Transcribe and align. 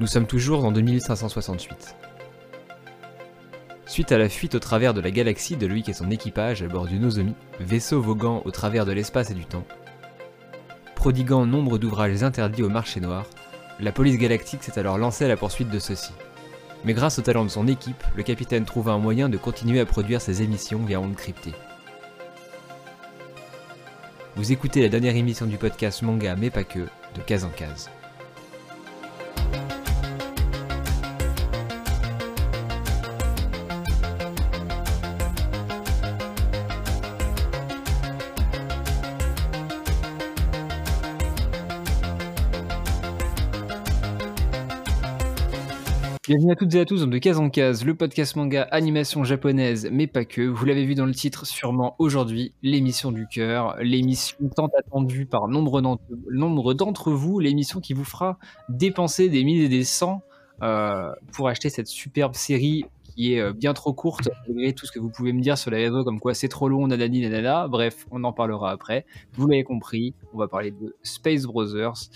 Nous 0.00 0.06
sommes 0.06 0.26
toujours 0.26 0.64
en 0.64 0.72
2568. 0.72 1.94
Suite 3.84 4.12
à 4.12 4.16
la 4.16 4.30
fuite 4.30 4.54
au 4.54 4.58
travers 4.58 4.94
de 4.94 5.02
la 5.02 5.10
galaxie 5.10 5.58
de 5.58 5.66
Loïc 5.66 5.90
et 5.90 5.92
son 5.92 6.10
équipage 6.10 6.62
à 6.62 6.68
bord 6.68 6.86
du 6.86 6.98
Nozomi, 6.98 7.34
vaisseau 7.60 8.00
voguant 8.00 8.40
au 8.46 8.50
travers 8.50 8.86
de 8.86 8.92
l'espace 8.92 9.30
et 9.30 9.34
du 9.34 9.44
temps, 9.44 9.66
prodiguant 10.94 11.44
nombre 11.44 11.76
d'ouvrages 11.76 12.22
interdits 12.22 12.62
au 12.62 12.70
marché 12.70 12.98
noir, 12.98 13.26
la 13.78 13.92
police 13.92 14.16
galactique 14.16 14.62
s'est 14.62 14.78
alors 14.78 14.96
lancée 14.96 15.26
à 15.26 15.28
la 15.28 15.36
poursuite 15.36 15.68
de 15.68 15.78
ceux-ci. 15.78 16.12
Mais 16.86 16.94
grâce 16.94 17.18
au 17.18 17.22
talent 17.22 17.44
de 17.44 17.50
son 17.50 17.68
équipe, 17.68 18.02
le 18.16 18.22
capitaine 18.22 18.64
trouva 18.64 18.92
un 18.92 18.98
moyen 18.98 19.28
de 19.28 19.36
continuer 19.36 19.80
à 19.80 19.86
produire 19.86 20.22
ses 20.22 20.40
émissions 20.40 20.82
via 20.82 20.98
ondes 20.98 21.14
cryptées. 21.14 21.52
Vous 24.34 24.50
écoutez 24.50 24.80
la 24.80 24.88
dernière 24.88 25.16
émission 25.16 25.44
du 25.44 25.58
podcast 25.58 26.00
Manga 26.00 26.36
mais 26.36 26.48
pas 26.48 26.64
que, 26.64 26.78
de 26.78 27.20
case 27.26 27.44
en 27.44 27.50
case. 27.50 27.90
Bienvenue 46.30 46.52
à 46.52 46.54
toutes 46.54 46.72
et 46.76 46.78
à 46.78 46.84
tous 46.84 47.00
dans 47.00 47.08
De 47.08 47.18
Case 47.18 47.40
en 47.40 47.50
Case, 47.50 47.84
le 47.84 47.96
podcast 47.96 48.36
manga 48.36 48.62
animation 48.70 49.24
japonaise, 49.24 49.88
mais 49.90 50.06
pas 50.06 50.24
que. 50.24 50.42
Vous 50.42 50.64
l'avez 50.64 50.84
vu 50.84 50.94
dans 50.94 51.06
le 51.06 51.12
titre 51.12 51.44
sûrement 51.44 51.96
aujourd'hui, 51.98 52.54
l'émission 52.62 53.10
du 53.10 53.26
cœur, 53.26 53.76
l'émission 53.80 54.36
tant 54.54 54.68
attendue 54.78 55.26
par 55.26 55.48
nombre 55.48 55.80
d'entre 55.80 57.10
vous, 57.10 57.40
l'émission 57.40 57.80
qui 57.80 57.94
vous 57.94 58.04
fera 58.04 58.38
dépenser 58.68 59.28
des 59.28 59.42
milliers 59.42 59.64
et 59.64 59.68
des 59.68 59.82
cents 59.82 60.22
euh, 60.62 61.10
pour 61.32 61.48
acheter 61.48 61.68
cette 61.68 61.88
superbe 61.88 62.36
série 62.36 62.84
qui 63.16 63.34
est 63.34 63.40
euh, 63.40 63.52
bien 63.52 63.74
trop 63.74 63.92
courte, 63.92 64.28
malgré 64.46 64.72
tout 64.72 64.86
ce 64.86 64.92
que 64.92 65.00
vous 65.00 65.10
pouvez 65.10 65.32
me 65.32 65.40
dire 65.40 65.58
sur 65.58 65.72
les 65.72 65.84
réseaux, 65.84 66.04
comme 66.04 66.20
quoi 66.20 66.34
c'est 66.34 66.48
trop 66.48 66.68
long, 66.68 66.86
nanani, 66.86 67.22
nanana. 67.22 67.66
Bref, 67.66 68.06
on 68.12 68.22
en 68.22 68.32
parlera 68.32 68.70
après. 68.70 69.04
Vous 69.32 69.48
l'avez 69.48 69.64
compris, 69.64 70.14
on 70.32 70.38
va 70.38 70.46
parler 70.46 70.70
de 70.70 70.94
Space 71.02 71.42
Brothers. 71.42 72.08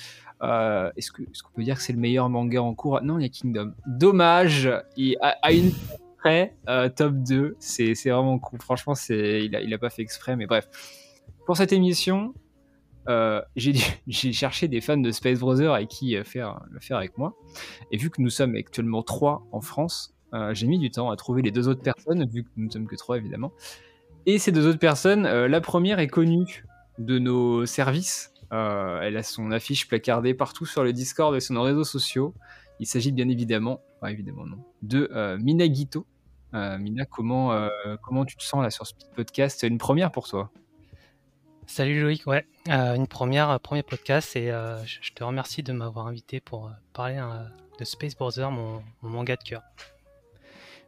Euh, 0.45 0.91
est-ce 0.97 1.11
qu'on 1.11 1.53
peut 1.55 1.63
dire 1.63 1.77
que 1.77 1.83
c'est 1.83 1.93
le 1.93 1.99
meilleur 1.99 2.29
manga 2.29 2.63
en 2.63 2.75
cours? 2.75 3.01
Non, 3.03 3.19
il 3.19 3.23
y 3.23 3.27
a 3.27 3.29
Kingdom. 3.29 3.73
Dommage, 3.87 4.71
il 4.97 5.17
a, 5.21 5.53
une 5.53 5.73
près, 6.19 6.55
euh, 6.69 6.89
top 6.89 7.15
2. 7.15 7.57
C'est 7.59 7.95
vraiment 8.05 8.39
cool. 8.39 8.61
Franchement, 8.61 8.95
il 9.09 9.51
n'a 9.51 9.61
il 9.61 9.73
a 9.73 9.79
pas 9.79 9.91
fait 9.91 10.03
exprès, 10.03 10.37
mais 10.37 10.47
bref. 10.47 10.69
Pour 11.47 11.57
cette 11.57 11.73
émission, 11.73 12.35
euh, 13.09 13.41
j'ai 13.57 13.75
cherché 14.09 14.69
des 14.69 14.81
fans 14.81 14.97
de 14.97 15.11
Space 15.11 15.41
Brothers 15.41 15.73
avec 15.73 15.89
qui 15.89 16.17
faire, 16.25 16.61
le 16.71 16.81
faire 16.81 16.99
avec 16.99 17.17
moi. 17.17 17.35
Et 17.91 17.97
vu 17.97 18.11
que 18.11 18.21
nous 18.21 18.31
sommes 18.31 18.55
actuellement 18.55 19.03
3 19.03 19.47
en 19.53 19.61
France, 19.61 20.15
j'ai 20.51 20.67
mis 20.67 20.81
du 20.81 20.91
temps 20.91 21.13
à 21.13 21.17
trouver 21.17 21.43
les 21.43 21.53
deux 21.53 21.69
autres 21.69 21.83
personnes, 21.83 22.29
vu 22.29 22.43
que 22.43 22.49
nous 22.57 22.67
ne 22.67 22.71
sommes 22.71 22.89
que 22.89 22.97
3 22.97 23.19
évidemment. 23.19 23.53
Et 24.27 24.41
ces 24.41 24.51
deux 24.51 24.67
autres 24.67 24.81
personnes, 24.81 25.23
la 25.23 25.61
première 25.61 26.01
est 26.01 26.09
connue 26.09 26.65
de 26.99 27.21
nos 27.21 27.67
services 27.67 28.34
euh, 28.55 29.01
elle 29.03 29.17
a 29.17 29.25
son 29.25 29.51
affiche 29.51 29.89
placardée 29.89 30.33
partout 30.33 30.65
sur 30.65 30.85
le 30.85 30.93
Discord 30.93 31.35
et 31.35 31.41
sur 31.41 31.55
nos 31.55 31.63
réseaux 31.63 31.85
sociaux. 31.85 32.35
Il 32.79 32.87
s'agit 32.87 33.11
bien 33.11 33.29
évidemment, 33.29 33.81
évidemment 34.07 34.47
non, 34.47 34.65
de 34.83 35.11
euh, 35.13 35.37
Mina 35.39 35.67
Guito. 35.67 36.07
Euh, 36.55 36.79
Mina, 36.79 37.05
comment, 37.05 37.69
comment 38.03 38.25
tu 38.25 38.37
te 38.37 38.45
sens 38.45 38.63
là 38.63 38.71
sur 38.71 38.87
ce 38.87 38.95
podcast? 39.17 39.59
C'est 39.61 39.67
une 39.67 39.79
première 39.79 40.13
pour 40.13 40.29
toi 40.29 40.51
Salut 41.67 42.01
Loïc, 42.01 42.27
ouais, 42.27 42.47
une 42.69 43.09
première, 43.09 43.59
premier 43.59 43.83
podcast 43.83 44.37
et 44.37 44.53
je 44.85 45.13
te 45.13 45.25
remercie 45.25 45.63
de 45.63 45.73
m'avoir 45.73 46.07
invité 46.07 46.39
pour 46.39 46.71
parler 46.93 47.21
de 47.79 47.85
Space 47.85 48.15
Brother, 48.15 48.51
mon, 48.51 48.85
mon, 49.03 49.09
manga 49.09 49.35
de 49.35 49.43
cœur. 49.43 49.63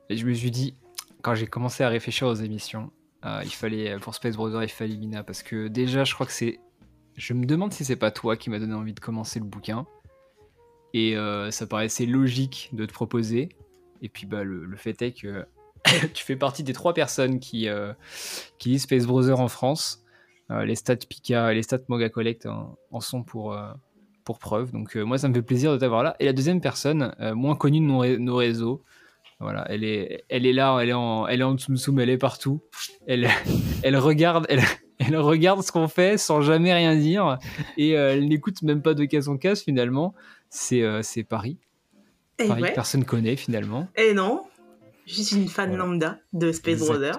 Et 0.09 0.17
je 0.17 0.27
me 0.27 0.35
suis 0.35 0.51
dit, 0.53 0.77
quand 1.23 1.35
j'ai 1.35 1.47
commencé 1.47 1.83
à 1.83 1.89
réfléchir 1.89 2.29
aux 2.29 2.35
émissions, 2.35 2.93
il 3.25 3.51
fallait 3.51 3.99
pour 3.99 4.15
Space 4.15 4.37
Brother, 4.37 4.63
il 4.63 4.69
fallait 4.69 4.97
Mina 4.97 5.25
parce 5.25 5.43
que 5.43 5.67
déjà, 5.67 6.05
je 6.05 6.15
crois 6.15 6.27
que 6.27 6.33
c'est 6.33 6.61
je 7.17 7.33
me 7.33 7.47
demande 7.47 7.73
si 7.73 7.85
c'est 7.85 7.97
pas 7.97 8.11
toi 8.11 8.37
qui 8.37 8.51
m'a 8.51 8.59
donné 8.59 8.75
envie 8.75 8.93
de 8.93 9.01
commencer 9.01 9.39
le 9.39 9.47
bouquin. 9.47 9.87
Et 10.93 11.17
euh, 11.17 11.51
ça 11.51 11.67
paraissait 11.67 12.07
logique 12.07 12.71
de 12.73 12.87
te 12.87 12.93
proposer. 12.93 13.49
Et 14.03 14.09
puis 14.09 14.27
bah, 14.27 14.45
le, 14.45 14.77
fait 14.77 15.01
est 15.03 15.13
que 15.13 15.47
tu 16.15 16.25
fais 16.25 16.37
partie 16.37 16.63
des 16.63 16.73
trois 16.73 16.95
personnes 16.95 17.41
qui, 17.41 17.69
euh, 17.69 17.93
qui 18.59 18.71
lisent 18.71 18.83
Space 18.83 19.07
Brother 19.07 19.41
en 19.41 19.49
France. 19.49 20.05
Euh, 20.51 20.65
les 20.65 20.75
stats 20.75 20.97
Pika 20.97 21.53
et 21.53 21.55
les 21.55 21.63
stats 21.63 21.81
Manga 21.89 22.09
Collect 22.09 22.47
en, 22.47 23.01
sont 23.01 23.23
pour, 23.23 23.59
pour 24.25 24.39
preuve. 24.39 24.73
Donc 24.73 24.95
moi, 24.97 25.19
ça 25.19 25.29
me 25.29 25.35
fait 25.35 25.43
plaisir 25.43 25.73
de 25.73 25.79
t'avoir 25.79 26.03
là. 26.03 26.17
Et 26.21 26.27
la 26.27 26.33
deuxième 26.33 26.61
personne, 26.61 27.15
moins 27.35 27.57
connue 27.57 27.81
de 27.81 28.19
nos, 28.19 28.37
réseaux, 28.37 28.83
voilà, 29.41 29.67
elle 29.69 29.85
est, 29.85 30.25
là, 30.31 30.79
elle 30.81 30.91
est 30.91 30.93
en, 30.93 31.25
en 31.25 31.57
tsum 31.57 31.99
elle 31.99 32.11
est 32.11 32.19
partout. 32.19 32.63
Elle, 33.07 33.29
elle 33.83 33.97
regarde, 33.97 34.47
elle 34.99 35.17
regarde 35.17 35.63
ce 35.63 35.73
qu'on 35.73 35.89
fait 35.89 36.19
sans 36.19 36.41
jamais 36.41 36.73
rien 36.73 36.97
dire 36.97 37.39
et 37.77 37.97
euh, 37.97 38.15
elle 38.15 38.29
n'écoute 38.29 38.63
même 38.63 38.83
pas 38.83 38.95
de 38.95 39.05
casse 39.05 39.29
en 39.29 39.37
casse 39.37 39.63
finalement. 39.63 40.15
C'est 40.49 40.83
euh, 40.83 41.03
Paris. 41.29 41.59
Et 42.39 42.49
Paris 42.49 42.65
personne 42.75 43.05
connaît 43.05 43.37
finalement. 43.37 43.89
Et 43.97 44.15
non, 44.15 44.45
je 45.07 45.23
suis 45.23 45.37
une 45.37 45.49
fan 45.49 45.75
lambda 45.75 46.19
de 46.33 46.53
Space 46.53 46.81
Brother. 46.81 47.19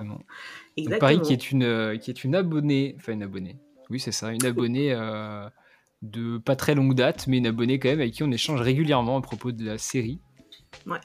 Exactement. 0.76 1.00
Paris 1.00 1.22
qui 1.22 1.34
est 1.34 1.52
une 1.52 1.64
euh, 1.64 1.98
qui 1.98 2.12
est 2.12 2.24
une 2.24 2.36
abonnée, 2.36 2.96
enfin 2.98 3.14
une 3.14 3.24
abonnée. 3.24 3.58
Oui 3.90 4.00
c'est 4.00 4.12
ça, 4.12 4.32
une 4.32 4.46
abonnée 4.46 4.96
de 6.04 6.38
pas 6.38 6.56
très 6.56 6.76
longue 6.76 6.94
date, 6.94 7.26
mais 7.28 7.38
une 7.38 7.48
abonnée 7.48 7.80
quand 7.80 7.90
même 7.90 8.00
avec 8.00 8.14
qui 8.14 8.24
on 8.24 8.32
échange 8.32 8.62
régulièrement 8.62 9.18
à 9.18 9.22
propos 9.22 9.52
de 9.52 9.66
la 9.66 9.78
série. 9.78 10.20
Ouais. 10.86 11.00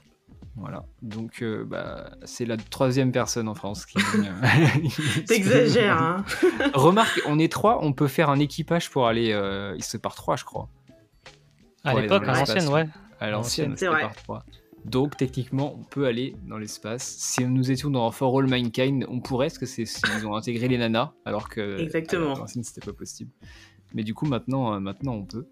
Voilà, 0.56 0.84
donc 1.00 1.42
euh, 1.42 1.64
bah, 1.64 2.10
c'est 2.24 2.44
la 2.44 2.58
troisième 2.58 3.10
personne 3.10 3.48
en 3.48 3.54
France 3.54 3.86
qui. 3.86 3.98
T'exagères, 5.26 6.00
hein 6.00 6.24
Remarque, 6.74 7.22
on 7.26 7.38
est 7.38 7.50
trois, 7.50 7.82
on 7.82 7.94
peut 7.94 8.06
faire 8.06 8.28
un 8.28 8.38
équipage 8.38 8.90
pour 8.90 9.06
aller. 9.06 9.32
Euh, 9.32 9.74
il 9.76 9.82
se 9.82 9.96
part 9.96 10.14
trois, 10.14 10.36
je 10.36 10.44
crois. 10.44 10.68
À 11.84 11.98
l'époque, 11.98 12.24
à 12.28 12.34
l'ancienne, 12.38 12.68
ouais. 12.68 12.86
À 13.18 13.30
l'ancienne, 13.30 13.74
c'est 13.76 13.88
par 13.88 14.14
trois. 14.14 14.44
Donc 14.84 15.16
techniquement, 15.16 15.76
on 15.78 15.84
peut 15.84 16.06
aller 16.06 16.34
dans 16.46 16.58
l'espace. 16.58 17.04
Si 17.04 17.44
nous 17.44 17.70
étions 17.70 17.90
dans 17.90 18.10
For 18.10 18.36
All 18.38 18.48
Mankind, 18.48 19.06
on 19.08 19.20
pourrait, 19.20 19.46
parce 19.46 19.58
que 19.58 19.66
c'est 19.66 19.84
ils 20.19 20.26
ont 20.26 20.34
intégré 20.34 20.69
les 20.69 20.76
nanas, 20.76 21.12
alors 21.24 21.48
que 21.48 21.80
Exactement. 21.80 22.36
l'ancienne 22.36 22.64
c'était 22.64 22.84
pas 22.84 22.92
possible. 22.92 23.30
Mais 23.94 24.02
du 24.02 24.12
coup, 24.12 24.26
maintenant, 24.26 24.74
euh, 24.74 24.80
maintenant 24.80 25.14
on 25.14 25.24
peut. 25.24 25.46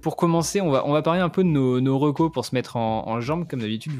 Pour 0.00 0.16
commencer, 0.16 0.60
on 0.60 0.70
va, 0.70 0.86
on 0.86 0.92
va 0.92 1.02
parler 1.02 1.20
un 1.20 1.28
peu 1.28 1.42
de 1.42 1.48
nos, 1.48 1.80
nos 1.80 1.98
recos 1.98 2.30
pour 2.32 2.44
se 2.44 2.54
mettre 2.54 2.76
en, 2.76 3.20
jambes. 3.20 3.48
Comme 3.48 3.60
d'habitude, 3.60 3.92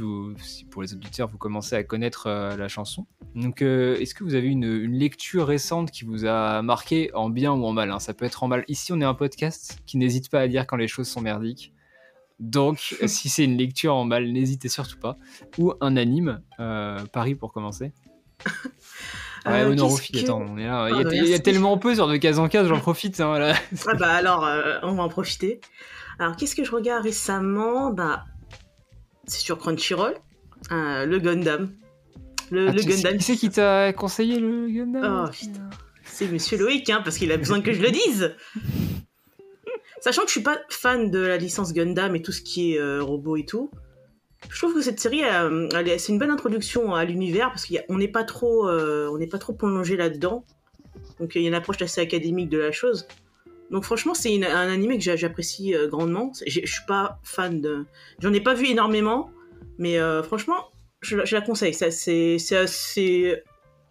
pour 0.70 0.82
les 0.82 0.94
auditeurs, 0.94 1.28
vous 1.28 1.38
commencez 1.38 1.74
à 1.74 1.82
connaître 1.82 2.28
euh, 2.28 2.56
la 2.56 2.68
chanson. 2.68 3.06
Donc, 3.34 3.62
euh, 3.62 3.98
est-ce 3.98 4.14
que 4.14 4.22
vous 4.22 4.34
avez 4.34 4.48
une, 4.48 4.64
une, 4.64 4.94
lecture 4.94 5.46
récente 5.46 5.90
qui 5.90 6.04
vous 6.04 6.24
a 6.24 6.62
marqué 6.62 7.10
en 7.14 7.30
bien 7.30 7.52
ou 7.52 7.64
en 7.64 7.72
mal 7.72 7.90
hein? 7.90 7.98
Ça 7.98 8.14
peut 8.14 8.24
être 8.24 8.42
en 8.42 8.48
mal. 8.48 8.64
Ici, 8.68 8.92
on 8.92 9.00
est 9.00 9.04
un 9.04 9.14
podcast 9.14 9.80
qui 9.86 9.98
n'hésite 9.98 10.30
pas 10.30 10.40
à 10.40 10.48
dire 10.48 10.66
quand 10.66 10.76
les 10.76 10.88
choses 10.88 11.08
sont 11.08 11.20
merdiques. 11.20 11.72
Donc, 12.38 12.78
si 13.06 13.28
c'est 13.28 13.44
une 13.44 13.56
lecture 13.56 13.94
en 13.94 14.04
mal, 14.04 14.30
n'hésitez 14.30 14.68
surtout 14.68 14.98
pas. 14.98 15.16
Ou 15.58 15.72
un 15.80 15.96
anime. 15.96 16.42
Euh, 16.60 17.04
Paris 17.12 17.34
pour 17.34 17.52
commencer. 17.52 17.92
Ouais, 19.48 19.62
euh, 19.62 19.72
attends, 19.72 20.42
on 20.48 20.58
est 20.58 20.66
là. 20.66 20.88
il, 20.90 21.28
y 21.28 21.32
a, 21.32 21.36
ah, 21.36 21.38
tellement 21.38 21.78
peu 21.78 21.94
sur 21.94 22.08
de 22.08 22.16
case 22.16 22.38
en 22.38 22.48
case, 22.48 22.68
j'en 22.68 22.80
profite. 22.80 23.20
Hein, 23.20 23.28
voilà. 23.28 23.54
Ah 23.86 23.94
bah 23.94 24.10
alors, 24.10 24.44
euh, 24.44 24.78
on 24.82 24.94
va 24.94 25.02
en 25.02 25.08
profiter. 25.08 25.60
Alors, 26.18 26.36
qu'est-ce 26.36 26.54
que 26.54 26.64
je 26.64 26.70
regarde 26.70 27.04
récemment? 27.04 27.90
Bah, 27.90 28.24
c'est 29.26 29.40
sur 29.40 29.58
Crunchyroll, 29.58 30.14
euh, 30.72 31.06
le 31.06 31.18
Gundam. 31.18 31.70
Le, 32.50 32.68
ah, 32.68 32.72
Gundam. 32.72 33.16
Qui 33.16 33.22
c'est 33.22 33.36
qui 33.36 33.50
t'a 33.50 33.92
conseillé 33.92 34.38
le 34.38 34.68
Gundam? 34.68 35.26
Oh 35.26 35.30
putain. 35.30 35.70
C'est 36.04 36.28
Monsieur 36.28 36.58
Loïc, 36.58 36.88
hein, 36.90 37.00
parce 37.04 37.18
qu'il 37.18 37.30
a 37.32 37.36
besoin 37.36 37.60
que 37.60 37.72
je 37.72 37.82
le 37.82 37.90
dise. 37.90 38.34
Sachant 40.00 40.22
que 40.22 40.28
je 40.28 40.32
suis 40.32 40.42
pas 40.42 40.58
fan 40.68 41.10
de 41.10 41.18
la 41.18 41.36
licence 41.36 41.72
Gundam 41.72 42.14
et 42.16 42.22
tout 42.22 42.32
ce 42.32 42.40
qui 42.40 42.74
est 42.74 43.00
robot 43.00 43.36
et 43.36 43.44
tout 43.44 43.70
je 44.48 44.58
trouve 44.58 44.74
que 44.74 44.82
cette 44.82 45.00
série, 45.00 45.22
c'est 45.98 46.12
une 46.12 46.18
bonne 46.18 46.30
introduction 46.30 46.94
à 46.94 47.04
l'univers 47.04 47.48
parce 47.50 47.66
qu'on 47.66 47.98
n'est 47.98 48.08
pas 48.08 48.24
trop, 48.24 48.68
euh, 48.68 49.08
on 49.12 49.18
n'est 49.18 49.26
pas 49.26 49.38
trop 49.38 49.52
plongé 49.52 49.96
là-dedans. 49.96 50.44
Donc 51.20 51.34
il 51.34 51.42
y 51.42 51.44
a 51.44 51.48
une 51.48 51.54
approche 51.54 51.80
assez 51.82 52.00
académique 52.00 52.48
de 52.48 52.58
la 52.58 52.72
chose. 52.72 53.06
Donc 53.70 53.84
franchement, 53.84 54.14
c'est 54.14 54.42
un 54.44 54.68
animé 54.68 54.98
que 54.98 55.16
j'apprécie 55.16 55.74
euh, 55.74 55.88
grandement. 55.88 56.32
Je 56.46 56.66
suis 56.66 56.86
pas 56.86 57.18
fan 57.22 57.60
de, 57.60 57.84
j'en 58.20 58.32
ai 58.32 58.40
pas 58.40 58.54
vu 58.54 58.66
énormément, 58.66 59.30
mais 59.76 59.98
euh, 59.98 60.22
franchement, 60.22 60.70
je, 61.02 61.16
la 61.16 61.40
conseille. 61.42 61.74
C'est 61.74 61.90
c'est 61.90 62.38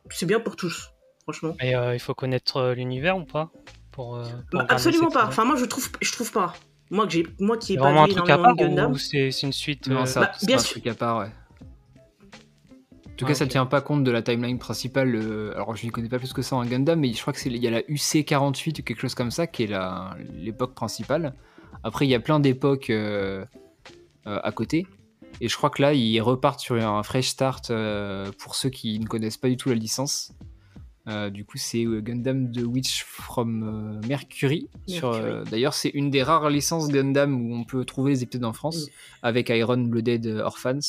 c'est 0.09 0.25
bien 0.25 0.39
pour 0.39 0.55
tous, 0.55 0.91
franchement. 1.23 1.55
Et 1.61 1.73
il 1.93 1.99
faut 1.99 2.15
connaître 2.15 2.73
l'univers 2.75 3.17
ou 3.17 3.25
pas 3.25 3.51
pour, 3.91 4.19
bah, 4.51 4.65
Absolument 4.69 5.11
pas. 5.11 5.27
Enfin 5.27 5.45
moi 5.45 5.55
je 5.55 5.65
trouve, 5.65 5.89
je 6.01 6.11
trouve 6.11 6.31
pas. 6.31 6.55
Moi, 6.89 7.05
que 7.05 7.13
j'ai, 7.13 7.27
moi 7.39 7.57
qui 7.57 7.73
ai 7.73 7.77
pas 7.77 7.91
vu 7.91 7.97
un 7.97 8.07
truc 8.07 8.29
à 8.29 8.37
part 8.37 8.55
Gundam. 8.55 8.91
Ou 8.91 8.97
c'est, 8.97 9.29
une 9.29 9.53
suite 9.53 9.87
Non, 9.87 10.05
ça, 10.05 10.21
euh, 10.21 10.23
bah, 10.25 10.31
c'est 10.37 10.53
un 10.53 10.57
truc 10.57 10.87
à 10.87 10.93
part, 10.93 11.19
ouais. 11.19 11.31
En 13.05 13.15
tout 13.17 13.25
cas, 13.25 13.33
ça 13.33 13.45
ne 13.45 13.49
tient 13.49 13.65
pas 13.65 13.81
compte 13.81 14.03
de 14.03 14.11
la 14.11 14.21
timeline 14.21 14.59
principale. 14.59 15.15
Euh, 15.15 15.51
alors, 15.55 15.75
je 15.75 15.85
ne 15.85 15.91
connais 15.91 16.07
pas 16.07 16.19
plus 16.19 16.33
que 16.33 16.43
ça 16.43 16.55
en 16.55 16.63
Gundam, 16.65 16.99
mais 16.99 17.11
je 17.11 17.19
crois 17.19 17.33
que 17.33 17.39
c'est 17.39 17.49
il 17.49 17.57
y 17.57 17.67
a 17.67 17.71
la 17.71 17.81
UC48 17.81 18.79
ou 18.79 18.83
quelque 18.83 18.99
chose 18.99 19.15
comme 19.15 19.31
ça 19.31 19.47
qui 19.47 19.63
est 19.63 19.67
la, 19.67 20.15
l'époque 20.35 20.75
principale. 20.75 21.33
Après, 21.83 22.05
il 22.05 22.09
y 22.09 22.15
a 22.15 22.19
plein 22.19 22.39
d'époques 22.39 22.89
euh, 22.89 23.43
à 24.25 24.51
côté. 24.51 24.85
Et 25.41 25.49
je 25.49 25.57
crois 25.57 25.69
que 25.69 25.81
là, 25.81 25.93
ils 25.93 26.19
repartent 26.21 26.59
sur 26.59 26.75
un 26.75 27.03
fresh 27.03 27.27
start 27.27 27.71
pour 28.37 28.55
ceux 28.55 28.69
qui 28.69 28.99
ne 28.99 29.05
connaissent 29.05 29.37
pas 29.37 29.49
du 29.49 29.57
tout 29.57 29.69
la 29.69 29.75
licence. 29.75 30.33
Du 31.31 31.45
coup, 31.45 31.57
c'est 31.57 31.85
Gundam 31.85 32.51
The 32.51 32.63
Witch 32.63 33.03
from 33.03 34.01
Mercury. 34.07 34.69
D'ailleurs, 35.49 35.73
c'est 35.73 35.89
une 35.89 36.09
des 36.09 36.23
rares 36.23 36.49
licences 36.49 36.89
Gundam 36.89 37.41
où 37.41 37.55
on 37.55 37.63
peut 37.63 37.85
trouver 37.85 38.11
les 38.11 38.23
épisodes 38.23 38.45
en 38.45 38.53
France, 38.53 38.87
avec 39.23 39.49
Iron 39.49 39.77
Blooded 39.77 40.27
Orphans. 40.43 40.79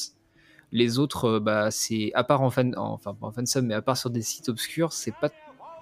Les 0.70 0.99
autres, 0.99 1.38
bah, 1.38 1.70
c'est 1.70 2.11
à 2.15 2.25
part 2.25 2.43
en 2.43 2.50
fan, 2.50 2.75
enfin 2.76 3.15
pas 3.15 3.29
en 3.29 3.32
fansub, 3.32 3.65
mais 3.65 3.75
à 3.75 3.81
part 3.81 3.97
sur 3.97 4.11
des 4.11 4.23
sites 4.23 4.49
obscurs, 4.49 4.93
c'est 4.93 5.15
pas, 5.19 5.31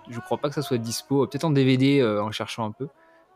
je 0.09 0.21
crois 0.21 0.39
pas 0.39 0.49
que 0.49 0.55
ça 0.55 0.63
soit 0.63 0.79
dispo. 0.79 1.27
Peut-être 1.27 1.45
en 1.45 1.51
DVD 1.51 2.05
en 2.05 2.31
cherchant 2.31 2.65
un 2.65 2.73
peu. 2.73 2.89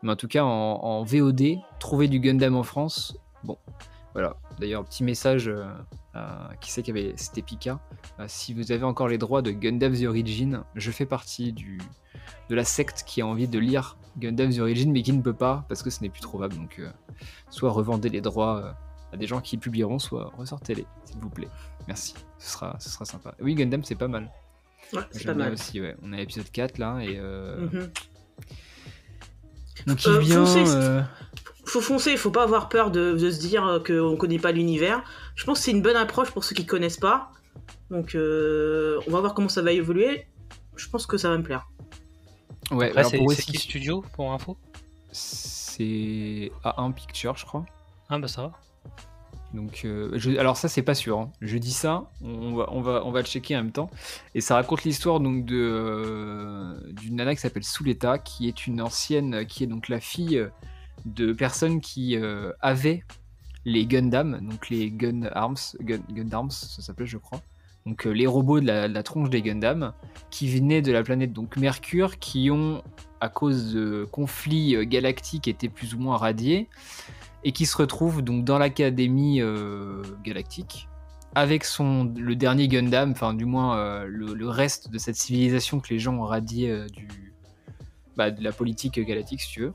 Mais 0.03 0.11
en 0.11 0.15
tout 0.15 0.27
cas, 0.27 0.43
en, 0.43 1.03
VOD, 1.03 1.57
trouver 1.79 2.07
du 2.07 2.19
Gundam 2.19 2.55
en 2.55 2.63
France, 2.63 3.15
bon, 3.43 3.57
voilà. 4.13 4.35
D'ailleurs, 4.59 4.83
petit 4.85 5.03
message 5.03 5.47
euh, 5.47 5.65
à 6.13 6.51
qui 6.59 6.71
sait 6.71 6.83
qu'il 6.83 6.95
y 6.95 6.99
avait 6.99 7.13
c'était 7.15 7.41
Pika. 7.41 7.79
Euh, 8.19 8.25
si 8.27 8.53
vous 8.53 8.71
avez 8.71 8.83
encore 8.83 9.07
les 9.07 9.17
droits 9.17 9.41
de 9.41 9.51
Gundam 9.51 9.93
The 9.93 10.03
Origin, 10.03 10.63
je 10.75 10.91
fais 10.91 11.05
partie 11.05 11.53
du, 11.53 11.79
de 12.49 12.55
la 12.55 12.63
secte 12.63 13.03
qui 13.05 13.21
a 13.21 13.25
envie 13.25 13.47
de 13.47 13.59
lire 13.59 13.97
Gundam 14.17 14.53
The 14.53 14.59
Origin, 14.59 14.91
mais 14.91 15.01
qui 15.01 15.13
ne 15.13 15.21
peut 15.21 15.33
pas 15.33 15.65
parce 15.69 15.81
que 15.81 15.89
ce 15.89 16.01
n'est 16.01 16.09
plus 16.09 16.21
trouvable. 16.21 16.55
Donc, 16.55 16.79
euh, 16.79 16.89
soit 17.49 17.71
revendez 17.71 18.09
les 18.09 18.21
droits 18.21 18.75
à 19.13 19.17
des 19.17 19.27
gens 19.27 19.41
qui 19.41 19.57
publieront, 19.57 19.99
soit 19.99 20.31
ressortez-les, 20.37 20.85
s'il 21.05 21.19
vous 21.19 21.29
plaît. 21.29 21.49
Merci, 21.87 22.13
ce 22.37 22.51
sera, 22.51 22.75
ce 22.79 22.89
sera 22.89 23.05
sympa. 23.05 23.35
Oui, 23.39 23.55
Gundam, 23.55 23.83
c'est 23.83 23.95
pas 23.95 24.07
mal. 24.07 24.29
Ouais, 24.93 25.01
c'est 25.11 25.25
pas 25.25 25.33
mal. 25.33 25.53
aussi, 25.53 25.79
ouais. 25.79 25.95
On 26.01 26.11
a 26.11 26.17
l'épisode 26.17 26.49
4 26.51 26.77
là, 26.77 26.99
et. 26.99 27.17
Mhm. 27.19 27.91
Donc 29.87 30.05
il 30.05 30.19
vient. 30.19 30.45
Euh... 30.45 31.01
Faut 31.71 31.79
foncer, 31.79 32.17
faut 32.17 32.31
pas 32.31 32.43
avoir 32.43 32.67
peur 32.67 32.91
de, 32.91 33.17
se 33.17 33.39
dire 33.39 33.81
qu'on 33.87 34.17
connaît 34.17 34.39
pas 34.39 34.51
l'univers. 34.51 35.05
Je 35.35 35.45
pense 35.45 35.59
que 35.59 35.63
c'est 35.63 35.71
une 35.71 35.81
bonne 35.81 35.95
approche 35.95 36.29
pour 36.31 36.43
ceux 36.43 36.53
qui 36.53 36.65
connaissent 36.65 36.99
pas. 36.99 37.31
Donc 37.89 38.13
euh, 38.13 38.99
on 39.07 39.11
va 39.11 39.21
voir 39.21 39.33
comment 39.33 39.47
ça 39.47 39.61
va 39.61 39.71
évoluer. 39.71 40.27
Je 40.75 40.89
pense 40.89 41.05
que 41.05 41.15
ça 41.15 41.29
va 41.29 41.37
me 41.37 41.43
plaire. 41.43 41.69
Ouais, 42.71 42.91
c'est 43.05 43.45
qui 43.45 43.57
studio 43.57 44.03
pour 44.11 44.33
info? 44.33 44.57
C'est 45.13 46.51
A1 46.65 46.91
Picture, 46.93 47.37
je 47.37 47.45
crois. 47.45 47.65
Ah 48.09 48.19
bah 48.19 48.27
ça 48.27 48.41
va. 48.41 48.51
Donc, 49.53 49.83
euh, 49.85 50.19
alors 50.37 50.57
ça 50.57 50.67
c'est 50.67 50.81
pas 50.81 50.93
sûr. 50.93 51.19
Hein. 51.19 51.31
Je 51.39 51.57
dis 51.57 51.71
ça, 51.71 52.09
on 52.21 52.53
va, 52.53 52.67
on 52.73 52.81
va, 52.81 53.03
on 53.05 53.11
va 53.11 53.21
le 53.21 53.25
checker 53.25 53.55
en 53.55 53.63
même 53.63 53.71
temps. 53.71 53.89
Et 54.35 54.41
ça 54.41 54.55
raconte 54.55 54.83
l'histoire 54.83 55.21
donc 55.21 55.45
de 55.45 55.55
euh, 55.55 56.75
d'une 56.91 57.15
nana 57.15 57.33
qui 57.33 57.39
s'appelle 57.39 57.63
Souleta, 57.63 58.17
qui 58.17 58.49
est 58.49 58.67
une 58.67 58.81
ancienne, 58.81 59.45
qui 59.45 59.63
est 59.63 59.67
donc 59.67 59.87
la 59.87 60.01
fille 60.01 60.45
de 61.05 61.33
personnes 61.33 61.81
qui 61.81 62.17
euh, 62.17 62.51
avaient 62.59 63.03
les 63.65 63.85
Gundam, 63.85 64.39
donc 64.41 64.69
les 64.69 64.89
Gun 64.89 65.23
Arms, 65.33 65.57
Gun, 65.81 66.49
ça 66.49 66.81
s'appelait 66.81 67.05
je 67.05 67.17
crois. 67.17 67.41
Donc 67.85 68.05
les 68.05 68.27
robots 68.27 68.59
de 68.59 68.65
la, 68.65 69.03
tronche 69.03 69.29
des 69.29 69.41
Gundam, 69.41 69.93
qui 70.29 70.47
venaient 70.47 70.83
de 70.83 70.91
la 70.91 71.03
planète 71.03 71.31
Mercure, 71.57 72.19
qui 72.19 72.51
ont 72.51 72.83
à 73.19 73.29
cause 73.29 73.73
de 73.73 74.07
conflits 74.11 74.85
galactiques 74.85 75.47
été 75.47 75.67
plus 75.67 75.95
ou 75.95 75.99
moins 75.99 76.17
radiés 76.17 76.67
et 77.43 77.51
qui 77.51 77.65
se 77.65 77.77
retrouve 77.77 78.21
donc 78.21 78.43
dans 78.43 78.57
l'académie 78.57 79.41
euh, 79.41 80.03
galactique 80.23 80.87
avec 81.33 81.63
son 81.63 82.11
le 82.15 82.35
dernier 82.35 82.67
Gundam, 82.67 83.11
enfin 83.11 83.33
du 83.33 83.45
moins 83.45 83.77
euh, 83.77 84.05
le, 84.05 84.49
reste 84.49 84.91
de 84.91 84.97
cette 84.97 85.15
civilisation 85.15 85.79
que 85.79 85.89
les 85.89 85.99
gens 85.99 86.15
ont 86.15 86.25
radié 86.25 86.69
euh, 86.69 86.87
du 86.87 87.07
bah, 88.17 88.31
de 88.31 88.43
la 88.43 88.51
politique 88.51 88.99
galactique 88.99 89.41
si 89.41 89.49
tu 89.49 89.61
veux. 89.61 89.73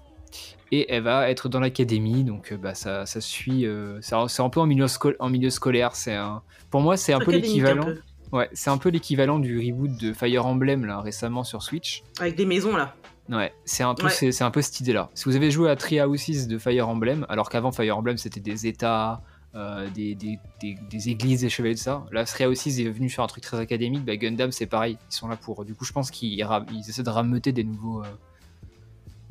Et 0.72 0.92
elle 0.92 1.04
va 1.04 1.30
être 1.30 1.48
dans 1.48 1.60
l'académie, 1.60 2.24
donc 2.24 2.52
bah, 2.54 2.74
ça, 2.74 3.06
ça 3.06 3.20
suit. 3.20 3.66
c'est 4.00 4.14
un 4.14 4.50
peu 4.50 4.60
en 4.60 4.66
milieu, 4.66 4.86
en 5.20 5.28
milieu 5.28 5.50
scolaire. 5.50 5.94
C'est 5.94 6.14
un, 6.14 6.42
pour 6.70 6.80
moi, 6.80 6.96
c'est 6.96 7.12
un 7.12 7.20
peu 7.20 7.30
l'équivalent. 7.30 7.86
Ouais, 8.32 8.48
c'est 8.52 8.70
un 8.70 8.78
peu 8.78 8.88
l'équivalent 8.88 9.38
du 9.38 9.58
reboot 9.58 9.96
de 10.00 10.12
Fire 10.12 10.46
Emblem 10.46 10.84
là 10.84 11.00
récemment 11.00 11.44
sur 11.44 11.62
Switch. 11.62 12.02
Avec 12.18 12.36
des 12.36 12.46
maisons 12.46 12.76
là. 12.76 12.94
Ouais, 13.28 13.52
c'est 13.64 13.82
un 13.82 13.94
peu, 13.94 14.08
c'est, 14.08 14.42
un 14.42 14.50
peu 14.50 14.62
cette 14.62 14.80
idée-là. 14.80 15.10
Si 15.14 15.24
vous 15.24 15.36
avez 15.36 15.50
joué 15.50 15.70
à 15.70 15.76
Treehouses 15.76 16.46
de 16.46 16.58
Fire 16.58 16.88
Emblem, 16.88 17.26
alors 17.28 17.48
qu'avant 17.48 17.72
Fire 17.72 17.98
Emblem 17.98 18.16
c'était 18.16 18.40
des 18.40 18.66
états, 18.66 19.20
euh, 19.54 19.88
des, 19.90 20.14
des, 20.14 20.38
des, 20.60 21.08
églises, 21.08 21.40
des 21.40 21.48
chevaliers 21.48 21.74
de 21.74 21.80
ça. 21.80 22.04
Là, 22.12 22.24
Treehouses 22.24 22.80
est 22.80 22.88
venu 22.88 23.08
faire 23.08 23.24
un 23.24 23.28
truc 23.28 23.42
très 23.42 23.58
académique. 23.58 24.04
Bah, 24.04 24.16
Gundam 24.16 24.52
c'est 24.52 24.66
pareil, 24.66 24.96
ils 25.10 25.14
sont 25.14 25.28
là 25.28 25.36
pour. 25.36 25.64
Du 25.64 25.74
coup, 25.74 25.84
je 25.84 25.92
pense 25.92 26.10
qu'ils 26.10 26.38
ils 26.38 26.88
essaient 26.88 27.02
de 27.02 27.10
rameuter 27.10 27.52
des 27.52 27.64
nouveaux, 27.64 28.02
euh, 28.02 28.06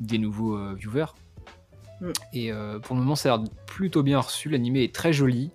des 0.00 0.18
nouveaux 0.18 0.56
euh, 0.56 0.74
viewers. 0.74 1.14
Mm. 2.00 2.12
Et 2.32 2.52
pour 2.82 2.96
le 2.96 3.02
moment, 3.02 3.16
ça 3.16 3.32
a 3.32 3.36
l'air 3.36 3.46
plutôt 3.66 4.02
bien 4.02 4.20
reçu. 4.20 4.48
L'animé 4.48 4.84
est 4.84 4.94
très 4.94 5.12
joli. 5.12 5.50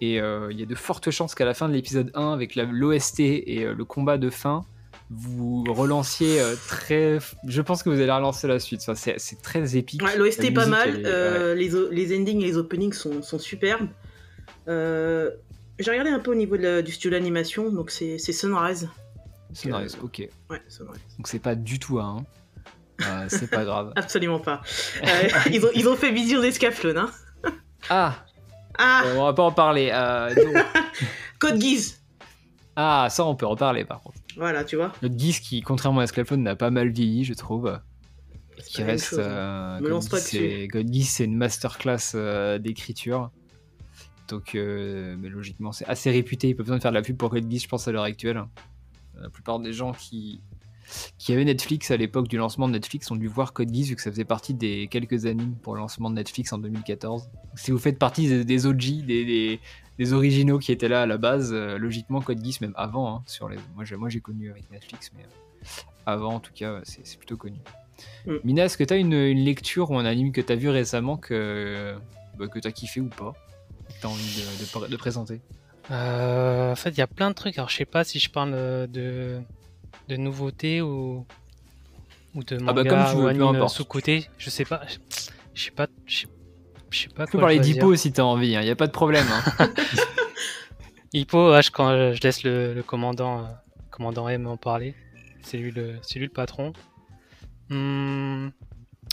Et 0.00 0.14
il 0.16 0.60
y 0.60 0.62
a 0.62 0.66
de 0.66 0.74
fortes 0.74 1.10
chances 1.10 1.34
qu'à 1.34 1.44
la 1.44 1.54
fin 1.54 1.68
de 1.68 1.74
l'épisode 1.74 2.10
1, 2.14 2.32
avec 2.32 2.54
l'OST 2.56 3.20
et 3.20 3.64
le 3.64 3.84
combat 3.84 4.18
de 4.18 4.30
fin, 4.30 4.64
vous 5.10 5.64
relanciez 5.68 6.40
euh, 6.40 6.54
très. 6.66 7.18
Je 7.46 7.62
pense 7.62 7.82
que 7.82 7.88
vous 7.88 8.00
allez 8.00 8.10
relancer 8.10 8.46
la 8.46 8.58
suite. 8.58 8.80
Enfin, 8.86 8.94
c'est 8.94 9.42
très 9.42 9.76
épique. 9.76 10.02
L'OST 10.16 10.44
est 10.44 10.50
pas 10.50 10.66
mal. 10.66 11.02
Euh, 11.04 11.54
les, 11.54 11.70
les, 11.90 12.18
endings 12.18 12.42
et 12.42 12.46
les 12.46 12.56
openings 12.56 12.92
sont, 12.92 13.22
sont 13.22 13.38
superbes. 13.38 13.88
Euh, 14.68 15.30
j'ai 15.78 15.90
regardé 15.90 16.10
un 16.10 16.18
peu 16.18 16.32
au 16.32 16.34
niveau 16.34 16.56
du 16.56 16.92
studio 16.92 17.10
d'animation, 17.10 17.70
donc 17.70 17.90
c'est 17.90 18.18
Sunrise. 18.18 18.88
Sunrise, 19.54 19.96
ok. 20.02 20.28
Ouais, 20.50 20.60
Sunrise. 20.68 21.00
Donc 21.16 21.28
c'est 21.28 21.38
pas 21.38 21.54
du 21.54 21.78
tout 21.78 21.98
un. 21.98 22.24
C'est 23.28 23.50
pas 23.50 23.64
grave. 23.64 23.92
Absolument 23.96 24.40
pas. 24.40 24.62
ils, 25.50 25.64
ont, 25.64 25.70
ils 25.74 25.88
ont 25.88 25.96
fait 25.96 26.12
Vision 26.12 26.40
d'Escaflowne. 26.40 26.98
Hein 26.98 27.10
ah 27.90 28.24
Ah 28.78 29.04
On 29.16 29.24
va 29.24 29.32
pas 29.32 29.44
en 29.44 29.52
parler. 29.52 29.90
Code 31.38 31.60
Geass. 31.60 31.98
Ah, 32.80 33.08
ça 33.10 33.24
on 33.24 33.34
peut 33.34 33.46
reparler 33.46 33.84
par 33.84 34.00
contre. 34.00 34.18
Voilà, 34.36 34.62
tu 34.62 34.76
vois. 34.76 34.92
Notre 35.02 35.18
Geese 35.18 35.40
qui, 35.40 35.62
contrairement 35.62 36.00
à 36.00 36.06
Scalphone, 36.06 36.44
n'a 36.44 36.54
pas 36.54 36.70
mal 36.70 36.90
vieilli, 36.90 37.24
je 37.24 37.34
trouve. 37.34 37.76
Qui 38.66 38.84
reste. 38.84 39.10
Chose, 39.10 39.18
hein. 39.18 39.80
euh, 39.82 40.66
God 40.68 40.92
Geese, 40.92 41.08
c'est 41.08 41.24
une 41.24 41.36
masterclass 41.36 42.12
euh, 42.14 42.58
d'écriture. 42.58 43.30
Donc, 44.28 44.54
euh, 44.54 45.16
mais 45.18 45.28
logiquement, 45.28 45.72
c'est 45.72 45.86
assez 45.86 46.12
réputé. 46.12 46.50
Il 46.50 46.54
peut 46.54 46.62
besoin 46.62 46.76
de 46.76 46.82
faire 46.82 46.92
de 46.92 46.96
la 46.96 47.02
pub 47.02 47.16
pour 47.16 47.30
God 47.30 47.50
Geese, 47.50 47.64
je 47.64 47.68
pense, 47.68 47.88
à 47.88 47.92
l'heure 47.92 48.04
actuelle. 48.04 48.44
La 49.20 49.28
plupart 49.28 49.58
des 49.58 49.72
gens 49.72 49.90
qui, 49.90 50.40
qui 51.18 51.32
avaient 51.32 51.44
Netflix 51.44 51.90
à 51.90 51.96
l'époque 51.96 52.28
du 52.28 52.36
lancement 52.36 52.68
de 52.68 52.72
Netflix 52.72 53.10
ont 53.10 53.16
dû 53.16 53.28
voir 53.28 53.52
Code 53.52 53.74
Geass 53.74 53.88
vu 53.88 53.96
que 53.96 54.02
ça 54.02 54.10
faisait 54.10 54.24
partie 54.24 54.54
des 54.54 54.88
quelques 54.88 55.26
animes 55.26 55.54
pour 55.62 55.74
le 55.74 55.80
lancement 55.80 56.10
de 56.10 56.14
Netflix 56.14 56.52
en 56.52 56.58
2014. 56.58 57.28
Si 57.56 57.70
vous 57.70 57.78
faites 57.78 57.98
partie 57.98 58.44
des, 58.44 58.66
OG, 58.66 59.04
des, 59.06 59.60
des 59.98 60.12
originaux 60.12 60.58
qui 60.58 60.72
étaient 60.72 60.88
là 60.88 61.02
à 61.02 61.06
la 61.06 61.18
base, 61.18 61.50
euh, 61.52 61.76
logiquement 61.76 62.20
Code 62.20 62.44
Geass 62.44 62.60
même 62.60 62.74
avant. 62.76 63.16
Hein, 63.16 63.22
sur 63.26 63.48
les... 63.48 63.58
Moi 63.74 64.08
j'ai 64.08 64.20
connu 64.20 64.50
avec 64.50 64.70
Netflix, 64.70 65.10
mais 65.16 65.24
euh, 65.24 65.66
avant 66.06 66.34
en 66.34 66.40
tout 66.40 66.52
cas 66.54 66.80
c'est 66.84 67.18
plutôt 67.18 67.36
connu. 67.36 67.58
Mm. 68.26 68.32
Mina, 68.44 68.64
est-ce 68.64 68.78
que 68.78 68.84
tu 68.84 68.94
as 68.94 68.96
une, 68.96 69.14
lecture 69.32 69.90
ou 69.90 69.98
un 69.98 70.04
anime 70.04 70.32
que 70.32 70.40
tu 70.40 70.52
as 70.52 70.56
vu 70.56 70.68
récemment 70.68 71.16
que, 71.16 71.96
bah, 72.38 72.46
que 72.46 72.58
tu 72.58 72.68
as 72.68 72.72
kiffé 72.72 73.00
ou 73.00 73.08
pas 73.08 73.34
Que 73.88 74.00
tu 74.00 74.06
as 74.06 74.10
envie 74.10 74.42
de, 74.90 74.96
présenter? 74.96 75.40
Euh, 75.90 76.72
En 76.72 76.76
fait, 76.76 76.90
il 76.90 76.98
y 76.98 77.02
a 77.02 77.06
plein 77.08 77.30
de 77.30 77.34
trucs. 77.34 77.58
Alors 77.58 77.68
je 77.68 77.76
sais 77.76 77.84
pas 77.84 78.04
si 78.04 78.20
je 78.20 78.30
parle 78.30 78.52
de, 78.52 79.40
de 80.08 80.16
nouveautés 80.16 80.80
ou, 80.80 81.26
ou 82.34 82.44
de 82.44 82.58
manga 82.58 82.70
ah 82.70 82.72
bah 82.72 82.84
comme 82.84 83.04
tu 83.10 83.38
veux, 83.38 83.62
ou 83.62 83.68
sous-côté. 83.68 84.28
Je 84.38 84.50
sais 84.50 84.64
pas. 84.64 84.82
Je 85.54 85.64
sais 85.64 85.70
pas. 85.70 85.86
Je 86.06 86.20
sais 86.20 86.26
je 86.90 87.08
pas 87.08 87.26
Tu 87.26 87.32
peux 87.32 87.38
parler 87.38 87.58
d'Hippo 87.58 87.94
si 87.96 88.12
t'as 88.12 88.22
envie, 88.22 88.48
il 88.48 88.56
hein, 88.56 88.62
n'y 88.62 88.70
a 88.70 88.76
pas 88.76 88.86
de 88.86 88.92
problème. 88.92 89.26
Hein. 89.30 89.68
Hippo, 91.12 91.52
quand 91.72 92.14
je 92.14 92.20
laisse 92.22 92.42
le, 92.44 92.82
commandant, 92.82 93.40
euh, 93.40 93.48
commandant 93.90 94.28
M 94.28 94.46
en 94.46 94.56
parler. 94.56 94.94
C'est 95.42 95.56
lui, 95.56 95.70
le, 95.70 96.00
lui 96.14 96.20
le 96.22 96.28
patron. 96.28 96.72
Hmm, 97.70 98.48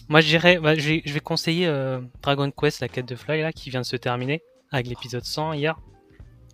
moi, 0.10 0.22
je 0.22 0.28
dirais, 0.28 0.58
bah, 0.58 0.76
je, 0.76 1.02
vais, 1.12 1.20
conseiller 1.20 1.68
euh, 1.68 2.02
Dragon 2.22 2.52
Quest, 2.52 2.82
la 2.82 2.88
quête 2.88 3.08
de 3.08 3.16
Fly, 3.16 3.42
là, 3.42 3.52
qui 3.52 3.70
vient 3.70 3.82
de 3.82 3.86
se 3.86 3.96
terminer 3.96 4.42
avec 4.72 4.88
l'épisode 4.88 5.24
100 5.24 5.54
hier. 5.54 5.80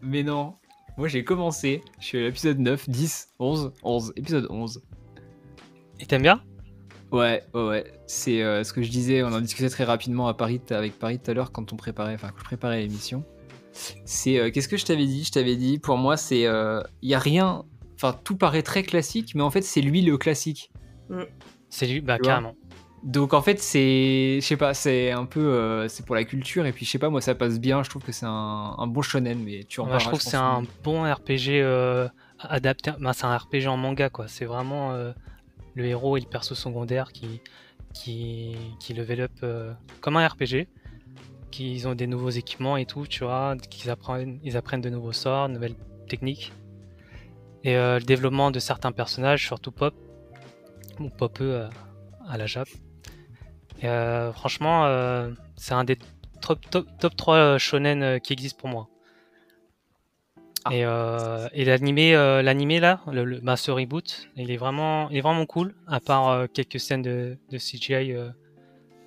Mais 0.01 0.23
non, 0.23 0.55
moi 1.01 1.07
j'ai 1.07 1.23
commencé, 1.23 1.81
je 1.99 2.05
suis 2.05 2.17
à 2.19 2.21
l'épisode 2.21 2.59
9, 2.59 2.87
10, 2.87 3.33
11, 3.39 3.73
11, 3.81 4.13
épisode 4.17 4.45
11. 4.51 4.83
Et 5.99 6.05
t'aimes 6.05 6.21
bien? 6.21 6.43
Ouais, 7.11 7.41
ouais, 7.55 7.67
ouais. 7.67 7.91
C'est 8.05 8.43
euh, 8.43 8.63
ce 8.63 8.71
que 8.71 8.83
je 8.83 8.91
disais, 8.91 9.23
on 9.23 9.33
en 9.33 9.41
discutait 9.41 9.69
très 9.69 9.83
rapidement 9.83 10.27
à 10.27 10.35
Paris, 10.35 10.61
avec 10.69 10.99
Paris 10.99 11.17
tout 11.17 11.31
à 11.31 11.33
l'heure 11.33 11.51
quand 11.51 11.73
on 11.73 11.75
préparait, 11.75 12.13
enfin, 12.13 12.27
quand 12.27 12.37
je 12.37 12.43
préparais 12.43 12.81
l'émission. 12.81 13.23
C'est, 14.05 14.37
euh, 14.37 14.51
qu'est-ce 14.51 14.67
que 14.67 14.77
je 14.77 14.85
t'avais 14.85 15.07
dit? 15.07 15.23
Je 15.23 15.31
t'avais 15.31 15.55
dit, 15.55 15.79
pour 15.79 15.97
moi, 15.97 16.17
c'est, 16.17 16.41
il 16.41 16.45
euh, 16.45 16.83
y 17.01 17.15
a 17.15 17.19
rien, 17.19 17.63
enfin, 17.95 18.15
tout 18.23 18.37
paraît 18.37 18.61
très 18.61 18.83
classique, 18.83 19.33
mais 19.33 19.41
en 19.41 19.49
fait, 19.49 19.63
c'est 19.63 19.81
lui 19.81 20.03
le 20.03 20.19
classique. 20.19 20.71
Mm. 21.09 21.23
C'est 21.69 21.87
lui, 21.87 22.01
bah, 22.01 22.19
carrément. 22.19 22.53
Donc 23.03 23.33
en 23.33 23.41
fait, 23.41 23.59
c'est, 23.59 24.39
je 24.41 24.45
sais 24.45 24.57
pas, 24.57 24.73
c'est 24.73 25.11
un 25.11 25.25
peu, 25.25 25.87
c'est 25.87 26.05
pour 26.05 26.15
la 26.15 26.23
culture 26.23 26.65
et 26.65 26.71
puis 26.71 26.85
je 26.85 26.91
sais 26.91 26.99
pas, 26.99 27.09
moi 27.09 27.21
ça 27.21 27.33
passe 27.33 27.59
bien. 27.59 27.81
Je 27.81 27.89
trouve 27.89 28.03
que 28.03 28.11
c'est 28.11 28.27
un, 28.27 28.87
bon 28.87 29.01
shonen, 29.01 29.39
mais 29.43 29.63
tu 29.63 29.79
en 29.79 29.89
ouais, 29.89 29.99
Je 29.99 30.05
trouve 30.05 30.19
que 30.19 30.25
c'est 30.25 30.37
un 30.37 30.63
bon 30.83 31.11
RPG 31.11 31.65
adapté. 32.39 32.91
Bah, 32.99 33.13
c'est 33.13 33.25
un 33.25 33.35
RPG 33.35 33.67
en 33.67 33.77
manga 33.77 34.09
quoi. 34.09 34.27
C'est 34.27 34.45
vraiment 34.45 34.93
le 35.73 35.85
héros 35.85 36.17
et 36.17 36.19
le 36.19 36.27
perso 36.27 36.55
secondaire 36.55 37.11
qui, 37.11 37.41
qui, 37.93 38.55
qui 38.79 38.93
level 38.93 39.21
up 39.21 39.31
euh, 39.43 39.73
comme 40.01 40.17
un 40.17 40.27
RPG. 40.27 40.67
qu'ils 41.51 41.87
ont 41.87 41.95
des 41.95 42.07
nouveaux 42.07 42.29
équipements 42.29 42.77
et 42.77 42.85
tout, 42.85 43.05
tu 43.07 43.23
vois, 43.23 43.55
qu'ils 43.69 43.89
apprennent, 43.89 44.39
ils 44.43 44.57
apprennent 44.57 44.81
de 44.81 44.89
nouveaux 44.89 45.11
sorts, 45.11 45.49
de 45.49 45.53
nouvelles 45.53 45.75
techniques. 46.07 46.53
Et 47.63 47.75
euh, 47.75 47.99
le 47.99 48.05
développement 48.05 48.51
de 48.51 48.59
certains 48.59 48.91
personnages, 48.91 49.45
surtout 49.45 49.71
Pop, 49.71 49.93
ou 50.99 51.09
Pop 51.09 51.37
euh, 51.41 51.69
à 52.27 52.37
la 52.37 52.47
Jap. 52.47 52.67
Et, 53.81 53.87
euh, 53.87 54.31
franchement, 54.31 54.85
euh, 54.85 55.31
c'est 55.55 55.73
un 55.73 55.83
des 55.83 55.97
top, 56.41 56.59
top, 56.69 56.87
top 56.99 57.15
3 57.15 57.57
shonen 57.57 58.03
euh, 58.03 58.19
qui 58.19 58.33
existent 58.33 58.59
pour 58.59 58.69
moi. 58.69 58.87
Ah. 60.65 60.73
Et, 60.73 60.85
euh, 60.85 61.47
et 61.53 61.65
l'animé, 61.65 62.13
l'animé 62.13 62.79
là, 62.79 63.01
le, 63.11 63.25
le 63.25 63.39
bah, 63.39 63.57
ce 63.57 63.71
reboot, 63.71 64.29
il 64.35 64.51
est 64.51 64.57
vraiment, 64.57 65.09
il 65.09 65.17
est 65.17 65.21
vraiment 65.21 65.47
cool. 65.47 65.73
À 65.87 65.99
part 65.99 66.47
quelques 66.53 66.79
scènes 66.79 67.01
de, 67.01 67.37
de 67.49 67.57
CGI 67.57 68.13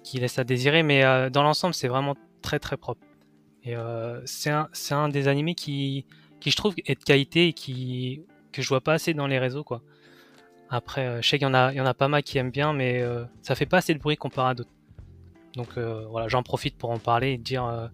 qui 0.02 0.18
laissent 0.18 0.40
à 0.40 0.44
désirer, 0.44 0.82
mais 0.82 1.30
dans 1.30 1.44
l'ensemble, 1.44 1.74
c'est 1.74 1.86
vraiment 1.86 2.16
très 2.42 2.58
très 2.58 2.76
propre. 2.76 3.02
Et 3.62 3.76
c'est 4.24 4.50
un, 4.50 4.68
c'est 4.72 4.94
un 4.94 5.08
des 5.08 5.28
animés 5.28 5.54
qui, 5.54 6.06
qui 6.40 6.50
je 6.50 6.56
trouve 6.56 6.74
est 6.86 6.98
de 6.98 7.04
qualité 7.04 7.46
et 7.46 7.52
qui 7.52 8.24
que 8.50 8.60
je 8.60 8.68
vois 8.68 8.80
pas 8.80 8.94
assez 8.94 9.14
dans 9.14 9.28
les 9.28 9.38
réseaux 9.38 9.64
quoi. 9.64 9.80
Après, 10.70 11.06
euh, 11.06 11.22
je 11.22 11.28
sais 11.28 11.38
qu'il 11.38 11.46
y 11.46 11.50
en 11.50 11.54
a, 11.54 11.94
pas 11.94 12.08
mal 12.08 12.22
qui 12.22 12.38
aiment 12.38 12.50
bien, 12.50 12.72
mais 12.72 13.00
euh, 13.00 13.24
ça 13.42 13.54
fait 13.54 13.66
pas 13.66 13.78
assez 13.78 13.94
de 13.94 13.98
bruit 13.98 14.16
comparé 14.16 14.50
à 14.50 14.54
d'autres. 14.54 14.70
Donc 15.54 15.68
euh, 15.76 16.06
voilà, 16.10 16.28
j'en 16.28 16.42
profite 16.42 16.76
pour 16.76 16.90
en 16.90 16.98
parler 16.98 17.32
et 17.32 17.38
dire 17.38 17.90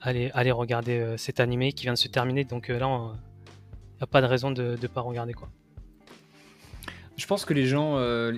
allez, 0.00 0.30
allez 0.34 0.52
regarder 0.52 1.14
cet 1.16 1.40
animé 1.40 1.72
qui 1.72 1.84
vient 1.84 1.94
de 1.94 1.98
se 1.98 2.08
terminer. 2.08 2.44
Donc 2.44 2.68
là, 2.68 2.76
n'y 2.76 4.02
a 4.02 4.06
pas 4.06 4.20
de 4.20 4.26
raison 4.26 4.50
de 4.50 4.78
ne 4.80 4.86
pas 4.86 5.00
regarder 5.00 5.32
quoi. 5.32 5.48
Je 7.16 7.26
pense 7.26 7.44
que 7.44 7.52
les 7.52 7.66
gens, 7.66 7.94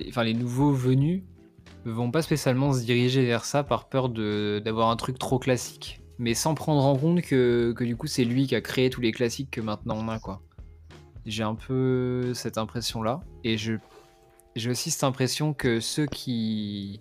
enfin 0.09 0.25
les 0.25 0.33
nouveaux 0.33 0.73
venus, 0.73 1.23
vont 1.85 2.11
pas 2.11 2.23
spécialement 2.23 2.73
se 2.73 2.83
diriger 2.83 3.27
vers 3.27 3.45
ça 3.45 3.63
par 3.63 3.91
peur 3.91 4.09
d'avoir 4.09 4.89
un 4.89 4.97
truc 4.97 5.19
trop 5.19 5.39
classique, 5.39 6.01
mais 6.19 6.33
sans 6.33 6.55
prendre 6.55 6.83
en 6.83 6.97
compte 6.97 7.21
que, 7.21 7.75
que 7.77 7.85
du 7.85 7.95
coup 7.95 8.07
c'est 8.07 8.25
lui 8.25 8.47
qui 8.47 8.55
a 8.55 8.63
créé 8.63 8.89
tous 8.89 9.03
les 9.03 9.13
classiques 9.13 9.51
que 9.51 9.61
maintenant 9.61 9.97
on 9.99 10.09
a 10.09 10.19
quoi. 10.19 10.41
J'ai 11.31 11.43
un 11.45 11.55
peu 11.55 12.33
cette 12.35 12.59
impression 12.59 13.03
là, 13.03 13.21
et 13.45 13.57
je 13.57 13.75
j'ai 14.57 14.69
aussi 14.71 14.91
cette 14.91 15.05
impression 15.05 15.55
que 15.55 15.81
ceux 15.81 16.07
qui 16.07 17.01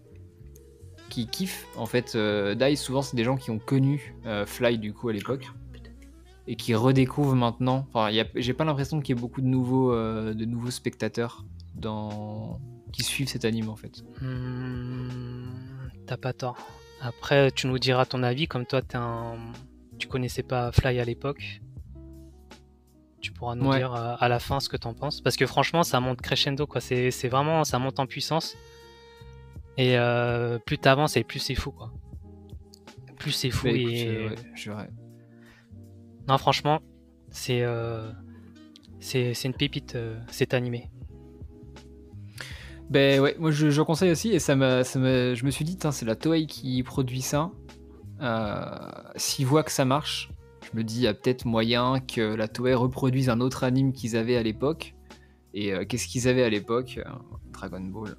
qui 1.09 1.25
kiffent 1.27 1.65
en 1.75 1.88
fait 1.88 2.13
euh, 2.15 2.53
Dai 2.53 2.75
souvent 2.75 3.01
c'est 3.01 3.15
des 3.15 3.24
gens 3.24 3.36
qui 3.38 3.50
ont 3.50 3.57
connu 3.59 4.15
euh, 4.27 4.45
Fly 4.45 4.77
du 4.77 4.93
coup 4.93 5.09
à 5.09 5.13
l'époque 5.13 5.48
et 6.48 6.55
qui 6.55 6.74
redécouvrent 6.74 7.36
maintenant. 7.36 7.86
Enfin, 7.93 8.09
il 8.09 8.15
y 8.15 8.19
a- 8.21 8.27
j'ai 8.36 8.53
pas 8.53 8.65
l'impression 8.65 9.00
qu'il 9.01 9.15
y 9.15 9.17
ait 9.17 9.21
beaucoup 9.21 9.41
de 9.41 9.45
nouveaux, 9.48 9.93
euh, 9.93 10.33
de 10.33 10.45
nouveaux 10.45 10.71
spectateurs 10.71 11.45
dans... 11.75 12.59
qui 12.91 13.03
suivent 13.03 13.27
cet 13.29 13.45
anime 13.45 13.69
en 13.69 13.75
fait. 13.75 14.03
Hmm, 14.19 15.50
T'as 16.07 16.17
pas 16.17 16.33
tort. 16.33 16.57
Après, 17.01 17.51
tu 17.51 17.67
nous 17.67 17.77
diras 17.77 18.05
ton 18.07 18.24
avis, 18.24 18.48
comme 18.48 18.65
toi, 18.65 18.81
t'es 18.81 18.98
un... 18.98 19.36
tu 20.00 20.07
connaissais 20.07 20.41
pas 20.43 20.71
Fly 20.71 21.00
à 21.00 21.05
l'époque. 21.05 21.62
Tu 23.21 23.31
pourras 23.33 23.55
nous 23.55 23.67
Ouais. 23.69 23.77
dire 23.79 23.93
euh, 23.93 24.15
à 24.19 24.27
la 24.29 24.39
fin 24.39 24.59
ce 24.59 24.69
que 24.69 24.77
t'en 24.77 24.93
penses. 24.93 25.21
Parce 25.21 25.35
que 25.35 25.45
franchement, 25.45 25.83
ça 25.83 25.99
monte 25.99 26.21
crescendo, 26.21 26.65
quoi. 26.67 26.79
C'est 26.81 27.11
c'est 27.11 27.27
vraiment, 27.27 27.63
ça 27.63 27.77
monte 27.79 27.99
en 27.99 28.05
puissance. 28.05 28.55
Et 29.77 29.97
euh, 29.97 30.57
plus 30.59 30.77
t'avances 30.77 31.15
et 31.17 31.23
plus 31.23 31.39
c'est 31.39 31.55
fou, 31.55 31.71
quoi. 31.71 31.91
Plus 33.17 33.31
c'est 33.31 33.49
fou 33.51 33.67
Bah, 33.67 33.73
écoute, 33.73 33.91
et... 33.93 34.07
euh, 34.07 34.29
ouais, 34.29 34.35
je 34.55 34.71
verrai. 34.71 34.89
Non, 36.27 36.38
franchement, 36.38 36.79
c'est 37.29 37.61
euh, 37.63 38.11
c'est 38.99 39.33
c'est 39.33 39.47
une 39.47 39.53
pépite, 39.53 39.97
cet 40.31 40.53
animé. 40.53 40.89
Ben 42.89 43.19
ouais, 43.19 43.35
moi 43.38 43.51
je, 43.51 43.69
je 43.69 43.81
conseille 43.83 44.09
aussi 44.11 44.29
et 44.31 44.39
ça 44.39 44.55
m'a, 44.55 44.83
ça 44.83 44.97
m'a- 44.97 45.35
je 45.35 45.45
me 45.45 45.51
suis 45.51 45.63
dit, 45.63 45.77
c'est 45.91 46.05
la 46.05 46.15
Toei 46.15 46.47
qui 46.47 46.81
produit 46.83 47.21
ça. 47.21 47.51
S'ils 49.15 49.45
voient 49.45 49.63
que 49.63 49.71
ça 49.71 49.85
marche, 49.85 50.29
je 50.71 50.77
me 50.77 50.83
dis, 50.83 50.97
il 50.97 51.01
y 51.03 51.07
a 51.07 51.13
peut-être 51.13 51.45
moyen 51.45 51.99
que 51.99 52.21
la 52.35 52.47
Toei 52.47 52.73
reproduise 52.73 53.29
un 53.29 53.39
autre 53.41 53.63
anime 53.63 53.91
qu'ils 53.93 54.15
avaient 54.15 54.38
à 54.38 54.43
l'époque. 54.43 54.95
Et 55.53 55.73
euh, 55.73 55.83
qu'est-ce 55.85 56.07
qu'ils 56.07 56.27
avaient 56.27 56.43
à 56.43 56.49
l'époque? 56.49 56.99
Euh, 57.03 57.09
Dragon 57.51 57.81
Ball. 57.81 58.15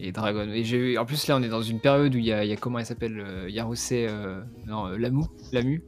Et 0.00 0.12
Dragon 0.12 0.48
et 0.52 0.62
j'ai 0.62 0.76
eu- 0.92 0.98
en 0.98 1.04
plus 1.04 1.26
là 1.26 1.36
on 1.36 1.42
est 1.42 1.48
dans 1.48 1.60
une 1.62 1.80
période 1.80 2.14
où 2.14 2.18
il 2.18 2.24
y 2.24 2.32
a, 2.32 2.44
il 2.44 2.50
y 2.50 2.52
a 2.52 2.56
comment 2.56 2.78
elle 2.78 2.86
s'appelle 2.86 3.18
euh, 3.18 3.50
Yarose 3.50 3.88
euh, 3.90 4.40
non 4.64 4.86
Lamu 4.90 5.24
Lamu 5.52 5.82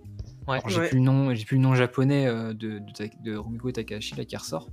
Ouais. 0.48 0.58
J'ai 0.66 0.80
Ouais. 0.80 0.88
plus 0.88 0.96
le 0.98 1.04
nom 1.04 1.32
j'ai 1.32 1.44
plus 1.44 1.54
le 1.58 1.62
nom 1.62 1.76
japonais 1.76 2.26
de, 2.26 2.52
de, 2.54 2.80
de 3.22 3.36
Rumiko 3.36 3.70
Takahashi 3.70 4.16
là 4.16 4.24
qui 4.24 4.36
ressort 4.36 4.68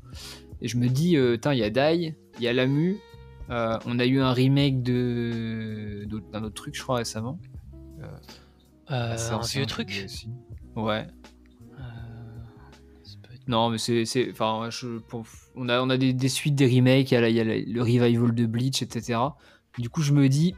et 0.59 0.67
je 0.67 0.75
me 0.77 0.88
dis 0.88 1.15
tiens 1.39 1.53
il 1.53 1.59
y 1.59 1.63
a 1.63 1.69
Dai 1.69 2.15
il 2.39 2.43
y 2.43 2.47
a 2.47 2.53
Lamu 2.53 2.97
on 3.50 4.00
a 4.00 4.05
eu 4.07 4.19
un 4.21 4.31
remake 4.31 4.81
de 4.81 6.05
d'un 6.31 6.43
autre 6.43 6.55
truc 6.55 6.74
je 6.75 6.81
crois 6.81 6.95
récemment 6.97 7.38
Euh, 8.91 9.15
un 9.32 9.39
vieux 9.41 9.65
truc 9.65 9.89
aussi. 10.06 10.29
ouais 10.75 11.08
Euh, 11.77 11.82
ça 13.03 13.15
peut 13.24 13.34
être- 13.34 13.48
Non, 13.48 13.70
mais 13.70 13.77
c'est. 13.77 14.06
c'est- 14.06 14.29
Enfin, 14.32 14.70
je- 14.70 15.00
pour- 15.00 15.25
on 15.56 15.67
a, 15.70 15.82
on 15.82 15.89
a 15.89 15.98
des, 15.98 16.13
des 16.13 16.29
suites, 16.29 16.56
des 16.56 16.67
remakes, 16.67 17.12
il 17.12 17.15
y 17.15 17.17
a, 17.17 17.22
la- 17.22 17.29
il 17.29 17.36
y 17.36 17.39
a 17.39 17.44
la- 17.44 17.60
le 17.60 17.82
revival 17.82 18.34
de 18.34 18.46
Bleach, 18.46 18.82
etc. 18.82 19.20
Du 19.77 19.89
coup, 19.89 20.01
je 20.01 20.13
me 20.13 20.27
dis. 20.29 20.56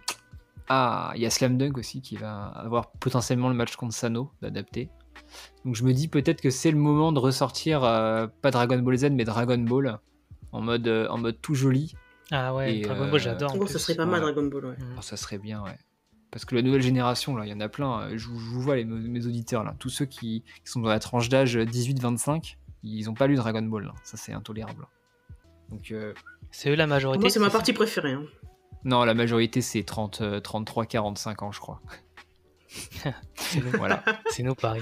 Ah, 0.71 1.11
il 1.15 1.21
y 1.23 1.25
a 1.25 1.31
Slam 1.31 1.57
Dunk 1.57 1.79
aussi 1.79 1.99
qui 1.99 2.15
va 2.15 2.45
avoir 2.45 2.91
potentiellement 2.91 3.49
le 3.49 3.55
match 3.55 3.75
contre 3.75 3.95
Sano 3.95 4.31
d'adapter. 4.43 4.89
Donc 5.65 5.73
je 5.73 5.83
me 5.83 5.93
dis 5.93 6.07
peut-être 6.07 6.41
que 6.41 6.51
c'est 6.51 6.69
le 6.69 6.77
moment 6.77 7.11
de 7.11 7.17
ressortir, 7.17 7.83
euh, 7.83 8.27
pas 8.43 8.51
Dragon 8.51 8.77
Ball 8.77 8.95
Z, 8.95 9.09
mais 9.13 9.23
Dragon 9.23 9.57
Ball 9.57 9.99
en 10.51 10.61
mode, 10.61 10.87
euh, 10.87 11.07
en 11.09 11.17
mode 11.17 11.41
tout 11.41 11.55
joli. 11.55 11.95
Ah 12.29 12.53
ouais, 12.53 12.77
Et, 12.77 12.81
Dragon 12.81 13.09
Ball, 13.09 13.19
j'adore. 13.19 13.55
Oh, 13.59 13.65
ça 13.65 13.79
serait 13.79 13.95
pas 13.95 14.05
mal 14.05 14.23
ouais. 14.23 14.31
Dragon 14.31 14.47
Ball, 14.47 14.65
ouais. 14.65 14.75
Mm. 14.77 14.95
Oh, 14.99 15.01
ça 15.01 15.17
serait 15.17 15.39
bien, 15.39 15.63
ouais. 15.63 15.77
Parce 16.31 16.45
que 16.45 16.55
la 16.55 16.61
nouvelle 16.61 16.81
génération, 16.81 17.35
là, 17.35 17.45
il 17.45 17.49
y 17.49 17.53
en 17.53 17.59
a 17.59 17.69
plein. 17.69 18.01
euh, 18.01 18.17
Je, 18.17 18.27
vous- 18.27 18.39
je 18.39 18.45
vous 18.49 18.61
vois, 18.61 18.75
les, 18.75 18.85
mes 18.85 19.25
auditeurs, 19.25 19.63
là. 19.63 19.75
Tous 19.79 19.89
ceux 19.89 20.05
qui, 20.05 20.43
qui 20.63 20.71
sont 20.71 20.79
dans 20.81 20.89
la 20.89 20.99
tranche 20.99 21.27
d'âge 21.29 21.57
18-25, 21.57 22.55
ils 22.83 23.05
n'ont 23.05 23.13
pas 23.15 23.27
lu 23.27 23.35
Dragon 23.35 23.61
Ball. 23.63 23.85
là. 23.85 23.93
Ça, 24.03 24.15
c'est 24.17 24.33
intolérable. 24.33 24.85
Donc, 25.69 25.91
euh, 25.91 26.13
C'est 26.51 26.69
eux 26.69 26.75
la 26.75 26.87
majorité. 26.87 27.19
Moi, 27.21 27.29
c'est 27.29 27.39
ma 27.39 27.49
partie 27.49 27.73
préférée. 27.73 28.13
hein. 28.13 28.23
non, 28.83 29.03
la 29.05 29.13
majorité, 29.15 29.61
c'est 29.61 29.83
30, 29.83 30.21
euh, 30.21 30.39
33-45 30.39 31.43
ans, 31.43 31.51
je 31.51 31.59
crois. 31.59 31.81
C'est 32.67 33.61
nous, 33.63 33.71
Voilà. 33.77 34.03
c'est 34.29 34.43
nous 34.43 34.53
Paris. 34.55 34.81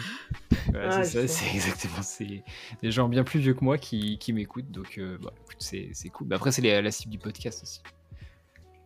Voilà, 0.69 0.97
Ah, 0.97 1.03
c'est 1.03 1.27
ça, 1.27 1.33
c'est 1.33 1.55
exactement. 1.55 2.01
C'est 2.01 2.43
des 2.81 2.91
gens 2.91 3.07
bien 3.07 3.23
plus 3.23 3.39
vieux 3.39 3.53
que 3.53 3.63
moi 3.63 3.77
qui, 3.77 4.17
qui 4.17 4.33
m'écoutent. 4.33 4.69
Donc, 4.71 4.97
euh, 4.97 5.17
bah, 5.21 5.31
écoute, 5.45 5.55
c'est 5.59 5.91
c'est 5.93 6.09
cool. 6.09 6.27
Mais 6.27 6.35
après, 6.35 6.51
c'est 6.51 6.61
les- 6.61 6.81
la 6.81 6.91
cible 6.91 7.11
du 7.11 7.17
podcast 7.19 7.63
aussi. 7.63 7.81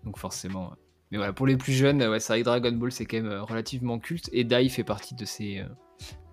Donc, 0.03 0.19
forcément. 0.19 0.75
Mais 1.11 1.17
voilà, 1.17 1.33
pour 1.33 1.45
les 1.47 1.57
plus 1.57 1.73
jeunes, 1.73 2.01
ouais, 2.03 2.19
c'est 2.19 2.33
vrai 2.33 2.39
que 2.39 2.45
Dragon 2.45 2.71
Ball, 2.71 2.91
c'est 2.91 3.05
quand 3.05 3.17
même 3.17 3.27
euh, 3.31 3.43
relativement 3.43 3.99
culte. 3.99 4.29
Et 4.31 4.43
Dai 4.43 4.69
fait 4.69 4.83
partie 4.85 5.13
de 5.13 5.25
ces, 5.25 5.59
euh, 5.59 5.65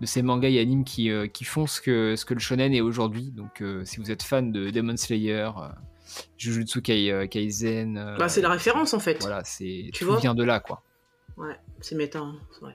de 0.00 0.06
ces 0.06 0.22
mangas 0.22 0.50
et 0.50 0.60
animes 0.60 0.84
qui, 0.84 1.10
euh, 1.10 1.26
qui 1.26 1.44
font 1.44 1.66
ce 1.66 1.80
que, 1.80 2.14
ce 2.16 2.24
que 2.24 2.34
le 2.34 2.40
shonen 2.40 2.72
est 2.72 2.80
aujourd'hui. 2.80 3.32
Donc, 3.32 3.60
euh, 3.60 3.84
si 3.84 3.98
vous 3.98 4.10
êtes 4.12 4.22
fan 4.22 4.52
de 4.52 4.70
Demon 4.70 4.96
Slayer, 4.96 5.50
euh, 5.56 5.68
Jujutsu 6.36 6.80
Kai- 6.80 7.10
euh, 7.10 7.26
Kaisen. 7.26 7.96
euh, 7.98 8.16
Bah, 8.18 8.28
c'est 8.28 8.40
la 8.40 8.50
référence 8.50 8.94
en 8.94 9.00
fait. 9.00 9.18
Voilà, 9.20 9.42
c'est 9.44 9.90
Tu 9.92 10.04
tout 10.04 10.10
vois 10.10 10.20
vient 10.20 10.34
de 10.34 10.44
là, 10.44 10.60
quoi. 10.60 10.82
Ouais, 11.36 11.56
c'est 11.80 11.96
méta. 11.96 12.20
hein, 12.20 12.36
c'est 12.52 12.60
vrai. 12.60 12.74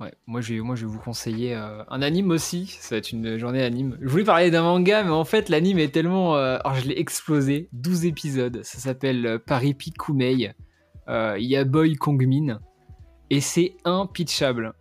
Ouais, 0.00 0.12
moi 0.26 0.40
je, 0.40 0.54
vais, 0.54 0.60
moi 0.60 0.74
je 0.76 0.84
vais 0.84 0.90
vous 0.92 0.98
conseiller 0.98 1.54
euh, 1.54 1.82
un 1.88 2.02
anime 2.02 2.30
aussi, 2.30 2.66
ça 2.80 2.96
va 2.96 2.98
être 2.98 3.12
une 3.12 3.38
journée 3.38 3.62
anime. 3.62 3.96
Je 4.02 4.08
voulais 4.08 4.24
parler 4.24 4.50
d'un 4.50 4.62
manga, 4.62 5.04
mais 5.04 5.10
en 5.10 5.24
fait 5.24 5.48
l'anime 5.48 5.78
est 5.78 5.92
tellement... 5.92 6.36
euh, 6.36 6.58
alors 6.64 6.74
je 6.78 6.88
l'ai 6.88 6.98
explosé, 6.98 7.68
12 7.72 8.04
épisodes, 8.04 8.60
ça 8.64 8.78
s'appelle 8.78 9.24
euh, 9.26 9.38
Paripi 9.38 9.92
Kumei, 9.92 10.52
Euh, 11.08 11.36
il 11.38 11.46
y 11.46 11.56
a 11.56 11.64
Boy 11.64 11.94
Kongmin, 11.96 12.60
et 13.30 13.40
c'est 13.40 13.76
impitchable. 13.84 14.74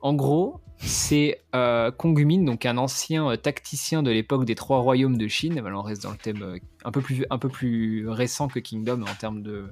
En 0.00 0.14
gros, 0.14 0.60
c'est 0.78 1.40
euh, 1.54 1.90
Kongmin, 1.90 2.44
donc 2.44 2.66
un 2.66 2.76
ancien 2.76 3.30
euh, 3.30 3.36
tacticien 3.36 4.02
de 4.02 4.10
l'époque 4.10 4.44
des 4.44 4.54
Trois 4.54 4.80
Royaumes 4.80 5.16
de 5.16 5.28
Chine, 5.28 5.62
on 5.64 5.82
reste 5.82 6.02
dans 6.02 6.10
le 6.10 6.16
thème 6.16 6.58
un, 6.84 6.90
peu 6.90 7.00
plus, 7.48 8.08
récent 8.08 8.48
que 8.48 8.58
Kingdom 8.58 9.02
en 9.02 9.14
termes 9.18 9.42
de, 9.42 9.70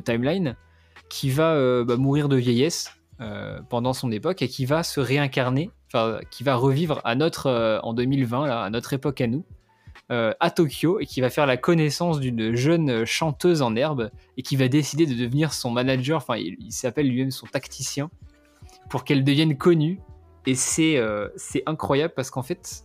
timeline, 0.00 0.56
qui 1.08 1.30
va 1.30 1.84
bah, 1.84 1.96
mourir 1.96 2.28
de 2.28 2.36
vieillesse 2.36 2.92
pendant 3.68 3.94
son 3.94 4.12
époque 4.12 4.42
et 4.42 4.48
qui 4.48 4.66
va 4.66 4.82
se 4.82 5.00
réincarner, 5.00 5.70
enfin 5.86 6.20
qui 6.30 6.44
va 6.44 6.54
revivre 6.54 7.00
à 7.04 7.14
notre 7.14 7.80
en 7.82 7.94
2020 7.94 8.46
là, 8.46 8.62
à 8.62 8.70
notre 8.70 8.92
époque 8.92 9.20
à 9.20 9.26
nous, 9.26 9.44
euh, 10.10 10.32
à 10.40 10.50
Tokyo 10.50 11.00
et 11.00 11.06
qui 11.06 11.20
va 11.20 11.30
faire 11.30 11.46
la 11.46 11.56
connaissance 11.56 12.20
d'une 12.20 12.54
jeune 12.54 13.04
chanteuse 13.04 13.62
en 13.62 13.76
herbe 13.76 14.10
et 14.36 14.42
qui 14.42 14.56
va 14.56 14.68
décider 14.68 15.06
de 15.06 15.14
devenir 15.14 15.52
son 15.52 15.70
manager. 15.70 16.18
Enfin, 16.18 16.36
il, 16.36 16.72
s'appelle 16.72 17.08
lui-même 17.08 17.30
son 17.30 17.46
tacticien 17.46 18.10
pour 18.88 19.04
qu'elle 19.04 19.24
devienne 19.24 19.56
connue. 19.56 20.00
Et 20.46 20.54
c'est 20.54 20.96
euh, 20.96 21.28
c'est 21.36 21.62
incroyable 21.66 22.14
parce 22.16 22.30
qu'en 22.30 22.42
fait, 22.42 22.84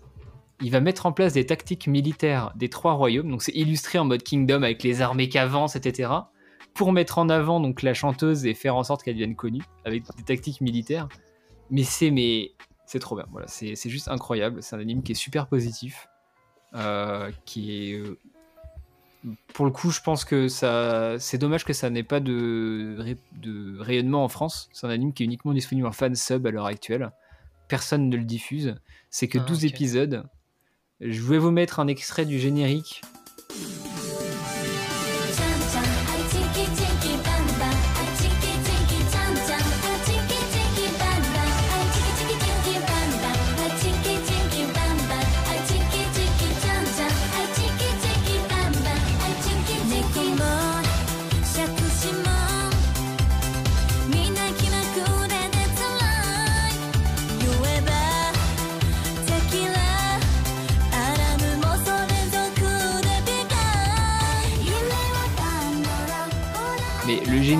il 0.62 0.72
va 0.72 0.82
mettre 0.82 1.06
en 1.06 1.12
place 1.14 1.34
des 1.34 1.46
tactiques 1.46 1.88
militaires 1.88 2.52
des 2.56 2.70
trois 2.70 2.94
royaumes. 2.94 3.30
Donc 3.30 3.42
c'est 3.42 3.56
illustré 3.56 4.00
en 4.00 4.06
mode 4.06 4.24
Kingdom 4.24 4.64
avec 4.64 4.84
les 4.84 5.02
armées 5.02 5.30
qui 5.30 5.38
avancent, 5.38 5.76
etc 5.76 6.10
pour 6.74 6.92
mettre 6.92 7.18
en 7.18 7.30
avant 7.30 7.60
donc 7.60 7.82
la 7.82 7.94
chanteuse 7.94 8.46
et 8.46 8.54
faire 8.54 8.76
en 8.76 8.84
sorte 8.84 9.04
qu'elle 9.04 9.16
devienne 9.16 9.36
connue 9.36 9.64
avec 9.86 10.04
des 10.18 10.24
tactiques 10.24 10.62
militaires. 10.62 11.08
Mais 11.70 11.84
c'est 11.84 12.12
mais 12.12 12.52
c'est 12.86 13.00
trop 13.00 13.16
bien. 13.16 13.26
Voilà, 13.32 13.48
c'est 13.48 13.76
juste 13.90 14.08
incroyable. 14.08 14.62
C'est 14.62 14.76
un 14.76 14.80
anime 14.80 15.04
qui 15.04 15.14
est 15.14 15.16
super 15.16 15.48
positif, 15.48 16.08
qui 17.46 17.92
est 17.92 18.00
euh, 18.00 18.18
pour 19.54 19.66
le 19.66 19.72
coup, 19.72 19.92
je 19.92 20.02
pense 20.02 20.26
que 20.26 20.48
ça, 20.48 21.16
c'est 21.20 21.38
dommage 21.38 21.64
que 21.64 21.74
ça 21.74 21.90
n'ait 21.90 22.04
pas 22.04 22.20
de, 22.20 23.16
de 23.42 23.80
rayonnement 23.80 24.24
en 24.24 24.28
France. 24.28 24.70
C'est 24.74 24.86
un 24.86 24.90
anime 24.90 25.14
qui 25.14 25.24
est 25.24 25.26
uniquement 25.26 25.54
disponible 25.54 25.88
en 25.88 25.92
fan 25.94 26.16
sub 26.16 26.46
à 26.46 26.52
l'heure 26.52 26.66
actuelle. 26.66 27.12
Personne 27.70 28.10
ne 28.10 28.18
le 28.18 28.26
diffuse. 28.26 28.76
C'est 29.10 29.28
que 29.30 29.38
Ah, 29.40 29.46
12 29.46 29.64
ok. 29.66 29.72
épisodes. 29.72 30.24
Je 31.00 31.22
vais 31.22 31.38
vous 31.38 31.52
mettre 31.52 31.80
un 31.80 31.88
extrait 31.88 32.26
du 32.26 32.38
générique. 32.40 33.02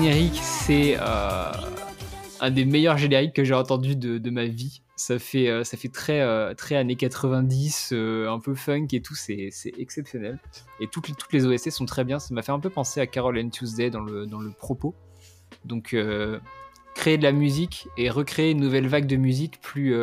Générique, 0.04 0.38
c'est 0.42 0.98
euh, 1.00 1.50
un 2.40 2.50
des 2.50 2.66
meilleurs 2.66 2.98
génériques 2.98 3.32
que 3.32 3.42
j'ai 3.42 3.54
entendu 3.54 3.96
de, 3.96 4.30
ma 4.30 4.44
vie. 4.44 4.82
Ça 4.96 5.18
fait, 5.18 5.48
euh, 5.48 5.64
ça 5.64 5.78
fait 5.78 5.88
très, 5.88 6.20
euh, 6.20 6.52
très 6.52 6.76
années 6.76 6.94
90, 6.96 7.92
euh, 7.94 8.30
un 8.30 8.38
peu 8.38 8.54
funk 8.54 8.88
et 8.92 9.00
tout, 9.00 9.14
c'est 9.14 9.48
exceptionnel. 9.78 10.38
Et 10.78 10.88
toutes, 10.88 11.08
les- 11.08 11.14
toutes 11.14 11.32
les 11.32 11.46
OST 11.46 11.70
sont 11.70 11.86
très 11.86 12.04
bien. 12.04 12.18
Ça 12.18 12.34
m'a 12.34 12.42
fait 12.42 12.52
un 12.52 12.60
peu 12.60 12.68
penser 12.68 13.00
à 13.00 13.06
Carol 13.06 13.38
and 13.38 13.48
Tuesday 13.48 13.88
dans 13.88 14.02
le, 14.02 14.26
dans 14.26 14.40
le 14.40 14.50
propos. 14.50 14.94
Donc, 15.64 15.96
créer 16.94 17.16
de 17.16 17.22
la 17.22 17.32
musique 17.32 17.88
et 17.96 18.10
recréer 18.10 18.50
une 18.50 18.60
nouvelle 18.60 18.88
vague 18.88 19.06
de 19.06 19.16
musique 19.16 19.58
plus 19.62 19.96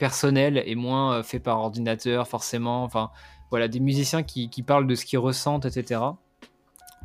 personnelle 0.00 0.64
et 0.66 0.74
moins 0.74 1.22
fait 1.22 1.38
par 1.38 1.60
ordinateur, 1.60 2.26
forcément. 2.26 2.82
Enfin, 2.82 3.10
voilà, 3.50 3.68
des 3.68 3.78
musiciens 3.78 4.24
qui 4.24 4.62
parlent 4.66 4.88
de 4.88 4.96
ce 4.96 5.04
qu'ils 5.04 5.20
ressentent, 5.20 5.64
etc. 5.64 6.00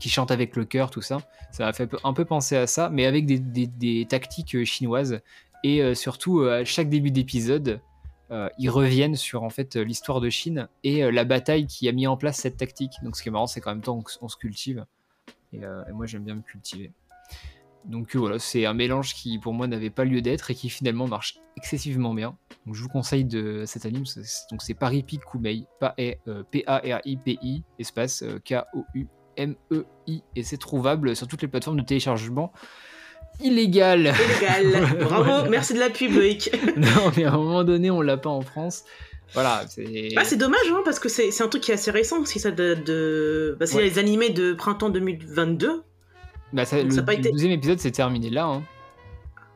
Qui 0.03 0.09
chantent 0.09 0.31
avec 0.31 0.57
le 0.57 0.65
cœur, 0.65 0.91
tout 0.91 1.01
ça. 1.01 1.19
Ça 1.53 1.63
m'a 1.63 1.71
fait 1.71 1.89
un 2.03 2.11
peu 2.11 2.25
penser 2.25 2.57
à 2.57 2.67
ça, 2.67 2.89
mais 2.89 3.05
avec 3.05 3.25
des, 3.25 4.05
tactiques 4.05 4.53
euh, 4.53 4.65
chinoises. 4.65 5.21
Et 5.63 5.81
euh, 5.81 5.95
surtout, 5.95 6.41
euh, 6.41 6.59
à 6.59 6.65
chaque 6.65 6.89
début 6.89 7.09
d'épisode, 7.09 7.79
ils 8.59 8.69
reviennent 8.69 9.15
sur 9.15 9.43
en 9.43 9.49
fait 9.49 9.77
l'histoire 9.77 10.19
de 10.19 10.29
Chine 10.29 10.67
et 10.83 11.09
la 11.09 11.23
bataille 11.23 11.67
qui 11.67 11.87
a 11.87 11.93
mis 11.93 12.05
en 12.05 12.17
place 12.17 12.35
cette 12.35 12.57
tactique. 12.57 12.91
Donc, 13.01 13.15
ce 13.15 13.23
qui 13.23 13.29
est 13.29 13.31
marrant, 13.31 13.47
c'est 13.47 13.61
qu'en 13.61 13.69
même 13.69 13.81
temps, 13.81 14.03
on, 14.21 14.27
se 14.27 14.35
cultive. 14.35 14.85
Et, 15.53 15.61
moi, 15.93 16.05
j'aime 16.05 16.25
bien 16.25 16.35
me 16.35 16.41
cultiver. 16.41 16.91
Donc 17.85 18.15
voilà, 18.15 18.39
c'est 18.39 18.65
un 18.65 18.73
mélange 18.73 19.13
qui 19.13 19.39
pour 19.39 19.53
moi 19.53 19.67
n'avait 19.67 19.89
pas 19.89 20.03
lieu 20.03 20.21
d'être 20.21 20.51
et 20.51 20.55
qui 20.55 20.69
finalement 20.69 21.07
marche 21.07 21.39
excessivement 21.57 22.13
bien. 22.13 22.35
Donc 22.65 22.75
je 22.75 22.81
vous 22.81 22.89
conseille 22.89 23.25
de 23.25 23.63
cet 23.65 23.85
anime. 23.85 24.05
Donc 24.51 24.61
c'est 24.61 24.73
Paripi 24.73 25.19
Kumei, 25.19 25.65
P-A-R-I-P-I, 25.79 27.63
espace 27.79 28.23
euh, 28.23 28.39
K-O-U-M-E-I, 29.35 30.23
et 30.35 30.43
c'est 30.43 30.57
trouvable 30.57 31.15
sur 31.15 31.27
toutes 31.27 31.41
les 31.41 31.47
plateformes 31.47 31.79
de 31.79 31.85
téléchargement 31.85 32.51
illégal. 33.41 34.13
Illégal. 34.61 34.97
Bravo, 34.99 35.49
merci 35.49 35.73
de 35.73 35.79
la 35.79 35.89
pub, 35.89 36.11
Loïc. 36.13 36.51
non, 36.77 37.11
mais 37.17 37.23
à 37.25 37.33
un 37.33 37.37
moment 37.37 37.63
donné, 37.63 37.89
on 37.91 38.01
l'a 38.01 38.17
pas 38.17 38.29
en 38.29 38.41
France. 38.41 38.83
Voilà, 39.33 39.63
c'est. 39.67 40.09
Ah, 40.15 40.23
c'est 40.23 40.35
dommage, 40.37 40.59
hein, 40.69 40.81
parce 40.85 40.99
que 40.99 41.09
c'est 41.09 41.41
un 41.41 41.47
truc 41.47 41.63
qui 41.63 41.71
est 41.71 41.75
assez 41.75 41.89
récent. 41.91 42.23
Si 42.25 42.39
ça 42.39 42.51
date 42.51 42.85
de. 42.85 43.57
Bah, 43.59 43.65
c'est 43.65 43.77
Ouais. 43.77 43.83
les 43.83 43.97
animés 43.97 44.29
de 44.29 44.53
printemps 44.53 44.89
2022. 44.89 45.83
Bah, 46.51 46.65
ça- 46.65 46.77
donc 46.77 46.89
le, 46.91 46.91
ça 46.95 47.01
pas 47.01 47.13
le 47.13 47.19
été- 47.19 47.31
deuxième 47.31 47.51
épisode 47.53 47.79
s'est 47.79 47.91
terminé 47.91 48.29
là. 48.29 48.45
Hein. 48.45 48.63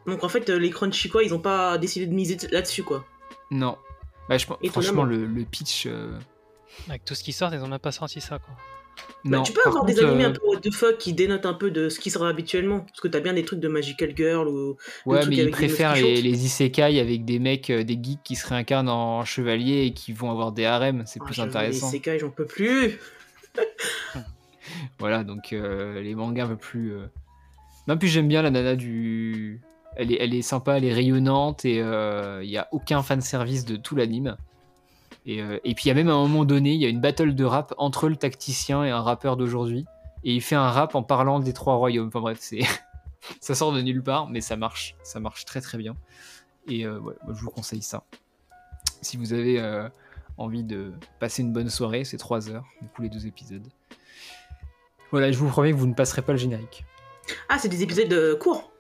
Donc 0.08 0.24
en 0.24 0.30
fait, 0.30 0.50
euh, 0.50 0.58
les 0.58 0.72
Crunchy, 0.72 1.10
quoi, 1.10 1.22
ils 1.22 1.34
ont 1.34 1.40
pas 1.40 1.78
décidé 1.78 2.08
de 2.08 2.14
miser 2.14 2.38
là-dessus, 2.52 2.82
quoi. 2.84 3.06
Non. 3.52 3.78
Bah, 4.30 4.38
je 4.38 4.46
franchement, 4.70 5.04
le, 5.04 5.26
le 5.26 5.44
pitch. 5.44 5.86
euh, 5.86 6.18
Avec 6.90 7.06
tout 7.06 7.14
ce 7.14 7.24
qui 7.24 7.32
sort, 7.32 7.54
ils 7.54 7.62
ont 7.62 7.68
même 7.68 7.78
pas 7.80 7.92
sorti 7.92 8.20
ça, 8.20 8.40
quoi. 8.40 8.56
Bah, 9.26 9.42
tu 9.46 9.52
peux 9.52 9.62
avoir 9.66 9.84
des 9.84 10.00
animés 10.00 10.24
euh, 10.26 10.30
un 10.30 10.32
peu 10.32 10.40
what 10.46 10.60
the 10.62 10.72
fuck 10.74 10.98
qui 10.98 11.12
dénotent 11.14 11.46
un 11.46 11.54
peu 11.54 11.70
de 11.70 11.90
ce 11.90 12.00
qui 12.00 12.10
sera 12.12 12.30
habituellement. 12.30 12.80
Parce 12.82 13.02
que 13.02 13.08
t'as 13.08 13.20
bien 13.20 13.34
des 13.34 13.44
trucs 13.44 13.60
de 13.60 13.68
Magical 13.68 14.14
Girl 14.16 14.48
ou. 14.48 14.78
Ouais, 15.06 15.26
mais 15.28 15.36
ils 15.38 15.52
préfèrent 15.52 15.96
les, 15.96 16.46
isekai 16.46 17.00
avec 17.00 17.26
des 17.26 17.40
mecs, 17.40 17.70
euh, 17.70 17.84
des 17.84 18.00
geeks 18.02 18.24
qui 18.24 18.36
se 18.36 18.48
réincarnent 18.48 18.90
en 18.90 19.26
chevaliers 19.26 19.86
et 19.86 19.94
qui 19.94 20.14
vont 20.14 20.32
avoir 20.32 20.52
des 20.52 20.66
harems. 20.66 21.04
C'est 21.06 21.20
Ah, 21.22 21.26
plus 21.26 21.40
intéressant. 21.40 21.88
Les 21.88 21.98
Isekai, 21.98 22.20
j'en 22.20 22.30
peux 22.30 22.46
plus. 22.46 23.00
Voilà, 25.00 25.24
donc 25.24 25.54
euh, 25.54 26.02
les 26.02 26.14
mangas 26.16 26.46
un 26.46 26.50
peu 26.50 26.58
plus. 26.58 26.92
euh, 26.94 27.06
Non, 27.88 27.98
puis 27.98 28.10
j'aime 28.10 28.28
bien 28.28 28.42
la 28.42 28.52
nana 28.52 28.76
du. 28.76 29.62
Elle 29.96 30.12
est, 30.12 30.18
elle 30.20 30.34
est 30.36 30.42
sympa, 30.42 30.78
elle 30.78 30.86
est 30.86 30.94
rayonnante 30.94 31.66
et 31.66 31.82
euh, 31.82 32.44
il 32.44 32.50
n'y 32.50 32.58
a 32.58 32.68
aucun 32.72 33.02
fanservice 33.02 33.66
de 33.66 33.78
tout 33.78 33.96
l'anime. 33.96 34.38
Et, 35.28 35.42
euh, 35.42 35.60
et 35.64 35.76
puis 35.76 35.86
il 35.86 35.88
y 35.90 35.92
a 35.92 35.94
même 35.94 36.10
à 36.10 36.14
un 36.14 36.22
moment 36.28 36.46
donné, 36.46 36.74
il 36.74 36.82
y 36.82 36.86
a 36.86 36.90
une 36.90 37.02
battle 37.02 37.36
de 37.36 37.44
rap 37.44 37.74
entre 37.78 38.10
le 38.10 38.16
tacticien 38.16 38.84
et 38.84 38.90
un 38.90 39.02
rappeur 39.02 39.38
d'aujourd'hui. 39.38 39.86
Et 40.24 40.34
il 40.34 40.42
fait 40.42 40.56
un 40.56 40.72
rap 40.72 40.96
en 40.96 41.04
parlant 41.04 41.40
des 41.40 41.54
trois 41.54 41.76
royaumes. 41.76 42.08
Enfin 42.08 42.22
bref, 42.22 42.40
c'est. 42.42 42.62
ça 43.40 43.54
sort 43.56 43.72
de 43.74 43.82
nulle 43.82 44.02
part, 44.02 44.30
mais 44.30 44.42
ça 44.42 44.56
marche. 44.56 44.96
Ça 45.04 45.20
marche 45.20 45.46
très 45.46 45.62
très 45.62 45.78
bien. 45.78 45.96
Et 46.68 46.86
euh, 46.86 47.00
ouais, 47.00 47.14
moi, 47.26 47.34
je 47.36 47.42
vous 47.42 47.50
conseille 47.50 47.82
ça. 47.82 48.04
Si 49.02 49.18
vous 49.18 49.34
avez 49.34 49.60
euh, 49.60 49.88
envie 50.38 50.64
de 50.64 50.94
passer 51.20 51.42
une 51.42 51.54
bonne 51.54 51.70
soirée, 51.70 52.04
c'est 52.04 52.18
3 52.18 52.50
heures, 52.50 52.66
du 52.82 52.88
coup 52.90 53.02
les 53.02 53.10
deux 53.10 53.28
épisodes. 53.28 53.68
Voilà, 55.12 55.32
je 55.32 55.38
vous 55.38 55.48
promets 55.48 55.72
que 55.72 55.78
vous 55.78 55.88
ne 55.88 55.94
passerez 55.94 56.22
pas 56.22 56.34
le 56.34 56.38
générique. 56.38 56.84
Ah, 57.50 57.58
c'est 57.58 57.70
des 57.70 57.84
épisodes 57.84 58.12
euh, 58.12 58.36
courts. 58.38 58.72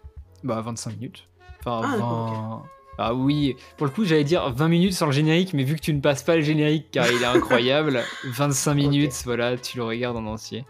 Bah 0.44 0.62
25 0.62 0.92
minutes. 0.96 1.28
Enfin 1.60 1.82
Ah, 1.84 1.88
20... 1.88 1.92
d'accord, 1.98 2.68
Ah 2.98 3.14
oui, 3.14 3.56
pour 3.78 3.86
le 3.88 3.92
coup 3.94 4.04
j'allais 4.06 4.24
dire 4.24 4.52
20 4.52 4.68
minutes 4.68 4.94
sans 4.94 5.06
le 5.08 5.12
générique, 5.12 5.54
mais 5.54 5.64
vu 5.64 5.76
que 5.76 5.82
tu 5.82 5.94
ne 5.94 6.02
passes 6.02 6.24
pas 6.24 6.36
le 6.36 6.42
générique 6.42 6.88
car 6.92 7.06
il 7.12 7.22
est 7.22 7.26
incroyable, 7.26 8.02
25 8.26 8.74
minutes, 8.74 9.22
voilà, 9.26 9.56
tu 9.58 9.78
le 9.78 9.84
regardes 9.84 10.18
en 10.18 10.26
entier. 10.26 10.66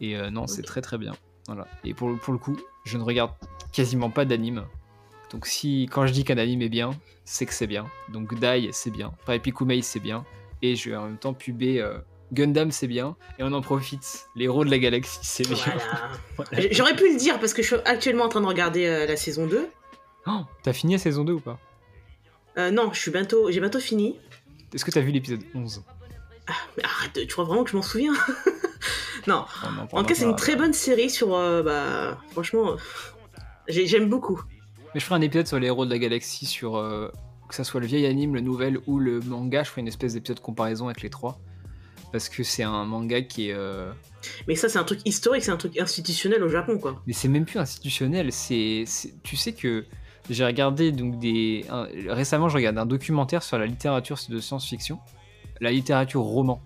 Et 0.00 0.16
euh, 0.16 0.30
non, 0.30 0.46
c'est 0.46 0.62
très 0.62 0.80
très 0.82 0.98
bien. 0.98 1.12
Voilà. 1.46 1.66
Et 1.84 1.94
pour, 1.94 2.08
le- 2.10 2.16
pour 2.16 2.32
le 2.32 2.38
coup, 2.38 2.56
je 2.84 2.98
ne 2.98 3.02
regarde 3.02 3.30
quasiment 3.72 4.10
pas 4.10 4.24
d'anime. 4.24 4.64
Donc 5.30 5.46
si 5.46 5.88
quand 5.90 6.06
je 6.06 6.12
dis 6.12 6.24
qu'un 6.24 6.38
anime 6.38 6.62
est 6.62 6.68
bien, 6.68 6.90
c'est 7.24 7.46
que 7.46 7.54
c'est 7.54 7.66
bien. 7.66 7.86
Donc 8.12 8.38
Dai 8.38 8.68
c'est 8.72 8.90
bien, 8.90 9.12
Paripikumei 9.24 9.80
c'est 9.82 10.00
bien, 10.00 10.24
et 10.62 10.76
je 10.76 10.90
vais 10.90 10.96
en 10.96 11.04
même 11.06 11.16
temps 11.18 11.32
puber 11.32 11.80
euh, 11.80 11.98
Gundam 12.32 12.70
c'est 12.70 12.86
bien, 12.86 13.16
et 13.38 13.42
on 13.42 13.52
en 13.52 13.62
profite. 13.62 14.26
Les 14.36 14.44
héros 14.44 14.64
de 14.64 14.70
la 14.70 14.78
galaxie 14.78 15.18
c'est 15.22 15.48
bien. 15.48 15.56
Voilà. 16.36 16.68
J'aurais 16.72 16.94
pu 16.94 17.10
le 17.12 17.18
dire 17.18 17.40
parce 17.40 17.52
que 17.54 17.62
je 17.62 17.68
suis 17.68 17.76
actuellement 17.84 18.24
en 18.24 18.28
train 18.28 18.42
de 18.42 18.46
regarder 18.46 18.86
euh, 18.86 19.06
la 19.06 19.16
saison 19.16 19.46
2. 19.46 19.66
Oh, 20.26 20.40
T'as 20.62 20.72
fini 20.72 20.94
la 20.94 20.98
saison 20.98 21.24
2 21.24 21.34
ou 21.34 21.40
pas? 21.40 21.58
Euh, 22.56 22.70
non, 22.70 22.92
je 22.92 23.00
suis 23.00 23.10
bientôt, 23.10 23.50
j'ai 23.50 23.60
bientôt 23.60 23.80
fini. 23.80 24.16
Est-ce 24.72 24.84
que 24.84 24.90
t'as 24.90 25.00
vu 25.00 25.10
l'épisode 25.12 25.40
11 25.54 25.82
Mais 26.76 26.84
arrête, 26.84 27.12
tu 27.12 27.26
crois 27.26 27.44
vraiment 27.44 27.64
que 27.64 27.70
je 27.70 27.76
m'en 27.76 27.82
souviens? 27.82 28.12
Non. 29.26 29.46
On 29.92 29.96
en 29.98 30.02
tout 30.02 30.08
cas, 30.08 30.14
c'est 30.14 30.24
une 30.26 30.36
très 30.36 30.54
bonne 30.54 30.74
série 30.74 31.08
sur. 31.08 31.34
euh, 31.34 31.62
bah, 31.62 32.20
franchement, 32.32 32.72
euh, 32.72 32.76
j'ai- 33.68 33.86
j'aime 33.86 34.10
beaucoup. 34.10 34.42
Mais 34.92 35.00
je 35.00 35.04
ferai 35.06 35.14
un 35.16 35.22
épisode 35.22 35.46
sur 35.46 35.58
les 35.58 35.68
héros 35.68 35.86
de 35.86 35.90
la 35.90 35.98
galaxie, 35.98 36.44
sur 36.44 36.76
euh, 36.76 37.08
que 37.48 37.54
ça 37.54 37.64
soit 37.64 37.80
le 37.80 37.86
vieil 37.86 38.04
anime, 38.04 38.34
le 38.34 38.42
nouvel 38.42 38.80
ou 38.86 38.98
le 38.98 39.20
manga. 39.20 39.62
Je 39.62 39.70
ferai 39.70 39.80
une 39.80 39.88
espèce 39.88 40.12
d'épisode 40.12 40.36
de 40.36 40.42
comparaison 40.42 40.86
avec 40.88 41.00
les 41.00 41.08
trois. 41.08 41.40
Parce 42.12 42.28
que 42.28 42.42
c'est 42.42 42.64
un 42.64 42.84
manga 42.84 43.22
qui 43.22 43.48
est. 43.48 43.54
euh, 43.54 43.90
Mais 44.46 44.56
ça, 44.56 44.68
c'est 44.68 44.78
un 44.78 44.84
truc 44.84 45.00
historique, 45.06 45.42
c'est 45.42 45.50
un 45.52 45.56
truc 45.56 45.78
institutionnel 45.78 46.42
au 46.42 46.50
Japon, 46.50 46.78
quoi. 46.78 47.00
Mais 47.06 47.14
c'est 47.14 47.28
même 47.28 47.46
plus 47.46 47.58
institutionnel. 47.58 48.30
C'est- 48.30 48.84
tu 49.22 49.36
sais 49.36 49.54
que 49.54 49.86
j'ai 50.30 50.44
regardé 50.44 50.92
donc 50.92 51.18
des. 51.18 51.64
un- 51.70 51.86
récemment, 52.08 52.48
je 52.48 52.56
regarde 52.56 52.78
un 52.78 52.86
documentaire 52.86 53.42
sur 53.42 53.58
la 53.58 53.66
littérature 53.66 54.18
de 54.28 54.40
science-fiction, 54.40 54.98
la 55.60 55.70
littérature 55.70 56.22
roman. 56.22 56.60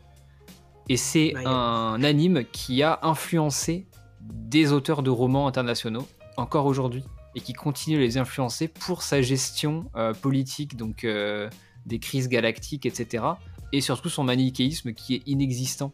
Et 0.89 0.97
c'est 0.97 1.33
Bah, 1.35 1.51
un 1.51 2.03
anime 2.03 2.45
qui 2.53 2.83
a 2.83 2.99
influencé 3.03 3.87
des 4.21 4.73
auteurs 4.73 5.03
de 5.03 5.11
romans 5.11 5.47
internationaux 5.47 6.07
encore 6.37 6.67
aujourd'hui 6.67 7.05
et 7.35 7.41
qui 7.41 7.53
continue 7.53 7.97
à 7.97 8.01
les 8.01 8.17
influencer 8.17 8.69
pour 8.69 9.03
sa 9.03 9.21
gestion 9.21 9.91
euh, 9.97 10.15
politique, 10.15 10.77
donc 10.77 11.05
euh, 11.05 11.51
des 11.85 11.99
crises 11.99 12.29
galactiques, 12.29 12.87
etc. 12.87 13.25
Et 13.73 13.81
surtout 13.83 14.09
son 14.09 14.25
manichéisme 14.25 14.93
qui 14.95 15.17
est 15.17 15.23
inexistant 15.27 15.93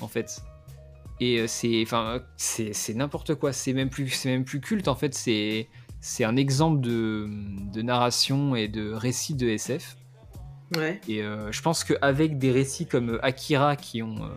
en 0.00 0.08
fait. 0.08 0.40
Et 1.20 1.40
euh, 1.40 1.46
c'est, 1.46 1.82
enfin, 1.82 2.22
c'est, 2.36 2.72
c'est 2.72 2.94
n'importe 2.94 3.34
quoi. 3.34 3.52
C'est 3.52 3.72
même 3.74 3.90
plus, 3.90 4.08
c'est 4.08 4.30
même 4.30 4.44
plus 4.44 4.60
culte 4.60 4.88
en 4.88 4.94
fait. 4.94 5.14
C'est, 5.14 5.68
c'est 6.04 6.24
un 6.24 6.36
exemple 6.36 6.82
de, 6.82 7.30
de 7.72 7.80
narration 7.80 8.54
et 8.54 8.68
de 8.68 8.92
récit 8.92 9.34
de 9.34 9.48
SF. 9.48 9.96
Ouais. 10.76 11.00
Et 11.08 11.22
euh, 11.22 11.50
je 11.50 11.62
pense 11.62 11.82
qu'avec 11.82 12.36
des 12.36 12.52
récits 12.52 12.84
comme 12.84 13.18
Akira 13.22 13.74
qui 13.74 14.02
ont 14.02 14.22
euh, 14.22 14.28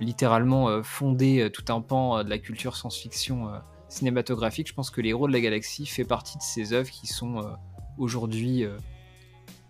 littéralement 0.00 0.68
euh, 0.68 0.84
fondé 0.84 1.50
tout 1.52 1.64
un 1.72 1.80
pan 1.80 2.22
de 2.22 2.30
la 2.30 2.38
culture 2.38 2.76
science-fiction 2.76 3.50
cinématographique, 3.88 4.68
je 4.68 4.74
pense 4.74 4.90
que 4.90 5.00
Les 5.00 5.08
Héros 5.08 5.26
de 5.26 5.32
la 5.32 5.40
Galaxie 5.40 5.86
fait 5.86 6.04
partie 6.04 6.38
de 6.38 6.42
ces 6.44 6.72
œuvres 6.72 6.90
qui 6.90 7.08
sont 7.08 7.52
aujourd'hui 7.98 8.64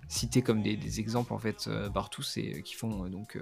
citées 0.07 0.43
comme 0.43 0.61
des, 0.61 0.77
des 0.77 1.01
exemples 1.01 1.33
en 1.33 1.39
fait 1.39 1.71
par 1.95 2.11
tous 2.11 2.37
et 2.37 2.63
qui 2.63 2.75
font 2.75 3.09
donc 3.09 3.39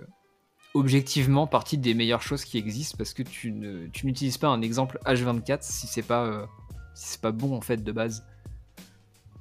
objectivement 0.74 1.48
partie 1.48 1.76
des 1.76 1.94
meilleures 1.94 2.22
choses 2.22 2.44
qui 2.44 2.56
existent 2.56 2.96
parce 2.96 3.14
que 3.14 3.24
tu 3.24 3.50
ne 3.50 3.88
tu 3.88 4.06
n'utilises 4.06 4.38
pas 4.38 4.46
un 4.46 4.62
exemple 4.62 5.00
H24 5.04 5.58
si 5.62 5.88
c'est 5.88 6.02
pas 6.02 6.48
c'est 6.98 7.20
pas 7.20 7.32
bon 7.32 7.56
en 7.56 7.60
fait 7.60 7.82
de 7.82 7.92
base. 7.92 8.24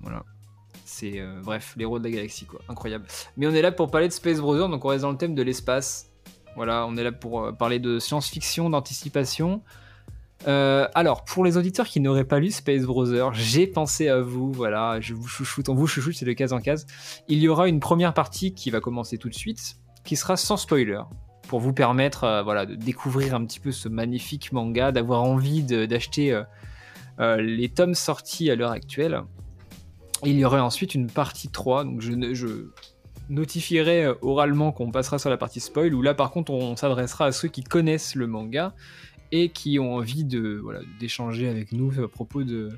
Voilà. 0.01 0.23
C'est 0.85 1.19
euh, 1.19 1.41
bref, 1.43 1.73
l'héros 1.77 1.99
de 1.99 2.03
la 2.05 2.11
galaxie 2.11 2.45
quoi, 2.45 2.61
incroyable. 2.69 3.05
Mais 3.35 3.47
on 3.47 3.51
est 3.53 3.61
là 3.61 3.71
pour 3.71 3.91
parler 3.91 4.07
de 4.07 4.13
Space 4.13 4.39
Brothers, 4.39 4.69
donc 4.69 4.85
on 4.85 4.87
reste 4.89 5.01
dans 5.01 5.11
le 5.11 5.17
thème 5.17 5.35
de 5.35 5.41
l'espace. 5.41 6.09
Voilà, 6.55 6.87
on 6.87 6.95
est 6.97 7.03
là 7.03 7.11
pour 7.11 7.43
euh, 7.43 7.51
parler 7.51 7.79
de 7.79 7.99
science-fiction, 7.99 8.69
d'anticipation. 8.69 9.61
Euh, 10.47 10.87
alors, 10.93 11.23
pour 11.23 11.43
les 11.43 11.57
auditeurs 11.57 11.87
qui 11.87 11.99
n'auraient 11.99 12.23
pas 12.23 12.39
lu 12.39 12.51
Space 12.51 12.83
Brothers, 12.83 13.33
j'ai 13.33 13.67
pensé 13.67 14.07
à 14.07 14.21
vous, 14.21 14.51
voilà, 14.51 14.99
je 15.01 15.13
vous 15.13 15.27
chouchoute, 15.27 15.69
on 15.69 15.75
vous 15.75 15.87
chouchoute, 15.87 16.15
c'est 16.15 16.25
de 16.25 16.33
case 16.33 16.53
en 16.53 16.59
case. 16.59 16.85
Il 17.27 17.39
y 17.39 17.47
aura 17.47 17.67
une 17.67 17.79
première 17.79 18.13
partie 18.13 18.53
qui 18.53 18.69
va 18.69 18.79
commencer 18.79 19.17
tout 19.17 19.29
de 19.29 19.35
suite, 19.35 19.77
qui 20.03 20.15
sera 20.15 20.37
sans 20.37 20.57
spoiler, 20.57 21.01
pour 21.47 21.59
vous 21.59 21.73
permettre 21.73 22.23
euh, 22.23 22.43
voilà, 22.43 22.65
de 22.65 22.75
découvrir 22.75 23.35
un 23.35 23.45
petit 23.45 23.59
peu 23.59 23.71
ce 23.71 23.89
magnifique 23.89 24.51
manga, 24.51 24.91
d'avoir 24.91 25.23
envie 25.23 25.63
d'acheter 25.63 26.41
les 27.19 27.69
tomes 27.69 27.95
sortis 27.95 28.49
à 28.51 28.55
l'heure 28.55 28.71
actuelle. 28.71 29.21
Il 30.23 30.37
y 30.37 30.45
aurait 30.45 30.59
ensuite 30.59 30.95
une 30.95 31.07
partie 31.07 31.49
3, 31.49 31.83
donc 31.83 32.01
je, 32.01 32.13
notifierai 33.29 34.05
euh, 34.05 34.13
oralement 34.21 34.71
qu'on 34.71 34.91
passera 34.91 35.19
sur 35.19 35.29
la 35.29 35.37
partie 35.37 35.59
spoil, 35.59 35.93
où 35.93 36.01
là 36.01 36.13
par 36.13 36.31
contre 36.31 36.51
on 36.53 36.75
s'adressera 36.75 37.25
à 37.25 37.31
ceux 37.31 37.49
qui 37.49 37.63
connaissent 37.63 38.15
le 38.15 38.25
manga 38.25 38.73
et 39.31 39.49
qui 39.49 39.79
ont 39.79 39.95
envie 39.95 40.25
voilà, 40.63 40.79
d'échanger 40.99 41.49
avec 41.49 41.73
nous 41.73 41.91
à 42.01 42.07
propos 42.07 42.43
de, 42.43 42.69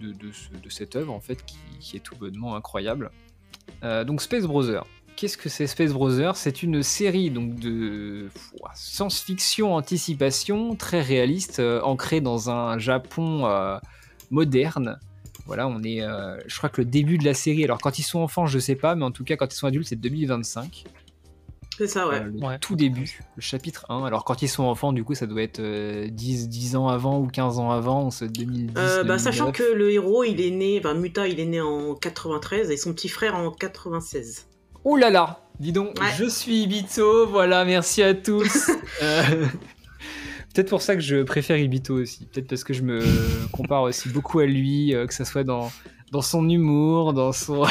de, 0.00 0.12
de 0.12 0.32
ce- 0.32 0.50
de 0.62 0.68
cette 0.68 0.96
œuvre 0.96 1.12
en 1.12 1.20
fait 1.20 1.44
qui, 1.44 1.56
qui 1.80 1.96
est 1.96 2.00
tout 2.00 2.14
bonnement 2.16 2.54
incroyable. 2.56 3.10
Euh, 3.82 4.04
donc 4.04 4.20
Space 4.20 4.44
Brother. 4.44 4.84
Qu'est-ce 5.16 5.38
que 5.38 5.48
c'est 5.48 5.66
Space 5.66 5.92
Brother 5.92 6.36
C'est 6.36 6.62
une 6.62 6.82
série 6.82 7.30
donc 7.30 7.54
de 7.58 8.28
science-fiction 8.74 9.74
anticipation 9.74 10.74
très 10.76 11.00
réaliste, 11.00 11.58
euh, 11.58 11.80
ancrée 11.82 12.20
dans 12.20 12.50
un 12.50 12.78
Japon 12.78 13.46
euh, 13.46 13.78
moderne. 14.30 14.98
Voilà, 15.46 15.68
on 15.68 15.82
est. 15.82 16.02
euh, 16.02 16.36
je 16.46 16.58
crois 16.58 16.68
que 16.68 16.82
le 16.82 16.84
début 16.86 17.16
de 17.18 17.24
la 17.24 17.32
série. 17.34 17.64
Alors 17.64 17.78
quand 17.78 17.98
ils 17.98 18.02
sont 18.02 18.18
enfants, 18.18 18.46
je 18.46 18.58
sais 18.58 18.74
pas, 18.74 18.94
mais 18.94 19.04
en 19.04 19.10
tout 19.10 19.24
cas 19.24 19.36
quand 19.36 19.52
ils 19.52 19.56
sont 19.56 19.66
adultes, 19.66 19.88
c'est 19.88 19.96
2025. 19.96 20.84
C'est 21.78 21.86
ça, 21.88 22.08
ouais. 22.08 22.20
Euh, 22.20 22.24
le 22.24 22.46
Ouais. 22.46 22.58
tout 22.58 22.74
début, 22.74 23.20
le 23.36 23.42
chapitre 23.42 23.86
1. 23.90 24.04
Alors 24.04 24.24
quand 24.24 24.42
ils 24.42 24.48
sont 24.48 24.64
enfants, 24.64 24.92
du 24.92 25.04
coup, 25.04 25.14
ça 25.14 25.26
doit 25.26 25.42
être 25.42 25.60
euh, 25.60 26.08
10, 26.10 26.48
10 26.48 26.76
ans 26.76 26.88
avant 26.88 27.20
ou 27.20 27.26
15 27.26 27.58
ans 27.58 27.70
avant, 27.70 28.10
c'est 28.10 28.28
2010. 28.28 28.74
Euh, 28.76 29.04
bah, 29.04 29.16
2009. 29.16 29.20
sachant 29.20 29.52
que 29.52 29.62
le 29.62 29.90
héros, 29.92 30.24
il 30.24 30.40
est 30.40 30.50
né, 30.50 30.78
enfin 30.78 30.94
Muta, 30.94 31.28
il 31.28 31.38
est 31.38 31.44
né 31.46 31.60
en 31.60 31.94
93 31.94 32.70
et 32.70 32.76
son 32.76 32.92
petit 32.92 33.08
frère 33.08 33.34
en 33.36 33.50
96. 33.50 34.46
Oh 34.88 34.96
là 34.96 35.10
là 35.10 35.40
Dis 35.58 35.72
donc, 35.72 35.98
Ouais. 36.00 36.06
je 36.16 36.28
suis 36.28 36.62
Ibito, 36.62 37.26
voilà, 37.26 37.64
merci 37.64 38.02
à 38.02 38.14
tous. 38.14 38.70
Euh, 39.02 39.46
Peut-être 40.54 40.70
pour 40.70 40.80
ça 40.80 40.94
que 40.94 41.02
je 41.02 41.22
préfère 41.22 41.58
Ibito 41.58 41.94
aussi. 42.00 42.24
Peut-être 42.26 42.48
parce 42.48 42.62
que 42.64 42.72
je 42.72 42.82
me 42.82 43.00
compare 43.52 43.82
aussi 43.82 44.08
beaucoup 44.08 44.38
à 44.38 44.46
lui, 44.46 44.94
euh, 44.94 45.06
que 45.06 45.12
ce 45.12 45.24
soit 45.24 45.44
dans, 45.44 45.70
dans 46.12 46.22
son 46.22 46.48
humour, 46.48 47.12
dans 47.12 47.32
son. 47.32 47.64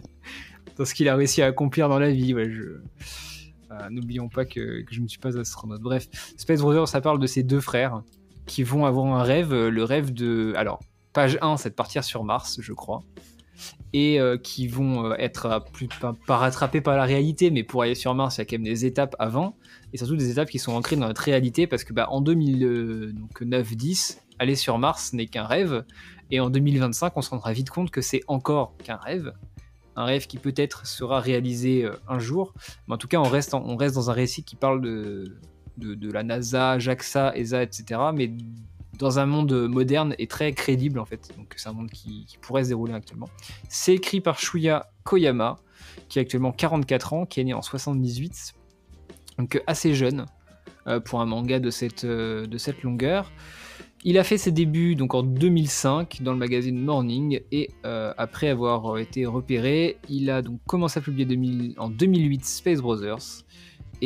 dans 0.78 0.84
ce 0.86 0.94
qu'il 0.94 1.08
a 1.08 1.16
réussi 1.16 1.42
à 1.42 1.46
accomplir 1.46 1.88
dans 1.90 1.98
la 1.98 2.10
vie. 2.10 2.32
Ouais, 2.32 2.48
je... 2.50 2.62
euh, 2.62 3.88
N'oublions 3.90 4.28
pas 4.30 4.44
que, 4.46 4.82
que 4.82 4.94
je 4.94 5.00
ne 5.00 5.08
suis 5.08 5.18
pas 5.18 5.36
astronaute. 5.38 5.82
Bref, 5.82 6.06
Space 6.38 6.60
Brothers, 6.60 6.88
ça 6.88 7.00
parle 7.02 7.18
de 7.18 7.26
ces 7.26 7.42
deux 7.42 7.60
frères 7.60 8.02
qui 8.46 8.62
vont 8.62 8.86
avoir 8.86 9.06
un 9.14 9.22
rêve, 9.22 9.52
le 9.52 9.84
rêve 9.84 10.12
de. 10.14 10.54
Alors, 10.56 10.80
page 11.12 11.36
1, 11.42 11.56
c'est 11.58 11.70
de 11.70 11.74
partir 11.74 12.04
sur 12.04 12.24
Mars, 12.24 12.58
je 12.62 12.72
crois. 12.72 13.02
Et 13.96 14.18
euh, 14.18 14.36
qui 14.36 14.66
vont 14.66 15.06
euh, 15.06 15.14
être 15.20 15.46
euh, 15.46 15.60
plus, 15.60 15.86
pas, 15.86 16.14
pas 16.26 16.36
rattrapés 16.36 16.80
par 16.80 16.96
la 16.96 17.04
réalité, 17.04 17.52
mais 17.52 17.62
pour 17.62 17.82
aller 17.82 17.94
sur 17.94 18.12
Mars, 18.12 18.36
il 18.36 18.40
y 18.40 18.42
a 18.42 18.44
quand 18.44 18.56
même 18.56 18.64
des 18.64 18.84
étapes 18.84 19.14
avant, 19.20 19.56
et 19.92 19.98
surtout 19.98 20.16
des 20.16 20.32
étapes 20.32 20.50
qui 20.50 20.58
sont 20.58 20.72
ancrées 20.72 20.96
dans 20.96 21.06
notre 21.06 21.22
réalité, 21.22 21.68
parce 21.68 21.84
que 21.84 21.92
bah, 21.92 22.08
en 22.10 22.20
2009-10, 22.20 24.18
aller 24.40 24.56
sur 24.56 24.78
Mars 24.78 25.12
n'est 25.12 25.26
qu'un 25.26 25.44
rêve, 25.44 25.84
et 26.32 26.40
en 26.40 26.50
2025, 26.50 27.16
on 27.16 27.22
se 27.22 27.30
rendra 27.30 27.52
vite 27.52 27.70
compte 27.70 27.92
que 27.92 28.00
c'est 28.00 28.22
encore 28.26 28.76
qu'un 28.82 28.96
rêve, 28.96 29.32
un 29.94 30.06
rêve 30.06 30.26
qui 30.26 30.38
peut-être 30.38 30.88
sera 30.88 31.20
réalisé 31.20 31.88
un 32.08 32.18
jour, 32.18 32.52
mais 32.88 32.94
en 32.94 32.98
tout 32.98 33.06
cas, 33.06 33.18
on 33.18 33.28
reste, 33.28 33.52
dans 33.52 34.10
un 34.10 34.12
récit 34.12 34.42
qui 34.42 34.56
parle 34.56 34.80
de, 34.80 35.38
de, 35.78 35.94
de 35.94 36.10
la 36.10 36.24
NASA, 36.24 36.80
JAXA, 36.80 37.36
ESA, 37.36 37.62
etc., 37.62 38.00
mais 38.12 38.32
dans 38.98 39.18
un 39.18 39.26
monde 39.26 39.68
moderne 39.68 40.14
et 40.18 40.26
très 40.26 40.52
crédible 40.52 40.98
en 40.98 41.04
fait. 41.04 41.30
Donc 41.36 41.54
c'est 41.56 41.68
un 41.68 41.72
monde 41.72 41.90
qui, 41.90 42.26
pourrait 42.40 42.64
se 42.64 42.68
dérouler 42.68 42.94
actuellement. 42.94 43.28
C'est 43.68 43.94
écrit 43.94 44.20
par 44.20 44.38
Shuya 44.38 44.90
Koyama, 45.04 45.56
qui 46.08 46.18
a 46.18 46.22
actuellement 46.22 46.52
44 46.52 47.12
ans, 47.12 47.26
qui 47.26 47.40
est 47.40 47.44
né 47.44 47.54
en 47.54 47.62
78, 47.62 48.54
donc 49.38 49.62
assez 49.66 49.94
jeune 49.94 50.26
euh, 50.86 51.00
pour 51.00 51.20
un 51.20 51.26
manga 51.26 51.58
de 51.60 51.70
cette, 51.70 52.04
euh, 52.04 52.46
de 52.46 52.58
cette 52.58 52.82
longueur. 52.82 53.32
Il 54.06 54.18
a 54.18 54.24
fait 54.24 54.36
ses 54.36 54.52
débuts 54.52 54.96
donc 54.96 55.14
en 55.14 55.22
2005 55.22 56.20
dans 56.20 56.32
le 56.32 56.38
magazine 56.38 56.78
Morning 56.78 57.40
et 57.50 57.70
euh, 57.86 58.12
après 58.18 58.48
avoir 58.48 58.98
été 58.98 59.24
repéré, 59.24 59.96
il 60.10 60.28
a 60.28 60.42
donc 60.42 60.60
commencé 60.66 60.98
à 60.98 61.02
publier 61.02 61.24
2000 61.24 61.74
en 61.78 61.88
2008 61.88 62.44
Space 62.44 62.82
Brothers 62.82 63.44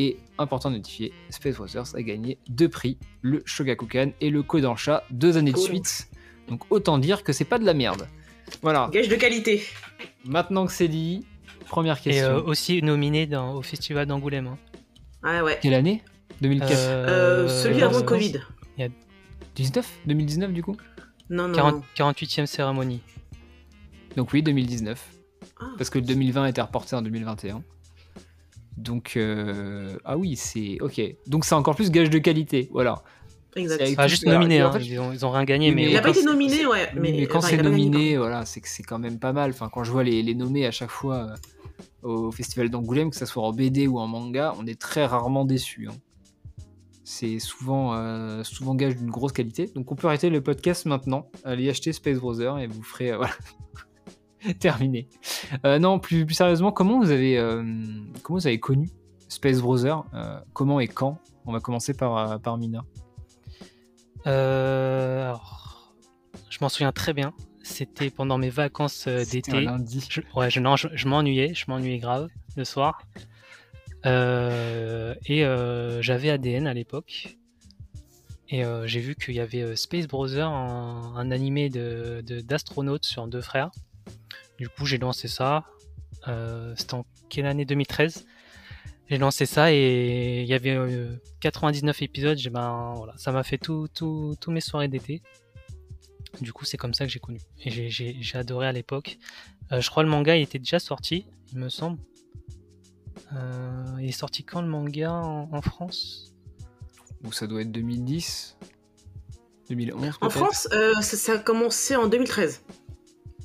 et 0.01 0.17
important 0.39 0.71
de 0.71 0.77
notifier, 0.77 1.13
Space 1.31 1.57
Brothers 1.57 1.95
a 1.97 2.03
gagné 2.03 2.39
deux 2.49 2.69
prix, 2.69 2.99
le 3.21 3.43
Shogakukan 3.45 4.13
et 4.21 4.31
le 4.31 4.43
Kodansha, 4.45 5.03
deux 5.11 5.37
années 5.37 5.51
de 5.53 5.59
suite. 5.59 6.09
Donc 6.49 6.63
autant 6.71 6.99
dire 6.99 7.25
que 7.25 7.33
c'est 7.33 7.45
pas 7.45 7.59
de 7.59 7.65
la 7.65 7.75
merde. 7.75 8.07
Voilà. 8.63 8.89
Gage 8.93 9.09
de 9.09 9.17
qualité. 9.17 9.63
Maintenant 10.25 10.67
que 10.67 10.73
c'est 10.73 10.87
dit, 10.89 11.27
première 11.69 11.99
Et 11.99 12.03
question. 12.11 12.27
euh, 12.29 12.43
aussi 12.43 12.81
nominé 12.83 13.27
dans, 13.27 13.55
au 13.55 13.63
festival 13.63 14.07
d'Angoulême. 14.07 14.47
hein. 14.47 14.59
Ouais, 15.25 15.41
ouais. 15.41 15.59
Quelle 15.61 15.75
année? 15.75 16.03
2004 16.43 16.71
Euh, 16.77 17.49
celui 17.49 17.83
euh, 17.83 17.87
avant 17.87 17.99
le 17.99 18.05
Covid. 18.05 18.35
19 19.57 19.91
2019 20.07 20.53
du 20.53 20.63
coup? 20.63 20.77
Non, 21.31 21.49
non. 21.49 21.55
40 21.55 21.85
48e 21.97 22.47
cérémonie. 22.47 23.01
Donc 24.17 24.33
oui, 24.33 24.43
2019. 24.45 25.05
Ah. 25.61 25.65
Parce 25.77 25.91
que 25.91 25.99
le 25.99 26.05
2020 26.05 26.47
était 26.47 26.63
reporté 26.63 26.95
en 26.95 27.03
2021. 27.03 27.63
Donc, 28.79 29.15
euh, 29.17 29.97
ah 30.05 30.17
oui, 30.17 30.37
c'est 30.37 30.79
ok. 30.81 31.01
Donc 31.27 31.45
c'est 31.45 31.55
encore 31.55 31.75
plus 31.75 31.91
gage 31.91 32.11
de 32.11 32.19
qualité, 32.19 32.69
voilà. 32.73 33.03
Exact. 33.57 33.79
C'est 33.79 33.83
avec- 33.85 33.99
Enfin, 33.99 34.05
tout 34.05 34.11
juste 34.11 34.27
nominé, 34.27 34.63
en 34.63 34.69
hein, 34.69 34.73
fait- 34.73 34.85
ils, 34.85 34.99
ont, 35.01 35.13
ils 35.13 35.27
ont 35.27 35.31
rien 35.31 35.45
gagné, 35.45 35.73
mais, 35.73 35.91
Il 35.91 35.97
a 35.97 35.99
quand 36.01 36.05
pas 36.05 36.11
été 36.11 36.21
c'est- 36.21 36.27
nominé, 36.27 36.67
ouais. 36.67 36.89
Mais, 36.95 37.13
Mais, 37.13 37.27
quand 37.27 37.39
enfin, 37.39 37.49
c'est 37.49 37.63
nominé, 37.63 38.17
voilà, 38.17 38.45
c'est 38.47 38.61
que 38.61 38.69
c'est 38.69 38.83
quand 38.83 38.99
même 38.99 39.19
pas 39.19 39.33
mal. 39.33 39.51
Enfin, 39.51 39.69
quand 39.73 39.83
je 39.85 39.91
vois 39.91 40.05
les, 40.05 40.23
les 40.23 40.35
nommés 40.35 40.67
à 40.67 40.71
chaque 40.71 40.91
fois 40.91 41.31
euh, 42.05 42.09
au 42.09 42.31
festival 42.31 42.69
d'Angoulême, 42.71 43.11
que 43.11 43.17
ce 43.17 43.27
soit 43.27 43.43
en 43.43 43.53
BD 43.53 43.87
ou 43.89 43.99
en 43.99 44.07
manga, 44.07 44.55
on 44.59 44.67
est 44.67 44.79
très 44.81 45.07
rarement 45.07 45.45
déçus. 45.45 45.89
hein. 45.91 45.97
C'est 47.05 47.39
souvent, 47.39 47.95
euh, 47.95 48.45
souvent 48.45 48.75
gage 48.75 48.97
d'une 48.97 49.11
grosse 49.11 49.33
qualité. 49.33 49.67
Donc 49.75 49.91
on 49.91 49.97
peut 49.97 50.07
arrêter 50.09 50.29
le 50.31 50.43
podcast 50.43 50.85
maintenant, 50.85 51.31
allez 51.43 51.69
acheter 51.71 51.93
Space 51.95 52.19
Brother 52.19 52.59
et 52.59 52.67
vous 52.67 52.83
ferez... 52.83 53.11
euh, 53.13 53.17
voilà. 53.19 53.33
Terminé. 54.61 55.09
Euh, 55.67 55.79
non, 55.79 55.99
plus, 55.99 56.25
plus 56.27 56.35
sérieusement, 56.35 56.71
comment 56.73 56.99
vous 56.99 57.11
avez, 57.11 57.39
euh, 57.39 57.63
comment 58.23 58.39
vous 58.39 58.47
avez 58.47 58.61
connu 58.61 58.91
Space 59.29 59.61
Brother 59.61 60.05
Euh, 60.15 60.39
Comment 60.53 60.81
et 60.81 60.89
quand? 60.89 61.19
On 61.47 61.53
va 61.53 61.61
commencer 61.61 61.95
par, 61.95 62.41
par 62.41 62.57
Mina. 62.59 62.83
Alors, 64.25 65.95
je 66.51 66.59
m'en 66.61 66.69
souviens 66.69 66.93
très 66.93 67.13
bien. 67.13 67.33
C'était 67.63 68.11
pendant 68.11 68.39
mes 68.39 68.51
vacances 68.51 69.07
d'été. 69.09 69.61
lundi. 69.61 70.07
Je, 70.11 70.21
ouais, 70.35 70.51
je, 70.51 70.61
non, 70.61 70.77
je, 70.77 70.89
je 70.95 71.09
m'ennuyais, 71.09 71.55
je 71.55 71.65
m'ennuyais 71.69 71.99
grave 71.99 72.29
le 72.57 72.65
soir. 72.65 73.03
Euh, 74.07 75.15
et 75.27 75.45
euh, 75.45 76.01
j'avais 76.03 76.31
ADN 76.31 76.67
à 76.67 76.75
l'époque. 76.75 77.37
Et 78.51 78.65
euh, 78.65 78.87
j'ai 78.87 79.01
vu 79.01 79.15
qu'il 79.15 79.35
y 79.35 79.41
avait 79.41 79.77
Space 79.77 80.07
Brother, 80.07 80.49
un, 80.49 81.13
un 81.17 81.31
animé 81.31 81.69
de, 81.69 82.23
de- 82.27 82.41
d'astronautes 82.41 83.05
sur 83.05 83.27
deux 83.27 83.43
frères. 83.43 83.71
Du 84.59 84.69
coup, 84.69 84.85
j'ai 84.87 84.99
lancé 84.99 85.29
ça. 85.29 85.65
Euh, 86.27 86.75
C'était 86.77 86.95
en 86.95 87.05
quelle 87.29 87.47
année? 87.47 87.65
2013 87.65 88.27
J'ai 89.09 89.19
lancé 89.19 89.47
ça 89.47 89.73
et 89.73 90.43
il 90.43 90.49
y 90.49 90.55
avait 90.55 90.75
euh, 90.77 91.15
99 91.41 92.03
épisodes. 92.03 92.37
J'ai- 92.39 92.51
Ben, 92.51 92.95
voilà, 92.97 93.15
ça 93.17 93.33
m'a 93.33 93.43
fait 93.43 93.59
tout, 93.59 93.89
tout, 93.95 94.35
tous 94.41 94.51
mes 94.51 94.61
soirées 94.61 94.89
d'été. 94.89 95.23
Du 96.41 96.53
coup, 96.53 96.65
c'est 96.65 96.77
comme 96.77 96.93
ça 96.95 97.07
que 97.07 97.11
j'ai 97.13 97.21
connu. 97.21 97.41
Et 97.65 97.71
j'ai- 97.71 97.89
j'ai 97.91 98.17
j'ai 98.21 98.39
adoré 98.39 98.67
à 98.67 98.73
l'époque. 98.73 99.19
Euh, 99.73 99.81
je 99.81 99.89
crois 99.91 100.03
le 100.03 100.09
manga 100.09 100.37
il 100.37 100.43
était 100.43 100.59
déjà 100.59 100.79
sorti, 100.79 101.27
il 101.53 101.59
me 101.59 101.69
semble. 101.69 101.99
Euh, 103.35 103.85
il 104.01 104.09
est 104.09 104.13
sorti 104.13 104.45
quand 104.45 104.61
le 104.63 104.69
manga 104.69 105.13
en, 105.13 105.49
en 105.53 105.61
France? 105.63 106.33
Ou 107.25 107.33
ça 107.33 107.47
doit 107.47 107.63
être 107.63 107.73
2010 107.73 108.57
2011 109.69 110.15
En 110.23 110.31
France, 110.31 110.69
euh, 110.73 110.95
ça, 111.03 111.17
ça 111.17 111.33
a 111.35 111.39
commencé 111.39 111.95
en 111.97 112.09
2013. 112.09 112.63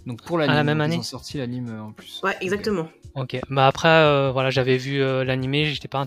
Donc 0.06 0.22
pour 0.24 0.38
l'anime, 0.38 0.52
Ah, 0.54 0.56
la 0.58 0.64
même 0.64 0.80
ils 0.80 0.82
année 0.82 0.98
ont 0.98 1.04
sorti 1.04 1.38
l'anime 1.38 1.70
euh, 1.70 1.82
en 1.82 1.92
plus. 1.94 2.22
Ouais, 2.24 2.36
exactement. 2.42 2.88
Ok. 3.16 3.40
Bah 3.50 3.68
après, 3.68 3.88
euh, 3.88 4.32
voilà, 4.32 4.50
j'avais 4.50 4.78
vu 4.78 5.02
euh, 5.02 5.24
l'animé, 5.24 5.66
j'étais 5.66 5.88
pas 5.88 6.06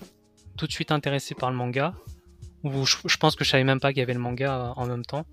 tout 0.57 0.67
de 0.67 0.71
suite 0.71 0.91
intéressé 0.91 1.33
par 1.35 1.49
le 1.49 1.55
manga. 1.57 1.93
Ou 2.63 2.85
je, 2.85 2.97
je 3.05 3.17
pense 3.17 3.35
que 3.35 3.43
je 3.43 3.49
savais 3.49 3.63
même 3.63 3.79
pas 3.79 3.89
qu'il 3.93 3.99
y 3.99 4.03
avait 4.03 4.13
le 4.13 4.19
manga 4.19 4.55
euh, 4.55 4.73
en 4.75 4.85
même 4.87 5.05
temps. 5.05 5.25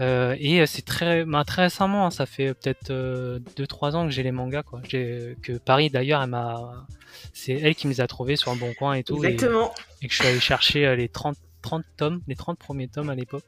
Euh, 0.00 0.36
et 0.38 0.64
c'est 0.66 0.82
très, 0.84 1.24
bah, 1.24 1.44
très 1.44 1.62
récemment, 1.62 2.06
hein, 2.06 2.10
ça 2.10 2.24
fait 2.26 2.54
peut-être 2.54 2.92
2-3 3.56 3.94
ans 3.96 4.04
que 4.04 4.10
j'ai 4.12 4.22
les 4.22 4.30
mangas, 4.32 4.62
quoi. 4.62 4.80
J'ai- 4.88 5.36
Que 5.42 5.52
Paris 5.58 5.90
d'ailleurs, 5.90 6.22
elle 6.22 6.30
m'a, 6.30 6.86
c'est 7.32 7.52
elle 7.54 7.74
qui 7.74 7.86
me 7.88 7.92
les 7.92 8.00
a 8.00 8.06
trouvés 8.06 8.36
sur 8.36 8.52
un 8.52 8.56
bon 8.56 8.72
coin 8.74 8.94
et 8.94 9.02
tout, 9.02 9.22
et, 9.24 9.28
Exactement. 9.28 9.72
et 10.02 10.06
que 10.08 10.12
je 10.14 10.18
suis 10.20 10.28
allé 10.28 10.38
chercher 10.40 10.86
euh, 10.86 10.94
les 10.94 11.08
30, 11.08 11.36
30 11.62 11.84
tomes, 11.96 12.20
les 12.28 12.36
30 12.36 12.58
premiers 12.58 12.86
tomes 12.88 13.10
à 13.10 13.14
l'époque. 13.16 13.42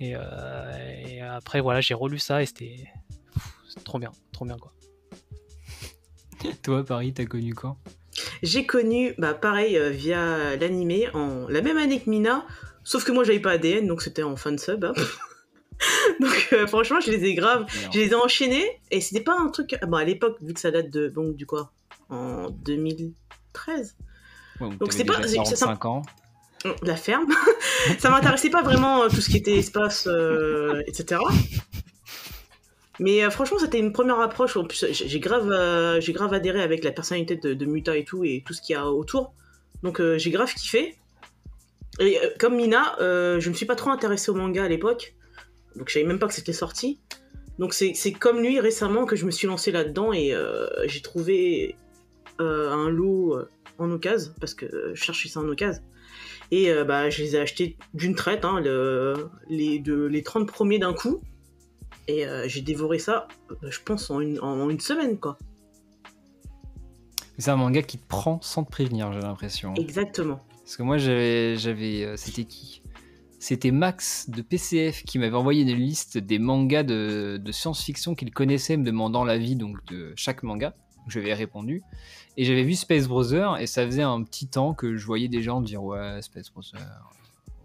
Et, 0.00 0.12
euh, 0.14 1.02
et 1.06 1.20
après 1.20 1.60
voilà, 1.60 1.80
j'ai 1.80 1.94
relu 1.94 2.18
ça 2.18 2.40
et 2.42 2.46
c'était 2.46 2.84
trop 3.84 3.98
bien, 3.98 4.12
trop 4.32 4.44
bien 4.44 4.56
quoi. 4.58 4.72
Toi, 6.62 6.84
Paris, 6.84 7.12
t'as 7.12 7.24
connu 7.26 7.54
quand? 7.54 7.78
J'ai 8.42 8.66
connu, 8.66 9.14
bah 9.18 9.34
pareil, 9.34 9.76
euh, 9.76 9.90
via 9.90 10.56
l'animé, 10.56 11.08
en 11.14 11.46
la 11.48 11.60
même 11.62 11.76
année 11.78 12.00
que 12.00 12.08
Mina, 12.10 12.46
sauf 12.84 13.04
que 13.04 13.12
moi 13.12 13.24
j'avais 13.24 13.40
pas 13.40 13.52
ADN, 13.52 13.86
donc 13.86 14.02
c'était 14.02 14.22
en 14.22 14.36
fan 14.36 14.58
sub. 14.58 14.84
hein. 14.84 14.92
donc 16.20 16.48
euh, 16.52 16.66
franchement, 16.66 17.00
je 17.00 17.10
les 17.10 17.24
ai 17.24 17.34
grave, 17.34 17.66
je 17.92 17.98
les 17.98 18.08
ai 18.08 18.14
enchaînés, 18.14 18.68
et 18.90 19.00
c'était 19.00 19.20
pas 19.22 19.36
un 19.38 19.48
truc. 19.48 19.76
Bon, 19.86 19.96
à 19.96 20.04
l'époque, 20.04 20.36
vu 20.42 20.52
que 20.54 20.60
ça 20.60 20.70
date 20.70 20.90
de. 20.90 21.08
Donc, 21.08 21.36
du 21.36 21.46
quoi? 21.46 21.72
En 22.10 22.50
2013 22.50 23.96
Ouais, 24.60 24.68
Donc, 24.80 24.92
c'est 24.92 25.04
pas- 25.04 25.18
déjà 25.20 25.44
c'est- 25.44 25.56
ça- 25.56 25.66
45 25.66 25.84
ans. 25.84 26.02
La 26.82 26.96
ferme. 26.96 27.26
ça 28.00 28.10
m'intéressait 28.10 28.50
pas 28.50 28.62
vraiment 28.62 29.04
euh, 29.04 29.08
tout 29.08 29.20
ce 29.20 29.30
qui 29.30 29.36
était 29.36 29.56
espace, 29.56 30.08
euh, 30.08 30.82
etc. 30.88 31.20
Mais 33.00 33.24
euh, 33.24 33.30
franchement, 33.30 33.58
c'était 33.58 33.78
une 33.78 33.92
première 33.92 34.20
approche. 34.20 34.56
En 34.56 34.64
plus, 34.64 34.84
j'ai 34.90 35.20
grave, 35.20 35.50
euh, 35.52 36.00
grave 36.08 36.32
adhéré 36.32 36.60
avec 36.62 36.82
la 36.84 36.90
personnalité 36.92 37.36
de, 37.36 37.64
Muta 37.64 37.96
et 37.96 38.04
tout, 38.04 38.24
et 38.24 38.42
tout 38.44 38.52
ce 38.54 38.60
qu'il 38.60 38.74
y 38.74 38.76
a 38.76 38.86
autour. 38.90 39.34
Donc, 39.82 40.00
euh, 40.00 40.18
j'ai 40.18 40.30
grave 40.30 40.52
kiffé. 40.52 40.96
Et 42.00 42.18
comme 42.38 42.56
Mina, 42.56 42.96
je 43.00 43.48
me 43.48 43.54
suis 43.54 43.66
pas 43.66 43.74
trop 43.76 43.90
intéressée 43.90 44.30
au 44.30 44.34
manga 44.34 44.64
à 44.64 44.68
l'époque. 44.68 45.14
Donc, 45.76 45.88
je 45.88 45.94
savais 45.94 46.06
même 46.06 46.18
pas 46.18 46.26
que 46.26 46.34
c'était 46.34 46.52
sorti. 46.52 47.00
Donc, 47.58 47.74
c'est 47.74 48.12
comme 48.12 48.40
lui 48.40 48.60
récemment 48.60 49.04
que 49.04 49.16
je 49.16 49.26
me 49.26 49.30
suis 49.30 49.46
lancé 49.48 49.72
là-dedans 49.72 50.12
et 50.12 50.32
j'ai 50.86 51.02
trouvé 51.02 51.76
un 52.38 52.88
lot 52.88 53.36
en 53.78 53.90
occasion, 53.90 54.32
parce 54.40 54.54
que 54.54 54.66
je 54.94 55.02
cherchais 55.02 55.28
ça 55.28 55.40
en 55.40 55.48
occasion. 55.48 55.82
Et 56.52 56.72
bah, 56.84 57.10
je 57.10 57.22
les 57.22 57.34
ai 57.36 57.40
achetés 57.40 57.76
d'une 57.94 58.14
traite, 58.14 58.44
hein, 58.44 58.60
le- 58.60 59.28
les, 59.48 59.78
de- 59.80 60.04
les 60.06 60.22
30 60.22 60.46
premiers 60.48 60.78
d'un 60.78 60.94
coup. 60.94 61.20
Et 62.08 62.26
euh, 62.26 62.48
j'ai 62.48 62.62
dévoré 62.62 62.98
ça, 62.98 63.28
euh, 63.50 63.70
je 63.70 63.80
pense, 63.80 64.10
en 64.10 64.20
une, 64.20 64.40
en 64.40 64.68
une 64.70 64.80
semaine, 64.80 65.18
quoi. 65.18 65.38
C'est 67.36 67.50
un 67.50 67.56
manga 67.56 67.82
qui 67.82 67.98
te 67.98 68.06
prend 68.06 68.40
sans 68.40 68.64
te 68.64 68.70
prévenir, 68.70 69.12
j'ai 69.12 69.20
l'impression. 69.20 69.74
Exactement. 69.74 70.40
Parce 70.64 70.76
que 70.76 70.82
moi, 70.82 70.96
j'avais. 70.96 71.56
j'avais 71.56 72.04
euh, 72.04 72.16
C'était 72.16 72.44
qui? 72.44 72.82
C'était 73.38 73.70
Max 73.70 74.28
de 74.30 74.42
PCF 74.42 75.04
qui 75.04 75.18
m'avait 75.20 75.36
envoyé 75.36 75.62
une 75.62 75.76
liste 75.76 76.18
des 76.18 76.40
mangas 76.40 76.82
de, 76.82 77.38
de 77.40 77.52
science-fiction 77.52 78.16
qu'il 78.16 78.32
connaissait, 78.32 78.76
me 78.76 78.84
demandant 78.84 79.24
l'avis 79.24 79.54
donc, 79.54 79.84
de 79.84 80.12
chaque 80.16 80.42
manga. 80.42 80.74
Je 81.06 81.20
lui 81.20 81.26
avais 81.26 81.34
répondu. 81.34 81.82
Et 82.36 82.44
j'avais 82.44 82.64
vu 82.64 82.74
Space 82.74 83.06
Brother, 83.06 83.58
et 83.58 83.66
ça 83.66 83.86
faisait 83.86 84.02
un 84.02 84.22
petit 84.24 84.48
temps 84.48 84.74
que 84.74 84.96
je 84.96 85.06
voyais 85.06 85.28
des 85.28 85.42
gens 85.42 85.60
dire 85.60 85.84
Ouais, 85.84 86.20
Space 86.22 86.50
Brother, 86.50 86.80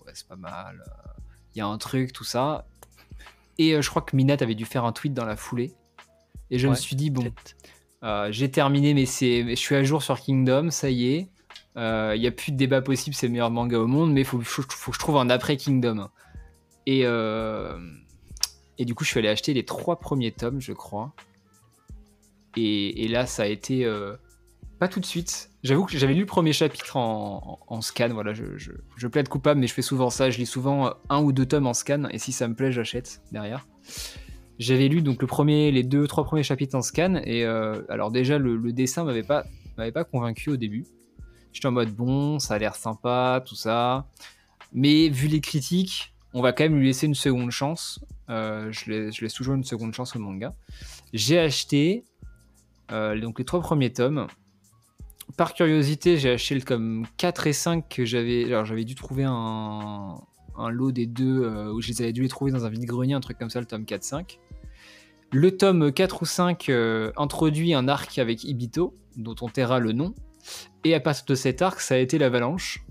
ouais, 0.06 0.12
c'est 0.13 0.27
pas 0.27 0.36
mal. 0.36 0.84
Il 1.56 1.60
y 1.60 1.62
a 1.62 1.67
un 1.67 1.77
truc, 1.77 2.13
tout 2.13 2.23
ça. 2.23 2.67
Et 3.57 3.73
euh, 3.73 3.81
je 3.81 3.89
crois 3.89 4.01
que 4.01 4.15
Minat 4.15 4.37
avait 4.41 4.55
dû 4.55 4.65
faire 4.65 4.85
un 4.85 4.91
tweet 4.91 5.13
dans 5.13 5.25
la 5.25 5.35
foulée. 5.35 5.73
Et 6.49 6.59
je 6.59 6.67
me 6.67 6.75
suis 6.75 6.95
dit 6.95 7.09
Bon, 7.09 7.23
euh, 8.03 8.27
j'ai 8.31 8.49
terminé, 8.51 8.93
mais 8.93 9.05
c'est, 9.05 9.47
je 9.49 9.55
suis 9.55 9.75
à 9.75 9.83
jour 9.83 10.03
sur 10.03 10.19
Kingdom, 10.19 10.69
ça 10.69 10.89
y 10.89 11.13
est. 11.13 11.29
Il 11.75 12.19
n'y 12.19 12.27
a 12.27 12.31
plus 12.31 12.51
de 12.51 12.57
débat 12.57 12.81
possible, 12.81 13.15
c'est 13.15 13.27
le 13.27 13.31
meilleur 13.31 13.49
manga 13.49 13.79
au 13.79 13.87
monde, 13.87 14.13
mais 14.13 14.21
il 14.21 14.25
faut, 14.25 14.39
faut, 14.41 14.61
faut 14.61 14.91
que 14.91 14.95
je 14.95 14.99
trouve 14.99 15.17
un 15.17 15.29
après 15.29 15.57
Kingdom. 15.57 16.09
Et, 16.85 17.01
euh, 17.05 17.77
et 18.77 18.85
du 18.85 18.93
coup, 18.95 19.03
je 19.03 19.09
suis 19.09 19.19
allé 19.19 19.29
acheter 19.29 19.53
les 19.53 19.65
trois 19.65 19.99
premiers 19.99 20.31
tomes, 20.31 20.59
je 20.59 20.73
crois. 20.73 21.13
Et, 22.55 23.05
et 23.05 23.07
là, 23.07 23.25
ça 23.25 23.43
a 23.43 23.47
été 23.47 23.85
euh, 23.85 24.15
pas 24.79 24.87
tout 24.87 24.99
de 24.99 25.05
suite. 25.05 25.51
J'avoue 25.63 25.86
que 25.86 25.97
j'avais 25.97 26.13
lu 26.13 26.21
le 26.21 26.26
premier 26.26 26.52
chapitre 26.52 26.97
en, 26.97 27.82
scan. 27.82 28.10
Voilà, 28.10 28.34
je, 28.34 29.08
plaide 29.08 29.30
coupable, 29.30 29.62
mais 29.62 29.67
je 29.67 29.73
fais 29.73 29.82
souvent 29.82 30.10
ça. 30.10 30.30
Je 30.30 30.38
lis 30.38 30.45
souvent 30.45 30.88
euh, 30.88 30.91
un 31.10 31.21
ou 31.21 31.32
deux 31.32 31.45
tomes 31.45 31.67
en 31.67 31.73
scan, 31.73 32.04
et 32.12 32.19
si 32.19 32.34
ça 32.34 32.49
me 32.49 32.54
plaît, 32.54 32.73
j'achète 32.73 33.21
derrière. 33.32 33.65
J'avais 34.60 34.89
lu 34.89 35.02
donc 35.02 35.21
le 35.21 35.28
premier, 35.28 35.71
les 35.71 35.84
deux, 35.84 36.06
trois 36.06 36.26
premiers 36.26 36.43
chapitres 36.43 36.76
en 36.76 36.82
scan, 36.82 37.15
et 37.23 37.45
euh, 37.45 37.82
alors 37.88 38.12
déjà 38.12 38.38
le, 38.38 38.73
dessin 38.73 39.06
m'avait 39.06 39.23
pas, 39.23 39.45
m'avait 39.78 39.93
pas 39.93 40.04
convaincu 40.04 40.49
au 40.49 40.58
début. 40.58 40.86
J'étais 41.54 41.67
en 41.67 41.71
mode 41.71 41.95
bon, 41.95 42.39
ça 42.39 42.56
a 42.56 42.58
l'air 42.58 42.76
sympa, 42.76 43.41
tout 43.45 43.56
ça, 43.56 44.08
mais 44.73 45.08
vu 45.08 45.28
les 45.28 45.39
critiques, 45.39 46.13
on 46.34 46.41
va 46.41 46.52
quand 46.52 46.65
même 46.65 46.78
lui 46.78 46.88
laisser 46.88 47.08
une 47.08 47.15
seconde 47.15 47.52
chance. 47.52 48.04
Euh, 48.30 48.69
je, 48.71 48.91
laisse, 48.91 49.34
toujours 49.34 49.56
une 49.56 49.63
seconde 49.63 49.93
chance 49.93 50.15
au 50.15 50.19
manga. 50.19 50.52
J'ai 51.13 51.39
acheté 51.39 52.04
donc 52.89 53.39
les 53.39 53.45
trois 53.45 53.62
premiers 53.62 53.91
tomes. 53.91 54.28
Par 55.38 55.53
curiosité, 55.53 56.17
j'ai 56.17 56.31
acheté 56.31 56.55
le 56.55 56.62
tome 56.62 57.05
4 57.17 57.47
et 57.47 57.53
5 57.53 57.89
que 57.89 58.05
j'avais. 58.05 58.45
Alors 58.45 58.65
j'avais 58.65 58.83
dû 58.83 58.95
trouver 58.95 59.23
un, 59.23 60.17
un 60.57 60.69
lot 60.69 60.91
des 60.91 61.05
deux 61.05 61.43
euh, 61.43 61.71
où 61.71 61.81
je 61.81 61.89
les 61.89 62.01
avais 62.01 62.13
dû 62.13 62.21
les 62.21 62.29
trouver 62.29 62.51
dans 62.51 62.65
un 62.65 62.69
vide-grenier, 62.69 63.13
un 63.13 63.19
truc 63.19 63.38
comme 63.38 63.49
ça, 63.49 63.59
le 63.59 63.65
tome 63.65 63.83
4-5. 63.83 64.38
Le 65.31 65.57
tome 65.57 65.91
4 65.91 66.21
ou 66.21 66.25
5 66.25 66.69
euh, 66.69 67.12
introduit 67.17 67.73
un 67.73 67.88
arc 67.88 68.17
avec 68.19 68.43
Ibito, 68.43 68.95
dont 69.17 69.36
on 69.41 69.49
taira 69.49 69.79
le 69.79 69.91
nom. 69.91 70.13
Et 70.83 70.93
à 70.93 70.99
partir 70.99 71.25
de 71.25 71.36
cet 71.36 71.62
arc, 71.62 71.79
ça 71.81 71.95
a 71.95 71.97
été 71.97 72.17
l'avalanche. 72.17 72.86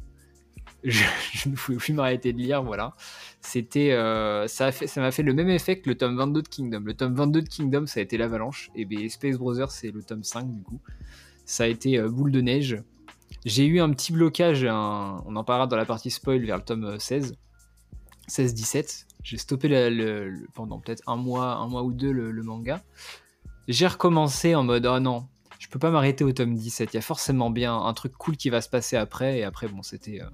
Je, 0.82 1.04
je 1.32 1.48
ne 1.48 1.54
pouvais 1.54 1.78
plus 1.78 1.92
m'arrêter 1.92 2.32
de 2.32 2.38
lire, 2.38 2.62
voilà. 2.62 2.94
C'était, 3.40 3.92
euh, 3.92 4.46
ça 4.48 4.66
a 4.66 4.72
fait, 4.72 4.96
m'a 5.00 5.10
fait 5.12 5.22
le 5.22 5.34
même 5.34 5.50
effet 5.50 5.78
que 5.78 5.88
le 5.88 5.96
tome 5.96 6.16
22 6.16 6.42
de 6.42 6.48
Kingdom. 6.48 6.80
Le 6.80 6.94
tome 6.94 7.14
22 7.14 7.42
de 7.42 7.48
Kingdom, 7.48 7.86
ça 7.86 8.00
a 8.00 8.02
été 8.02 8.16
l'avalanche. 8.16 8.70
Et 8.74 8.84
bien 8.84 9.08
Space 9.08 9.36
Brothers, 9.36 9.70
c'est 9.70 9.90
le 9.90 10.02
tome 10.02 10.24
5 10.24 10.52
du 10.52 10.62
coup. 10.62 10.80
Ça 11.52 11.64
a 11.64 11.66
été 11.66 11.98
euh, 11.98 12.08
boule 12.08 12.32
de 12.32 12.40
neige. 12.40 12.82
J'ai 13.44 13.66
eu 13.66 13.78
un 13.78 13.90
petit 13.90 14.10
blocage, 14.10 14.64
on 14.64 15.36
en 15.36 15.44
parlera 15.44 15.66
dans 15.66 15.76
la 15.76 15.84
partie 15.84 16.10
spoil 16.10 16.42
vers 16.46 16.56
le 16.56 16.62
tome 16.62 16.84
euh, 16.84 16.98
16. 16.98 17.36
16-17. 18.26 19.04
J'ai 19.22 19.36
stoppé 19.36 19.68
pendant 20.54 20.80
peut-être 20.80 21.02
un 21.06 21.16
mois, 21.16 21.56
un 21.56 21.68
mois 21.68 21.82
ou 21.82 21.92
deux 21.92 22.10
le, 22.10 22.42
manga. 22.42 22.82
J'ai 23.68 23.86
recommencé 23.86 24.54
en 24.54 24.64
mode 24.64 24.86
oh 24.86 24.98
non, 24.98 25.28
je 25.58 25.68
peux 25.68 25.78
pas 25.78 25.90
m'arrêter 25.90 26.24
au 26.24 26.32
tome 26.32 26.54
17. 26.54 26.94
Il 26.94 26.96
y 26.96 26.98
a 26.98 27.02
forcément 27.02 27.50
bien 27.50 27.76
un 27.76 27.92
truc 27.92 28.14
cool 28.16 28.38
qui 28.38 28.48
va 28.48 28.62
se 28.62 28.70
passer 28.70 28.96
après. 28.96 29.40
Et 29.40 29.44
après, 29.44 29.68
bon, 29.68 29.82
c'était. 29.82 30.22
euh, 30.22 30.30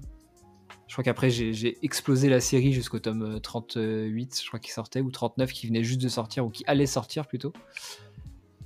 Je 0.87 0.93
crois 0.93 1.03
qu'après, 1.03 1.29
j'ai 1.29 1.77
explosé 1.83 2.29
la 2.29 2.39
série 2.39 2.71
jusqu'au 2.71 2.99
tome 2.99 3.23
euh, 3.23 3.39
38, 3.39 4.41
je 4.41 4.47
crois 4.47 4.59
qu'il 4.61 4.71
sortait, 4.71 5.01
ou 5.01 5.11
39 5.11 5.51
qui 5.51 5.67
venait 5.67 5.83
juste 5.83 6.01
de 6.01 6.07
sortir, 6.07 6.45
ou 6.45 6.49
qui 6.49 6.63
allait 6.65 6.85
sortir 6.85 7.27
plutôt. 7.27 7.51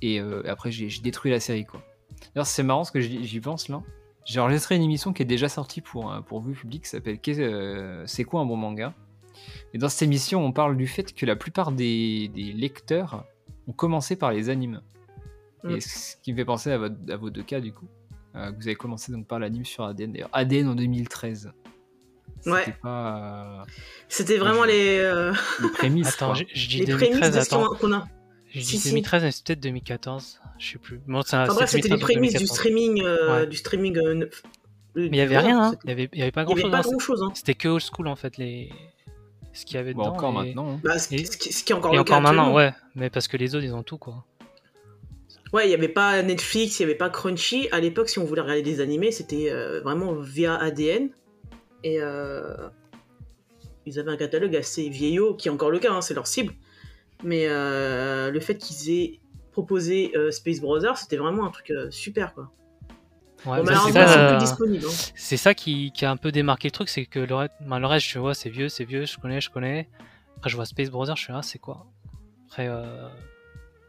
Et 0.02 0.20
euh, 0.20 0.44
après, 0.46 0.70
j'ai 0.70 0.88
détruit 1.00 1.32
la 1.32 1.40
série, 1.40 1.64
quoi. 1.64 1.82
D'ailleurs, 2.34 2.46
c'est 2.46 2.62
marrant 2.62 2.84
ce 2.84 2.92
que 2.92 3.00
j'y 3.00 3.40
pense 3.40 3.68
là. 3.68 3.82
J'ai 4.24 4.40
enregistré 4.40 4.76
une 4.76 4.82
émission 4.82 5.12
qui 5.12 5.22
est 5.22 5.26
déjà 5.26 5.48
sortie 5.48 5.80
pour, 5.82 6.14
pour 6.26 6.40
vous 6.40 6.52
public, 6.52 6.84
qui 6.84 6.88
s'appelle 6.88 7.18
euh, 7.28 8.04
C'est 8.06 8.24
quoi 8.24 8.40
un 8.40 8.46
bon 8.46 8.56
manga? 8.56 8.94
Et 9.74 9.78
dans 9.78 9.88
cette 9.88 10.02
émission, 10.02 10.42
on 10.44 10.52
parle 10.52 10.76
du 10.76 10.86
fait 10.86 11.12
que 11.14 11.26
la 11.26 11.36
plupart 11.36 11.72
des, 11.72 12.28
des 12.28 12.52
lecteurs 12.52 13.24
ont 13.68 13.72
commencé 13.72 14.16
par 14.16 14.32
les 14.32 14.48
animes. 14.48 14.80
Mm. 15.64 15.70
Et 15.72 15.80
ce 15.80 16.16
qui 16.22 16.32
me 16.32 16.38
fait 16.38 16.44
penser 16.44 16.70
à, 16.72 16.78
votre- 16.78 16.96
à 17.10 17.16
vos 17.16 17.30
deux 17.30 17.42
cas, 17.42 17.60
du 17.60 17.72
coup. 17.72 17.86
Euh, 18.36 18.50
vous 18.56 18.66
avez 18.66 18.74
commencé 18.76 19.12
donc 19.12 19.26
par 19.26 19.38
l'anime 19.38 19.64
sur 19.64 19.84
ADN. 19.84 20.12
D'ailleurs, 20.12 20.30
ADN 20.32 20.68
en 20.68 20.74
2013. 20.74 21.52
C'était 22.40 22.50
Ouais. 22.50 22.76
pas 22.82 23.60
euh, 23.60 23.64
C'était 24.08 24.38
vraiment 24.38 24.62
je- 24.64 24.68
les, 24.68 24.98
euh, 24.98 25.32
les 25.62 25.68
prémices. 25.70 26.08
Attends, 26.14 26.34
je, 26.34 26.44
je 26.52 26.68
dis 26.68 26.78
les 26.84 26.94
prémices 26.94 27.20
2013, 27.20 27.34
de 27.36 27.40
ce 27.40 27.46
attends. 27.54 27.68
qu'on 27.68 27.76
qu'on 27.76 27.92
a. 27.92 28.08
Je 28.54 28.60
dis 28.60 28.64
Si, 28.66 28.78
si. 28.78 28.88
2013, 28.90 29.22
mais 29.24 29.30
c'est 29.32 29.44
peut-être 29.44 29.60
2014. 29.60 30.40
Je 30.58 30.72
sais 30.72 30.78
plus. 30.78 31.00
Bon, 31.06 31.22
ça, 31.22 31.42
Enfin 31.42 31.54
bref, 31.54 31.70
c'était 31.70 31.88
les 31.88 31.96
2013 31.96 31.98
ou 31.98 32.12
prémices 32.12 32.32
du 32.32 32.38
2014. 32.38 32.58
streaming. 32.58 33.02
euh, 33.04 33.40
Ouais. 33.40 33.46
Du 33.48 33.56
streaming 33.56 33.98
euh, 33.98 34.28
Mais 34.94 35.06
il 35.08 35.16
y 35.16 35.20
avait 35.20 35.38
rien, 35.38 35.60
hein. 35.62 35.74
Il 35.84 35.90
y 35.90 35.92
avait, 35.92 36.06
pas 36.08 36.16
Il 36.16 36.26
y 36.28 36.30
grand 36.30 36.52
avait 36.52 36.62
chose. 36.62 36.70
pas 36.70 36.80
grand 36.82 36.98
chose. 37.00 37.22
Hein. 37.22 37.32
C'était 37.34 37.54
que 37.54 37.68
old 37.68 37.82
school 37.82 38.06
en 38.06 38.14
fait, 38.16 38.36
les... 38.38 38.70
ce 39.52 39.64
qu'il 39.66 39.74
y 39.74 39.78
avait 39.78 39.92
Bon, 39.94 40.02
dedans. 40.04 40.14
encore 40.14 40.30
et... 40.30 40.46
maintenant. 40.48 40.70
hein. 40.74 40.80
Bah, 40.84 40.98
ce, 40.98 41.08
qui 41.08 41.24
ce 41.26 41.64
qui 41.64 41.72
est 41.72 41.74
encore 41.74 41.92
Et 41.94 41.96
le 41.96 42.04
cas 42.04 42.14
encore 42.14 42.22
maintenant, 42.22 42.54
ouais. 42.54 42.72
Mais 42.94 43.10
parce 43.10 43.26
que 43.26 43.36
les 43.36 43.54
autres, 43.56 43.64
ils 43.64 43.74
ont 43.74 43.82
tout 43.82 43.98
quoi. 43.98 44.24
Ouais, 45.52 45.66
il 45.66 45.68
n'y 45.68 45.74
avait 45.74 45.88
pas 45.88 46.22
Netflix, 46.22 46.78
il 46.78 46.82
n'y 46.82 46.90
avait 46.90 46.98
pas 46.98 47.10
Crunchy. 47.10 47.68
À 47.72 47.80
l'époque, 47.80 48.08
si 48.08 48.18
on 48.18 48.24
voulait 48.24 48.40
regarder 48.40 48.62
des 48.62 48.80
animés, 48.80 49.10
c'était 49.12 49.50
euh, 49.50 49.80
vraiment 49.82 50.12
via 50.14 50.54
ADN. 50.56 51.10
Et 51.84 52.00
euh, 52.00 52.56
ils 53.86 53.98
avaient 54.00 54.10
un 54.10 54.16
catalogue 54.16 54.56
assez 54.56 54.88
vieillot, 54.88 55.34
qui 55.34 55.48
est 55.48 55.50
encore 55.52 55.70
le 55.70 55.78
cas, 55.78 55.92
hein, 55.92 56.00
c'est 56.00 56.14
leur 56.14 56.26
cible. 56.26 56.54
Mais 57.24 57.46
euh, 57.48 58.30
le 58.30 58.40
fait 58.40 58.56
qu'ils 58.56 58.90
aient 58.90 59.20
proposé 59.52 60.12
euh, 60.16 60.30
Space 60.30 60.60
Brothers, 60.60 60.98
c'était 60.98 61.16
vraiment 61.16 61.46
un 61.46 61.50
truc 61.50 61.70
euh, 61.70 61.90
super, 61.90 62.34
quoi. 62.34 62.50
Ouais, 63.46 63.62
Bon, 63.62 63.66
c'est 63.66 63.92
ça, 63.92 64.30
hein. 64.34 64.56
c'est 65.14 65.36
ça 65.36 65.52
qui, 65.54 65.92
qui 65.92 66.04
a 66.06 66.10
un 66.10 66.16
peu 66.16 66.32
démarqué 66.32 66.68
le 66.68 66.72
truc, 66.72 66.88
c'est 66.88 67.04
que 67.04 67.18
le, 67.18 67.34
reste- 67.34 67.52
ben, 67.60 67.78
le 67.78 67.86
reste, 67.86 68.06
je 68.06 68.18
vois, 68.18 68.32
c'est 68.34 68.48
vieux, 68.48 68.68
c'est 68.70 68.84
vieux, 68.84 69.04
je 69.04 69.18
connais, 69.18 69.40
je 69.40 69.50
connais. 69.50 69.88
Après, 70.36 70.48
je 70.48 70.56
vois 70.56 70.64
Space 70.64 70.90
Brothers, 70.90 71.16
je 71.16 71.22
suis 71.24 71.32
là, 71.32 71.42
c'est 71.42 71.58
quoi? 71.58 71.86
Après, 72.48 72.68
euh... 72.68 73.08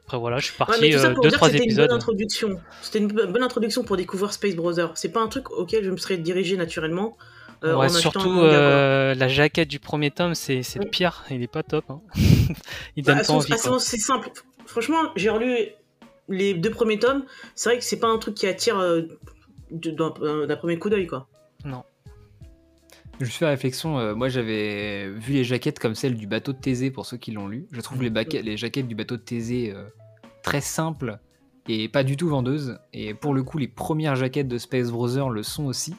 Après, 0.06 0.18
voilà, 0.18 0.38
je 0.40 0.46
suis 0.46 0.54
Ouais, 0.54 0.58
parti 0.58 0.92
ça 0.92 1.08
euh, 1.08 1.14
deux, 1.22 1.32
trois 1.32 1.48
c'était 1.50 1.64
une 1.64 1.64
épisodes. 1.64 1.88
bonne 1.88 1.96
introduction. 1.98 2.62
C'était 2.82 3.00
une 3.00 3.08
bo- 3.08 3.28
bonne 3.28 3.44
introduction 3.44 3.84
pour 3.84 3.98
découvrir 3.98 4.32
Space 4.34 4.56
Brothers. 4.56 4.92
C'est 4.96 5.10
pas 5.12 5.22
un 5.22 5.28
truc 5.28 5.50
auquel 5.52 5.84
je 5.84 5.90
me 5.90 5.98
serais 5.98 6.18
dirigé 6.18 6.58
naturellement. 6.58 7.18
Euh, 7.64 7.76
Ouais, 7.78 7.90
surtout 7.90 8.40
euh, 8.42 9.16
la 9.16 9.28
jaquette 9.28 9.68
du 9.70 9.80
premier 9.80 10.12
tome, 10.12 10.36
c'est 10.36 10.62
Oui. 10.80 10.86
pire. 10.92 11.24
Il 11.32 11.42
est 11.42 11.48
pas 11.52 11.64
top. 11.64 11.86
hein. 11.90 12.02
Il 12.96 13.04
Bah, 13.04 13.14
donne 13.14 13.18
elles 13.20 13.26
pas 13.28 13.34
envie. 13.34 13.54
c'est 13.80 13.98
simple. 13.98 14.30
Franchement, 14.66 15.02
j'ai 15.16 15.30
relu 15.30 15.56
les 16.30 16.54
deux 16.54 16.72
premiers 16.72 17.00
tomes. 17.00 17.24
C'est 17.56 17.70
vrai 17.70 17.78
que 17.80 17.84
c'est 17.86 18.00
pas 18.00 18.08
un 18.08 18.18
truc 18.18 18.36
qui 18.36 18.48
attire 18.48 18.78
euh, 18.80 19.04
d'un 19.72 20.56
premier 20.58 20.78
coup 20.80 20.90
d'œil, 20.90 21.08
quoi. 21.08 21.28
Non. 21.64 21.84
Je 23.22 23.26
fais 23.32 23.46
réflexion, 23.46 23.98
euh, 23.98 24.14
moi 24.14 24.28
j'avais 24.28 25.08
vu 25.10 25.34
les 25.34 25.44
jaquettes 25.46 25.80
comme 25.80 25.96
celle 25.96 26.16
du 26.16 26.28
bateau 26.28 26.52
de 26.52 26.58
Thésée 26.58 26.92
pour 26.92 27.06
ceux 27.06 27.16
qui 27.16 27.32
l'ont 27.32 27.48
lu. 27.48 27.66
Je 27.72 27.80
trouve 27.80 28.04
les, 28.04 28.10
baquettes- 28.10 28.44
les 28.44 28.58
jaquettes 28.58 28.90
du 28.90 28.96
bateau 28.96 29.16
de 29.16 29.22
Thésée 29.22 29.72
euh, 29.74 29.86
très 30.44 30.60
simples 30.60 31.20
et 31.70 31.88
pas 31.88 32.04
du 32.04 32.18
tout 32.18 32.28
vendeuses. 32.28 32.78
Et 32.92 33.14
pour 33.14 33.34
le 33.34 33.44
coup, 33.44 33.58
les 33.58 33.70
premières 33.70 34.18
jaquettes 34.18 34.50
de 34.50 34.58
Space 34.58 34.92
Brother 34.92 35.30
le 35.30 35.44
sont 35.44 35.64
aussi. 35.66 35.96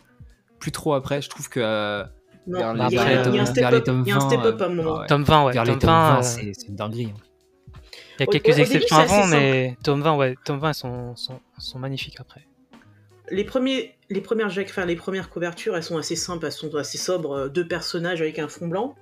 Plus 0.58 0.72
trop 0.72 0.94
après, 0.94 1.20
je 1.22 1.28
trouve 1.28 1.48
que 1.48 1.60
euh, 1.60 2.04
Non, 2.46 2.58
vers 2.58 2.74
les- 2.74 2.80
il 2.86 2.92
y 2.94 2.98
a, 2.98 3.12
y 3.12 3.14
a 3.14 3.20
un 3.20 3.34
euh, 3.42 3.44
step 3.44 3.56
vers 3.62 3.70
les 3.70 3.76
up, 3.78 3.84
tomes 3.84 4.02
il 4.06 4.08
y 4.08 4.12
a 4.12 4.16
un 4.16 4.18
20, 4.20 4.28
step 4.30 4.40
up 4.40 4.60
à 4.60 4.64
un 4.64 4.68
euh, 4.70 4.74
moment. 4.74 4.98
ouais. 5.00 5.06
Tome 5.06 5.22
20, 5.24 5.44
ouais. 5.46 5.52
vers 5.52 5.64
les 5.64 5.70
Tome 5.72 5.80
tomes 5.80 5.90
20, 5.90 6.10
20, 6.14 6.18
euh, 6.18 6.22
c'est 6.54 6.68
une 6.68 6.76
dinguerie. 6.76 7.12
hein. 7.14 7.20
il 8.18 8.20
y 8.20 8.22
a 8.24 8.26
Au- 8.28 8.30
quelques 8.30 8.44
au 8.46 8.50
début, 8.50 8.60
exceptions 8.62 8.96
avant, 8.96 9.26
mais 9.26 9.76
tome 9.82 10.02
20, 10.02 10.16
ouais, 10.16 10.34
tome 10.44 10.58
20 10.58 10.72
sont, 10.72 11.16
sont, 11.16 11.40
sont 11.58 11.78
magnifiques 11.78 12.16
après. 12.20 12.46
Les, 13.30 13.44
premiers, 13.44 13.94
les 14.08 14.20
premières 14.20 14.46
enfin, 14.56 14.84
les 14.86 14.96
premières 14.96 15.28
couvertures, 15.30 15.76
elles 15.76 15.82
sont 15.82 15.98
assez 15.98 16.14
simples, 16.16 16.46
elles 16.46 16.52
sont 16.52 16.74
assez 16.76 16.96
sobres, 16.98 17.32
euh, 17.32 17.48
deux 17.48 17.66
personnages 17.66 18.22
avec 18.22 18.38
un 18.38 18.48
fond 18.48 18.68
blanc. 18.68 18.94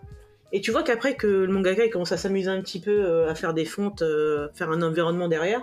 Et 0.53 0.61
tu 0.61 0.71
vois 0.71 0.83
qu'après 0.83 1.15
que 1.17 1.27
le 1.27 1.53
mangaka 1.53 1.85
il 1.85 1.91
commence 1.91 2.13
à 2.13 2.17
s'amuser 2.17 2.49
un 2.49 2.61
petit 2.63 2.81
peu 2.81 3.05
euh, 3.05 3.29
à 3.31 3.35
faire 3.35 3.55
des 3.55 3.65
fontes, 3.65 4.03
euh, 4.03 4.49
faire 4.55 4.71
un 4.71 4.81
environnement 4.83 5.29
derrière. 5.29 5.61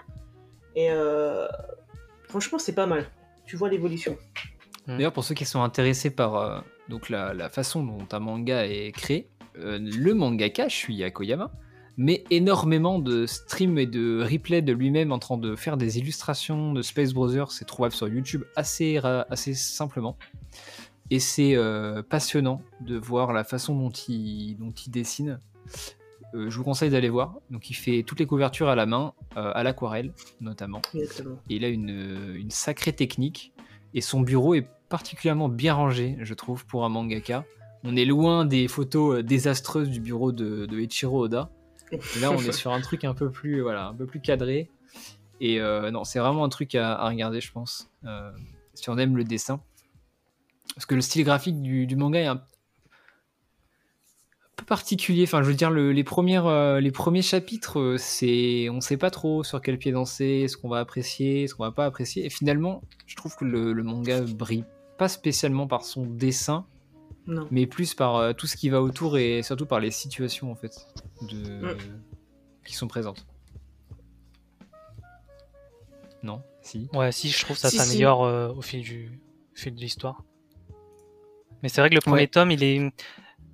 Et 0.76 0.92
euh, 0.92 1.48
franchement, 2.28 2.60
c'est 2.60 2.76
pas 2.76 2.86
mal. 2.88 3.06
Tu 3.48 3.56
vois 3.58 3.70
l'évolution. 3.70 4.18
D'ailleurs, 4.88 5.14
pour 5.14 5.24
ceux 5.24 5.36
qui 5.36 5.46
sont 5.46 5.62
intéressés 5.62 6.10
par 6.10 6.36
euh, 6.36 6.60
donc 6.90 7.10
la, 7.10 7.34
la 7.34 7.50
façon 7.50 7.84
dont 7.84 8.08
un 8.12 8.20
manga 8.20 8.66
est 8.66 8.92
créé, 8.92 9.30
euh, 9.58 9.80
le 9.80 10.14
mangaka, 10.14 10.68
je 10.68 10.76
suis 10.76 10.96
Yakoyama, 10.96 11.52
met 11.98 12.24
énormément 12.32 13.00
de 13.00 13.26
streams 13.26 13.78
et 13.78 13.86
de 13.86 14.22
replays 14.24 14.62
de 14.62 14.74
lui-même 14.74 15.12
en 15.12 15.20
train 15.20 15.38
de 15.38 15.56
faire 15.56 15.78
des 15.78 16.00
illustrations 16.00 16.74
de 16.74 16.82
Space 16.82 17.14
Brothers. 17.14 17.52
C'est 17.52 17.66
trouvable 17.66 17.94
sur 17.94 18.08
YouTube 18.08 18.44
assez, 18.56 19.00
assez 19.30 19.54
simplement. 19.54 20.18
Et 21.10 21.20
c'est 21.20 21.56
euh, 21.56 22.02
passionnant 22.02 22.62
de 22.80 22.98
voir 22.98 23.34
la 23.34 23.44
façon 23.44 23.76
dont 23.76 23.90
il, 23.90 24.56
dont 24.56 24.72
il 24.72 24.90
dessine. 24.92 25.42
Euh, 26.34 26.50
je 26.50 26.58
vous 26.58 26.64
conseille 26.64 26.90
d'aller 26.90 27.10
voir. 27.10 27.36
Donc, 27.50 27.70
il 27.70 27.74
fait 27.74 28.04
toutes 28.04 28.20
les 28.20 28.26
couvertures 28.26 28.70
à 28.70 28.76
la 28.76 28.86
main, 28.86 29.14
euh, 29.36 29.52
à 29.54 29.64
l'aquarelle 29.64 30.14
notamment. 30.40 30.82
Exactement. 30.96 31.36
Et 31.50 31.58
il 31.58 31.66
a 31.66 31.68
une, 31.68 32.36
une 32.36 32.52
sacrée 32.52 32.94
technique. 32.94 33.54
Et 33.94 34.02
son 34.02 34.22
bureau 34.22 34.56
est 34.56 34.68
particulièrement 34.90 35.50
bien 35.50 35.74
rangé, 35.74 36.18
je 36.22 36.34
trouve, 36.34 36.66
pour 36.66 36.86
un 36.86 36.90
mangaka. 36.90 37.46
On 37.84 37.96
est 37.96 38.06
loin 38.06 38.46
des 38.46 38.68
photos 38.68 39.20
euh, 39.20 39.24
désastreuses 39.24 39.90
du 39.90 40.00
bureau 40.00 40.32
de, 40.32 40.66
de 40.66 40.80
Ichiro 40.80 41.24
Oda. 41.26 41.50
Et 41.92 42.20
là, 42.20 42.32
on 42.32 42.38
est 42.38 42.52
sur 42.52 42.72
un 42.72 42.82
truc 42.82 43.04
un 43.04 43.14
peu 43.14 43.32
plus, 43.32 43.62
voilà, 43.62 43.88
un 43.88 43.94
peu 43.94 44.06
plus 44.06 44.22
cadré. 44.22 44.70
Et 45.40 45.60
euh, 45.60 45.92
non, 45.92 46.04
c'est 46.04 46.20
vraiment 46.20 46.44
un 46.44 46.50
truc 46.50 46.76
à, 46.76 47.08
regarder, 47.08 47.42
je 47.42 47.52
pense, 47.52 47.90
euh, 48.06 48.32
si 48.76 48.90
on 48.90 48.98
aime 48.98 49.18
le 49.18 49.24
dessin. 49.24 49.60
Parce 50.76 50.86
que 50.86 50.96
le 50.96 51.02
style 51.02 51.26
graphique 51.26 51.62
du, 51.62 51.88
du 51.88 51.96
manga 51.96 52.20
est 52.20 52.28
un 52.28 52.42
peu 54.62 54.66
particulier. 54.66 55.24
Enfin, 55.24 55.42
je 55.44 55.48
veux 55.50 55.54
dire, 55.56 55.70
le- 55.72 55.92
les, 55.92 56.04
premières, 56.04 56.46
euh, 56.48 56.80
les 56.80 56.92
premiers 56.92 57.22
chapitres, 57.22 57.80
euh, 57.80 57.98
c'est, 57.98 58.70
on 58.70 58.80
sait 58.82 58.98
pas 58.98 59.10
trop 59.10 59.44
sur 59.44 59.62
quel 59.62 59.78
pied 59.78 59.92
danser, 59.92 60.48
ce 60.48 60.58
qu'on 60.58 60.70
va 60.70 60.80
apprécier, 60.80 61.48
ce 61.48 61.56
qu'on 61.56 61.64
va 61.64 61.72
pas 61.72 61.86
apprécier. 61.86 62.26
Et 62.26 62.30
finalement, 62.30 62.82
je 63.08 63.16
trouve 63.16 63.36
que 63.36 63.46
le, 63.46 63.74
le 63.74 63.84
manga 63.84 64.22
brille 64.22 64.66
pas 64.98 65.08
spécialement 65.08 65.68
par 65.68 65.84
son 65.84 66.06
dessin, 66.06 66.66
Non. 67.28 67.48
mais 67.52 67.66
plus 67.66 67.94
par 67.96 68.16
euh, 68.18 68.34
tout 68.34 68.46
ce 68.48 68.56
qui 68.56 68.70
va 68.70 68.82
autour 68.82 69.18
et 69.18 69.42
surtout 69.44 69.66
par 69.66 69.80
les 69.80 69.90
situations 69.92 70.52
en 70.52 70.56
fait 70.56 70.88
de... 71.24 71.74
Mm. 71.74 71.78
qui 72.66 72.76
sont 72.76 72.88
présentes. 72.88 73.26
Non? 76.24 76.44
Si? 76.62 76.88
Ouais, 76.94 77.12
si, 77.12 77.30
je 77.30 77.44
trouve 77.44 77.56
que 77.56 77.62
ça 77.62 77.70
Si, 77.70 77.80
si. 77.80 77.84
s'améliore 77.86 78.24
euh, 78.26 78.54
au 78.54 78.62
fil 78.62 78.82
du 78.82 79.20
au 79.54 79.60
fil 79.60 79.74
de 79.74 79.80
l'histoire. 79.80 80.24
Mais 81.64 81.70
c'est 81.70 81.82
vrai 81.82 81.90
que 81.90 81.96
le 81.96 82.02
premier 82.02 82.22
Ouais. 82.22 82.28
tome, 82.28 82.52
il 82.52 82.64
est. 82.64 82.92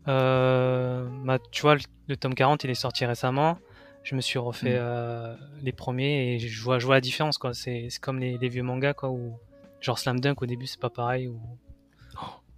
euh, 0.08 1.08
bah, 1.26 1.40
tu 1.52 1.62
vois, 1.62 1.76
le, 1.76 1.82
le 2.08 2.18
tome 2.18 2.34
40, 2.36 2.64
il 2.64 2.70
est 2.70 2.76
sorti 2.76 3.06
récemment. 3.06 3.58
Je 4.04 4.16
me 4.16 4.22
suis 4.22 4.40
refait 4.40 4.74
Mm. 4.76 4.80
euh, 4.80 5.36
les 5.62 5.72
premiers 5.74 6.36
et 6.36 6.40
je 6.40 6.62
vois, 6.64 6.80
je 6.80 6.86
vois 6.86 6.96
la 6.96 7.02
différence. 7.02 7.38
quoi. 7.38 7.54
C'est 7.54 7.88
c'est 7.90 8.00
comme 8.00 8.20
les, 8.20 8.38
les 8.38 8.48
vieux 8.50 8.64
mangas, 8.64 8.94
quoi, 8.94 9.10
où 9.10 9.34
genre 9.82 10.00
Slam 10.00 10.20
Dunk 10.20 10.42
au 10.42 10.46
début, 10.46 10.66
c'est 10.66 10.80
pas 10.80 10.90
pareil. 10.90 11.28
Ou... 11.28 11.40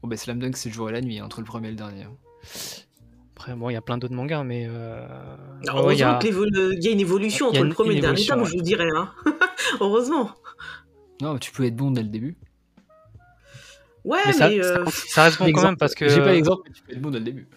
Oh 0.03 0.07
bah 0.07 0.15
Slam 0.15 0.39
Dunk 0.39 0.55
c'est 0.55 0.69
le 0.69 0.75
jour 0.75 0.89
et 0.89 0.93
la 0.93 1.01
nuit 1.01 1.19
hein, 1.19 1.25
entre 1.25 1.39
le 1.41 1.45
premier 1.45 1.67
et 1.67 1.71
le 1.71 1.77
dernier. 1.77 2.05
Après, 3.35 3.53
bon, 3.55 3.69
il 3.69 3.73
y 3.73 3.77
a 3.77 3.81
plein 3.81 3.97
d'autres 3.97 4.13
mangas, 4.13 4.43
mais. 4.43 4.67
Euh... 4.69 5.07
Alors, 5.67 5.85
ouais, 5.85 5.95
il 5.95 5.99
y 5.99 6.03
heureusement 6.03 6.17
a- 6.17 6.19
que 6.19 6.27
l'évo- 6.27 6.45
il 6.73 6.83
y 6.83 6.87
a 6.89 6.91
une 6.91 6.99
évolution 6.99 7.47
entre 7.47 7.61
une- 7.61 7.69
le 7.69 7.73
premier 7.73 7.91
et 7.91 7.95
le 7.95 8.01
dernier 8.01 8.21
évolution, 8.21 8.35
tome, 8.35 8.43
ouais. 8.43 8.49
je 8.51 8.55
vous 8.57 8.61
dirais. 8.61 8.87
Hein. 8.95 9.11
heureusement. 9.79 10.29
Non, 11.21 11.33
mais 11.33 11.39
tu 11.39 11.51
peux 11.51 11.65
être 11.65 11.75
bon 11.75 11.91
dès 11.91 12.03
le 12.03 12.09
début. 12.09 12.37
Ouais, 14.05 14.17
Mais 14.25 14.31
mais, 14.31 14.33
ça, 14.33 14.47
euh, 14.47 14.85
ça, 14.85 14.91
ça 14.91 15.23
reste 15.23 15.37
bon 15.37 15.45
quand 15.45 15.49
Exemple. 15.49 15.67
même 15.67 15.77
parce 15.77 15.95
que. 15.95 16.07
J'ai 16.07 16.21
pas 16.21 16.31
l'exemple, 16.31 16.63
mais 16.67 16.73
tu 16.73 16.81
peux 16.83 16.91
être 16.93 17.01
bon 17.01 17.11
dès 17.11 17.19
le 17.19 17.25
début. 17.25 17.47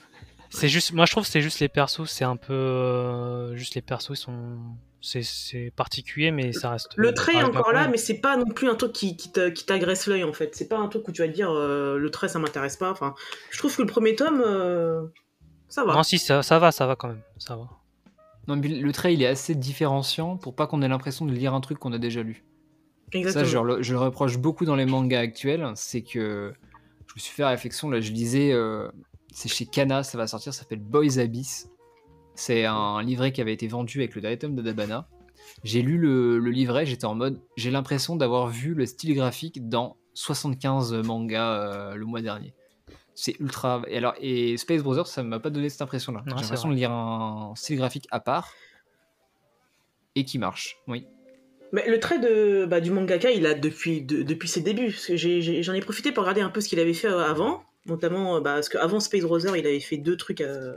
C'est 0.54 0.68
juste, 0.68 0.92
moi 0.92 1.06
je 1.06 1.12
trouve 1.12 1.24
que 1.24 1.30
c'est 1.30 1.40
juste 1.40 1.60
les 1.60 1.68
persos, 1.70 2.04
c'est 2.04 2.24
un 2.24 2.36
peu, 2.36 2.52
euh, 2.52 3.56
juste 3.56 3.74
les 3.74 3.80
persos 3.80 4.10
ils 4.10 4.16
sont, 4.16 4.58
c'est, 5.00 5.22
c'est 5.22 5.72
particulier 5.74 6.30
mais 6.30 6.52
ça 6.52 6.68
reste. 6.68 6.90
le 6.96 7.14
trait 7.14 7.36
est 7.36 7.42
encore 7.42 7.72
là, 7.72 7.88
mais 7.88 7.96
c'est 7.96 8.20
pas 8.20 8.36
non 8.36 8.44
plus 8.44 8.68
un 8.68 8.74
truc 8.74 8.92
qui, 8.92 9.16
qui 9.16 9.32
t'agresse 9.64 10.06
l'œil 10.06 10.24
en 10.24 10.34
fait. 10.34 10.54
C'est 10.54 10.68
pas 10.68 10.76
un 10.76 10.88
truc 10.88 11.08
où 11.08 11.12
tu 11.12 11.22
vas 11.22 11.28
te 11.28 11.32
dire 11.32 11.50
euh, 11.50 11.96
le 11.96 12.10
trait 12.10 12.28
ça 12.28 12.38
m'intéresse 12.38 12.76
pas. 12.76 12.90
Enfin, 12.90 13.14
je 13.50 13.56
trouve 13.56 13.74
que 13.74 13.80
le 13.80 13.88
premier 13.88 14.14
tome, 14.14 14.42
euh, 14.44 15.04
ça 15.70 15.84
va. 15.84 15.94
Non 15.94 16.02
si 16.02 16.18
ça, 16.18 16.42
ça 16.42 16.58
va, 16.58 16.70
ça 16.70 16.86
va 16.86 16.96
quand 16.96 17.08
même, 17.08 17.22
ça 17.38 17.56
va. 17.56 17.70
Non, 18.46 18.56
mais 18.56 18.68
le 18.68 18.92
trait 18.92 19.14
il 19.14 19.22
est 19.22 19.28
assez 19.28 19.54
différenciant 19.54 20.36
pour 20.36 20.54
pas 20.54 20.66
qu'on 20.66 20.82
ait 20.82 20.88
l'impression 20.88 21.24
de 21.24 21.32
lire 21.32 21.54
un 21.54 21.62
truc 21.62 21.78
qu'on 21.78 21.94
a 21.94 21.98
déjà 21.98 22.22
lu. 22.22 22.44
Exactement. 23.14 23.44
Ça, 23.44 23.50
je, 23.50 23.58
le- 23.58 23.82
je 23.82 23.92
le 23.92 23.98
reproche 23.98 24.38
beaucoup 24.38 24.64
dans 24.64 24.76
les 24.76 24.86
mangas 24.86 25.20
actuels, 25.20 25.70
c'est 25.74 26.02
que 26.02 26.52
je 27.06 27.14
me 27.14 27.20
suis 27.20 27.32
fait 27.34 27.42
la 27.42 27.50
réflexion, 27.50 27.90
là 27.90 28.00
je 28.00 28.12
lisais, 28.12 28.52
euh, 28.52 28.88
c'est 29.32 29.48
chez 29.48 29.66
Kana, 29.66 30.02
ça 30.02 30.16
va 30.18 30.26
sortir, 30.26 30.52
ça 30.54 30.60
s'appelle 30.60 30.80
Boys 30.80 31.18
Abyss. 31.18 31.68
C'est 32.34 32.64
un 32.64 33.02
livret 33.02 33.32
qui 33.32 33.40
avait 33.42 33.52
été 33.52 33.68
vendu 33.68 33.98
avec 33.98 34.14
le 34.14 34.20
dernier 34.22 34.38
tome 34.38 34.54
de 34.54 34.62
Dabana. 34.62 35.08
J'ai 35.64 35.82
lu 35.82 35.98
le, 35.98 36.38
le 36.38 36.50
livret, 36.50 36.86
j'étais 36.86 37.04
en 37.04 37.14
mode, 37.14 37.40
j'ai 37.56 37.70
l'impression 37.70 38.16
d'avoir 38.16 38.48
vu 38.48 38.72
le 38.74 38.86
style 38.86 39.14
graphique 39.14 39.68
dans 39.68 39.96
75 40.14 40.94
mangas 41.04 41.52
euh, 41.52 41.94
le 41.94 42.06
mois 42.06 42.22
dernier. 42.22 42.54
C'est 43.14 43.38
ultra. 43.40 43.82
Et, 43.88 43.98
alors, 43.98 44.14
et 44.20 44.56
Space 44.56 44.82
Brothers, 44.82 45.06
ça 45.06 45.22
m'a 45.22 45.38
pas 45.38 45.50
donné 45.50 45.68
cette 45.68 45.82
impression-là. 45.82 46.22
J'ai 46.26 46.30
l'impression 46.42 46.68
de 46.70 46.74
lire 46.74 46.90
un 46.90 47.52
style 47.56 47.76
graphique 47.76 48.06
à 48.10 48.20
part 48.20 48.52
et 50.14 50.24
qui 50.24 50.38
marche. 50.38 50.76
Oui. 50.88 51.06
Mais 51.72 51.88
le 51.88 51.98
trait 51.98 52.18
de, 52.18 52.66
bah, 52.66 52.80
du 52.80 52.90
mangaka, 52.90 53.30
il 53.30 53.46
a 53.46 53.54
depuis, 53.54 54.02
de- 54.02 54.22
depuis 54.22 54.48
ses 54.48 54.60
débuts. 54.60 54.94
J'en 55.08 55.72
ai, 55.72 55.80
profité 55.80 56.12
pour 56.12 56.22
regarder 56.22 56.42
un 56.42 56.50
peu 56.50 56.60
ce 56.60 56.68
qu'il 56.68 56.78
avait 56.78 56.92
fait 56.92 57.08
euh, 57.08 57.24
avant. 57.24 57.64
Notamment, 57.86 58.36
euh, 58.36 58.40
bah, 58.40 58.54
parce 58.54 58.68
qu'avant 58.68 59.00
Space 59.00 59.22
Brother, 59.22 59.56
il 59.56 59.66
avait 59.66 59.80
fait 59.80 59.96
deux 59.96 60.16
trucs, 60.18 60.42
euh, 60.42 60.74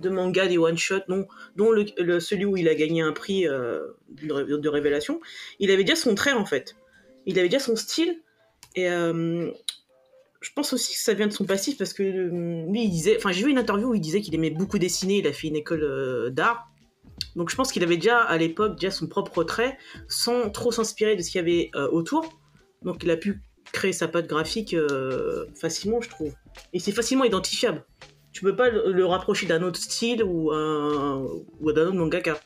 deux 0.00 0.10
mangas, 0.10 0.48
des 0.48 0.58
one-shots, 0.58 1.04
dont, 1.08 1.26
celui 2.18 2.44
où 2.44 2.56
il 2.56 2.68
a 2.68 2.74
gagné 2.74 3.02
un 3.02 3.12
prix 3.12 3.46
euh, 3.46 3.80
de, 4.10 4.32
ré- 4.32 4.44
de 4.44 4.68
révélation. 4.68 5.20
Il 5.60 5.70
avait 5.70 5.84
déjà 5.84 5.96
son 5.96 6.16
trait, 6.16 6.32
en 6.32 6.44
fait. 6.44 6.74
Il 7.24 7.38
avait 7.38 7.48
déjà 7.48 7.62
son 7.62 7.76
style. 7.76 8.20
Et 8.74 8.88
je 8.88 10.50
pense 10.56 10.72
aussi 10.72 10.94
que 10.94 10.98
ça 10.98 11.14
vient 11.14 11.28
de 11.28 11.32
son 11.32 11.44
passif, 11.44 11.78
parce 11.78 11.92
que 11.92 12.02
lui, 12.02 12.84
il 12.84 12.90
disait... 12.90 13.16
Enfin, 13.16 13.30
j'ai 13.30 13.44
vu 13.44 13.50
une 13.50 13.58
interview 13.58 13.90
où 13.90 13.94
il 13.94 14.00
disait 14.00 14.20
qu'il 14.22 14.34
aimait 14.34 14.50
beaucoup 14.50 14.78
dessiner. 14.78 15.18
Il 15.18 15.26
a 15.28 15.32
fait 15.32 15.46
une 15.48 15.56
école 15.56 16.32
d'art. 16.32 16.71
Donc 17.36 17.50
je 17.50 17.56
pense 17.56 17.72
qu'il 17.72 17.82
avait 17.82 17.96
déjà, 17.96 18.20
à 18.20 18.36
l'époque, 18.38 18.78
déjà 18.78 18.90
son 18.90 19.06
propre 19.06 19.44
trait 19.44 19.78
sans 20.08 20.50
trop 20.50 20.72
s'inspirer 20.72 21.16
de 21.16 21.22
ce 21.22 21.30
qu'il 21.30 21.38
y 21.40 21.42
avait 21.42 21.70
euh, 21.74 21.88
autour. 21.90 22.38
Donc 22.82 23.02
il 23.04 23.10
a 23.10 23.16
pu 23.16 23.40
créer 23.72 23.92
sa 23.92 24.08
patte 24.08 24.26
graphique 24.26 24.74
euh, 24.74 25.46
facilement, 25.54 26.00
je 26.00 26.08
trouve. 26.10 26.34
Et 26.72 26.78
c'est 26.78 26.92
facilement 26.92 27.24
identifiable. 27.24 27.84
Tu 28.32 28.42
peux 28.42 28.56
pas 28.56 28.68
le, 28.70 28.92
le 28.92 29.06
rapprocher 29.06 29.46
d'un 29.46 29.62
autre 29.62 29.78
style 29.80 30.22
ou, 30.24 30.52
un- 30.52 31.22
ou 31.60 31.72
d'un 31.72 31.86
autre 31.86 31.96
mangaka. 31.96 32.38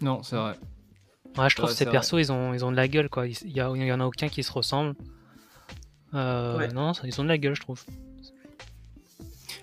Non, 0.00 0.22
c'est 0.22 0.36
vrai. 0.36 0.54
Ouais, 1.36 1.48
je 1.50 1.56
trouve 1.56 1.68
Ouais, 1.68 1.72
que 1.72 1.78
ces 1.78 1.86
persos 1.86 2.14
ils 2.18 2.30
ont, 2.32 2.54
ils 2.54 2.64
ont 2.64 2.70
de 2.70 2.76
la 2.76 2.86
gueule 2.88 3.08
quoi. 3.08 3.26
Il 3.26 3.36
il 3.44 3.52
y, 3.56 3.60
a- 3.60 3.70
il 3.74 3.84
y 3.84 3.92
en 3.92 4.00
a 4.00 4.06
aucun 4.06 4.28
qui 4.28 4.42
se 4.42 4.52
ressemble. 4.52 4.94
Euh, 6.14 6.56
Ouais. 6.58 6.68
Non, 6.68 6.92
ils 7.04 7.20
ont 7.20 7.24
de 7.24 7.28
la 7.28 7.38
gueule 7.38 7.54
je 7.56 7.60
trouve. 7.60 7.82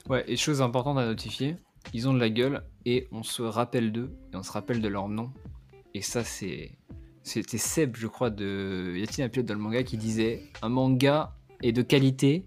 Ouais, 0.10 0.24
et 0.28 0.36
chose 0.36 0.62
importante 0.62 0.98
à 0.98 1.06
notifier, 1.06 1.56
ils 1.94 2.08
ont 2.08 2.14
de 2.14 2.20
la 2.20 2.30
gueule 2.30 2.64
et 2.86 3.08
on 3.12 3.24
se 3.24 3.42
rappelle 3.42 3.92
d'eux 3.92 4.12
et 4.34 4.36
on 4.36 4.44
se 4.44 4.52
rappelle 4.52 4.82
de 4.82 4.88
leur 4.88 5.08
nom. 5.08 5.32
Et 5.94 6.02
ça, 6.02 6.24
c'est. 6.24 6.72
C'était 7.24 7.60
Seb, 7.60 7.98
je 7.98 8.08
crois, 8.08 8.32
de 8.32 8.96
un 9.20 9.30
pilote 9.30 9.46
dans 9.46 9.54
le 9.54 9.60
manga 9.60 9.84
qui 9.84 9.98
disait 9.98 10.42
Un 10.64 10.70
manga 10.70 11.36
est 11.62 11.72
de 11.72 11.84
qualité 11.84 12.46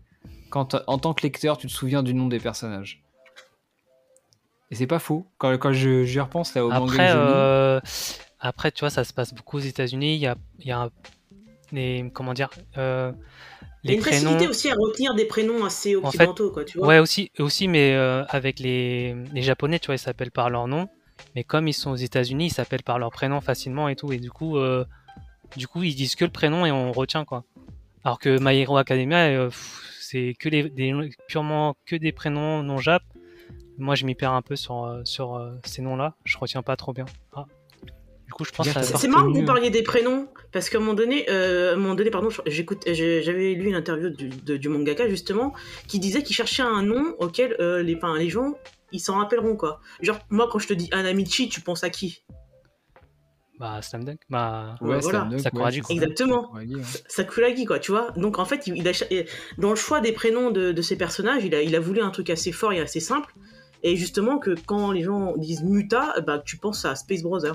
quand, 0.51 0.77
en 0.89 0.99
tant 0.99 1.15
que 1.15 1.23
lecteur, 1.23 1.59
tu 1.59 1.69
te 1.69 1.73
souviens 1.73 2.03
du 2.03 2.13
nom 2.15 2.27
des 2.27 2.41
personnages. 2.41 3.05
Et 4.71 4.75
c'est 4.75 4.87
pas 4.89 4.99
faux. 4.99 5.27
Quand, 5.39 5.53
quand 5.59 5.73
je, 5.73 6.05
j'y 6.05 6.19
repense 6.19 6.55
là 6.55 6.65
au 6.65 6.71
manga 6.71 6.83
Après, 6.85 7.11
euh, 7.15 7.81
après, 8.41 8.73
tu 8.73 8.81
vois, 8.81 8.91
ça 8.91 9.05
se 9.05 9.13
passe 9.13 9.33
beaucoup 9.33 9.59
aux 9.59 9.61
États-Unis. 9.61 10.15
Il 10.17 10.21
y 10.21 10.27
a, 10.27 10.37
y 10.61 10.73
a 10.73 10.81
un- 10.81 12.09
comment 12.11 12.35
dire, 12.35 12.51
euh, 12.79 13.13
Une 13.93 14.01
prénoms. 14.01 14.31
facilité 14.31 14.49
aussi 14.49 14.71
à 14.71 14.75
retenir 14.75 15.15
des 15.15 15.27
prénoms 15.27 15.65
assez 15.65 15.95
En 15.97 16.01
fait, 16.03 16.07
occidentaux, 16.07 16.51
quoi, 16.51 16.65
tu 16.65 16.79
vois. 16.79 16.87
Ouais, 16.87 16.99
aussi, 16.99 17.31
aussi 17.39 17.69
mais 17.69 17.93
euh, 17.95 18.25
avec 18.29 18.59
les, 18.59 19.15
les 19.33 19.43
Japonais, 19.43 19.79
tu 19.79 19.87
vois, 19.87 19.97
ils 19.97 19.99
s'appellent 19.99 20.31
par 20.31 20.49
leur 20.49 20.67
nom. 20.69 20.89
Mais 21.35 21.45
comme 21.45 21.69
ils 21.69 21.75
sont 21.75 21.91
aux 21.91 21.97
États-Unis, 21.97 22.47
ils 22.47 22.53
s'appellent 22.53 22.83
par 22.83 22.99
leur 22.99 23.11
prénom 23.11 23.41
facilement 23.41 23.89
et 23.89 23.97
tout. 23.97 24.13
Et 24.13 24.19
du 24.19 24.31
coup, 24.31 24.57
euh, 24.57 24.85
du 25.57 25.69
coup, 25.69 25.83
ils 25.83 25.95
disent 25.95 26.17
que 26.17 26.25
le 26.25 26.31
prénom 26.31 26.65
et 26.65 26.73
on 26.73 26.93
retient 26.93 27.25
quoi. 27.25 27.45
Alors 28.05 28.19
que 28.19 28.39
My 28.41 28.59
Hero 28.59 28.77
Academia, 28.77 29.27
euh, 29.27 29.51
c'est 30.01 30.35
que 30.39 30.49
les, 30.49 30.69
des, 30.71 30.93
purement 31.29 31.77
que 31.87 31.97
des 31.97 32.13
prénoms 32.13 32.63
non 32.63 32.79
jap. 32.79 33.03
Moi, 33.77 33.97
je 33.97 34.07
m'y 34.07 34.15
perds 34.15 34.33
un 34.33 34.43
peu 34.43 34.57
sur, 34.57 35.01
sur 35.05 35.53
ces 35.65 35.83
noms-là. 35.83 36.15
Je 36.25 36.39
retiens 36.39 36.63
pas 36.63 36.77
trop 36.77 36.93
bien. 36.93 37.07
Ah. 37.35 37.47
Du 38.27 38.33
coup, 38.33 38.45
je 38.45 38.51
pense 38.53 38.67
C'est 38.67 38.83
ça 38.83 38.97
c'est 38.99 39.09
marrant 39.09 39.31
que 39.31 39.37
vous 39.39 39.45
parliez 39.45 39.71
des 39.71 39.83
prénoms, 39.83 40.29
parce 40.51 40.71
qu'à 40.71 40.79
un 40.79 40.81
moment 40.81 40.95
donné, 40.95 41.27
euh, 41.31 41.71
à 41.71 41.75
un 41.75 41.77
moment 41.77 41.95
donné 41.95 42.11
pardon, 42.11 42.31
j'avais 42.47 43.53
lu 43.55 43.69
une 43.69 43.75
interview 43.75 44.09
du, 44.11 44.29
de- 44.29 44.57
du 44.57 44.69
mangaka 44.69 45.09
justement, 45.09 45.53
qui 45.89 45.99
disait 45.99 46.23
qu'il 46.23 46.35
cherchait 46.35 46.63
un 46.63 46.83
nom 46.83 47.15
auquel 47.19 47.55
euh, 47.61 47.83
les, 47.83 47.97
enfin, 47.97 48.17
les 48.19 48.31
gens, 48.31 48.55
ils 48.93 48.99
s'en 49.01 49.19
rappelleront 49.19 49.57
quoi. 49.57 49.81
Genre, 50.01 50.19
moi 50.31 50.49
quand 50.51 50.59
je 50.59 50.69
te 50.69 50.73
dis 50.75 50.89
Anamichi, 50.93 51.49
tu 51.49 51.61
penses 51.61 51.85
à 51.85 51.91
qui? 51.91 52.25
Bah, 53.61 53.81
Slam 53.83 54.05
Dunk. 54.05 54.19
Bah, 54.31 54.75
Ouais, 54.81 54.99
voilà. 55.01 55.29
Dunk, 55.31 55.39
Sakuragi, 55.41 55.77
c'est 55.77 55.83
quoi. 55.83 55.95
Exactement. 55.95 56.43
Sakuragi, 56.47 56.75
ouais. 56.75 56.83
Sakuragi 57.09 57.65
quoi, 57.67 57.79
tu 57.79 57.93
vois. 57.93 58.11
Donc 58.17 58.39
en 58.39 58.45
fait, 58.45 58.67
il, 58.67 58.89
a, 58.89 58.93
dans 59.59 59.71
le 59.71 59.77
choix 59.77 60.01
des 60.01 60.13
prénoms 60.13 60.51
de, 60.51 60.73
de 60.73 60.83
ces 60.83 60.97
personnages, 60.97 61.45
il 61.45 61.55
a, 61.55 61.63
il 61.63 61.77
a 61.77 61.81
voulu 61.81 62.01
un 62.01 62.11
truc 62.11 62.31
assez 62.31 62.51
fort 62.53 62.73
et 62.73 62.81
assez 62.81 63.01
simple. 63.01 63.33
Et 63.85 63.97
justement 63.97 64.39
que 64.39 64.55
quand 64.67 64.91
les 64.93 65.03
gens 65.03 65.35
disent 65.37 65.63
Muta, 65.63 66.15
bah 66.27 66.43
tu 66.45 66.57
penses 66.57 66.85
à 66.85 66.97
Space 66.97 67.23
Brother. 67.23 67.55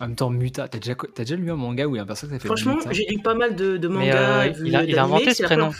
En 0.00 0.06
même 0.06 0.14
temps, 0.16 0.30
Muta, 0.30 0.68
t'as 0.68 0.78
déjà, 0.78 0.94
t'as 0.94 1.24
déjà 1.24 1.34
lu 1.36 1.50
un 1.50 1.56
manga 1.56 1.84
où 1.86 1.94
il 1.94 1.98
y 1.98 2.00
a 2.00 2.04
un 2.04 2.06
personnage 2.06 2.38
qui 2.40 2.46
s'appelle 2.48 2.62
Franchement, 2.62 2.76
Muta 2.78 2.92
j'ai 2.92 3.06
lu 3.06 3.18
pas 3.20 3.34
mal 3.34 3.56
de, 3.56 3.88
mangas, 3.88 4.42
euh, 4.46 4.52
il 4.64 4.76
a- 4.76 4.84
il 4.84 4.92
a 4.94 4.96
d'animés, 4.96 4.98
inventé 4.98 5.34
ce 5.34 5.42
prénom. 5.42 5.70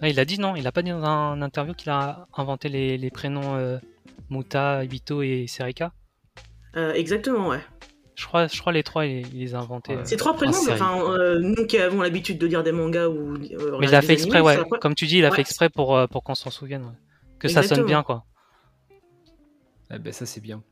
Ah, 0.00 0.08
il 0.08 0.18
a 0.20 0.24
dit 0.24 0.38
non, 0.38 0.54
il 0.56 0.66
a 0.66 0.72
pas 0.72 0.82
dit 0.82 0.90
dans 0.90 1.02
un 1.04 1.42
interview 1.42 1.74
qu'il 1.74 1.90
a 1.90 2.26
inventé 2.36 2.68
les, 2.68 2.96
les 2.98 3.10
prénoms 3.10 3.56
euh, 3.56 3.78
Muta, 4.30 4.84
Ibito 4.84 5.22
et 5.22 5.46
Serika. 5.48 5.92
Euh, 6.76 6.92
exactement, 6.94 7.48
ouais. 7.48 7.60
Je 8.14 8.26
crois, 8.26 8.46
je 8.48 8.60
crois 8.60 8.72
les 8.72 8.82
trois, 8.82 9.06
il, 9.06 9.26
il 9.34 9.40
les 9.40 9.54
a 9.54 9.58
inventés. 9.60 9.94
Ouais. 9.94 10.00
euh. 10.02 10.04
Ces 10.04 10.16
trois 10.16 10.34
prénoms, 10.34 10.52
enfin, 10.70 11.00
euh, 11.12 11.38
nous 11.40 11.66
qui 11.66 11.78
avons 11.78 12.02
l'habitude 12.02 12.38
de 12.38 12.46
lire 12.46 12.62
des 12.64 12.72
mangas 12.72 13.08
ou. 13.08 13.34
euh, 13.36 13.76
Mais 13.80 13.86
il 13.88 13.94
a 13.94 14.02
fait 14.02 14.12
exprès, 14.14 14.38
animés, 14.38 14.56
ouais. 14.70 14.78
Comme 14.80 14.94
tu 14.96 15.06
dis, 15.06 15.18
il 15.18 15.24
a 15.24 15.30
Ouais. 15.30 15.36
fait 15.36 15.42
exprès 15.42 15.68
pour, 15.68 15.96
pour 16.10 16.22
qu'on 16.24 16.34
s'en 16.34 16.50
souvienne. 16.50 16.82
ouais. 16.82 16.92
Que 17.38 17.46
ça 17.48 17.62
sonne 17.62 17.84
bien, 17.84 18.02
quoi. 18.02 18.24
Ah 19.90 19.98
ben 19.98 20.12
ça 20.12 20.26
c'est 20.26 20.40
bien. 20.40 20.62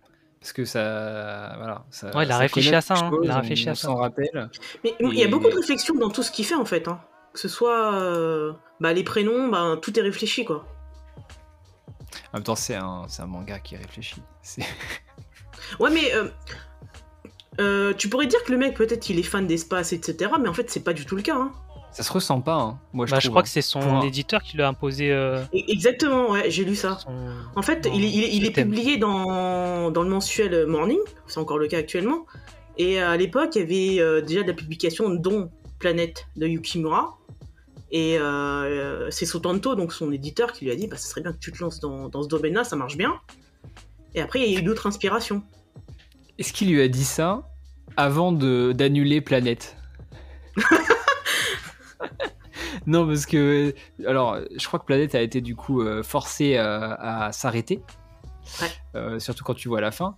Parce 0.41 0.53
que 0.53 0.64
ça, 0.64 1.55
voilà. 1.57 1.84
Ça, 1.91 2.07
Ouais, 2.16 2.24
il 2.24 2.30
a 2.30 2.34
ça 2.34 2.39
réfléchi 2.39 2.74
à 2.74 2.80
ça, 2.80 2.95
hein. 2.95 3.11
chose, 3.11 3.20
Il 3.24 3.30
a 3.30 3.37
on- 3.37 3.41
réfléchi 3.41 3.68
à 3.68 3.72
on 3.72 3.74
ça. 3.74 3.89
s'en 3.89 3.97
rappelle. 3.97 4.49
Mais 4.84 4.95
il 5.01 5.14
y 5.18 5.24
a 5.24 5.28
beaucoup 5.28 5.49
de 5.49 5.55
réflexion 5.57 5.95
dans 5.97 6.11
tout 6.11 6.22
ce 6.22 6.30
qu'il 6.30 6.45
fait 6.45 6.55
en 6.55 6.64
fait. 6.64 6.87
Hein. 6.89 7.01
Que 7.32 7.41
ce 7.41 7.49
soit 7.49 7.95
euh, 7.95 8.53
bah, 8.80 8.93
les 8.93 9.03
prénoms, 9.05 9.49
bah, 9.49 9.76
tout 9.80 9.99
est 9.99 10.03
réfléchi 10.03 10.45
quoi. 10.45 10.64
En 12.32 12.39
même 12.39 12.45
temps, 12.45 12.55
c'est 12.57 12.74
un, 12.76 13.05
c'est 13.09 13.22
un 13.22 13.26
manga 13.26 13.59
qui 13.59 13.76
réfléchit. 13.76 14.22
C'est- 14.43 14.62
Ouais, 15.80 15.91
mais 15.91 16.14
euh, 16.14 16.28
euh, 17.61 17.93
tu 17.95 18.09
pourrais 18.09 18.26
dire 18.26 18.43
que 18.45 18.53
le 18.53 18.59
mec 18.59 18.74
peut-être 18.76 19.09
il 19.11 19.18
est 19.18 19.22
fan 19.24 19.47
d'espace, 19.47 19.93
etc. 19.93 20.30
Mais 20.41 20.49
en 20.49 20.55
fait, 20.55 20.70
c'est 20.70 20.84
pas 20.84 20.93
du 20.93 21.05
tout 21.07 21.16
le 21.16 21.22
cas. 21.22 21.34
Hein. 21.37 21.53
Ça 21.97 22.03
se 22.03 22.12
ressent 22.12 22.42
pas, 22.42 22.57
hein. 22.61 22.78
Moi 22.92 23.07
je 23.07 23.12
Bah, 23.12 23.20
je 23.20 23.30
crois 23.30 23.40
hein. 23.40 23.42
que 23.44 23.49
c'est 23.49 23.62
son 23.62 24.03
éditeur 24.03 24.42
qui 24.42 24.55
lui 24.59 24.62
a 24.62 24.68
imposé 24.68 25.11
euh, 25.11 25.42
exactement, 25.55 26.30
ouais, 26.32 26.51
j'ai 26.51 26.66
lu 26.66 26.76
ça. 26.76 26.99
son. 26.99 27.09
En 27.57 27.62
fait, 27.62 27.88
il 27.94 28.05
est, 28.05 28.11
il 28.11 28.22
est- 28.24 28.34
il 28.36 28.42
le 28.42 28.49
est 28.49 28.53
thème. 28.53 28.68
publié 28.68 28.99
dans, 28.99 29.90
dans 29.90 30.03
le 30.03 30.11
mensuel 30.11 30.66
Morning, 30.66 30.99
c'est 31.26 31.38
encore 31.40 31.57
le 31.57 31.68
cas 31.68 31.78
actuellement. 31.78 32.26
Et 32.76 33.01
à 33.01 33.16
l'époque, 33.16 33.53
il 33.55 33.61
y 33.61 33.62
avait 33.97 34.03
euh, 34.03 34.20
déjà 34.20 34.42
de 34.42 34.49
la 34.49 34.53
publication 34.53 35.09
dont 35.09 35.51
Planète 35.78 36.26
de 36.36 36.47
Yukimura. 36.47 37.16
Et 37.90 38.18
euh, 38.18 39.11
c'est 39.11 39.24
Sotanto, 39.24 39.74
donc 39.74 39.94
son 39.94 40.12
éditeur, 40.12 40.53
qui 40.53 40.66
lui 40.66 40.72
a 40.72 40.76
dit 40.76 40.88
bah, 40.88 40.99
ça 40.99 41.09
serait 41.09 41.22
bien 41.22 41.32
que 41.32 41.38
tu 41.38 41.51
te 41.51 41.62
lances 41.62 41.80
dans, 41.80 42.11
dans 42.11 42.22
ce 42.22 42.28
domaine-là, 42.28 42.64
ça 42.64 42.76
marche 42.76 42.99
bien. 42.99 43.14
Et 44.14 44.20
après, 44.20 44.40
il 44.47 44.53
y 44.53 44.57
a 44.57 44.61
eu 44.61 44.62
d'autres 44.62 44.86
inspirations. 44.86 45.42
Est-ce 46.38 46.53
qu'il 46.53 46.68
lui 46.70 46.82
a 46.82 46.88
dit 46.88 47.05
ça 47.07 47.49
avant 47.97 48.32
de 48.32 48.72
d'annuler 48.72 49.22
Planète? 49.22 49.78
Non, 52.87 53.07
parce 53.07 53.26
que 53.26 53.74
alors, 54.07 54.39
je 54.57 54.66
crois 54.66 54.78
que 54.78 54.84
Planète 54.84 55.14
a 55.14 55.20
été 55.22 55.41
du 55.41 55.57
coup 55.57 55.82
euh, 55.82 56.03
forcé 56.03 56.57
à, 56.57 57.26
à 57.26 57.32
s'arrêter, 57.32 57.82
Ouais. 58.62 58.68
Euh, 58.95 59.18
surtout 59.18 59.43
quand 59.43 59.55
tu 59.55 59.68
vois 59.68 59.80
la 59.80 59.91
fin. 59.91 60.16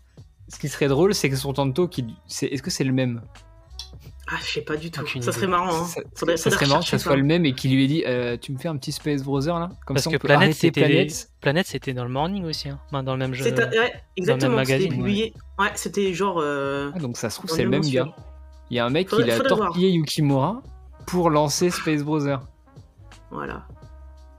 Ce 0.49 0.59
qui 0.59 0.69
serait 0.69 0.89
drôle, 0.89 1.15
c'est 1.15 1.31
que 1.31 1.37
son 1.37 1.53
tanto, 1.55 1.89
qui, 1.89 2.05
c'est, 2.27 2.47
est-ce 2.47 2.63
que 2.63 2.71
c'est 2.71 2.85
le 2.85 2.93
même? 2.93 3.23
Ah, 4.31 4.37
je 4.45 4.51
sais 4.53 4.61
pas 4.61 4.77
du 4.77 4.91
tout. 4.91 5.01
Aucune 5.01 5.23
ça 5.23 5.31
idée. 5.31 5.37
serait 5.39 5.47
marrant. 5.47 5.75
Hein. 5.75 5.87
Ça, 6.37 6.51
serait 6.51 6.67
marrant 6.67 6.81
que 6.81 6.87
ça 6.89 6.99
soit 6.99 7.17
le 7.17 7.23
même 7.23 7.47
et 7.47 7.55
qu'il 7.55 7.73
lui 7.75 7.85
ait 7.85 7.87
dit 7.87 8.05
euh, 8.07 8.37
Tu 8.39 8.53
me 8.53 8.59
fais 8.59 8.69
un 8.69 8.77
petit 8.77 8.93
Space 8.93 9.23
Brother 9.23 9.59
là? 9.59 9.71
Comme 9.87 9.95
Parce 9.95 10.05
ça, 10.05 10.11
on 10.11 10.13
que 10.13 10.19
peut 10.19 10.29
Planète, 10.29 10.55
c'était 10.55 10.83
Planète. 10.83 11.31
Planète, 11.41 11.67
c'était 11.67 11.95
dans 11.95 12.05
le 12.05 12.11
morning 12.11 12.45
aussi, 12.45 12.69
hein. 12.69 12.79
Dans 12.93 13.01
le 13.13 13.17
même 13.17 13.33
jeu. 13.33 13.45
Ouais, 13.47 13.93
exactement. 14.19 14.59
C'était 14.59 14.75
magazine, 14.75 14.91
publié. 14.91 15.33
Ouais, 15.59 15.71
c'était 15.75 16.13
genre. 16.13 16.39
euh, 16.43 16.91
Ah, 16.95 16.99
donc 16.99 17.17
ça 17.17 17.31
se 17.31 17.39
trouve, 17.39 17.51
c'est 17.51 17.63
le 17.63 17.71
même 17.71 17.81
gars. 17.81 18.15
Il 18.71 18.77
y 18.77 18.81
a 18.81 18.85
un 18.85 18.91
mec 18.91 19.09
qui 19.09 19.23
a 19.31 19.39
torpillé 19.41 19.89
Yukimura 19.89 20.63
pour 21.07 21.31
lancer 21.31 21.71
Space 21.71 22.03
Brother. 22.03 22.41
Voilà. 23.31 23.67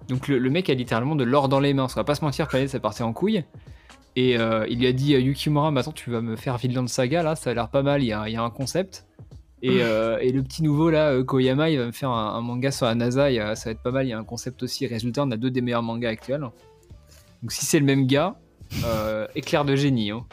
Donc 0.07 0.27
le, 0.27 0.39
le 0.39 0.49
mec 0.49 0.69
a 0.69 0.73
littéralement 0.73 1.15
de 1.15 1.23
l'or 1.23 1.49
dans 1.49 1.59
les 1.59 1.73
mains. 1.73 1.83
On 1.83 1.87
va 1.87 2.03
pas 2.03 2.15
se 2.15 2.23
mentir, 2.25 2.47
Planète, 2.47 2.69
ça 2.69 2.79
partait 2.79 3.03
en 3.03 3.13
couille. 3.13 3.43
Et 4.15 4.37
euh, 4.37 4.65
il 4.69 4.79
lui 4.79 4.87
a 4.87 4.91
dit 4.91 5.15
à 5.15 5.19
Yukimura, 5.19 5.71
maintenant 5.71 5.93
tu 5.93 6.09
vas 6.09 6.21
me 6.21 6.35
faire 6.35 6.57
Vinland 6.57 6.87
Saga, 6.87 7.21
là, 7.23 7.35
ça 7.35 7.51
a 7.51 7.53
l'air 7.53 7.69
pas 7.69 7.83
mal, 7.83 8.01
il 8.03 8.07
y 8.07 8.13
a, 8.13 8.27
il 8.27 8.33
y 8.33 8.37
a 8.37 8.41
un 8.41 8.49
concept. 8.49 9.05
Et, 9.61 9.83
euh, 9.83 10.17
et 10.19 10.31
le 10.31 10.41
petit 10.41 10.63
nouveau, 10.63 10.89
là, 10.89 11.09
euh, 11.11 11.23
Koyama, 11.23 11.69
il 11.69 11.77
va 11.77 11.85
me 11.85 11.91
faire 11.91 12.09
un, 12.09 12.33
un 12.35 12.41
manga 12.41 12.71
sur 12.71 12.85
la 12.85 12.95
NASA, 12.95 13.29
il 13.29 13.35
y 13.35 13.39
a- 13.39 13.55
ça 13.55 13.65
va 13.69 13.71
être 13.73 13.83
pas 13.83 13.91
mal, 13.91 14.05
il 14.05 14.09
y 14.09 14.13
a 14.13 14.17
un 14.17 14.23
concept 14.23 14.63
aussi. 14.63 14.87
Résultat, 14.87 15.23
on 15.23 15.31
a 15.31 15.37
deux 15.37 15.51
des 15.51 15.61
meilleurs 15.61 15.83
mangas 15.83 16.09
actuels. 16.09 16.41
Donc 17.41 17.51
si 17.51 17.65
c'est 17.65 17.79
le 17.79 17.85
même 17.85 18.07
gars, 18.07 18.35
euh, 18.85 19.27
éclair 19.35 19.63
de 19.65 19.75
génie, 19.75 20.11
hein. 20.11 20.25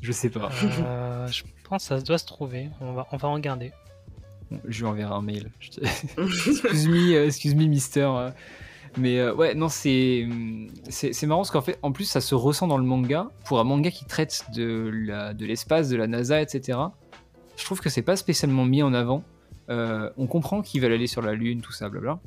Je 0.00 0.12
sais 0.12 0.30
pas. 0.30 0.50
Euh, 0.84 1.26
je 1.26 1.42
pense 1.68 1.82
que 1.82 1.88
ça 1.88 2.00
doit 2.00 2.18
se 2.18 2.26
trouver. 2.26 2.68
On 2.80 2.92
va, 2.92 3.06
on 3.10 3.16
va 3.16 3.28
regarder. 3.28 3.72
Je 4.66 4.80
lui 4.80 4.86
enverrai 4.86 5.14
un 5.14 5.22
mail. 5.22 5.50
Excuse 5.60 6.88
me, 6.88 7.24
excuse 7.24 7.54
me, 7.54 7.64
mister. 7.66 8.08
Mais 8.96 9.18
euh, 9.18 9.34
ouais, 9.34 9.54
non, 9.54 9.68
c'est 9.68 10.26
c'est 10.88 11.26
marrant 11.26 11.40
parce 11.40 11.50
qu'en 11.50 11.60
fait, 11.60 11.78
en 11.82 11.92
plus, 11.92 12.04
ça 12.04 12.20
se 12.20 12.34
ressent 12.34 12.66
dans 12.66 12.78
le 12.78 12.84
manga. 12.84 13.28
Pour 13.44 13.60
un 13.60 13.64
manga 13.64 13.90
qui 13.90 14.04
traite 14.04 14.46
de 14.54 14.90
l'espace, 15.38 15.88
de, 15.88 15.96
la 15.96 16.06
NASA, 16.06 16.40
etc. 16.40 16.78
Je 17.56 17.64
trouve 17.64 17.80
que 17.80 17.90
c'est 17.90 18.02
pas 18.02 18.16
spécialement 18.16 18.64
mis 18.64 18.82
en 18.82 18.94
avant. 18.94 19.22
Euh, 19.68 20.10
on 20.16 20.26
comprend 20.26 20.62
qu'ils 20.62 20.80
veulent 20.80 20.92
aller 20.92 21.06
sur 21.06 21.22
la 21.22 21.34
Lune, 21.34 21.60
tout 21.60 21.72
ça, 21.72 21.88
blabla. 21.88 22.18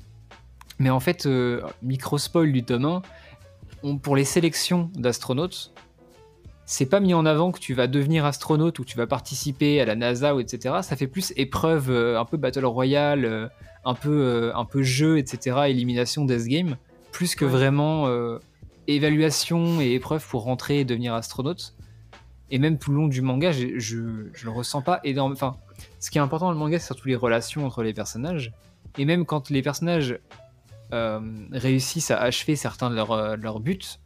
Mais 0.79 0.89
en 0.89 0.99
fait, 0.99 1.25
euh, 1.25 1.61
micro 1.81 2.17
spoil 2.17 2.51
du 2.51 2.63
tome 2.63 2.85
1, 2.85 3.01
on- 3.83 3.97
pour 3.97 4.15
les 4.15 4.25
sélections 4.25 4.91
d'astronautes, 4.95 5.73
c'est 6.71 6.85
pas 6.85 7.01
mis 7.01 7.13
en 7.13 7.25
avant 7.25 7.51
que 7.51 7.59
tu 7.59 7.73
vas 7.73 7.87
devenir 7.87 8.23
astronaute 8.23 8.79
ou 8.79 8.83
que 8.85 8.87
tu 8.87 8.95
vas 8.95 9.05
participer 9.05 9.81
à 9.81 9.85
la 9.85 9.95
NASA 9.97 10.33
ou 10.33 10.39
etc. 10.39 10.75
Ça 10.83 10.95
fait 10.95 11.05
plus 11.05 11.33
épreuve, 11.35 11.91
euh, 11.91 12.17
un 12.17 12.23
peu 12.23 12.37
battle 12.37 12.63
royale, 12.63 13.25
euh, 13.25 13.47
un 13.83 13.93
peu 13.93 14.09
euh, 14.09 14.55
un 14.55 14.63
peu 14.63 14.81
jeu, 14.81 15.17
etc. 15.17 15.63
Élimination 15.67 16.23
death 16.23 16.45
game, 16.45 16.77
plus 17.11 17.35
que 17.35 17.43
Ouais. 17.43 17.51
vraiment 17.51 18.07
évaluation 18.87 19.81
et 19.81 19.91
épreuve 19.95 20.25
pour 20.25 20.43
rentrer 20.43 20.79
et 20.79 20.85
devenir 20.85 21.13
astronaute. 21.13 21.73
Et 22.51 22.57
même 22.57 22.77
tout 22.79 22.91
le 22.91 22.97
long 22.97 23.07
du 23.09 23.21
manga, 23.21 23.51
je 23.51 23.77
je 23.77 24.45
le 24.45 24.49
ressens 24.49 24.81
pas 24.81 25.01
énorme. 25.03 25.33
Enfin, 25.33 25.57
ce 25.99 26.09
qui 26.09 26.19
est 26.19 26.21
important 26.21 26.45
dans 26.45 26.53
le 26.53 26.57
manga, 26.57 26.79
c'est 26.79 26.85
surtout 26.85 27.09
les 27.09 27.17
relations 27.17 27.65
entre 27.65 27.83
les 27.83 27.93
personnages. 27.93 28.53
Et 28.97 29.03
même 29.03 29.25
quand 29.25 29.49
les 29.49 29.61
personnages 29.61 30.19
réussissent 31.51 32.11
à 32.11 32.21
achever 32.21 32.55
certains 32.55 32.89
de 32.89 32.95
leurs, 32.95 33.37
de 33.37 33.43
leurs 33.43 33.59
buts 33.59 33.99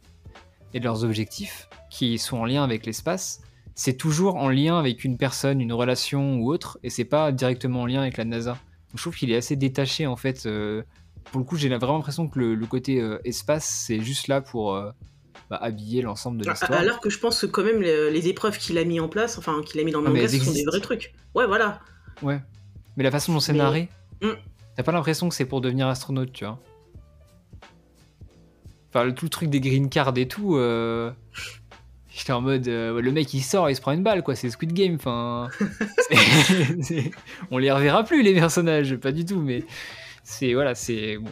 et 0.74 0.80
de 0.80 0.84
leurs 0.84 1.04
objectifs, 1.04 1.68
qui 1.96 2.18
sont 2.18 2.38
en 2.38 2.44
lien 2.44 2.62
avec 2.64 2.84
l'espace, 2.86 3.40
c'est 3.74 3.96
toujours 3.96 4.36
en 4.36 4.48
lien 4.48 4.78
avec 4.78 5.04
une 5.04 5.16
personne, 5.16 5.60
une 5.60 5.72
relation 5.72 6.36
ou 6.38 6.50
autre, 6.52 6.78
et 6.82 6.90
c'est 6.90 7.04
pas 7.04 7.32
directement 7.32 7.82
en 7.82 7.86
lien 7.86 8.00
avec 8.02 8.16
la 8.16 8.24
NASA. 8.24 8.52
Donc, 8.52 8.58
je 8.96 9.02
trouve 9.02 9.16
qu'il 9.16 9.30
est 9.30 9.36
assez 9.36 9.56
détaché 9.56 10.06
en 10.06 10.16
fait. 10.16 10.46
euh, 10.46 10.82
pour 11.24 11.40
le 11.40 11.44
coup, 11.44 11.56
j'ai 11.56 11.68
vraiment 11.68 11.94
l'impression 11.96 12.28
que 12.28 12.38
le, 12.38 12.54
le 12.54 12.66
côté 12.66 13.00
euh, 13.00 13.18
espace, 13.24 13.64
c'est 13.64 14.00
juste 14.00 14.28
là 14.28 14.40
pour 14.40 14.74
euh, 14.74 14.90
bah, 15.50 15.56
habiller 15.60 16.02
l'ensemble 16.02 16.38
de 16.40 16.46
À- 16.48 16.52
l'histoire. 16.52 16.78
Alors 16.78 17.00
que 17.00 17.10
je 17.10 17.18
pense 17.18 17.40
que 17.40 17.46
quand 17.46 17.64
même 17.64 17.80
les, 17.82 18.10
les 18.10 18.28
épreuves 18.28 18.58
qu'il 18.58 18.78
a 18.78 18.84
mis 18.84 19.00
en 19.00 19.08
place, 19.08 19.36
enfin 19.38 19.60
qu'il 19.64 19.80
a 19.80 19.84
mis 19.84 19.90
dans 19.92 20.00
le 20.00 20.06
Ah, 20.08 20.10
manga, 20.10 20.28
ce 20.28 20.38
sont 20.38 20.52
des 20.52 20.64
vrais 20.64 20.80
trucs. 20.80 21.14
Ouais, 21.34 21.46
voilà. 21.46 21.80
Ouais. 22.22 22.40
Mais 22.96 23.04
la 23.04 23.10
façon 23.10 23.32
dont 23.32 23.40
c'est 23.40 23.52
Mais- 23.52 23.58
narré, 23.58 23.88
Mm. 24.22 24.30
t'as 24.76 24.82
pas 24.82 24.92
l'impression 24.92 25.28
que 25.28 25.34
c'est 25.34 25.44
pour 25.46 25.60
devenir 25.60 25.88
astronaute, 25.88 26.32
tu 26.32 26.44
vois. 26.44 26.58
Enfin, 28.90 29.04
le, 29.04 29.14
tout 29.14 29.26
le 29.26 29.30
truc 29.30 29.50
des 29.50 29.60
green 29.60 29.90
cards 29.90 30.16
et 30.16 30.26
tout, 30.28 30.56
euh, 30.56 31.10
j'étais 32.16 32.32
en 32.32 32.40
mode, 32.40 32.66
euh, 32.68 33.00
le 33.00 33.12
mec 33.12 33.32
il 33.34 33.42
sort, 33.42 33.68
il 33.68 33.76
se 33.76 33.80
prend 33.80 33.92
une 33.92 34.02
balle, 34.02 34.22
quoi, 34.22 34.34
c'est 34.34 34.48
Squid 34.50 34.72
Game, 34.72 34.94
enfin. 34.94 35.48
On 37.50 37.58
les 37.58 37.70
reverra 37.70 38.04
plus, 38.04 38.22
les 38.22 38.34
personnages, 38.34 38.96
pas 38.96 39.12
du 39.12 39.24
tout, 39.24 39.40
mais 39.40 39.64
c'est, 40.24 40.54
voilà, 40.54 40.74
c'est. 40.74 41.18
Bon. 41.18 41.30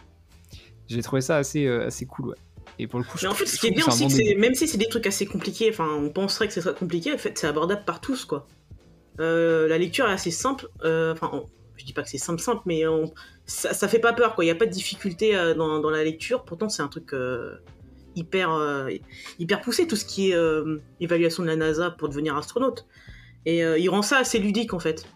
J'ai 0.88 1.02
trouvé 1.02 1.22
ça 1.22 1.36
assez, 1.38 1.66
euh, 1.66 1.86
assez 1.86 2.04
cool, 2.06 2.28
ouais. 2.28 2.36
Et 2.78 2.86
pour 2.86 2.98
le 2.98 3.04
coup, 3.04 3.16
je 3.16 3.26
Mais 3.26 3.32
en 3.32 3.34
fait, 3.34 3.46
ce 3.46 3.58
qui 3.58 3.68
est 3.68 3.70
je 3.70 3.74
bien 3.76 3.86
aussi, 3.86 4.06
que 4.08 4.38
même 4.38 4.54
si 4.54 4.66
c'est 4.68 4.78
des 4.78 4.88
trucs 4.88 5.06
assez 5.06 5.26
compliqués, 5.26 5.70
enfin, 5.70 5.88
on 5.94 6.10
penserait 6.10 6.48
que 6.48 6.52
ce 6.52 6.60
serait 6.60 6.74
compliqué, 6.74 7.12
en 7.14 7.18
fait, 7.18 7.38
c'est 7.38 7.46
abordable 7.46 7.84
par 7.86 8.00
tous, 8.00 8.24
quoi. 8.24 8.46
Euh, 9.20 9.68
la 9.68 9.78
lecture 9.78 10.08
est 10.08 10.12
assez 10.12 10.32
simple, 10.32 10.68
enfin, 10.80 11.30
on- 11.32 11.46
je 11.76 11.80
je 11.80 11.86
dis 11.86 11.92
pas 11.92 12.02
que 12.02 12.08
c'est 12.08 12.18
simple 12.18 12.40
simple, 12.40 12.62
mais 12.66 12.86
on- 12.86 13.12
ça, 13.46 13.74
ça 13.74 13.88
fait 13.88 13.98
pas 13.98 14.12
peur 14.12 14.34
quoi. 14.34 14.44
Il 14.44 14.48
y 14.48 14.50
a 14.50 14.54
pas 14.54 14.66
de 14.66 14.70
difficulté 14.70 15.32
dans, 15.56 15.78
dans 15.80 15.90
la 15.90 16.02
lecture. 16.04 16.44
Pourtant 16.44 16.68
c'est 16.68 16.82
un 16.82 16.88
truc 16.88 17.12
hyper 18.16 18.52
euh, 18.52 18.90
hyper 19.38 19.60
poussé 19.60 19.86
tout 19.86 19.96
ce 19.96 20.04
qui 20.04 20.30
est 20.30 20.34
euh, 20.34 20.80
évaluation 21.00 21.42
de 21.42 21.48
la 21.48 21.56
NASA 21.56 21.90
pour 21.90 22.08
devenir 22.08 22.36
astronaute. 22.36 22.86
Et 23.46 23.64
euh, 23.64 23.78
il 23.78 23.88
rend 23.88 24.02
ça 24.02 24.18
assez 24.18 24.38
ludique 24.38 24.74
en 24.74 24.78
fait. 24.78 25.06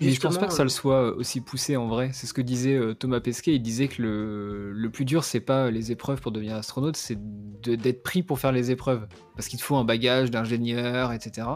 Mais 0.00 0.10
je 0.12 0.20
pense 0.20 0.38
pas 0.38 0.46
que 0.46 0.52
ça 0.52 0.62
le 0.62 0.68
soit 0.68 1.16
aussi 1.16 1.40
poussé 1.40 1.76
en 1.76 1.88
vrai. 1.88 2.10
C'est 2.12 2.28
ce 2.28 2.32
que 2.32 2.40
disait 2.40 2.78
Thomas 3.00 3.18
Pesquet. 3.18 3.54
Il 3.54 3.62
disait 3.62 3.88
que 3.88 4.00
le, 4.00 4.72
le 4.72 4.90
plus 4.90 5.04
dur, 5.04 5.24
c'est 5.24 5.40
pas 5.40 5.72
les 5.72 5.90
épreuves 5.90 6.20
pour 6.20 6.30
devenir 6.30 6.54
astronaute, 6.54 6.96
c'est 6.96 7.18
d'être 7.64 8.04
pris 8.04 8.22
pour 8.22 8.38
faire 8.38 8.52
les 8.52 8.70
épreuves. 8.70 9.08
Parce 9.34 9.48
qu'il 9.48 9.58
te 9.58 9.64
faut 9.64 9.74
un 9.74 9.82
bagage 9.82 10.30
d'ingénieur, 10.30 11.12
etc. 11.12 11.48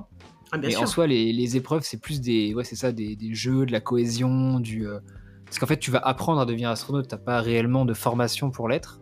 Ah 0.50 0.58
bien 0.58 0.70
Mais 0.70 0.70
sûr. 0.72 0.82
en 0.82 0.86
soi, 0.86 1.06
les, 1.06 1.32
les 1.32 1.56
épreuves, 1.56 1.82
c'est 1.84 2.00
plus 2.00 2.20
des, 2.20 2.52
ouais, 2.52 2.64
c'est 2.64 2.74
ça, 2.74 2.90
des, 2.90 3.14
des 3.14 3.32
jeux, 3.32 3.64
de 3.64 3.70
la 3.70 3.80
cohésion, 3.80 4.58
du. 4.58 4.88
Parce 5.44 5.60
qu'en 5.60 5.66
fait, 5.66 5.78
tu 5.78 5.92
vas 5.92 6.00
apprendre 6.00 6.40
à 6.40 6.44
devenir 6.44 6.68
astronaute. 6.68 7.06
T'as 7.06 7.18
pas 7.18 7.40
réellement 7.40 7.84
de 7.84 7.94
formation 7.94 8.50
pour 8.50 8.68
l'être. 8.68 9.01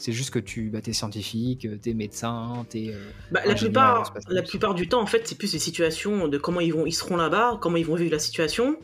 C'est 0.00 0.12
juste 0.12 0.30
que 0.30 0.38
tu, 0.38 0.70
bah, 0.70 0.80
t'es 0.80 0.94
scientifique, 0.94 1.66
euh, 1.66 1.76
t'es 1.80 1.92
médecin, 1.92 2.64
t'es. 2.70 2.86
euh, 2.88 3.10
Bah, 3.30 3.40
la, 3.44 3.54
plupart, 3.54 4.14
la 4.30 4.42
plupart 4.42 4.74
du 4.74 4.88
temps, 4.88 5.02
en 5.02 5.06
fait, 5.06 5.28
c'est 5.28 5.36
plus 5.36 5.52
des 5.52 5.58
situations 5.58 6.26
de 6.26 6.38
comment 6.38 6.60
ils, 6.60 6.72
vont, 6.72 6.86
ils 6.86 6.92
seront 6.92 7.16
là-bas, 7.16 7.58
comment 7.60 7.76
ils 7.76 7.84
vont 7.84 7.96
vivre 7.96 8.10
la 8.12 8.18
situation, 8.18 8.76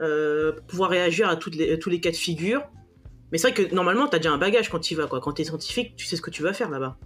euh, 0.00 0.52
pouvoir 0.68 0.90
réagir 0.90 1.28
à 1.28 1.34
toutes 1.34 1.56
les, 1.56 1.78
tous 1.80 1.90
les 1.90 2.00
cas 2.00 2.10
de 2.12 2.16
figure. 2.16 2.62
Mais 3.32 3.38
c'est 3.38 3.50
vrai 3.50 3.64
que 3.68 3.74
normalement, 3.74 4.06
t'as 4.06 4.18
déjà 4.18 4.30
un 4.32 4.38
bagage 4.38 4.68
quand 4.68 4.78
tu 4.78 4.94
y 4.94 4.96
vas. 4.96 5.08
Quoi. 5.08 5.20
Quand 5.20 5.32
t'es 5.32 5.42
scientifique, 5.44 5.96
tu 5.96 6.06
sais 6.06 6.14
ce 6.16 6.22
que 6.22 6.30
tu 6.30 6.42
vas 6.44 6.52
faire 6.52 6.70
là-bas. 6.70 6.96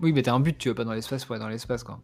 Oui, 0.00 0.12
mais 0.12 0.22
t'as 0.22 0.32
un 0.32 0.40
but, 0.40 0.56
tu 0.56 0.68
vas 0.68 0.74
pas 0.76 0.84
dans 0.84 0.92
l'espace 0.92 1.24
pour 1.24 1.34
aller 1.34 1.42
dans 1.42 1.48
l'espace, 1.50 1.82
quoi. 1.82 2.00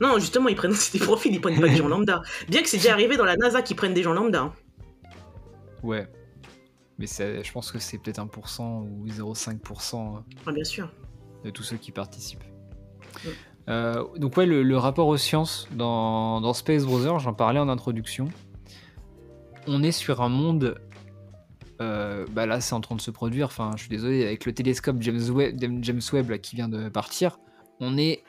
Non, 0.00 0.18
justement, 0.18 0.48
ils 0.48 0.56
prennent 0.56 0.72
des 0.92 0.98
profils, 0.98 1.32
ils 1.34 1.40
prennent 1.42 1.60
pas 1.60 1.68
des 1.68 1.76
gens 1.76 1.88
lambda. 1.88 2.22
Bien 2.48 2.62
que 2.62 2.68
c'est 2.70 2.78
déjà 2.78 2.92
arrivé 2.92 3.16
dans 3.18 3.24
la 3.26 3.36
NASA 3.36 3.60
qu'ils 3.60 3.76
prennent 3.76 3.92
des 3.94 4.02
gens 4.02 4.14
lambda. 4.14 4.40
hein. 4.40 4.52
Ouais. 5.82 6.08
Mais 6.98 7.06
je 7.06 7.52
pense 7.52 7.70
que 7.72 7.78
c'est 7.78 7.98
peut-être 7.98 8.20
1% 8.24 8.62
ou 8.88 9.06
0,5% 9.06 10.22
Ah, 10.46 10.52
bien 10.52 10.64
sûr. 10.64 10.90
de 11.44 11.50
tous 11.50 11.62
ceux 11.62 11.76
qui 11.76 11.92
participent. 11.92 12.44
Ouais. 13.24 13.32
Euh, 13.68 14.04
donc 14.16 14.36
ouais, 14.36 14.46
le, 14.46 14.62
le 14.62 14.78
rapport 14.78 15.08
aux 15.08 15.16
sciences 15.16 15.68
dans, 15.72 16.40
dans 16.40 16.52
Space 16.54 16.84
Brother, 16.84 17.18
j'en 17.18 17.34
parlais 17.34 17.58
en 17.60 17.68
introduction. 17.68 18.28
On 19.66 19.82
est 19.82 19.92
sur 19.92 20.22
un 20.22 20.28
monde... 20.28 20.80
euh, 21.82 22.24
bah 22.30 22.46
là, 22.46 22.60
c'est 22.60 22.74
en 22.74 22.80
train 22.80 22.94
de 22.96 23.00
se 23.00 23.10
produire. 23.10 23.46
Enfin, 23.46 23.72
je 23.76 23.80
suis 23.82 23.88
désolé, 23.90 24.24
avec 24.24 24.46
le 24.46 24.54
télescope 24.54 24.96
James 25.00 25.20
Webb, 25.30 25.58
James 25.82 26.00
Webb 26.12 26.30
là, 26.30 26.38
qui 26.38 26.56
vient 26.56 26.68
de 26.68 26.88
partir, 26.88 27.38
on 27.80 27.98
est 27.98 28.22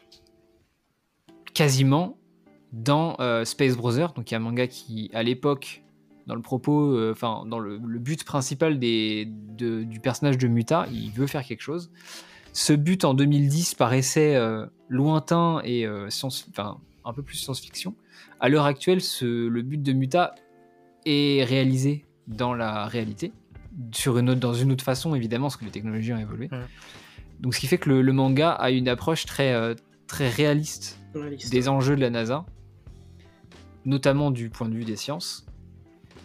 quasiment 1.54 2.18
dans 2.74 3.16
euh, 3.20 3.46
Space 3.46 3.78
Brother. 3.78 4.14
Donc 4.14 4.30
il 4.30 4.34
y 4.34 4.36
a 4.36 4.40
un 4.40 4.42
manga 4.44 4.68
qui, 4.68 5.10
à 5.14 5.24
l'époque, 5.24 5.84
dans 6.28 6.36
le 6.36 6.42
propos, 6.42 6.94
euh, 6.96 7.12
enfin 7.14 7.46
dans 7.48 7.58
le, 7.60 7.78
le 7.84 8.00
but 8.00 8.24
principal 8.24 8.78
des, 8.80 9.26
de- 9.58 9.84
du 9.84 10.00
personnage 10.00 10.38
de 10.38 10.48
Muta, 10.48 10.86
il 10.92 11.10
veut 11.12 11.26
faire 11.28 11.44
quelque 11.44 11.62
chose. 11.62 11.90
Ce 12.54 12.74
but 12.74 13.06
en 13.06 13.14
2010 13.14 13.76
paraissait 13.76 14.36
euh, 14.36 14.66
lointain 14.90 15.62
et 15.64 15.86
euh, 15.86 16.10
science, 16.10 16.46
enfin, 16.50 16.78
un 17.06 17.14
peu 17.14 17.22
plus 17.24 17.38
science-fiction. 17.38 17.96
À 18.40 18.50
l'heure 18.50 18.66
actuelle, 18.66 19.02
ce- 19.02 19.48
le 19.48 19.62
but 19.62 19.82
de 19.82 19.94
Muta 19.94 20.36
est 21.06 21.44
réalisé 21.46 22.06
dans 22.28 22.54
la 22.54 22.86
réalité, 22.88 23.32
sur 23.94 24.18
une 24.18 24.30
autre, 24.30 24.40
dans 24.40 24.54
une 24.54 24.72
autre 24.72 24.84
façon 24.84 25.16
évidemment, 25.16 25.46
parce 25.48 25.58
que 25.58 25.66
les 25.66 25.72
technologies 25.72 26.12
ont 26.14 26.18
évolué. 26.20 26.50
Ouais. 26.52 26.58
Donc 27.40 27.54
ce 27.56 27.60
qui 27.60 27.68
fait 27.68 27.78
que 27.78 27.90
le, 27.90 28.02
le 28.02 28.12
manga 28.14 28.52
a 28.52 28.72
une 28.72 28.90
approche 28.90 29.26
très, 29.26 29.76
très 30.08 30.28
réaliste 30.30 31.00
des 31.52 31.70
enjeux 31.70 31.96
de 31.96 32.02
la 32.02 32.10
NASA, 32.10 32.46
notamment 33.86 34.32
du 34.32 34.50
point 34.50 34.68
de 34.68 34.76
vue 34.76 34.84
des 34.86 34.96
sciences. 34.96 35.46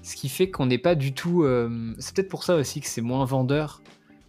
Ce 0.03 0.17
qui 0.17 0.29
fait 0.29 0.51
qu'on 0.51 0.67
n'est 0.67 0.79
pas 0.79 0.95
du 0.95 1.15
tout. 1.15 1.45
euh, 1.45 1.95
c'est 1.99 2.15
peut-être 2.15 2.29
pour 2.29 2.43
ça 2.45 2.57
aussi 2.57 2.81
que 2.81 2.87
c'est 2.89 3.01
moins 3.03 3.25
vendeur. 3.25 3.83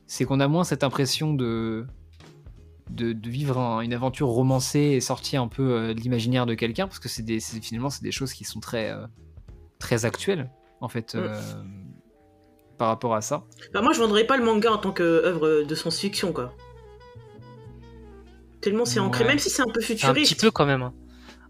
C'est 0.05 0.26
qu'on 0.26 0.39
a 0.39 0.47
moins 0.47 0.63
cette 0.63 0.84
impression 0.84 1.34
de, 1.34 1.86
de, 2.91 3.13
de 3.13 3.30
vivre 3.30 3.57
un- 3.57 3.82
une 3.82 3.93
aventure 3.93 4.28
romancée 4.28 4.80
et 4.80 5.01
sortie 5.01 5.36
un 5.38 5.47
peu 5.47 5.63
euh, 5.71 5.93
de 5.95 5.99
l'imaginaire 5.99 6.45
de 6.45 6.53
quelqu'un, 6.53 6.88
parce 6.88 6.99
que 6.99 7.09
c'est 7.09 7.24
des, 7.24 7.39
c'est- 7.39 7.61
finalement 7.63 7.89
c'est 7.89 8.03
des 8.03 8.11
choses 8.11 8.34
qui 8.34 8.43
sont 8.43 8.59
très, 8.59 8.91
euh, 8.91 9.07
très 9.80 10.05
actuelles, 10.05 10.51
en 10.82 10.89
fait, 10.89 11.15
euh, 11.15 11.34
par 12.78 12.89
rapport 12.89 13.15
à 13.15 13.21
ça. 13.21 13.43
Bah, 13.74 13.82
moi, 13.82 13.93
je 13.93 13.99
vendrais 13.99 14.26
pas 14.28 14.38
le 14.38 14.43
manga 14.43 14.71
en 14.71 14.78
tant 14.78 14.91
qu'œuvre 14.91 15.63
de 15.63 15.76
science-fiction, 15.76 16.34
quoi. 16.34 16.53
Tellement 18.61 18.86
c'est 18.86 18.99
ancré, 18.99 19.24
Ouais. 19.24 19.32
même 19.32 19.39
si 19.39 19.49
c'est 19.49 19.61
un 19.61 19.67
peu 19.74 19.80
Un 19.82 19.84
futuriste. 19.84 20.34
petit 20.34 20.39
peu 20.45 20.51
quand 20.51 20.65
même. 20.65 20.84
hein. 20.84 20.93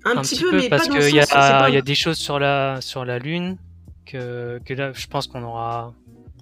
Un, 0.06 0.22
petit, 0.22 0.40
peu, 0.40 0.52
mais 0.52 0.68
parce 0.70 0.84
pas 0.84 0.90
dans 0.90 0.96
le 0.96 1.02
qu'il 1.06 1.14
y, 1.14 1.74
y 1.76 1.78
a 1.78 1.82
des 1.82 1.96
choses 1.96 2.18
sur 2.18 2.38
la, 2.40 2.82
sur 2.82 3.06
la 3.06 3.20
Lune 3.20 3.58
que, 4.06 4.60
que 4.66 4.74
là, 4.74 4.92
je 4.94 5.08
pense 5.08 5.28
qu'on 5.28 5.44
aura, 5.44 5.94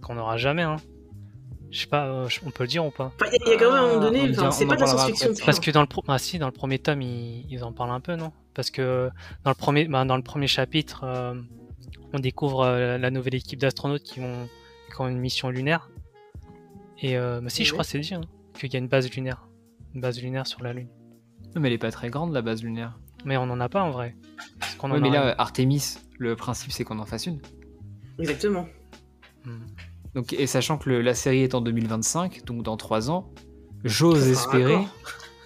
qu'on 0.02 0.18
aura 0.18 0.38
jamais. 0.38 0.64
Hein. 0.64 0.78
Je 1.70 1.80
sais 1.82 1.88
pas, 1.88 2.06
euh, 2.08 2.28
on 2.46 2.52
peut 2.52 2.64
le 2.64 2.68
dire 2.68 2.86
ou 2.86 2.92
pas? 2.92 3.14
Enfin, 3.16 3.32
il 3.32 3.40
y 3.40 3.44
a- 3.44 3.48
il 3.48 3.52
y 3.52 3.56
a 3.56 3.60
quand 3.60 3.72
même 3.74 3.84
un 3.84 3.88
moment 3.88 3.98
Ah, 4.02 4.06
donné, 4.06 4.22
on 4.22 4.32
enfin, 4.32 4.52
c'est 4.52 4.66
pas 4.66 4.76
de 4.76 4.82
la 4.82 4.88
science-fiction. 4.88 5.46
Parce 5.46 5.60
que 5.62 5.72
dans 5.72 5.82
le, 5.82 5.88
pro- 5.88 6.04
ah, 6.08 6.18
si, 6.20 6.38
dans 6.38 6.48
le 6.48 6.52
premier 6.52 6.80
tome, 6.80 7.02
ils, 7.02 7.46
ils 7.50 7.64
en 7.64 7.72
parlent 7.72 7.92
un 7.92 8.02
peu, 8.02 8.16
non? 8.16 8.32
Parce 8.54 8.70
que 8.72 9.10
dans 9.46 9.52
le 9.52 9.56
premier, 9.56 9.86
bah, 9.88 10.04
dans 10.04 10.18
le 10.18 10.24
premier 10.24 10.48
chapitre, 10.48 11.04
euh, 11.06 11.34
on 12.12 12.20
découvre 12.20 12.64
euh, 12.66 12.98
la 12.98 13.10
nouvelle 13.10 13.36
équipe 13.36 13.60
d'astronautes 13.60 14.04
qui, 14.04 14.20
vont, 14.20 14.50
qui 14.94 15.00
ont 15.02 15.08
une 15.08 15.20
mission 15.20 15.50
lunaire. 15.50 15.90
Et 17.00 17.18
euh, 17.18 17.40
bah, 17.42 17.50
si, 17.50 17.64
je 17.64 17.72
crois 17.72 17.84
que 17.86 17.90
c'est 17.90 18.00
dit 18.00 18.14
hein, 18.14 18.22
qu'il 18.54 18.72
y 18.74 18.76
a 18.76 18.80
une 18.80 18.88
base 18.90 19.10
lunaire. 19.10 19.48
Une 19.96 20.02
base 20.02 20.22
lunaire 20.22 20.48
sur 20.48 20.62
la 20.64 20.74
Lune. 20.74 20.90
Non, 21.56 21.62
mais 21.62 21.68
elle 21.70 21.74
est 21.76 21.78
pas 21.78 21.92
très 21.92 22.10
grande 22.10 22.34
la 22.34 22.42
base 22.42 22.64
lunaire. 22.64 22.98
Mais 23.24 23.38
on 23.38 23.44
en 23.44 23.60
a 23.62 23.70
pas 23.70 23.82
en 23.84 23.92
vrai. 23.92 24.16
Parce 24.60 24.76
qu'on 24.76 24.90
en 24.92 24.96
Ouais, 24.96 25.00
mais 25.00 25.10
a 25.16 25.26
là, 25.28 25.36
Artemis, 25.38 25.96
le 26.22 26.36
principe 26.36 26.72
c'est 26.72 26.84
qu'on 26.84 27.00
en 27.00 27.06
fasse 27.06 27.26
une. 27.26 27.40
Exactement. 28.20 28.68
Hmm. 29.46 29.58
Donc, 30.14 30.34
et 30.34 30.46
sachant 30.46 30.78
que 30.78 30.90
le- 30.90 31.02
la 31.02 31.16
série 31.16 31.42
est 31.42 31.56
en 31.56 31.62
2025, 31.62 32.46
donc 32.46 32.64
dans 32.64 32.78
3 32.78 33.10
ans, 33.10 33.32
j'ose 33.84 34.28
espérer, 34.28 34.76
raccord. 34.76 34.90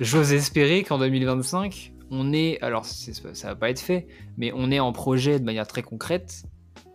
j'ose 0.02 0.34
espérer 0.34 0.84
qu'en 0.84 0.98
2025, 0.98 1.94
on 2.12 2.34
est, 2.34 2.60
alors 2.62 2.84
ça 2.86 3.48
va 3.48 3.56
pas 3.56 3.70
être 3.70 3.80
fait, 3.80 4.08
mais 4.38 4.52
on 4.54 4.70
est 4.72 4.80
en 4.82 4.92
projet 4.92 5.40
de 5.40 5.46
manière 5.46 5.66
très 5.68 5.82
concrète 5.82 6.44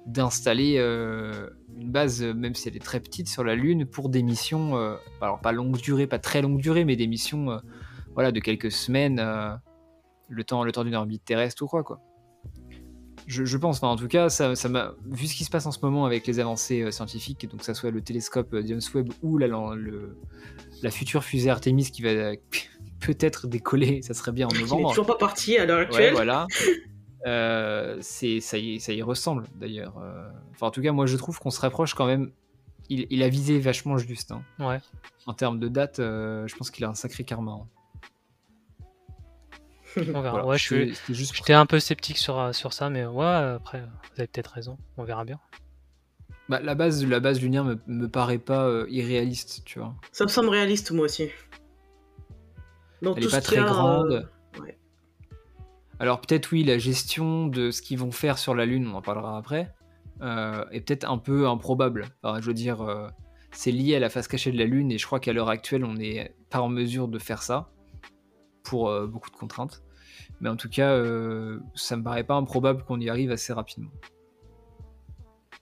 d'installer 0.07 0.75
euh, 0.79 1.49
une 1.79 1.91
base, 1.91 2.23
même 2.23 2.55
si 2.55 2.69
elle 2.69 2.77
est 2.77 2.85
très 2.85 3.01
petite, 3.01 3.29
sur 3.29 3.45
la 3.45 3.55
Lune 3.55 3.87
pour 3.87 4.09
des 4.09 4.23
missions, 4.23 4.77
euh, 4.77 4.97
alors 5.21 5.41
pas 5.41 5.53
longue 5.53 5.77
durée, 5.79 6.07
pas 6.07 6.19
très 6.19 6.43
longue 6.43 6.61
durée, 6.61 6.85
mais 6.85 6.97
des 6.97 7.07
missions, 7.07 7.51
euh, 7.51 7.59
voilà, 8.15 8.33
de 8.33 8.41
quelques 8.41 8.73
semaines, 8.73 9.23
le 10.29 10.45
temps, 10.45 10.65
le 10.65 10.73
temps 10.73 10.85
d'une 10.85 10.95
orbite 10.97 11.25
terrestre 11.25 11.63
ou 11.63 11.67
quoi, 11.67 11.83
quoi. 11.83 12.01
Je, 13.31 13.45
je 13.45 13.57
pense, 13.59 13.77
enfin, 13.77 13.87
en 13.89 13.97
tout 13.97 14.09
cas, 14.09 14.29
ça, 14.29 14.57
ça 14.57 14.69
m'a 14.69 14.93
vu 15.07 15.27
ce 15.29 15.37
qui 15.37 15.45
se 15.45 15.51
passe 15.51 15.65
en 15.65 15.71
ce 15.71 15.79
moment 15.83 16.05
avec 16.05 16.27
les 16.27 16.41
avancées 16.41 16.83
euh, 16.83 16.91
scientifiques, 16.91 17.49
donc 17.49 17.61
que 17.61 17.65
ça 17.67 17.75
soit 17.75 17.93
le 17.93 18.01
télescope 18.01 18.53
euh, 18.55 18.63
James 18.67 18.81
Webb 18.93 19.11
ou 19.23 19.39
la, 19.39 19.47
la- 19.47 19.75
le- 19.77 20.17
la 20.83 20.91
future 20.91 21.23
fusée 21.23 21.49
Artemis 21.49 21.91
qui 21.93 22.03
va 22.03 22.09
euh, 22.09 22.35
peut-être 23.01 23.47
décoller, 23.47 24.03
ça 24.03 24.15
serait 24.15 24.33
bien 24.33 24.47
en 24.47 24.51
Qui 24.51 24.57
n'est 24.57 24.61
novembre. 24.63 24.89
toujours 24.91 25.07
pas 25.07 25.15
parti 25.17 25.57
à 25.57 25.65
l'heure 25.65 25.79
Ouais, 25.79 25.85
actuelle. 25.85 26.13
voilà. 26.15 26.47
Euh, 27.27 27.99
c'est 28.01 28.41
ça 28.41 28.57
y, 28.57 28.81
ça 28.81 28.95
y 28.95 29.03
ressemble 29.03 29.45
d'ailleurs. 29.55 29.93
Enfin, 30.53 30.69
en 30.69 30.71
tout 30.71 30.81
cas, 30.81 30.91
moi 30.91 31.05
je 31.05 31.19
trouve 31.19 31.39
qu'on 31.39 31.51
se 31.51 31.61
rapproche 31.61 31.93
quand 31.93 32.07
même. 32.07 32.31
Il, 32.89 33.07
il 33.11 33.23
a 33.23 33.29
visé 33.29 33.59
vachement 33.59 33.99
juste. 33.99 34.33
hein. 34.33 34.41
Ouais. 34.59 34.79
En 35.27 35.35
termes 35.35 35.61
de 35.61 35.69
date, 35.69 35.97
je 35.99 36.57
pense 36.57 36.71
qu'il 36.71 36.83
a 36.87 36.89
un 36.89 36.95
sacré 36.95 37.23
karma. 37.25 37.53
hein. 37.53 37.67
On 39.97 40.21
verra. 40.21 40.31
Voilà, 40.31 40.47
ouais, 40.47 40.59
je 40.59 40.93
J'étais 41.09 41.53
un 41.53 41.67
peu 41.67 41.81
sceptique 41.81 42.19
sur, 42.19 42.39
euh, 42.39 42.53
sur 42.53 42.73
ça, 42.73 42.91
mais 42.91 43.05
ouais, 43.07 43.25
après, 43.27 43.81
vous 43.81 44.19
avez 44.21 44.27
peut-être 44.27 44.53
raison. 44.53 44.79
On 44.97 45.05
verra 45.05 45.25
bien. 45.25 45.39
Bah, 46.49 46.61
la 46.61 46.75
base, 46.75 47.05
la 47.07 47.21
base 47.21 47.41
lunaire 47.41 47.65
me, 47.65 47.79
me 47.87 48.09
paraît 48.09 48.39
pas 48.39 48.67
euh, 48.67 48.87
irréaliste, 48.91 49.63
tu 49.65 49.79
vois. 49.79 49.95
Ça 50.13 50.25
me 50.25 50.29
semble 50.29 50.49
réaliste, 50.49 50.91
moi 50.91 51.05
aussi. 51.05 51.29
Dans 53.03 53.15
Elle 53.15 53.23
tout 53.23 53.29
est 53.29 53.33
pas 53.33 53.41
très 53.41 53.59
a, 53.59 53.65
grande. 53.65 54.13
euh, 54.13 54.61
ouais. 54.61 54.77
Alors 56.01 56.21
peut-être 56.21 56.51
oui, 56.53 56.65
la 56.65 56.79
gestion 56.79 57.47
de 57.47 57.71
ce 57.71 57.83
qu'ils 57.83 57.99
vont 57.99 58.11
faire 58.11 58.37
sur 58.37 58.55
la 58.55 58.67
Lune, 58.67 58.89
on 58.89 58.97
en 58.97 59.03
parlera 59.03 59.39
après, 59.39 59.73
euh, 60.23 60.65
est 60.71 60.81
peut-être 60.81 61.09
un 61.09 61.19
peu 61.19 61.47
improbable. 61.49 62.07
Enfin, 62.23 62.41
je 62.41 62.47
veux 62.47 62.55
dire, 62.55 62.83
euh, 62.83 63.09
c'est 63.53 63.71
lié 63.71 63.97
à 63.97 64.01
la 64.01 64.11
face 64.11 64.27
cachée 64.29 64.51
de 64.53 64.59
la 64.59 64.65
Lune 64.65 64.91
et 64.93 64.99
je 64.99 65.07
crois 65.07 65.21
qu'à 65.21 65.33
l'heure 65.33 65.49
actuelle, 65.51 65.85
on 65.85 65.95
n'est 65.95 66.35
pas 66.51 66.61
en 66.61 66.69
mesure 66.69 67.07
de 67.09 67.19
faire 67.19 67.43
ça 67.43 67.71
pour 68.63 68.89
euh, 68.89 69.07
beaucoup 69.07 69.31
de 69.31 69.37
contraintes. 69.37 69.83
Mais 70.41 70.49
en 70.49 70.57
tout 70.57 70.69
cas, 70.71 70.91
euh, 70.93 71.61
ça 71.75 71.97
me 71.97 72.03
paraît 72.03 72.25
pas 72.25 72.35
improbable 72.35 72.83
qu'on 72.85 72.99
y 73.01 73.09
arrive 73.11 73.31
assez 73.31 73.53
rapidement. 73.53 73.91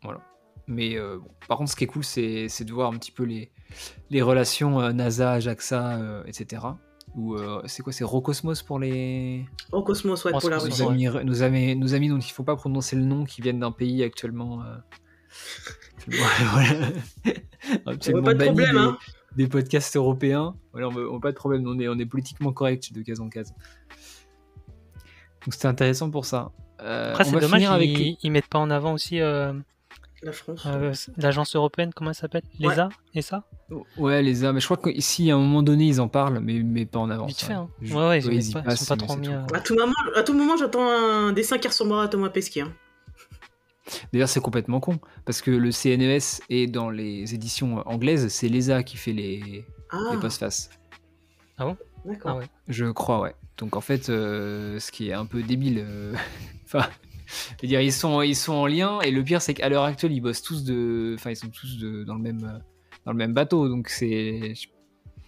Voilà. 0.03 0.21
Mais 0.67 0.97
euh, 0.97 1.19
bon. 1.19 1.29
par 1.49 1.59
contre, 1.59 1.71
ce 1.71 1.77
qui 1.77 1.85
est 1.85 1.89
cool, 1.89 2.05
c'est 2.05 2.49
c'est 2.49 2.65
de 2.65 2.73
voir 2.73 2.93
un 2.93 2.97
petit 2.99 3.11
peu 3.11 3.25
les, 3.25 3.51
les 4.11 4.23
relations 4.23 4.81
euh, 4.81 4.93
NASA, 4.93 5.41
JAXA, 5.41 5.97
euh, 5.97 6.23
etc. 6.27 6.63
Ou 7.15 7.35
euh, 7.35 7.63
c'est 7.67 7.83
quoi 7.83 7.93
C'est 7.93 8.05
Rocosmos 8.05 8.63
pour 8.63 8.79
les 8.79 9.47
Au 9.73 9.83
Cosmos, 9.83 10.25
ouais, 10.25 10.33
pour 10.33 10.51
la 10.51 10.59
Roscosmos, 10.59 10.89
Russie. 10.89 11.05
nos 11.05 11.13
amis, 11.15 11.25
nos 11.25 11.43
amis, 11.43 11.75
nos 11.77 11.95
amis 11.95 12.09
dont 12.09 12.19
il 12.19 12.31
faut 12.33 12.45
pas 12.45 12.55
prononcer 12.55 12.97
le 12.97 13.03
nom 13.03 13.25
qui 13.25 13.41
viennent 13.41 13.61
d'un 13.61 13.73
pays 13.73 14.03
actuellement. 14.05 14.63
euh, 14.63 14.77
voilà. 16.53 16.89
Absolument 17.87 18.23
pas 18.25 18.35
de 18.35 18.39
banni 18.39 18.51
problème, 18.51 18.73
des, 18.73 18.79
hein. 18.79 18.99
Des 19.39 19.47
podcasts 19.49 19.97
européens. 19.97 20.55
Voilà, 20.73 20.89
on 20.89 20.91
veut 20.93 21.21
pas 21.21 21.31
de 21.31 21.37
problème, 21.37 21.65
on 21.67 21.79
est, 21.79 21.89
on 21.89 21.99
est 21.99 22.05
politiquement 22.07 22.53
correct 22.53 22.93
de 22.93 23.01
case 23.03 23.21
en 23.21 23.29
case. 23.31 23.55
Donc 25.45 25.55
c'était 25.55 25.69
intéressant 25.69 26.11
pour 26.11 26.27
ça. 26.27 26.51
Euh, 26.83 27.11
Après, 27.11 27.25
c'est 27.25 27.31
dommage 27.41 27.65
avec 27.65 27.89
ils 28.23 28.31
mettent 28.31 28.49
pas 28.49 28.59
en 28.59 28.69
avant 28.71 28.93
aussi 28.93 29.21
euh, 29.21 29.53
euh, 30.67 30.93
l'agence 31.17 31.55
européenne, 31.55 31.93
comment 31.95 32.11
elle 32.11 32.17
s'appelle? 32.17 32.43
Ouais. 32.61 32.69
L'ESA 32.69 32.89
Et 33.15 33.23
ça 33.23 33.45
Ouais, 33.97 34.23
les 34.23 34.45
A, 34.45 34.53
mais 34.53 34.61
je 34.61 34.67
crois 34.67 34.77
qu'ici, 34.77 35.31
à 35.31 35.37
un 35.37 35.39
moment 35.39 35.63
donné, 35.63 35.87
ils 35.87 36.01
en 36.01 36.09
parlent, 36.09 36.41
mais, 36.41 36.61
mais 36.63 36.87
pas 36.87 36.99
en 36.99 37.09
avance. 37.11 37.29
Vite 37.29 37.43
fait, 37.43 37.53
hein. 37.53 37.69
Je- 37.81 37.95
Ouais, 37.95 38.09
ouais, 38.09 38.19
ils, 38.21 38.25
ouais, 38.27 38.63
ils 38.67 38.77
sont 38.77 38.85
pas 38.87 38.97
trop 38.97 39.17
mis. 39.17 39.27
tout. 39.29 39.33
euh, 39.33 39.47
À 39.55 39.61
tout 39.61 39.75
moment, 39.77 39.93
à 40.17 40.23
tout 40.23 40.35
moment 40.35 40.57
j'attends 40.57 40.89
un 40.91 41.33
dessin 41.33 41.59
qui 41.59 41.69
ressemblera 41.69 42.05
à 42.05 42.09
Thomas 42.09 42.31
Pesquet. 42.31 42.63
hein. 42.63 42.73
D'ailleurs, 44.13 44.29
c'est 44.29 44.41
complètement 44.41 44.81
con, 44.81 44.99
parce 45.25 45.41
que 45.43 45.51
le 45.51 45.71
CNES 45.71 46.43
est 46.51 46.67
dans 46.67 46.91
les 46.91 47.35
éditions 47.35 47.79
anglaises, 47.89 48.29
c'est 48.29 48.49
l'ESA 48.49 48.83
qui 48.83 48.97
fait 48.97 49.13
les, 49.13 49.65
Ah, 49.91 50.11
les 50.13 50.19
postfaces. 50.19 50.71
d'accord. 51.59 51.77
Ah 52.25 52.37
ouais. 52.37 52.47
Je 52.69 52.87
crois, 52.87 53.21
ouais. 53.21 53.35
Donc 53.57 53.77
en 53.77 53.81
fait, 53.81 54.09
euh, 54.09 54.79
ce 54.79 54.93
qui 54.93 55.09
est 55.09 55.13
un 55.15 55.27
peu 55.27 55.43
débile. 55.43 55.85
euh, 55.87 56.15
Enfin, 56.67 56.87
je 57.57 57.63
veux 57.63 57.69
dire, 57.69 57.81
ils 57.81 57.93
sont, 57.93 58.21
ils 58.23 58.37
sont 58.37 58.53
en 58.55 58.67
lien, 58.67 59.01
et 59.01 59.11
le 59.11 59.23
pire, 59.25 59.41
c'est 59.43 59.55
qu'à 59.55 59.69
l'heure 59.69 59.85
actuelle, 59.85 60.13
ils 60.13 60.21
bossent 60.21 60.43
tous 60.43 60.65
de. 60.65 61.15
Enfin, 61.19 61.31
ils 61.31 61.37
sont 61.37 61.49
tous 61.49 61.79
de- 61.79 62.05
dans, 62.05 62.15
le 62.15 62.21
même, 62.21 62.61
dans 63.07 63.13
le 63.13 63.19
même 63.19 63.33
bateau. 63.33 63.69
Donc 63.69 63.89
c'est. 63.89 64.55
Je 64.55 64.69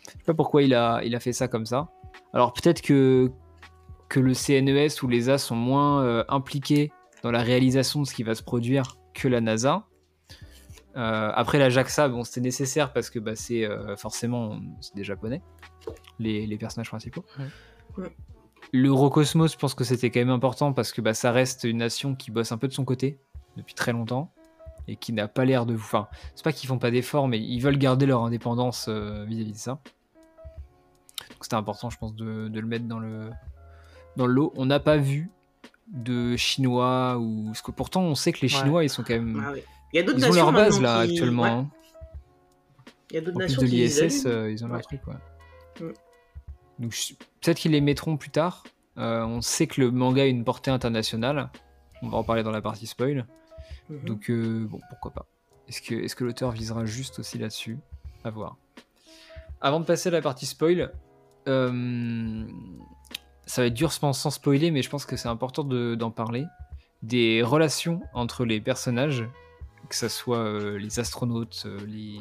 je 0.06 0.12
sais 0.18 0.24
pas 0.26 0.34
pourquoi 0.34 0.62
il 0.62 0.74
a, 0.74 1.02
il 1.04 1.14
a 1.14 1.20
fait 1.20 1.32
ça 1.32 1.46
comme 1.48 1.66
ça. 1.66 1.88
Alors 2.32 2.52
peut-être 2.52 2.82
que, 2.82 3.30
que 4.08 4.18
le 4.18 4.34
CNES 4.34 4.88
ou 5.02 5.08
l'ESA 5.08 5.38
sont 5.38 5.54
moins 5.54 6.02
euh, 6.04 6.24
impliqués 6.28 6.90
dans 7.22 7.30
la 7.30 7.42
réalisation 7.42 8.00
de 8.02 8.06
ce 8.06 8.14
qui 8.14 8.22
va 8.22 8.34
se 8.34 8.42
produire 8.42 8.96
que 9.14 9.28
la 9.28 9.40
NASA. 9.40 9.86
Euh, 10.96 11.30
après 11.34 11.58
la 11.58 11.70
JAXA, 11.70 12.08
bon, 12.08 12.24
c'était 12.24 12.40
nécessaire 12.40 12.92
parce 12.92 13.10
que 13.10 13.18
bah, 13.18 13.36
c'est 13.36 13.64
euh, 13.64 13.96
forcément 13.96 14.60
c'est 14.80 14.94
des 14.96 15.04
japonais, 15.04 15.40
les, 16.18 16.46
les 16.46 16.58
personnages 16.58 16.88
principaux. 16.88 17.24
Ouais. 17.38 18.02
Ouais. 18.02 18.16
L'Eurocosmos, 18.72 19.52
je 19.52 19.56
pense 19.56 19.74
que 19.74 19.84
c'était 19.84 20.10
quand 20.10 20.20
même 20.20 20.30
important 20.30 20.72
parce 20.72 20.92
que 20.92 21.00
bah, 21.00 21.14
ça 21.14 21.32
reste 21.32 21.64
une 21.64 21.78
nation 21.78 22.14
qui 22.14 22.30
bosse 22.30 22.52
un 22.52 22.58
peu 22.58 22.68
de 22.68 22.72
son 22.72 22.84
côté 22.84 23.18
depuis 23.56 23.74
très 23.74 23.92
longtemps 23.92 24.32
et 24.88 24.96
qui 24.96 25.12
n'a 25.12 25.28
pas 25.28 25.44
l'air 25.44 25.66
de 25.66 25.74
vous. 25.74 25.84
Enfin, 25.84 26.08
c'est 26.34 26.44
pas 26.44 26.52
qu'ils 26.52 26.68
font 26.68 26.78
pas 26.78 26.90
d'efforts, 26.90 27.28
mais 27.28 27.40
ils 27.40 27.60
veulent 27.60 27.78
garder 27.78 28.06
leur 28.06 28.24
indépendance 28.24 28.86
euh, 28.88 29.24
vis-à-vis 29.24 29.52
de 29.52 29.56
ça. 29.56 29.80
Donc 31.30 31.42
c'était 31.42 31.56
important, 31.56 31.90
je 31.90 31.98
pense, 31.98 32.14
de, 32.14 32.48
de 32.48 32.60
le 32.60 32.66
mettre 32.66 32.86
dans 32.86 32.98
le 32.98 33.30
dans 34.16 34.26
le 34.26 34.32
lot. 34.32 34.52
On 34.56 34.66
n'a 34.66 34.80
pas 34.80 34.96
vu 34.96 35.30
de 35.90 36.36
Chinois 36.36 37.18
ou 37.18 37.46
parce 37.46 37.62
que 37.62 37.70
pourtant 37.70 38.02
on 38.02 38.14
sait 38.14 38.32
que 38.32 38.40
les 38.42 38.52
Ouais. 38.54 38.60
Chinois 38.60 38.84
ils 38.84 38.90
sont 38.90 39.02
quand 39.02 39.14
même 39.14 39.42
Ah 39.46 39.52
ouais. 39.52 39.64
Il 39.92 39.96
y 39.96 39.98
a 39.98 40.02
d'autres 40.04 40.18
ils 40.18 40.30
ont 40.30 40.32
leur 40.34 40.52
base 40.52 40.80
là 40.80 41.04
qui- 41.06 41.12
actuellement. 41.12 41.42
ouais, 41.42 41.48
hein. 41.50 41.70
Il 43.10 43.14
y 43.14 43.18
a 43.18 43.20
d'autres 43.22 43.38
nations 43.38 43.60
de 43.62 43.66
qui 43.66 43.76
l'ISS, 43.76 44.24
euh, 44.26 44.50
ils 44.52 44.64
ont 44.64 44.68
leur 44.68 44.76
Ouais. 44.76 44.82
truc. 44.82 45.00
Ouais. 45.08 45.14
Mm. 45.80 45.92
Donc 46.78 46.92
je- 46.92 47.14
peut-être 47.40 47.58
qu'ils 47.58 47.72
les 47.72 47.80
mettront 47.80 48.16
plus 48.16 48.30
tard. 48.30 48.62
Euh, 48.98 49.24
on 49.24 49.40
sait 49.40 49.66
que 49.66 49.80
le 49.80 49.90
manga 49.90 50.22
a 50.22 50.26
une 50.26 50.44
portée 50.44 50.70
internationale. 50.70 51.50
On 52.02 52.08
va 52.08 52.18
en 52.18 52.24
parler 52.24 52.42
dans 52.42 52.50
la 52.52 52.62
partie 52.62 52.86
spoil. 52.86 53.26
Mhm. 53.88 54.04
Donc 54.04 54.30
euh, 54.30 54.66
bon, 54.70 54.78
pourquoi 54.90 55.10
pas. 55.10 55.26
Est-ce 55.68 55.82
que, 55.82 55.94
est 55.94 56.14
que 56.14 56.24
l'auteur 56.24 56.52
visera 56.52 56.84
juste 56.84 57.18
aussi 57.18 57.38
là-dessus? 57.38 57.78
À 58.24 58.30
voir. 58.30 58.56
Avant 59.60 59.80
de 59.80 59.84
passer 59.84 60.08
à 60.08 60.12
la 60.12 60.22
partie 60.22 60.46
spoil, 60.46 60.92
euh, 61.48 62.46
ça 63.50 63.62
va 63.62 63.66
être 63.66 63.74
dur 63.74 63.92
sans, 63.92 64.12
sans 64.12 64.30
spoiler, 64.30 64.70
mais 64.70 64.82
je 64.82 64.88
pense 64.90 65.04
que 65.04 65.16
c'est 65.16 65.28
important 65.28 65.64
de- 65.64 65.94
d'en 65.96 66.10
parler. 66.10 66.44
Des 67.02 67.42
relations 67.42 68.00
entre 68.14 68.44
les 68.44 68.60
personnages, 68.60 69.24
que 69.88 69.96
ce 69.96 70.08
soit 70.08 70.38
euh, 70.38 70.78
les 70.78 71.00
astronautes, 71.00 71.64
euh, 71.66 71.78
les, 71.86 72.20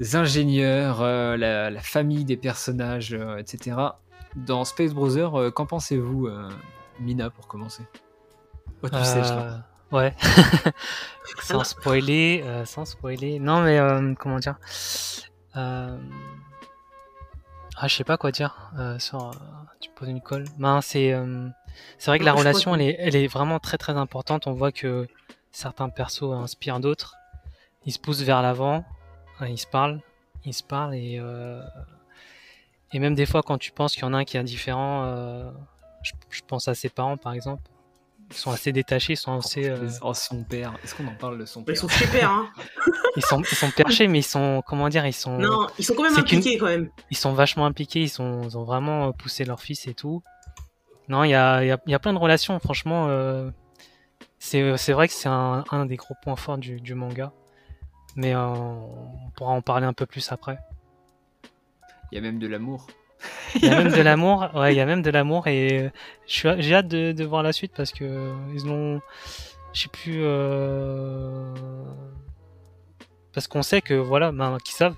les 0.00 0.16
ingénieurs, 0.16 1.02
euh, 1.02 1.36
la, 1.36 1.70
la 1.70 1.80
famille 1.82 2.24
des 2.24 2.36
personnages, 2.36 3.14
euh, 3.14 3.36
etc. 3.38 3.76
Dans 4.34 4.64
Space 4.64 4.92
Brother, 4.92 5.34
euh, 5.38 5.50
qu'en 5.50 5.66
pensez-vous, 5.66 6.26
euh, 6.26 6.48
Mina, 7.00 7.30
pour 7.30 7.46
commencer? 7.46 7.82
Oh, 8.82 8.88
tu 8.88 8.96
sais, 9.04 9.22
je 9.22 9.96
ouais. 9.96 10.14
sans 11.42 11.62
spoiler, 11.64 12.42
euh, 12.44 12.64
sans 12.64 12.84
spoiler. 12.84 13.38
Non, 13.38 13.62
mais 13.62 13.78
euh, 13.78 14.14
comment 14.18 14.38
dire? 14.38 14.56
Euh, 15.56 15.96
Ah, 17.76 17.88
je 17.88 17.94
sais 17.96 18.04
pas 18.04 18.16
quoi 18.16 18.30
dire. 18.30 18.70
Euh, 18.78 18.98
sur, 18.98 19.26
euh, 19.28 19.32
tu 19.80 19.90
poses 19.90 20.08
une 20.08 20.20
colle. 20.20 20.44
Ben, 20.58 20.80
c'est, 20.80 21.12
euh, 21.12 21.48
c'est 21.98 22.10
vrai 22.10 22.18
que 22.18 22.24
la 22.24 22.32
je 22.32 22.38
relation, 22.38 22.70
que- 22.72 22.76
elle 22.76 22.82
est, 22.82 22.96
elle 22.98 23.16
est 23.16 23.26
vraiment 23.26 23.58
très 23.58 23.78
très 23.78 23.96
importante. 23.96 24.46
On 24.46 24.52
voit 24.52 24.72
que 24.72 25.08
certains 25.50 25.88
persos 25.88 26.32
inspirent 26.32 26.80
d'autres. 26.80 27.16
Ils 27.86 27.92
se 27.92 27.98
poussent 27.98 28.22
vers 28.22 28.42
l'avant. 28.42 28.84
hein, 29.40 29.46
Ils 29.48 29.58
se 29.58 29.66
parlent, 29.66 30.00
ils 30.44 30.54
se 30.54 30.62
parlent 30.62 30.94
et 30.94 31.18
euh, 31.20 31.60
et 32.92 32.98
même 33.00 33.14
des 33.14 33.26
fois 33.26 33.42
quand 33.42 33.58
tu 33.58 33.72
penses 33.72 33.94
qu'il 33.94 34.02
y 34.02 34.06
en 34.06 34.14
a 34.14 34.18
un 34.18 34.24
qui 34.24 34.36
est 34.36 34.40
indifférent, 34.40 35.04
euh, 35.06 35.50
je, 36.02 36.12
je 36.30 36.42
pense 36.46 36.68
à 36.68 36.74
ses 36.74 36.88
parents 36.88 37.16
par 37.16 37.32
exemple. 37.32 37.62
Ils 38.30 38.36
sont 38.36 38.50
assez 38.50 38.72
détachés, 38.72 39.12
ils 39.12 39.16
sont 39.16 39.38
assez, 39.38 39.68
euh, 39.68 39.88
Oh, 40.02 40.12
son 40.14 40.42
père. 40.44 40.74
Est-ce 40.82 40.94
qu'on 40.94 41.06
en 41.06 41.14
parle 41.14 41.38
de 41.38 41.44
son 41.44 41.60
Ils 41.60 41.64
père 41.66 41.76
sont 41.76 41.88
super, 41.88 42.30
hein. 42.30 42.48
ils 43.16 43.24
sont, 43.24 43.40
ils 43.42 43.56
sont 43.56 43.70
perchés, 43.70 44.08
mais 44.08 44.20
ils 44.20 44.24
sont, 44.24 44.62
comment 44.66 44.88
dire, 44.88 45.06
ils 45.06 45.12
sont, 45.12 45.38
Non, 45.38 45.68
ils 45.78 45.84
sont 45.84 45.94
quand 45.94 46.02
même 46.04 46.16
impliqués 46.16 46.58
quand 46.58 46.66
même. 46.66 46.90
ils 47.10 47.16
sont 47.16 47.32
vachement 47.32 47.66
impliqués, 47.66 48.02
ils 48.02 48.08
sont, 48.08 48.42
ils 48.42 48.56
ont 48.58 48.64
vraiment 48.64 49.08
euh, 49.08 49.12
poussé 49.12 49.44
leur 49.44 49.60
fils 49.60 49.86
et 49.86 49.94
tout. 49.94 50.22
Non, 51.08 51.22
il 51.22 51.30
y 51.30 51.34
a, 51.34 51.62
il 51.62 51.68
y, 51.68 51.70
a, 51.70 51.78
il 51.86 51.90
y 51.90 51.94
a 51.94 51.98
plein 51.98 52.12
de 52.14 52.18
relations, 52.18 52.58
franchement. 52.58 53.06
euh, 53.08 53.50
c'est, 54.38 54.76
c'est 54.78 54.92
vrai 54.92 55.06
que 55.08 55.14
c'est 55.14 55.28
un, 55.28 55.64
un 55.70 55.86
des 55.86 55.96
gros 55.96 56.14
points 56.22 56.36
forts 56.36 56.58
du, 56.58 56.80
du 56.80 56.94
manga, 56.94 57.32
mais 58.16 58.34
euh, 58.34 58.38
on 58.46 59.30
pourra 59.36 59.52
en 59.52 59.62
parler 59.62 59.86
un 59.86 59.92
peu 59.92 60.06
plus 60.06 60.32
après. 60.32 60.58
Il 62.10 62.16
y 62.16 62.18
a 62.18 62.20
même 62.20 62.38
de 62.38 62.46
l'amour. 62.46 62.86
Il 63.56 63.64
y 63.64 63.68
a 63.68 63.76
même 63.82 63.92
de 63.92 64.02
l'amour, 64.02 64.48
ouais, 64.54 64.74
il 64.74 64.76
y 64.76 64.80
a 64.80 64.86
même 64.86 65.02
de 65.02 65.10
l'amour 65.10 65.46
et 65.46 65.84
euh, 65.84 65.90
j'ai 66.26 66.74
hâte 66.74 66.88
de, 66.88 67.12
de 67.12 67.24
voir 67.24 67.42
la 67.42 67.52
suite 67.52 67.72
parce 67.76 67.92
que 67.92 68.04
euh, 68.04 68.32
ils 68.52 68.68
ont, 68.68 69.00
je 69.72 69.82
sais 69.82 69.88
plus, 69.88 70.20
euh, 70.22 71.52
parce 73.32 73.46
qu'on 73.46 73.62
sait 73.62 73.80
que 73.80 73.94
voilà, 73.94 74.32
ben, 74.32 74.58
qu'ils 74.64 74.74
savent. 74.74 74.96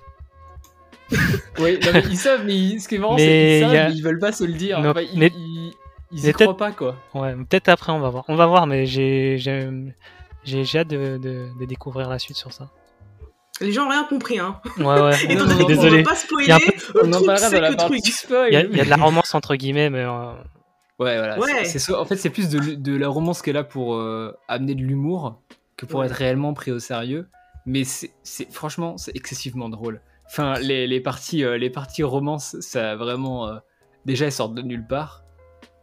Oui, 1.59 1.79
non, 1.83 1.91
mais 1.93 2.03
ils 2.09 2.17
savent, 2.17 2.45
mais 2.45 2.55
ils- 2.55 2.81
ce 2.81 2.87
qui 2.87 2.95
est 2.95 2.97
marrant, 2.99 3.17
c'est 3.17 3.59
qu'ils 3.59 3.67
savent, 3.67 3.75
a- 3.75 3.89
mais 3.89 3.95
ils 3.95 4.03
veulent 4.03 4.19
pas 4.19 4.31
se 4.31 4.43
le 4.43 4.53
dire. 4.53 4.79
Mais- 4.79 4.89
Enfin, 4.89 5.01
ils, 5.01 5.17
mais- 5.19 5.31
ils, 5.35 5.73
ils 6.11 6.23
mais 6.23 6.29
y 6.29 6.33
croient 6.33 6.57
pas, 6.57 6.71
quoi. 6.71 6.95
Ouais, 7.13 7.33
peut-être 7.35 7.69
après 7.69 7.91
on 7.91 7.99
va 7.99 8.09
voir. 8.09 8.25
On 8.27 8.35
va 8.35 8.45
voir, 8.45 8.67
mais 8.67 8.85
j'ai 8.85 9.37
hâte 10.75 10.87
de, 10.87 11.17
de, 11.17 11.47
de 11.59 11.65
découvrir 11.65 12.09
la 12.09 12.19
suite 12.19 12.37
sur 12.37 12.53
ça. 12.53 12.69
Les 13.61 13.71
gens 13.71 13.85
ont 13.85 13.89
rien 13.89 14.03
compris, 14.03 14.39
hein. 14.39 14.59
Ouais, 14.77 14.85
ouais. 15.01 15.11
Et 15.29 15.35
Non, 15.35 15.45
toi, 15.45 15.53
non, 15.55 15.63
on 15.63 15.67
désolé. 15.67 16.03
va 16.03 16.09
pas 16.11 16.15
Il 16.15 16.17
spoiler. 16.17 16.45
Il 16.45 16.49
y, 18.53 18.55
a, 18.57 18.63
y 18.65 18.81
a 18.81 18.85
de 18.85 18.89
la 18.89 18.95
romance 18.97 19.33
entre 19.35 19.55
guillemets, 19.55 19.89
mais 19.89 20.03
euh, 20.03 20.31
Ouais, 20.99 21.17
voilà. 21.17 21.37
Ouais. 21.39 21.51
en 21.95 22.05
fait, 22.05 22.15
c'est 22.17 22.29
plus 22.29 22.49
de, 22.49 22.95
la 22.97 23.07
romance 23.07 23.41
qu'elle 23.41 23.57
a 23.57 23.63
pour 23.63 23.95
euh, 23.95 24.35
amener 24.47 24.75
de 24.75 24.81
l'humour 24.81 25.41
que 25.75 25.85
pour 25.85 25.99
Ouais. 25.99 26.07
être 26.07 26.13
réellement 26.13 26.53
pris 26.53 26.71
au 26.71 26.79
sérieux. 26.79 27.27
Mais 27.65 27.83
c'est 27.83 28.11
franchement, 28.51 28.97
c'est 28.97 29.15
excessivement 29.15 29.69
drôle. 29.69 30.01
Enfin, 30.27 30.53
les, 30.59 30.87
les 30.87 30.99
parties, 30.99 31.43
euh, 31.43 31.57
les 31.57 31.69
parties 31.69 32.03
romance, 32.03 32.55
ça 32.61 32.95
vraiment. 32.95 33.47
euh, 33.47 33.55
déjà, 34.05 34.25
elles 34.25 34.31
sortent 34.31 34.55
de 34.55 34.61
nulle 34.61 34.85
part. 34.85 35.23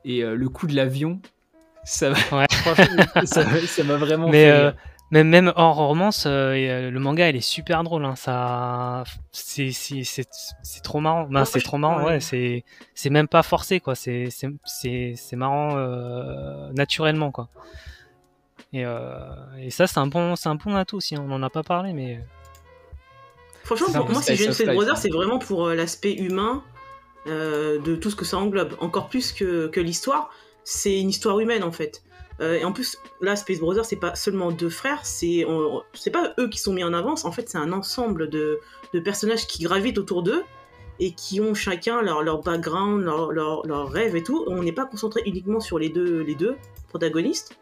Et 0.04 0.22
euh, 0.22 0.34
le 0.34 0.48
coup 0.48 0.66
de 0.66 0.74
l'avion, 0.74 1.20
ça 1.84 2.10
m'a 2.10 2.16
Ouais. 2.32 2.46
ça 3.24 3.44
ça 3.66 3.82
vraiment 3.82 4.28
Mais, 4.28 4.44
fait 4.44 4.50
euh. 4.50 4.72
Même, 5.10 5.28
même 5.28 5.52
hors 5.56 5.76
romance, 5.76 6.26
euh, 6.26 6.54
euh, 6.54 6.90
le 6.90 7.00
manga 7.00 7.28
il 7.28 7.36
est 7.36 7.40
super 7.40 7.84
drôle. 7.84 8.04
Hein, 8.04 8.16
ça, 8.16 9.04
c'est, 9.32 9.70
c'est, 9.70 10.02
c'est, 10.04 10.28
c'est 10.62 10.82
trop 10.82 11.00
marrant. 11.00 11.24
Ben, 11.30 11.44
c'est 11.44 11.60
trop 11.60 11.78
marrant. 11.78 11.98
ouais. 11.98 12.04
Ouais, 12.04 12.20
c'est, 12.20 12.64
c'est 12.94 13.10
même 13.10 13.28
pas 13.28 13.42
forcé 13.42 13.80
quoi. 13.80 13.94
C'est, 13.94 14.28
c'est, 14.30 14.48
c'est, 14.64 15.14
c'est 15.16 15.36
marrant 15.36 15.76
euh, 15.76 16.70
naturellement 16.72 17.30
quoi. 17.30 17.48
Et, 18.72 18.84
euh, 18.84 19.18
et 19.58 19.70
ça 19.70 19.86
c'est 19.86 19.98
un 19.98 20.06
bon, 20.06 20.36
c'est 20.36 20.48
un 20.48 20.56
bon 20.56 20.74
atout 20.74 20.96
aussi. 20.96 21.16
On 21.16 21.30
en 21.30 21.42
a 21.42 21.50
pas 21.50 21.62
parlé, 21.62 21.92
mais 21.92 22.20
Franchement, 23.64 23.92
pour 23.92 24.10
moi, 24.10 24.22
si 24.22 24.36
Jane 24.36 24.50
of 24.50 24.56
Fate 24.56 24.74
Brother, 24.74 24.92
hein. 24.92 24.96
c'est 24.96 25.08
vraiment 25.10 25.38
pour 25.38 25.66
euh, 25.68 25.74
l'aspect 25.74 26.12
humain 26.12 26.62
euh, 27.26 27.80
de 27.80 27.96
tout 27.96 28.10
ce 28.10 28.16
que 28.16 28.24
ça 28.26 28.36
englobe. 28.36 28.74
Encore 28.78 29.08
plus 29.08 29.32
que, 29.32 29.68
que 29.68 29.80
l'histoire, 29.80 30.30
c'est 30.64 31.00
une 31.00 31.08
histoire 31.08 31.40
humaine 31.40 31.64
en 31.64 31.72
fait. 31.72 32.03
Euh, 32.40 32.54
et 32.54 32.64
en 32.64 32.72
plus, 32.72 32.98
là, 33.20 33.36
Space 33.36 33.60
Brothers, 33.60 33.84
c'est 33.84 33.96
pas 33.96 34.14
seulement 34.14 34.50
deux 34.50 34.68
frères, 34.68 35.04
c'est 35.04 35.46
c'est 35.92 36.10
pas 36.10 36.34
eux 36.38 36.48
qui 36.48 36.58
sont 36.58 36.72
mis 36.72 36.84
en 36.84 36.92
avance. 36.92 37.24
En 37.24 37.32
fait, 37.32 37.48
c'est 37.48 37.58
un 37.58 37.72
ensemble 37.72 38.28
de, 38.28 38.58
de 38.92 39.00
personnages 39.00 39.46
qui 39.46 39.62
gravitent 39.62 39.98
autour 39.98 40.22
d'eux 40.22 40.42
et 41.00 41.12
qui 41.12 41.40
ont 41.40 41.54
chacun 41.54 42.02
leur, 42.02 42.22
leur 42.22 42.40
background, 42.40 43.04
leur, 43.04 43.32
leur, 43.32 43.66
leur 43.66 43.88
rêve 43.88 44.16
et 44.16 44.22
tout. 44.22 44.44
On 44.48 44.62
n'est 44.62 44.72
pas 44.72 44.86
concentré 44.86 45.22
uniquement 45.26 45.60
sur 45.60 45.78
les 45.78 45.88
deux, 45.88 46.22
les 46.22 46.34
deux 46.34 46.56
protagonistes, 46.88 47.56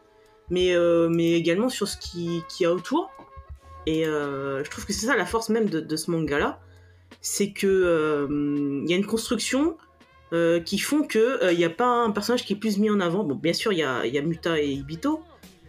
mais, 0.50 0.74
euh, 0.74 1.08
mais 1.10 1.32
également 1.32 1.68
sur 1.68 1.88
ce 1.88 1.96
qui, 1.96 2.42
qui 2.48 2.62
y 2.62 2.66
a 2.66 2.72
autour. 2.72 3.10
Et 3.86 4.06
euh, 4.06 4.62
je 4.64 4.70
trouve 4.70 4.86
que 4.86 4.92
c'est 4.92 5.06
ça 5.06 5.16
la 5.16 5.26
force 5.26 5.48
même 5.48 5.68
de, 5.68 5.80
de 5.80 5.96
ce 5.96 6.10
manga-là, 6.10 6.60
c'est 7.20 7.52
que 7.52 8.26
il 8.84 8.90
y 8.90 8.94
a 8.94 8.96
une 8.96 9.06
construction 9.06 9.76
euh, 10.32 10.60
qui 10.60 10.78
font 10.78 11.02
que 11.06 11.50
il 11.52 11.58
n'y 11.58 11.64
a 11.64 11.70
pas 11.70 11.86
un 11.86 12.10
personnage 12.10 12.44
qui 12.44 12.54
est 12.54 12.56
plus 12.56 12.78
mis 12.78 12.90
en 12.90 13.00
avant. 13.00 13.22
Bon, 13.24 13.34
bien 13.34 13.52
sûr, 13.52 13.72
il 13.72 13.78
y 13.78 13.82
a, 13.82 14.04
il 14.06 14.14
y 14.14 14.18
a 14.18 14.22
Muta 14.22 14.58
et 14.60 14.68
Ibito, 14.70 15.22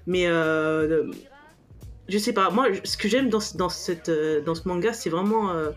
mais 0.08 0.26
euh, 0.28 1.12
je 2.08 2.18
sais 2.18 2.34
pas. 2.34 2.50
Moi, 2.50 2.68
ce 2.84 2.98
que 2.98 3.08
j'aime 3.08 3.30
dans, 3.30 3.40
ce- 3.40 3.58
dans, 3.58 3.70
cette, 3.70 4.10
euh, 4.10 4.42
dans 4.42 4.56
ce 4.56 4.68
manga, 4.68 4.94
c'est 4.94 5.10
vraiment 5.10 5.52
euh, 5.52 5.72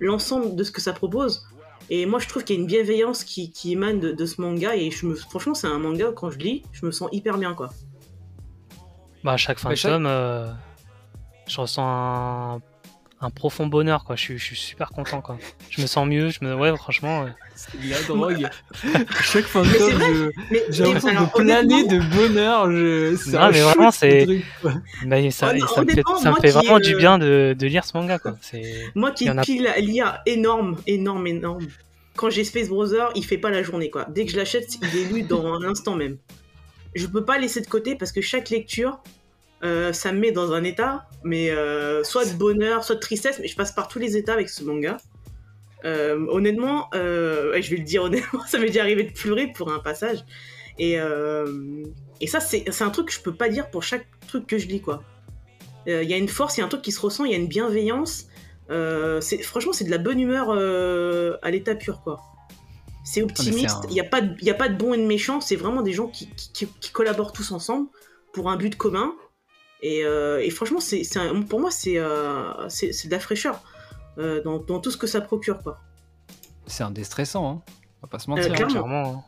l'ensemble 0.00 0.54
de 0.56 0.64
ce 0.64 0.70
que 0.72 0.80
ça 0.80 0.92
propose. 0.92 1.46
Et 1.90 2.06
moi, 2.06 2.20
je 2.20 2.28
trouve 2.28 2.44
qu'il 2.44 2.56
y 2.56 2.58
a 2.58 2.60
une 2.62 2.66
bienveillance 2.68 3.24
qui, 3.24 3.50
qui 3.50 3.72
émane 3.72 4.00
de, 4.00 4.12
de 4.12 4.26
ce 4.26 4.40
manga. 4.40 4.74
Et 4.76 4.90
je 4.90 5.04
me, 5.06 5.14
franchement, 5.14 5.54
c'est 5.54 5.66
un 5.66 5.78
manga 5.78 6.10
où 6.10 6.12
quand 6.12 6.30
je 6.30 6.38
lis, 6.38 6.62
je 6.72 6.86
me 6.86 6.90
sens 6.92 7.08
hyper 7.12 7.36
bien, 7.38 7.54
quoi. 7.54 7.70
Bah, 9.24 9.32
à 9.32 9.36
chaque 9.36 9.58
fin 9.58 9.70
de 9.70 9.74
chaque- 9.74 9.92
tome, 9.92 10.06
euh, 10.06 10.46
je 11.48 11.60
ressens 11.60 11.84
un, 11.84 12.60
un 13.22 13.30
profond 13.30 13.66
bonheur, 13.66 14.04
quoi. 14.04 14.16
Je 14.16 14.22
suis, 14.22 14.38
je 14.38 14.44
suis 14.44 14.56
super 14.56 14.90
content, 14.90 15.20
quoi. 15.20 15.38
Je 15.70 15.80
me 15.80 15.86
sens 15.86 16.06
mieux, 16.06 16.30
je 16.30 16.44
me... 16.44 16.54
Ouais, 16.54 16.76
franchement, 16.76 17.22
euh, 17.22 17.26
C'est 17.54 17.80
de 17.80 17.88
la 17.90 18.02
drogue. 18.02 18.48
Chaque 19.22 19.44
fin 19.44 19.62
de 19.62 19.68
Mais 19.68 19.72
c'est 19.74 19.78
tome, 19.78 19.92
vrai. 19.92 20.14
je- 20.14 20.30
Mais, 20.50 20.62
j'ai 20.70 20.82
mais 20.82 20.88
l'impression 20.88 21.08
alors, 21.10 21.26
de 21.32 21.42
planer 21.42 21.84
de 21.86 22.16
bonheur. 22.16 22.70
Je... 22.70 23.16
C'est 23.16 23.32
Non, 23.38 23.50
mais 23.52 23.60
vraiment, 23.60 23.90
ce 23.92 23.98
c'est- 24.00 24.26
mais 25.06 25.30
ça, 25.30 25.50
Honnêtement, 25.50 25.68
ça 25.68 25.82
me 25.84 25.90
fait, 25.90 26.02
ça 26.22 26.30
me 26.32 26.36
fait 26.40 26.50
vraiment 26.50 26.76
euh, 26.76 26.80
du 26.80 26.96
bien 26.96 27.18
de, 27.18 27.54
de 27.58 27.66
lire 27.66 27.84
ce 27.84 27.96
manga, 27.96 28.18
quoi. 28.18 28.36
C'est... 28.40 28.62
Moi 28.94 29.12
qui 29.12 29.28
a- 29.28 29.34
pile 29.42 29.66
à 29.68 29.78
lire 29.78 30.18
énorme, 30.26 30.76
énorme, 30.86 31.26
énorme. 31.26 31.66
Quand 32.16 32.28
j'ai 32.28 32.44
Space 32.44 32.68
Brother, 32.68 33.10
il 33.14 33.24
fait 33.24 33.38
pas 33.38 33.48
la 33.50 33.62
journée 33.62 33.88
quoi. 33.88 34.04
Dès 34.10 34.26
que 34.26 34.32
je 34.32 34.36
l'achète, 34.36 34.68
il 34.82 34.98
est 34.98 35.04
lu 35.12 35.22
dans 35.22 35.58
l'instant 35.58 35.94
même. 35.96 36.18
Je 36.94 37.06
peux 37.06 37.24
pas 37.24 37.38
laisser 37.38 37.60
de 37.62 37.66
côté 37.66 37.94
parce 37.94 38.12
que 38.12 38.20
chaque 38.20 38.50
lecture, 38.50 38.98
euh, 39.64 39.92
ça 39.92 40.12
me 40.12 40.18
met 40.18 40.32
dans 40.32 40.52
un 40.52 40.64
état, 40.64 41.08
mais 41.22 41.50
euh, 41.50 42.02
soit 42.04 42.24
de 42.24 42.32
bonheur, 42.34 42.84
soit 42.84 42.96
de 42.96 43.00
tristesse, 43.00 43.38
mais 43.40 43.48
je 43.48 43.56
passe 43.56 43.72
par 43.72 43.88
tous 43.88 43.98
les 43.98 44.16
états 44.16 44.32
avec 44.32 44.48
ce 44.48 44.64
manga. 44.64 44.96
Euh, 45.84 46.26
honnêtement, 46.28 46.88
euh, 46.94 47.60
je 47.60 47.70
vais 47.70 47.76
le 47.76 47.82
dire 47.84 48.02
honnêtement, 48.04 48.40
ça 48.48 48.58
m'est 48.58 48.66
déjà 48.66 48.82
arrivé 48.82 49.04
de 49.04 49.12
pleurer 49.12 49.48
pour 49.52 49.72
un 49.72 49.78
passage. 49.78 50.24
Et, 50.78 50.96
et 52.20 52.26
ça, 52.26 52.40
c'est 52.40 52.82
un 52.82 52.90
truc 52.90 53.08
que 53.08 53.12
je 53.12 53.20
peux 53.20 53.34
pas 53.34 53.48
dire 53.48 53.70
pour 53.70 53.82
chaque 53.82 54.06
truc 54.26 54.46
que 54.46 54.56
je 54.58 54.66
lis 54.68 54.80
quoi. 54.80 55.02
Il 55.86 56.04
y 56.04 56.14
a 56.14 56.16
une 56.16 56.28
force, 56.28 56.56
il 56.56 56.60
y 56.60 56.62
a 56.62 56.66
un 56.66 56.68
truc 56.68 56.82
qui 56.82 56.92
se 56.92 57.00
ressent, 57.00 57.24
il 57.24 57.32
y 57.32 57.34
a 57.34 57.38
une 57.38 57.46
bienveillance. 57.48 58.26
Franchement, 59.42 59.72
c'est 59.72 59.84
de 59.84 59.90
la 59.90 59.98
bonne 59.98 60.18
humeur 60.18 60.50
à 61.42 61.50
l'état 61.50 61.74
pur, 61.74 62.00
quoi. 62.02 62.20
C'est 63.04 63.20
optimiste, 63.22 63.64
un- 63.84 63.88
il 63.88 63.94
n'y 63.94 64.00
a, 64.00 64.04
pas 64.04 64.20
de- 64.20 64.34
y 64.44 64.50
a 64.50 64.54
pas 64.54 64.68
de 64.68 64.76
bon 64.76 64.94
et 64.94 64.96
de 64.96 65.02
méchant, 65.06 65.40
c'est 65.40 65.56
vraiment 65.56 65.82
des 65.82 65.92
gens 65.92 66.06
qui, 66.06 66.28
qui- 66.30 66.52
qui- 66.52 66.68
qui 66.80 66.90
collaborent 66.92 67.32
tous 67.32 67.50
ensemble 67.50 67.88
pour 68.32 68.48
un 68.48 68.56
but 68.56 68.76
commun. 68.76 69.12
Et, 69.82 70.04
euh, 70.04 70.40
et 70.40 70.50
franchement, 70.50 70.80
c'est, 70.80 71.02
c'est 71.04 71.18
un- 71.18 71.42
pour 71.42 71.58
moi, 71.60 71.70
c'est, 71.70 71.98
euh, 71.98 72.68
c'est, 72.68 72.92
c'est 72.92 73.08
de 73.08 73.12
la 73.12 73.18
fraîcheur 73.20 73.60
euh, 74.18 74.42
dans, 74.42 74.58
dans 74.58 74.78
tout 74.78 74.90
ce 74.92 74.96
que 74.96 75.06
ça 75.08 75.20
procure, 75.20 75.62
quoi. 75.62 75.80
C'est 76.66 76.84
un 76.84 76.90
déstressant, 76.92 77.50
hein. 77.50 77.62
on 78.02 78.06
va 78.06 78.08
pas 78.10 78.18
se 78.20 78.30
mentir. 78.30 78.52
hein. 78.52 78.54
clairement. 78.54 78.70
Clairement, 78.72 79.12
hein. 79.18 79.22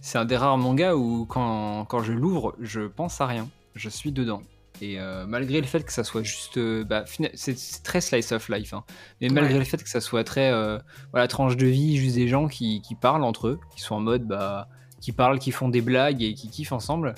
C'est 0.00 0.16
un 0.16 0.24
des 0.24 0.36
rares 0.38 0.56
mangas 0.56 0.94
où 0.96 1.26
quand, 1.26 1.84
quand 1.84 2.02
je 2.02 2.12
l'ouvre, 2.14 2.54
je 2.60 2.80
pense 2.80 3.20
à 3.20 3.26
rien. 3.26 3.46
Je 3.74 3.90
suis 3.90 4.12
dedans. 4.12 4.40
Et 4.80 4.98
euh, 4.98 5.26
malgré 5.26 5.60
le 5.60 5.66
fait 5.66 5.84
que 5.84 5.92
ça 5.92 6.04
soit 6.04 6.22
juste... 6.22 6.56
euh, 6.56 6.84
bah, 6.84 7.04
c'est 7.34 7.58
c'est 7.58 7.82
très 7.82 8.00
slice 8.00 8.32
of 8.32 8.48
life. 8.48 8.72
hein. 8.72 8.82
Mais 9.20 9.28
malgré 9.28 9.52
Ouais. 9.52 9.58
le 9.58 9.64
fait 9.66 9.82
que 9.82 9.90
ça 9.90 10.00
soit 10.00 10.24
très... 10.24 10.50
euh, 10.50 10.78
voilà, 11.10 11.28
tranche 11.28 11.58
de 11.58 11.66
vie, 11.66 11.98
juste 11.98 12.14
des 12.16 12.28
gens 12.28 12.48
qui, 12.48 12.80
qui 12.80 12.94
parlent 12.94 13.24
entre 13.24 13.48
eux, 13.48 13.60
qui 13.76 13.82
sont 13.82 13.96
en 13.96 14.00
mode... 14.00 14.26
Bah, 14.26 14.68
qui 15.02 15.12
parlent, 15.12 15.38
qui 15.38 15.50
font 15.50 15.68
des 15.70 15.80
blagues 15.82 16.22
et 16.22 16.34
qui 16.34 16.48
kiffent 16.50 16.72
ensemble. 16.72 17.14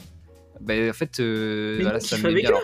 Bah, 0.62 0.74
en 0.88 0.92
fait, 0.92 1.20
euh, 1.20 1.78
voilà, 1.82 2.00
ça 2.00 2.16
me 2.18 2.22
met 2.24 2.34
bien. 2.40 2.48
Alors, 2.50 2.62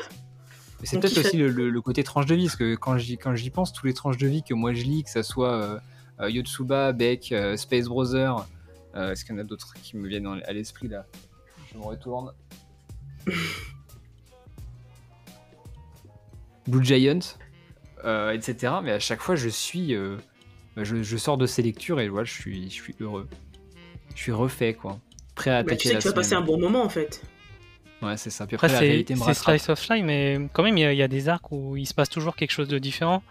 c'est 0.84 1.00
peut-être 1.00 1.18
aussi 1.18 1.36
le, 1.36 1.48
le- 1.50 1.70
le 1.70 1.80
côté 1.82 2.04
tranche 2.04 2.26
de 2.26 2.34
vie, 2.34 2.44
parce 2.44 2.56
que 2.56 2.74
quand 2.76 2.96
j'y, 2.98 3.18
quand 3.18 3.34
j'y 3.34 3.50
pense, 3.50 3.72
tous 3.72 3.86
les 3.86 3.94
tranches 3.94 4.16
de 4.18 4.26
vie 4.28 4.42
que 4.44 4.54
moi 4.54 4.72
je 4.72 4.82
lis, 4.84 5.02
que 5.04 5.10
ça 5.10 5.22
soit 5.24 5.52
euh, 5.52 5.78
euh, 6.20 6.30
Yotsuba, 6.30 6.92
Beck, 6.92 7.32
euh, 7.32 7.56
Space 7.56 7.86
Brother, 7.86 8.46
est-ce 8.94 9.24
qu'il 9.24 9.34
y 9.34 9.38
en 9.38 9.40
a 9.40 9.44
d'autres 9.44 9.74
qui 9.82 9.96
me 9.96 10.08
viennent 10.08 10.26
en- 10.26 10.38
à 10.40 10.52
l'esprit 10.52 10.88
là? 10.88 11.04
Je 11.72 11.78
me 11.78 11.82
retourne. 11.84 12.32
Blue 16.66 16.84
Giant, 16.84 17.18
etc. 18.04 18.74
Mais 18.82 18.92
à 18.92 18.98
chaque 18.98 19.20
fois, 19.20 19.34
je 19.36 19.48
suis. 19.48 19.94
bah, 20.76 20.84
je, 20.84 21.02
je 21.02 21.16
sors 21.16 21.36
de 21.38 21.46
ces 21.46 21.62
lectures 21.62 22.00
et 22.00 22.08
voilà, 22.08 22.24
je 22.24 22.32
suis, 22.32 22.64
je 22.70 22.74
suis 22.74 22.94
heureux. 23.00 23.28
Je 24.14 24.22
suis 24.22 24.32
refait, 24.32 24.74
quoi. 24.74 24.98
Prêt 25.34 25.50
à 25.50 25.54
Bah, 25.54 25.60
attaquer 25.60 25.76
tu 25.78 25.88
sais 25.88 25.94
la 25.94 25.98
que 25.98 26.02
tu 26.02 26.08
vas 26.08 26.14
passer 26.14 26.34
un 26.34 26.40
bon 26.40 26.58
moment, 26.58 26.82
en 26.82 26.88
fait. 26.88 27.22
Ouais, 28.00 28.16
c'est 28.16 28.30
ça. 28.30 28.46
Puis 28.46 28.54
après, 28.56 28.68
Après, 28.68 28.86
la 28.86 28.92
c'est. 28.96 29.02
Slice 29.34 29.68
of 29.70 29.88
Life, 29.88 30.04
mais 30.04 30.38
quand 30.52 30.62
même, 30.62 30.76
il 30.78 30.82
y, 30.82 30.84
a- 30.84 30.92
il 30.92 30.98
y 30.98 31.02
a 31.02 31.08
des 31.08 31.28
arcs 31.28 31.50
où 31.50 31.76
il 31.76 31.86
se 31.86 31.94
passe 31.94 32.08
toujours 32.08 32.36
quelque 32.36 32.52
chose 32.52 32.68
de 32.68 32.78
différent. 32.78 33.22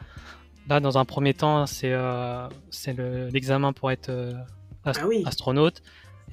Là, 0.68 0.80
dans 0.82 0.97
un 0.97 1.05
premier 1.05 1.34
temps, 1.34 1.65
c'est, 1.65 1.93
euh, 1.93 2.47
le- 2.93 3.30
l'examen 3.30 3.72
pour 3.72 3.89
être 3.91 4.09
euh, 4.09 4.34
ast- 4.84 4.99
Ah 5.01 5.07
oui. 5.07 5.24
astronaute. 5.26 5.82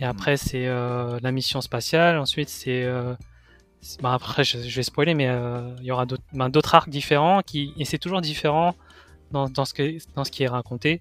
Et 0.00 0.04
après, 0.04 0.36
c'est 0.36 0.66
euh, 0.66 1.18
la 1.22 1.30
mission 1.30 1.60
spatiale. 1.60 2.18
Ensuite, 2.18 2.48
c'est. 2.48 2.82
euh, 2.82 3.14
bah, 4.02 4.14
après, 4.14 4.42
je, 4.42 4.58
je 4.58 4.74
vais 4.76 4.82
spoiler, 4.82 5.14
mais 5.14 5.28
euh, 5.28 5.72
il 5.78 5.84
y 5.84 5.92
aura 5.92 6.04
d'autres, 6.06 6.24
ben, 6.32 6.48
d'autres 6.48 6.74
arcs 6.74 6.88
différents. 6.88 7.42
Qui, 7.42 7.72
et 7.78 7.84
c'est 7.84 7.98
toujours 7.98 8.20
différent 8.20 8.74
dans, 9.30 9.48
dans, 9.48 9.64
ce 9.64 9.74
que, 9.74 9.96
dans 10.16 10.24
ce 10.24 10.32
qui 10.32 10.42
est 10.42 10.48
raconté. 10.48 11.00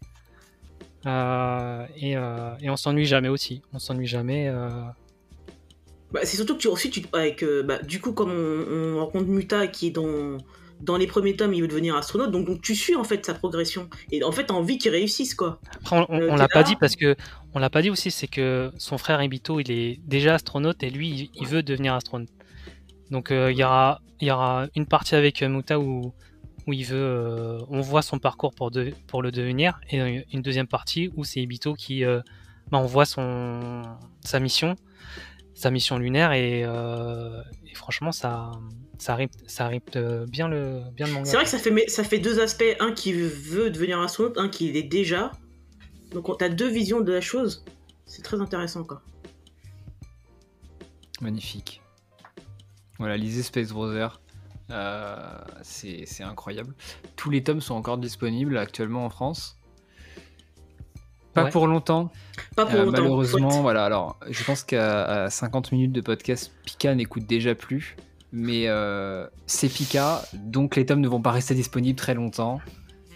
Euh, 1.07 1.85
et, 1.97 2.15
euh, 2.15 2.53
et 2.61 2.69
on 2.69 2.75
s'ennuie 2.77 3.05
jamais 3.05 3.29
aussi. 3.29 3.63
On 3.73 3.79
s'ennuie 3.79 4.05
jamais. 4.07 4.47
Bah, 6.13 6.21
c'est 6.23 6.37
surtout 6.37 6.53
que 6.55 6.61
tu 6.61 6.67
ensuite, 6.67 6.93
tu, 6.93 7.01
avec, 7.13 7.43
euh, 7.43 7.63
bah, 7.63 7.79
du 7.79 7.99
coup, 7.99 8.13
comme 8.13 8.31
on, 8.31 8.95
on 8.95 8.99
rencontre 8.99 9.27
Muta 9.27 9.67
qui 9.67 9.87
est 9.87 9.91
dans, 9.91 10.37
dans 10.79 10.97
les 10.97 11.07
premiers 11.07 11.35
tomes, 11.35 11.53
il 11.53 11.61
veut 11.61 11.67
devenir 11.67 11.95
astronaute, 11.95 12.31
donc, 12.31 12.45
donc 12.45 12.61
tu 12.61 12.75
suis 12.75 12.95
en 12.95 13.03
fait 13.03 13.25
sa 13.25 13.33
progression. 13.33 13.89
Et 14.11 14.23
en 14.23 14.31
fait, 14.31 14.45
t'as 14.45 14.53
envie 14.53 14.77
qu'il 14.77 14.91
réussisse, 14.91 15.33
quoi. 15.33 15.59
Après, 15.75 15.97
on, 15.97 16.05
on- 16.09 16.21
Euh, 16.21 16.27
on 16.31 16.35
l'a 16.35 16.47
pas 16.47 16.63
dit 16.63 16.75
parce 16.75 16.95
que 16.95 17.15
on 17.53 17.59
l'a 17.59 17.69
pas 17.69 17.81
dit 17.81 17.89
aussi, 17.89 18.11
c'est 18.11 18.27
que 18.27 18.71
son 18.77 18.97
frère 18.97 19.21
Ibito, 19.23 19.59
il 19.59 19.71
est 19.71 19.99
déjà 20.05 20.35
astronaute 20.35 20.83
et 20.83 20.89
lui, 20.89 21.09
il, 21.09 21.29
il 21.41 21.47
veut 21.47 21.63
devenir 21.63 21.93
astronaute. 21.95 22.29
Donc 23.11 23.31
euh, 23.31 23.51
il 23.51 23.57
y 23.57 23.63
aura 23.63 24.01
y 24.21 24.31
aura 24.31 24.67
une 24.75 24.85
partie 24.85 25.15
avec 25.15 25.41
Muta 25.43 25.79
où 25.79 26.13
où 26.65 26.71
il 26.71 26.85
veut, 26.85 26.95
euh, 26.97 27.59
on 27.69 27.81
voit 27.81 28.01
son 28.01 28.19
parcours 28.19 28.53
pour 28.55 28.71
de- 28.71 28.93
pour 29.07 29.21
le 29.21 29.31
devenir 29.31 29.81
et 29.89 30.23
une 30.31 30.41
deuxième 30.41 30.67
partie 30.67 31.11
où 31.15 31.25
c'est 31.25 31.41
Ibito 31.41 31.73
qui, 31.73 32.05
euh, 32.05 32.21
bah, 32.71 32.77
on 32.79 32.85
voit 32.85 33.03
son 33.05 33.81
sa 34.23 34.39
mission, 34.39 34.75
sa 35.63 35.71
mission 35.71 35.97
lunaire 35.97 36.33
et, 36.33 36.63
euh, 36.65 37.41
et 37.65 37.73
franchement 37.73 38.11
ça 38.11 38.51
ça 38.97 39.15
bien 40.25 40.47
le 40.47 40.83
bien 40.93 41.07
le 41.07 41.13
manga. 41.13 41.25
C'est 41.25 41.35
vrai 41.35 41.45
que 41.45 41.49
ça 41.49 41.57
fait, 41.57 41.71
mais 41.71 41.87
ça 41.87 42.03
fait 42.03 42.19
deux 42.19 42.39
aspects. 42.39 42.75
Un 42.79 42.91
qui 42.93 43.11
veut 43.13 43.69
devenir 43.69 43.99
astronaute, 43.99 44.37
un 44.37 44.49
qui 44.49 44.71
l'est 44.71 44.83
déjà. 44.83 45.31
Donc 46.11 46.29
on- 46.29 46.35
t'as 46.35 46.49
deux 46.49 46.69
visions 46.69 47.01
de 47.01 47.11
la 47.11 47.21
chose. 47.21 47.63
C'est 48.05 48.21
très 48.21 48.39
intéressant, 48.41 48.83
quoi. 48.83 49.01
Magnifique. 51.21 51.81
Voilà, 52.99 53.17
lisez 53.17 53.43
Space 53.43 53.69
Brother. 53.71 54.21
Euh, 54.69 55.15
c'est 55.61 56.05
c'est 56.05 56.23
incroyable. 56.23 56.73
Tous 57.15 57.29
les 57.29 57.43
tomes 57.43 57.61
sont 57.61 57.75
encore 57.75 57.97
disponibles 57.97 58.57
actuellement 58.57 59.05
en 59.05 59.09
France. 59.09 59.57
Pas 61.33 61.45
Ouais. 61.45 61.49
pour 61.49 61.67
longtemps. 61.67 62.11
Pas 62.55 62.65
pour 62.65 62.75
Euh, 62.79 62.85
longtemps. 62.85 62.91
malheureusement, 63.01 63.61
voilà. 63.61 63.85
Alors, 63.85 64.17
je 64.29 64.43
pense 64.43 64.63
qu'à 64.63 65.23
à 65.25 65.29
50 65.29 65.71
minutes 65.71 65.91
de 65.91 66.01
podcast, 66.01 66.51
Pika 66.65 66.93
n'écoute 66.95 67.25
déjà 67.25 67.55
plus. 67.55 67.95
Mais 68.31 68.67
euh, 68.67 69.27
c'est 69.45 69.69
Pika, 69.69 70.21
donc 70.33 70.75
les 70.75 70.85
tomes 70.85 71.01
ne 71.01 71.07
vont 71.07 71.21
pas 71.21 71.31
rester 71.31 71.53
disponibles 71.53 71.97
très 71.97 72.13
longtemps. 72.15 72.59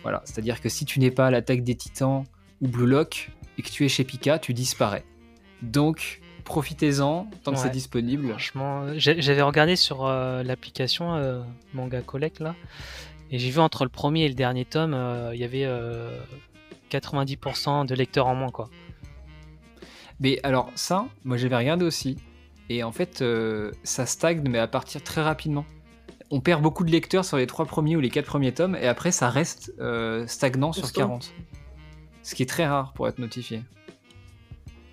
Voilà, 0.04 0.22
c'est-à-dire 0.26 0.62
que 0.62 0.70
si 0.70 0.86
tu 0.86 1.00
n'es 1.00 1.10
pas 1.12 1.28
à 1.28 1.32
l'attaque 1.32 1.64
des 1.64 1.74
titans 1.76 2.24
ou 2.62 2.68
Blue 2.68 2.86
Lock 2.88 3.32
et 3.58 3.62
que 3.64 3.70
tu 3.70 3.84
es 3.84 3.90
chez 3.90 4.04
Pika, 4.04 4.38
tu 4.40 4.54
disparais. 4.54 5.04
Donc, 5.64 6.22
profitez-en 6.44 7.28
tant 7.44 7.52
que 7.52 7.58
Ouais. 7.58 7.64
c'est 7.64 7.70
disponible. 7.72 8.30
Franchement, 8.30 8.82
euh, 8.84 8.94
j'avais 8.98 9.42
regardé 9.42 9.76
sur 9.76 10.06
euh, 10.06 10.44
l'application 10.44 11.16
euh, 11.16 11.42
Manga 11.74 12.02
Collect 12.02 12.40
là, 12.40 12.56
et 13.32 13.40
j'ai 13.40 13.50
vu 13.50 13.60
entre 13.60 13.84
le 13.86 13.90
premier 13.90 14.26
et 14.26 14.28
le 14.30 14.36
dernier 14.36 14.66
tome, 14.66 14.94
euh, 14.94 15.32
il 15.34 15.40
y 15.42 15.44
avait 15.44 15.66
euh, 15.66 16.16
90% 16.90 17.86
de 17.86 17.96
lecteurs 17.96 18.28
en 18.28 18.36
moins 18.36 18.50
quoi. 18.50 18.70
Mais 20.20 20.40
alors 20.44 20.72
ça, 20.76 21.06
moi 21.24 21.38
j'avais 21.38 21.56
regardé 21.58 21.86
aussi. 21.86 22.18
Et 22.70 22.84
en 22.84 22.92
fait, 22.92 23.22
euh, 23.22 23.72
ça 23.84 24.06
stagne, 24.06 24.44
mais 24.50 24.60
à 24.60 24.68
partir 24.68 25.02
très 25.04 25.22
rapidement. 25.22 25.66
On 26.32 26.42
perd 26.42 26.62
beaucoup 26.62 26.84
de 26.84 26.92
lecteurs 26.92 27.24
sur 27.24 27.38
les 27.38 27.48
trois 27.48 27.66
premiers 27.66 27.96
ou 27.96 28.02
les 28.02 28.10
quatre 28.10 28.26
premiers 28.26 28.54
tomes, 28.54 28.76
et 28.76 28.88
après 28.88 29.12
ça 29.14 29.30
reste 29.30 29.72
euh, 29.80 30.28
stagnant 30.28 30.74
sur 30.74 30.84
Constant. 30.84 31.00
40. 31.08 31.34
Ce 32.24 32.36
qui 32.36 32.44
est 32.44 32.48
très 32.48 32.68
rare 32.68 32.92
pour 32.92 33.08
être 33.08 33.20
notifié. 33.20 33.64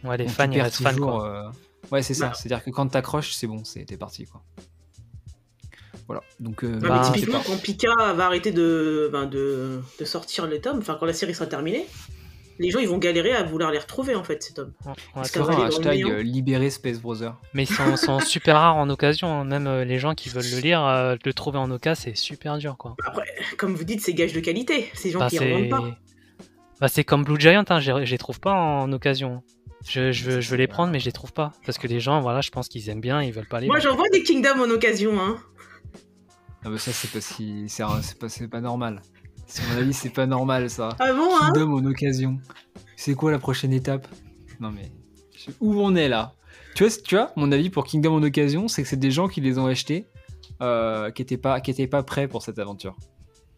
Ouais, 0.04 0.16
les 0.16 0.26
Donc, 0.26 0.34
fans 0.34 0.50
ils 0.52 0.60
restent 0.60 0.82
fans 0.82 0.90
toujours, 0.90 1.12
quoi. 1.18 1.28
euh, 1.28 1.50
Ouais, 1.90 2.02
c'est 2.02 2.14
ça. 2.14 2.28
Bah. 2.28 2.34
C'est-à-dire 2.34 2.62
que 2.64 2.70
quand 2.70 2.86
t'accroches, 2.86 3.32
c'est 3.32 3.46
bon, 3.48 3.64
c'est 3.64 3.84
t'es 3.84 3.96
parti 3.96 4.24
quoi. 4.26 4.42
Voilà. 6.06 6.22
Donc, 6.40 6.64
euh, 6.64 6.78
Bah, 6.80 7.00
mais 7.02 7.12
typiquement, 7.12 7.40
quand 7.46 7.60
Pika 7.60 8.12
va 8.14 8.26
arrêter 8.26 8.52
de, 8.52 9.08
ben, 9.12 9.26
de, 9.26 9.80
de 9.98 10.04
sortir 10.04 10.46
les 10.46 10.60
tomes, 10.60 10.78
enfin 10.78 10.96
quand 10.98 11.06
la 11.06 11.12
série 11.12 11.34
sera 11.34 11.46
terminée, 11.46 11.86
les 12.58 12.70
gens 12.70 12.78
ils 12.78 12.88
vont 12.88 12.98
galérer 12.98 13.32
à 13.32 13.42
vouloir 13.42 13.70
les 13.72 13.78
retrouver 13.78 14.14
en 14.14 14.22
fait 14.24 14.42
ces 14.42 14.54
tomes. 14.54 14.72
Vrai. 14.84 14.94
va 15.34 15.54
un 15.56 15.66
hashtag 15.66 16.04
euh, 16.04 16.22
libérer 16.22 16.70
Space 16.70 17.00
Brother. 17.00 17.34
Mais 17.52 17.64
ils 17.64 17.66
sont, 17.72 17.96
sont 17.96 18.20
super 18.20 18.56
rares 18.56 18.76
en 18.76 18.88
occasion, 18.90 19.28
hein. 19.28 19.44
même 19.44 19.66
euh, 19.66 19.84
les 19.84 19.98
gens 19.98 20.14
qui 20.14 20.28
veulent 20.28 20.48
le 20.54 20.60
lire, 20.60 20.84
euh, 20.84 21.16
le 21.24 21.32
trouver 21.32 21.58
en 21.58 21.70
occasion 21.70 22.02
c'est 22.04 22.16
super 22.16 22.58
dur 22.58 22.76
quoi. 22.78 22.94
Après, 23.06 23.24
comme 23.58 23.74
vous 23.74 23.84
dites, 23.84 24.00
c'est 24.00 24.14
gage 24.14 24.32
de 24.32 24.40
qualité. 24.40 24.88
Ces 24.94 25.10
gens 25.10 25.18
Bah, 25.20 25.28
qui 25.28 25.38
en 25.40 25.48
vendent 25.48 25.68
pas. 25.70 25.82
bah, 26.80 26.88
c'est 26.88 27.04
comme 27.04 27.24
Blue 27.24 27.40
Giant, 27.40 27.64
hein, 27.68 27.80
je 27.80 28.04
je 28.04 28.10
les 28.10 28.18
trouve 28.18 28.40
pas 28.40 28.52
en 28.54 28.92
occasion. 28.92 29.42
Je, 29.86 30.12
je 30.12 30.30
veux, 30.30 30.40
je 30.40 30.48
veux 30.48 30.56
les 30.56 30.66
prendre 30.66 30.90
mais 30.92 30.98
je 30.98 31.04
les 31.04 31.12
trouve 31.12 31.32
pas 31.34 31.52
parce 31.66 31.76
que 31.76 31.86
les 31.86 32.00
gens, 32.00 32.20
voilà, 32.20 32.40
je 32.40 32.48
pense 32.50 32.68
qu'ils 32.68 32.88
aiment 32.88 33.02
bien, 33.02 33.20
ils 33.22 33.32
veulent 33.32 33.48
pas 33.48 33.60
les. 33.60 33.66
Moi 33.66 33.78
lire. 33.80 33.90
j'en 33.90 33.96
vois 33.96 34.08
des 34.12 34.22
Kingdom 34.22 34.58
en 34.60 34.70
occasion, 34.70 35.20
hein. 35.20 35.36
Ah 36.64 36.70
bah 36.70 36.78
ça 36.78 36.92
c'est 36.92 37.10
pas 37.10 37.20
si 37.20 37.64
c'est 37.68 37.84
pas, 38.18 38.28
c'est 38.28 38.48
pas 38.48 38.60
normal. 38.60 39.02
C'est 39.46 39.62
mon 39.68 39.76
avis 39.78 39.92
c'est 39.92 40.10
pas 40.10 40.26
normal 40.26 40.70
ça. 40.70 40.90
Ah 40.98 41.12
bon, 41.12 41.28
hein 41.36 41.50
Kingdom 41.52 41.74
en 41.74 41.84
occasion. 41.84 42.38
C'est 42.96 43.14
quoi 43.14 43.30
la 43.30 43.38
prochaine 43.38 43.72
étape? 43.72 44.08
Non 44.60 44.70
mais 44.70 44.90
où 45.60 45.78
on 45.80 45.94
est 45.94 46.08
là? 46.08 46.32
Tu 46.74 46.84
vois, 46.84 46.92
tu 47.04 47.14
vois, 47.16 47.32
mon 47.36 47.52
avis 47.52 47.70
pour 47.70 47.84
Kingdom 47.84 48.14
en 48.14 48.22
occasion, 48.22 48.66
c'est 48.66 48.82
que 48.82 48.88
c'est 48.88 48.96
des 48.96 49.10
gens 49.10 49.28
qui 49.28 49.40
les 49.40 49.58
ont 49.58 49.66
achetés, 49.66 50.06
euh, 50.62 51.10
qui 51.10 51.22
étaient 51.22 51.36
pas, 51.36 51.60
qui 51.60 51.70
étaient 51.70 51.86
pas 51.86 52.02
prêts 52.02 52.26
pour 52.26 52.42
cette 52.42 52.58
aventure. 52.58 52.96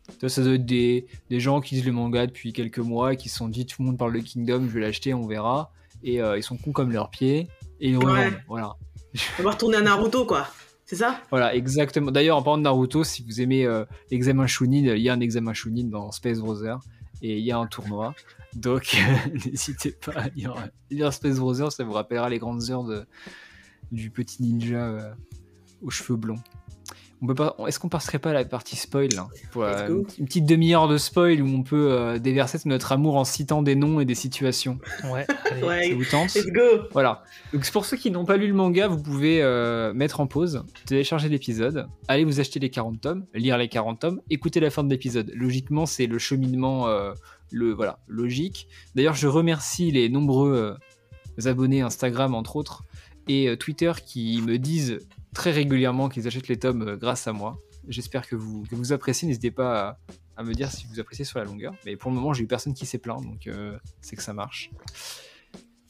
Tu 0.09 0.21
vois, 0.21 0.29
ça 0.29 0.43
doit 0.43 0.55
être 0.55 0.67
des, 0.67 1.07
des 1.31 1.41
gens 1.41 1.61
qui 1.61 1.77
lisent 1.77 1.87
le 1.87 1.93
manga 1.93 2.27
depuis 2.27 2.53
quelques 2.53 2.79
mois 2.81 3.13
et 3.13 3.17
qui 3.17 3.29
se 3.29 3.37
sont 3.37 3.49
dit 3.49 3.65
tout 3.67 3.81
le 3.83 3.87
monde 3.87 3.99
parle 3.99 4.13
de 4.13 4.19
Kingdom, 4.19 4.65
je 4.69 4.73
vais 4.75 4.81
l'acheter, 4.81 5.15
on 5.15 5.27
verra. 5.27 5.71
Et 6.03 6.21
euh, 6.21 6.37
ils 6.37 6.43
sont 6.43 6.57
cons 6.57 6.73
comme 6.73 6.93
leurs 6.93 7.09
pieds 7.11 7.49
et 7.81 7.91
ils 7.91 7.97
Ouais. 7.97 8.05
revendent. 8.05 8.41
Voilà. 8.49 8.75
On 9.39 9.43
va 9.45 9.51
retourner 9.53 9.77
à 9.79 9.81
Naruto, 9.83 10.27
quoi. 10.27 10.47
C'est 10.87 10.97
ça? 10.97 11.21
Voilà, 11.31 11.55
exactement. 11.55 12.13
D'ailleurs, 12.13 12.37
en 12.37 12.43
parlant 12.43 12.59
de 12.59 12.63
Naruto, 12.63 13.03
si 13.03 13.25
vous 13.25 13.41
aimez 13.41 13.67
euh, 13.67 13.85
l'examen 14.13 14.47
Chunin, 14.47 14.95
il 14.95 15.03
y 15.03 15.09
a 15.09 15.13
un 15.13 15.21
examen 15.21 15.53
Chunin 15.53 15.89
dans 15.89 16.13
Space 16.13 16.39
Brother 16.39 16.79
et 17.23 17.39
il 17.39 17.45
y 17.45 17.51
a 17.51 17.59
un 17.59 17.67
tournoi. 17.67 18.15
Donc, 18.55 18.97
n'hésitez 19.47 19.91
pas 19.91 20.13
à 20.13 20.29
lire, 20.29 21.13
Space 21.13 21.41
Brother, 21.41 21.73
ça 21.73 21.83
vous 21.83 21.93
rappellera 21.93 22.29
les 22.29 22.39
grandes 22.39 22.71
heures 22.71 22.85
du 23.91 24.11
petit 24.11 24.43
ninja 24.45 24.77
euh, 24.77 25.15
aux 25.83 25.91
cheveux 25.91 26.17
blonds. 26.17 26.43
On 27.23 27.27
peut 27.27 27.35
pas, 27.35 27.57
est-ce 27.67 27.79
qu'on 27.79 27.89
passerait 27.89 28.19
pas 28.19 28.31
à 28.31 28.33
la 28.35 28.45
partie 28.45 28.77
spoil 28.77 29.09
là, 29.15 29.27
pour, 29.51 29.65
Let's 29.65 29.81
euh, 29.89 30.03
une 30.19 30.27
petite 30.27 30.45
demi-heure 30.45 30.87
de 30.87 30.99
spoil 30.99 31.41
où 31.41 31.47
on 31.47 31.63
peut 31.63 31.91
euh, 31.91 32.19
déverser 32.19 32.59
notre 32.67 32.93
amour 32.93 33.17
en 33.17 33.25
citant 33.25 33.63
des 33.63 33.75
noms 33.75 34.01
et 34.01 34.05
des 34.05 34.15
situations. 34.15 34.79
Ouais, 35.11 35.27
allez. 35.51 35.63
Ouais. 35.63 35.89
Ça 35.89 35.95
vous 35.95 36.05
tente? 36.05 36.35
Let's 36.35 36.53
go 36.53 36.89
voilà. 36.93 37.23
Donc 37.53 37.71
pour 37.71 37.87
ceux 37.87 37.97
qui 37.97 38.11
n'ont 38.11 38.25
pas 38.25 38.37
lu 38.37 38.49
le 38.49 38.55
manga, 38.55 38.87
vous 38.87 39.03
pouvez 39.03 39.43
euh, 39.43 39.95
mettre 39.95 40.21
en 40.21 40.27
pause, 40.27 40.65
télécharger 40.85 41.29
l'épisode, 41.29 41.89
aller 42.09 42.25
vous 42.25 42.41
acheter 42.41 42.61
les 42.61 42.71
40 42.71 43.01
tomes, 43.01 43.25
lire 43.35 43.57
les 43.57 43.69
40 43.69 44.01
tomes, 44.01 44.21
écouter 44.29 44.61
la 44.61 44.71
fin 44.71 44.85
de 44.85 44.91
l'épisode. 44.91 45.33
Logiquement, 45.35 45.87
c'est 45.87 46.07
le 46.07 46.19
cheminement 46.19 46.89
euh, 46.89 47.13
le 47.51 47.73
voilà, 47.73 47.99
logique. 48.09 48.69
D'ailleurs, 48.95 49.15
je 49.15 49.29
remercie 49.29 49.91
les 49.91 50.09
nombreux 50.09 50.79
euh, 51.39 51.49
abonnés 51.49 51.81
Instagram 51.81 52.35
entre 52.35 52.57
autres 52.57 52.85
et 53.29 53.49
euh, 53.49 53.57
Twitter 53.57 53.93
qui 54.05 54.43
me 54.43 54.59
disent 54.59 54.99
très 55.37 55.51
régulièrement 55.51 56.09
qu'ils 56.09 56.27
achètent 56.27 56.49
les 56.49 56.59
tomes 56.59 56.83
euh, 56.89 56.97
grâce 56.97 57.29
à 57.29 57.33
moi. 57.33 57.59
J'espère 57.89 58.27
que 58.27 58.35
vous, 58.35 58.65
que 58.69 58.75
vous 58.75 58.93
appréciez. 58.93 59.29
N'hésitez 59.29 59.51
pas 59.51 59.89
à, 59.89 59.99
à 60.39 60.43
me 60.43 60.55
dire 60.55 60.73
si 60.73 60.87
vous 60.87 60.99
appréciez 60.99 61.27
sur 61.27 61.39
la 61.39 61.45
longueur. 61.45 61.75
Mais 61.85 61.95
pour 61.97 62.11
le 62.11 62.17
moment, 62.17 62.33
j'ai 62.33 62.43
eu 62.43 62.47
personne 62.47 62.73
qui 62.73 62.87
s'est 62.87 62.99
plaint, 62.99 63.23
donc 63.23 63.47
euh, 63.47 63.79
c'est 64.01 64.17
que 64.17 64.23
ça 64.23 64.33
marche. 64.33 64.71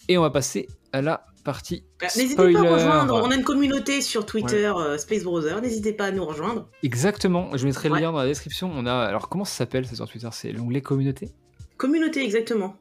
Et 0.09 0.18
on 0.18 0.22
va 0.22 0.30
passer 0.30 0.68
à 0.92 1.01
la 1.01 1.26
partie 1.44 1.84
Bah, 2.01 2.09
N'hésitez 2.16 2.34
pas 2.36 2.42
à 2.42 2.74
rejoindre. 2.74 3.22
On 3.24 3.30
a 3.30 3.36
une 3.36 3.44
communauté 3.44 4.01
sur 4.03 4.26
Twitter, 4.26 4.72
euh, 4.76 4.99
Space 4.99 5.22
Brother. 5.22 5.62
N'hésitez 5.62 5.92
pas 5.92 6.07
à 6.07 6.11
nous 6.11 6.24
rejoindre. 6.24 6.68
Exactement, 6.82 7.57
je 7.57 7.66
mettrai 7.66 7.88
le 7.88 7.97
lien 7.97 8.12
dans 8.12 8.18
la 8.18 8.26
description. 8.26 8.70
On 8.74 8.84
a 8.84 8.94
alors 8.94 9.28
comment 9.28 9.44
ça 9.44 9.55
s'appelle 9.55 9.86
sur 9.86 10.09
Twitter? 10.09 10.28
C'est 10.32 10.53
l'onglet 10.53 10.80
communauté? 10.80 11.30
Communauté, 11.76 12.24
exactement. 12.24 12.76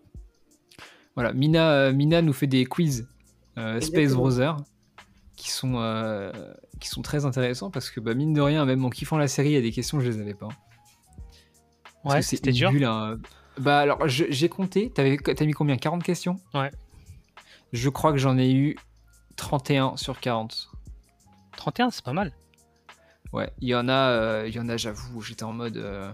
Voilà, 1.13 1.31
Mina, 1.31 1.91
Mina 1.91 2.21
nous 2.23 2.33
fait 2.33 2.47
des 2.47 2.65
quiz 2.65 3.07
euh, 3.57 3.79
Space 3.79 4.11
Exactement. 4.11 4.57
Qui 5.45 5.51
sont 5.51 5.75
euh, 5.75 6.31
qui 6.79 6.89
sont 6.89 7.03
très 7.03 7.23
intéressants 7.25 7.69
parce 7.69 7.91
que 7.91 7.99
bah, 7.99 8.15
mine 8.15 8.33
de 8.33 8.41
rien, 8.41 8.65
même 8.65 8.83
en 8.83 8.89
kiffant 8.89 9.15
la 9.19 9.27
série, 9.27 9.49
il 9.49 9.53
y 9.53 9.57
a 9.57 9.61
des 9.61 9.71
questions 9.71 9.99
je 9.99 10.09
les 10.09 10.19
avais 10.19 10.33
pas. 10.33 10.47
Parce 12.01 12.15
Ouais, 12.15 12.19
que 12.21 12.25
c'est 12.25 12.37
c'était 12.37 12.51
dur. 12.51 12.71
hein. 12.89 13.19
Bah 13.59 13.77
alors 13.77 14.07
j'ai 14.07 14.49
compté. 14.49 14.89
T'avais 14.89 15.17
t'as 15.17 15.45
mis 15.45 15.53
combien? 15.53 15.77
40 15.77 16.01
questions? 16.01 16.37
Ouais. 16.55 16.71
Je 17.73 17.89
crois 17.89 18.11
que 18.11 18.17
j'en 18.17 18.39
ai 18.39 18.51
eu 18.53 18.75
31 19.35 19.97
sur 19.97 20.19
40. 20.19 20.71
31, 21.57 21.91
c'est 21.91 22.03
pas 22.03 22.13
mal. 22.13 22.33
Ouais, 23.31 23.51
il 23.61 23.69
y 23.69 23.75
en 23.75 23.87
a, 23.87 24.09
euh, 24.09 24.45
il 24.47 24.55
y 24.55 24.59
en 24.59 24.67
a, 24.67 24.77
j'avoue, 24.77 25.21
j'étais 25.21 25.43
en 25.43 25.53
mode 25.53 25.77
euh, 25.77 26.11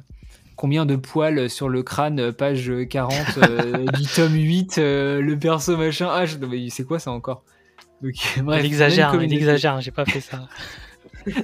combien 0.58 0.86
de 0.86 0.98
poils 0.98 1.50
sur 1.50 1.70
le 1.70 1.84
crâne, 1.84 2.34
page 2.34 2.70
40 2.90 3.14
euh, 3.38 3.86
du 3.86 4.06
tome 4.08 4.34
8, 4.34 4.78
euh, 4.78 5.22
le 5.22 5.40
perso 5.40 5.78
machin? 5.78 6.10
Ah, 6.12 6.26
je... 6.26 6.38
c'est 6.70 6.84
quoi 6.84 7.00
ça 7.00 7.12
encore? 7.12 7.46
Donc, 8.02 8.14
bref, 8.44 8.62
il 8.64 8.66
exagère, 8.66 9.10
hein, 9.14 9.20
il 9.24 9.34
exagère, 9.34 9.74
hein, 9.76 9.80
j'ai 9.82 9.92
pas 9.92 10.06
fait 10.06 10.22
ça. 10.22 10.48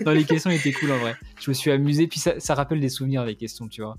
Non, 0.05 0.11
les 0.11 0.23
questions 0.23 0.49
étaient 0.49 0.71
cool 0.71 0.91
en 0.91 0.97
vrai. 0.97 1.15
Je 1.39 1.51
me 1.51 1.53
suis 1.53 1.69
amusé, 1.69 2.07
puis 2.07 2.19
ça, 2.19 2.39
ça 2.39 2.55
rappelle 2.55 2.79
des 2.79 2.89
souvenirs, 2.89 3.23
les 3.25 3.35
questions, 3.35 3.67
tu 3.67 3.83
vois. 3.83 3.95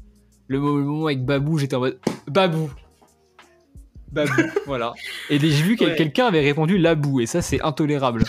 Le 0.49 0.59
mo- 0.59 0.77
le 0.77 0.83
moment 0.85 1.07
avec 1.07 1.25
Babou, 1.25 1.57
j'étais 1.59 1.77
en 1.77 1.81
mode 1.81 2.01
Babou 2.27 2.69
Babou, 4.11 4.33
voilà. 4.67 4.93
Et 5.31 5.39
j'ai 5.39 5.51
vu 5.63 5.77
que 5.77 5.85
Ouais. 5.85 5.95
quelqu'un 5.95 6.27
avait 6.27 6.41
répondu 6.41 6.79
Labou, 6.79 7.21
et 7.21 7.27
ça, 7.27 7.43
c'est 7.43 7.61
intolérable. 7.63 8.25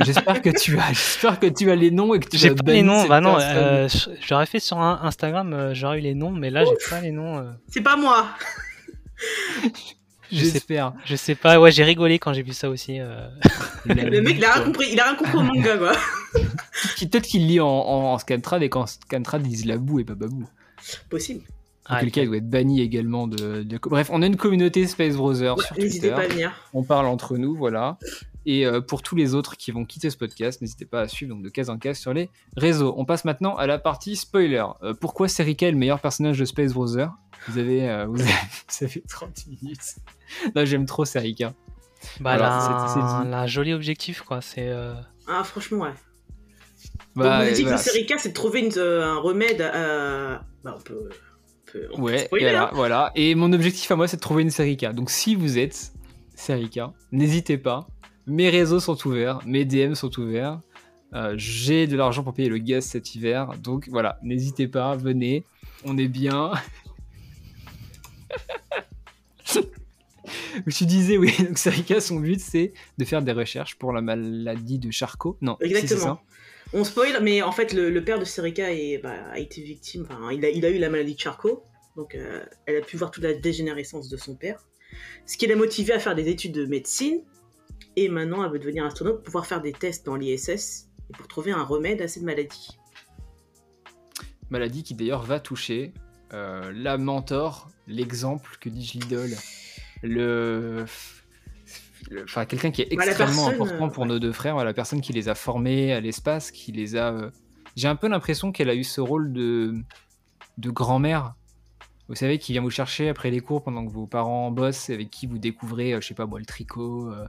j'espère 0.00 0.40
que 0.40 0.50
tu 0.50 0.78
as, 0.78 0.88
j'espère 0.90 1.40
que 1.40 1.46
tu 1.48 1.68
as 1.70 1.74
les 1.74 1.90
noms 1.90 2.14
et 2.14 2.20
que 2.20 2.28
tu 2.28 2.36
J'ai 2.36 2.54
pas 2.54 2.70
les 2.70 2.82
noms, 2.84 3.08
bah 3.08 3.20
non, 3.20 3.38
euh, 3.40 3.88
j'aurais 4.20 4.46
fait 4.46 4.60
sur 4.60 4.78
un 4.78 5.00
Instagram, 5.02 5.52
euh, 5.52 5.74
j'aurais 5.74 5.98
eu 5.98 6.02
les 6.02 6.14
noms, 6.14 6.30
mais 6.30 6.50
là 6.50 6.64
j'ai 6.64 6.76
pas 6.90 7.00
les 7.00 7.10
noms. 7.10 7.38
euh. 7.38 7.50
C'est 7.68 7.80
pas 7.82 7.96
moi. 7.96 8.28
Je 10.34 10.44
sais- 10.44 10.52
J'espère. 10.52 10.92
Je 11.04 11.16
sais 11.16 11.34
pas, 11.34 11.58
ouais, 11.60 11.70
j'ai 11.72 11.84
rigolé 11.84 12.18
quand 12.18 12.32
j'ai 12.32 12.42
vu 12.42 12.52
ça 12.52 12.68
aussi. 12.68 13.00
euh. 13.00 13.28
Le 13.86 14.20
mec, 14.20 14.36
il 14.38 14.44
a 14.44 14.52
rien 14.54 14.64
compris. 14.64 14.86
Il 14.92 15.00
a 15.00 15.04
rien 15.04 15.14
compris 15.14 15.36
au 15.36 15.42
manga, 15.42 15.76
quoi. 15.78 15.92
Qui- 16.96 17.06
Peut-être 17.08 17.26
qu'il 17.26 17.46
lit 17.46 17.60
en, 17.60 17.66
en, 17.68 18.12
en 18.12 18.18
Scantrad 18.18 18.62
et 18.62 18.68
qu'en 18.68 18.86
Scantrad, 18.86 19.46
ils 19.46 19.50
disent 19.50 19.66
Labou 19.66 20.00
et 20.00 20.04
pas 20.04 20.14
Babou. 20.14 20.48
Possible. 21.10 21.42
Ah, 21.86 22.02
cas, 22.06 22.22
il 22.22 22.28
doit 22.28 22.38
être 22.38 22.48
banni 22.48 22.80
également 22.80 23.26
de, 23.26 23.62
de- 23.62 23.78
Bref, 23.82 24.08
on 24.10 24.22
a 24.22 24.26
une 24.26 24.36
communauté 24.36 24.86
Space 24.86 25.16
Brother 25.16 25.56
Ouais, 25.56 25.64
sur 25.64 25.76
Twitter. 25.76 26.10
pas 26.10 26.22
à 26.22 26.26
venir. 26.28 26.52
On 26.72 26.82
parle 26.82 27.04
entre 27.06 27.36
nous, 27.36 27.54
voilà. 27.54 27.98
Et 28.46 28.66
euh, 28.66 28.80
pour 28.80 29.02
tous 29.02 29.16
les 29.16 29.34
autres 29.34 29.56
qui 29.58 29.70
vont 29.70 29.84
quitter 29.84 30.08
ce 30.10 30.16
podcast, 30.16 30.60
n'hésitez 30.62 30.84
pas 30.86 31.02
à 31.02 31.08
suivre 31.08 31.34
donc, 31.34 31.42
de 31.42 31.48
case 31.50 31.68
en 31.70 31.78
case 31.78 31.98
sur 31.98 32.12
les 32.14 32.30
réseaux. 32.56 32.94
On 32.96 33.04
passe 33.04 33.24
maintenant 33.26 33.54
à 33.56 33.66
la 33.66 33.78
partie 33.78 34.16
spoiler. 34.16 34.64
Euh, 34.82 34.94
pourquoi 34.98 35.28
Serika 35.28 35.66
est 35.68 35.72
le 35.72 35.76
meilleur 35.78 36.00
personnage 36.00 36.38
de 36.38 36.44
Space 36.46 36.72
Brother 36.72 37.10
vous 37.48 37.58
avez, 37.58 37.88
euh, 37.90 38.06
vous, 38.06 38.20
avez, 38.20 38.30
vous 38.80 38.84
avez 38.84 39.02
30 39.08 39.46
minutes. 39.48 39.96
Non, 40.54 40.64
j'aime 40.64 40.86
trop 40.86 41.04
Serika. 41.04 41.52
Bah, 42.20 42.36
dit. 42.36 42.42
elle 42.42 43.32
a 43.34 43.40
un 43.40 43.46
joli 43.46 43.72
objectif, 43.72 44.22
quoi. 44.22 44.40
C'est. 44.40 44.68
euh, 44.68 44.94
Ah, 45.26 45.42
franchement, 45.44 45.84
ouais. 45.84 45.90
Bah, 47.16 47.38
Donc, 47.40 47.48
vous 47.48 47.54
dit 47.54 47.62
voilà. 47.62 47.76
que 47.78 47.82
Serika, 47.82 48.18
c'est 48.18 48.30
de 48.30 48.34
trouver 48.34 48.60
une- 48.60 48.72
euh, 48.78 49.04
un 49.04 49.16
remède 49.18 49.60
à. 49.62 50.42
Bah, 50.64 50.74
on 50.76 50.80
peut. 50.82 51.08
on 51.08 51.72
peut- 51.72 51.88
on 51.92 51.96
peut 51.96 52.02
Ouais, 52.02 52.18
spoiler, 52.26 52.44
voilà, 52.46 52.64
hein. 52.64 52.70
voilà. 52.72 53.12
Et 53.14 53.34
mon 53.34 53.52
objectif 53.52 53.90
à 53.90 53.96
moi, 53.96 54.06
c'est 54.08 54.16
de 54.16 54.22
trouver 54.22 54.42
une 54.42 54.50
Serika. 54.50 54.92
Donc 54.92 55.10
si 55.10 55.34
vous 55.34 55.58
êtes 55.58 55.92
Serika, 56.34 56.92
n'hésitez 57.12 57.58
pas. 57.58 57.86
Mes 58.26 58.48
réseaux 58.50 58.80
sont 58.80 58.96
ouverts, 59.06 59.40
mes 59.46 59.64
DM 59.64 59.94
sont 59.94 60.18
ouverts. 60.18 60.60
Euh, 61.14 61.34
J'ai 61.36 61.86
de 61.86 61.96
l'argent 61.96 62.22
pour 62.24 62.32
payer 62.34 62.48
le 62.48 62.58
gaz 62.58 62.84
cet 62.84 63.14
hiver. 63.14 63.48
Donc 63.62 63.88
voilà, 63.90 64.18
n'hésitez 64.22 64.66
pas, 64.66 64.96
venez. 64.96 65.46
On 65.84 65.96
est 65.98 66.08
bien. 66.08 66.52
Tu 70.70 70.86
disais, 70.86 71.18
oui, 71.18 71.34
donc 71.38 71.58
Serika, 71.58 72.00
son 72.00 72.16
but, 72.16 72.40
c'est 72.40 72.72
de 72.96 73.04
faire 73.04 73.22
des 73.22 73.32
recherches 73.32 73.76
pour 73.76 73.92
la 73.92 74.00
maladie 74.00 74.78
de 74.78 74.90
Charcot. 74.90 75.36
Non, 75.42 75.56
si, 75.60 75.68
Exactement. 75.68 76.16
ça. 76.16 76.20
On 76.72 76.84
spoil, 76.84 77.22
mais 77.22 77.42
en 77.42 77.52
fait, 77.52 77.72
le, 77.72 77.90
le 77.90 78.04
père 78.04 78.18
de 78.18 78.24
Serika 78.24 78.72
est, 78.72 78.98
bah, 78.98 79.14
a 79.30 79.38
été 79.38 79.62
victime. 79.62 80.06
Enfin, 80.08 80.32
il 80.32 80.44
a, 80.44 80.48
il 80.48 80.64
a 80.64 80.70
eu 80.70 80.78
la 80.78 80.88
maladie 80.88 81.14
de 81.14 81.20
Charcot. 81.20 81.64
Donc, 81.96 82.14
euh, 82.14 82.44
elle 82.66 82.76
a 82.76 82.80
pu 82.80 82.96
voir 82.96 83.10
toute 83.10 83.22
la 83.22 83.34
dégénérescence 83.34 84.08
de 84.08 84.16
son 84.16 84.34
père. 84.34 84.66
Ce 85.26 85.36
qui 85.36 85.46
l'a 85.46 85.56
motivé 85.56 85.92
à 85.92 85.98
faire 85.98 86.14
des 86.14 86.28
études 86.28 86.52
de 86.52 86.66
médecine. 86.66 87.22
Et 87.96 88.08
maintenant, 88.08 88.44
elle 88.44 88.50
veut 88.50 88.58
devenir 88.58 88.84
astronaute 88.84 89.16
pour 89.16 89.24
pouvoir 89.24 89.46
faire 89.46 89.60
des 89.60 89.72
tests 89.72 90.04
dans 90.06 90.16
l'ISS 90.16 90.88
et 91.10 91.16
pour 91.16 91.28
trouver 91.28 91.52
un 91.52 91.62
remède 91.62 92.02
à 92.02 92.08
cette 92.08 92.22
maladie. 92.22 92.78
Maladie 94.50 94.82
qui 94.82 94.94
d'ailleurs 94.94 95.22
va 95.22 95.38
toucher 95.38 95.92
euh, 96.34 96.72
la 96.74 96.98
mentor, 96.98 97.68
l'exemple, 97.86 98.56
que 98.60 98.68
dis-je 98.68 98.98
l'idole, 98.98 99.30
le... 100.02 100.84
le- 102.10 102.24
Enfin, 102.24 102.44
quelqu'un 102.44 102.70
qui 102.70 102.82
est 102.82 102.94
Bah, 102.96 103.04
extrêmement 103.04 103.46
personne, 103.46 103.54
important 103.54 103.86
euh, 103.86 103.90
pour 103.90 104.06
nos 104.06 104.18
deux 104.18 104.32
frères, 104.32 104.56
la 104.62 104.74
personne 104.74 105.00
qui 105.00 105.12
les 105.12 105.28
a 105.28 105.34
formés 105.34 105.92
à 105.92 106.00
l'espace, 106.00 106.50
qui 106.50 106.72
les 106.72 106.96
a... 106.96 107.12
euh, 107.12 107.30
J'ai 107.76 107.88
un 107.88 107.96
peu 107.96 108.08
l'impression 108.08 108.52
qu'elle 108.52 108.68
a 108.70 108.74
eu 108.74 108.84
ce 108.84 109.00
rôle 109.00 109.32
de, 109.32 109.74
de 110.58 110.70
grand-mère. 110.70 111.34
Vous 112.08 112.14
savez, 112.14 112.38
qui 112.38 112.52
vient 112.52 112.60
vous 112.60 112.68
chercher 112.70 113.08
après 113.08 113.30
les 113.30 113.40
cours 113.40 113.62
pendant 113.62 113.86
que 113.86 113.90
vos 113.92 114.06
parents 114.06 114.50
bossent, 114.50 114.90
avec 114.90 115.10
qui 115.10 115.26
vous 115.26 115.38
découvrez, 115.38 115.94
euh, 115.94 116.00
je 116.02 116.08
sais 116.08 116.14
pas 116.14 116.26
moi, 116.26 116.38
le 116.38 116.44
tricot, 116.44 117.10
euh, 117.10 117.26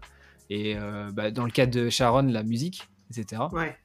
et 0.49 0.75
euh, 0.77 1.09
bah, 1.13 1.31
dans 1.31 1.45
le 1.45 1.51
cas 1.51 1.65
de 1.65 1.89
Sharon, 1.89 2.23
la 2.23 2.43
musique, 2.43 2.87
etc. 3.09 3.43
Ouais. 3.53 3.77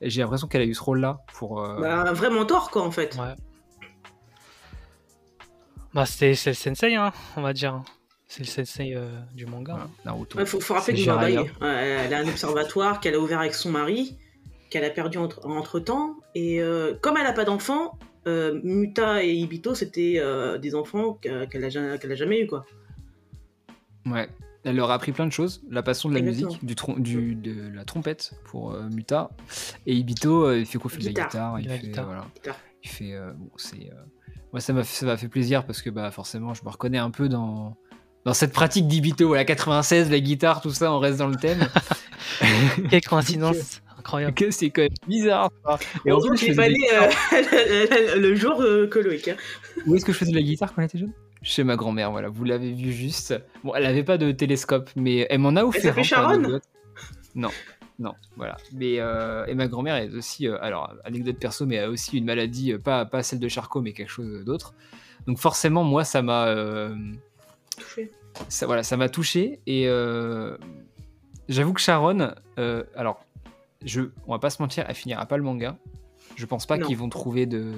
J'ai 0.00 0.22
l'impression 0.22 0.48
qu'elle 0.48 0.62
a 0.62 0.64
eu 0.66 0.74
ce 0.74 0.82
rôle-là 0.82 1.18
pour... 1.34 1.62
euh, 1.62 1.80
Bah, 1.80 2.00
un 2.08 2.12
vrai 2.14 2.30
mentor, 2.30 2.70
quoi, 2.70 2.82
en 2.82 2.90
fait. 2.90 3.14
Ouais. 3.16 3.34
Bah, 5.94 6.06
c'est 6.06 6.34
c'est 6.34 6.50
le 6.50 6.54
sensei, 6.54 6.94
hein, 6.94 7.12
on 7.36 7.42
va 7.42 7.52
dire. 7.52 7.82
C'est 8.26 8.40
le 8.40 8.46
sensei 8.48 8.94
euh, 8.94 9.08
du 9.34 9.46
manga. 9.46 9.72
voilà. 9.72 9.88
Naruto. 10.04 10.38
Il 10.38 10.44
faut, 10.46 10.60
faut 10.60 10.74
rappeler 10.74 10.92
que 10.94 10.98
Jiraiya. 11.00 11.44
euh, 11.62 12.04
elle 12.04 12.12
a 12.14 12.18
un 12.18 12.28
observatoire 12.28 13.00
qu'elle 13.00 13.14
a 13.14 13.18
ouvert 13.18 13.40
avec 13.40 13.54
son 13.54 13.70
mari, 13.70 14.18
qu'elle 14.70 14.84
a 14.84 14.90
perdu 14.90 15.16
entre, 15.16 15.46
entre 15.46 15.80
temps. 15.80 16.16
Et 16.34 16.60
euh, 16.60 16.94
comme 17.00 17.16
elle 17.16 17.22
n'a 17.24 17.32
pas 17.32 17.44
d'enfants, 17.46 17.98
euh, 18.26 18.60
Muta 18.62 19.24
et 19.24 19.32
Ibito, 19.32 19.74
c'était 19.74 20.16
euh, 20.18 20.58
des 20.58 20.74
enfants 20.74 21.14
que- 21.14 21.46
qu'elle 21.46 21.64
a, 21.64 21.70
ja- 21.70 21.96
qu'elle 21.96 22.12
a 22.12 22.16
jamais 22.16 22.42
eu, 22.42 22.46
quoi. 22.46 22.66
Ouais, 24.04 24.28
elle 24.64 24.76
leur 24.76 24.90
a 24.90 24.94
appris 24.94 25.12
plein 25.12 25.26
de 25.26 25.32
choses. 25.32 25.62
La 25.70 25.82
passion 25.82 26.10
de 26.10 26.14
la 26.14 26.20
Exactement. 26.20 26.48
musique, 26.50 26.64
du, 26.66 26.74
trom- 26.74 27.00
du 27.00 27.34
de 27.34 27.68
la 27.74 27.84
trompette 27.86 28.34
pour 28.44 28.72
euh, 28.72 28.88
Muta. 28.90 29.30
Et 29.86 29.94
Ibito, 29.94 30.44
euh, 30.48 30.58
il 30.58 30.66
fait 30.66 30.76
quoi? 30.78 30.90
Il 30.92 31.02
fait 31.02 31.10
de 31.12 31.18
la 31.18 31.24
Guitare. 31.24 31.60
Il 31.60 31.68
la 31.68 31.78
fait, 31.78 31.86
guitare. 31.86 32.04
voilà. 32.04 32.26
Guitare. 32.34 32.56
Il 32.84 32.88
fait. 32.90 33.14
euh, 33.14 33.32
bon, 33.32 33.50
c'est. 33.56 33.90
Moi, 34.52 34.60
ça 34.60 34.72
m'a 34.72 34.82
fait, 34.84 34.94
ça 34.96 35.06
m'a 35.06 35.16
fait 35.16 35.28
plaisir 35.28 35.64
parce 35.66 35.82
que 35.82 35.90
bah 35.90 36.10
forcément, 36.10 36.54
je 36.54 36.64
me 36.64 36.70
reconnais 36.70 36.98
un 36.98 37.10
peu 37.10 37.28
dans 37.28 37.76
dans 38.24 38.34
cette 38.34 38.52
pratique 38.52 38.88
d'Ibito, 38.88 39.34
la 39.34 39.44
96, 39.44 40.10
la 40.10 40.20
guitare, 40.20 40.60
tout 40.60 40.70
ça, 40.70 40.92
on 40.92 40.98
reste 40.98 41.18
dans 41.18 41.28
le 41.28 41.36
thème. 41.36 41.66
Quelle 42.90 43.00
coïncidence 43.02 43.80
incroyable. 43.98 44.34
que 44.34 44.50
c'est 44.50 44.70
quand 44.70 44.82
même 44.82 44.90
bizarre. 45.06 45.50
ça. 45.64 45.78
Et 46.04 46.10
en 46.12 46.14
Heureusement 46.14 46.30
plus, 46.34 46.38
je 46.38 46.46
j'ai 46.46 46.54
faisais 46.54 46.62
pas 46.62 46.68
des- 46.68 46.88
allé 47.36 48.16
euh, 48.16 48.16
le 48.20 48.34
jour 48.34 48.60
euh, 48.60 48.86
que 48.86 48.98
Loïc. 48.98 49.28
hein. 49.28 49.36
Où 49.86 49.94
est-ce 49.96 50.04
que 50.04 50.12
je 50.12 50.18
faisais 50.18 50.30
de 50.32 50.36
la 50.36 50.42
guitare 50.42 50.74
quand 50.74 50.82
j'étais 50.82 50.98
jeune? 50.98 51.12
Chez 51.42 51.62
ma 51.64 51.76
grand-mère, 51.76 52.10
voilà. 52.10 52.28
Vous 52.28 52.44
l'avez 52.44 52.72
vu 52.72 52.92
juste. 52.92 53.34
Bon, 53.62 53.72
elle 53.74 53.86
avait 53.86 54.02
pas 54.02 54.18
de 54.18 54.32
télescope, 54.32 54.90
mais 54.96 55.26
elle 55.30 55.38
m'en 55.38 55.54
a 55.56 55.62
offert. 55.64 55.94
s'appelait 55.94 56.14
hein, 56.14 56.38
pour 56.38 56.42
Sharon? 56.44 56.60
Non, 57.34 57.50
non, 57.98 58.14
voilà. 58.36 58.56
Mais 58.72 59.00
euh, 59.00 59.44
et 59.46 59.54
ma 59.54 59.66
grand-mère 59.66 59.96
est 59.96 60.10
aussi, 60.14 60.46
euh, 60.46 60.56
alors 60.62 60.94
anecdote 61.04 61.36
perso, 61.38 61.66
mais 61.66 61.78
a 61.80 61.88
aussi 61.90 62.18
une 62.18 62.24
maladie, 62.26 62.72
euh, 62.72 62.78
pas 62.78 63.04
pas 63.04 63.22
celle 63.22 63.40
de 63.40 63.48
Charcot, 63.48 63.80
mais 63.82 63.92
quelque 63.92 64.10
chose 64.10 64.44
d'autre. 64.44 64.72
Donc 65.26 65.38
forcément, 65.38 65.82
moi, 65.84 66.04
ça 66.04 66.22
m'a, 66.22 66.54
Touché. 67.76 68.12
ça 68.48 68.66
voilà, 68.66 68.82
ça 68.82 68.96
m'a 68.96 69.08
touché 69.08 69.60
et 69.66 69.86
j'avoue 71.48 71.72
que 71.72 71.80
Sharon, 71.80 72.32
alors, 72.96 73.24
je, 73.84 74.02
on 74.26 74.32
va 74.32 74.38
pas 74.38 74.50
se 74.50 74.62
mentir, 74.62 74.84
elle 74.88 74.94
finira 74.94 75.26
pas 75.26 75.36
le 75.36 75.42
manga. 75.42 75.76
Je 76.36 76.46
pense 76.46 76.66
pas 76.66 76.78
qu'ils 76.78 76.96
vont 76.96 77.08
trouver 77.08 77.46
de 77.46 77.72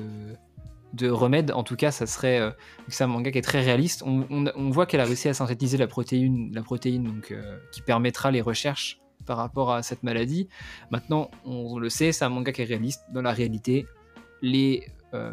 de 0.92 1.08
remède. 1.08 1.52
En 1.52 1.62
tout 1.62 1.76
cas, 1.76 1.92
ça 1.92 2.04
serait, 2.06 2.52
c'est 2.88 3.04
un 3.04 3.06
manga 3.06 3.30
qui 3.30 3.38
est 3.38 3.42
très 3.42 3.60
réaliste. 3.60 4.02
On, 4.04 4.26
on- 4.28 4.50
on 4.56 4.70
voit 4.70 4.86
qu'elle 4.86 4.98
a 5.00 5.04
réussi 5.04 5.28
à 5.28 5.34
synthétiser 5.34 5.78
la 5.78 5.86
protéine, 5.86 6.50
la 6.52 6.62
protéine 6.62 7.04
donc 7.04 7.32
qui 7.72 7.80
permettra 7.80 8.30
les 8.32 8.40
recherches 8.40 8.98
par 9.30 9.36
rapport 9.38 9.70
à 9.72 9.84
cette 9.84 10.02
maladie. 10.02 10.48
Maintenant, 10.90 11.30
on 11.44 11.78
le 11.78 11.88
sait, 11.88 12.10
c'est 12.10 12.24
un 12.24 12.28
manga 12.30 12.50
qui 12.50 12.62
est 12.62 12.64
réaliste. 12.64 13.02
Dans 13.14 13.22
la 13.22 13.30
réalité, 13.30 13.86
les 14.42 14.88
euh, 15.14 15.32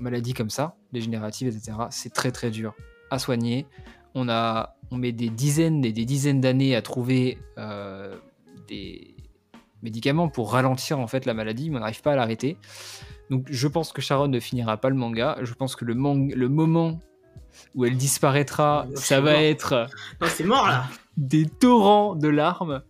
maladies 0.00 0.34
comme 0.34 0.50
ça, 0.50 0.74
dégénératives, 0.92 1.46
etc., 1.46 1.72
c'est 1.90 2.12
très 2.12 2.32
très 2.32 2.50
dur 2.50 2.74
à 3.08 3.20
soigner. 3.20 3.68
On, 4.16 4.28
a, 4.28 4.74
on 4.90 4.96
met 4.96 5.12
des 5.12 5.28
dizaines 5.30 5.84
et 5.84 5.92
des 5.92 6.04
dizaines 6.04 6.40
d'années 6.40 6.74
à 6.74 6.82
trouver 6.82 7.38
euh, 7.56 8.16
des 8.66 9.14
médicaments 9.84 10.28
pour 10.28 10.50
ralentir 10.52 10.98
en 10.98 11.06
fait 11.06 11.24
la 11.24 11.32
maladie, 11.34 11.70
mais 11.70 11.76
on 11.76 11.80
n'arrive 11.80 12.02
pas 12.02 12.14
à 12.14 12.16
l'arrêter. 12.16 12.56
Donc 13.30 13.46
je 13.48 13.68
pense 13.68 13.92
que 13.92 14.02
Sharon 14.02 14.26
ne 14.26 14.40
finira 14.40 14.76
pas 14.76 14.88
le 14.90 14.96
manga. 14.96 15.38
Je 15.42 15.54
pense 15.54 15.76
que 15.76 15.84
le, 15.84 15.94
mang- 15.94 16.34
le 16.34 16.48
moment 16.48 16.98
où 17.76 17.84
elle 17.84 17.96
disparaîtra, 17.96 18.86
Oh, 18.90 18.96
ça 18.96 19.20
va 19.20 19.34
mort. 19.34 19.40
être 19.40 19.86
Non, 20.20 20.26
c'est 20.28 20.42
mort 20.44 20.66
là. 20.66 20.86
des 21.16 21.46
torrents 21.46 22.16
de 22.16 22.26
larmes. 22.28 22.82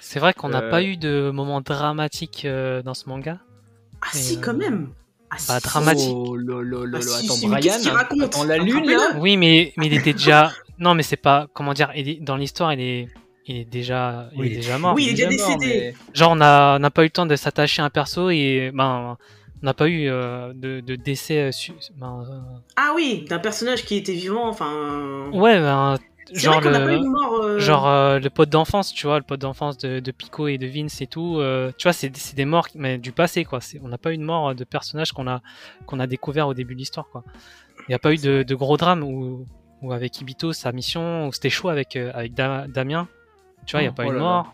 C'est 0.00 0.18
vrai 0.18 0.32
qu'on 0.34 0.48
n'a 0.48 0.62
Euh. 0.62 0.70
pas 0.70 0.82
eu 0.82 0.96
de 0.96 1.30
moment 1.32 1.60
dramatique 1.60 2.42
euh, 2.44 2.82
dans 2.82 2.94
ce 2.94 3.08
manga. 3.08 3.38
Ah 4.02 4.08
si, 4.12 4.36
euh, 4.36 4.40
quand 4.42 4.54
même. 4.54 4.88
Ah, 5.30 5.36
bah, 5.46 5.60
si. 5.60 5.68
dramatique. 5.68 6.10
Oh, 6.12 6.34
lo, 6.36 6.62
lo, 6.62 6.84
lo, 6.84 6.96
Ah, 6.96 7.04
lo. 7.04 7.06
si, 7.06 7.26
Attends, 7.26 7.34
si, 7.34 7.46
Brian, 7.46 7.72
raconte 7.92 8.22
attends, 8.22 8.44
la 8.44 8.58
lune 8.58 8.90
là. 8.90 9.12
Oui, 9.18 9.36
mais, 9.36 9.72
mais 9.76 9.86
il 9.86 9.94
était 9.94 10.12
déjà. 10.12 10.50
Non, 10.80 10.94
mais 10.94 11.02
c'est 11.02 11.16
pas. 11.18 11.46
Comment 11.52 11.74
dire 11.74 11.90
il 11.94 12.08
est- 12.08 12.20
Dans 12.22 12.36
l'histoire, 12.36 12.72
il 12.72 12.80
est, 12.80 13.08
il 13.46 13.56
est 13.58 13.64
déjà, 13.66 14.30
il 14.34 14.46
est 14.46 14.54
déjà 14.56 14.78
mort. 14.78 14.94
Oui, 14.94 15.08
il 15.12 15.20
est 15.20 15.26
déjà 15.26 15.46
mort, 15.48 15.58
décédé. 15.58 15.94
Genre, 16.14 16.30
on 16.32 16.36
n'a 16.36 16.76
on 16.76 16.78
n'a 16.78 16.90
pas 16.90 17.02
eu 17.02 17.06
le 17.06 17.10
temps 17.10 17.26
de 17.26 17.36
s'attacher 17.36 17.82
à 17.82 17.84
un 17.84 17.90
perso 17.90 18.30
et 18.30 18.70
ben, 18.72 19.18
on 19.62 19.66
n'a 19.66 19.74
pas 19.74 19.88
eu 19.88 20.08
euh, 20.08 20.54
de, 20.54 20.80
de 20.80 20.96
décès. 20.96 21.36
euh, 21.48 21.52
su- 21.52 21.74
ben, 21.98 22.24
euh, 22.26 22.40
Ah 22.76 22.92
oui, 22.96 23.26
d'un 23.28 23.38
personnage 23.40 23.84
qui 23.84 23.96
était 23.96 24.14
vivant, 24.14 24.48
enfin. 24.48 24.72
euh, 24.72 25.28
Ouais, 25.32 25.60
ben, 25.60 25.98
genre 26.32 26.60
le, 26.60 26.98
mort. 27.00 27.34
euh, 27.42 27.58
genre 27.58 27.88
euh, 27.88 28.18
le 28.18 28.30
pote 28.30 28.48
d'enfance, 28.50 28.92
tu 28.92 29.06
vois, 29.06 29.18
le 29.18 29.24
pote 29.24 29.40
d'enfance 29.40 29.78
de, 29.78 30.00
de 30.00 30.10
Pico 30.12 30.46
et 30.48 30.58
de 30.58 30.66
Vince 30.66 31.00
et 31.00 31.06
tout. 31.06 31.38
euh, 31.38 31.72
tu 31.78 31.84
vois, 31.84 31.92
c'est 31.92 32.14
c'est 32.16 32.36
des 32.36 32.44
morts 32.44 32.68
mais 32.74 32.98
du 32.98 33.12
passé, 33.12 33.44
quoi. 33.44 33.60
C'est- 33.60 33.80
On 33.82 33.88
n'a 33.88 33.98
pas 33.98 34.12
eu 34.12 34.18
de 34.18 34.22
mort 34.22 34.54
de 34.54 34.64
personnage 34.64 35.12
qu'on 35.12 35.26
a 35.26 35.40
qu'on 35.86 35.98
a 36.00 36.06
découvert 36.06 36.46
au 36.48 36.54
début 36.54 36.74
de 36.74 36.78
l'histoire, 36.80 37.08
quoi. 37.10 37.24
Il 37.80 37.90
n'y 37.90 37.94
a 37.94 37.98
pas 37.98 38.12
eu 38.12 38.16
de, 38.18 38.42
de 38.42 38.54
gros 38.54 38.76
drame 38.76 39.02
où, 39.02 39.46
où 39.82 39.92
avec 39.92 40.20
Ibito, 40.20 40.52
sa 40.52 40.70
mission, 40.72 41.26
où 41.28 41.32
c'était 41.32 41.50
chaud 41.50 41.68
avec 41.68 41.96
avec 41.96 42.34
Da- 42.34 42.66
Damien. 42.68 43.08
Tu 43.66 43.72
vois, 43.72 43.80
il 43.82 43.84
n'y 43.84 43.88
a 43.88 43.92
Oh, 43.92 43.94
pas 43.94 44.04
oh 44.06 44.10
eu 44.10 44.14
de 44.14 44.18
là 44.18 44.44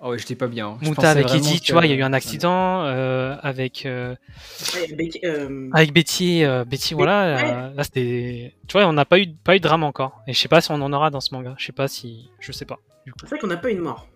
mort. 0.00 0.08
Oh 0.08 0.12
ouais, 0.12 0.18
j'étais 0.18 0.34
pas 0.34 0.46
bien. 0.46 0.68
hein. 0.68 0.78
Je 0.80 0.86
pensais 0.88 0.90
Mouta 0.90 1.10
avec 1.10 1.34
Eddie, 1.34 1.60
que- 1.60 1.64
tu 1.64 1.72
vois, 1.72 1.84
il 1.86 1.90
y 1.90 1.92
a 1.92 1.96
eu 1.96 2.02
un 2.02 2.12
accident 2.12 2.84
euh, 2.84 3.36
avec 3.42 3.84
euh, 3.86 4.14
ah, 4.16 4.76
euh, 5.24 5.70
avec 5.72 5.92
Betty, 5.92 6.44
euh, 6.44 6.64
Betty, 6.64 6.94
voilà, 6.94 7.34
ouais. 7.36 7.74
là 7.74 7.84
c'était, 7.84 8.54
tu 8.66 8.72
vois, 8.78 8.86
on 8.86 8.92
n'a 8.92 9.04
pas 9.04 9.18
eu 9.18 9.28
pas 9.34 9.54
eu 9.56 9.58
de 9.58 9.62
drame 9.64 9.84
encore. 9.84 10.20
Et 10.26 10.32
je 10.32 10.38
sais 10.38 10.48
pas 10.48 10.60
si 10.60 10.70
on 10.70 10.80
en 10.80 10.92
aura 10.92 11.10
dans 11.10 11.20
ce 11.20 11.34
manga. 11.34 11.54
Je 11.58 11.66
sais 11.66 11.72
pas 11.72 11.86
si, 11.88 12.30
je 12.40 12.52
sais 12.52 12.64
pas. 12.64 12.78
C'est 13.20 13.28
vrai 13.28 13.38
qu'on 13.38 13.46
n'a 13.48 13.56
pas 13.56 13.70
eu 13.70 13.74
de 13.74 13.80
mort. 13.80 14.08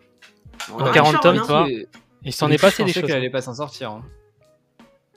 On 0.72 0.76
En 0.80 0.87
a 0.87 0.91
eu 0.91 0.93
40 0.93 1.12
Sharon, 1.12 1.22
tomes, 1.22 1.39
hein. 1.39 1.47
toi. 1.47 1.66
Mais- 1.68 1.87
il 2.26 2.32
s'en 2.32 2.51
est 2.51 2.57
passé 2.59 2.76
je 2.78 2.85
des 2.85 2.85
pensais 2.93 3.01
choses. 3.01 3.09
qu'elle 3.09 3.18
allait 3.18 3.28
pas 3.30 3.43
s'en 3.43 3.55
sortir. 3.55 3.91
hein. 3.91 4.03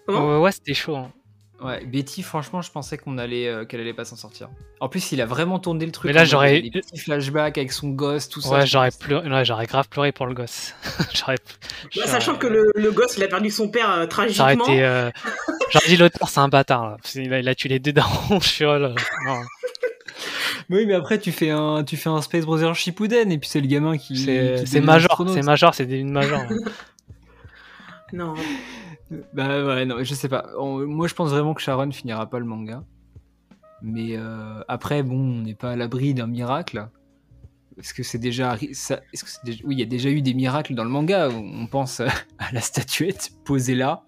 Comment? 0.06 0.28
Ouais, 0.36 0.42
ouais, 0.44 0.52
c'était 0.52 0.74
chaud. 0.74 0.96
hein. 0.98 1.12
Ouais, 1.60 1.84
Betty, 1.86 2.22
franchement, 2.22 2.62
je 2.62 2.70
pensais 2.70 3.00
qu'on 3.00 3.18
allait, 3.18 3.48
euh, 3.48 3.66
qu'elle 3.66 3.80
allait 3.80 3.94
pas 3.94 4.06
s'en 4.06 4.16
sortir. 4.16 4.48
En 4.80 4.90
plus, 4.90 5.12
il 5.12 5.20
a 5.22 5.26
vraiment 5.26 5.58
tourné 5.58 5.88
le 5.88 5.92
truc. 5.92 6.06
Mais 6.08 6.14
là, 6.14 6.24
j'aurais- 6.24 6.62
Des 6.62 6.70
petits 6.70 7.00
flashbacks 7.00 7.58
avec 7.58 7.72
son 7.72 7.90
gosse, 7.90 8.30
tout 8.30 8.42
ça. 8.42 8.50
Ouais, 8.60 8.68
j'aurais 8.68 8.92
pleuré, 8.92 9.28
ouais, 9.28 9.44
j'aurais 9.44 9.66
grave 9.66 9.90
pleuré 9.90 10.12
pour 10.12 10.28
le 10.28 10.36
gosse. 10.36 10.76
j'aurais, 11.16 11.38
Bah, 11.38 11.88
j'aurais- 11.90 12.08
sachant 12.08 12.36
que 12.36 12.46
le, 12.46 12.72
le 12.76 12.92
gosse, 12.92 13.18
il 13.18 13.24
a 13.24 13.28
perdu 13.28 13.50
son 13.50 13.70
père 13.70 13.90
euh, 13.90 14.06
tragiquement. 14.06 14.66
été, 14.66 14.84
euh, 14.84 15.10
j'aurais 15.72 15.88
dit 15.88 15.98
l'auteur 15.98 16.30
c'est 16.30 16.40
un 16.40 16.48
bâtard. 16.48 16.92
Là. 16.92 16.98
Qu'il 17.04 17.34
a, 17.34 17.40
il 17.40 17.50
a 17.50 17.56
tué 17.56 17.70
les 17.70 17.80
deux 17.80 17.92
darons. 17.94 18.40
Je 18.40 18.48
suis 18.48 18.64
là. 18.66 18.78
Non, 19.26 19.42
Oui, 20.70 20.86
mais 20.86 20.94
après, 20.94 21.18
tu 21.18 21.32
fais 21.32 21.50
un, 21.50 21.84
tu 21.84 21.98
fais 21.98 22.10
un 22.10 22.22
Space 22.22 22.46
Brothers 22.46 22.76
Shippuden, 22.76 23.32
et 23.32 23.38
puis 23.40 23.50
c'est 23.50 23.62
le 23.62 23.68
gamin 23.68 23.98
qui. 23.98 24.16
c'est, 24.18 24.58
qui 24.60 24.68
c'est 24.68 24.76
devient 24.78 24.86
major, 24.86 25.26
c'est 25.34 25.42
major, 25.42 25.74
c'est 25.74 25.86
une 25.90 26.12
major. 26.12 26.42
Non. 28.14 28.36
Bah 29.34 29.66
ouais, 29.66 29.86
non, 29.86 30.04
je 30.04 30.14
sais 30.14 30.28
pas. 30.30 30.50
On- 30.58 30.86
moi, 30.86 31.08
je 31.08 31.14
pense 31.14 31.30
vraiment 31.30 31.54
que 31.54 31.62
Sharon 31.62 31.92
finira 31.92 32.30
pas 32.30 32.40
le 32.40 32.46
manga. 32.46 32.84
Mais 33.82 34.18
euh, 34.18 34.62
après, 34.68 35.04
bon, 35.04 35.16
on 35.20 35.42
n'est 35.44 35.54
pas 35.56 35.72
à 35.72 35.76
l'abri 35.76 36.14
d'un 36.14 36.28
miracle. 36.28 36.90
Est-ce 37.78 37.94
que 37.94 38.02
c'est 38.04 38.18
déjà, 38.18 38.54
arri- 38.56 38.74
ça, 38.74 39.02
est-ce 39.14 39.24
que 39.24 39.30
c'est 39.30 39.46
déjà- 39.46 39.64
oui, 39.66 39.76
il 39.76 39.80
y 39.80 39.84
a 39.84 39.86
déjà 39.86 40.10
eu 40.10 40.22
des 40.22 40.34
miracles 40.34 40.74
dans 40.74 40.84
le 40.84 40.90
manga. 40.90 41.30
On 41.30 41.68
pense 41.68 42.00
euh, 42.00 42.08
à 42.40 42.52
la 42.52 42.60
statuette 42.62 43.32
posée 43.46 43.76
là 43.76 44.04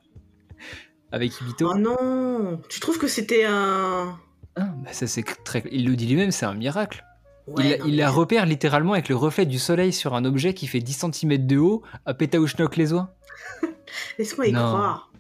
avec 1.12 1.40
Ibito. 1.40 1.72
Oh 1.74 1.78
non 1.78 2.60
Tu 2.70 2.80
trouves 2.80 2.98
que 2.98 3.08
c'était 3.08 3.46
un. 3.46 4.18
Ah, 4.56 4.74
bah 4.84 4.92
ça 4.92 5.06
c'est 5.08 5.24
très. 5.44 5.64
Il 5.72 5.86
le 5.86 5.96
dit 5.96 6.08
lui-même, 6.08 6.32
c'est 6.32 6.46
un 6.48 6.56
miracle. 6.56 7.06
Ouais, 7.48 7.64
il 7.64 7.80
non, 7.80 7.86
il 7.86 7.92
mais 7.92 7.98
la 7.98 8.10
repère 8.10 8.46
littéralement 8.46 8.94
avec 8.94 9.08
le 9.10 9.16
reflet 9.16 9.46
du 9.46 9.58
soleil 9.60 9.94
sur 9.94 10.14
un 10.16 10.26
objet 10.26 10.54
qui 10.54 10.68
fait 10.68 10.80
10 10.82 11.06
cm 11.14 11.46
de 11.48 11.58
haut 11.58 11.84
à 12.06 12.14
Pétaouchnok 12.14 12.76
les 12.76 12.92
oies. 12.94 13.16
Laisse-moi 14.20 14.48
y 14.48 14.52
Non. 14.52 14.60
croire. 14.60 15.12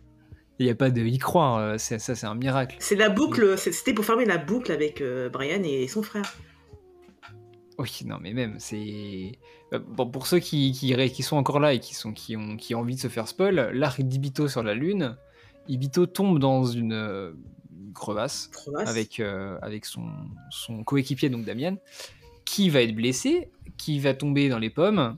Il 0.59 0.65
n'y 0.65 0.71
a 0.71 0.75
pas 0.75 0.91
de 0.91 1.01
y 1.01 1.17
croire, 1.17 1.55
euh, 1.57 1.77
c'est- 1.77 1.99
ça 1.99 2.15
c'est 2.15 2.25
un 2.27 2.35
miracle. 2.35 2.75
C'est 2.79 2.97
la 2.97 3.09
boucle, 3.09 3.57
c'était 3.57 3.93
pour 3.93 4.03
fermer 4.03 4.25
la 4.25 4.37
boucle 4.37 4.71
avec 4.73 4.99
euh, 5.01 5.29
Brian 5.29 5.63
et 5.63 5.87
son 5.87 6.03
frère. 6.03 6.35
Oui, 7.77 8.01
non, 8.05 8.17
mais 8.21 8.33
même, 8.33 8.55
c'est. 8.59 9.31
Euh, 9.73 9.79
Bon, 9.79 10.05
pour 10.09 10.27
ceux 10.27 10.39
qui, 10.39 10.73
qui, 10.73 11.23
sont 11.23 11.37
encore 11.37 11.59
là 11.61 11.73
et 11.73 11.79
qui, 11.79 11.93
sont, 11.95 12.11
qui, 12.11 12.35
ont, 12.35 12.57
qui 12.57 12.75
ont 12.75 12.79
envie 12.79 12.95
de 12.95 12.99
se 12.99 13.07
faire 13.07 13.27
spoil, 13.27 13.69
l'arc 13.73 14.01
d'Ibito 14.01 14.47
sur 14.49 14.63
la 14.63 14.73
Lune, 14.73 15.15
Ibito 15.69 16.05
tombe 16.07 16.39
dans 16.39 16.65
une 16.65 17.33
crevasse 17.93 18.47
Crevasse. 18.51 18.89
avec, 18.89 19.19
euh, 19.19 19.57
avec 19.61 19.85
son, 19.85 20.09
son 20.49 20.83
coéquipier, 20.83 21.29
donc 21.29 21.45
Damien, 21.45 21.77
qui 22.45 22.69
va 22.69 22.81
être 22.81 22.95
blessé, 22.95 23.49
qui 23.77 23.99
va 23.99 24.13
tomber 24.13 24.49
dans 24.49 24.59
les 24.59 24.69
pommes, 24.71 25.15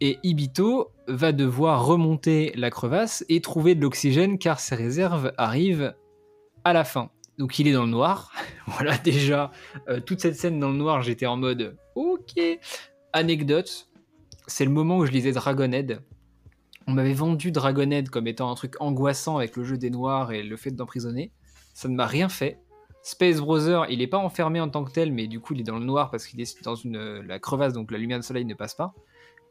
et 0.00 0.18
Ibito 0.22 0.90
va 1.10 1.32
devoir 1.32 1.84
remonter 1.84 2.52
la 2.54 2.70
crevasse 2.70 3.24
et 3.28 3.40
trouver 3.40 3.74
de 3.74 3.82
l'oxygène 3.82 4.38
car 4.38 4.60
ses 4.60 4.74
réserves 4.74 5.32
arrivent 5.36 5.94
à 6.64 6.72
la 6.72 6.84
fin. 6.84 7.10
Donc 7.38 7.58
il 7.58 7.68
est 7.68 7.72
dans 7.72 7.84
le 7.84 7.90
noir. 7.90 8.32
voilà 8.66 8.96
déjà, 8.98 9.50
euh, 9.88 10.00
toute 10.00 10.20
cette 10.20 10.36
scène 10.36 10.58
dans 10.60 10.70
le 10.70 10.76
noir, 10.76 11.02
j'étais 11.02 11.26
en 11.26 11.36
mode 11.36 11.76
ok. 11.94 12.40
Anecdote, 13.12 13.88
c'est 14.46 14.64
le 14.64 14.70
moment 14.70 14.98
où 14.98 15.06
je 15.06 15.10
lisais 15.10 15.32
Dragonhead. 15.32 16.02
On 16.86 16.92
m'avait 16.92 17.12
vendu 17.12 17.50
Dragonhead 17.50 18.08
comme 18.08 18.26
étant 18.26 18.50
un 18.50 18.54
truc 18.54 18.74
angoissant 18.80 19.38
avec 19.38 19.56
le 19.56 19.64
jeu 19.64 19.76
des 19.76 19.90
noirs 19.90 20.32
et 20.32 20.42
le 20.42 20.56
fait 20.56 20.70
d'emprisonner. 20.70 21.32
Ça 21.74 21.88
ne 21.88 21.94
m'a 21.94 22.06
rien 22.06 22.28
fait. 22.28 22.60
Space 23.02 23.38
Brother, 23.40 23.86
il 23.88 23.98
n'est 23.98 24.06
pas 24.06 24.18
enfermé 24.18 24.60
en 24.60 24.68
tant 24.68 24.84
que 24.84 24.92
tel, 24.92 25.12
mais 25.12 25.26
du 25.26 25.40
coup 25.40 25.54
il 25.54 25.60
est 25.60 25.64
dans 25.64 25.78
le 25.78 25.84
noir 25.84 26.10
parce 26.10 26.26
qu'il 26.26 26.40
est 26.40 26.62
dans 26.62 26.74
une, 26.74 26.96
euh, 26.96 27.22
la 27.22 27.38
crevasse, 27.38 27.72
donc 27.72 27.90
la 27.90 27.98
lumière 27.98 28.18
du 28.18 28.26
soleil 28.26 28.44
ne 28.44 28.54
passe 28.54 28.74
pas. 28.74 28.94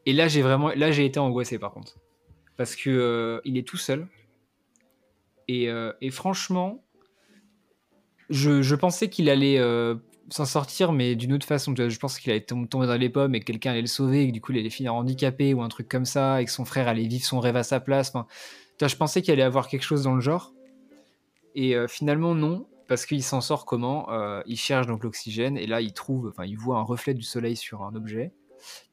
Et 0.10 0.14
là 0.14 0.28
j'ai 0.28 0.42
vraiment, 0.42 0.70
là 0.70 0.92
j'ai 0.92 1.06
été 1.06 1.20
angoissé 1.20 1.60
par 1.60 1.72
contre, 1.72 2.00
parce 2.58 2.76
que 2.76 2.90
euh, 2.90 3.42
il 3.46 3.60
est 3.60 3.68
tout 3.68 3.78
seul. 3.78 4.08
Et, 5.48 5.70
euh, 5.70 5.94
franchement, 6.10 6.84
je, 8.32 8.74
pensais 8.74 9.08
qu'il 9.12 9.30
allait 9.30 9.60
euh, 9.60 9.94
s'en 10.32 10.46
sortir, 10.46 10.94
mais 10.94 11.14
d'une 11.14 11.32
autre 11.34 11.46
façon. 11.46 11.76
Je 11.76 12.00
pense 12.00 12.18
qu'il 12.18 12.32
allait 12.32 12.42
tom- 12.42 12.68
tomber 12.68 12.88
dans 12.88 12.98
les 12.98 13.10
pommes 13.10 13.36
et 13.36 13.40
que 13.40 13.46
quelqu'un 13.46 13.70
allait 13.70 13.82
le 13.82 13.88
sauver, 13.88 14.24
et 14.24 14.28
que 14.30 14.34
du 14.34 14.42
coup 14.42 14.52
il 14.52 14.58
allait 14.58 14.72
finir 14.72 14.96
handicapé 14.96 15.54
ou 15.54 15.62
un 15.62 15.70
truc 15.70 15.88
comme 15.88 16.06
ça, 16.06 16.42
et 16.42 16.46
que 16.46 16.52
son 16.52 16.66
frère 16.66 16.88
allait 16.88 17.06
vivre 17.06 17.24
son 17.24 17.40
rêve 17.40 17.56
à 17.56 17.64
sa 17.64 17.80
place. 17.80 18.10
Enfin, 18.10 18.26
je 18.82 18.96
pensais 18.96 19.22
qu'il 19.22 19.32
allait 19.32 19.44
avoir 19.44 19.68
quelque 19.68 19.84
chose 19.86 20.02
dans 20.02 20.16
le 20.16 20.22
genre. 20.22 20.56
Et 21.54 21.76
finalement, 21.88 22.34
non, 22.34 22.66
parce 22.88 23.06
qu'il 23.06 23.22
s'en 23.22 23.42
sort 23.42 23.68
comment? 23.68 24.08
Il 24.48 24.58
cherche 24.58 24.88
donc 24.88 25.04
l'oxygène, 25.04 25.56
et 25.56 25.68
là 25.68 25.82
il 25.82 25.94
trouve, 25.94 26.30
enfin 26.30 26.46
il 26.46 26.58
voit 26.58 26.78
un 26.78 26.84
reflet 26.84 27.14
du 27.14 27.22
soleil 27.22 27.56
sur 27.56 27.84
un 27.84 27.94
objet 27.94 28.34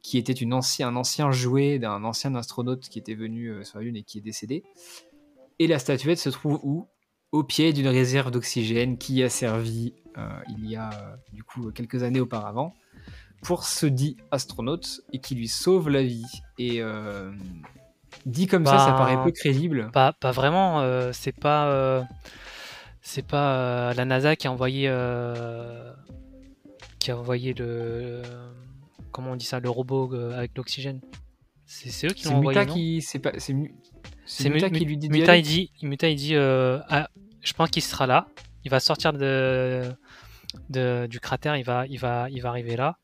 qui 0.03 0.19
était 0.19 0.33
une 0.33 0.53
ancien, 0.55 0.89
un 0.89 0.97
ancien 0.97 1.31
jouet 1.31 1.79
d'un 1.79 2.05
ancien 2.05 2.35
astronaute 2.35 2.89
qui 2.89 2.99
était 2.99 3.15
venu 3.15 3.49
euh, 3.49 3.65
sur 3.65 3.79
la 3.79 3.85
Lune 3.85 3.97
et 3.97 4.03
qui 4.03 4.19
est 4.19 4.23
décédé. 4.23 4.63
Et 5.59 5.67
la 5.67 5.79
statuette 5.79 6.19
se 6.19 6.29
trouve 6.31 6.61
où? 6.63 6.87
Au 7.33 7.43
pied 7.43 7.73
d'une 7.73 7.89
réserve 7.89 8.31
d'oxygène 8.31 8.99
qui 8.99 9.23
a 9.23 9.29
servi 9.29 9.95
euh, 10.17 10.29
il 10.49 10.71
y 10.71 10.77
a 10.77 10.91
euh, 10.91 11.17
du 11.33 11.43
coup 11.43 11.71
quelques 11.73 12.03
années 12.03 12.21
auparavant 12.21 12.73
pour 13.43 13.65
ce 13.65 13.85
dit 13.87 14.17
astronaute 14.31 15.01
et 15.13 15.19
qui 15.19 15.35
lui 15.35 15.49
sauve 15.49 15.91
la 15.91 16.03
vie. 16.03 16.25
Et 16.59 16.81
euh, 16.81 17.31
dit 18.25 18.47
comme 18.47 18.65
ça, 18.65 18.79
ça 18.79 18.93
Bah, 18.93 18.99
paraît 18.99 19.23
peu 19.23 19.33
crédible. 19.33 19.91
Pas, 19.93 20.13
pas 20.13 20.31
vraiment. 20.31 20.81
euh, 20.81 21.11
c'est 21.13 21.39
pas, 21.39 21.67
euh, 21.69 22.03
c'est 23.03 23.27
pas 23.27 23.93
la 23.95 24.05
NASA 24.05 24.37
qui 24.37 24.47
a 24.47 24.53
envoyé, 24.53 24.89
qui 26.99 27.11
a 27.11 27.19
envoyé 27.19 27.55
le, 27.55 28.23
comment 29.17 29.33
on 29.33 29.37
dit 29.37 29.47
ça, 29.47 29.59
le 29.61 29.71
robot 29.71 30.13
euh, 30.13 30.37
avec 30.37 30.57
l'oxygène. 30.57 31.01
C'est 31.65 32.07
eux 32.07 32.11
qui 32.11 32.27
l'ont 32.29 32.37
envoyé. 32.37 32.67
Qui. 32.67 33.03
C'est 33.03 33.19
pas. 33.19 33.33
Muta 34.51 34.69
Mu- 34.69 34.79
qui 34.79 34.85
lui 34.85 34.97
dit. 34.99 35.09
Muta 35.09 35.37
il 35.37 35.43
dit, 35.43 35.71
Muta 35.83 36.09
il 36.09 36.17
dit, 36.17 36.35
euh, 36.37 36.79
ah, 36.89 37.09
je 37.41 37.53
pense 37.55 37.71
qu'il 37.71 37.83
sera 37.83 38.07
là. 38.07 38.29
Il 38.65 38.71
va 38.71 38.79
sortir 38.79 39.13
de, 39.13 39.83
de- 40.71 41.07
du 41.09 41.19
cratère, 41.21 41.57
il 41.57 41.65
va, 41.65 41.87
il 41.87 41.99
va, 41.99 42.29
il 42.31 42.41
va 42.43 42.49
arriver 42.51 42.77
là. 42.77 42.99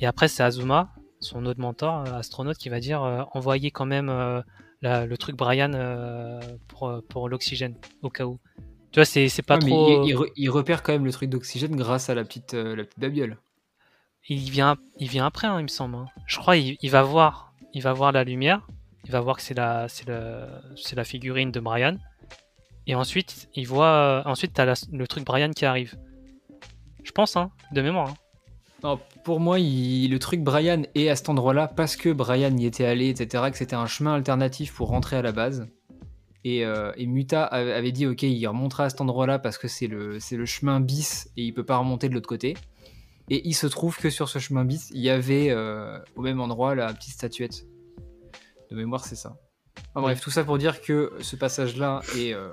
Et 0.00 0.06
après 0.06 0.28
c'est 0.28 0.42
Azuma, 0.42 0.90
son 1.20 1.46
autre 1.46 1.60
mentor, 1.60 2.04
euh, 2.06 2.18
astronaute, 2.18 2.56
qui 2.58 2.68
va 2.68 2.80
dire 2.80 3.02
euh, 3.02 3.22
envoyer 3.32 3.70
quand 3.70 3.86
même 3.86 4.08
euh, 4.08 4.40
la- 4.82 5.06
le 5.06 5.16
truc 5.16 5.36
Brian 5.36 5.70
pour, 6.68 6.92
pour 7.08 7.28
l'oxygène 7.28 7.76
au 8.02 8.10
cas 8.10 8.24
où. 8.24 8.38
Tu 8.90 8.98
vois, 9.00 9.04
c'est 9.06 9.28
pas 9.42 9.56
Ouais, 9.56 9.64
mais 9.64 9.70
il, 9.70 10.10
il 10.10 10.16
re- 10.16 10.32
il 10.36 10.50
repère 10.50 10.82
quand 10.82 10.92
même 10.92 11.04
le 11.06 11.12
truc 11.12 11.30
d'oxygène 11.30 11.76
grâce 11.76 12.10
à 12.10 12.14
la 12.14 12.24
petite, 12.24 12.52
la 12.52 12.84
petite 12.84 12.98
babiole. 12.98 13.38
Il 14.28 14.50
vient, 14.50 14.76
il 14.98 15.08
vient 15.08 15.26
après, 15.26 15.46
hein, 15.48 15.58
il 15.58 15.64
me 15.64 15.68
semble. 15.68 15.96
hein. 15.96 16.06
Je 16.26 16.38
crois 16.38 16.56
il, 16.56 16.78
va 16.90 17.02
voir, 17.02 17.52
il 17.74 17.82
va 17.82 17.92
voir 17.92 18.12
la 18.12 18.24
lumière, 18.24 18.66
il 19.04 19.10
va 19.10 19.20
voir 19.20 19.36
que 19.36 19.42
c'est 19.42 19.54
la, 19.54 19.88
c'est 19.88 20.06
c'est 20.76 20.96
la 20.96 21.04
figurine 21.04 21.50
de 21.50 21.60
Brian, 21.60 21.96
et 22.86 22.94
ensuite 22.94 23.48
il 23.54 23.66
voit, 23.66 24.22
ensuite 24.26 24.52
t'as 24.54 24.86
le 24.92 25.06
truc 25.06 25.24
Brian 25.24 25.50
qui 25.50 25.64
arrive. 25.64 25.96
Je 27.02 27.10
pense, 27.10 27.36
hein, 27.36 27.50
de 27.72 27.82
mémoire. 27.82 28.14
pour 29.24 29.38
moi, 29.40 29.58
il- 29.58 30.08
le 30.10 30.18
truc 30.18 30.40
Brian 30.42 30.82
est 30.94 31.08
à 31.08 31.16
cet 31.16 31.28
endroit-là 31.28 31.66
parce 31.68 31.96
que 31.96 32.08
Brian 32.12 32.56
y 32.56 32.66
était 32.66 32.84
allé, 32.84 33.08
etc., 33.10 33.44
que 33.50 33.56
c'était 33.56 33.76
un 33.76 33.86
chemin 33.86 34.14
alternatif 34.14 34.72
pour 34.74 34.88
rentrer 34.88 35.16
à 35.16 35.22
la 35.22 35.32
base. 35.32 35.68
Et, 36.44 36.64
euh, 36.64 36.92
Muta 36.98 37.44
avait 37.44 37.92
dit, 37.92 38.06
ok, 38.06 38.22
il 38.24 38.44
remontera 38.48 38.84
à 38.86 38.90
cet 38.90 39.00
endroit-là 39.00 39.38
parce 39.38 39.58
que 39.58 39.68
c'est 39.68 39.86
le, 39.86 40.18
le 40.32 40.46
chemin 40.46 40.80
bis 40.80 41.28
et 41.36 41.44
il 41.44 41.52
peut 41.54 41.64
pas 41.64 41.76
remonter 41.76 42.08
de 42.08 42.14
l'autre 42.14 42.28
côté. 42.28 42.56
Et 43.30 43.46
il 43.48 43.54
se 43.54 43.66
trouve 43.66 43.96
que 43.96 44.10
sur 44.10 44.28
ce 44.28 44.38
chemin 44.38 44.64
bis, 44.64 44.90
il 44.92 45.00
y 45.00 45.10
avait 45.10 45.50
euh, 45.50 45.98
au 46.16 46.22
même 46.22 46.40
endroit 46.40 46.74
la 46.74 46.92
petite 46.92 47.12
statuette. 47.14 47.64
De 48.70 48.76
mémoire, 48.76 49.04
c'est 49.04 49.16
ça. 49.16 49.36
Enfin, 49.94 50.02
bref, 50.02 50.20
tout 50.20 50.30
ça 50.30 50.44
pour 50.44 50.58
dire 50.58 50.80
que 50.82 51.12
ce 51.20 51.36
passage-là 51.36 52.00
est 52.16 52.32
euh, 52.34 52.48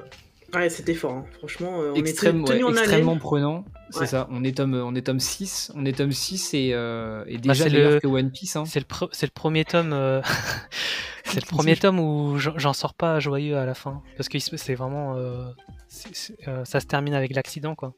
Ouais, 0.53 0.69
c'était 0.69 0.93
fort. 0.95 1.11
hein. 1.13 1.25
Franchement, 1.37 1.79
euh, 1.81 1.91
on 1.91 1.95
extrême- 1.95 2.41
était 2.41 2.53
ouais, 2.53 2.63
en 2.63 2.71
extrêmement 2.71 3.11
haleine. 3.11 3.19
prenant. 3.21 3.65
C'est 3.91 3.99
Ouais. 4.01 4.07
ça, 4.07 4.27
on 4.31 4.43
est, 4.43 4.57
tome, 4.57 4.73
on 4.73 4.95
est 4.95 5.01
tome 5.03 5.19
6. 5.19 5.71
On 5.75 5.85
est 5.85 5.97
tome 5.97 6.11
6 6.11 6.53
et, 6.53 6.71
euh, 6.73 7.23
et 7.27 7.35
Bah, 7.37 7.53
déjà 7.53 7.63
c'est 7.65 7.69
meilleur 7.69 7.91
le- 7.93 7.99
que 7.99 8.07
One 8.07 8.31
Piece. 8.31 8.55
hein. 8.55 8.65
C'est 8.65 8.79
le, 8.79 8.85
pre- 8.85 9.09
c'est 9.11 9.25
le 9.27 9.31
premier 9.31 9.63
tome, 9.65 9.93
euh, 9.93 10.21
c'est 11.25 11.41
le 11.41 11.45
premier 11.73 11.75
tome 11.77 11.99
où 11.99 12.37
j'en 12.37 12.73
sors 12.73 12.93
pas 12.95 13.19
joyeux 13.19 13.57
à 13.57 13.65
la 13.65 13.73
fin, 13.75 14.01
parce 14.17 14.27
que 14.29 14.39
c'est 14.39 14.75
vraiment, 14.75 15.15
euh, 15.17 15.45
c'est- 15.87 16.15
c'est- 16.15 16.47
euh, 16.47 16.65
ça 16.65 16.79
se 16.79 16.85
termine 16.87 17.13
avec 17.13 17.33
l'accident 17.35 17.75
quoi, 17.75 17.93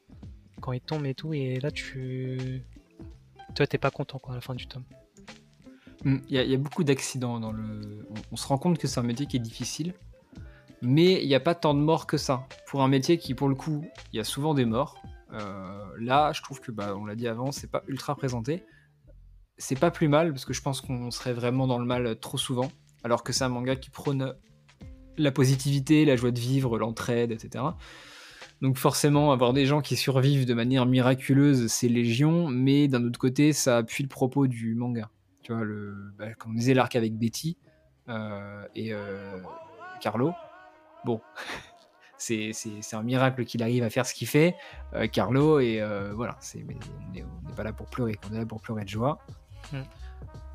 quand 0.62 0.72
il 0.72 0.82
tombe 0.82 1.06
et 1.06 1.14
tout, 1.16 1.34
et 1.34 1.60
là 1.60 1.72
tu, 1.72 2.62
toi 3.56 3.68
t'es 3.68 3.78
pas 3.78 3.92
content 3.92 4.20
quoi 4.20 4.34
à 4.34 4.36
la 4.36 4.42
fin 4.42 4.56
du 4.56 4.68
tome. 4.68 4.84
Mm, 6.06 6.18
Il 6.30 6.36
y, 6.36 6.54
a- 6.54 6.58
beaucoup 6.58 6.84
d'accidents 6.84 7.40
dans 7.40 7.52
le. 7.52 8.06
On, 8.10 8.14
on 8.32 8.36
se 8.36 8.48
rend 8.48 8.58
compte 8.58 8.78
que 8.78 8.88
c'est 8.88 9.00
un 9.00 9.04
métier 9.04 9.26
qui 9.26 9.38
est 9.38 9.42
difficile, 9.42 9.94
mais 10.82 11.22
il 11.22 11.28
n'y 11.28 11.36
a 11.36 11.40
pas 11.40 11.56
tant 11.56 11.74
de 11.74 11.80
morts 11.80 12.08
que 12.08 12.18
ça. 12.18 12.48
Pour 12.68 12.82
un 12.82 12.88
métier 12.88 13.18
qui, 13.18 13.34
pour 13.36 13.50
le 13.50 13.56
coup, 13.56 13.86
il 14.14 14.18
y 14.18 14.20
a 14.20 14.24
souvent 14.24 14.54
des 14.54 14.66
morts. 14.66 15.02
euh, 15.34 15.86
là, 16.00 16.32
je 16.34 16.42
trouve 16.42 16.60
que, 16.60 16.72
bah, 16.72 16.96
on 16.98 17.06
l'a 17.06 17.16
dit 17.16 17.28
avant, 17.28 17.52
c'est 17.52 17.70
pas 17.70 17.84
ultra 17.88 18.16
présenté. 18.16 18.64
C'est 19.58 19.80
pas 19.80 19.92
plus 19.92 20.08
mal 20.08 20.32
parce 20.32 20.46
que 20.46 20.54
je 20.54 20.62
pense 20.62 20.82
qu'on 20.82 21.12
serait 21.12 21.34
vraiment 21.34 21.68
dans 21.68 21.78
le 21.78 21.86
mal 21.86 22.20
trop 22.20 22.38
souvent, 22.40 22.72
alors 23.04 23.24
que 23.24 23.32
c'est 23.32 23.44
un 23.44 23.50
manga 23.50 23.76
qui 23.76 23.92
prône 23.92 24.36
la 25.18 25.32
positivité, 25.32 26.04
la 26.04 26.16
joie 26.16 26.32
de 26.32 26.40
vivre, 26.40 26.80
l'entraide, 26.80 27.32
etc. 27.32 27.64
Donc 28.62 28.78
forcément, 28.78 29.32
avoir 29.32 29.54
des 29.54 29.66
gens 29.66 29.82
qui 29.82 29.96
survivent 29.96 30.46
de 30.46 30.54
manière 30.54 30.86
miraculeuse, 30.86 31.68
c'est 31.68 31.88
légion, 31.88 32.48
mais 32.48 32.88
d'un 32.88 33.04
autre 33.04 33.18
côté, 33.20 33.54
ça 33.54 33.78
appuie 33.78 34.04
le 34.04 34.10
propos 34.10 34.46
du 34.48 34.76
manga. 34.76 35.10
Tu 35.42 35.52
vois, 35.52 35.64
le, 35.64 36.14
bah, 36.20 36.34
comme 36.36 36.52
on 36.52 36.54
disait, 36.56 36.76
l'arc 36.76 36.96
avec 36.96 37.18
Betty 37.18 37.58
euh, 38.08 38.64
et 38.76 38.94
euh, 38.94 39.38
Carlo. 40.00 40.34
Bon, 41.06 41.22
c'est 42.18 42.52
un 42.94 43.02
miracle 43.02 43.46
qu'il 43.46 43.64
arrive 43.64 43.84
à 43.84 43.90
faire 43.90 44.06
ce 44.06 44.14
qu'il 44.14 44.28
fait, 44.28 44.56
euh, 44.94 45.08
Carlo, 45.08 45.60
et 45.60 45.82
voilà, 46.14 46.38
c'est- 46.40 46.64
mais 46.68 46.78
on 47.16 47.48
n'est 47.50 47.56
pas 47.56 47.64
là 47.64 47.74
pour 47.74 47.88
pleurer, 47.88 48.20
on 48.30 48.36
est 48.36 48.38
là 48.38 48.46
pour 48.46 48.62
pleurer 48.62 48.84
de 48.84 48.90
joie. 48.90 49.18
Mm. 49.74 49.78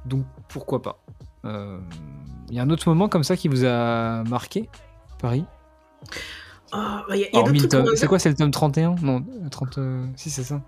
Donc 0.05 0.25
pourquoi 0.49 0.81
pas 0.81 1.03
Il 1.43 2.55
y 2.55 2.61
a 2.61 2.63
un 2.63 2.71
autre 2.71 2.89
moment 2.89 3.09
comme 3.09 3.25
ça 3.25 3.37
qui 3.37 3.49
vous 3.49 3.65
a 3.65 4.23
marqué, 4.25 4.69
Paris? 5.19 5.45
Ah, 6.73 7.05
bah, 7.09 7.17
y 7.17 7.25
a, 7.25 7.29
y 7.33 7.39
a 7.39 7.43
d'autres 7.43 7.67
trucs 7.69 7.97
C'est 7.99 8.07
quoi, 8.07 8.19
c'est 8.19 8.29
le 8.29 8.35
tome 8.35 8.51
31 8.51 8.97
Non, 9.03 9.25
euh, 9.45 9.49
30. 9.49 9.79
euh, 9.79 10.05
Si, 10.17 10.31
c'est 10.31 10.43
ça. 10.45 10.61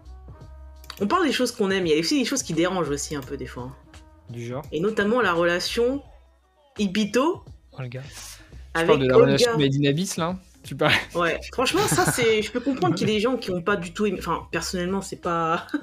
On 1.01 1.07
parle 1.07 1.25
des 1.27 1.33
choses 1.33 1.53
qu'on 1.53 1.71
aime, 1.71 1.87
il 1.87 1.93
y 1.93 1.97
a 1.97 1.99
aussi 2.01 2.19
des 2.19 2.25
choses 2.25 2.43
qui 2.43 2.53
dérangent 2.55 2.89
aussi 2.91 3.15
un 3.17 3.21
peu 3.21 3.37
des 3.37 3.47
fois. 3.47 3.65
hein. 3.65 3.75
Du 4.31 4.45
genre. 4.47 4.63
Et 4.73 4.81
notamment 4.81 5.21
la 5.21 5.33
relation 5.33 6.03
Ibito 6.79 7.45
Olga. 7.73 8.03
Tu 8.03 8.09
avec 8.75 8.87
parles 8.89 9.01
de 9.01 9.07
la 9.09 9.15
Olga. 9.17 9.27
relation 9.27 9.59
Made 9.59 9.75
in 9.81 9.89
Abyss, 9.89 10.17
là 10.17 10.37
Tu 10.65 10.77
parles 10.77 10.93
Ouais, 11.15 11.39
franchement, 11.53 11.87
ça 11.87 12.05
c'est. 12.13 12.43
Je 12.43 12.51
peux 12.53 12.61
comprendre 12.61 12.95
qu'il 12.95 13.09
y 13.09 13.11
ait 13.13 13.15
des 13.15 13.21
gens 13.21 13.37
qui 13.37 13.51
ont 13.51 13.63
pas 13.63 13.77
du 13.77 13.93
tout 13.93 14.07
aimé. 14.07 14.19
Enfin, 14.21 14.47
personnellement, 14.53 15.01
c'est 15.01 15.17
pas. 15.21 15.67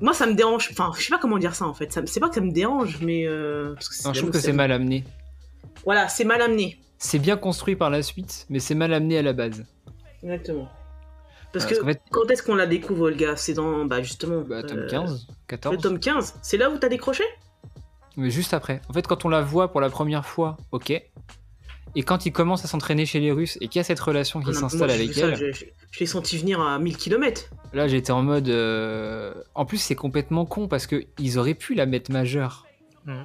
Moi, 0.00 0.14
ça 0.14 0.26
me 0.26 0.34
dérange. 0.34 0.68
Enfin, 0.72 0.92
je 0.96 1.02
sais 1.02 1.10
pas 1.10 1.18
comment 1.18 1.36
dire 1.38 1.54
ça 1.54 1.66
en 1.66 1.74
fait. 1.74 1.92
Ça 1.92 2.00
C'est 2.06 2.20
pas 2.20 2.28
que 2.30 2.34
ça 2.36 2.40
me 2.40 2.52
dérange, 2.52 2.98
mais. 3.02 3.26
euh, 3.26 3.74
parce 3.74 3.88
que 3.90 4.08
Non, 4.08 4.14
je 4.14 4.20
trouve 4.20 4.30
que 4.32 4.40
c'est 4.40 4.52
mal 4.52 4.72
amené. 4.72 5.04
Voilà, 5.84 6.08
c'est 6.08 6.24
mal 6.24 6.40
amené. 6.40 6.80
C'est 6.98 7.18
bien 7.18 7.36
construit 7.36 7.76
par 7.76 7.90
la 7.90 8.02
suite, 8.02 8.46
mais 8.48 8.58
c'est 8.60 8.74
mal 8.74 8.92
amené 8.94 9.18
à 9.18 9.22
la 9.22 9.32
base. 9.32 9.64
Exactement. 10.22 10.68
Parce 11.52 11.66
Parce 11.66 11.78
que 11.78 11.84
fait- 11.84 12.00
quand 12.10 12.28
est-ce 12.30 12.42
qu'on 12.42 12.54
la 12.56 12.66
découvre, 12.66 13.02
Olga 13.06 13.36
C'est 13.36 13.54
dans. 13.54 13.84
Bah, 13.84 14.02
justement. 14.02 14.40
Bah, 14.40 14.62
tome 14.62 14.78
euh, 14.80 14.88
15, 14.88 15.26
14. 15.46 15.76
Le 15.76 15.80
tome 15.80 15.98
15. 16.00 16.34
C'est 16.42 16.56
là 16.56 16.70
où 16.70 16.78
t'as 16.78 16.88
décroché 16.88 17.22
Mais 18.16 18.30
juste 18.30 18.54
après. 18.54 18.80
En 18.88 18.92
fait, 18.92 19.06
quand 19.06 19.24
on 19.24 19.28
la 19.28 19.40
voit 19.42 19.70
pour 19.70 19.80
la 19.80 19.90
première 19.90 20.24
fois, 20.26 20.56
ok. 20.72 20.90
Et 21.96 22.02
quand 22.02 22.26
il 22.26 22.32
commence 22.32 22.64
à 22.64 22.68
s'entraîner 22.68 23.06
chez 23.06 23.20
les 23.20 23.30
Russes 23.30 23.56
et 23.60 23.68
qu'il 23.68 23.78
y 23.78 23.80
a 23.80 23.84
cette 23.84 24.00
relation 24.00 24.40
qui 24.40 24.50
Ah 24.50 24.54
s'installe 24.54 24.90
avec 24.90 25.14
ça, 25.14 25.28
elle, 25.28 25.54
Je, 25.54 25.64
l'ai 26.00 26.06
senti 26.06 26.36
venir 26.38 26.60
à 26.60 26.76
1000 26.80 26.96
km. 26.96 27.50
là 27.72 27.86
j'étais 27.86 28.10
en 28.10 28.22
mode. 28.22 28.48
euh, 28.48 29.32
En 29.54 29.64
plus, 29.64 29.78
c'est 29.78 29.94
complètement 29.94 30.44
con 30.46 30.66
parce 30.66 30.88
que 30.88 31.04
ils 31.20 31.38
auraient 31.38 31.54
pu 31.54 31.74
la 31.74 31.86
mettre 31.86 32.10
majeure. 32.10 32.66
Mhm. 33.04 33.24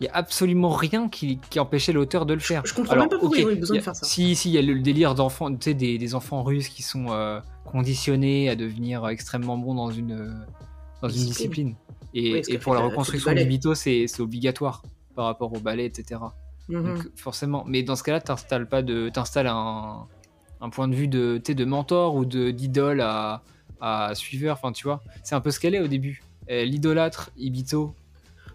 Il 0.00 0.04
y 0.04 0.08
a 0.08 0.14
absolument 0.14 0.70
rien 0.70 1.08
qui, 1.08 1.38
qui 1.50 1.58
empêchait 1.58 1.92
l'auteur 1.92 2.26
de 2.26 2.34
le 2.34 2.40
faire. 2.40 2.62
je 2.66 2.74
comprends 2.74 2.96
même 2.96 3.08
pas 3.08 3.18
pourquoi 3.18 3.38
besoin 3.38 3.52
il 3.52 3.58
y 3.58 3.78
a- 3.78 3.80
de 3.80 3.84
faire 3.84 3.96
ça. 3.96 4.04
Si, 4.06 4.34
si, 4.36 4.50
il 4.50 4.54
y 4.54 4.58
a 4.58 4.62
le 4.62 4.78
délire 4.80 5.14
d'enfants, 5.14 5.50
tu 5.50 5.56
sais, 5.62 5.74
des, 5.74 5.96
des 5.96 6.14
enfants 6.14 6.42
russes 6.42 6.68
qui 6.68 6.82
sont 6.82 7.06
euh, 7.10 7.40
conditionnés 7.64 8.48
à 8.50 8.56
devenir 8.56 9.06
extrêmement 9.08 9.56
bons 9.56 9.74
dans 9.74 9.90
une, 9.90 10.12
euh, 10.12 10.30
une 11.02 11.08
Discipline. 11.08 11.74
Et, 12.14 12.42
Oui, 12.48 12.58
pour 12.58 12.74
la 12.74 12.80
la- 12.80 12.86
reconstruction 12.88 13.32
du 13.32 13.42
du. 13.42 13.48
Vito, 13.48 13.74
c'est 13.74 14.06
obligatoire 14.20 14.82
par 15.14 15.26
rapport 15.26 15.52
au 15.54 15.60
ballet, 15.60 15.86
etc. 15.86 16.20
Mhm. 16.68 16.82
Donc 16.94 17.10
forcément, 17.16 17.64
mais 17.66 17.82
dans 17.82 17.96
ce 17.96 18.02
cas-là, 18.02 18.20
t'installes 18.20 18.68
pas 18.68 18.82
de, 18.82 19.08
t'installes 19.08 19.46
un, 19.46 20.04
un 20.60 20.70
point 20.70 20.88
de 20.88 20.94
vue 20.94 21.08
de, 21.08 21.40
de 21.46 21.64
mentor 21.64 22.14
ou 22.16 22.24
de 22.24 22.50
d'idole 22.50 23.00
à, 23.00 23.42
à 23.80 24.14
suiveur. 24.14 24.58
Enfin, 24.60 24.72
tu 24.72 24.84
vois, 24.84 25.02
c'est 25.24 25.34
un 25.34 25.40
peu 25.40 25.50
ce 25.50 25.60
qu'elle 25.60 25.74
est 25.74 25.80
au 25.80 25.88
début. 25.88 26.22
Elle 26.48 26.74
idolâtre 26.74 27.30
Ibito. 27.36 27.94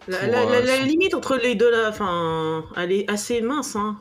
La, 0.08 0.18
pour, 0.18 0.28
la- 0.28 0.46
la- 0.46 0.52
euh, 0.58 0.66
la 0.66 0.78
son- 0.78 0.84
limite 0.86 1.14
entre 1.14 1.36
les 1.38 1.56
deux 1.56 1.70
là, 1.70 1.88
enfin, 1.90 2.64
elle 2.78 2.92
est 2.92 3.10
assez 3.10 3.42
mince. 3.42 3.76
Hein. 3.76 3.98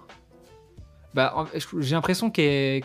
Bah, 1.14 1.46
j'ai 1.78 1.94
l'impression 1.94 2.30
qu'elle 2.30 2.82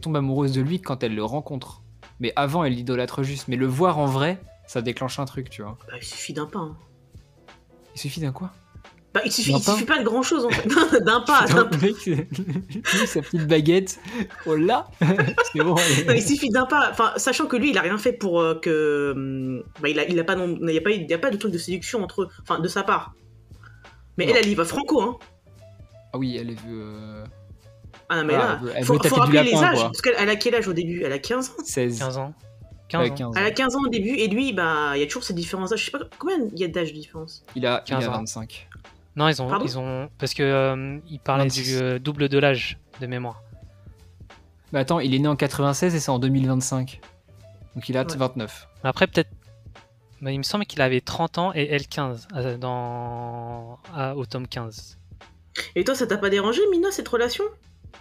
tombe 0.00 0.16
amoureuse 0.16 0.52
de 0.52 0.60
lui 0.60 0.80
quand 0.80 1.02
elle 1.02 1.14
le 1.14 1.24
rencontre. 1.24 1.82
Mais 2.20 2.32
avant, 2.36 2.64
elle 2.64 2.74
l'idolâtre 2.74 3.22
juste. 3.22 3.48
Mais 3.48 3.56
le 3.56 3.66
voir 3.66 3.98
en 3.98 4.06
vrai, 4.06 4.40
ça 4.66 4.80
déclenche 4.82 5.18
un 5.18 5.24
truc, 5.24 5.50
tu 5.50 5.62
vois. 5.62 5.76
Bah, 5.88 5.94
il 5.98 6.04
suffit 6.04 6.32
d'un 6.32 6.46
pas. 6.46 6.60
hein. 6.60 6.76
Il 7.94 8.00
suffit 8.00 8.20
d'un 8.20 8.32
quoi? 8.32 8.52
Bah, 9.14 9.22
il 9.24 9.32
suffit, 9.32 9.50
il 9.52 9.62
pas 9.64 9.72
suffit 9.72 9.84
pas 9.86 9.98
de 9.98 10.04
grand 10.04 10.22
chose 10.22 10.44
en 10.44 10.50
fait. 10.50 10.68
d'un 11.02 11.20
pas. 11.22 11.46
D'un 11.46 11.64
le 11.64 11.70
pas. 11.70 11.76
mec, 11.78 11.96
sa 13.06 13.22
petite 13.22 13.46
baguette. 13.46 13.98
Oh 14.46 14.54
là 14.54 14.86
C'est 15.00 15.58
bon. 15.62 15.74
Non, 15.74 16.12
il 16.14 16.22
suffit 16.22 16.50
d'un 16.50 16.66
pas. 16.66 16.90
Enfin, 16.90 17.12
sachant 17.16 17.46
que 17.46 17.56
lui, 17.56 17.70
il 17.70 17.78
a 17.78 17.80
rien 17.82 17.96
fait 17.98 18.12
pour 18.12 18.40
euh, 18.40 18.54
que. 18.60 19.12
hum, 19.16 19.62
Bah, 19.80 19.88
il 19.88 19.98
a, 19.98 20.06
il 20.06 20.18
a 20.20 20.24
pas, 20.24 20.36
non- 20.36 20.58
il 20.60 20.74
y 20.74 20.78
a 20.78 20.80
pas, 20.82 20.90
il 20.90 21.08
y 21.10 21.14
a 21.14 21.18
pas 21.18 21.30
de 21.30 21.36
truc 21.38 21.52
de 21.52 21.58
séduction 21.58 22.02
entre 22.02 22.22
eux. 22.22 22.28
Enfin, 22.42 22.58
de 22.60 22.68
sa 22.68 22.82
part. 22.82 23.14
Mais 24.18 24.26
Non. 24.26 24.32
elle, 24.32 24.44
elle 24.44 24.48
y 24.50 24.54
va 24.54 24.64
franco, 24.66 25.00
hein. 25.00 25.16
Ah 26.12 26.18
oui, 26.18 26.36
elle 26.38 26.50
est 26.50 26.60
vue 26.60 26.80
euh, 26.82 27.24
Ah 28.10 28.16
non, 28.16 28.24
mais 28.24 28.34
Ah, 28.34 28.38
là, 28.38 28.58
elle 28.60 28.66
veut- 28.66 28.72
elle 28.76 28.84
faut, 28.84 28.94
faut 28.94 29.14
du 29.14 29.20
rappeler 29.20 29.42
les 29.44 29.52
lapin, 29.52 29.62
âges. 29.68 29.74
quoi. 29.76 29.84
Parce 29.84 30.02
qu'elle 30.02 30.14
elle 30.18 30.28
a 30.30 30.36
quel 30.36 30.54
âge 30.54 30.68
au 30.68 30.72
début? 30.74 31.02
Elle 31.02 31.12
a 31.12 31.18
15 31.18 31.48
ans? 31.50 31.52
16. 31.64 31.98
15 31.98 32.18
ans. 32.18 32.34
15 32.88 33.02
Ouais, 33.02 33.10
ans. 33.10 33.14
15 33.14 33.32
Elle 33.36 33.44
a 33.44 33.48
ans. 33.48 33.52
15 33.54 33.76
ans 33.76 33.80
au 33.86 33.88
début, 33.88 34.10
et 34.16 34.28
lui, 34.28 34.52
bah, 34.52 34.92
il 34.96 35.00
y 35.00 35.02
a 35.02 35.06
toujours 35.06 35.24
ces 35.24 35.34
différences 35.34 35.70
d'âge. 35.70 35.80
Je 35.80 35.84
sais 35.86 35.90
pas 35.90 36.00
combien 36.18 36.36
il 36.52 36.58
y 36.60 36.64
a 36.64 36.68
d'âge 36.68 36.92
de 36.92 36.98
différence? 36.98 37.42
Il 37.56 37.64
a, 37.66 37.82
il 37.86 37.90
15 37.90 38.04
a 38.04 38.08
ans. 38.10 38.12
25. 38.18 38.68
Non, 39.16 39.28
ils 39.28 39.42
ont, 39.42 39.48
Pardon 39.48 39.64
ils 39.64 39.78
ont, 39.78 40.08
parce 40.18 40.34
que 40.34 40.42
euh, 40.42 40.98
ils 41.08 41.18
parlaient 41.18 41.44
26. 41.44 41.62
du 41.78 41.82
euh, 41.82 41.98
double 41.98 42.28
de 42.28 42.38
l'âge 42.38 42.78
de 43.00 43.06
mémoire. 43.06 43.42
Bah 44.72 44.80
attends, 44.80 45.00
il 45.00 45.14
est 45.14 45.18
né 45.18 45.28
en 45.28 45.34
96 45.36 45.94
et 45.94 46.00
c'est 46.00 46.10
en 46.10 46.18
2025. 46.18 47.00
Donc 47.74 47.88
il 47.88 47.96
a 47.96 48.02
Ouais. 48.02 48.16
29. 48.16 48.68
Après, 48.84 49.06
peut-être. 49.06 49.30
bah, 50.20 50.30
il 50.30 50.38
me 50.38 50.42
semble 50.42 50.66
qu'il 50.66 50.80
avait 50.82 51.00
30 51.00 51.38
ans 51.38 51.52
et 51.54 51.68
elle 51.70 51.86
15 51.88 52.28
euh, 52.36 52.56
dans... 52.58 53.78
à- 53.94 54.14
au 54.14 54.24
tome 54.26 54.46
15. 54.46 54.98
Et 55.74 55.82
toi, 55.84 55.94
ça 55.94 56.06
t'a 56.06 56.18
pas 56.18 56.30
dérangé, 56.30 56.60
Mina, 56.70 56.90
cette 56.92 57.08
relation? 57.08 57.44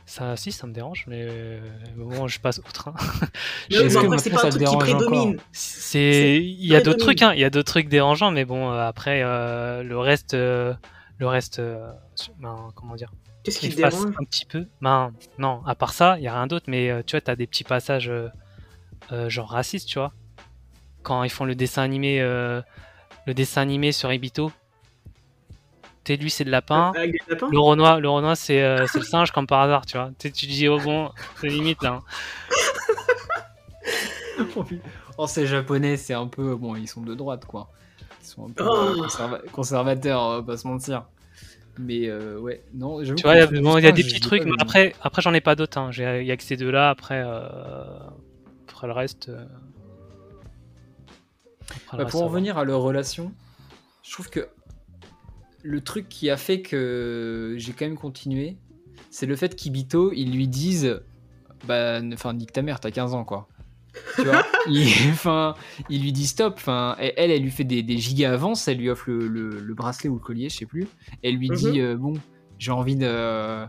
Ça, 0.05 0.35
si, 0.37 0.51
ça 0.51 0.67
me 0.67 0.73
dérange, 0.73 1.05
mais 1.07 1.25
euh, 1.29 1.59
bon, 1.95 2.27
je 2.27 2.39
passe 2.39 2.59
hein. 2.85 2.93
Que 3.69 3.97
après, 4.05 4.17
c'est 4.19 4.29
pas 4.29 4.45
un 4.45 4.49
truc 4.49 4.63
qui 4.65 4.77
prédomine. 4.77 5.37
C'est, 5.51 6.37
il 6.37 6.65
y 6.65 6.75
a 6.75 6.81
d'autres 6.81 6.99
trucs, 6.99 7.21
hein. 7.21 7.33
Il 7.33 7.39
y 7.39 7.43
a 7.43 7.49
d'autres 7.49 7.71
trucs 7.71 7.89
dérangeants, 7.89 8.31
mais 8.31 8.45
bon, 8.45 8.71
euh, 8.71 8.85
après, 8.87 9.21
euh, 9.23 9.83
le 9.83 9.97
reste, 9.97 10.33
euh, 10.33 10.73
le 11.19 11.27
reste, 11.27 11.59
euh, 11.59 11.91
ben, 12.39 12.69
comment 12.75 12.95
dire, 12.95 13.11
Qu'est-ce 13.43 13.59
qui 13.59 13.69
passe 13.69 14.05
un 14.05 14.23
petit 14.25 14.45
peu. 14.45 14.67
Ben, 14.81 15.11
non, 15.37 15.61
à 15.65 15.73
part 15.75 15.93
ça, 15.93 16.17
il 16.17 16.23
y 16.23 16.27
a 16.27 16.33
rien 16.33 16.47
d'autre, 16.47 16.65
mais 16.67 16.89
euh, 16.89 17.01
tu 17.05 17.11
vois, 17.15 17.21
t'as 17.21 17.35
des 17.35 17.47
petits 17.47 17.63
passages, 17.63 18.09
euh, 18.09 18.27
euh, 19.11 19.29
genre 19.29 19.49
racistes, 19.49 19.87
tu 19.87 19.99
vois. 19.99 20.11
Quand 21.03 21.23
ils 21.23 21.29
font 21.29 21.45
le 21.45 21.55
dessin 21.55 21.81
animé, 21.83 22.19
euh, 22.21 22.61
le 23.25 23.33
dessin 23.33 23.61
animé 23.61 23.91
sur 23.93 24.11
Ebito. 24.11 24.51
Tu 26.03 26.13
sais, 26.13 26.17
lui, 26.17 26.29
c'est 26.29 26.43
le 26.43 26.51
lapin. 26.51 26.91
Avec 26.95 27.11
des 27.13 27.19
lapins 27.29 27.47
Le 27.49 27.59
Renoir, 27.59 27.99
le 28.01 28.09
Renoir 28.09 28.35
c'est 28.35 28.61
euh, 28.61 28.85
c'est 28.87 28.99
le 28.99 29.05
singe 29.05 29.31
comme 29.31 29.47
par 29.47 29.61
hasard, 29.61 29.85
tu 29.85 29.97
vois. 29.97 30.11
Tu 30.19 30.31
tu 30.31 30.45
te 30.45 30.51
dis, 30.51 30.67
oh 30.67 30.79
bon, 30.79 31.11
c'est 31.39 31.47
limite 31.47 31.81
là. 31.83 32.01
hein. 34.39 34.43
oh, 35.17 35.27
ces 35.27 35.47
japonais, 35.47 35.97
c'est 35.97 36.13
un 36.13 36.27
peu. 36.27 36.55
Bon, 36.55 36.75
ils 36.75 36.87
sont 36.87 37.01
de 37.01 37.15
droite, 37.15 37.45
quoi. 37.45 37.69
Ils 38.27 38.31
sont 38.31 38.45
un 38.47 38.51
peu 38.51 38.63
Oh. 38.67 38.73
euh, 38.73 38.95
conserva- 39.07 39.41
conservateurs, 39.51 40.21
on 40.21 40.29
va 40.37 40.43
pas 40.43 40.57
se 40.57 40.67
mentir. 40.67 41.05
Mais 41.79 42.07
euh, 42.09 42.39
ouais, 42.39 42.63
non, 42.73 43.03
j'avoue 43.03 43.15
Tu 43.15 43.23
vois, 43.23 43.35
il 43.35 43.39
y 43.39 43.41
a, 43.41 43.47
bon, 43.47 43.77
y 43.77 43.81
des 43.93 44.03
petits 44.03 44.19
trucs, 44.19 44.43
pas 44.43 44.49
mais 44.49 44.55
après, 44.59 44.95
après 45.01 45.21
j'en 45.21 45.33
ai 45.33 45.41
pas 45.41 45.55
d'autres. 45.55 45.77
Hein. 45.77 45.91
J'ai- 45.91 46.21
Il 46.21 46.27
y 46.27 46.31
a 46.31 46.37
que 46.37 46.43
ces 46.43 46.57
deux-là, 46.57 46.89
après, 46.89 47.21
euh, 47.23 47.47
après 48.67 48.87
le 48.87 48.93
reste. 48.93 49.29
euh, 49.29 49.45
après 51.69 51.97
le 51.97 51.97
Bah, 51.97 52.03
reste, 52.05 52.11
pour 52.11 52.21
en 52.21 52.25
va. 52.25 52.31
revenir 52.31 52.57
à 52.57 52.63
leur 52.65 52.81
relation, 52.81 53.31
je 54.03 54.11
trouve 54.11 54.29
que 54.29 54.47
le 55.63 55.81
truc 55.81 56.09
qui 56.09 56.29
a 56.29 56.37
fait 56.37 56.61
que 56.61 57.55
j'ai 57.57 57.73
quand 57.73 57.85
même 57.85 57.97
continué, 57.97 58.57
c'est 59.09 59.25
le 59.25 59.35
fait 59.35 59.55
qu'Ibito, 59.55 60.11
ils 60.13 60.31
lui 60.35 60.47
disent 60.47 61.01
Bah, 61.65 61.99
enfin, 62.13 62.33
nique 62.33 62.51
ta 62.53 62.61
mère, 62.61 62.79
t'as 62.79 62.91
15 62.91 63.13
ans, 63.13 63.23
quoi. 63.23 63.47
Tu 64.15 64.23
vois 64.23 64.45
il, 64.67 64.87
il 65.89 66.01
lui 66.01 66.11
dit 66.11 66.27
stop. 66.27 66.59
Et 66.99 67.13
elle, 67.17 67.31
elle 67.31 67.41
lui 67.41 67.51
fait 67.51 67.63
des, 67.63 67.83
des 67.83 67.97
gigas 67.97 68.33
avances. 68.33 68.67
Elle 68.67 68.77
lui 68.77 68.89
offre 68.89 69.09
le, 69.09 69.27
le- 69.27 69.59
le 69.59 69.73
bracelet 69.73 70.09
ou 70.09 70.15
le 70.15 70.19
collier, 70.19 70.49
je 70.49 70.57
sais 70.57 70.65
plus. 70.65 70.87
Elle 71.23 71.35
lui 71.35 71.49
dit 71.49 71.79
euh, 71.81 71.95
Bon, 71.95 72.13
j'ai 72.59 72.71
envie 72.71 72.95
de 72.95 73.65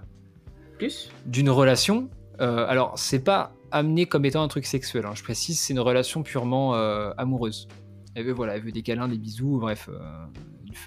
Plus 0.79 1.11
d'une 1.27 1.51
relation. 1.51 2.09
Euh, 2.41 2.67
alors, 2.69 2.93
c'est 2.97 3.25
pas 3.25 3.53
amené 3.71 4.07
comme 4.07 4.25
étant 4.25 4.43
un 4.43 4.49
truc 4.49 4.65
sexuel. 4.65 5.05
hein. 5.07 5.13
Je 5.15 5.23
précise, 5.23 5.59
c'est 5.61 5.73
une 5.73 5.81
relation 5.81 6.23
purement 6.23 6.75
euh, 6.75 7.11
amoureuse. 7.19 7.69
Elle 8.15 8.25
veut, 8.27 8.33
voilà, 8.33 8.57
elle 8.57 8.63
veut 8.63 8.73
des 8.73 8.83
câlins, 8.83 9.09
des 9.09 9.19
bisous, 9.19 9.59
bref. 9.59 9.89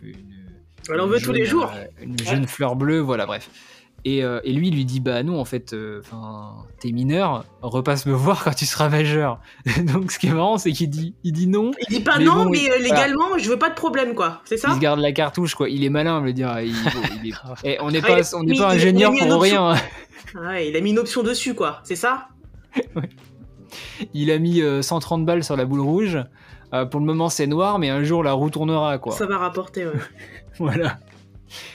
une, 0.03 0.13
Elle 0.89 0.99
en 1.01 1.07
veut 1.07 1.19
tous 1.19 1.31
les 1.33 1.45
jours. 1.45 1.71
une 2.01 2.17
jeune 2.19 2.47
fleur 2.47 2.75
bleue, 2.75 2.99
voilà, 2.99 3.25
bref. 3.25 3.49
Et, 4.03 4.23
euh, 4.23 4.39
et 4.43 4.51
lui, 4.51 4.69
il 4.69 4.75
lui 4.75 4.85
dit 4.85 4.99
Bah 4.99 5.21
non, 5.21 5.39
en 5.39 5.45
fait, 5.45 5.73
euh, 5.73 6.01
t'es 6.79 6.91
mineur, 6.91 7.45
repasse 7.61 8.05
me 8.07 8.13
voir 8.13 8.43
quand 8.43 8.53
tu 8.55 8.65
seras 8.65 8.89
majeur. 8.89 9.39
Donc, 9.83 10.11
ce 10.11 10.17
qui 10.17 10.27
est 10.27 10.31
marrant, 10.33 10.57
c'est 10.57 10.71
qu'il 10.71 10.89
dit, 10.89 11.13
il 11.23 11.33
dit 11.33 11.45
non, 11.47 11.71
Il 11.87 11.97
dit 11.97 12.03
pas 12.03 12.17
Mais 12.17 12.25
non, 12.25 12.45
bon, 12.45 12.49
mais 12.49 12.69
euh, 12.71 12.79
légalement, 12.79 13.37
je 13.37 13.47
veux 13.49 13.59
pas 13.59 13.69
de 13.69 13.75
problème, 13.75 14.15
quoi. 14.15 14.41
C'est 14.45 14.57
ça 14.57 14.69
il 14.71 14.75
se 14.75 14.79
garde 14.79 14.99
la 14.99 15.11
cartouche, 15.11 15.53
quoi. 15.53 15.69
Il 15.69 15.83
est 15.83 15.89
malin, 15.89 16.19
je 16.21 16.25
veux 16.25 16.33
dire. 16.33 16.59
Il, 16.61 16.73
il 17.23 17.29
est-. 17.29 17.35
Eh, 17.63 17.77
on 17.81 17.91
n'est 17.91 18.01
pas, 18.01 18.17
on 18.35 18.43
n'est 18.43 18.53
il- 18.53 18.59
pas 18.59 18.73
il- 18.73 18.77
ingénieur 18.77 19.11
pour 19.19 19.41
rien. 19.41 19.75
Ah 19.75 19.77
Ouais, 20.41 20.67
il 20.69 20.75
a 20.75 20.81
mis 20.81 20.91
une 20.91 20.99
option 20.99 21.21
dessus, 21.23 21.53
quoi. 21.53 21.81
C'est 21.83 21.95
ça 21.95 22.29
Il 24.13 24.31
a 24.31 24.39
mis 24.39 24.61
euh, 24.61 24.81
130 24.81 25.25
balles 25.25 25.43
sur 25.43 25.55
la 25.55 25.65
boule 25.65 25.81
rouge. 25.81 26.17
Euh, 26.73 26.85
pour 26.85 26.99
le 26.99 27.05
moment, 27.05 27.29
c'est 27.29 27.47
noir, 27.47 27.79
mais 27.79 27.89
un 27.89 28.03
jour, 28.03 28.23
la 28.23 28.31
roue 28.33 28.49
tournera, 28.49 28.97
quoi. 28.97 29.13
Ça 29.13 29.25
va 29.25 29.37
rapporter, 29.37 29.85
ouais. 29.85 29.91
Voilà. 30.57 30.97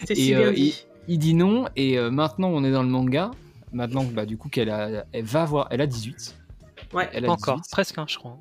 C'est 0.06 0.14
si 0.14 0.28
bien 0.28 0.40
euh, 0.40 0.52
dit. 0.52 0.85
Il 1.08 1.18
dit 1.18 1.34
non, 1.34 1.66
et 1.76 1.98
euh, 1.98 2.10
maintenant, 2.10 2.48
on 2.48 2.64
est 2.64 2.70
dans 2.72 2.82
le 2.82 2.88
manga. 2.88 3.30
Maintenant, 3.72 4.04
bah, 4.04 4.26
du 4.26 4.36
coup, 4.36 4.48
qu'elle 4.48 4.70
a, 4.70 5.04
elle 5.12 5.24
va 5.24 5.42
avoir, 5.42 5.68
elle 5.70 5.80
a 5.80 5.86
18. 5.86 6.36
Ouais. 6.92 7.08
Elle 7.12 7.26
a 7.26 7.30
encore, 7.32 7.56
18. 7.60 7.70
presque, 7.70 7.98
hein, 7.98 8.06
je 8.08 8.16
crois. 8.18 8.38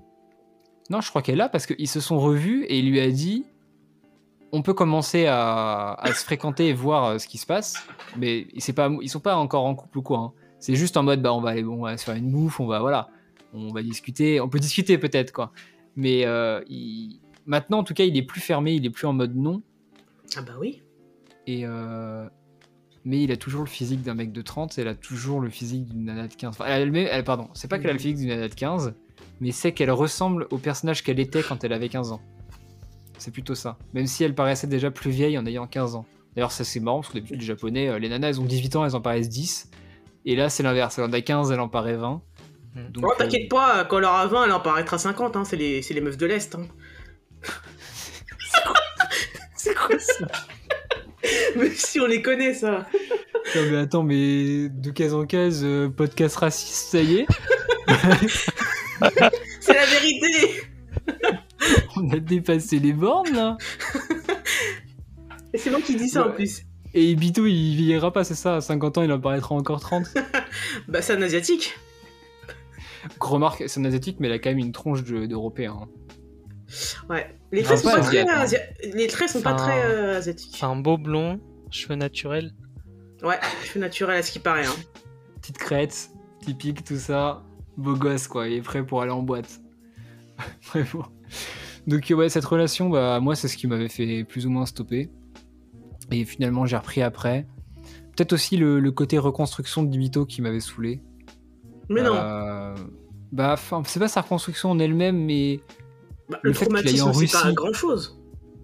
Non, 0.89 1.01
je 1.01 1.09
crois 1.09 1.21
qu'elle 1.21 1.41
a 1.41 1.49
parce 1.49 1.65
qu'ils 1.65 1.87
se 1.89 1.99
sont 1.99 2.19
revus 2.19 2.63
et 2.65 2.77
il 2.79 2.89
lui 2.89 2.99
a 2.99 3.09
dit 3.09 3.45
on 4.51 4.61
peut 4.61 4.73
commencer 4.75 5.25
à, 5.25 5.93
à 5.93 6.13
se 6.13 6.23
fréquenter 6.23 6.67
et 6.69 6.73
voir 6.73 7.05
euh, 7.05 7.17
ce 7.17 7.27
qui 7.27 7.37
se 7.39 7.45
passe, 7.45 7.85
mais 8.17 8.47
pas, 8.75 8.89
ils 9.01 9.09
sont 9.09 9.19
pas 9.19 9.35
encore 9.35 9.65
en 9.65 9.73
couple 9.75 9.97
ou 9.97 10.01
quoi. 10.03 10.19
hein. 10.19 10.31
C'est 10.59 10.75
juste 10.75 10.95
en 10.95 11.03
mode 11.03 11.21
bah 11.21 11.33
on 11.33 11.41
va 11.41 11.49
aller, 11.49 11.63
on 11.65 11.81
va 11.81 11.97
se 11.97 12.05
faire 12.05 12.15
une 12.15 12.31
bouffe, 12.31 12.59
on 12.59 12.67
va 12.67 12.79
voilà, 12.79 13.09
on 13.53 13.73
va 13.73 13.81
discuter, 13.83 14.39
on 14.39 14.47
peut 14.47 14.59
discuter 14.59 14.97
peut-être 14.97 15.31
quoi. 15.33 15.51
Mais 15.97 16.23
euh, 16.25 16.61
il- 16.69 17.19
maintenant 17.47 17.79
en 17.79 17.83
tout 17.83 17.93
cas 17.95 18.05
il 18.05 18.15
est 18.15 18.21
plus 18.23 18.39
fermé, 18.39 18.75
il 18.75 18.85
est 18.85 18.89
plus 18.91 19.07
en 19.07 19.13
mode 19.13 19.35
non 19.35 19.61
Ah 20.37 20.41
bah 20.43 20.53
oui. 20.59 20.83
et 21.47 21.65
euh, 21.65 22.29
mais 23.05 23.21
il 23.21 23.31
a 23.31 23.37
toujours 23.37 23.61
le 23.61 23.69
physique 23.69 24.01
d'un 24.01 24.15
mec 24.15 24.31
de 24.31 24.41
30 24.41 24.77
et 24.77 24.81
elle 24.81 24.87
a 24.87 24.95
toujours 24.95 25.39
le 25.39 25.49
physique 25.49 25.85
d'une 25.85 26.05
nana 26.05 26.27
de 26.27 26.33
15. 26.33 26.55
Enfin, 26.59 26.65
elle 26.65 27.23
pardon, 27.23 27.49
c'est 27.53 27.67
pas 27.67 27.77
qu'elle 27.77 27.91
a 27.91 27.93
le 27.93 27.99
physique 27.99 28.17
d'une 28.17 28.29
nana 28.29 28.49
de 28.49 28.53
15, 28.53 28.95
mais 29.39 29.51
c'est 29.51 29.71
qu'elle 29.71 29.91
ressemble 29.91 30.47
au 30.49 30.57
personnage 30.57 31.03
qu'elle 31.03 31.19
était 31.19 31.43
quand 31.43 31.63
elle 31.63 31.73
avait 31.73 31.89
15 31.89 32.11
ans. 32.11 32.21
C'est 33.19 33.31
plutôt 33.31 33.55
ça. 33.55 33.77
Même 33.93 34.07
si 34.07 34.23
elle 34.23 34.33
paraissait 34.35 34.67
déjà 34.67 34.91
plus 34.91 35.11
vieille 35.11 35.37
en 35.37 35.45
ayant 35.45 35.67
15 35.67 35.95
ans. 35.95 36.05
D'ailleurs, 36.35 36.51
ça 36.51 36.63
c'est 36.63 36.79
marrant 36.79 37.01
parce 37.01 37.13
que 37.13 37.19
d'habitude, 37.19 37.39
les 37.39 37.45
japonais, 37.45 37.87
euh, 37.87 37.99
les 37.99 38.09
nanas, 38.09 38.29
elles 38.29 38.41
ont 38.41 38.45
18 38.45 38.75
ans, 38.75 38.85
elles 38.85 38.95
en 38.95 39.01
paraissent 39.01 39.29
10. 39.29 39.69
Et 40.25 40.35
là, 40.35 40.49
c'est 40.49 40.63
l'inverse. 40.63 40.97
Elle 40.97 41.05
en 41.05 41.13
a 41.13 41.21
15, 41.21 41.51
elle 41.51 41.59
en 41.59 41.69
paraît 41.69 41.95
20. 41.95 42.21
Hmm. 42.73 42.91
Donc, 42.91 43.05
Oh, 43.05 43.11
euh, 43.11 43.15
t'inquiète 43.17 43.49
pas, 43.49 43.85
quand 43.85 43.99
elle 43.99 44.05
aura 44.05 44.27
20, 44.27 44.45
elle 44.45 44.51
en 44.51 44.59
paraîtra 44.59 44.97
50, 44.97 45.37
hein. 45.37 45.45
c'est 45.45 45.55
les, 45.55 45.81
c'est 45.81 45.93
les 45.93 46.01
meufs 46.01 46.17
de 46.17 46.25
l'Est. 46.25 46.55
Hein. 46.55 46.67
c'est 49.55 49.75
quoi 49.75 49.97
ça? 49.99 50.27
Même 51.55 51.71
si 51.73 51.99
on 51.99 52.05
les 52.05 52.21
connaît, 52.21 52.53
ça. 52.53 52.87
Non, 53.55 53.61
mais 53.71 53.77
attends, 53.77 54.03
mais 54.03 54.69
de 54.69 54.89
case 54.91 55.13
en 55.13 55.25
case, 55.25 55.61
euh, 55.63 55.89
podcast 55.89 56.35
raciste, 56.37 56.91
ça 56.91 57.01
y 57.01 57.17
est 57.19 57.25
C'est 59.59 59.73
la 59.73 59.85
vérité 59.85 60.63
On 61.97 62.09
a 62.11 62.17
dépassé 62.19 62.79
les 62.79 62.93
bornes 62.93 63.33
là 63.33 63.57
Et 65.53 65.57
c'est 65.57 65.69
moi 65.69 65.81
qui 65.81 65.95
dis 65.95 66.09
ça 66.09 66.27
en 66.27 66.31
plus. 66.31 66.61
Et 66.93 67.11
Ibito, 67.11 67.45
il 67.45 67.75
vieillira 67.75 68.11
pas, 68.13 68.23
c'est 68.23 68.35
ça 68.35 68.55
À 68.55 68.61
50 68.61 68.97
ans, 68.99 69.01
il 69.03 69.11
en 69.11 69.19
paraîtra 69.19 69.53
encore 69.55 69.79
30. 69.81 70.05
Bah, 70.87 71.01
c'est 71.01 71.13
un 71.13 71.21
asiatique. 71.21 71.75
Remarque, 73.19 73.63
c'est 73.67 73.79
un 73.79 73.85
asiatique, 73.85 74.17
mais 74.19 74.27
il 74.29 74.31
a 74.31 74.39
quand 74.39 74.49
même 74.49 74.59
une 74.59 74.71
tronche 74.71 75.03
de- 75.03 75.25
d'européen. 75.25 75.77
hein. 75.83 75.87
Ouais. 77.09 77.35
Les 77.51 77.63
traits 77.63 77.79
sont 77.79 77.89
pas 77.89 77.95
pas 77.97 78.01
très, 78.01 78.27
asia- 78.27 78.59
les 78.93 79.07
traits 79.07 79.29
sont 79.29 79.41
pas 79.41 79.53
Enfin, 79.53 79.63
très 79.65 79.83
euh, 79.85 80.17
asiatiques. 80.17 80.55
C'est 80.57 80.65
un 80.65 80.75
beau 80.75 80.97
blond, 80.97 81.39
cheveux 81.69 81.95
naturels. 81.95 82.53
Ouais, 83.23 83.39
cheveux 83.63 83.79
naturels 83.79 84.17
à 84.19 84.23
ce 84.23 84.31
qui 84.31 84.39
paraît. 84.39 84.65
Hein. 84.65 84.75
Petite 85.41 85.57
crête, 85.57 86.09
typique, 86.41 86.83
tout 86.83 86.97
ça. 86.97 87.43
Beau 87.77 87.95
gosse, 87.95 88.27
quoi. 88.27 88.47
Il 88.47 88.53
est 88.55 88.61
prêt 88.61 88.85
pour 88.85 89.01
aller 89.01 89.11
en 89.11 89.21
boîte. 89.21 89.61
Vraiment. 90.63 91.05
Donc, 91.87 92.11
ouais, 92.15 92.29
cette 92.29 92.45
relation, 92.45 92.89
bah, 92.89 93.19
moi, 93.19 93.35
c'est 93.35 93.47
ce 93.47 93.57
qui 93.57 93.67
m'avait 93.67 93.89
fait 93.89 94.23
plus 94.23 94.45
ou 94.47 94.49
moins 94.49 94.65
stopper. 94.65 95.09
Et 96.11 96.25
finalement, 96.25 96.65
j'ai 96.65 96.77
repris 96.77 97.01
après. 97.01 97.45
Peut-être 98.15 98.33
aussi 98.33 98.57
le, 98.57 98.79
le 98.79 98.91
côté 98.91 99.17
reconstruction 99.17 99.83
de 99.83 99.93
Ibito 99.93 100.25
qui 100.25 100.41
m'avait 100.41 100.59
saoulé. 100.61 101.01
Mais 101.89 102.01
non, 102.01 102.15
Euh, 102.15 102.75
bah, 103.31 103.51
enfin, 103.53 103.83
c'est 103.85 103.99
pas 103.99 104.07
sa 104.07 104.21
reconstruction 104.21 104.71
en 104.71 104.79
elle-même, 104.79 105.17
mais 105.17 105.59
Bah, 106.29 106.39
le 106.41 106.49
le, 106.49 106.53
fait 106.53 106.65
qu'il 106.65 106.75
aille 106.77 106.83
traumatisme, 106.83 107.07
en 107.09 107.13
c'est 107.13 107.31
pas 107.31 107.41
Russie- 107.43 107.53
grand 107.55 107.73
chose. 107.73 108.19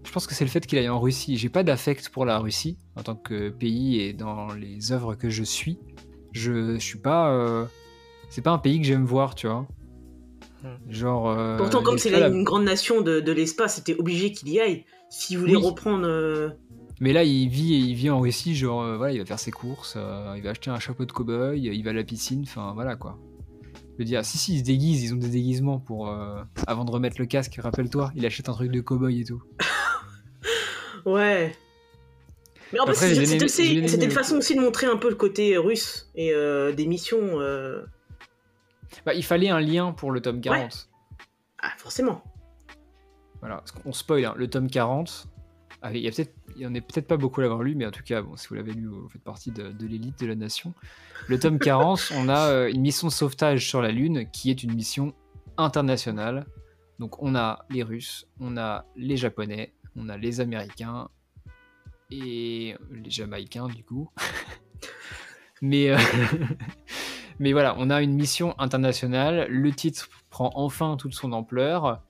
je 0.05 0.11
pense 0.11 0.25
que 0.27 0.33
c'est 0.33 0.43
le 0.45 0.49
fait 0.49 0.65
qu'il 0.65 0.77
aille 0.79 0.89
en 0.89 0.99
Russie. 0.99 1.37
J'ai 1.37 1.49
pas 1.49 1.63
d'affect 1.63 2.09
pour 2.09 2.25
la 2.25 2.39
Russie 2.39 2.77
en 2.95 3.03
tant 3.03 3.15
que 3.15 3.49
pays 3.49 4.01
et 4.01 4.13
dans 4.13 4.53
les 4.53 4.91
œuvres 4.91 5.15
que 5.15 5.29
je 5.29 5.43
suis. 5.43 5.77
Je, 6.31 6.73
je 6.75 6.79
suis 6.79 6.99
pas. 6.99 7.31
euh, 7.31 7.65
c'est 8.29 8.41
pas 8.41 8.51
un 8.51 8.57
pays 8.57 8.79
que 8.79 8.85
j'aime 8.87 9.05
voir, 9.05 9.35
tu 9.35 9.47
vois. 9.47 9.67
Hmm. 10.63 10.67
Genre. 10.91 11.29
euh, 11.29 11.57
Pourtant, 11.57 11.83
comme 11.83 11.97
c'est 11.97 12.09
là 12.09 12.27
une 12.29 12.43
grande 12.43 12.63
nation 12.63 13.01
de, 13.01 13.19
de 13.19 13.31
l'espace, 13.31 13.75
c'était 13.75 13.95
obligé 13.99 14.31
qu'il 14.31 14.49
y 14.49 14.59
aille. 14.59 14.85
S'il 15.09 15.37
voulait 15.39 15.55
Oui. 15.57 15.63
reprendre. 15.63 16.05
euh, 16.07 16.49
Mais 17.01 17.11
là, 17.13 17.23
il 17.23 17.49
vit, 17.49 17.73
il 17.89 17.93
vit 17.95 18.09
en 18.09 18.19
Russie, 18.21 18.55
genre, 18.55 18.95
voilà, 18.97 19.11
il 19.13 19.19
va 19.19 19.25
faire 19.25 19.39
ses 19.39 19.51
courses, 19.51 19.97
il 20.37 20.41
va 20.43 20.49
acheter 20.51 20.69
un 20.69 20.79
chapeau 20.79 21.03
de 21.05 21.11
cow-boy, 21.11 21.59
il 21.59 21.83
va 21.83 21.89
à 21.89 21.93
la 21.93 22.03
piscine, 22.03 22.43
enfin, 22.43 22.71
voilà 22.75 22.95
quoi. 22.95 23.17
Je 23.93 23.97
veux 23.99 24.05
dire, 24.05 24.23
si, 24.25 24.37
si, 24.37 24.55
ils 24.55 24.59
se 24.59 24.63
déguisent, 24.63 25.03
ils 25.03 25.13
ont 25.13 25.17
des 25.17 25.29
déguisements 25.29 25.79
pour. 25.79 26.09
euh, 26.09 26.41
avant 26.67 26.85
de 26.85 26.91
remettre 26.91 27.17
le 27.19 27.25
casque, 27.25 27.59
rappelle-toi, 27.61 28.11
il 28.15 28.25
achète 28.25 28.49
un 28.49 28.53
truc 28.53 28.71
de 28.71 28.81
cow-boy 28.81 29.21
et 29.21 29.25
tout. 29.25 29.41
Ouais. 31.05 31.55
Mais 32.73 32.79
en 32.79 32.83
Après, 32.83 32.93
fait, 32.95 33.25
c'était 33.47 34.05
une 34.05 34.11
façon 34.11 34.35
aussi 34.37 34.55
de 34.55 34.61
montrer 34.61 34.85
un 34.87 34.97
peu 34.97 35.09
le 35.09 35.15
côté 35.15 35.57
russe 35.57 36.09
et 36.15 36.31
euh, 36.31 36.71
des 36.73 36.85
missions. 36.85 37.39
euh, 37.41 37.81
Bah, 39.05 39.13
il 39.15 39.23
fallait 39.23 39.49
un 39.49 39.59
lien 39.59 39.91
pour 39.93 40.11
le 40.11 40.21
tome 40.21 40.39
40. 40.41 40.89
Ah, 41.61 41.71
forcément. 41.77 42.23
Voilà, 43.39 43.63
on 43.85 43.91
spoil, 43.91 44.23
hein, 44.25 44.35
le 44.37 44.47
tome 44.47 44.69
40, 44.69 45.27
Ah, 45.83 45.91
il 45.91 46.01
y 46.01 46.07
a 46.07 46.11
peut-être, 46.11 46.35
il 46.55 46.61
y 46.61 46.67
en 46.67 46.75
a 46.75 46.81
peut-être 46.81 47.07
pas 47.07 47.17
beaucoup 47.17 47.39
à 47.41 47.43
l'avoir 47.43 47.63
lu, 47.63 47.73
mais 47.73 47.87
en 47.87 47.91
tout 47.91 48.03
cas, 48.03 48.21
bon, 48.21 48.35
si 48.35 48.47
vous 48.47 48.55
l'avez 48.55 48.73
lu, 48.73 48.85
vous 48.85 49.09
faites 49.09 49.23
partie 49.23 49.51
de, 49.51 49.71
de 49.71 49.87
l'élite 49.87 50.19
de 50.19 50.27
la 50.27 50.35
nation. 50.35 50.75
Le 51.27 51.39
tome 51.39 51.57
40, 51.59 52.11
on 52.15 52.29
a 52.29 52.49
euh, 52.49 52.71
une 52.71 52.81
mission 52.81 53.07
de 53.07 53.11
sauvetage 53.11 53.67
sur 53.67 53.81
la 53.81 53.91
Lune 53.91 54.29
qui 54.31 54.51
est 54.51 54.61
une 54.61 54.73
mission 54.73 55.13
internationale. 55.57 56.45
Donc 56.99 57.21
on 57.23 57.33
a 57.33 57.65
les 57.71 57.81
Russes, 57.81 58.27
on 58.39 58.57
a 58.57 58.85
les 58.95 59.17
Japonais, 59.17 59.73
on 59.95 60.07
a 60.07 60.17
les 60.17 60.39
Américains 60.39 61.09
et 62.11 62.75
les 62.91 63.09
Jamaïcains 63.09 63.67
du 63.67 63.83
coup. 63.83 64.11
mais, 65.63 65.89
euh, 65.89 65.97
mais 67.39 67.53
voilà, 67.53 67.75
on 67.79 67.89
a 67.89 68.03
une 68.03 68.13
mission 68.13 68.53
internationale. 68.59 69.47
Le 69.49 69.71
titre 69.71 70.09
prend 70.29 70.51
enfin 70.53 70.95
toute 70.95 71.15
son 71.15 71.31
ampleur. 71.31 72.03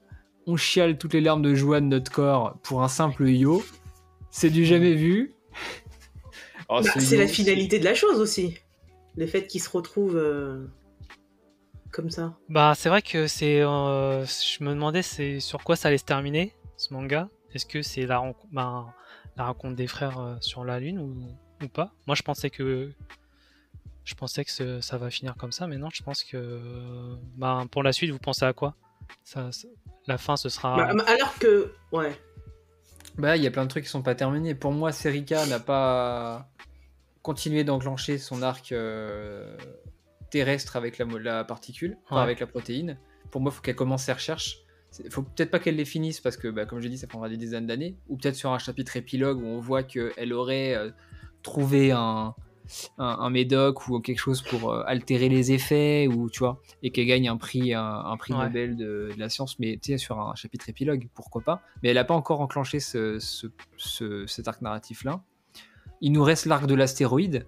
On 0.48 0.58
chiale 0.58 0.98
toutes 0.98 1.14
les 1.14 1.22
larmes 1.22 1.42
de 1.42 1.54
joie 1.56 1.80
de 1.82 1.86
notre 1.86 2.12
corps 2.12 2.58
pour 2.64 2.84
un 2.84 2.88
simple 2.88 3.28
yo. 3.30 3.64
C'est 4.32 4.50
du 4.50 4.66
jamais 4.66 4.96
vu. 4.96 5.34
Oh, 6.70 6.80
Bah, 6.82 6.84
ce 6.84 7.00
c'est 7.00 7.18
la 7.18 7.28
finalité 7.28 7.80
de 7.80 7.84
la 7.86 7.94
chose 7.94 8.20
aussi. 8.20 8.58
Le 9.18 9.28
fait 9.28 9.46
qu'ils 9.46 9.62
se 9.62 9.70
retrouvent 9.70 10.16
euh, 10.18 10.66
comme 11.92 12.10
ça. 12.10 12.38
Bah, 12.50 12.74
c'est 12.76 12.90
vrai 12.90 13.02
que 13.02 13.28
c'est. 13.28 13.62
euh, 13.62 14.26
je 14.26 14.64
me 14.64 14.70
demandais 14.74 15.02
c'est 15.02 15.40
sur 15.40 15.64
quoi 15.64 15.76
ça 15.76 15.90
allait 15.90 15.98
se 15.98 16.06
terminer, 16.06 16.54
ce 16.78 16.94
manga. 16.94 17.28
Est-ce 17.54 17.66
que 17.66 17.82
c'est 17.82 18.06
la, 18.06 18.24
la 18.54 19.46
rencontre 19.46 19.76
des 19.76 19.88
frères 19.88 20.20
euh, 20.20 20.36
sur 20.40 20.64
la 20.64 20.80
Lune 20.80 21.00
ou, 21.00 21.66
ou 21.66 21.68
pas? 21.68 21.94
Moi, 22.08 22.16
je 22.16 22.24
pensais 22.24 22.50
que. 22.50 22.90
Je 24.06 24.16
pensais 24.16 24.44
que 24.44 24.52
ce- 24.52 24.82
ça 24.82 24.98
va 24.98 25.10
finir 25.12 25.36
comme 25.36 25.52
ça, 25.52 25.68
mais 25.68 25.78
non, 25.78 25.90
je 25.94 26.02
pense 26.04 26.24
que. 26.24 27.16
Ben, 27.36 27.68
pour 27.70 27.84
la 27.84 27.92
suite, 27.92 28.10
vous 28.12 28.18
pensez 28.20 28.46
à 28.46 28.54
quoi? 28.54 28.76
Ça, 29.24 29.52
ça- 29.52 29.68
La 30.08 30.18
fin, 30.18 30.38
ce 30.38 30.50
sera. 30.50 30.76
Bah, 30.94 31.04
alors 31.08 31.38
que. 31.40 31.74
Ouais. 31.92 32.16
Bah, 33.18 33.38
il 33.38 33.44
y 33.44 33.48
a 33.48 33.52
plein 33.52 33.64
de 33.64 33.70
trucs 33.70 33.84
qui 33.84 33.90
sont 33.90 34.02
pas 34.02 34.16
terminés. 34.16 34.56
Pour 34.56 34.72
moi, 34.72 34.92
Serika 34.92 35.46
n'a 35.46 35.60
pas 35.60 36.50
continué 37.22 37.64
d'enclencher 37.64 38.18
son 38.18 38.42
arc 38.42 38.72
euh, 38.72 39.56
terrestre 40.32 40.76
avec 40.76 40.98
la, 40.98 41.44
particule, 41.44 41.98
enfin, 42.06 42.22
avec 42.22 42.40
la 42.40 42.48
protéine. 42.48 42.98
Pour 43.30 43.42
moi, 43.42 43.52
il 43.52 43.56
faut 43.56 43.62
qu'elle 43.62 43.76
commence 43.76 44.04
ses 44.04 44.14
recherches. 44.14 44.60
Il 45.04 45.12
faut 45.12 45.22
peut-être 45.22 45.52
pas 45.52 45.60
qu'elle 45.60 45.76
les 45.76 45.86
finisse 45.86 46.20
parce 46.20 46.36
que, 46.36 46.48
bah, 46.48 46.66
comme 46.66 46.80
j'ai 46.80 46.90
dit, 46.90 46.98
ça 46.98 47.08
prendra 47.08 47.30
des 47.30 47.38
dizaines 47.38 47.68
d'années. 47.68 47.96
Ou 48.10 48.18
peut-être 48.18 48.36
sur 48.36 48.52
un 48.52 48.60
chapitre 48.60 48.98
épilogue 48.98 49.40
où 49.40 49.46
on 49.46 49.60
voit 49.60 49.84
qu'elle 49.84 50.34
aurait 50.34 50.76
euh, 50.76 50.90
trouvé 51.44 51.92
un, 51.92 52.36
un, 52.98 53.06
un 53.06 53.30
médoc 53.30 53.88
ou 53.88 54.00
quelque 54.00 54.20
chose 54.20 54.42
pour 54.42 54.72
euh, 54.72 54.84
altérer 54.88 55.30
les 55.30 55.52
effets, 55.52 56.08
ou 56.08 56.30
tu 56.30 56.40
vois, 56.40 56.62
et 56.84 56.92
qu'elle 56.92 57.06
gagne 57.08 57.28
un 57.30 57.38
prix, 57.38 57.74
un, 57.74 57.84
un 57.84 58.18
prix 58.18 58.34
Ouais. 58.34 58.46
Nobel 58.46 58.76
de, 58.78 59.10
de 59.14 59.20
la 59.20 59.30
science, 59.30 59.60
mais 59.60 59.78
tu 59.82 59.92
sais, 59.92 59.98
sur 59.98 60.20
un 60.20 60.36
chapitre 60.36 60.70
épilogue, 60.70 61.08
pourquoi 61.14 61.42
pas. 61.42 61.62
Mais 61.84 61.90
elle 61.90 61.96
n'a 61.96 62.04
pas 62.04 62.14
encore 62.16 62.42
enclenché 62.42 62.80
ce, 62.80 63.20
ce- 63.20 63.48
ce- 63.78 64.26
cet 64.28 64.48
arc 64.48 64.62
narratif-là. 64.62 65.22
Il 66.02 66.12
nous 66.14 66.24
reste 66.24 66.46
l'arc 66.46 66.66
de 66.66 66.74
l'astéroïde. 66.76 67.46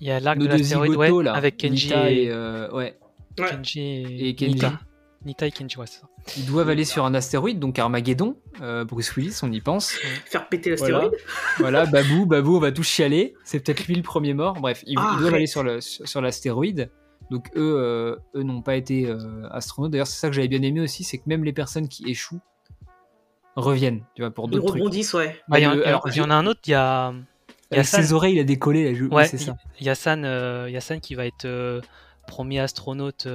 Il 0.00 0.06
y 0.06 0.10
a 0.10 0.20
l'arc 0.20 0.38
de 0.38 0.46
l'astéroïde, 0.46 0.96
ouais, 0.96 1.28
avec 1.28 1.56
Kenji 1.56 1.86
Nita 1.86 2.10
et, 2.10 2.22
et, 2.24 2.30
euh, 2.30 2.70
ouais. 2.72 2.98
Ouais. 3.38 3.46
Kenji 3.50 3.80
et, 3.80 4.28
et 4.30 4.34
Kenji. 4.34 4.54
Nita. 4.54 4.80
Nita 5.26 5.46
et 5.46 5.50
Kenji, 5.50 5.76
ouais, 5.76 5.86
c'est 5.86 6.00
ça. 6.00 6.08
Ils 6.36 6.46
doivent 6.46 6.68
aller 6.70 6.84
sur 6.84 7.04
un 7.04 7.12
astéroïde, 7.14 7.58
donc 7.58 7.78
Armageddon. 7.78 8.36
Euh, 8.62 8.84
Bruce 8.84 9.14
Willis, 9.16 9.38
on 9.42 9.52
y 9.52 9.60
pense. 9.60 9.90
Faire 10.24 10.48
péter 10.48 10.70
l'astéroïde. 10.70 11.12
Voilà, 11.58 11.84
Babou, 11.92 12.26
Babou, 12.26 12.56
on 12.56 12.60
va 12.60 12.72
tous 12.72 12.84
chialer. 12.84 13.34
C'est 13.44 13.60
peut-être 13.60 13.86
lui 13.86 13.96
le 13.96 14.02
premier 14.02 14.32
mort. 14.32 14.54
Bref, 14.54 14.82
ils, 14.86 14.96
Ah, 14.98 15.14
ils 15.14 15.20
doivent 15.20 15.34
aller 15.34 15.46
sur 15.46 15.62
le 15.62 15.80
sur 15.80 16.20
l'astéroïde. 16.20 16.90
Donc 17.30 17.50
eux, 17.56 17.76
euh, 17.78 18.16
eux 18.36 18.42
n'ont 18.44 18.62
pas 18.62 18.76
été 18.76 19.06
euh, 19.06 19.48
astronautes. 19.50 19.90
D'ailleurs, 19.90 20.06
c'est 20.06 20.18
ça 20.18 20.28
que 20.28 20.34
j'avais 20.34 20.48
bien 20.48 20.62
aimé 20.62 20.80
aussi, 20.80 21.02
c'est 21.02 21.18
que 21.18 21.24
même 21.26 21.44
les 21.44 21.52
personnes 21.52 21.88
qui 21.88 22.08
échouent 22.08 22.40
reviennent, 23.56 24.04
tu 24.14 24.22
vois, 24.22 24.30
pour 24.30 24.46
Ils 24.46 24.52
d'autres 24.52 24.66
trucs. 24.68 24.80
rebondissent, 24.80 25.14
ouais. 25.14 25.36
Bah, 25.48 25.58
y, 25.58 25.64
alors, 25.64 26.06
il 26.06 26.16
y 26.16 26.20
en 26.20 26.30
a 26.30 26.34
un 26.34 26.46
autre, 26.46 26.60
il 26.66 26.70
y 26.70 26.74
a. 26.74 27.12
Il 27.72 27.76
y 27.78 27.80
a 27.80 27.84
San, 27.84 28.00
ses 28.00 28.12
oreilles, 28.12 28.34
il 28.36 28.40
a 28.40 28.44
décollé. 28.44 28.84
Là, 28.84 28.94
je... 28.96 29.04
oui, 29.04 29.10
ouais, 29.10 29.26
c'est 29.26 29.38
ça. 29.38 29.56
il 29.80 29.86
y 29.86 29.90
a 29.90 29.96
San, 29.96 30.24
euh, 30.24 30.66
il 30.68 30.72
y 30.72 30.76
a 30.76 30.80
San 30.80 31.00
qui 31.00 31.16
va 31.16 31.26
être 31.26 31.46
euh, 31.46 31.80
premier 32.28 32.60
astronaute. 32.60 33.26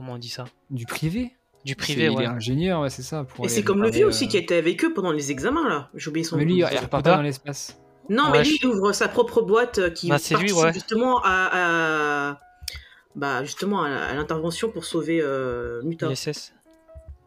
Comment 0.00 0.14
on 0.14 0.18
dit 0.18 0.28
ça? 0.30 0.44
Du 0.70 0.86
privé? 0.86 1.32
Du 1.64 1.76
privé, 1.76 2.04
Il 2.04 2.10
ouais. 2.12 2.24
est 2.24 2.26
ingénieur, 2.26 2.80
ouais, 2.80 2.88
c'est 2.88 3.02
ça. 3.02 3.24
pour 3.24 3.44
Et 3.44 3.48
c'est 3.50 3.62
comme 3.62 3.82
le 3.82 3.90
vieux 3.90 4.06
aussi 4.06 4.24
euh, 4.24 4.28
qui 4.28 4.38
était 4.38 4.56
avec 4.56 4.82
eux 4.82 4.94
pendant 4.94 5.12
les 5.12 5.30
examens 5.30 5.68
là. 5.68 5.90
J'ai 5.94 6.08
oublié 6.08 6.24
son 6.24 6.36
Mais 6.38 6.44
nom. 6.46 6.50
lui, 6.54 6.58
il 6.60 6.64
repart 6.64 7.04
pas 7.04 7.16
dans 7.16 7.20
l'espace. 7.22 7.78
Non, 8.08 8.24
Ouais, 8.30 8.38
mais 8.38 8.44
lui, 8.44 8.58
je- 8.62 8.66
il 8.66 8.70
ouvre 8.70 8.92
sa 8.92 9.08
propre 9.08 9.42
boîte 9.42 9.76
euh, 9.78 9.90
qui 9.90 10.08
Bah, 10.08 10.16
lui, 10.40 10.52
ouais. 10.52 10.72
justement 10.72 11.20
à, 11.22 12.30
à- 12.32 12.40
bah, 13.14 13.44
justement 13.44 13.82
à, 13.82 14.14
l'intervention 14.14 14.70
pour 14.70 14.84
sauver 14.86 15.20
euh, 15.22 15.82
Muta. 15.82 16.10
ISS. 16.10 16.54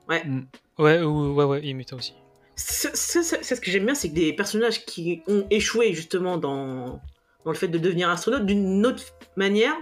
Ouais. 0.10 0.24
Mm. 0.26 0.48
Ouais, 0.80 1.02
ou- 1.04 1.34
ouais, 1.36 1.46
ouais, 1.46 1.66
et 1.66 1.74
Muta 1.76 1.96
aussi. 1.96 2.16
C'est 2.56 2.96
ce 2.96 3.62
que 3.62 3.70
j'aime 3.72 3.86
bien, 3.86 3.96
c'est 3.96 4.10
que 4.10 4.16
des 4.16 4.34
personnages 4.34 4.84
qui 4.86 5.22
ont 5.28 5.46
échoué 5.52 5.94
justement 5.94 6.38
dans, 6.38 7.00
dans 7.46 7.52
le 7.52 7.54
fait 7.58 7.68
de 7.68 7.78
devenir 7.78 8.10
astronaute 8.10 8.46
d'une 8.48 8.84
autre 8.86 9.04
manière, 9.38 9.76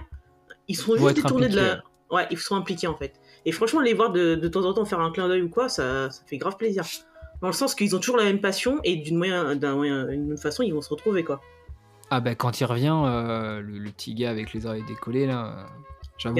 ils 0.68 0.76
sont 0.76 0.94
juste 0.96 1.14
détournés 1.14 1.48
de 1.48 1.56
la. 1.56 1.82
Ouais, 2.12 2.26
ils 2.30 2.38
sont 2.38 2.54
impliqués 2.54 2.86
en 2.86 2.94
fait. 2.96 3.14
Et 3.46 3.50
franchement, 3.52 3.80
les 3.80 3.94
voir 3.94 4.12
de, 4.12 4.36
de 4.36 4.48
temps 4.48 4.64
en 4.64 4.72
temps 4.74 4.84
faire 4.84 5.00
un 5.00 5.10
clin 5.10 5.26
d'œil 5.28 5.42
ou 5.42 5.48
quoi, 5.48 5.68
ça, 5.68 6.10
ça 6.10 6.22
fait 6.26 6.36
grave 6.36 6.56
plaisir. 6.56 6.84
Dans 7.40 7.48
le 7.48 7.52
sens 7.54 7.74
qu'ils 7.74 7.96
ont 7.96 7.98
toujours 7.98 8.18
la 8.18 8.24
même 8.24 8.40
passion 8.40 8.78
et 8.84 8.96
d'une 8.96 9.16
moyen, 9.18 9.56
d'un 9.56 9.74
moyen- 9.74 10.04
d'une 10.06 10.36
façon, 10.36 10.62
ils 10.62 10.72
vont 10.72 10.82
se 10.82 10.90
retrouver 10.90 11.24
quoi. 11.24 11.40
Ah 12.10 12.20
bah 12.20 12.34
quand 12.36 12.60
il 12.60 12.64
revient, 12.66 12.94
euh, 13.04 13.60
le, 13.60 13.78
le 13.78 13.90
petit 13.90 14.14
gars 14.14 14.30
avec 14.30 14.52
les 14.52 14.66
oreilles 14.66 14.84
décollées 14.86 15.26
là, 15.26 15.46
euh, 15.46 15.64
j'avoue, 16.18 16.36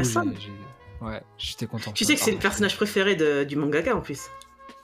ouais, 1.00 1.22
j'étais 1.38 1.66
content. 1.66 1.90
Tu 1.92 2.04
sais 2.04 2.14
que 2.14 2.20
c'est 2.20 2.30
le 2.32 2.38
personnage 2.38 2.76
préféré 2.76 3.16
de- 3.16 3.42
du 3.44 3.56
mangaka 3.56 3.96
en 3.96 4.00
plus. 4.00 4.28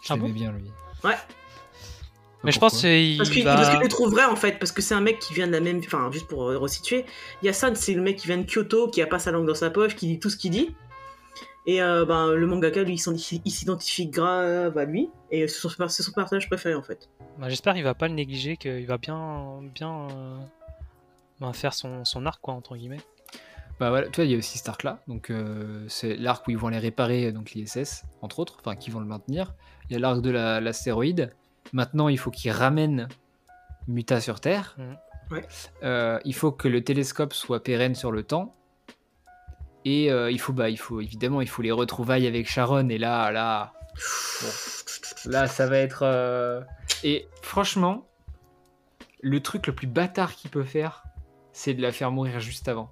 Je 0.00 0.12
Ah 0.12 0.16
bon? 0.16 0.28
bien 0.30 0.50
lui. 0.52 0.70
Ouais. 1.04 1.14
Mais 2.44 2.52
je 2.52 2.60
pense 2.60 2.80
qu'il 2.80 3.16
Parce 3.18 3.30
qu'il 3.30 3.44
va. 3.44 3.56
parce 3.56 3.70
qu'il 3.70 3.80
le 3.80 3.88
trouve 3.88 4.10
vrai 4.12 4.24
en 4.24 4.36
fait, 4.36 4.58
parce 4.60 4.70
que 4.72 4.80
c'est 4.80 4.94
un 4.94 5.00
mec 5.00 5.18
qui 5.18 5.34
vient 5.34 5.46
de 5.48 5.52
la 5.52 5.60
même. 5.60 5.78
Enfin, 5.84 6.08
juste 6.12 6.28
pour 6.28 6.40
resituer, 6.44 7.04
Yasan 7.42 7.74
c'est 7.74 7.94
le 7.94 8.02
mec 8.02 8.16
qui 8.16 8.26
vient 8.28 8.38
de 8.38 8.44
Kyoto, 8.46 8.88
qui 8.88 9.02
a 9.02 9.06
pas 9.06 9.18
sa 9.18 9.32
langue 9.32 9.46
dans 9.46 9.54
sa 9.56 9.70
poche, 9.70 9.96
qui 9.96 10.06
dit 10.06 10.18
tout 10.20 10.30
ce 10.30 10.36
qu'il 10.36 10.52
dit. 10.52 10.74
Et 11.66 11.82
euh, 11.82 12.06
ben, 12.06 12.32
le 12.32 12.46
mangaka, 12.46 12.82
lui, 12.82 12.94
il 12.94 13.50
s'identifie 13.50 14.06
grave 14.06 14.78
à 14.78 14.84
lui, 14.84 15.10
et 15.30 15.46
c'est 15.48 15.58
son, 15.60 15.68
c'est 15.88 16.02
son 16.02 16.12
personnage 16.12 16.48
préféré 16.48 16.74
en 16.74 16.82
fait. 16.82 17.10
Bah, 17.38 17.48
J'espère 17.50 17.74
qu'il 17.74 17.84
va 17.84 17.94
pas 17.94 18.08
le 18.08 18.14
négliger, 18.14 18.56
qu'il 18.56 18.86
va 18.86 18.96
bien, 18.96 19.60
bien 19.74 20.08
euh, 20.10 20.38
ben, 21.40 21.52
faire 21.52 21.74
son, 21.74 22.04
son 22.06 22.24
arc, 22.24 22.40
quoi, 22.40 22.54
entre 22.54 22.76
guillemets. 22.76 23.00
Bah 23.80 23.90
voilà, 23.90 24.06
tu 24.08 24.16
vois, 24.16 24.24
il 24.24 24.30
y 24.30 24.34
a 24.34 24.38
aussi 24.38 24.56
cet 24.58 24.68
arc-là. 24.68 25.00
Donc, 25.08 25.30
euh, 25.30 25.84
c'est 25.88 26.16
l'arc 26.16 26.46
où 26.48 26.50
ils 26.52 26.56
vont 26.58 26.68
aller 26.68 26.78
réparer 26.78 27.32
donc 27.32 27.50
l'ISS, 27.50 28.04
entre 28.22 28.38
autres, 28.38 28.56
enfin, 28.60 28.74
qui 28.74 28.90
vont 28.90 29.00
le 29.00 29.06
maintenir. 29.06 29.52
Il 29.90 29.92
y 29.92 29.96
a 29.96 29.98
l'arc 29.98 30.20
de 30.22 30.30
la- 30.30 30.60
l'astéroïde. 30.60 31.32
Maintenant, 31.72 32.08
il 32.08 32.18
faut 32.18 32.30
qu'ils 32.30 32.50
ramènent 32.52 33.08
Muta 33.86 34.20
sur 34.20 34.40
Terre. 34.40 34.76
Ouais. 35.30 35.46
Euh, 35.82 36.18
il 36.24 36.34
faut 36.34 36.52
que 36.52 36.68
le 36.68 36.82
télescope 36.82 37.32
soit 37.34 37.62
pérenne 37.62 37.94
sur 37.94 38.12
le 38.12 38.22
temps. 38.22 38.54
Et 39.84 40.10
euh, 40.10 40.30
il 40.30 40.40
faut, 40.40 40.52
bah, 40.52 40.70
il 40.70 40.78
faut 40.78 41.00
évidemment, 41.00 41.40
il 41.40 41.48
faut 41.48 41.62
les 41.62 41.70
retrouvailles 41.72 42.26
avec 42.26 42.48
Sharon. 42.48 42.88
Et 42.88 42.98
là, 42.98 43.30
là, 43.30 43.72
bon, 44.42 45.30
là, 45.30 45.46
ça 45.46 45.66
va 45.66 45.78
être. 45.78 46.00
euh, 46.02 46.60
Et 47.04 47.28
franchement, 47.42 48.06
le 49.20 49.40
truc 49.40 49.66
le 49.66 49.74
plus 49.74 49.86
bâtard 49.86 50.34
qu'il 50.34 50.50
peut 50.50 50.64
faire, 50.64 51.04
c'est 51.52 51.74
de 51.74 51.82
la 51.82 51.92
faire 51.92 52.10
mourir 52.10 52.40
juste 52.40 52.68
avant. 52.68 52.90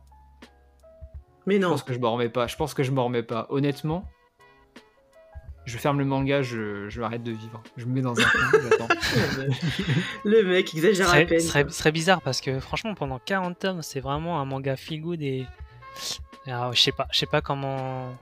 Mais 1.47 1.57
Je 1.57 1.61
non, 1.61 1.71
pense 1.71 1.83
que 1.83 1.93
je 1.95 1.99
m'en 1.99 2.13
remets 2.13 2.29
pas. 2.29 2.47
Je 2.47 2.57
pense 2.57 2.75
que 2.75 2.83
je 2.83 2.91
m'en 2.93 3.05
remets 3.05 3.23
pas. 3.23 3.47
Honnêtement, 3.51 4.05
je 5.67 5.77
ferme 5.79 5.99
le 5.99 6.05
manga, 6.05 6.43
je, 6.43 6.89
je 6.89 7.03
arrête 7.03 7.23
de 7.23 7.33
vivre. 7.33 7.63
Je 7.77 7.85
me 7.85 7.93
mets 7.95 8.01
dans 8.01 8.19
un 8.19 8.23
coin, 8.25 8.61
j'attends. 8.71 8.89
le 10.25 10.43
mec 10.45 10.75
exagère 10.75 11.09
à 11.09 11.13
serait, 11.13 11.27
peine. 11.27 11.41
ce 11.41 11.69
serait, 11.71 11.93
bizarre 11.93 12.23
parce 12.23 12.41
que 12.41 12.59
franchement, 12.61 12.95
pendant 12.95 13.19
40 13.19 13.59
tomes, 13.59 13.83
c'est 13.83 14.01
vraiment 14.01 14.41
un 14.41 14.45
manga 14.45 14.77
feel 14.77 15.01
good 15.03 15.21
et. 15.23 15.45
alors, 16.47 16.73
je 16.73 16.81
sais 16.81 16.93
pas, 16.93 17.07
je 17.13 17.19
sais 17.19 17.27
pas 17.27 17.41
comment 17.43 18.13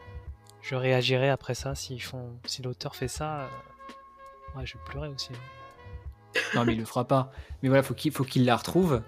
je 0.62 0.74
réagirais 0.74 1.28
après 1.28 1.54
ça 1.54 1.74
font, 2.00 2.38
si 2.46 2.62
l'auteur 2.62 2.96
fait 2.96 3.08
ça. 3.08 3.40
euh, 3.40 3.46
Ouais, 4.56 4.64
je 4.64 4.74
vais 4.74 4.80
pleurer 4.86 5.08
aussi. 5.08 5.30
hein. 5.32 6.40
Non, 6.54 6.64
mais 6.64 6.72
il 6.74 6.78
le 6.78 6.84
fera 6.84 7.06
pas. 7.06 7.32
Mais 7.62 7.68
voilà, 7.68 7.82
faut 7.82 7.94
qu'il 7.94 8.12
faut 8.12 8.24
qu'il 8.24 8.44
la 8.44 8.56
retrouve. 8.56 9.02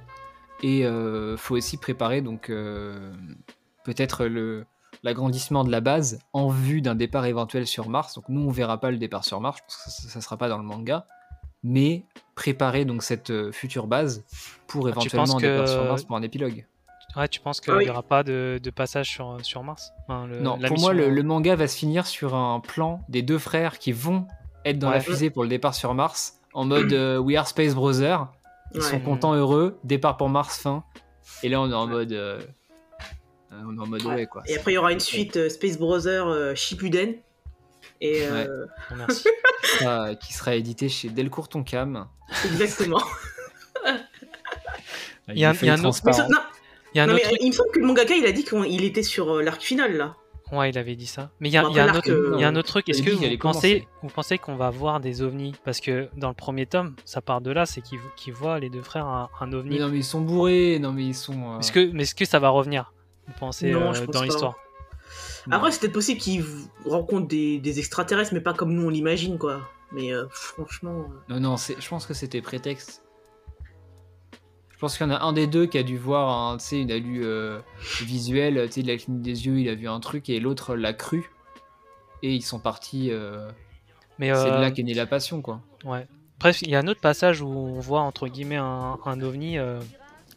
Et 0.63 0.87
euh, 0.87 1.37
faut 1.37 1.55
aussi 1.57 1.77
préparer 1.77 2.21
donc 2.23 2.49
euh, 2.51 3.15
peut-être 3.85 4.25
le 4.27 4.65
l'agrandissement 5.03 5.65
de 5.65 5.71
la 5.71 5.81
base 5.81 6.19
en 6.33 6.49
vue 6.49 6.81
d'un 6.83 6.95
départ 6.95 7.25
éventuel 7.27 7.67
sur 7.67 7.89
Mars. 7.89 8.15
Donc 8.15 8.25
nous 8.29 8.41
on 8.47 8.51
verra 8.51 8.79
pas 8.81 8.91
le 8.91 8.99
départ 8.99 9.25
sur 9.25 9.41
Mars, 9.41 9.61
parce 9.67 9.77
que 9.85 9.91
ça, 9.91 10.09
ça 10.09 10.21
sera 10.21 10.37
pas 10.37 10.49
dans 10.49 10.59
le 10.59 10.65
manga. 10.65 11.07
Mais 11.63 12.05
préparer 12.35 12.85
donc 12.85 13.03
cette 13.03 13.31
euh, 13.31 13.51
future 13.51 13.87
base 13.87 14.25
pour 14.69 14.87
Ah, 14.87 14.93
tu 14.93 14.99
éventuellement 15.09 15.37
un 15.37 15.41
départ 15.41 15.65
que- 15.65 15.71
sur 15.71 15.85
Mars 15.85 16.05
pour 16.05 16.17
un 16.17 16.23
épilogue. 16.23 16.67
Ouais, 17.17 17.29
tu 17.29 17.41
penses 17.41 17.61
qu'il 17.63 17.73
Ah 17.73 17.77
oui. 17.79 17.87
y 17.87 17.91
aura 17.91 18.03
pas 18.03 18.23
de, 18.23 18.61
de 18.63 18.71
passage 18.71 19.09
sur, 19.09 19.39
sur 19.43 19.63
Mars? 19.63 19.91
Enfin, 20.07 20.27
le- 20.27 20.39
Non, 20.41 20.57
la 20.61 20.69
pour 20.69 20.77
mission- 20.77 20.89
moi, 20.89 20.95
le, 20.95 21.09
le 21.09 21.23
manga 21.23 21.57
va 21.57 21.67
se 21.67 21.77
finir 21.77 22.07
sur 22.07 22.35
un 22.35 22.61
plan 22.61 23.01
des 23.09 23.23
deux 23.23 23.39
frères 23.39 23.79
qui 23.79 23.93
vont 23.93 24.27
être 24.67 24.79
dans 24.79 24.89
Ouais. 24.89 24.95
la 24.97 25.01
fusée 25.01 25.31
pour 25.31 25.43
le 25.43 25.49
départ 25.49 25.75
sur 25.75 25.95
Mars, 25.95 26.35
en 26.53 26.67
mode 26.67 26.93
euh, 26.93 27.19
We 27.19 27.37
are 27.39 27.49
Space 27.49 27.75
Brothers. 27.75 28.29
Ils 28.75 28.81
Ouais. 28.81 28.87
sont 28.87 29.01
contents, 29.01 29.33
heureux, 29.35 29.79
départ 29.83 30.17
pour 30.19 30.29
Mars, 30.29 30.59
fin. 30.59 30.85
Et 31.43 31.49
là, 31.49 31.61
on 31.61 31.71
est 31.71 31.75
en 31.75 31.87
mode. 31.87 32.13
euh, 32.13 32.41
euh, 32.41 32.47
on 33.67 33.77
est 33.77 33.81
en 33.81 33.87
mode 33.87 34.03
Ouais. 34.05 34.15
ouais, 34.15 34.27
quoi. 34.27 34.43
Et 34.47 34.57
après, 34.57 34.73
il 34.73 34.75
y 34.75 34.79
aura 34.79 34.93
une 34.93 35.01
suite 35.01 35.37
euh, 35.37 35.49
Space 35.49 35.79
Brother 35.79 36.27
euh, 36.29 36.55
Shippuden. 36.55 37.15
Et 38.01 38.23
euh, 38.27 38.67
merci. 38.97 39.29
qui 39.63 39.71
sera, 39.79 40.15
qui 40.17 40.33
sera 40.35 40.55
édité 40.55 40.89
chez 40.89 41.09
Delcourt 41.09 41.49
Tonkam. 41.49 42.07
exactement. 42.45 43.01
Il 45.29 45.39
y 45.39 45.45
a- 45.45 45.49
Avec 45.51 45.61
des 45.61 45.67
il 45.67 45.69
y 45.69 45.71
a 45.71 45.75
un 45.75 45.85
autre- 45.85 46.01
Il 46.95 46.99
y 46.99 47.01
a 47.01 47.05
un 47.05 47.07
non, 47.09 47.15
autre 47.15 47.23
mais 47.31 47.37
il 47.41 47.49
me 47.49 47.53
semble 47.53 47.71
que 47.73 47.79
le 47.81 47.87
mangaka 47.87 48.15
il 48.15 48.27
a 48.27 48.33
dit 48.33 48.45
qu'il 48.45 48.85
était 48.85 49.03
sur 49.03 49.37
euh, 49.37 49.43
l'arc 49.43 49.61
final 49.61 49.97
là. 49.97 50.15
Ouais, 50.53 50.71
il 50.71 50.79
avait 50.79 50.95
dit 50.95 51.07
ça. 51.09 51.31
Mais 51.41 51.49
il 51.49 51.53
y 51.53 51.57
a, 51.57 51.63
Bon, 51.63 51.71
il 51.71 51.77
y 51.77 51.81
a 51.81 51.85
un, 51.85 51.89
autre, 51.89 52.09
l'arc, 52.09 52.35
il 52.37 52.41
y 52.41 52.45
a 52.45 52.49
un 52.49 52.55
autre 52.55 52.69
truc. 52.69 52.89
Est-ce 52.89 53.03
que 53.03 53.11
vous 53.11 53.17
pensez, 53.19 53.37
commencer. 53.39 53.89
vous 54.03 54.09
pensez 54.09 54.39
qu'on 54.39 54.55
va 54.55 54.71
voir 54.71 55.01
des 55.01 55.21
ovnis? 55.23 55.57
Parce 55.65 55.81
que 55.81 56.09
dans 56.17 56.29
le 56.29 56.35
premier 56.35 56.67
tome, 56.67 56.95
ça 57.05 57.21
part 57.21 57.41
de 57.41 57.51
là, 57.51 57.67
c'est 57.67 57.81
qu'ils 57.81 57.99
qu'ils 58.17 58.33
voient 58.33 58.61
les 58.61 58.71
deux 58.71 58.83
frères 58.83 59.07
un, 59.07 59.29
un 59.41 59.53
ovni. 59.53 59.71
Mais 59.77 59.81
non, 59.81 59.89
mais 59.89 59.99
ils 59.99 60.05
sont 60.05 60.21
bourrés. 60.21 60.79
Non, 60.81 60.93
mais 60.93 61.05
ils 61.05 61.15
sont. 61.17 61.55
euh, 61.55 61.59
Est-ce 61.59 61.73
que, 61.73 61.91
mais 61.93 62.05
est-ce 62.05 62.15
que 62.15 62.25
ça 62.25 62.39
va 62.39 62.51
revenir? 62.51 62.93
Vous 63.27 63.35
pensez 63.39 63.71
Non, 63.73 63.91
euh, 63.91 63.95
je 63.95 64.05
pense 64.05 64.13
dans 64.15 64.21
pas. 64.21 64.25
l'histoire 64.27 64.55
Après, 65.51 65.71
c'est 65.73 65.81
peut-être 65.81 65.93
possible 65.93 66.21
qu'ils 66.21 66.45
rencontrent 66.85 67.29
des, 67.29 67.59
des 67.59 67.79
extraterrestres, 67.79 68.33
mais 68.35 68.41
pas 68.41 68.55
comme 68.55 68.73
nous 68.73 68.87
on 68.87 68.91
l'imagine 68.91 69.39
quoi. 69.39 69.61
Mais 69.93 70.13
euh, 70.13 70.27
franchement. 70.31 71.07
euh, 71.31 71.35
Non, 71.35 71.41
non, 71.41 71.57
c'est- 71.57 71.81
je 71.81 71.89
pense 71.89 72.07
que 72.07 72.15
c'était 72.15 72.43
prétexte. 72.43 73.03
Je 74.73 74.79
pense 74.81 74.99
qu'il 74.99 75.07
y 75.07 75.11
en 75.11 75.15
a 75.15 75.21
un 75.23 75.33
des 75.33 75.47
deux 75.47 75.65
qui 75.67 75.79
a 75.79 75.83
dû 75.83 75.97
voir, 75.97 76.29
un, 76.53 76.59
tu 76.59 76.65
sais, 76.65 76.81
il 76.83 76.93
a 76.93 76.99
lu 76.99 77.25
euh, 77.25 77.61
visuel, 78.03 78.67
tu 78.67 78.73
sais, 78.73 78.81
il 78.81 78.91
a 78.91 78.97
cligné 78.99 79.21
des 79.23 79.47
yeux, 79.47 79.59
il 79.59 79.69
a 79.71 79.75
vu 79.75 79.89
un 79.89 80.01
truc, 80.01 80.29
et 80.29 80.39
l'autre 80.39 80.77
l'a 80.77 80.93
cru. 80.93 81.31
Et 82.23 82.35
ils 82.35 82.43
sont 82.43 82.59
partis. 82.59 83.11
euh, 83.11 83.51
Mais 84.19 84.35
C'est 84.35 84.51
de 84.51 84.61
là 84.61 84.71
qu'est 84.71 84.83
née 84.83 84.93
la 84.93 85.07
passion, 85.07 85.41
quoi. 85.41 85.61
Ouais. 85.85 86.07
Bref, 86.41 86.61
il 86.61 86.69
y 86.69 86.75
a 86.75 86.81
un 86.81 86.89
autre 86.89 87.01
passage 87.01 87.41
où 87.41 87.49
on 87.49 87.79
voit 87.81 88.01
entre 88.03 88.29
guillemets 88.29 88.57
un, 88.57 88.99
un 89.07 89.21
ovni. 89.23 89.57
euh, 89.59 89.81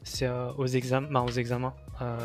c'est 0.04 0.28
euh, 0.28 0.52
aux, 0.58 0.68
exam- 0.68 1.10
bah, 1.12 1.22
aux 1.22 1.32
examens. 1.32 1.74
Euh, 2.02 2.18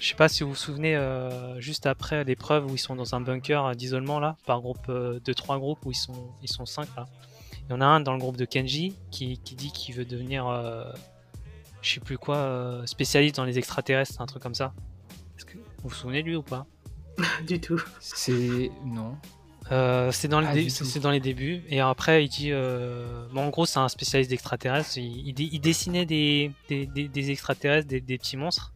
je 0.00 0.08
sais 0.08 0.14
pas 0.14 0.28
si 0.28 0.42
vous 0.42 0.50
vous 0.50 0.54
souvenez, 0.56 0.96
euh, 0.96 1.60
juste 1.60 1.86
après 1.86 2.24
l'épreuve 2.24 2.66
où 2.70 2.74
ils 2.74 2.78
sont 2.78 2.96
dans 2.96 3.14
un 3.14 3.20
bunker 3.20 3.74
d'isolement 3.76 4.20
là, 4.20 4.36
par 4.46 4.60
groupe 4.60 4.86
euh, 4.88 5.20
de 5.24 5.32
trois 5.32 5.58
groupes 5.58 5.84
où 5.86 5.90
ils 5.92 5.96
sont 5.96 6.30
ils 6.42 6.48
sont 6.50 6.66
cinq 6.66 6.88
là. 6.96 7.06
Il 7.68 7.72
y 7.72 7.74
en 7.74 7.80
a 7.80 7.86
un 7.86 8.00
dans 8.00 8.12
le 8.12 8.18
groupe 8.18 8.36
de 8.36 8.44
Kenji 8.44 8.94
qui, 9.10 9.38
qui 9.38 9.54
dit 9.54 9.72
qu'il 9.72 9.94
veut 9.94 10.04
devenir, 10.04 10.46
euh, 10.46 10.84
je 11.80 11.94
sais 11.94 12.00
plus 12.00 12.18
quoi, 12.18 12.36
euh, 12.36 12.84
spécialiste 12.86 13.36
dans 13.36 13.44
les 13.44 13.56
extraterrestres, 13.58 14.20
un 14.20 14.26
truc 14.26 14.42
comme 14.42 14.54
ça. 14.54 14.74
Est-ce 15.38 15.46
que 15.46 15.56
vous 15.56 15.88
vous 15.88 15.94
souvenez 15.94 16.22
de 16.22 16.28
lui 16.28 16.36
ou 16.36 16.42
pas? 16.42 16.66
Du 17.46 17.60
tout. 17.60 17.80
C'est. 18.00 18.70
Non. 18.84 19.16
Euh, 19.72 20.10
c'est 20.12 20.28
dans, 20.28 20.44
Ah, 20.44 20.52
c'est 20.68 21.00
dans 21.00 21.10
les 21.10 21.20
débuts. 21.20 21.62
Et 21.70 21.80
après, 21.80 22.22
il 22.24 22.28
dit. 22.28 22.50
Euh... 22.52 23.26
Bon, 23.32 23.44
en 23.46 23.48
gros, 23.48 23.64
c'est 23.64 23.78
un 23.78 23.88
spécialiste 23.88 24.28
d'extraterrestres. 24.28 24.98
Il, 24.98 25.26
il 25.28 25.32
dé- 25.32 25.48
il 25.50 25.60
dessinait 25.60 26.04
des, 26.04 26.52
des, 26.68 26.84
des- 26.86 27.08
des 27.08 27.30
extraterrestres, 27.30 27.88
des, 27.88 28.02
des 28.02 28.18
petits 28.18 28.36
monstres. 28.36 28.73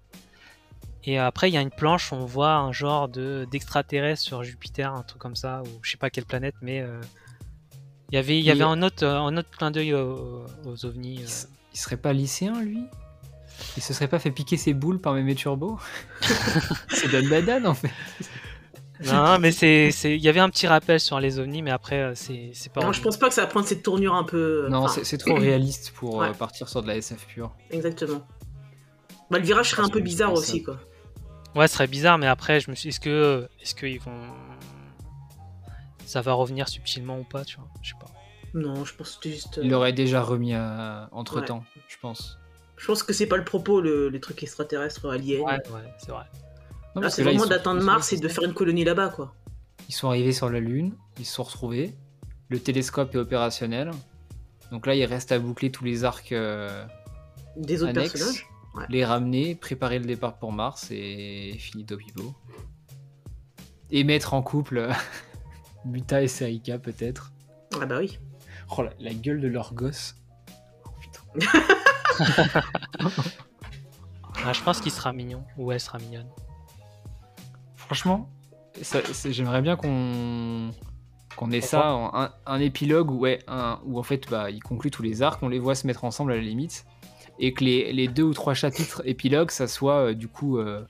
Et 1.11 1.17
après, 1.19 1.49
il 1.49 1.55
y 1.55 1.57
a 1.57 1.63
une 1.63 1.71
planche, 1.71 2.13
on 2.13 2.27
voit 2.27 2.53
un 2.57 2.71
genre 2.73 3.09
de 3.09 3.47
d'extraterrestre 3.51 4.23
sur 4.23 4.43
Jupiter, 4.43 4.93
un 4.93 5.03
truc 5.03 5.23
comme 5.23 5.37
ça, 5.37 5.63
ou 5.65 5.69
je 5.83 5.91
sais 5.93 5.97
pas 5.97 6.11
quelle 6.11 6.27
planète, 6.27 6.55
mais. 6.61 6.81
euh, 6.81 7.01
Il 8.11 8.15
y 8.17 8.19
avait, 8.19 8.39
il 8.39 8.45
y 8.45 8.51
avait 8.51 8.63
un, 8.65 8.83
autre, 8.83 9.07
un 9.07 9.35
autre 9.37 9.51
clin 9.57 9.71
d'œil 9.71 9.95
aux, 9.95 10.45
aux 10.67 10.85
ovnis. 10.87 11.15
Il, 11.21 11.25
euh. 11.25 11.47
il 11.75 11.79
serait 11.79 11.97
pas 11.97 12.13
lycéen, 12.13 12.61
lui? 12.61 12.83
Il 13.77 13.83
se 13.83 13.93
serait 13.95 14.09
pas 14.09 14.19
fait 14.19 14.31
piquer 14.31 14.57
ses 14.57 14.75
boules 14.75 15.01
par 15.01 15.15
Mémé 15.15 15.35
Turbo? 15.35 15.79
C'est 16.91 17.11
Dan 17.11 17.29
Dadan, 17.29 17.65
en 17.71 17.75
fait. 17.75 17.91
Non, 19.05 19.39
mais 19.39 19.53
c'est, 19.53 19.91
c'est- 19.93 20.15
il 20.17 20.21
y 20.23 20.29
avait 20.29 20.41
un 20.41 20.51
petit 20.51 20.67
rappel 20.67 20.99
sur 20.99 21.21
les 21.21 21.39
ovnis, 21.39 21.63
mais 21.63 21.71
après, 21.71 22.01
euh, 22.03 22.13
c'est, 22.17 22.51
c'est 22.53 22.73
pas. 22.73 22.81
Non, 22.83 22.93
je 22.93 23.01
pense 23.01 23.17
pas 23.17 23.29
que 23.29 23.35
ça 23.35 23.43
va 23.43 23.47
prendre 23.47 23.67
cette 23.67 23.83
tournure 23.85 24.15
un 24.15 24.25
peu. 24.25 24.65
euh, 24.65 24.69
Non, 24.69 24.85
enfin, 24.85 24.95
c'est 24.95 25.05
c'est 25.05 25.19
trop 25.19 25.35
réaliste 25.49 25.93
pour 25.95 26.17
Ouais. 26.17 26.33
partir 26.33 26.69
sur 26.69 26.83
de 26.83 26.89
la 26.89 26.97
SF 26.97 27.27
pure. 27.29 27.55
Exactement. 27.71 28.27
Bah, 29.31 29.39
le 29.39 29.45
virage 29.45 29.71
serait 29.71 29.83
un 29.83 29.89
peu 29.89 30.01
bizarre 30.01 30.33
aussi 30.33 30.59
ça. 30.61 30.65
quoi. 30.65 30.81
Ouais, 31.55 31.67
ce 31.67 31.75
serait 31.75 31.87
bizarre, 31.87 32.19
mais 32.19 32.27
après, 32.27 32.61
je 32.61 32.71
me 32.71 32.77
suis, 32.77 32.91
est-ce 32.91 33.01
que, 33.01 33.49
est-ce 33.61 33.75
qu'ils 33.75 34.01
vont, 34.01 34.21
ça 36.05 36.21
va 36.21 36.33
revenir 36.33 36.69
subtilement 36.69 37.19
ou 37.19 37.25
pas, 37.25 37.45
tu 37.45 37.57
vois, 37.57 37.69
je 37.83 37.91
sais 37.91 37.97
pas. 38.01 38.07
Non, 38.55 38.85
je 38.85 38.95
pense 38.95 39.17
que 39.23 39.29
juste. 39.29 39.59
euh, 39.59 39.63
Il 39.65 39.71
l'aurait 39.71 39.93
déjà 39.93 40.23
remis 40.23 40.55
entre 40.57 41.41
temps, 41.43 41.65
je 41.89 41.97
pense. 42.01 42.39
Je 42.77 42.87
pense 42.87 43.03
que 43.03 43.13
c'est 43.13 43.27
pas 43.27 43.37
le 43.37 43.45
propos, 43.45 43.81
le, 43.81 44.09
les 44.09 44.21
trucs 44.21 44.43
extraterrestres 44.43 45.07
aliens. 45.11 45.41
Ouais, 45.41 45.55
ouais, 45.71 45.93
c'est 45.99 46.13
vrai. 46.13 46.25
Non, 46.95 47.03
Là, 47.03 47.11
c'est 47.11 47.23
vraiment 47.25 47.47
d'atteindre 47.47 47.83
Mars 47.83 48.13
et 48.13 48.19
de 48.19 48.29
faire 48.29 48.45
une 48.45 48.55
colonie 48.55 48.85
là-bas 48.85 49.09
quoi. 49.09 49.35
Ils 49.89 49.95
sont 49.95 50.09
arrivés 50.09 50.33
sur 50.33 50.49
la 50.51 50.61
Lune, 50.61 50.95
ils 51.19 51.27
se 51.27 51.35
sont 51.35 51.43
retrouvés. 51.43 51.95
Le 52.49 52.59
télescope 52.61 53.15
est 53.15 53.19
opérationnel. 53.19 53.91
Donc 54.71 54.87
là, 54.87 54.95
il 54.95 55.05
reste 55.05 55.33
à 55.33 55.39
boucler 55.39 55.71
tous 55.71 55.85
les 55.85 56.05
arcs 56.05 56.33
euh, 56.33 56.85
Des 57.57 57.83
autres 57.83 57.91
annexes, 57.91 58.13
personnages. 58.13 58.47
Ouais. 58.79 58.87
les 58.89 59.05
ramener, 59.05 59.55
préparer 59.55 59.99
le 59.99 60.05
départ 60.07 60.39
pour 60.39 60.53
Mars 60.53 60.89
et 60.91 61.55
finito 61.59 61.97
pipo. 61.97 62.35
Et 63.91 64.05
mettre 64.05 64.35
en 64.35 64.43
couple 64.43 64.89
Muta 65.85 66.23
et 66.23 66.29
Serika, 66.29 66.79
peut-être. 66.79 67.33
Ah 67.81 67.87
bah 67.87 67.99
oui. 67.99 68.19
Oh, 68.77 68.83
la, 68.83 68.91
la 68.99 69.15
gueule 69.15 69.41
de 69.41 69.49
leur 69.49 69.73
gosse. 69.75 70.17
Oh, 70.85 70.91
putain. 71.01 71.61
Ah, 74.45 74.53
je 74.53 74.63
pense 74.63 74.81
qu'il 74.81 74.93
sera 74.93 75.13
mignon, 75.13 75.43
ou 75.57 75.73
elle 75.73 75.81
sera 75.81 75.99
mignonne. 75.99 76.29
Franchement, 77.75 78.29
j'aimerais 79.31 79.63
bien 79.63 79.77
qu'on 79.77 80.71
qu'on 81.37 81.51
ait 81.53 81.61
ça, 81.61 81.93
en 81.93 82.15
un, 82.21 82.33
un 82.47 82.61
épilogue 82.61 83.11
où, 83.13 83.19
ouais, 83.21 83.41
un- 83.49 83.81
où 83.85 83.99
en 83.99 84.03
fait 84.03 84.29
bah, 84.29 84.51
il 84.51 84.61
conclut 84.63 84.91
tous 84.91 85.03
les 85.03 85.23
arcs, 85.23 85.41
on 85.43 85.49
les 85.49 85.59
voit 85.61 85.75
se 85.77 85.87
mettre 85.87 86.05
ensemble 86.05 86.33
à 86.33 86.37
la 86.37 86.43
limite, 86.43 86.85
et 87.39 87.53
que 87.53 87.65
les, 87.65 87.93
les 87.93 88.09
deux 88.09 88.25
ou 88.25 88.35
trois 88.35 88.55
chapitres 88.55 89.03
épilogues, 89.05 89.51
ça 89.51 89.67
soit 89.67 90.09
euh, 90.09 90.15
du 90.15 90.29
coup 90.29 90.59
euh, 90.59 90.85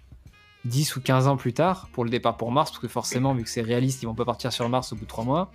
10 0.65 0.97
ou 0.97 1.01
15 1.01 1.27
ans 1.29 1.37
plus 1.37 1.53
tard 1.53 1.89
pour 1.93 2.05
le 2.05 2.11
départ 2.11 2.37
pour 2.37 2.51
Mars, 2.51 2.71
parce 2.71 2.81
que 2.81 2.89
forcément, 2.89 3.35
vu 3.35 3.45
que 3.45 3.51
c'est 3.51 3.63
réaliste, 3.63 4.03
ils 4.03 4.07
vont 4.07 4.15
pas 4.15 4.25
partir 4.25 4.53
sur 4.53 4.69
Mars 4.69 4.93
au 4.93 4.97
bout 4.97 5.05
de 5.05 5.09
3 5.09 5.25
mois, 5.25 5.51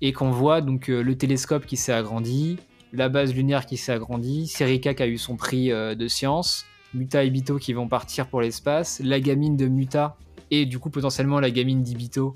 et 0.00 0.12
qu'on 0.12 0.30
voit 0.30 0.60
donc 0.60 0.88
euh, 0.88 1.02
le 1.02 1.16
télescope 1.16 1.66
qui 1.66 1.76
s'est 1.76 1.92
agrandi, 1.92 2.58
la 2.92 3.08
base 3.08 3.34
lunaire 3.34 3.66
qui 3.66 3.76
s'est 3.76 3.92
agrandie, 3.92 4.46
Serika 4.46 4.94
qui 4.94 5.02
a 5.02 5.06
eu 5.06 5.18
son 5.18 5.36
prix 5.36 5.72
euh, 5.72 5.94
de 5.94 6.08
science, 6.08 6.64
Muta 6.94 7.24
et 7.24 7.30
Bito 7.30 7.58
qui 7.58 7.72
vont 7.72 7.88
partir 7.88 8.28
pour 8.28 8.40
l'espace, 8.40 9.00
la 9.04 9.20
gamine 9.20 9.56
de 9.56 9.66
Muta 9.66 10.16
et 10.50 10.64
du 10.64 10.78
coup 10.78 10.88
potentiellement 10.88 11.40
la 11.40 11.50
gamine 11.50 11.82
d'Ibito 11.82 12.34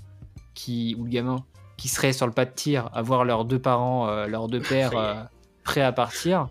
qui 0.55 0.95
ou 0.99 1.05
le 1.05 1.11
gamin 1.11 1.45
qui 1.79 1.89
serait 1.89 2.13
sur 2.13 2.27
le 2.27 2.33
pas 2.33 2.45
de 2.45 2.51
tir 2.51 2.91
à 2.93 3.01
voir 3.01 3.25
leurs 3.25 3.47
deux 3.47 3.59
parents, 3.59 4.27
leurs 4.27 4.49
deux 4.49 4.61
pères 4.61 5.31
prêts 5.65 5.81
à 5.81 5.91
partir. 5.91 6.49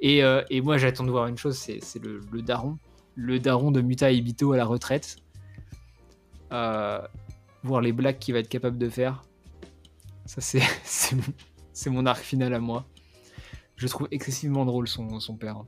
Et, 0.00 0.22
euh, 0.22 0.42
et 0.50 0.60
moi 0.60 0.78
j'attends 0.78 1.04
de 1.04 1.10
voir 1.10 1.26
une 1.26 1.36
chose, 1.38 1.56
c'est 1.56 2.02
le, 2.02 2.20
le 2.30 2.42
daron, 2.42 2.78
le 3.16 3.38
daron 3.38 3.70
de 3.70 3.80
Muta 3.80 4.12
et 4.12 4.16
Ibito 4.16 4.52
à 4.52 4.56
la 4.56 4.64
retraite. 4.64 5.16
Euh, 6.52 7.00
voir 7.62 7.80
les 7.80 7.92
blagues 7.92 8.18
qu'il 8.18 8.34
va 8.34 8.40
être 8.40 8.48
capable 8.48 8.78
de 8.78 8.88
faire. 8.88 9.22
Ça 10.26 10.40
c'est 10.84 11.90
mon- 11.90 12.06
arc 12.06 12.22
final 12.22 12.54
à 12.54 12.60
moi. 12.60 12.86
Je 13.76 13.86
trouve 13.86 14.08
excessivement 14.10 14.64
drôle 14.64 14.88
son, 14.88 15.20
son 15.20 15.36
père. 15.36 15.62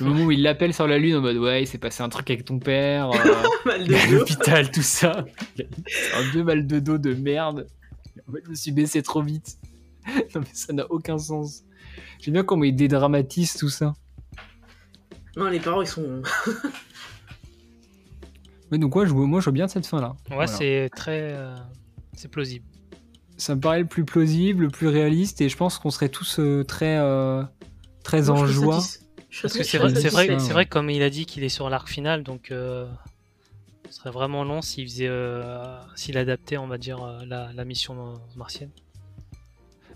Le 0.00 0.06
moment 0.06 0.24
où 0.26 0.30
il 0.30 0.42
l'appelle 0.42 0.72
sur 0.72 0.86
la 0.86 0.98
lune 0.98 1.16
en 1.16 1.20
mode 1.20 1.36
ouais 1.38 1.62
il 1.62 1.66
s'est 1.66 1.78
passé 1.78 2.02
un 2.02 2.08
truc 2.08 2.30
avec 2.30 2.44
ton 2.44 2.58
père. 2.58 3.10
euh, 3.66 4.08
l'hôpital, 4.10 4.70
tout 4.70 4.82
ça. 4.82 5.24
Un 6.14 6.30
vieux 6.30 6.44
mal 6.44 6.66
de 6.66 6.78
dos 6.78 6.98
de 6.98 7.14
merde. 7.14 7.66
En 8.28 8.32
fait, 8.32 8.42
je 8.44 8.50
me 8.50 8.54
suis 8.54 8.72
baissé 8.72 9.02
trop 9.02 9.22
vite. 9.22 9.58
Non, 10.34 10.40
mais 10.40 10.46
ça 10.54 10.72
n'a 10.72 10.90
aucun 10.90 11.18
sens. 11.18 11.64
J'aime 12.20 12.34
bien 12.34 12.44
comment 12.44 12.64
il 12.64 12.74
dédramatise 12.74 13.54
tout 13.54 13.68
ça. 13.68 13.94
Non, 15.36 15.46
les 15.48 15.60
parents 15.60 15.82
ils 15.82 15.88
sont. 15.88 16.22
Mais 18.70 18.78
donc, 18.78 18.94
ouais, 18.96 19.06
je, 19.06 19.12
moi, 19.14 19.40
je 19.40 19.44
vois 19.44 19.52
bien 19.52 19.66
cette 19.68 19.86
fin-là. 19.86 20.08
Ouais, 20.28 20.34
Voilà. 20.36 20.46
c'est 20.48 20.90
très, 20.94 21.32
euh, 21.32 21.54
c'est 22.14 22.28
plausible. 22.30 22.64
Ça 23.38 23.54
me 23.54 23.60
paraît 23.60 23.80
le 23.80 23.86
plus 23.86 24.04
plausible, 24.04 24.64
le 24.64 24.70
plus 24.70 24.88
réaliste, 24.88 25.40
et 25.40 25.48
je 25.48 25.56
pense 25.56 25.78
qu'on 25.78 25.90
serait 25.90 26.08
tous 26.10 26.38
euh, 26.38 26.64
très, 26.64 26.98
euh, 26.98 27.42
très 28.02 28.22
Moi, 28.28 28.40
en 28.40 28.46
joie. 28.46 28.80
satis- 28.80 29.00
je 29.30 29.42
Parce 29.42 29.56
que 29.56 29.64
c'est 29.64 29.78
vrai, 29.78 29.94
c'est 29.94 30.08
vrai, 30.10 30.38
c'est 30.40 30.52
vrai 30.52 30.66
comme 30.66 30.90
il 30.90 31.02
a 31.02 31.08
dit 31.10 31.24
qu'il 31.24 31.44
est 31.44 31.48
sur 31.48 31.70
l'arc 31.70 31.88
final, 31.88 32.24
donc 32.24 32.50
euh, 32.50 32.86
ce 33.88 33.98
serait 34.00 34.10
vraiment 34.10 34.44
long 34.44 34.60
s'il 34.60 34.86
faisait, 34.88 35.06
euh, 35.08 35.78
s'il 35.94 36.18
adaptait, 36.18 36.58
on 36.58 36.66
va 36.66 36.76
dire, 36.78 37.02
euh, 37.02 37.20
la, 37.26 37.52
la 37.54 37.64
mission 37.64 38.14
martienne. 38.36 38.70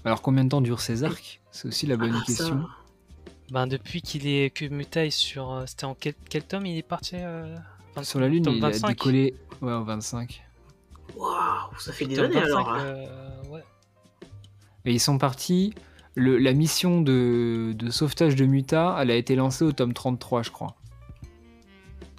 Alors, 0.05 0.23
combien 0.23 0.45
de 0.45 0.49
temps 0.49 0.61
durent 0.63 0.81
ces 0.81 1.05
arcs? 1.05 1.42
C'est 1.53 1.69
aussi 1.69 1.87
la 1.87 1.97
bonne 1.97 2.13
Ah, 2.15 2.19
ça. 2.19 2.25
question. 2.25 2.67
Ben 3.51 3.67
depuis 3.67 4.01
qu'il 4.03 4.27
est 4.27 4.51
que 4.51 4.65
Mutai 4.65 5.11
sur, 5.11 5.53
euh, 5.53 5.65
c'était 5.67 5.85
en 5.85 5.95
quel, 5.95 6.15
quel 6.31 6.43
tome 6.43 6.65
il 6.67 6.79
est 6.79 6.83
parti 6.83 7.17
euh, 7.17 7.55
Sur 8.03 8.19
la 8.21 8.29
Lune, 8.29 8.47
il 8.49 8.61
25? 8.61 8.87
a 8.89 8.89
décollé 8.95 9.35
ouais, 9.61 9.73
au 9.73 9.85
25. 9.85 10.43
Waouh, 11.17 11.79
ça 11.79 11.93
fait 11.93 12.07
des 12.07 12.19
années 12.19 12.35
25, 12.41 12.47
alors. 12.55 12.69
hein. 12.71 12.79
euh, 12.81 13.43
ouais. 13.51 13.63
Et 14.87 14.93
ils 14.93 15.01
sont 15.01 15.19
partis. 15.19 15.75
Le, 16.15 16.39
la 16.39 16.53
mission 16.53 17.01
de, 17.03 17.73
de 17.75 17.91
sauvetage 17.91 18.37
de 18.37 18.45
Muta, 18.47 18.97
elle 19.01 19.11
a 19.11 19.17
été 19.17 19.35
lancée 19.37 19.65
au 19.65 19.73
tome 19.73 19.93
33, 19.95 20.43
je 20.43 20.51
crois. 20.51 20.77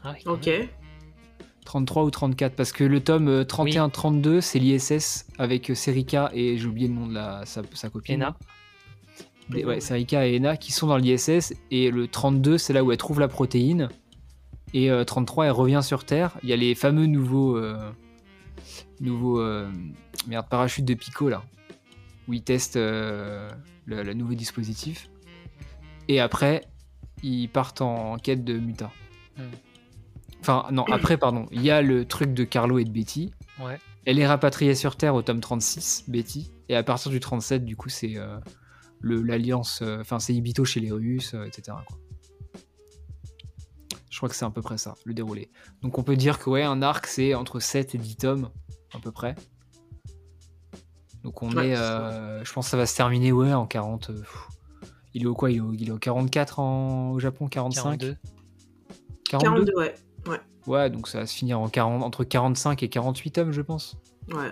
Ah 0.03 0.13
oui, 0.15 0.21
Ok. 0.25 0.45
même. 0.47 0.67
33 1.65 2.03
ou 2.03 2.11
34, 2.11 2.55
parce 2.55 2.71
que 2.71 2.83
le 2.83 2.99
tome 3.03 3.27
euh, 3.29 3.43
31-32, 3.43 4.41
c'est 4.41 4.59
l'ISS 4.59 5.25
avec 5.39 5.71
Serika 5.75 6.29
et 6.33 6.57
j'ai 6.57 6.67
oublié 6.67 6.87
le 6.87 6.93
nom 6.93 7.07
de 7.07 7.13
la, 7.13 7.45
sa, 7.45 7.61
sa 7.73 7.89
copine. 7.89 8.15
Ena. 8.15 8.37
Des- 9.49 9.65
ouais, 9.65 9.79
et 9.79 10.35
Ena 10.35 10.57
qui 10.57 10.71
sont 10.71 10.87
dans 10.87 10.97
l'ISS, 10.97 11.53
et 11.71 11.91
le 11.91 12.07
32, 12.07 12.57
c'est 12.57 12.73
là 12.73 12.83
où 12.83 12.91
elle 12.91 12.97
trouve 12.97 13.19
la 13.19 13.27
protéine. 13.27 13.89
Et 14.73 14.89
euh, 14.89 15.03
33, 15.03 15.45
elle 15.45 15.51
revient 15.51 15.81
sur 15.83 16.03
Terre. 16.05 16.37
Il 16.43 16.49
y 16.49 16.53
a 16.53 16.55
les 16.55 16.73
fameux 16.75 17.05
nouveaux, 17.05 17.57
euh, 17.57 17.91
nouveau 18.99 19.39
euh, 19.39 19.69
merde, 20.27 20.47
parachute 20.49 20.85
de 20.85 20.93
Pico 20.93 21.29
là, 21.29 21.43
où 22.27 22.33
ils 22.33 22.41
testent 22.43 22.77
euh, 22.77 23.49
le, 23.85 24.01
le 24.01 24.13
nouveau 24.13 24.33
dispositif. 24.33 25.09
Et 26.07 26.19
après, 26.19 26.61
ils 27.21 27.47
partent 27.49 27.81
en 27.81 28.17
quête 28.17 28.43
de 28.43 28.57
Muta. 28.57 28.91
Hmm. 29.37 29.41
Enfin, 30.41 30.65
non, 30.71 30.83
après, 30.91 31.17
pardon. 31.17 31.45
Il 31.51 31.61
y 31.61 31.69
a 31.69 31.81
le 31.81 32.05
truc 32.05 32.33
de 32.33 32.43
Carlo 32.43 32.79
et 32.79 32.83
de 32.83 32.89
Betty. 32.91 33.33
Ouais. 33.59 33.77
Elle 34.05 34.19
est 34.19 34.27
rapatriée 34.27 34.75
sur 34.75 34.95
Terre 34.95 35.15
au 35.15 35.21
tome 35.21 35.39
36, 35.39 36.05
Betty. 36.07 36.51
Et 36.67 36.75
à 36.75 36.83
partir 36.83 37.11
du 37.11 37.19
37, 37.19 37.63
du 37.63 37.75
coup, 37.75 37.89
c'est 37.89 38.17
l'alliance. 39.03 39.79
euh, 39.81 39.99
Enfin, 40.01 40.19
c'est 40.19 40.33
Ibito 40.33 40.65
chez 40.65 40.79
les 40.79 40.91
Russes, 40.91 41.33
euh, 41.33 41.45
etc. 41.45 41.77
quoi. 41.87 41.97
Je 44.09 44.17
crois 44.17 44.29
que 44.29 44.35
c'est 44.35 44.45
à 44.45 44.49
peu 44.51 44.61
près 44.61 44.77
ça, 44.77 44.95
le 45.05 45.13
déroulé. 45.13 45.49
Donc 45.81 45.97
on 45.97 46.03
peut 46.03 46.15
dire 46.15 46.37
que, 46.39 46.49
ouais, 46.49 46.63
un 46.63 46.81
arc, 46.81 47.07
c'est 47.07 47.33
entre 47.33 47.59
7 47.59 47.95
et 47.95 47.97
10 47.97 48.15
tomes, 48.17 48.49
à 48.93 48.99
peu 48.99 49.11
près. 49.11 49.35
Donc 51.23 51.41
on 51.41 51.51
Ouais, 51.51 51.69
est. 51.69 51.77
euh, 51.77 52.43
je 52.45 52.53
pense 52.53 52.65
que 52.67 52.71
ça 52.71 52.77
va 52.77 52.85
se 52.85 52.95
terminer, 52.95 53.31
ouais, 53.31 53.53
en 53.53 53.65
40. 53.65 54.09
euh, 54.11 54.19
pff. 54.19 54.47
il 55.13 55.23
est 55.23 55.25
au 55.25 55.33
quoi? 55.33 55.49
Il 55.51 55.57
est 55.57 55.61
au, 55.61 55.73
il 55.73 55.87
est 55.89 55.91
au 55.91 55.97
44 55.97 56.59
en, 56.59 57.11
au 57.11 57.19
Japon 57.19 57.47
45 57.47 57.97
42. 57.99 58.17
42 59.29 59.65
42, 59.65 59.73
ouais. 59.79 59.95
Ouais, 60.67 60.89
donc 60.89 61.07
ça 61.09 61.19
va 61.19 61.25
se 61.25 61.33
finir 61.35 61.59
en 61.59 61.67
40, 61.67 62.03
entre 62.03 62.23
45 62.23 62.83
et 62.83 62.89
48 62.89 63.31
tomes, 63.31 63.51
je 63.51 63.61
pense. 63.61 63.97
Ouais. 64.31 64.49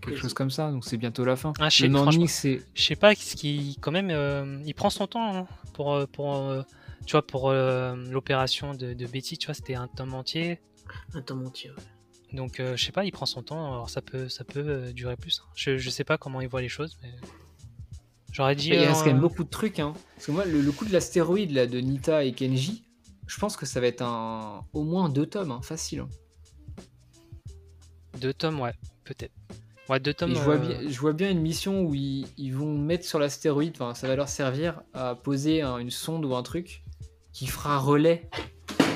Quelque 0.00 0.16
chose 0.18 0.34
comme 0.34 0.50
ça, 0.50 0.70
donc 0.70 0.84
c'est 0.84 0.96
bientôt 0.96 1.24
la 1.24 1.36
fin. 1.36 1.52
Ah, 1.58 1.68
je 1.68 1.76
sais- 1.78 1.86
le 1.88 1.92
franchement, 1.92 2.12
Morning, 2.12 2.28
c'est. 2.28 2.62
Je 2.74 2.82
sais 2.82 2.96
pas, 2.96 3.14
ce 3.14 3.36
qui 3.36 3.76
quand 3.80 3.90
même, 3.90 4.08
euh, 4.10 4.58
il 4.64 4.74
prend 4.74 4.88
son 4.90 5.06
temps 5.06 5.36
hein, 5.36 5.46
pour, 5.74 5.92
euh, 5.94 6.06
pour 6.06 6.34
euh, 6.36 6.62
tu 7.06 7.12
vois, 7.12 7.26
pour 7.26 7.50
euh, 7.50 7.94
l'opération 8.10 8.74
de, 8.74 8.94
de 8.94 9.06
Betty, 9.06 9.36
tu 9.38 9.46
vois, 9.46 9.54
c'était 9.54 9.74
un 9.74 9.88
tome 9.88 10.14
entier. 10.14 10.60
Un 11.14 11.22
temps 11.22 11.38
entier, 11.44 11.70
ouais. 11.70 11.76
Donc 12.32 12.60
euh, 12.60 12.76
je 12.76 12.84
sais 12.84 12.92
pas, 12.92 13.04
il 13.04 13.10
prend 13.12 13.26
son 13.26 13.42
temps. 13.42 13.72
Alors 13.72 13.90
ça 13.90 14.00
peut, 14.02 14.28
ça 14.28 14.44
peut 14.44 14.60
euh, 14.66 14.92
durer 14.92 15.16
plus. 15.16 15.40
hein. 15.44 15.48
Je, 15.54 15.76
je 15.78 15.90
sais 15.90 16.04
pas 16.04 16.16
comment 16.16 16.40
il 16.40 16.48
voit 16.48 16.62
les 16.62 16.68
choses, 16.68 16.96
mais 17.02 17.12
j'aurais 18.32 18.54
dit. 18.56 18.68
Il 18.68 18.76
reste 18.86 19.00
euh, 19.00 19.04
quand 19.04 19.10
même 19.10 19.20
beaucoup 19.20 19.44
de 19.44 19.50
trucs. 19.50 19.80
Hein. 19.80 19.92
Parce 20.14 20.26
que 20.26 20.32
moi, 20.32 20.44
le, 20.46 20.60
le 20.60 20.72
coup 20.72 20.84
de 20.86 20.92
l'astéroïde 20.92 21.50
là, 21.50 21.66
de 21.66 21.78
Nita 21.80 22.24
et 22.24 22.32
Kenji, 22.32 22.84
je 23.26 23.38
pense 23.38 23.56
que 23.56 23.66
ça 23.66 23.80
va 23.80 23.86
être 23.88 24.02
un 24.02 24.64
au 24.72 24.82
moins 24.84 25.08
deux 25.08 25.26
tomes, 25.26 25.50
hein, 25.50 25.60
facile. 25.62 26.00
hein. 26.00 26.08
Deux 28.18 28.32
tomes, 28.34 28.60
ouais, 28.60 28.72
peut-être. 29.04 29.32
Ouais, 29.90 29.98
deux 29.98 30.14
tomes. 30.14 30.30
Et 30.30 30.34
je 30.36 30.40
vois, 30.40 30.54
euh, 30.54 30.58
bien, 30.58 30.88
je 30.88 31.00
vois 31.00 31.12
bien 31.12 31.28
une 31.32 31.40
mission 31.40 31.82
où 31.82 31.94
ils, 31.96 32.24
ils 32.38 32.54
vont 32.54 32.78
mettre 32.78 33.04
sur 33.04 33.18
l'astéroïde, 33.18 33.72
enfin, 33.74 33.92
ça 33.94 34.06
va 34.06 34.14
leur 34.14 34.28
servir 34.28 34.82
à 34.94 35.16
poser 35.16 35.62
un- 35.62 35.78
une 35.78 35.90
sonde 35.90 36.24
ou 36.24 36.36
un 36.36 36.44
truc 36.44 36.84
qui 37.32 37.48
fera 37.48 37.76
relais 37.76 38.30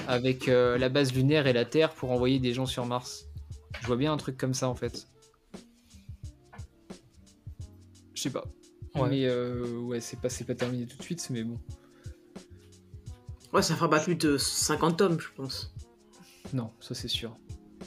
avec 0.07 0.47
euh, 0.49 0.79
la 0.79 0.89
base 0.89 1.13
lunaire 1.13 1.49
et 1.49 1.53
la 1.53 1.65
Terre 1.65 1.91
pour 1.91 2.13
envoyer 2.13 2.39
des 2.39 2.53
gens 2.55 2.67
sur 2.67 2.87
Mars. 2.87 3.27
Je 3.81 3.89
vois 3.89 3.97
bien 3.97 4.13
un 4.13 4.17
truc 4.17 4.37
comme 4.37 4.55
ça 4.55 4.69
en 4.69 4.77
fait. 4.77 5.09
Je 8.15 8.23
sais 8.23 8.31
pas. 8.31 8.45
Ouais. 8.95 9.09
Mais 9.11 9.25
euh, 9.27 9.79
ouais, 9.81 10.01
c'est 10.01 10.21
pas, 10.21 10.29
terminé 10.55 10.87
tout 10.87 10.97
de 10.97 11.03
suite, 11.03 11.27
mais 11.31 11.43
bon. 11.43 11.59
Ouais, 13.53 13.63
ça 13.63 13.75
fera 13.75 13.91
pas 13.91 13.99
plus 13.99 14.15
de 14.15 14.39
50 14.39 14.97
tomes, 14.97 15.19
je 15.19 15.27
pense. 15.35 15.75
Non, 16.53 16.71
ça 16.79 16.95
c'est 16.95 17.09
sûr. 17.09 17.37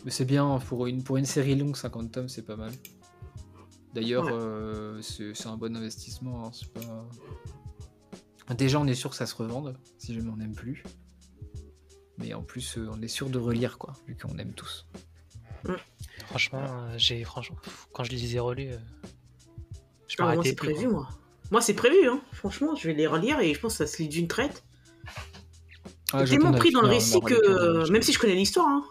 Mais 0.04 0.12
c'est 0.12 0.26
bien 0.26 0.60
pour 0.68 0.88
une, 0.88 1.04
pour 1.04 1.16
une 1.16 1.26
série 1.26 1.56
longue, 1.56 1.78
50 1.78 2.12
tomes, 2.12 2.28
c'est 2.28 2.46
pas 2.46 2.58
mal. 2.58 2.72
D'ailleurs, 3.98 4.26
Ouais. 4.26 4.32
euh, 4.32 5.02
c'est 5.02 5.48
un 5.48 5.57
bon 5.57 5.76
investissement. 5.76 6.45
hein, 6.45 6.52
c'est 6.53 6.72
pas... 6.72 8.53
Déjà, 8.53 8.80
on 8.80 8.86
est 8.86 8.94
sûr 8.94 9.10
que 9.10 9.15
ça 9.15 9.26
se 9.26 9.34
revende, 9.34 9.76
si 9.98 10.14
jamais 10.14 10.30
on 10.30 10.38
n'aime 10.38 10.53
plus. 10.53 10.84
Mais 12.19 12.32
en 12.36 12.44
plus, 12.44 12.78
euh, 12.78 12.88
on 12.91 13.02
est 13.02 13.07
sûr 13.07 13.28
de 13.32 13.40
relire, 13.40 13.80
quoi, 13.80 13.94
vu 14.07 14.15
qu'on 14.15 14.38
aime 14.38 14.53
tous. 14.53 14.86
Franchement, 16.28 16.61
euh, 16.64 16.94
j'ai 16.98 17.24
franchement, 17.24 17.57
pff, 17.64 17.88
quand 17.91 18.03
je 18.03 18.11
les 18.11 18.36
ai 18.36 18.40
relus, 18.40 18.72
euh, 18.74 18.78
je 20.07 20.15
Ah, 20.19 20.36
moi, 20.36 20.44
c'est 20.44 20.53
prévu, 20.53 20.84
quoi. 20.84 20.91
moi. 20.91 21.10
Moi, 21.49 21.61
c'est 21.61 21.74
prévu, 21.74 22.07
hein. 22.07 22.22
Franchement, 22.34 22.76
je 22.76 22.88
vais 22.88 22.94
les 22.94 23.07
relire 23.07 23.40
et 23.40 23.52
je 23.52 23.60
pense 23.60 23.80
que 23.80 23.86
ça 23.86 23.91
se 23.91 23.98
lit 24.03 24.10
d'une 24.10 24.28
traite. 24.28 24.64
Ah, 26.14 26.24
J'ai 26.24 26.38
tellement 26.38 26.56
pris 26.56 26.72
dans 26.72 26.82
le 26.82 26.88
récit 26.88 27.19
que, 27.22 27.90
même 27.91 28.03
si 28.03 28.14
je 28.14 28.19
connais 28.19 28.36
l'histoire, 28.36 28.68
hein. 28.68 28.84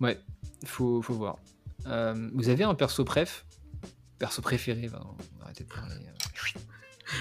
Ouais, 0.00 0.18
faut, 0.64 1.02
faut 1.02 1.14
voir. 1.14 1.36
Euh, 1.86 2.30
vous 2.34 2.48
avez 2.48 2.64
un 2.64 2.74
perso 2.74 3.04
préf? 3.04 3.44
Perso 4.18 4.42
préféré, 4.42 4.88
arrêter 5.42 5.64
de 5.64 5.68
parler. 5.68 5.94
euh. 5.96 6.60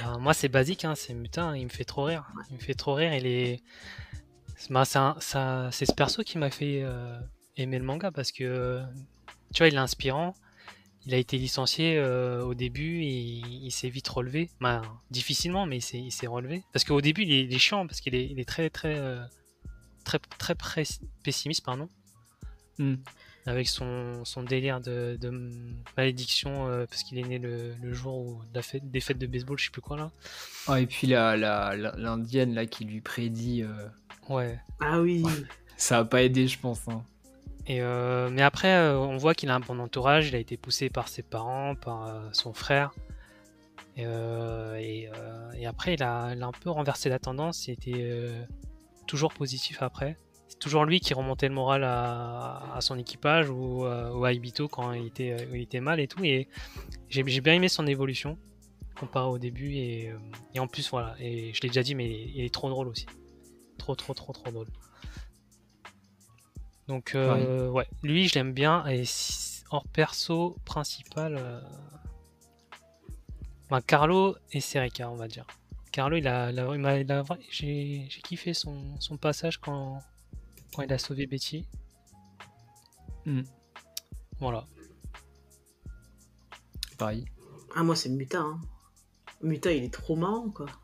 Bah, 0.03 0.18
moi, 0.19 0.34
c'est 0.34 0.49
basique, 0.49 0.86
hein, 0.86 0.94
c'est 0.95 1.14
mutin, 1.14 1.56
il 1.56 1.64
me 1.65 1.69
fait 1.69 1.86
trop 1.86 2.03
rire. 2.03 2.27
Il 2.52 2.57
me 2.57 2.61
fait 2.61 2.73
trop 2.76 2.94
rire. 2.94 3.14
Il 3.14 3.26
est. 3.26 3.64
c'est- 4.57 4.72
bah, 4.72 4.86
c'est 4.86 4.99
un- 4.99 5.15
ça- 5.19 5.69
c'est 5.72 5.86
ce 5.86 5.94
perso 5.94 6.23
qui 6.23 6.38
m'a 6.38 6.49
fait 6.52 6.81
euh, 6.84 7.19
aimer 7.57 7.80
le 7.80 7.86
manga 7.86 8.11
parce 8.11 8.31
que 8.31 8.81
tu 9.53 9.60
vois, 9.60 9.68
il 9.68 9.73
est 9.76 9.77
inspirant. 9.77 10.36
Il 11.06 11.14
a 11.14 11.18
été 11.18 11.38
licencié 11.38 11.98
euh, 11.98 12.44
au 12.44 12.53
début 12.53 13.02
et 13.03 13.10
il 13.10 13.72
s'est 13.72 13.90
vite 13.90 14.07
relevé. 14.10 14.52
Bah, 14.60 14.81
difficilement, 15.10 15.65
mais 15.65 15.77
il 15.77 15.81
s'est, 15.81 15.98
il 15.99 16.11
s'est 16.11 16.27
relevé. 16.27 16.64
Parce 16.73 16.84
qu'au 16.84 17.02
début, 17.02 17.23
il 17.23 17.31
est, 17.31 17.44
il 17.45 17.53
est 17.53 17.57
chiant 17.60 17.88
parce 17.88 18.02
qu'il 18.02 18.14
est, 18.14 18.26
il 18.30 18.40
est 18.40 18.48
très, 18.48 18.69
très, 18.69 18.95
très, 20.03 20.19
très, 20.56 20.84
pessimiste, 21.23 21.64
pardon. 21.65 21.90
Hmm. 22.77 22.95
Avec 23.49 23.67
son, 23.67 24.23
son 24.26 24.43
délire 24.43 24.80
de, 24.80 25.17
de 25.19 25.49
malédiction 25.97 26.67
euh, 26.67 26.85
parce 26.85 27.01
qu'il 27.03 27.17
est 27.17 27.23
né 27.23 27.39
le, 27.39 27.73
le 27.81 27.93
jour 27.93 28.15
où 28.17 28.41
de 28.43 28.55
la 28.55 28.61
fête, 28.61 28.89
des 28.91 28.99
fêtes 28.99 29.17
de 29.17 29.26
baseball, 29.27 29.57
je 29.57 29.65
sais 29.65 29.71
plus 29.71 29.81
quoi 29.81 29.97
là. 29.97 30.77
Et 30.77 30.85
puis 30.85 31.07
la, 31.07 31.35
la, 31.35 31.76
la- 31.76 31.95
l'indienne 31.97 32.53
là 32.53 32.65
qui 32.67 32.85
lui 32.85 33.01
prédit, 33.01 33.63
euh, 33.63 33.88
Ouais. 34.30 34.59
Ah 34.80 35.01
oui. 35.01 35.23
ça 35.77 35.97
a 35.99 36.05
pas 36.05 36.21
aidé, 36.21 36.47
je 36.47 36.59
pense. 36.59 36.88
hein. 36.88 37.03
Et 37.65 37.81
euh, 37.81 38.30
mais 38.31 38.43
après, 38.43 38.73
euh, 38.76 38.97
on 38.99 39.17
voit 39.17 39.34
qu'il 39.34 39.49
a 39.49 39.55
un 39.55 39.59
bon 39.59 39.80
entourage. 39.80 40.30
Il 40.30 40.35
a 40.35 40.39
été 40.39 40.55
poussé 40.55 40.89
par 40.89 41.07
ses 41.07 41.23
parents, 41.23 41.73
par 41.76 42.05
euh, 42.07 42.30
son 42.31 42.53
frère. 42.53 42.91
Et, 43.97 44.03
euh, 44.05 44.76
et, 44.80 45.09
euh, 45.15 45.51
et 45.57 45.65
après, 45.65 45.95
il 45.95 46.03
a, 46.03 46.34
il 46.35 46.43
a 46.43 46.45
un 46.47 46.51
peu 46.51 46.69
renversé 46.69 47.09
la 47.09 47.17
tendance. 47.19 47.67
Il 47.67 47.71
était 47.71 47.93
euh, 47.95 48.39
toujours 49.07 49.34
positif 49.34 49.81
après. 49.81 50.17
Toujours 50.60 50.84
lui 50.86 50.99
qui 50.99 51.14
remontait 51.14 51.48
le 51.48 51.53
moral 51.53 51.84
à, 51.86 52.73
à 52.76 52.81
son 52.81 52.98
équipage 52.98 53.49
ou, 53.49 53.86
euh, 53.86 54.11
ou 54.11 54.26
à 54.26 54.34
Ibito 54.34 54.68
quand 54.68 54.91
il 54.91 55.07
était, 55.07 55.31
euh, 55.31 55.45
il 55.56 55.61
était 55.61 55.80
mal 55.80 55.99
et 56.02 56.07
tout. 56.07 56.23
Et 56.23 56.49
j'ai 57.07 57.23
bien 57.23 57.53
aimé 57.53 57.69
son 57.69 57.88
évolution 57.88 58.38
comparé 58.99 59.27
au 59.30 59.38
début. 59.38 59.73
Et, 59.76 60.10
euh, 60.10 60.18
et 60.53 60.60
en 60.60 60.68
plus, 60.68 60.90
voilà. 60.90 61.15
Et 61.19 61.53
je 61.53 61.61
l'ai 61.61 61.69
déjà 61.69 61.81
dit, 61.81 61.95
mais 61.95 62.10
il 62.10 62.41
est 62.44 62.53
trop 62.53 62.69
drôle 62.69 62.90
aussi. 62.90 63.06
Trop, 63.77 63.95
trop, 63.95 64.14
trop, 64.14 64.34
trop 64.34 64.52
drôle. 64.52 64.68
Donc, 66.90 67.15
euh, 67.15 67.69
ouais, 67.69 67.88
lui, 68.03 68.27
je 68.27 68.36
l'aime 68.36 68.52
bien. 68.52 68.86
Et 68.88 69.03
hors 69.72 69.88
perso 69.88 70.57
principal, 70.65 71.38
euh, 71.40 71.61
ben, 73.69 73.80
Carlo 73.81 74.36
et 74.52 74.60
Serica, 74.60 75.10
on 75.10 75.15
va 75.15 75.27
dire. 75.30 75.45
Carlo, 75.94 76.18
il 76.18 76.27
a, 76.27 76.52
il 76.52 76.60
a- 76.60 76.73
il 76.73 76.80
m'a- 76.80 76.98
il 76.99 77.11
a- 77.11 77.23
j'ai 77.49 78.06
j'ai 78.10 78.22
kiffé 78.22 78.53
son, 78.53 78.99
son 78.99 79.18
passage 79.18 79.57
quand, 79.60 79.99
il 80.77 80.93
a 80.93 80.97
sauvé 80.97 81.27
Betty. 81.27 81.67
Hmm. 83.25 83.41
Voilà. 84.39 84.67
Pareil. 86.97 87.25
Ah, 87.75 87.83
moi, 87.83 87.95
c'est 87.95 88.09
Muta, 88.09 88.39
hein. 88.39 88.59
Muta, 89.41 89.71
il 89.71 89.83
est 89.83 89.93
trop 89.93 90.15
marrant, 90.15 90.49
quoi. 90.49 90.67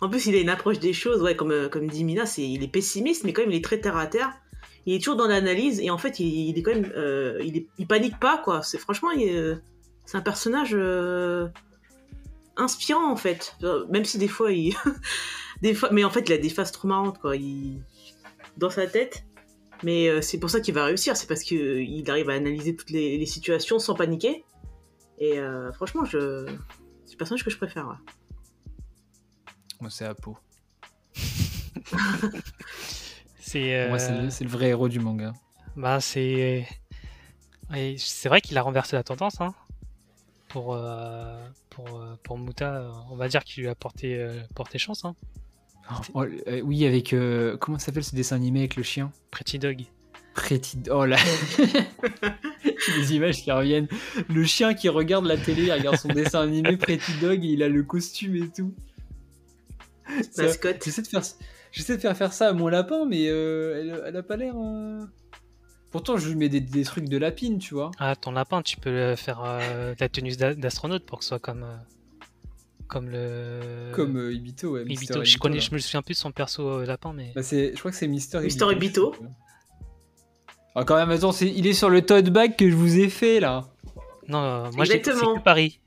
En 0.00 0.08
plus, 0.08 0.26
il 0.26 0.36
a 0.36 0.38
une 0.38 0.50
approche 0.50 0.78
des 0.78 0.92
choses, 0.92 1.20
ouais, 1.20 1.34
comme, 1.34 1.50
euh, 1.50 1.68
comme 1.68 1.88
dit 1.88 2.04
Mina, 2.04 2.26
c'est, 2.26 2.48
il 2.48 2.62
est 2.62 2.68
pessimiste, 2.68 3.24
mais 3.24 3.32
quand 3.32 3.42
même, 3.42 3.50
il 3.50 3.56
est 3.56 3.64
très 3.64 3.80
terre 3.80 3.96
à 3.96 4.06
terre. 4.06 4.32
Il 4.86 4.94
est 4.94 4.98
toujours 4.98 5.16
dans 5.16 5.26
l'analyse, 5.26 5.80
et 5.80 5.90
en 5.90 5.98
fait, 5.98 6.20
il, 6.20 6.56
est 6.56 6.62
quand 6.62 6.74
même. 6.74 6.92
euh, 6.94 7.42
il, 7.42 7.86
panique 7.86 8.20
pas, 8.20 8.38
quoi. 8.38 8.62
C'est, 8.62 8.78
franchement, 8.78 9.08
euh, 9.18 9.56
c'est 10.04 10.16
un 10.16 10.20
personnage 10.20 10.76
inspirant, 12.56 13.10
en 13.10 13.16
fait. 13.16 13.56
Même 13.90 14.04
si 14.04 14.18
des 14.18 14.28
fois, 14.28 14.52
il. 14.52 14.74
mais 15.62 16.04
en 16.04 16.10
fait, 16.10 16.28
il 16.28 16.32
a 16.32 16.38
des 16.38 16.50
phases 16.50 16.70
trop 16.70 16.86
marrantes, 16.86 17.18
quoi. 17.18 17.34
Dans 18.56 18.70
sa 18.70 18.86
tête. 18.86 19.24
Mais 19.82 20.08
euh, 20.08 20.20
c'est 20.22 20.38
pour 20.38 20.50
ça 20.50 20.60
qu'il 20.60 20.72
va 20.74 20.84
réussir, 20.84 21.16
c'est 21.16 21.26
parce 21.26 21.42
qu'il 21.42 22.08
arrive 22.10 22.30
à 22.30 22.34
analyser 22.34 22.74
toutes 22.76 22.90
les, 22.90 23.18
les 23.18 23.26
situations 23.26 23.78
sans 23.78 23.94
paniquer. 23.94 24.44
Et 25.18 25.38
euh, 25.38 25.72
franchement, 25.72 26.04
je... 26.04 26.46
c'est 27.04 27.12
le 27.14 27.18
personnage 27.18 27.44
que 27.44 27.50
je 27.50 27.56
préfère. 27.56 27.86
ouais. 27.88 27.94
Moi, 29.80 29.90
c'est 29.90 30.04
Apo. 30.06 30.36
C'est 33.38 33.88
Moi, 33.88 33.98
c'est 33.98 34.12
euh, 34.12 34.22
le, 34.22 34.30
c'est 34.30 34.44
le 34.44 34.50
vrai 34.50 34.68
héros 34.68 34.88
du 34.88 35.00
manga. 35.00 35.32
bah, 35.76 36.00
c'est 36.00 36.66
et 37.74 37.96
c'est 37.98 38.28
vrai 38.28 38.40
qu'il 38.40 38.56
a 38.58 38.62
renversé 38.62 38.96
la 38.96 39.02
tendance 39.02 39.40
hein. 39.40 39.54
pour, 40.48 40.74
euh, 40.74 41.46
pour, 41.70 42.00
euh, 42.00 42.16
pour 42.22 42.38
Muta. 42.38 42.74
euh, 42.74 42.90
On 43.10 43.16
va 43.16 43.28
dire 43.28 43.44
qu'il 43.44 43.62
lui 43.64 43.68
a 43.70 43.74
porté, 43.74 44.18
euh, 44.18 44.40
porté 44.54 44.78
chance. 44.78 45.04
Hein. 45.04 45.14
Oh, 46.14 46.22
euh, 46.24 46.60
oui, 46.62 46.86
avec. 46.86 47.12
euh, 47.12 47.56
comment 47.58 47.78
ça 47.78 47.86
s'appelle 47.86 48.04
ce 48.04 48.14
dessin 48.16 48.36
animé 48.36 48.60
avec 48.60 48.76
le 48.76 48.82
chien? 48.82 49.12
Pretty 49.30 49.58
Dog. 49.58 49.84
Pretty. 50.34 50.78
Oh 50.90 51.04
là 51.04 51.16
Les 52.98 53.14
images 53.14 53.42
qui 53.42 53.52
reviennent. 53.52 53.88
Le 54.28 54.44
chien 54.44 54.74
qui 54.74 54.88
regarde 54.88 55.26
la 55.26 55.36
télé, 55.36 55.64
il 55.64 55.72
regarde 55.72 55.96
son 55.96 56.08
dessin 56.08 56.40
animé 56.42 56.76
Pretty 56.76 57.12
Dog 57.20 57.44
et 57.44 57.48
il 57.48 57.62
a 57.62 57.68
le 57.68 57.82
costume 57.82 58.36
et 58.36 58.48
tout. 58.48 58.74
Ça- 60.32 60.44
Mascotte. 60.44 60.82
J'essaie 60.84 61.02
de 61.02 61.06
faire, 61.06 61.22
J'essaie 61.72 61.96
de 61.96 62.00
faire 62.00 62.16
faire 62.16 62.32
ça 62.32 62.48
à 62.48 62.52
mon 62.52 62.68
lapin, 62.68 63.04
mais 63.06 63.28
euh, 63.28 63.80
elle, 63.80 64.02
elle 64.08 64.16
a 64.16 64.22
pas 64.22 64.36
l'air. 64.36 64.54
euh, 64.56 65.00
Pourtant, 65.90 66.16
je 66.16 66.28
lui 66.28 66.34
mets 66.36 66.48
des, 66.48 66.60
des 66.60 66.82
trucs 66.82 67.08
de 67.08 67.16
lapine, 67.18 67.58
tu 67.58 67.74
vois. 67.74 67.90
Ah, 67.98 68.16
ton 68.16 68.32
lapin, 68.32 68.62
tu 68.62 68.76
peux 68.78 68.90
le 68.90 69.16
faire 69.16 69.40
euh, 69.44 69.92
de 69.94 70.00
la 70.00 70.08
tenue 70.08 70.34
d'a- 70.36 70.54
d'astronaute 70.54 71.04
pour 71.06 71.18
que 71.18 71.24
ce 71.24 71.28
soit 71.28 71.38
comme, 71.38 71.62
euh, 71.62 71.76
comme 72.88 73.08
le. 73.08 73.92
Comme 73.92 74.16
euh, 74.16 74.32
Ibito, 74.32 74.72
ouais. 74.72 74.84
Ibito. 74.84 75.24
Je, 75.24 75.38
connais, 75.38 75.56
là. 75.56 75.62
je 75.62 75.74
me 75.74 75.78
souviens 75.78 76.02
plus 76.02 76.14
de 76.14 76.18
son 76.18 76.32
perso 76.32 76.66
euh, 76.68 76.86
lapin, 76.86 77.12
mais. 77.12 77.32
Bah, 77.34 77.42
c'est, 77.42 77.72
je 77.72 77.78
crois 77.78 77.90
que 77.90 77.96
c'est 77.96 78.08
Mister 78.08 78.40
Mister 78.40 78.66
Ibito. 78.70 79.14
Ah, 80.74 80.84
quand 80.84 80.96
même, 80.96 81.10
attends, 81.10 81.32
c'est, 81.32 81.48
il 81.48 81.66
est 81.66 81.72
sur 81.72 81.88
le 81.88 82.02
tote 82.02 82.30
bag 82.30 82.56
que 82.56 82.68
je 82.68 82.74
vous 82.74 82.98
ai 82.98 83.08
fait 83.08 83.38
là. 83.38 83.64
Non, 84.28 84.42
euh, 84.42 84.70
moi 84.74 84.84
j'ai 84.84 85.00
Paris. 85.44 85.80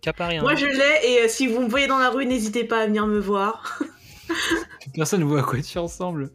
Qu'à 0.00 0.12
Paris. 0.14 0.38
hein. 0.38 0.42
Moi 0.42 0.54
je 0.54 0.64
l'ai 0.66 1.12
et 1.12 1.22
euh, 1.24 1.28
si 1.28 1.46
vous 1.46 1.60
me 1.60 1.68
voyez 1.68 1.86
dans 1.86 1.98
la 1.98 2.08
rue, 2.08 2.24
n'hésitez 2.24 2.64
pas 2.64 2.82
à 2.82 2.86
venir 2.86 3.06
me 3.06 3.18
voir. 3.18 3.80
Personne 4.94 5.20
ne 5.20 5.24
voit 5.26 5.40
à 5.40 5.42
quoi 5.42 5.60
tu 5.60 5.78
ressembles. 5.78 6.30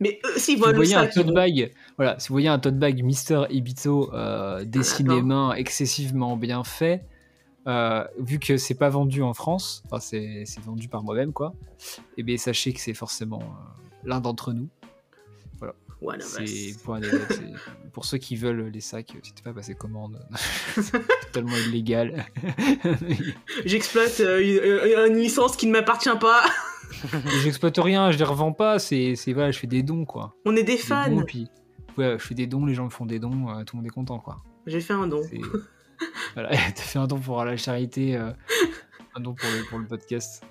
Mais 0.00 0.20
eux, 0.24 0.32
s'ils 0.34 0.40
Si 0.42 0.56
voient 0.56 0.68
vous 0.68 0.72
le 0.74 0.78
voyez 0.78 0.94
un 0.94 1.06
tote 1.08 1.34
bag, 1.34 1.72
voilà, 1.96 2.20
si 2.20 2.28
vous 2.28 2.34
voyez 2.34 2.48
un 2.48 2.60
tote 2.60 2.78
bag 2.78 3.02
Mister 3.02 3.42
Ibito 3.50 4.14
euh, 4.14 4.64
dessiné 4.64 5.22
main, 5.22 5.54
excessivement 5.54 6.36
bien 6.36 6.62
fait, 6.62 7.04
euh, 7.68 8.02
vu 8.18 8.38
que 8.38 8.56
c'est 8.56 8.74
pas 8.74 8.88
vendu 8.88 9.22
en 9.22 9.34
France, 9.34 9.82
enfin 9.86 10.00
c'est, 10.00 10.44
vendu 10.64 10.88
par 10.88 11.02
moi-même 11.02 11.34
quoi, 11.34 11.52
et 12.16 12.22
bien 12.22 12.38
sachez 12.38 12.72
que 12.72 12.80
c'est 12.80 12.94
forcément 12.94 13.42
euh, 13.42 13.98
l'un 14.04 14.20
d'entre 14.20 14.54
nous. 14.54 14.68
Voilà, 16.00 16.24
pour, 17.92 18.04
ceux 18.04 18.18
qui 18.18 18.36
veulent 18.36 18.68
les 18.68 18.80
sacs, 18.80 19.14
n'hésitez 19.14 19.42
pas 19.42 19.50
à 19.50 19.52
passer 19.52 19.74
commande. 19.74 20.24
c'est 20.80 20.92
totalement 21.26 21.56
illégal. 21.66 22.24
J'exploite 23.64 24.20
euh, 24.20 25.08
une, 25.08 25.18
licence 25.18 25.56
qui 25.56 25.66
ne 25.66 25.72
m'appartient 25.72 26.08
pas. 26.20 26.44
J'exploite 27.42 27.78
rien, 27.78 28.12
je 28.12 28.18
les 28.18 28.24
revends 28.24 28.52
pas, 28.52 28.78
c'est, 28.78 29.14
voilà, 29.26 29.50
je 29.50 29.58
fais 29.58 29.66
des 29.66 29.82
dons 29.82 30.04
quoi. 30.04 30.34
On 30.46 30.56
est 30.56 30.62
des 30.62 30.76
Des 30.76 30.78
fans. 30.78 31.10
dons, 31.10 31.24
puis, 31.24 31.48
ouais, 31.98 32.16
je 32.18 32.24
fais 32.24 32.34
des 32.34 32.46
dons, 32.46 32.64
les 32.64 32.74
gens 32.74 32.84
me 32.84 32.90
font 32.90 33.04
des 33.04 33.18
dons, 33.18 33.62
tout 33.66 33.76
le 33.76 33.78
monde 33.78 33.86
est 33.86 33.90
content 33.90 34.20
quoi. 34.20 34.38
J'ai 34.66 34.80
fait 34.80 34.94
un 34.94 35.08
don. 35.08 35.22
Voilà, 36.34 36.50
t'as 36.74 36.82
fait 36.82 36.98
un 36.98 37.06
don 37.06 37.18
pour 37.18 37.44
la 37.44 37.56
charité, 37.56 38.16
euh, 38.16 38.30
un 39.14 39.20
don 39.20 39.34
pour 39.34 39.48
le, 39.50 39.64
pour 39.68 39.78
le 39.78 39.86
podcast. 39.86 40.44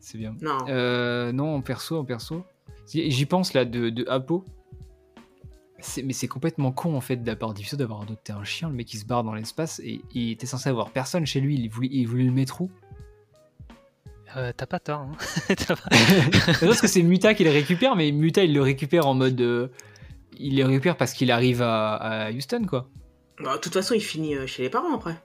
C'est 0.00 0.18
bien. 0.18 0.34
Non. 0.40 0.58
Euh, 0.68 1.32
non, 1.32 1.54
en 1.56 1.60
perso, 1.60 1.98
en 1.98 2.04
perso. 2.04 2.44
J'y 2.86 3.26
pense 3.26 3.54
là 3.54 3.64
de, 3.64 3.90
de 3.90 4.06
Apo. 4.08 4.44
Mais 6.02 6.12
c'est 6.14 6.28
complètement 6.28 6.72
con 6.72 6.94
en 6.96 7.00
fait 7.02 7.16
de 7.16 7.26
la 7.26 7.36
part 7.36 7.52
d'Ibito 7.52 7.76
d'avoir 7.76 8.00
adopté 8.02 8.32
un 8.32 8.44
chien. 8.44 8.68
Le 8.70 8.74
mec 8.74 8.92
il 8.94 8.98
se 8.98 9.04
barre 9.04 9.22
dans 9.24 9.34
l'espace 9.34 9.80
et 9.84 10.00
il 10.14 10.30
était 10.30 10.46
censé 10.46 10.70
avoir 10.70 10.90
personne 10.90 11.26
chez 11.26 11.40
lui. 11.40 11.56
Il 11.56 11.68
voulait, 11.68 11.88
il 11.92 12.06
voulait 12.06 12.24
le 12.24 12.30
mettre 12.32 12.62
où? 12.62 12.70
Euh, 14.36 14.52
T'as 14.56 14.66
pas 14.66 14.80
tort. 14.80 15.00
hein. 15.00 15.12
Pas- 15.68 15.74
parce 16.60 16.80
que 16.80 16.86
c'est 16.88 17.02
Muta 17.02 17.34
qui 17.34 17.44
le 17.44 17.50
récupère, 17.50 17.96
mais 17.96 18.10
Muta 18.12 18.42
il 18.44 18.54
le 18.54 18.62
récupère 18.62 19.06
en 19.06 19.14
mode. 19.14 19.40
euh, 19.40 19.68
il 20.38 20.56
le 20.56 20.64
récupère 20.64 20.96
parce 20.96 21.12
qu'il 21.12 21.30
arrive 21.30 21.60
à, 21.62 21.94
à 21.94 22.30
Houston 22.32 22.64
quoi. 22.66 22.88
Bah, 23.40 23.56
de 23.56 23.60
toute 23.60 23.72
façon, 23.72 23.94
il 23.94 24.00
finit 24.02 24.34
euh, 24.36 24.46
chez 24.46 24.62
les 24.62 24.70
parents 24.70 24.94
après. 24.94 25.16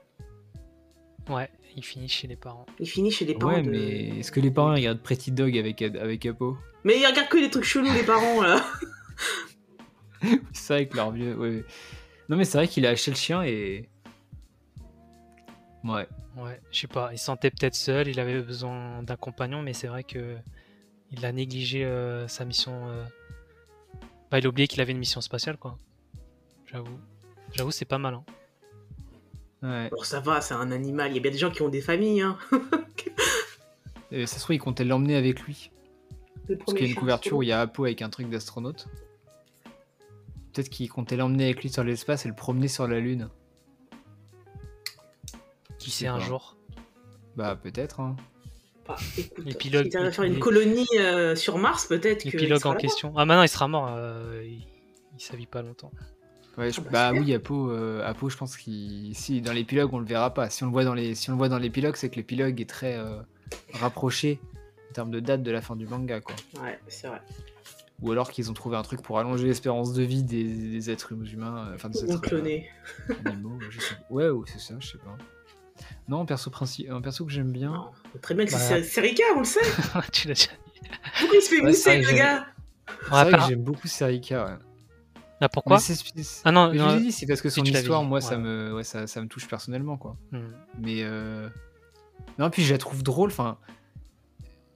ouais, 1.28 1.48
il 1.76 1.84
finit 1.84 2.08
chez 2.08 2.26
les 2.26 2.36
parents. 2.36 2.66
Il 2.80 2.88
finit 2.88 3.10
chez 3.10 3.24
les 3.24 3.34
parents. 3.34 3.52
Ouais, 3.52 3.62
de- 3.62 3.70
mais 3.70 4.18
est-ce 4.20 4.32
que 4.32 4.40
les 4.40 4.50
parents 4.50 4.72
regardent 4.72 5.00
Pretty 5.02 5.30
Dog 5.32 5.56
avec, 5.56 5.80
avec 5.82 6.26
Apo 6.26 6.56
Mais 6.84 6.98
ils 6.98 7.06
regardent 7.06 7.28
que 7.28 7.38
les 7.38 7.50
trucs 7.50 7.64
chelous, 7.64 7.92
les 7.92 8.02
parents 8.02 8.42
là. 8.42 8.64
C'est 10.52 10.74
vrai 10.74 10.88
que 10.88 10.96
leur 10.96 11.10
vieux. 11.12 11.36
ouais. 11.38 11.64
Non, 12.28 12.36
mais 12.36 12.44
c'est 12.44 12.58
vrai 12.58 12.68
qu'il 12.68 12.84
a 12.86 12.90
acheté 12.90 13.10
le 13.10 13.16
chien 13.16 13.42
et. 13.42 13.88
Ouais. 15.84 16.06
Ouais, 16.36 16.60
je 16.70 16.80
sais 16.80 16.86
pas, 16.86 17.08
il 17.12 17.18
se 17.18 17.24
sentait 17.24 17.50
peut-être 17.50 17.74
seul, 17.74 18.06
il 18.06 18.20
avait 18.20 18.40
besoin 18.40 19.02
d'un 19.02 19.16
compagnon, 19.16 19.62
mais 19.62 19.72
c'est 19.72 19.88
vrai 19.88 20.04
que 20.04 20.36
il 21.10 21.24
a 21.26 21.32
négligé 21.32 21.84
euh, 21.84 22.28
sa 22.28 22.44
mission. 22.44 22.86
euh, 22.88 23.04
Bah, 24.30 24.38
il 24.38 24.46
a 24.46 24.48
oublié 24.48 24.68
qu'il 24.68 24.80
avait 24.80 24.92
une 24.92 24.98
mission 24.98 25.20
spatiale, 25.20 25.56
quoi. 25.56 25.76
J'avoue. 26.66 27.00
J'avoue, 27.52 27.70
c'est 27.70 27.84
pas 27.84 27.98
mal. 27.98 28.14
Hein. 28.14 28.24
ouais. 29.62 29.88
Bon, 29.90 30.02
ça 30.02 30.20
va, 30.20 30.40
c'est 30.40 30.54
un 30.54 30.70
animal. 30.70 31.10
Il 31.10 31.16
y 31.16 31.18
a 31.18 31.22
bien 31.22 31.30
des 31.30 31.38
gens 31.38 31.50
qui 31.50 31.62
ont 31.62 31.68
des 31.68 31.80
familles. 31.80 32.22
Hein. 32.22 32.38
Et 34.12 34.26
ça 34.26 34.36
se 34.36 34.42
trouve, 34.42 34.54
il 34.54 34.58
comptait 34.58 34.84
l'emmener 34.84 35.16
avec 35.16 35.40
lui. 35.42 35.70
Le 36.48 36.56
Parce 36.56 36.72
qu'il 36.74 36.82
y 36.84 36.86
a 36.86 36.90
une 36.90 36.96
couverture 36.96 37.36
où 37.36 37.42
il 37.42 37.48
y 37.48 37.52
a 37.52 37.60
Apo 37.60 37.84
avec 37.84 38.02
un 38.02 38.10
truc 38.10 38.28
d'astronaute. 38.28 38.88
Peut-être 40.52 40.68
qu'il 40.68 40.88
comptait 40.88 41.16
l'emmener 41.16 41.44
avec 41.44 41.62
lui 41.62 41.70
sur 41.70 41.84
l'espace 41.84 42.24
et 42.24 42.28
le 42.28 42.34
promener 42.34 42.66
sur 42.66 42.88
la 42.88 42.98
Lune. 42.98 43.28
Qui 45.78 45.90
sait 45.90 46.06
un 46.08 46.18
pas. 46.18 46.24
jour. 46.24 46.56
Bah, 47.36 47.56
peut-être. 47.60 48.00
Hein. 48.00 48.16
Bah, 48.88 48.96
écoute, 49.16 49.44
Les 49.44 49.54
pilotes- 49.54 49.84
si 49.84 49.90
t'arrives 49.90 50.08
à 50.08 50.12
faire 50.12 50.24
les- 50.24 50.30
une 50.34 50.40
colonie 50.40 50.86
euh, 50.98 51.36
sur 51.36 51.58
Mars, 51.58 51.86
peut-être 51.86 52.24
que. 52.24 52.28
il 52.28 52.32
L'épilogue 52.32 52.60
sera 52.60 52.74
en 52.74 52.76
question. 52.76 53.12
Ah, 53.16 53.24
maintenant 53.24 53.44
il 53.44 53.48
sera 53.48 53.68
mort. 53.68 53.88
euh, 53.96 54.42
il... 54.44 54.66
il 55.16 55.20
s'habille 55.22 55.46
pas 55.46 55.62
longtemps. 55.62 55.92
Ouais, 56.58 56.70
je- 56.72 56.80
Ah 56.80 56.84
bah, 56.84 56.90
bah 56.90 57.08
super. 57.10 57.22
oui, 57.22 57.34
Apo, 57.34 57.70
euh, 57.70 58.04
Apo, 58.06 58.28
je 58.28 58.36
pense 58.36 58.56
qu'il. 58.56 59.14
Si, 59.14 59.40
dans 59.40 59.52
l'épilogue, 59.52 59.92
on 59.94 59.98
le 59.98 60.04
verra 60.04 60.34
pas. 60.34 60.50
Si 60.50 60.62
on 60.62 60.66
le 60.66 60.72
voit 60.72 60.84
dans 60.84 60.94
les, 60.94 61.14
si 61.14 61.30
on 61.30 61.32
le 61.34 61.38
voit 61.38 61.48
dans 61.48 61.58
l'épilogue, 61.58 61.96
c'est 61.96 62.10
que 62.10 62.16
l'épilogue 62.16 62.60
est 62.60 62.68
très 62.68 62.96
euh, 62.96 63.20
rapproché 63.72 64.40
en 64.90 64.92
termes 64.92 65.10
de 65.10 65.20
date 65.20 65.42
de 65.42 65.50
la 65.50 65.62
fin 65.62 65.76
du 65.76 65.86
manga, 65.86 66.20
quoi. 66.20 66.34
Ouais, 66.62 66.78
c'est 66.88 67.06
vrai. 67.08 67.20
Ou 68.02 68.12
alors 68.12 68.30
qu'ils 68.30 68.50
ont 68.50 68.54
trouvé 68.54 68.76
un 68.76 68.82
truc 68.82 69.02
pour 69.02 69.18
allonger 69.18 69.46
l'espérance 69.46 69.92
de 69.92 70.02
vie 70.02 70.22
des, 70.24 70.42
des 70.44 70.90
êtres 70.90 71.12
humains, 71.12 71.68
euh, 71.68 71.74
enfin 71.74 71.90
des 71.90 72.02
Ou 72.02 72.10
êtres 72.10 72.20
cloné. 72.22 72.68
euh, 73.10 73.14
animaux, 73.26 73.58
je 73.70 73.78
sais 73.78 73.94
pas. 73.94 74.00
Ouais, 74.14 74.28
ou 74.30 74.44
c'est 74.46 74.58
ça, 74.58 74.74
je 74.80 74.86
sais 74.88 74.98
pas. 74.98 75.16
Non, 76.08 76.24
perso 76.26 76.50
princi- 76.50 76.90
un 76.90 77.00
perso 77.00 77.24
que 77.26 77.30
j'aime 77.32 77.52
bien. 77.52 77.70
Non, 77.72 77.90
très 78.20 78.34
bien 78.34 78.44
que 78.46 78.50
Bah, 78.52 78.58
c'est 78.58 78.82
c'est 78.82 79.00
Rika, 79.02 79.22
on 79.36 79.40
le 79.40 79.44
sait. 79.44 79.60
tu 80.12 80.28
l'as 80.28 80.34
déjà 80.34 80.46
dit. 80.50 80.88
Pourquoi 81.20 81.36
il 81.36 81.42
se 81.42 81.48
fait 81.50 81.60
Ouais, 81.62 81.72
c'est 81.72 81.90
mousser, 81.90 81.90
vrai 81.90 81.96
que 81.96 82.02
le 82.02 82.08
j'aime- 82.08 82.16
gars 82.16 82.46
On 82.88 82.92
C'est 83.16 83.24
vrai 83.30 83.32
que 83.38 83.44
j'aime 83.46 83.62
beaucoup 83.62 83.86
Serika, 83.88 84.44
ouais. 84.46 84.52
Ah, 85.40 85.48
pourquoi 85.48 85.78
Mais 86.16 86.22
Ah 86.44 86.52
non, 86.52 86.72
je 86.72 86.78
non, 86.78 86.94
l'ai 86.94 87.00
dit, 87.00 87.12
c'est 87.12 87.26
parce 87.26 87.40
que 87.40 87.48
son 87.48 87.64
histoire, 87.64 88.02
moi, 88.04 88.20
ça 88.20 88.36
me, 88.36 88.74
ouais, 88.74 88.84
ça, 88.84 89.06
ça 89.06 89.20
me 89.22 89.26
touche 89.26 89.48
personnellement, 89.48 89.96
quoi. 89.96 90.16
hmm. 90.32 90.52
Mais 90.80 91.02
euh... 91.02 91.48
non, 92.38 92.50
puis 92.50 92.62
je 92.62 92.72
la 92.72 92.78
trouve 92.78 93.02
drôle. 93.02 93.30
Enfin, 93.30 93.58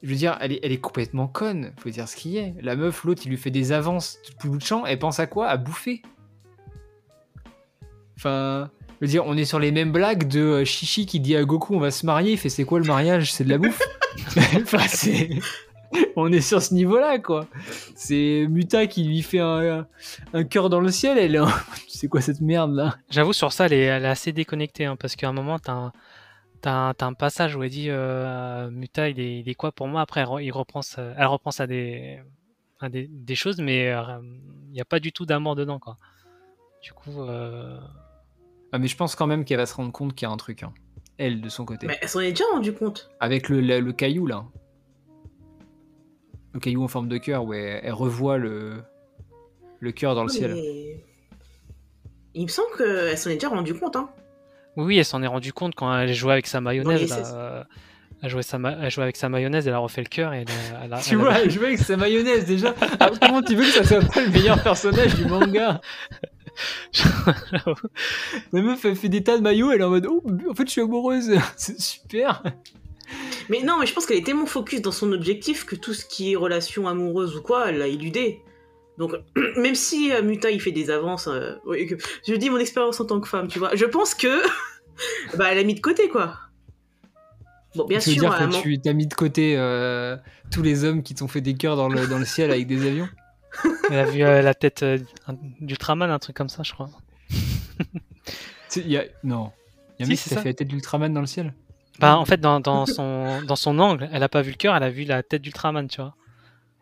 je 0.03 0.09
veux 0.09 0.17
dire, 0.17 0.37
elle 0.41 0.53
est, 0.53 0.61
elle 0.63 0.73
est 0.73 0.81
complètement 0.81 1.27
conne. 1.29 1.73
Faut 1.79 1.91
dire 1.91 2.09
ce 2.09 2.17
qui 2.17 2.37
est. 2.39 2.55
La 2.61 2.77
meuf, 2.77 3.05
l'autre, 3.05 3.23
il 3.25 3.31
lui 3.31 3.37
fait 3.37 3.51
des 3.51 3.73
avances 3.73 4.19
tout 4.41 4.49
bout 4.51 4.59
de 4.59 4.63
champ. 4.63 4.87
Elle 4.87 4.99
pense 4.99 5.19
à 5.19 5.27
quoi? 5.27 5.49
À 5.49 5.57
bouffer. 5.57 6.03
Enfin, 8.17 8.71
je 9.01 9.07
veux 9.07 9.11
dire, 9.11 9.27
on 9.27 9.37
est 9.37 9.45
sur 9.45 9.59
les 9.59 9.73
mêmes 9.73 9.93
blagues 9.93 10.29
de 10.29 10.41
euh, 10.41 10.65
Chichi 10.65 11.05
qui 11.05 11.21
dit 11.21 11.37
à 11.37 11.45
Goku, 11.45 11.75
on 11.75 11.81
va 11.81 11.91
se 11.91 12.07
marier. 12.07 12.33
Il 12.33 12.39
fait, 12.39 12.49
c'est 12.49 12.65
quoi 12.65 12.79
le 12.79 12.87
mariage? 12.87 13.33
C'est 13.33 13.45
de 13.45 13.51
la 13.51 13.59
bouffe? 13.59 13.83
enfin, 14.57 14.87
c'est. 14.89 15.31
On 16.17 16.33
est 16.33 16.41
sur 16.41 16.61
ce 16.63 16.75
niveau-là, 16.75 17.19
quoi. 17.19 17.47
C'est 17.95 18.47
Muta 18.49 18.87
qui 18.87 19.05
lui 19.05 19.23
fait 19.23 19.41
un, 19.41 19.81
un, 19.81 19.87
un 20.33 20.45
cœur 20.45 20.69
dans 20.71 20.81
le 20.81 20.91
ciel. 20.91 21.19
Elle 21.19 21.35
est 21.35 21.39
en- 21.41 21.49
C'est 21.89 22.09
quoi 22.09 22.21
cette 22.21 22.41
merde 22.41 22.75
là? 22.75 22.97
J'avoue, 23.11 23.33
sur 23.33 23.53
ça, 23.53 23.67
elle 23.67 23.73
est, 23.75 23.83
elle 23.85 24.05
est 24.05 24.09
assez 24.09 24.33
déconnectée, 24.33 24.85
hein, 24.87 24.97
parce 24.97 25.17
qu'à 25.17 25.29
un 25.29 25.33
moment, 25.33 25.59
t'as 25.59 25.73
un, 25.73 25.93
t'as 26.61 26.73
un, 26.89 26.95
t'as 26.95 27.07
un 27.07 27.13
passage 27.15 27.57
où 27.57 27.63
elle 27.63 27.71
dit 27.71 27.87
euh, 27.91 28.71
Muta, 28.71 29.09
il 29.09 29.21
est, 29.21 29.41
il 29.41 29.49
est 29.49 29.55
quoi 29.55 29.73
pour 29.73 29.87
moi? 29.89 30.01
Après, 30.01 30.25
il 30.43 30.51
reprend 30.53 30.83
ça- 30.83 31.15
elle 31.17 31.27
reprend 31.27 31.51
à 31.59 31.67
des, 31.67 32.21
à 32.81 32.89
des, 32.89 33.07
des 33.09 33.35
choses, 33.35 33.59
mais 33.61 33.93
euh, 33.93 34.03
il 34.69 34.73
n'y 34.73 34.81
a 34.81 34.85
pas 34.85 35.01
du 35.01 35.13
tout 35.13 35.27
d'amour 35.27 35.55
dedans, 35.57 35.79
quoi. 35.79 35.97
Du 36.83 36.93
coup, 36.93 37.23
euh, 37.23 37.79
Ah, 38.73 38.79
mais 38.79 38.89
je 38.89 38.97
pense 38.97 39.15
quand 39.15 39.27
même 39.27 39.45
qu'elle 39.45 39.57
va 39.59 39.67
se 39.67 39.75
rendre 39.75 39.93
compte 39.93 40.15
qu'il 40.15 40.27
y 40.27 40.31
a 40.31 40.33
un 40.35 40.37
truc. 40.37 40.63
hein. 40.63 40.73
Elle, 41.17 41.41
de 41.41 41.49
son 41.49 41.65
côté. 41.65 41.87
Mais 41.87 41.97
elle 42.03 42.09
s'en 42.09 42.21
est 42.21 42.31
déjà 42.31 42.45
rendu 42.53 42.73
compte. 42.75 43.09
Avec 43.21 43.49
le, 43.49 43.61
le- 43.61 43.79
le 43.81 43.93
caillou, 43.93 44.27
là. 44.27 44.45
Le 46.55 46.61
caillou 46.61 46.83
en 46.85 46.89
forme 46.89 47.09
de 47.09 47.19
cœur, 47.19 47.45
où 47.45 47.53
elle, 47.53 47.81
elle 47.83 47.93
revoit 47.93 48.39
le, 48.39 48.83
le 49.81 49.93
cœur 49.93 50.15
dans 50.15 50.23
le 50.23 50.29
ciel. 50.31 50.55
mais- 50.55 51.05
Il 52.35 52.45
me 52.45 52.49
semble 52.49 52.69
qu'elle 52.79 53.19
s'en 53.19 53.31
est 53.31 53.35
déjà 53.35 53.49
rendu 53.49 53.75
compte. 53.75 53.97
Hein. 53.97 54.09
oui, 54.77 54.85
oui, 54.87 54.99
elle 54.99 55.05
s'en 55.05 55.23
est 55.23 55.27
rendue 55.27 55.53
compte 55.53 55.75
quand 55.75 55.97
elle 55.99 56.13
jouait 56.15 56.33
avec 56.33 56.47
sa 56.47 56.61
mayonnaise. 56.61 57.11
Là, 57.11 57.35
euh, 57.35 57.65
elle, 58.23 58.31
jouait 58.31 58.43
sa 58.43 58.59
ma- 58.59 58.73
elle 58.73 58.91
jouait 58.91 59.03
avec 59.05 59.17
sa 59.17 59.29
mayonnaise, 59.29 59.67
elle 59.69 59.75
a 59.75 59.79
refait 59.79 60.03
le 60.03 60.09
cœur 60.09 60.33
et 60.33 60.43
elle 60.43 60.49
a- 60.81 60.85
elle 60.85 60.93
a- 60.95 60.99
Tu 61.03 61.15
elle 61.15 61.21
a- 61.21 61.23
vois, 61.25 61.39
elle 61.41 61.51
jouait 61.51 61.67
avec 61.67 61.79
sa 61.81 61.97
mayonnaise 61.97 62.45
déjà. 62.47 62.75
Ah, 63.01 63.11
comment 63.21 63.43
tu 63.43 63.55
veux 63.57 63.65
que 63.65 63.71
ça 63.71 63.85
soit 63.85 64.01
pas 64.01 64.23
le 64.25 64.31
meilleur 64.31 64.63
personnage 64.63 65.15
du 65.17 65.27
manga? 65.27 65.81
La 68.53 68.63
meuf, 68.63 68.85
elle 68.85 68.97
fait 68.97 69.09
des 69.09 69.23
tas 69.25 69.37
de 69.39 69.43
maillots, 69.43 69.73
elle 69.73 69.81
est 69.81 69.85
en 69.85 69.91
mode 69.91 70.07
Oh, 70.09 70.23
en 70.51 70.55
fait, 70.55 70.67
je 70.67 70.71
suis 70.71 70.81
amoureuse. 70.81 71.33
C'est 71.57 71.81
super. 71.81 72.43
Mais 73.49 73.63
non, 73.63 73.79
mais 73.79 73.87
je 73.87 73.93
pense 73.93 74.07
qu'elle 74.07 74.17
est 74.17 74.25
tellement 74.25 74.47
focus 74.47 74.81
dans 74.81 74.93
son 74.93 75.13
objectif 75.13 75.65
que 75.67 75.77
tout 75.77 75.93
ce 75.93 76.05
qui 76.07 76.33
est 76.33 76.37
relation 76.37 76.89
amoureuse 76.89 77.37
ou 77.37 77.43
quoi, 77.43 77.69
elle 77.69 77.79
l'a 77.79 77.89
éludé. 77.89 78.41
Donc, 78.99 79.13
même 79.57 79.75
si 79.75 80.13
euh, 80.13 80.23
Muta 80.23 80.51
il 80.51 80.61
fait 80.61 80.73
des 80.73 80.91
avances, 80.91 81.29
euh, 81.29 81.53
je 82.27 82.35
dis 82.35 82.49
mon 82.51 82.59
expérience 82.59 83.01
en 83.01 83.05
tant 83.05 83.21
que 83.21 83.29
femme, 83.29 83.49
tu 83.49 83.59
vois, 83.59 83.75
je 83.75 83.85
pense 83.85 84.15
que 84.15 84.43
bah 85.37 85.49
elle 85.51 85.59
a 85.59 85.65
mis 85.65 85.75
de 85.75 85.81
côté 85.81 86.09
quoi. 86.09 86.39
Bon, 87.75 87.87
bien 87.87 87.99
tu 87.99 88.11
veux 88.11 88.15
sûr, 88.15 88.23
dire 88.23 88.37
elle 88.41 88.55
a 88.55 88.59
que 88.59 88.63
tu 88.63 88.81
t'as 88.81 88.93
mis 88.93 89.07
de 89.07 89.15
côté 89.15 89.57
euh, 89.59 90.17
tous 90.53 90.63
les 90.63 90.85
hommes 90.85 91.03
qui 91.03 91.15
t'ont 91.15 91.27
fait 91.29 91.41
des 91.41 91.55
cœurs 91.55 91.77
dans 91.77 91.89
le, 91.89 92.07
dans 92.07 92.19
le 92.19 92.25
ciel 92.25 92.51
avec 92.53 92.67
des 92.67 92.87
avions? 92.87 93.09
Elle 93.91 93.99
a 93.99 94.05
vu 94.05 94.23
euh, 94.23 94.43
la 94.43 94.55
tête 94.55 94.83
euh, 94.83 94.99
d'Ultraman, 95.61 96.11
un 96.11 96.19
truc 96.19 96.37
comme 96.37 96.49
ça, 96.49 96.63
je 96.63 96.73
crois. 96.73 96.91
Tu 97.79 97.85
sais, 98.69 98.81
il 98.81 98.91
y 98.91 98.97
a... 98.97 99.05
Non. 99.23 99.53
Il 99.99 100.03
y 100.03 100.03
a 100.03 100.07
un 100.07 100.07
Si, 100.07 100.11
mec 100.11 100.19
c'est 100.19 100.29
qui 100.29 100.35
ça. 100.35 100.43
fait 100.43 100.49
la 100.49 100.55
tête 100.55 100.69
d'Ultraman 100.69 101.13
dans 101.13 101.21
le 101.21 101.27
ciel? 101.27 101.55
Bah, 102.01 102.19
en 102.19 102.25
fait, 102.25 102.41
dans, 102.41 102.61
dans, 102.61 102.87
son, 102.87 103.43
dans 103.43 103.57
son 103.57 103.79
angle, 103.79 104.09
elle 104.13 104.23
a 104.23 104.29
pas 104.29 104.43
vu 104.43 104.51
le 104.51 104.57
cœur, 104.57 104.75
elle 104.77 104.83
a 104.83 104.91
vu 104.91 105.05
la 105.05 105.23
tête 105.23 105.43
d'Ultraman, 105.43 105.87
tu 105.89 106.01
vois. 106.01 106.15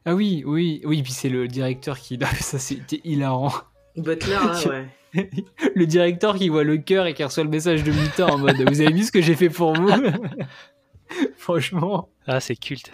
Ah 0.05 0.14
oui, 0.14 0.43
oui, 0.47 0.80
oui, 0.84 1.02
puis 1.02 1.12
c'est 1.12 1.28
le 1.28 1.47
directeur 1.48 1.98
qui. 1.98 2.18
Ça, 2.40 2.59
c'était 2.59 3.01
hilarant. 3.05 3.52
Butler, 3.97 4.32
là, 4.34 4.59
ouais. 4.68 4.86
Le 5.74 5.84
directeur 5.84 6.36
qui 6.36 6.48
voit 6.48 6.64
le 6.64 6.78
cœur 6.78 7.05
et 7.06 7.12
qui 7.12 7.22
reçoit 7.22 7.44
le 7.44 7.51
message 7.51 7.84
de 7.84 7.93
Muta 7.93 8.26
en 8.32 8.39
mode 8.39 8.56
Vous 8.70 8.80
avez 8.80 8.90
vu 8.93 9.02
ce 9.02 9.12
que 9.12 9.20
j'ai 9.20 9.34
fait 9.36 9.51
pour 9.51 9.74
vous? 9.74 9.90
Franchement, 11.36 12.09
Ah, 12.26 12.40
c'est 12.40 12.56
culte. 12.56 12.90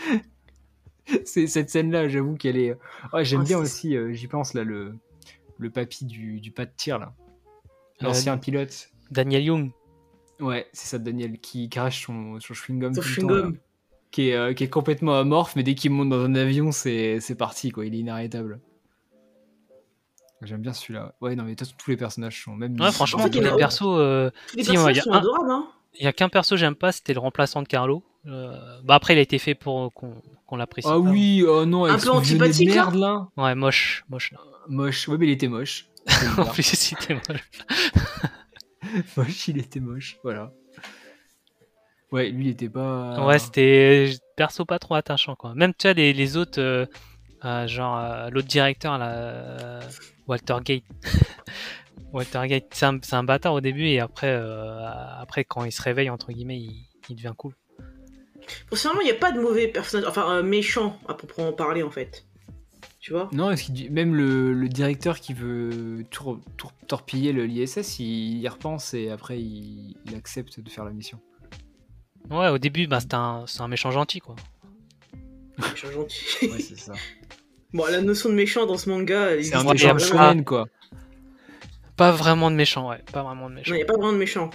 c'est 1.25 1.47
cette 1.47 1.71
scène-là, 1.71 2.09
j'avoue 2.09 2.35
qu'elle 2.35 2.57
est. 2.57 2.77
Ouais, 3.13 3.25
J'aime 3.25 3.43
Ah, 3.43 3.45
bien 3.45 3.59
aussi, 3.59 3.97
euh, 3.97 4.13
j'y 4.13 4.27
pense 4.27 4.55
là, 4.55 4.65
le, 4.65 4.97
le 5.59 5.71
papy 5.71 6.05
du, 6.05 6.41
du 6.41 6.51
pas 6.51 6.65
de 6.65 6.73
tir 6.77 6.99
là. 6.99 7.13
L'ancien 8.01 8.37
pilote. 8.39 8.91
Daniel 9.11 9.43
Young. 9.45 9.71
Ouais, 10.41 10.67
c'est 10.73 10.87
ça, 10.89 10.99
Daniel, 10.99 11.39
qui 11.39 11.69
crache 11.69 12.05
son, 12.07 12.39
son 12.41 12.55
chewing-gum 12.55 12.95
Son 12.95 13.01
tout 13.01 13.09
le 13.09 13.15
chewing 13.15 13.29
temps, 13.29 13.35
là. 13.35 13.43
gum. 13.43 13.57
qui 14.11 14.29
est, 14.31 14.35
euh, 14.35 14.53
qui 14.55 14.65
est 14.65 14.69
complètement 14.71 15.19
amorphe, 15.19 15.57
mais 15.57 15.63
dès 15.63 15.75
qu'il 15.75 15.91
monte 15.91 16.09
dans 16.11 16.21
un 16.25 16.35
avion, 16.35 16.71
c'est 16.73 17.21
parti, 17.39 17.71
quoi. 17.71 17.85
Il 17.87 17.95
est 17.95 17.99
inarrêtable. 17.99 18.61
J'aime 20.43 20.61
bien 20.63 20.73
celui-là. 20.73 21.15
Ouais, 21.21 21.35
non, 21.35 21.43
mais 21.43 21.51
de 21.51 21.55
toute 21.57 21.67
façon, 21.67 21.77
tous 21.83 21.91
les 21.91 21.97
personnages 21.97 22.45
sont 22.45 22.55
même. 22.55 22.81
Ouais, 22.81 22.93
franchement, 22.93 23.21
En 23.21 23.25
fait, 23.25 23.31
tous 23.31 23.39
il 23.39 23.45
y 23.47 23.51
les 23.51 23.57
persos. 23.57 23.83
euh, 23.85 24.31
Tous 24.49 24.57
les 24.57 24.63
Si, 24.63 24.71
personnages 24.71 24.97
y 24.97 25.01
a 25.01 25.03
sont 25.03 25.13
un- 25.13 25.19
adorables, 25.19 25.51
hein. 25.51 25.67
Il 25.99 26.05
y 26.05 26.07
a 26.07 26.13
qu'un 26.13 26.29
perso 26.29 26.55
que 26.55 26.61
j'aime 26.61 26.77
pas, 26.77 26.93
c'était 26.93 27.13
le 27.15 27.19
remplaçant 27.19 27.61
de 27.63 27.67
Carlo. 27.67 28.05
Euh, 28.27 28.81
Bah 28.85 28.95
après, 28.95 29.15
il 29.15 29.19
a 29.19 29.23
été 29.23 29.39
fait 29.39 29.57
pour 29.57 29.93
qu'on 29.93 30.57
l'apprécie. 30.57 30.87
Ah 30.89 30.93
pas. 30.93 30.99
oui, 30.99 31.43
oh 31.49 31.65
non, 31.67 31.87
Un 31.87 31.99
peu 31.99 32.11
antipathique, 32.11 32.69
là 32.69 32.75
merde 32.75 32.95
là. 32.95 33.29
Ouais, 33.37 33.55
moche, 33.57 34.05
moche. 34.09 34.33
Moche. 34.69 35.09
Ouais, 35.09 35.17
mais 35.19 35.27
il 35.27 35.31
était 35.33 35.49
moche. 35.49 35.87
En 36.39 36.45
plus, 36.45 36.63
c'était 36.63 37.15
moche. 37.15 37.51
moche, 39.17 39.49
il 39.49 39.59
était 39.59 39.81
moche. 39.81 40.19
Voilà. 40.23 40.53
Ouais, 42.11 42.31
lui, 42.31 42.47
il 42.47 42.51
était 42.51 42.69
pas. 42.69 43.25
Ouais, 43.27 43.39
c'était 43.39 44.11
perso 44.37 44.65
pas 44.65 44.79
trop 44.79 44.95
attachant 44.95 45.35
quoi. 45.35 45.55
Même 45.55 45.75
tu 45.75 45.87
vois 45.87 45.93
les, 45.95 46.13
les 46.13 46.37
autres, 46.37 46.61
euh, 46.61 46.87
euh, 47.45 47.67
genre 47.67 47.99
euh, 47.99 48.31
l'autre 48.31 48.49
directeur 48.49 48.97
là, 48.99 49.11
euh, 49.11 49.81
Walter 50.27 50.57
Gate. 50.65 50.85
Walter 52.13 52.41
Gate, 52.47 52.67
c'est 52.73 52.87
un, 52.87 52.99
c'est 53.03 53.17
un 53.17 53.25
bâtard 53.25 53.53
au 53.53 53.61
début 53.61 53.87
et 53.87 54.01
après, 54.01 54.31
euh, 54.31 54.89
après 55.21 55.45
quand 55.45 55.65
il 55.65 55.73
se 55.73 55.83
réveille 55.83 56.09
entre 56.09 56.33
guillemets, 56.33 56.59
il, 56.59 56.87
il 57.11 57.17
devient 57.17 57.35
cool. 57.37 57.53
Personnellement, 58.71 59.03
il 59.03 59.07
n'y 59.07 59.11
a 59.11 59.15
pas 59.15 59.33
de 59.33 59.41
mauvais 59.41 59.69
personnage, 59.69 60.09
enfin 60.09 60.37
euh, 60.37 60.43
méchant 60.43 60.99
à 61.07 61.15
proprement 61.15 61.53
parler 61.53 61.83
en 61.83 61.91
fait. 61.91 62.25
Tu 63.09 63.15
vois 63.15 63.31
Non, 63.33 63.49
parce 63.49 63.63
dit- 63.73 63.89
même 63.89 64.15
le, 64.15 64.53
le 64.53 64.69
directeur 64.69 65.19
qui 65.19 65.33
veut 65.33 66.05
tour- 66.11 66.39
tour- 66.59 66.75
torpiller 66.89 67.33
le- 67.33 67.47
l'ISS, 67.47 68.01
il 68.01 68.37
y 68.37 68.47
repense 68.47 68.93
et 68.93 69.09
après 69.09 69.41
il, 69.41 69.97
il 70.05 70.15
accepte 70.15 70.61
de 70.61 70.69
faire 70.69 70.85
la 70.85 70.91
mission. 70.91 71.19
Ouais, 72.29 72.51
au 72.51 72.59
début, 72.59 72.87
bah, 72.87 73.01
c'est 73.01 73.15
un, 73.15 73.47
méchant 73.67 73.91
gentil 73.93 74.21
quoi. 74.21 74.37
Méchant 75.57 75.91
gentil. 75.91 76.23
Ouais, 76.53 76.61
c'est 76.61 76.79
ça. 76.79 76.93
bon, 77.73 77.87
la 77.87 78.03
notion 78.03 78.29
de 78.29 78.35
méchant 78.35 78.67
dans 78.67 78.77
ce 78.77 78.91
manga, 78.91 79.43
C'est 79.43 79.55
un 79.55 79.65
méchant 79.65 79.97
y 79.97 80.01
shonen, 80.01 80.45
quoi. 80.45 80.67
Pas 81.97 82.13
vraiment 82.13 82.51
de 82.51 82.57
méchant, 82.57 82.91
ouais, 82.91 83.03
pas 83.11 83.23
vraiment 83.23 83.49
de 83.49 83.55
méchant. 83.55 83.71
Non, 83.71 83.77
il 83.77 83.79
n'y 83.79 83.85
a 83.85 83.87
pas 83.87 83.95
vraiment 83.95 84.13
de 84.13 84.19
méchant. 84.19 84.51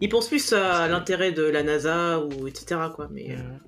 Il 0.00 0.10
pense 0.10 0.28
plus 0.28 0.52
à 0.52 0.86
l'intérêt 0.86 1.32
de 1.32 1.44
la 1.44 1.62
NASA 1.62 2.20
ou 2.20 2.46
etc. 2.46 2.78
quoi, 2.94 3.08
mais 3.10 3.30
euh, 3.30 3.36
Mm. 3.38 3.60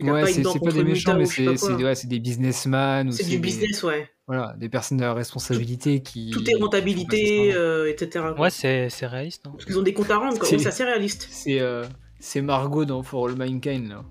Ouais, 0.00 0.26
c'est 0.32 0.42
pas 0.42 0.70
des 0.72 0.84
méchants, 0.84 1.16
mais 1.16 1.26
c'est 1.26 1.48
ouais, 1.48 1.94
c'est 1.94 2.08
des 2.08 2.18
businessmen. 2.18 3.12
c'est 3.12 3.24
du 3.24 3.30
des- 3.30 3.38
business, 3.38 3.82
ouais. 3.84 4.08
Voilà, 4.26 4.54
des 4.58 4.68
personnes 4.68 5.02
à 5.02 5.12
responsabilité 5.14 6.00
qui. 6.00 6.30
Tout 6.30 6.48
est 6.50 6.54
rentabilité, 6.60 7.52
euh, 7.54 7.90
etc. 7.90 8.24
quoi. 8.34 8.40
Ouais, 8.44 8.50
c'est 8.50 8.88
c'est 8.90 9.06
réaliste. 9.06 9.46
hein. 9.46 9.50
Parce 9.52 9.66
qu'ils 9.66 9.78
ont 9.78 9.82
des 9.82 9.92
comptes 9.92 10.10
à 10.10 10.16
rendre, 10.16 10.38
quoi. 10.38 10.48
C'est- 10.48 10.66
assez 10.66 10.84
réaliste. 10.84 11.28
C'est 11.30 11.60
euh, 11.60 11.84
c'est 12.18 12.40
Margot 12.40 12.84
dans 12.86 13.02
For 13.02 13.28
All 13.28 13.36
Mankind, 13.36 13.88
là. 13.88 14.02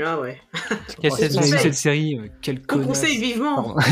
Ah 0.00 0.20
ouais. 0.20 0.40
Quelle 1.02 1.10
vu 1.12 1.26
conseil. 1.36 1.58
cette 1.58 1.74
série 1.74 2.16
euh, 2.18 2.28
Quelle 2.40 2.62
Qu'on 2.64 2.84
conseille 2.84 3.18
vivement. 3.18 3.76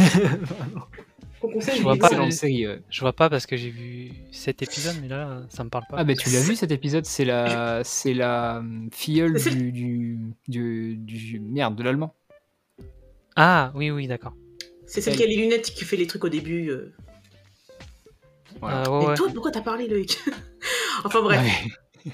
Qu'on 1.41 1.61
Je 1.61 1.83
vois 1.83 1.97
pas, 1.97 2.09
série. 2.31 2.67
ouais. 2.67 2.81
Je 2.89 3.01
vois 3.01 3.13
pas 3.13 3.29
parce 3.29 3.47
que 3.47 3.57
j'ai 3.57 3.69
vu 3.71 4.11
cet 4.33 4.63
épisode, 4.63 4.97
mais 5.03 5.09
là, 5.09 5.43
ça 5.51 5.65
me 5.65 5.69
parle 5.69 5.85
pas. 5.91 5.97
Ah 5.99 6.05
bah 6.05 6.15
tu 6.15 6.31
l'as 6.31 6.41
vu 6.43 6.57
cet 6.57 6.71
épisode, 6.73 7.05
c'est 7.05 7.25
la 7.27 7.83
c'est 7.85 8.15
la 8.15 8.59
hum, 8.59 8.89
filleule 8.93 9.35
du, 9.43 9.71
du, 9.73 10.19
du, 10.49 10.97
du- 10.97 11.41
merde 11.41 11.77
de 11.77 11.83
l'allemand. 11.83 12.15
Ah, 13.37 13.71
oui, 13.75 13.91
oui, 13.91 14.07
d'accord. 14.09 14.33
C'est 14.87 15.01
celle 15.03 15.17
qui 15.17 15.25
a 15.25 15.27
les 15.27 15.37
lunettes 15.37 15.73
qui 15.75 15.85
fait 15.85 15.97
les 15.97 16.07
trucs 16.07 16.25
au 16.25 16.29
début. 16.31 16.71
euh. 16.71 16.95
Voilà. 18.61 18.85
Euh, 18.87 18.91
ouais, 18.99 19.05
Et 19.05 19.07
ouais. 19.09 19.15
toi, 19.15 19.29
pourquoi 19.33 19.51
t'as 19.51 19.61
parlé, 19.61 19.87
Loïc 19.89 20.19
Enfin 21.05 21.21
bref. 21.21 21.41
Ouais. 21.43 22.13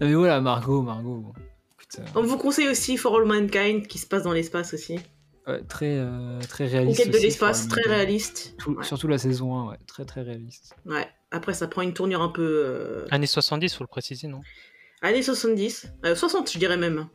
non 0.00 0.06
mais 0.06 0.14
voilà 0.14 0.40
Margot, 0.40 0.82
Margot. 0.82 1.16
bon. 1.18 1.32
Écoute, 1.32 1.98
euh, 2.00 2.04
On 2.20 2.22
vous 2.22 2.36
conseille 2.38 2.68
aussi 2.68 2.96
For 2.96 3.16
All 3.16 3.24
Mankind 3.26 3.86
qui 3.88 3.98
se 3.98 4.06
passe 4.06 4.22
dans 4.22 4.32
l'espace 4.32 4.74
aussi. 4.74 5.00
Ouais, 5.48 5.62
très 5.64 5.96
euh, 5.98 6.40
très 6.48 6.66
réaliste. 6.66 6.98
Conquête 6.98 7.12
de 7.14 7.18
l'espace, 7.18 7.68
très 7.68 7.80
Mankind. 7.82 7.94
réaliste. 7.96 8.54
Tout- 8.58 8.74
Ouais. 8.76 8.84
Surtout 8.84 9.08
la 9.08 9.18
saison 9.18 9.54
1, 9.56 9.70
ouais, 9.70 9.78
très 9.86 10.04
très 10.04 10.22
réaliste. 10.22 10.74
Ouais. 10.86 11.06
Après, 11.30 11.54
ça 11.54 11.66
prend 11.68 11.82
une 11.82 11.92
tournure 11.94 12.22
un 12.22 12.28
peu. 12.28 12.42
euh, 12.64 13.06
Années 13.10 13.26
70, 13.26 13.74
faut 13.74 13.84
le 13.84 13.88
préciser, 13.88 14.28
non? 14.28 14.40
Années 15.02 15.22
70. 15.22 15.88
Euh, 16.04 16.14
60, 16.14 16.50
je 16.52 16.58
dirais 16.58 16.76
même. 16.76 17.06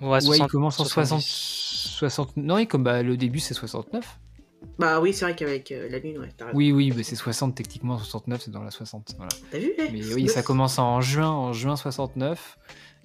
Ouais, 0.00 0.08
ouais, 0.08 0.18
il 0.18 0.22
60, 0.26 0.50
commence 0.50 0.80
en 0.80 0.84
60, 0.84 1.20
70. 1.20 1.90
60 1.98 2.36
Non, 2.36 2.58
et 2.58 2.66
comme 2.66 2.84
bah, 2.84 3.02
le 3.02 3.16
début 3.16 3.40
c'est 3.40 3.54
69. 3.54 4.18
Bah 4.78 5.00
oui, 5.00 5.12
c'est 5.12 5.24
vrai 5.24 5.34
qu'avec 5.34 5.72
euh, 5.72 5.88
la 5.88 5.98
Lune, 5.98 6.18
ouais, 6.18 6.28
t'as 6.36 6.46
raison. 6.46 6.56
Oui, 6.56 6.70
oui, 6.72 6.92
mais 6.96 7.02
c'est 7.02 7.16
60 7.16 7.54
techniquement, 7.54 7.98
69 7.98 8.42
c'est 8.44 8.50
dans 8.50 8.62
la 8.62 8.70
60. 8.70 9.14
Voilà. 9.16 9.30
T'as 9.50 9.58
vu 9.58 9.72
eh, 9.78 9.90
Mais 9.90 10.14
oui, 10.14 10.28
ça 10.28 10.42
commence 10.42 10.78
en 10.78 11.00
juin, 11.00 11.28
en 11.30 11.52
juin 11.52 11.74
69. 11.76 12.58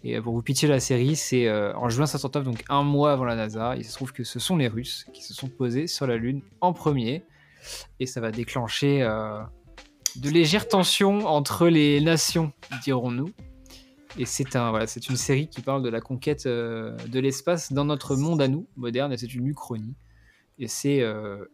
Et 0.03 0.17
euh, 0.17 0.21
pour 0.21 0.33
vous 0.33 0.41
pitcher 0.41 0.67
la 0.67 0.79
série, 0.79 1.15
c'est 1.15 1.47
euh, 1.47 1.73
en 1.75 1.89
juin 1.89 2.05
69, 2.05 2.43
donc 2.43 2.63
un 2.69 2.83
mois 2.83 3.13
avant 3.13 3.25
la 3.25 3.35
NASA. 3.35 3.75
Il 3.77 3.85
se 3.85 3.93
trouve 3.93 4.11
que 4.11 4.23
ce 4.23 4.39
sont 4.39 4.57
les 4.57 4.67
Russes 4.67 5.05
qui 5.13 5.23
se 5.23 5.33
sont 5.33 5.47
posés 5.47 5.87
sur 5.87 6.07
la 6.07 6.17
Lune 6.17 6.41
en 6.61 6.73
premier. 6.73 7.23
Et 7.99 8.05
ça 8.05 8.19
va 8.19 8.31
déclencher 8.31 9.01
euh, 9.01 9.41
de 10.17 10.29
légères 10.29 10.67
tensions 10.67 11.25
entre 11.25 11.67
les 11.67 12.01
nations, 12.01 12.51
dirons-nous. 12.83 13.31
Et 14.19 14.25
c'est 14.25 14.55
un, 14.55 14.69
voilà, 14.69 14.85
une 15.09 15.15
série 15.15 15.47
qui 15.47 15.61
parle 15.61 15.81
de 15.81 15.89
la 15.89 16.01
conquête 16.01 16.45
euh, 16.45 16.95
de 17.07 17.19
l'espace 17.19 17.71
dans 17.71 17.85
notre 17.85 18.15
monde 18.15 18.41
à 18.41 18.47
nous, 18.47 18.67
moderne, 18.75 19.13
et 19.13 19.17
c'est 19.17 19.33
une 19.33 19.47
uchronie. 19.47 19.95
Et 20.59 20.67
c'est 20.67 21.03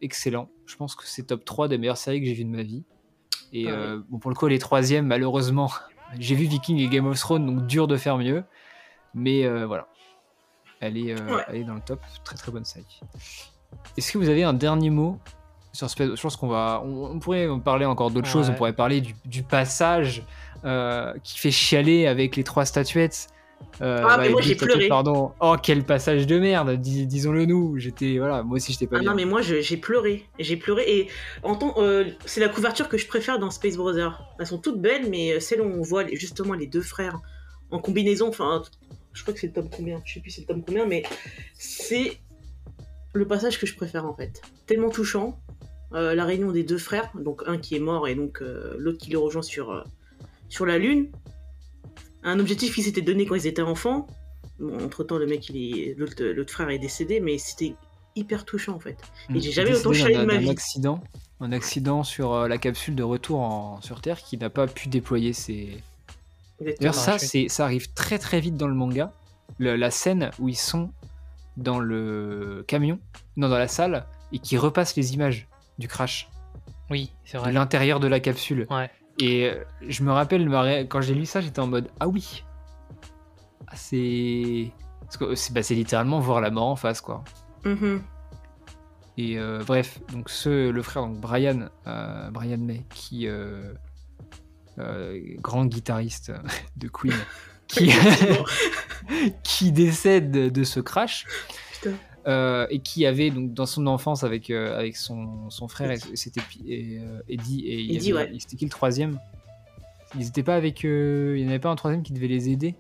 excellent. 0.02 0.50
Je 0.66 0.76
pense 0.76 0.94
que 0.94 1.04
c'est 1.06 1.24
top 1.24 1.46
3 1.46 1.70
des 1.70 1.78
meilleures 1.78 1.96
séries 1.96 2.20
que 2.20 2.26
j'ai 2.26 2.34
vues 2.34 2.44
de 2.44 2.50
ma 2.50 2.64
vie. 2.64 2.84
Et 3.54 3.70
Ah 3.70 3.96
bon, 4.10 4.20
pour 4.20 4.30
le 4.30 4.36
coup, 4.36 4.48
les 4.48 4.60
troisièmes, 4.60 5.08
malheureusement, 5.08 5.72
j'ai 6.18 6.36
vu 6.36 6.45
Viking 6.45 6.77
et 6.80 6.88
Game 6.88 7.06
of 7.07 7.19
Thrones, 7.19 7.45
donc 7.45 7.68
dur 7.68 7.88
de 7.88 7.98
faire 7.98 8.18
mieux. 8.18 8.44
Mais 9.14 9.45
euh, 9.45 9.65
voilà. 9.65 9.88
Elle 10.80 10.98
est, 10.98 11.19
euh, 11.19 11.36
Ouais. 11.36 11.44
elle 11.49 11.56
est 11.57 11.64
dans 11.64 11.73
le 11.76 11.81
top. 11.81 11.99
Très 12.23 12.36
très 12.36 12.52
bonne 12.52 12.65
série. 12.65 12.99
Est-ce 13.98 14.11
que 14.11 14.18
vous 14.18 14.30
avez 14.30 14.44
un 14.44 14.53
dernier 14.53 14.90
mot 14.90 15.19
sur 15.73 15.90
ce 15.90 16.15
Je 16.15 16.22
pense 16.22 16.36
qu'on 16.38 16.48
va. 16.48 16.81
On, 16.86 17.11
on 17.11 17.19
pourrait 17.19 17.48
parler 17.64 17.86
encore 17.86 18.11
d'autres 18.11 18.27
choses. 18.27 18.49
On 18.49 18.53
pourrait 18.53 18.73
parler 18.73 19.02
du, 19.02 19.14
du 19.26 19.44
passage 19.44 20.23
euh, 20.65 21.14
qui 21.23 21.38
fait 21.38 21.52
chialer 21.52 22.07
avec 22.07 22.36
les 22.36 22.44
trois 22.44 22.65
statuettes. 22.65 23.27
Euh, 23.81 24.03
Ah, 24.06 24.18
mais 24.18 24.26
les 24.27 24.31
moi, 24.31 24.41
j'ai 24.41 24.56
pleuré. 24.56 24.88
Pardon. 24.90 25.31
Oh, 25.40 25.56
quel 25.61 25.86
passage 25.86 26.27
de 26.27 26.38
merde, 26.38 26.72
dis- 26.73 27.07
disons-le 27.07 27.45
nous. 27.45 27.77
J'étais. 27.77 28.18
Voilà, 28.18 28.44
moi 28.44 28.57
aussi, 28.57 28.73
j'étais 28.73 28.88
pas 28.88 28.98
Ah 28.98 28.99
bien. 28.99 29.10
non, 29.11 29.15
mais 29.15 29.26
moi 29.26 29.41
j'ai 29.41 29.77
pleuré. 29.77 30.26
J'ai 30.38 30.57
pleuré 30.57 30.84
et 30.88 31.07
en 31.44 31.57
euh, 31.77 32.06
c'est 32.26 32.41
la 32.41 32.49
couverture 32.49 32.90
que 32.90 32.98
je 32.98 33.07
préfère 33.07 33.40
dans 33.40 33.52
Space 33.52 33.77
Brothers. 33.77 34.22
Elles 34.40 34.48
sont 34.48 34.57
toutes 34.57 34.81
belles, 34.81 35.10
mais 35.10 35.34
euh, 35.34 35.40
celle 35.40 35.61
où 35.61 35.65
on 35.65 35.81
voit 35.81 36.06
justement 36.14 36.53
les 36.56 36.68
deux 36.68 36.81
frères 36.81 37.19
en 37.72 37.80
combinaison, 37.80 38.27
enfin, 38.27 38.64
je 39.14 39.22
crois 39.22 39.34
que 39.34 39.40
c'est 39.40 39.48
le 39.48 39.53
tome 39.53 39.69
combien, 39.69 40.02
je 40.03 40.14
sais 40.15 40.19
plus 40.19 40.31
c'est 40.31 40.41
le 40.41 40.48
tome 40.48 40.64
combien, 40.65 40.86
mais 40.86 41.03
c'est 41.53 42.18
le 43.14 43.27
passage 43.27 43.60
que 43.60 43.65
je 43.68 43.76
préfère 43.76 44.06
en 44.06 44.15
fait. 44.15 44.41
Tellement 44.65 44.90
touchant. 44.90 45.40
Euh, 45.94 46.14
la 46.14 46.23
réunion 46.26 46.52
des 46.52 46.64
deux 46.64 46.77
frères, 46.77 47.10
donc 47.15 47.41
un 47.48 47.57
qui 47.57 47.76
est 47.76 47.80
mort 47.80 48.07
et 48.07 48.14
donc 48.15 48.41
l'autre 48.77 48.99
qui 48.99 49.10
les 49.10 49.15
rejoint 49.15 49.41
sur, 49.41 49.84
sur 50.48 50.65
la 50.68 50.77
Lune. 50.77 51.10
Un 52.24 52.40
objectif 52.40 52.76
qu'ils 52.76 52.84
s'étaient 52.84 53.02
donné 53.02 53.26
quand 53.26 53.36
ils 53.36 53.48
étaient 53.48 53.62
enfants. 53.62 54.08
Bon, 54.60 54.84
entre 54.84 55.04
temps, 55.04 55.18
le 55.18 55.26
mec, 55.26 55.48
il 55.50 55.58
est, 55.58 55.96
l'autre, 55.98 56.22
l'autre 56.24 56.52
frère 56.52 56.70
est 56.70 56.80
décédé, 56.80 57.20
mais 57.20 57.38
c'était 57.38 57.76
hyper 58.16 58.44
touchant 58.46 58.74
en 58.76 58.80
fait. 58.80 58.98
Et 59.34 59.40
j'ai 59.40 59.52
jamais 59.52 59.74
autant 59.78 59.94
chialé 59.94 60.16
d'un- 60.16 60.22
de 60.22 60.26
ma 60.28 60.38
vie. 60.38 60.50
accident, 60.50 61.02
un 61.40 61.52
accident 61.54 62.04
sur 62.04 62.34
euh, 62.34 62.48
la 62.48 62.58
capsule 62.58 62.96
de 62.96 63.04
retour 63.04 63.40
en, 63.40 63.80
sur 63.82 64.02
Terre 64.02 64.18
qui 64.22 64.38
n'a 64.38 64.50
pas 64.50 64.68
pu 64.68 64.90
déployer 64.90 65.32
ses. 65.32 65.82
D'ailleurs, 66.60 66.94
ça, 66.96 67.18
c'est, 67.18 67.48
ça 67.48 67.64
arrive 67.64 67.94
très 67.94 68.20
très 68.20 68.41
vite 68.41 68.58
dans 68.58 68.68
le 68.68 68.74
manga. 68.74 69.14
Le- 69.60 69.78
la 69.78 69.91
scène 69.91 70.32
où 70.40 70.50
ils 70.50 70.58
sont 70.58 70.91
dans 71.56 71.80
le 71.80 72.66
camion, 72.68 73.00
non, 73.38 73.48
dans 73.48 73.58
la 73.58 73.70
salle, 73.70 74.06
et 74.34 74.40
qui 74.40 74.58
repassent 74.58 74.96
les 74.98 75.14
images 75.14 75.48
du 75.78 75.88
crash, 75.88 76.30
Oui, 76.90 77.12
c'est 77.24 77.38
de 77.38 77.44
vrai. 77.44 77.54
l'intérieur 77.54 78.02
de 78.02 78.08
la 78.08 78.20
capsule. 78.20 78.68
Ouais. 78.70 78.90
Et 79.20 79.46
euh, 79.50 79.64
je 79.88 80.04
me 80.04 80.12
rappelle, 80.12 80.48
quand 80.88 81.02
j'ai 81.02 81.14
lu 81.14 81.26
ça, 81.26 81.41
j'étais 81.41 81.60
en 81.60 81.68
mode 81.68 81.90
Ah 82.00 82.08
oui 82.08 82.44
Ah, 83.68 83.76
C'est. 83.76 84.72
Bah, 85.52 85.64
c'est 85.64 85.76
littéralement 85.76 86.20
voir 86.20 86.40
la 86.40 86.52
mort 86.52 86.68
en 86.68 86.76
face, 86.76 87.02
quoi. 87.02 87.24
Mhm. 87.66 88.02
Et 89.18 89.38
euh, 89.38 89.62
bref, 89.66 90.00
donc 90.14 90.30
ce, 90.30 90.70
le 90.70 90.82
frère, 90.82 91.08
donc 91.08 91.18
Brian, 91.20 91.68
euh, 91.88 92.30
Brian 92.30 92.60
May, 92.60 92.86
qui 92.94 93.28
euh, 93.28 93.74
grand 95.41 95.66
guitariste 95.66 96.32
de 96.78 96.88
Queen, 96.88 97.14
qui, 97.68 97.91
qui 99.44 99.72
décède 99.74 100.32
de, 100.32 100.48
de 100.48 100.64
ce 100.64 100.80
crash. 100.80 101.26
Putain. 101.74 101.96
Euh, 102.28 102.68
et 102.70 102.80
qui 102.80 103.06
avait 103.06 103.30
donc 103.32 103.54
dans 103.54 103.66
son 103.66 103.88
enfance 103.88 104.24
avec, 104.24 104.50
euh, 104.50 104.78
avec 104.78 104.98
son, 104.98 105.50
son 105.50 105.68
frère, 105.68 105.91
et 105.91 105.98
c'était 106.16 106.41
euh, 106.70 107.22
Eddie, 107.30 107.66
et 107.68 107.80
il 107.82 107.96
Eddie, 107.96 108.12
avait- 108.14 108.32
ouais. 108.32 108.38
c'était 108.40 108.56
qui 108.58 108.66
le 108.66 108.72
troisième? 108.72 109.20
Ils 110.18 110.28
étaient 110.28 110.44
pas 110.44 110.56
avec. 110.56 110.86
euh, 110.86 111.36
il 111.38 111.41
n'y 111.44 111.48
en 111.48 111.50
avait 111.52 111.60
pas 111.60 111.70
un 111.70 111.76
troisième 111.76 112.04
qui 112.04 112.14
devait 112.14 112.28
les 112.28 112.50
aider? 112.50 112.76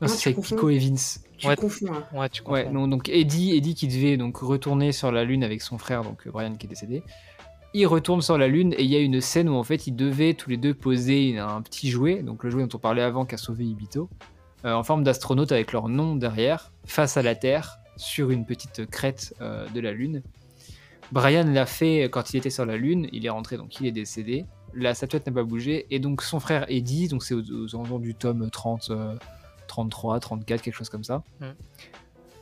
Non, 0.00 0.08
Non, 0.08 0.14
confonds. 0.34 0.54
Pico 0.56 0.68
et 0.70 0.78
Vince. 0.78 1.22
Tu 1.38 1.46
Ouais. 1.48 1.56
confonds. 1.56 1.92
hein. 1.92 2.04
Ouais, 2.18 2.28
tu. 2.28 2.42
Ouais, 2.44 2.68
non, 2.70 2.86
donc 2.88 3.08
Eddie, 3.08 3.56
Eddie 3.56 3.74
qui 3.74 3.88
devait 3.88 4.16
donc 4.16 4.36
retourner 4.38 4.92
sur 4.92 5.10
la 5.10 5.24
Lune 5.24 5.42
avec 5.42 5.60
son 5.62 5.76
frère, 5.78 6.02
donc 6.02 6.26
Brian 6.28 6.54
qui 6.54 6.66
est 6.66 6.68
décédé. 6.68 7.02
Il 7.74 7.86
retourne 7.86 8.22
sur 8.22 8.38
la 8.38 8.46
Lune 8.48 8.72
et 8.74 8.84
il 8.84 8.90
y 8.90 8.96
a 8.96 9.00
une 9.00 9.20
scène 9.20 9.48
où 9.48 9.54
en 9.54 9.62
fait 9.64 9.86
ils 9.86 9.94
devaient 9.96 10.32
tous 10.34 10.48
les 10.50 10.56
deux 10.56 10.72
poser 10.72 11.28
une- 11.30 11.38
un 11.38 11.60
petit 11.62 11.90
jouet, 11.90 12.22
donc 12.22 12.42
le 12.44 12.50
jouet 12.50 12.62
dont 12.66 12.76
on 12.76 12.78
parlait 12.78 13.02
avant 13.02 13.26
qui 13.26 13.34
a 13.34 13.38
sauvé 13.38 13.64
Ibito, 13.64 14.08
euh, 14.64 14.72
en 14.72 14.82
forme 14.84 15.02
d'astronaute 15.02 15.50
avec 15.52 15.72
leur 15.72 15.88
nom 15.88 16.14
derrière, 16.14 16.72
face 16.86 17.16
à 17.16 17.22
la 17.22 17.34
Terre, 17.34 17.78
sur 17.96 18.30
une 18.30 18.44
petite 18.46 18.86
crête 18.90 19.34
euh, 19.40 19.68
de 19.70 19.80
la 19.80 19.92
Lune. 19.92 20.22
Brian 21.12 21.44
l'a 21.44 21.66
fait 21.66 22.04
quand 22.10 22.32
il 22.34 22.38
était 22.38 22.50
sur 22.50 22.66
la 22.66 22.76
Lune, 22.76 23.08
il 23.12 23.24
est 23.26 23.30
rentré 23.30 23.56
donc 23.56 23.80
il 23.80 23.86
est 23.86 23.92
décédé. 23.92 24.44
La 24.74 24.92
statuette 24.94 25.26
n'a 25.26 25.32
pas 25.32 25.44
bougé 25.44 25.86
et 25.90 25.98
donc 25.98 26.22
son 26.22 26.40
frère 26.40 26.66
Eddie, 26.68 27.08
donc 27.08 27.22
c'est 27.22 27.34
aux, 27.34 27.40
aux 27.40 27.74
alentours 27.74 28.00
du 28.00 28.14
tome 28.14 28.50
30, 28.50 28.88
euh, 28.90 29.14
33, 29.68 30.20
34, 30.20 30.62
quelque 30.62 30.74
chose 30.74 30.88
comme 30.88 31.04
ça, 31.04 31.22
Mm. 31.40 31.46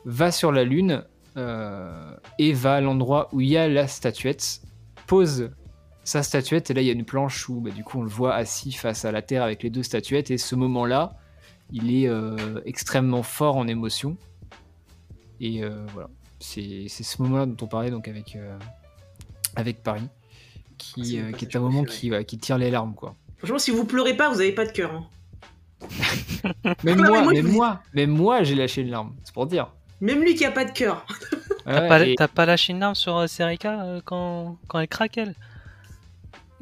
va 0.06 0.30
sur 0.32 0.50
la 0.50 0.64
Lune 0.64 1.04
euh, 1.36 2.16
et 2.38 2.52
va 2.52 2.74
à 2.74 2.80
l'endroit 2.80 3.28
où 3.32 3.40
il 3.40 3.48
y 3.48 3.56
a 3.56 3.68
la 3.68 3.86
statuette, 3.86 4.62
pose 5.06 5.50
sa 6.04 6.22
statuette 6.22 6.70
et 6.70 6.74
là 6.74 6.80
il 6.80 6.86
y 6.86 6.90
a 6.90 6.92
une 6.92 7.04
planche 7.04 7.48
où 7.48 7.60
bah, 7.60 7.70
du 7.70 7.82
coup 7.84 7.98
on 8.00 8.02
le 8.02 8.08
voit 8.10 8.34
assis 8.34 8.72
face 8.72 9.04
à 9.04 9.12
la 9.12 9.22
Terre 9.22 9.42
avec 9.42 9.62
les 9.62 9.70
deux 9.70 9.82
statuettes 9.82 10.30
et 10.30 10.38
ce 10.38 10.54
moment-là, 10.54 11.16
il 11.72 11.94
est 11.94 12.08
euh, 12.08 12.60
extrêmement 12.66 13.22
fort 13.22 13.56
en 13.56 13.66
émotion 13.68 14.16
et 15.40 15.62
euh, 15.64 15.84
voilà, 15.92 16.08
c'est 16.40 16.86
c'est 16.88 17.02
ce 17.04 17.20
moment-là 17.22 17.46
dont 17.46 17.56
on 17.64 17.66
parlait 17.68 17.90
donc 17.90 18.08
avec 18.08 18.36
euh, 18.36 18.56
avec 19.56 19.82
Paris, 19.82 20.08
qui, 20.78 21.12
C'est 21.12 21.18
euh, 21.20 21.30
mon 21.30 21.32
qui 21.32 21.44
est 21.44 21.56
un 21.56 21.60
moment 21.60 21.82
préféré. 21.84 22.00
qui, 22.00 22.10
ouais, 22.10 22.24
qui 22.24 22.38
tire 22.38 22.58
les 22.58 22.70
larmes 22.70 22.94
quoi. 22.94 23.14
Franchement, 23.38 23.58
si 23.58 23.70
vous 23.70 23.84
pleurez 23.84 24.16
pas, 24.16 24.30
vous 24.30 24.40
avez 24.40 24.52
pas 24.52 24.64
de 24.66 24.72
cœur. 24.72 24.92
hein. 24.92 25.06
Même 26.84 26.98
Non, 26.98 27.08
moi, 27.08 27.22
moi, 27.22 27.32
même 27.32 27.46
moi, 27.52 27.80
même 27.94 28.10
moi 28.10 28.42
j'ai 28.42 28.54
lâché 28.54 28.80
une 28.82 28.90
larme, 28.90 29.14
c'est 29.22 29.34
pour 29.34 29.46
dire. 29.46 29.68
Même 30.00 30.22
lui 30.22 30.34
qui 30.34 30.44
a 30.44 30.50
pas 30.50 30.64
de 30.64 30.70
cœur. 30.72 31.06
T'as 31.64 31.80
Ouais, 31.82 31.88
pas, 31.88 32.06
et- 32.06 32.14
t'as 32.16 32.28
pas 32.28 32.46
lâché 32.46 32.72
une 32.72 32.80
larme 32.80 32.94
sur 32.94 33.16
euh, 33.16 33.26
Serika 33.26 33.82
euh, 33.84 34.00
quand, 34.04 34.58
quand 34.66 34.78
elle 34.80 34.88
craque, 34.88 35.16
elle? 35.18 35.34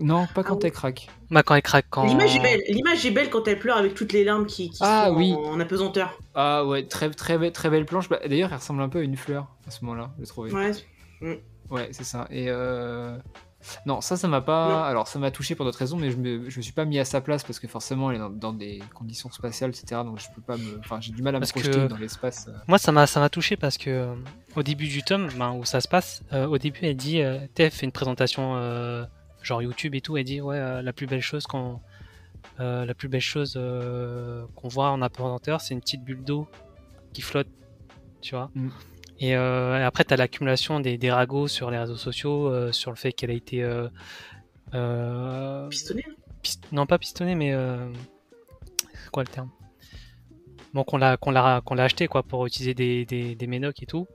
Non, 0.02 0.26
pas 0.34 0.42
quand 0.42 0.54
Ah 0.54 0.58
oui. 0.58 0.66
elle 0.66 0.72
craque. 0.72 1.08
Bah, 1.30 1.42
quand 1.42 1.54
elle 1.54 1.62
craque, 1.62 1.86
quand. 1.90 2.04
L'image 2.06 2.36
est 2.36 2.40
belle. 2.40 2.60
L'image 2.68 3.06
est 3.06 3.10
belle 3.10 3.30
quand 3.30 3.46
elle 3.48 3.58
pleure 3.58 3.76
avec 3.76 3.94
toutes 3.94 4.12
les 4.12 4.24
larmes 4.24 4.46
qui, 4.46 4.70
qui 4.70 4.78
Ah, 4.82 5.06
sont 5.08 5.16
oui. 5.16 5.32
en, 5.32 5.52
en 5.52 5.60
apesanteur. 5.60 6.18
Ah 6.34 6.64
ouais, 6.66 6.84
très 6.86 7.08
très 7.10 7.38
be- 7.38 7.52
très 7.52 7.70
belle 7.70 7.86
planche. 7.86 8.08
Bah, 8.08 8.20
D'ailleurs, 8.26 8.50
elle 8.50 8.58
ressemble 8.58 8.82
un 8.82 8.88
peu 8.88 8.98
à 8.98 9.02
une 9.02 9.16
fleur 9.16 9.46
à 9.66 9.70
ce 9.70 9.84
moment-là, 9.84 10.10
j'ai 10.18 10.26
trouvé. 10.26 10.52
Ouais. 10.52 10.72
Ouais, 11.70 11.88
c'est 11.92 12.04
ça. 12.04 12.26
Et 12.30 12.46
euh... 12.48 13.16
non, 13.86 14.00
ça, 14.02 14.16
ça 14.18 14.28
m'a 14.28 14.40
pas. 14.42 14.68
Non. 14.68 14.82
Alors, 14.82 15.08
ça 15.08 15.18
m'a 15.18 15.30
touché 15.30 15.54
pour 15.54 15.64
d'autres 15.64 15.78
raisons, 15.78 15.96
mais 15.96 16.10
je 16.10 16.16
me, 16.16 16.50
je 16.50 16.56
me 16.58 16.62
suis 16.62 16.72
pas 16.72 16.84
mis 16.84 16.98
à 16.98 17.04
sa 17.06 17.20
place 17.22 17.44
parce 17.44 17.58
que 17.60 17.66
forcément, 17.68 18.10
elle 18.10 18.16
est 18.16 18.20
dans, 18.20 18.28
dans 18.28 18.52
des 18.52 18.82
conditions 18.94 19.30
spatiales, 19.30 19.70
etc. 19.70 20.02
Donc, 20.04 20.18
je 20.20 20.26
peux 20.34 20.42
pas 20.42 20.56
me. 20.58 20.78
Enfin, 20.80 20.98
j'ai 21.00 21.12
du 21.12 21.22
mal 21.22 21.36
à 21.36 21.38
Parce 21.38 21.54
me 21.54 21.60
projeter 21.62 21.78
que- 21.84 21.86
dans 21.86 21.96
l'espace. 21.96 22.46
euh. 22.48 22.52
Moi, 22.68 22.76
ça 22.78 22.92
m'a, 22.92 23.06
ça 23.06 23.20
m'a 23.20 23.30
touché 23.30 23.56
parce 23.56 23.78
que 23.78 23.88
euh, 23.88 24.14
au 24.56 24.62
début 24.62 24.88
du 24.88 25.02
tome, 25.02 25.28
ben, 25.38 25.52
où 25.52 25.64
ça 25.64 25.80
se 25.80 25.88
passe, 25.88 26.22
euh, 26.32 26.46
au 26.46 26.58
début, 26.58 26.80
elle 26.82 26.96
dit, 26.96 27.22
euh, 27.22 27.38
Tef 27.54 27.74
fait 27.76 27.86
une 27.86 27.92
présentation 27.92 28.56
euh, 28.56 29.04
genre 29.42 29.62
YouTube 29.62 29.94
et 29.94 30.00
tout, 30.00 30.16
elle 30.16 30.24
dit 30.24 30.40
ouais, 30.40 30.56
euh, 30.58 30.82
la 30.82 30.92
plus 30.92 31.06
belle 31.06 31.20
chose 31.20 31.46
qu'on, 31.46 31.80
euh, 32.60 32.84
la 32.84 32.94
plus 32.94 33.08
belle 33.08 33.20
chose 33.20 33.54
euh, 33.56 34.44
qu'on 34.56 34.68
voit 34.68 34.90
en 34.90 35.02
apesanteur, 35.02 35.60
c'est 35.60 35.74
une 35.74 35.80
petite 35.80 36.04
bulle 36.04 36.22
d'eau 36.24 36.46
qui 37.12 37.22
flotte, 37.22 37.48
tu 38.20 38.34
vois. 38.34 38.50
Mm. 38.54 38.68
Et, 39.20 39.36
euh, 39.36 39.78
et 39.78 39.82
après, 39.82 40.04
t'as 40.04 40.16
l'accumulation 40.16 40.80
des, 40.80 40.98
des 40.98 41.10
ragots 41.12 41.46
sur 41.48 41.70
les 41.70 41.78
réseaux 41.78 41.96
sociaux, 41.96 42.48
euh, 42.48 42.72
sur 42.72 42.90
le 42.90 42.96
fait 42.96 43.12
qu'elle 43.12 43.30
a 43.30 43.34
été 43.34 43.62
euh, 43.62 43.88
euh, 44.74 45.68
Pistonné. 45.68 46.04
hein. 46.08 46.12
pist- 46.42 46.64
non 46.72 46.86
pas 46.86 46.98
pistonné 46.98 47.34
mais 47.34 47.52
euh, 47.52 47.76
c'est 48.94 49.10
quoi 49.10 49.22
le 49.22 49.28
terme? 49.28 49.50
Bon 50.74 50.84
qu'on 50.84 50.96
l'a 50.96 51.16
qu'on 51.18 51.30
l'a 51.30 51.60
qu'on 51.64 51.74
l'a 51.74 51.84
acheté 51.84 52.08
quoi 52.08 52.22
pour 52.22 52.46
utiliser 52.46 52.72
des, 52.74 53.04
des, 53.04 53.34
des 53.34 53.46
ménocs 53.46 53.82
et 53.82 53.86
tout 53.86 54.06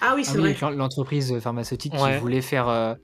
Ah 0.00 0.14
oui, 0.16 0.24
Ah 0.26 0.30
c'est 0.32 0.38
oui, 0.40 0.52
vrai. 0.52 0.74
l'entreprise 0.74 1.38
pharmaceutique 1.38 1.94
Ouais. 1.94 2.14
qui 2.14 2.18
voulait 2.20 2.40
faire 2.42 2.68
euh, 2.68 2.94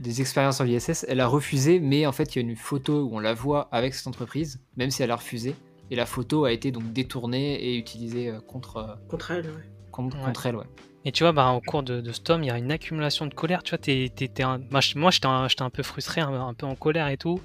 des 0.00 0.20
expériences 0.20 0.60
en 0.60 0.64
l'ISS, 0.64 1.04
elle 1.08 1.20
a 1.20 1.26
refusé, 1.26 1.78
mais 1.80 2.06
en 2.06 2.12
fait, 2.12 2.34
il 2.34 2.42
y 2.42 2.44
a 2.44 2.48
une 2.48 2.56
photo 2.56 3.04
où 3.04 3.16
on 3.16 3.20
la 3.20 3.34
voit 3.34 3.68
avec 3.72 3.94
cette 3.94 4.06
entreprise, 4.06 4.60
même 4.76 4.90
si 4.90 5.02
elle 5.02 5.10
a 5.10 5.16
refusé. 5.16 5.54
Et 5.90 5.96
la 5.96 6.06
photo 6.06 6.44
a 6.44 6.52
été 6.52 6.70
donc 6.72 6.92
détournée 6.92 7.54
et 7.62 7.76
utilisée 7.76 8.30
euh, 8.30 8.40
contre, 8.40 8.76
euh, 8.78 8.94
Contre 9.08 9.30
elle, 9.32 9.46
ouais. 9.46 9.52
contre, 9.92 10.16
Ouais. 10.18 10.24
contre 10.24 10.46
elle. 10.46 10.56
Ouais. 10.56 10.64
et 11.04 11.12
tu 11.12 11.22
vois 11.22 11.32
bah, 11.32 11.50
au 11.52 11.60
cours 11.60 11.82
de, 11.82 12.00
de 12.00 12.12
ce 12.12 12.20
tome 12.22 12.42
il 12.42 12.46
y 12.46 12.50
a 12.50 12.56
une 12.56 12.72
accumulation 12.72 13.26
de 13.26 13.34
colère 13.34 13.62
tu 13.62 13.70
vois 13.70 13.78
t'es, 13.78 14.10
t'es- 14.16 14.28
t'es 14.28 14.42
un- 14.42 14.58
moi, 14.70 14.80
j'étais 15.10 15.26
un, 15.26 15.46
j'étais 15.48 15.62
un 15.62 15.68
peu 15.70 15.82
frustré 15.82 16.22
un, 16.22 16.32
un 16.32 16.54
peu 16.54 16.64
en 16.66 16.74
colère 16.74 17.08
et 17.08 17.18
tout 17.18 17.38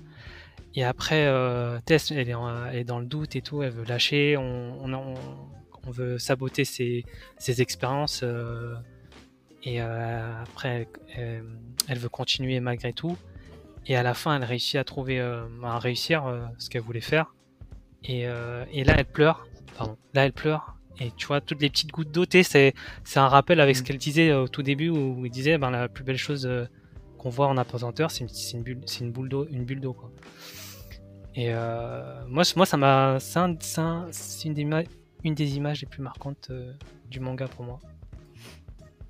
et 0.75 0.85
après 0.85 1.25
euh, 1.27 1.77
Tess 1.85 2.11
elle 2.11 2.29
est, 2.29 2.33
en- 2.33 2.65
elle 2.67 2.77
est 2.77 2.83
dans 2.85 2.99
le 2.99 3.05
doute 3.05 3.35
et 3.35 3.41
tout 3.41 3.61
elle 3.61 3.71
veut 3.71 3.83
lâcher 3.83 4.37
on, 4.37 4.77
on, 4.85 4.93
on- 4.93 5.13
on 5.85 5.91
veut 5.91 6.17
saboter 6.17 6.63
ses, 6.63 7.03
ses 7.37 7.61
expériences 7.61 8.21
euh, 8.23 8.75
et 9.63 9.81
euh, 9.81 10.41
après 10.43 10.87
elle, 11.15 11.43
elle 11.87 11.97
veut 11.99 12.09
continuer 12.09 12.59
malgré 12.59 12.93
tout. 12.93 13.17
Et 13.87 13.95
à 13.95 14.03
la 14.03 14.13
fin 14.13 14.35
elle 14.35 14.43
réussit 14.43 14.75
à 14.75 14.83
trouver 14.83 15.19
euh, 15.19 15.43
à 15.63 15.79
réussir 15.79 16.25
euh, 16.27 16.45
ce 16.57 16.69
qu'elle 16.69 16.81
voulait 16.83 17.01
faire. 17.01 17.33
Et, 18.03 18.27
euh, 18.27 18.63
et 18.71 18.83
là 18.83 18.95
elle 18.97 19.05
pleure. 19.05 19.47
Pardon. 19.77 19.97
Là 20.13 20.25
elle 20.25 20.33
pleure. 20.33 20.75
Et 21.01 21.11
tu 21.15 21.27
vois 21.27 21.39
toutes 21.41 21.61
les 21.61 21.69
petites 21.69 21.91
gouttes 21.91 22.11
d'eau 22.11 22.25
c'est 22.29 22.73
c'est 23.03 23.19
un 23.19 23.27
rappel 23.29 23.59
avec 23.61 23.75
ce 23.75 23.81
Mm. 23.81 23.85
qu'elle 23.85 23.97
disait 23.97 24.29
euh, 24.31 24.43
au 24.43 24.47
tout 24.47 24.63
début 24.63 24.89
où 24.89 25.25
il 25.25 25.31
disait 25.31 25.57
ben 25.57 25.71
la 25.71 25.87
plus 25.87 26.03
belle 26.03 26.17
chose 26.17 26.45
euh, 26.45 26.65
qu'on 27.17 27.29
voit 27.29 27.47
en 27.47 27.57
apesanteur 27.57 28.11
c'est 28.11 28.25
une, 28.53 28.63
bulle 28.63 28.81
c'est 28.85 28.99
une 29.05 29.11
boule 29.11 29.29
d'eau 29.29 29.47
une 29.49 29.63
bulle 29.65 29.79
d'eau 29.81 29.93
quoi. 29.93 30.11
Et 31.35 31.53
euh, 31.53 32.21
moi 32.27 32.43
moi 32.55 32.65
ça 32.65 32.77
m'a 32.77 33.17
c'est 33.19 33.39
un- 33.39 33.55
c'est 33.59 33.81
un- 33.81 34.07
c'est 34.11 34.47
une 34.47 34.53
des 34.53 34.63
ima- 34.63 34.85
une 35.23 35.35
des 35.35 35.55
images 35.55 35.81
les 35.81 35.87
plus 35.87 36.01
marquantes 36.01 36.47
euh, 36.49 36.73
du 37.09 37.19
manga 37.19 37.47
pour 37.47 37.63
moi 37.65 37.79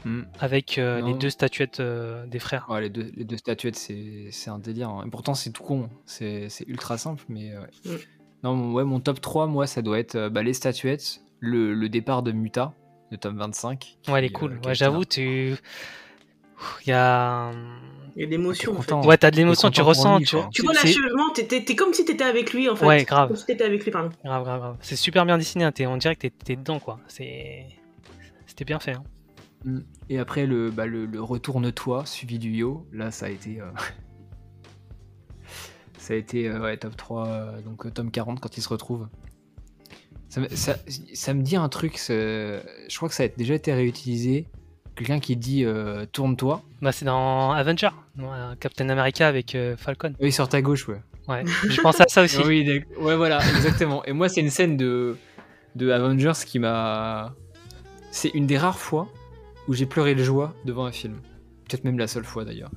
Mm. 0.05 0.21
avec 0.39 0.77
euh, 0.77 1.01
les 1.01 1.13
deux 1.13 1.29
statuettes 1.29 1.79
euh, 1.81 2.25
des 2.25 2.39
frères 2.39 2.65
Ouais, 2.69 2.81
les, 2.81 2.89
deux, 2.89 3.11
les 3.15 3.25
deux 3.25 3.35
statuettes, 3.37 3.75
c'est 3.75 4.29
c'est 4.31 4.49
un 4.49 4.59
délire. 4.59 4.89
hein. 4.89 5.03
Et 5.05 5.09
pourtant, 5.09 5.33
c'est 5.33 5.51
tout 5.51 5.63
con. 5.63 5.89
C'est 6.05 6.47
c'est 6.49 6.65
ultra 6.67 6.97
simple, 6.97 7.23
mais 7.27 7.53
euh, 7.53 7.61
ouais. 7.61 7.91
Mm. 7.93 7.97
Non, 8.43 8.55
mon- 8.55 8.73
ouais, 8.73 8.85
mon 8.85 8.99
top 9.01 9.19
3, 9.19 9.47
moi, 9.47 9.67
ça 9.67 9.81
doit 9.81 9.99
être 9.99 10.15
euh, 10.15 10.29
bah, 10.29 10.41
les 10.43 10.53
statuettes, 10.53 11.19
le, 11.39 11.73
le 11.73 11.89
départ 11.89 12.23
de 12.23 12.31
Muta, 12.31 12.73
le 13.11 13.17
tome 13.17 13.37
25. 13.37 13.97
qui, 14.01 14.11
ouais 14.11 14.19
elle 14.19 14.25
est 14.25 14.29
cool 14.29 14.59
ouais, 14.65 14.73
j'avoue 14.75 15.03
tu 15.03 15.55
il 16.85 16.89
y 16.89 16.91
a 16.93 17.51
Il 18.15 18.21
y 18.21 18.23
a 18.23 18.25
de 18.25 18.31
l'émotion, 18.31 18.71
en 18.77 18.81
fait. 18.81 18.91
content. 18.91 19.07
ouais 19.07 19.17
t'as 19.17 19.31
de 19.31 19.37
l'émotion 19.37 19.69
tu 19.71 19.81
ressens 19.81 20.17
lui, 20.19 20.25
tu, 20.25 20.35
quoi. 20.35 20.49
Tu 20.53 20.61
vois 20.61 20.73
l'achèvement, 20.73 21.29
t'es- 21.33 21.45
t'es 21.47 21.63
t'es 21.63 21.75
comme 21.75 21.93
si 21.93 22.03
t'étais 22.05 22.23
avec 22.23 22.53
lui, 22.53 22.69
en 22.69 22.75
fait. 22.75 22.85
Ouais, 22.85 23.03
grave. 23.05 23.27
Comme 23.29 23.37
si 23.37 23.45
t'étais 23.45 23.63
avec 23.65 23.83
lui, 23.83 23.91
pardon. 23.91 24.09
Grave, 24.23 24.43
grave, 24.43 24.59
grave. 24.59 24.77
C'est 24.81 24.95
super 24.97 25.25
bien 25.25 25.37
dessiné, 25.37 25.63
hein, 25.65 25.71
t'es- 25.73 25.85
on 25.87 25.97
dirait 25.97 26.15
que 26.15 26.21
t'es- 26.21 26.29
t'es 26.45 26.55
dedans, 26.55 26.79
quoi. 26.79 26.99
C'est... 27.07 27.65
C'était 28.45 28.65
bien 28.65 28.79
fait. 28.79 28.93
hein. 28.93 29.03
Mm. 29.65 29.79
Et 30.09 30.19
après, 30.19 30.45
le, 30.45 30.71
bah, 30.71 30.85
le, 30.85 31.05
le 31.05 31.21
retourne-toi, 31.21 32.05
suivi 32.05 32.39
du 32.39 32.51
yo, 32.51 32.87
là, 32.93 33.11
ça 33.11 33.25
a 33.27 33.29
été. 33.29 33.59
euh, 33.61 33.65
ça 35.97 36.13
a 36.13 36.17
été 36.17 36.47
euh, 36.47 36.59
ouais, 36.61 36.77
top 36.77 36.95
3, 36.95 37.27
euh, 37.27 37.61
donc 37.61 37.85
euh, 37.85 37.91
tome 37.91 38.11
40 38.11 38.39
quand 38.39 38.57
il 38.57 38.61
se 38.61 38.69
retrouve. 38.69 39.07
Ça, 40.29 40.41
me- 40.41 40.49
ça, 40.49 40.75
ça 41.13 41.33
me 41.33 41.41
dit 41.41 41.55
un 41.55 41.69
truc, 41.69 41.97
je 42.07 42.61
crois 42.95 43.09
que 43.09 43.15
ça 43.15 43.23
a 43.23 43.27
déjà 43.27 43.55
été 43.55 43.73
réutilisé. 43.73 44.47
Quelqu'un 44.95 45.19
qui 45.21 45.37
dit 45.37 45.63
euh, 45.63 46.05
tourne-toi. 46.11 46.61
Bah, 46.81 46.91
c'est 46.91 47.05
dans 47.05 47.51
Avenger, 47.51 47.89
euh, 48.19 48.55
Captain 48.59 48.89
America 48.89 49.27
avec 49.27 49.55
euh, 49.55 49.77
Falcon. 49.77 50.13
Oui, 50.19 50.31
sur 50.31 50.49
ta 50.49 50.61
gauche, 50.61 50.87
ouais. 50.89 51.01
Ouais, 51.29 51.43
je 51.69 51.79
pense 51.81 52.01
à 52.01 52.05
ça 52.07 52.23
aussi. 52.23 52.37
Oui, 52.45 52.65
d'ac- 52.65 52.85
ouais, 52.99 53.15
voilà, 53.15 53.39
exactement. 53.55 54.03
Et 54.05 54.11
moi, 54.13 54.27
c'est 54.29 54.41
une 54.41 54.49
scène 54.49 54.75
de, 54.77 55.15
de 55.75 55.89
Avengers 55.91 56.33
qui 56.45 56.59
m'a. 56.59 57.33
C'est 58.11 58.29
une 58.29 58.45
des 58.47 58.57
rares 58.57 58.79
fois 58.79 59.07
où 59.69 59.73
j'ai 59.73 59.85
pleuré 59.85 60.15
de 60.15 60.23
joie 60.23 60.53
devant 60.65 60.85
un 60.85 60.91
film. 60.91 61.21
Peut-être 61.67 61.85
même 61.85 61.97
la 61.97 62.07
seule 62.07 62.25
fois 62.25 62.43
d'ailleurs. 62.43 62.71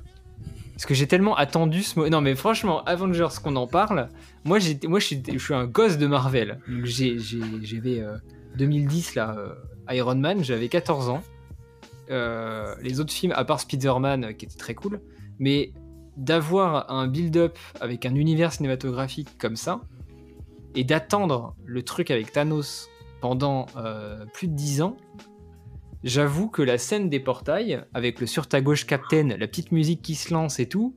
Parce 0.74 0.86
que 0.86 0.94
j'ai 0.94 1.08
tellement 1.08 1.34
attendu 1.36 1.82
ce 1.82 1.98
moment. 1.98 2.10
Non, 2.10 2.20
mais 2.20 2.34
franchement, 2.36 2.84
Avengers, 2.84 3.28
qu'on 3.42 3.56
en 3.56 3.66
parle, 3.66 4.08
moi, 4.44 4.58
moi 4.86 5.00
je, 5.00 5.06
suis, 5.38 5.54
un 5.54 5.66
gosse 5.66 5.98
de 5.98 6.06
Marvel. 6.06 6.60
J'avais 6.84 8.00
euh, 8.00 8.16
2010, 8.56 9.16
là, 9.16 9.36
euh, 9.36 9.54
Iron 9.90 10.14
Man, 10.14 10.44
j'avais 10.44 10.68
14 10.68 11.08
ans. 11.08 11.22
Euh, 12.10 12.74
les 12.82 13.00
autres 13.00 13.12
films, 13.12 13.32
à 13.34 13.44
part 13.44 13.60
Spider-Man, 13.60 14.24
euh, 14.24 14.32
qui 14.32 14.44
était 14.44 14.58
très 14.58 14.74
cool, 14.74 15.00
mais 15.38 15.72
d'avoir 16.16 16.90
un 16.90 17.06
build-up 17.06 17.56
avec 17.80 18.04
un 18.04 18.14
univers 18.14 18.52
cinématographique 18.52 19.28
comme 19.38 19.56
ça, 19.56 19.80
et 20.74 20.84
d'attendre 20.84 21.54
le 21.64 21.82
truc 21.82 22.10
avec 22.10 22.32
Thanos 22.32 22.88
pendant 23.20 23.66
euh, 23.76 24.26
plus 24.34 24.48
de 24.48 24.54
10 24.54 24.82
ans, 24.82 24.96
j'avoue 26.04 26.48
que 26.48 26.62
la 26.62 26.78
scène 26.78 27.08
des 27.08 27.20
portails, 27.20 27.82
avec 27.94 28.20
le 28.20 28.26
sur 28.26 28.46
ta 28.46 28.60
gauche 28.60 28.86
Captain, 28.86 29.28
la 29.38 29.46
petite 29.46 29.72
musique 29.72 30.02
qui 30.02 30.14
se 30.14 30.32
lance 30.32 30.58
et 30.60 30.68
tout, 30.68 30.96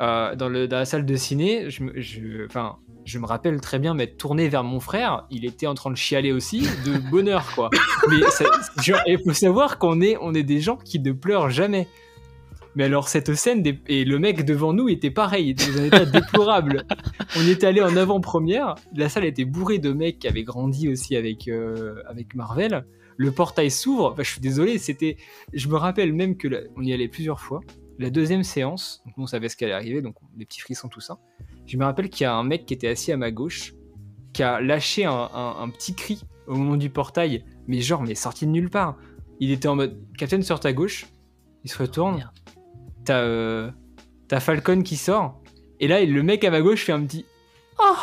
euh, 0.00 0.34
dans, 0.34 0.48
le, 0.48 0.66
dans 0.68 0.78
la 0.78 0.84
salle 0.84 1.06
de 1.06 1.16
ciné, 1.16 1.70
je, 1.70 2.44
enfin, 2.46 2.76
je 3.04 3.18
me 3.18 3.26
rappelle 3.26 3.60
très 3.60 3.78
bien 3.78 3.94
m'être 3.94 4.16
tourné 4.16 4.48
vers 4.48 4.64
mon 4.64 4.80
frère. 4.80 5.26
Il 5.30 5.44
était 5.44 5.66
en 5.66 5.74
train 5.74 5.90
de 5.90 5.96
chialer 5.96 6.32
aussi, 6.32 6.62
de 6.84 6.98
bonheur, 7.10 7.46
quoi. 7.54 7.70
Mais 8.08 8.16
il 9.06 9.18
faut 9.24 9.32
savoir 9.32 9.78
qu'on 9.78 10.00
est, 10.00 10.16
on 10.20 10.34
est 10.34 10.42
des 10.42 10.60
gens 10.60 10.76
qui 10.76 10.98
ne 10.98 11.12
pleurent 11.12 11.50
jamais. 11.50 11.86
Mais 12.76 12.84
alors, 12.84 13.06
cette 13.06 13.32
scène, 13.36 13.62
des- 13.62 13.78
et 13.86 14.04
le 14.04 14.18
mec 14.18 14.44
devant 14.44 14.72
nous 14.72 14.88
était 14.88 15.12
pareil, 15.12 15.44
il 15.46 15.50
était 15.50 15.70
dans 15.70 15.80
un 15.80 15.84
état 15.84 16.04
déplorable. 16.06 16.84
On 17.36 17.46
était 17.48 17.68
allé 17.68 17.80
en 17.80 17.96
avant-première, 17.96 18.74
la 18.96 19.08
salle 19.08 19.24
était 19.26 19.44
bourrée 19.44 19.78
de 19.78 19.92
mecs 19.92 20.18
qui 20.18 20.26
avaient 20.26 20.42
grandi 20.42 20.88
aussi 20.88 21.14
avec, 21.14 21.46
euh, 21.46 22.02
avec 22.08 22.34
Marvel. 22.34 22.84
Le 23.16 23.30
portail 23.32 23.70
s'ouvre, 23.70 24.12
Enfin, 24.12 24.22
je 24.22 24.30
suis 24.30 24.40
désolé, 24.40 24.78
c'était. 24.78 25.16
Je 25.52 25.68
me 25.68 25.76
rappelle 25.76 26.12
même 26.12 26.36
que 26.36 26.48
la- 26.48 26.60
on 26.76 26.82
y 26.82 26.92
allait 26.92 27.08
plusieurs 27.08 27.40
fois. 27.40 27.60
La 27.98 28.10
deuxième 28.10 28.42
séance, 28.42 29.02
donc 29.06 29.14
on 29.18 29.26
savait 29.26 29.48
ce 29.48 29.56
qui 29.56 29.64
allait 29.64 29.72
arriver, 29.74 30.02
donc 30.02 30.16
des 30.34 30.44
petits 30.44 30.60
frissons, 30.60 30.88
tout 30.88 31.00
ça. 31.00 31.18
Je 31.66 31.76
me 31.76 31.84
rappelle 31.84 32.10
qu'il 32.10 32.24
y 32.24 32.26
a 32.26 32.34
un 32.34 32.42
mec 32.42 32.66
qui 32.66 32.74
était 32.74 32.88
assis 32.88 33.12
à 33.12 33.16
ma 33.16 33.30
gauche, 33.30 33.72
qui 34.32 34.42
a 34.42 34.60
lâché 34.60 35.04
un, 35.04 35.12
un- 35.12 35.56
un 35.60 35.68
petit 35.70 35.94
cri 35.94 36.20
au 36.48 36.56
moment 36.56 36.76
du 36.76 36.90
portail, 36.90 37.44
mais 37.68 37.80
genre, 37.80 38.02
mais 38.02 38.16
sorti 38.16 38.46
de 38.46 38.50
nulle 38.50 38.68
part. 38.68 38.96
Il 39.38 39.52
était 39.52 39.68
en 39.68 39.76
mode 39.76 39.96
Captain 40.18 40.42
sur 40.42 40.58
ta 40.58 40.72
gauche, 40.72 41.06
il 41.62 41.70
se 41.70 41.78
retourne, 41.78 42.28
t'as 43.04 43.20
euh, 43.20 43.70
t'as 44.26 44.40
Falcon 44.40 44.82
qui 44.82 44.96
sort, 44.96 45.40
et 45.78 45.86
là, 45.86 46.04
le 46.04 46.22
mec 46.24 46.42
à 46.44 46.50
ma 46.50 46.60
gauche 46.62 46.84
fait 46.84 46.92
un 46.92 47.02
petit 47.04 47.24
Oh 47.78 47.94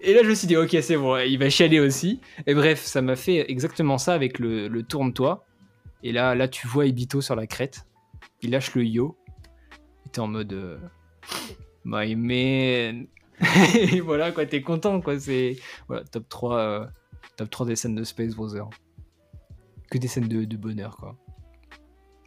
Et 0.00 0.14
là, 0.14 0.20
je 0.22 0.28
me 0.28 0.34
suis 0.34 0.46
dit, 0.46 0.56
ok, 0.56 0.76
c'est 0.80 0.96
bon, 0.96 1.16
il 1.18 1.38
va 1.38 1.50
chialer 1.50 1.80
aussi. 1.80 2.20
Et 2.46 2.54
bref, 2.54 2.84
ça 2.84 3.02
m'a 3.02 3.16
fait 3.16 3.50
exactement 3.50 3.98
ça 3.98 4.14
avec 4.14 4.38
le, 4.38 4.82
tourne-toi. 4.82 5.44
Et 6.02 6.12
là, 6.12 6.34
là, 6.34 6.46
tu 6.46 6.68
vois 6.68 6.86
Ibito 6.86 7.20
sur 7.20 7.34
la 7.34 7.46
crête. 7.46 7.86
Il 8.42 8.50
lâche 8.50 8.74
le 8.74 8.84
yo. 8.84 9.16
Il 10.04 10.08
était 10.08 10.20
en 10.20 10.28
mode 10.28 10.52
euh, 10.52 10.78
My 11.84 12.14
man. 12.14 13.06
Et 13.74 14.00
voilà, 14.00 14.30
quoi, 14.30 14.46
t'es 14.46 14.62
content, 14.62 15.00
quoi. 15.00 15.18
C'est 15.18 15.56
voilà, 15.88 16.04
top 16.04 16.28
3, 16.28 16.58
euh, 16.58 16.86
top 17.36 17.50
3 17.50 17.66
des 17.66 17.76
scènes 17.76 17.96
de 17.96 18.04
Space 18.04 18.34
Brother. 18.34 18.68
Que 19.90 19.98
des 19.98 20.08
scènes 20.08 20.28
de, 20.28 20.44
de 20.44 20.56
bonheur, 20.56 20.96
quoi. 20.96 21.16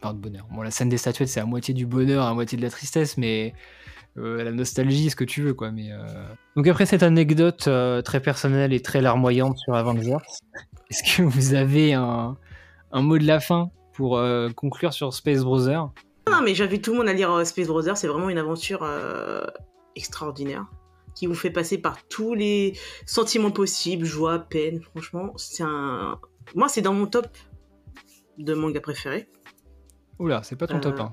Enfin, 0.02 0.12
de 0.12 0.18
bonheur. 0.18 0.46
Bon, 0.50 0.62
la 0.62 0.70
scène 0.70 0.90
des 0.90 0.98
statuettes, 0.98 1.28
c'est 1.28 1.40
à 1.40 1.46
moitié 1.46 1.72
du 1.72 1.86
bonheur, 1.86 2.26
à 2.26 2.34
moitié 2.34 2.58
de 2.58 2.62
la 2.62 2.70
tristesse, 2.70 3.16
mais 3.16 3.54
euh, 4.18 4.42
la 4.44 4.52
nostalgie, 4.52 5.10
ce 5.10 5.16
que 5.16 5.24
tu 5.24 5.42
veux, 5.42 5.54
quoi. 5.54 5.70
Mais, 5.70 5.90
euh, 5.92 5.98
Donc, 6.56 6.66
après 6.66 6.86
cette 6.86 7.02
anecdote 7.02 7.66
euh, 7.68 8.02
très 8.02 8.20
personnelle 8.20 8.72
et 8.72 8.80
très 8.80 9.00
larmoyante 9.00 9.58
sur 9.58 9.74
Avengers, 9.74 10.16
est-ce 10.90 11.16
que 11.16 11.22
vous 11.22 11.54
avez 11.54 11.94
un, 11.94 12.36
un 12.92 13.02
mot 13.02 13.18
de 13.18 13.26
la 13.26 13.40
fin 13.40 13.70
pour 13.94 14.18
euh, 14.18 14.50
conclure 14.50 14.92
sur 14.92 15.12
Space 15.14 15.42
Brother? 15.42 15.90
Non, 16.30 16.40
mais 16.42 16.54
j'invite 16.54 16.84
tout 16.84 16.92
le 16.92 16.98
monde 16.98 17.08
à 17.08 17.12
lire 17.12 17.46
Space 17.46 17.66
Brothers. 17.66 17.96
C'est 17.96 18.06
vraiment 18.08 18.28
une 18.30 18.38
aventure 18.38 18.82
euh, 18.82 19.44
extraordinaire 19.96 20.66
qui 21.14 21.26
vous 21.26 21.34
fait 21.34 21.50
passer 21.50 21.78
par 21.78 22.02
tous 22.08 22.34
les 22.34 22.78
sentiments 23.06 23.50
possibles, 23.50 24.04
joie, 24.04 24.38
peine. 24.38 24.80
Franchement, 24.82 25.32
c'est 25.36 25.62
un. 25.62 26.18
Moi, 26.54 26.68
c'est 26.68 26.80
dans 26.80 26.94
mon 26.94 27.06
top 27.06 27.26
de 28.38 28.54
manga 28.54 28.80
préféré. 28.80 29.28
Oula, 30.18 30.42
c'est 30.42 30.56
pas 30.56 30.66
ton 30.66 30.80
top 30.80 30.98
Euh, 31.00 31.02
1. 31.02 31.12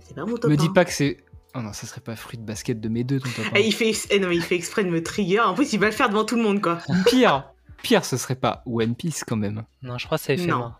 C'est 0.00 0.14
pas 0.14 0.24
mon 0.26 0.36
top. 0.36 0.50
Me 0.50 0.56
dis 0.56 0.66
hein. 0.66 0.72
pas 0.74 0.84
que 0.84 0.92
c'est. 0.92 1.16
Oh 1.56 1.60
non, 1.62 1.72
ça 1.72 1.86
serait 1.86 2.00
pas 2.00 2.16
fruit 2.16 2.38
de 2.38 2.44
basket 2.44 2.80
de 2.80 2.88
mes 2.88 3.04
deux, 3.04 3.20
ton 3.20 3.30
top 3.30 3.44
1. 3.46 3.50
Eh, 3.54 3.66
il 3.66 3.72
fait, 3.72 3.92
eh 4.10 4.18
non, 4.18 4.28
mais 4.28 4.36
il 4.36 4.42
fait 4.42 4.56
exprès 4.56 4.82
de 4.84 4.90
me 4.90 5.02
trigger. 5.02 5.40
En 5.40 5.54
plus, 5.54 5.72
il 5.72 5.78
va 5.78 5.86
le 5.86 5.92
faire 5.92 6.08
devant 6.08 6.24
tout 6.24 6.36
le 6.36 6.42
monde, 6.42 6.60
quoi. 6.60 6.78
Pire 7.06 7.44
Pire, 7.82 8.04
ce 8.04 8.16
serait 8.16 8.34
pas 8.34 8.62
One 8.66 8.94
Piece 8.94 9.24
quand 9.24 9.36
même. 9.36 9.64
Non, 9.82 9.98
je 9.98 10.06
crois 10.06 10.18
que 10.18 10.24
c'est 10.24 10.34
éphémère. 10.34 10.76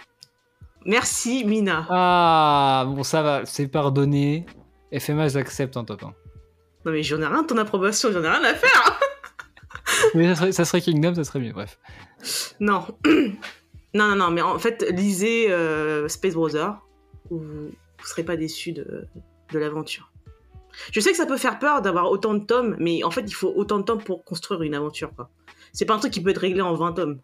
Merci, 0.87 1.45
Mina. 1.45 1.87
Ah, 1.91 2.85
bon, 2.87 3.03
ça 3.03 3.23
va, 3.23 3.47
c'est 3.47 3.69
pardonné. 3.69 4.47
FMA, 4.93 5.29
j'accepte 5.29 5.77
en 5.77 5.85
top 5.85 6.03
1. 6.03 6.07
Non, 6.07 6.93
mais 6.93 7.03
j'en 7.03 7.21
ai 7.21 7.27
rien 7.27 7.43
de 7.43 7.47
ton 7.47 7.57
approbation, 7.57 8.11
j'en 8.13 8.23
ai 8.23 8.29
rien 8.29 8.45
à 8.45 8.55
faire. 8.55 9.01
Mais 10.15 10.29
ça 10.29 10.35
serait, 10.35 10.53
ça 10.53 10.65
serait 10.65 10.81
Kingdom, 10.81 11.15
ça 11.15 11.25
serait 11.25 11.41
mieux, 11.41 11.53
bref. 11.53 11.79
Non. 12.61 12.87
non, 13.95 14.09
non, 14.09 14.17
non, 14.17 14.31
mais 14.31 14.43
en 14.43 14.59
fait, 14.59 14.85
lisez 14.91 15.51
euh, 15.51 16.09
Space 16.09 16.35
Brother. 16.35 16.79
Vous, 17.31 17.39
vous 17.39 18.07
serez 18.07 18.23
pas 18.23 18.37
déçus 18.37 18.73
de, 18.73 19.07
de 19.53 19.59
l'aventure. 19.59 20.11
Je 20.93 21.01
sais 21.01 21.11
que 21.11 21.17
ça 21.17 21.27
peut 21.27 21.37
faire 21.37 21.59
peur 21.59 21.83
d'avoir 21.83 22.11
autant 22.11 22.35
de 22.35 22.45
tomes, 22.45 22.77
mais 22.79 23.03
en 23.05 23.11
fait, 23.11 23.23
il 23.23 23.33
faut 23.35 23.53
autant 23.55 23.79
de 23.79 23.85
tomes 23.85 24.03
pour 24.03 24.25
construire 24.25 24.63
une 24.63 24.75
aventure. 24.75 25.15
quoi. 25.15 25.31
C'est 25.73 25.85
pas 25.85 25.95
un 25.95 25.99
truc 25.99 26.13
qui 26.13 26.23
peut 26.23 26.31
être 26.31 26.39
réglé 26.39 26.61
en 26.61 26.75
20 26.75 26.93
tomes. 26.93 27.21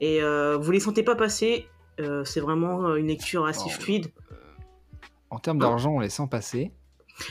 Et 0.00 0.22
euh, 0.22 0.56
vous 0.60 0.70
les 0.70 0.80
sentez 0.80 1.02
pas 1.02 1.14
passer. 1.16 1.66
euh, 2.00 2.24
c'est 2.24 2.40
vraiment 2.40 2.86
euh, 2.86 2.94
une 2.96 3.08
lecture 3.08 3.44
assez 3.46 3.66
Oh. 3.66 3.80
fluide. 3.80 4.12
En 5.30 5.38
termes 5.38 5.58
d'argent, 5.58 5.90
on 5.96 6.00
les 6.00 6.08
sent 6.10 6.26
passer. 6.30 6.72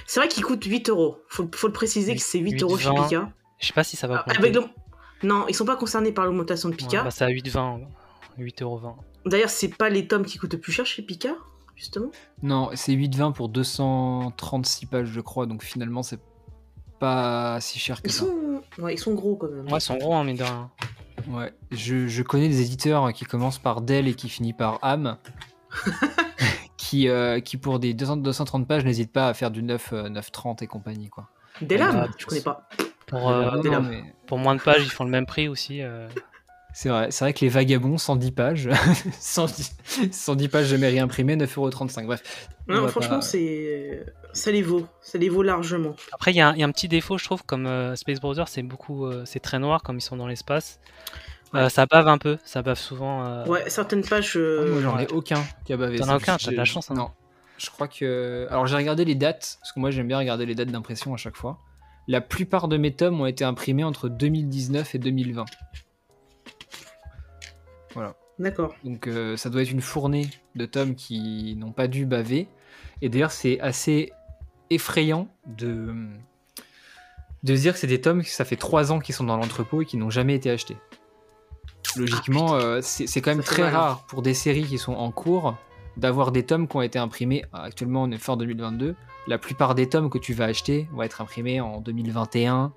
C'est 0.05 0.19
vrai 0.19 0.27
qu'il 0.27 0.43
coûte 0.43 0.63
8 0.65 0.89
euros. 0.89 1.19
Faut, 1.29 1.49
faut 1.55 1.67
le 1.67 1.73
préciser 1.73 2.13
que 2.15 2.21
c'est 2.21 2.39
8 2.39 2.51
8, 2.51 2.63
euros 2.63 2.77
chez 2.77 2.89
20. 2.89 3.03
Pika. 3.03 3.31
Je 3.59 3.67
sais 3.67 3.73
pas 3.73 3.83
si 3.85 3.95
ça 3.95 4.07
va. 4.07 4.17
Avec 4.19 4.53
le- 4.53 4.63
Non, 5.23 5.45
ils 5.47 5.55
sont 5.55 5.65
pas 5.65 5.77
concernés 5.77 6.11
par 6.11 6.25
l'augmentation 6.25 6.67
de 6.69 6.75
Pika. 6.75 6.97
Ouais, 6.97 7.03
bah, 7.05 7.11
c'est 7.11 7.23
à 7.23 7.29
8,20. 7.29 7.79
8,20€. 8.37 8.95
D'ailleurs, 9.25 9.49
c'est 9.49 9.69
pas 9.69 9.89
les 9.89 10.07
tomes 10.07 10.25
qui 10.25 10.37
coûtent 10.37 10.53
le 10.53 10.59
plus 10.59 10.71
cher 10.73 10.85
chez 10.85 11.01
Pika, 11.01 11.35
justement. 11.77 12.09
Non, 12.43 12.69
c'est 12.73 12.91
8,20 12.93 13.31
pour 13.33 13.47
236 13.47 14.85
pages, 14.87 15.07
je 15.07 15.21
crois, 15.21 15.45
donc 15.45 15.63
finalement, 15.63 16.03
c'est 16.03 16.19
pas 16.99 17.59
si 17.61 17.79
cher 17.79 18.01
que 18.01 18.07
Ils 18.09 18.11
ça. 18.11 18.25
sont... 18.25 18.61
Ouais, 18.79 18.95
ils 18.95 18.97
sont 18.99 19.13
gros 19.13 19.35
quand 19.37 19.47
même. 19.49 19.65
Ouais, 19.71 19.77
ils 19.77 19.81
sont 19.81 19.95
gros, 19.97 20.13
hein, 20.15 20.23
mais 20.25 20.33
de 20.33 20.43
rien. 20.43 20.69
Ouais, 21.29 21.53
je, 21.71 22.07
je 22.07 22.23
connais 22.23 22.47
des 22.49 22.61
éditeurs 22.61 23.11
qui 23.13 23.25
commencent 23.25 23.59
par 23.59 23.81
Dell 23.81 24.07
et 24.07 24.13
qui 24.13 24.29
finissent 24.29 24.55
par 24.57 24.79
Am, 24.81 25.17
qui, 26.77 27.07
euh, 27.09 27.39
qui 27.39 27.57
pour 27.57 27.79
des 27.79 27.93
200 27.93 28.17
230 28.17 28.67
pages 28.67 28.83
n'hésitent 28.85 29.11
pas 29.13 29.27
à 29.29 29.33
faire 29.33 29.51
du 29.51 29.63
9, 29.63 29.93
euh, 29.93 30.09
9,30 30.09 30.63
et 30.63 30.67
compagnie, 30.67 31.09
quoi. 31.09 31.29
Lames, 31.61 32.05
Ah, 32.07 32.07
je 32.17 32.25
connais 32.25 32.41
pas. 32.41 32.67
Pour, 33.07 33.29
euh, 33.29 33.61
Non, 33.63 33.81
mais 33.81 34.03
pour 34.27 34.37
moins 34.37 34.55
de 34.55 34.61
pages, 34.61 34.83
ils 34.83 34.91
font 34.91 35.03
le 35.05 35.09
même 35.09 35.25
prix 35.25 35.47
aussi. 35.47 35.81
C'est 36.79 36.89
vrai, 36.89 37.07
c'est 37.09 37.25
vrai 37.25 37.33
que 37.33 37.39
les 37.41 37.49
vagabonds, 37.49 37.97
110 37.97 38.31
pages, 38.33 38.69
110, 39.19 39.75
110 40.11 40.47
pages 40.47 40.67
jamais 40.67 40.89
réimprimées, 40.89 41.35
9,35€, 41.35 42.05
bref. 42.05 42.49
On 42.69 42.73
Non, 42.75 42.87
franchement, 42.87 43.15
pas- 43.15 43.21
c'est. 43.21 44.05
Ça 44.33 44.51
les 44.51 44.61
vaut. 44.61 44.85
Ça 45.01 45.17
les 45.17 45.29
vaut 45.29 45.41
largement. 45.41 45.95
Après, 46.13 46.31
il 46.31 46.35
y, 46.37 46.41
a 46.41 46.49
un- 46.49 46.53
il 46.53 46.59
y 46.59 46.63
a 46.63 46.67
un 46.67 46.71
petit 46.71 46.87
défaut, 46.87 47.17
je 47.17 47.25
trouve, 47.25 47.43
comme 47.43 47.65
euh, 47.65 47.95
Space 47.95 48.19
Brothers, 48.19 48.47
c'est 48.47 48.61
beaucoup, 48.61 49.07
euh, 49.07 49.23
c'est 49.25 49.39
très 49.39 49.57
noir 49.57 49.81
comme 49.81 49.97
ils 49.97 50.01
sont 50.01 50.17
dans 50.17 50.27
l'espace. 50.27 50.79
Euh, 51.55 51.69
ça 51.69 51.87
bave 51.87 52.07
un 52.07 52.19
peu, 52.19 52.37
ça 52.45 52.61
bave 52.61 52.77
souvent. 52.77 53.25
euh, 53.25 53.45
Ouais, 53.47 53.67
certaines 53.69 54.03
pages. 54.03 54.33
Ah, 54.35 54.39
euh, 54.39 54.73
moi, 54.73 54.81
j'en 54.83 54.99
ai 54.99 55.07
aucun 55.07 55.43
qui 55.65 55.73
a 55.73 55.77
bavé. 55.77 55.97
T'en 55.97 56.09
as 56.09 56.17
aucun, 56.17 56.37
t'as 56.37 56.51
de 56.51 56.55
la 56.57 56.65
chance, 56.65 56.91
hein. 56.91 56.93
Non. 56.95 57.09
Je 57.57 57.71
crois 57.71 57.87
que. 57.87 58.45
Alors, 58.51 58.67
j'ai 58.67 58.75
regardé 58.75 59.03
les 59.03 59.15
dates, 59.15 59.57
parce 59.61 59.71
que 59.71 59.79
moi, 59.79 59.89
j'aime 59.89 60.07
bien 60.09 60.19
regarder 60.19 60.45
les 60.45 60.53
dates 60.53 60.69
d'impression 60.69 61.11
à 61.15 61.17
chaque 61.17 61.37
fois. 61.37 61.57
La 62.07 62.21
plupart 62.21 62.67
de 62.67 62.77
mes 62.77 62.93
tomes 62.93 63.19
ont 63.19 63.25
été 63.25 63.43
imprimés 63.45 63.83
entre 63.83 64.09
2019 64.09 64.93
et 64.93 64.99
2020. 64.99 65.45
D'accord. 68.39 68.75
Donc, 68.83 69.07
euh, 69.07 69.35
ça 69.35 69.49
doit 69.49 69.61
être 69.61 69.71
une 69.71 69.81
fournée 69.81 70.29
de 70.55 70.65
tomes 70.65 70.95
qui 70.95 71.55
n'ont 71.57 71.71
pas 71.71 71.87
dû 71.87 72.05
baver. 72.05 72.47
Et 73.01 73.09
d'ailleurs, 73.09 73.31
c'est 73.31 73.59
assez 73.59 74.11
effrayant 74.69 75.27
de. 75.45 75.93
dire 77.43 77.73
que 77.73 77.79
c'est 77.79 77.87
des 77.87 78.01
tomes, 78.01 78.23
ça 78.23 78.45
fait 78.45 78.55
3 78.55 78.91
ans 78.91 78.99
qu'ils 78.99 79.15
sont 79.15 79.23
dans 79.23 79.37
l'entrepôt 79.37 79.81
et 79.81 79.85
qui 79.85 79.97
n'ont 79.97 80.09
jamais 80.09 80.35
été 80.35 80.51
achetés. 80.51 80.77
Logiquement, 81.95 82.53
euh, 82.53 82.79
c'est 82.81 83.21
quand 83.21 83.31
même 83.31 83.43
très 83.43 83.63
mal, 83.63 83.73
rare 83.73 84.05
pour 84.07 84.21
des 84.21 84.33
séries 84.33 84.65
qui 84.65 84.77
sont 84.77 84.93
en 84.93 85.11
cours 85.11 85.55
d'avoir 85.95 86.31
des 86.31 86.43
tomes 86.43 86.67
qui 86.67 86.75
ont 86.75 86.81
été 86.81 86.99
imprimés. 86.99 87.43
Actuellement, 87.53 88.03
on 88.03 88.11
est 88.11 88.19
fort 88.19 88.37
2022. 88.37 88.95
La 89.27 89.37
plupart 89.39 89.73
des 89.73 89.89
tomes 89.89 90.09
que 90.09 90.19
tu 90.19 90.33
vas 90.33 90.45
acheter 90.45 90.87
vont 90.91 91.01
être 91.01 91.21
imprimés 91.21 91.59
en 91.59 91.81
2021, 91.81 92.71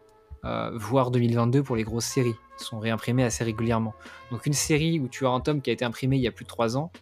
euh, 0.45 0.71
voire 0.75 1.11
2022 1.11 1.63
pour 1.63 1.77
les 1.77 1.85
grosses 1.85 2.07
séries. 2.07 2.35
Sont 2.61 2.79
réimprimés 2.79 3.25
assez 3.25 3.43
régulièrement. 3.45 3.95
Donc, 4.31 4.47
une 4.47 4.53
série 4.53 5.01
où 5.01 5.09
tu 5.09 5.27
as 5.27 5.31
un 5.31 5.41
tome 5.41 5.61
qui 5.63 5.71
a 5.71 5.73
été 5.73 5.85
imprimé 5.85 6.17
il 6.17 6.23
y 6.23 6.29
a 6.29 6.33
plus 6.33 6.45
de 6.45 6.49
3 6.51 6.77
ans, 6.77 6.93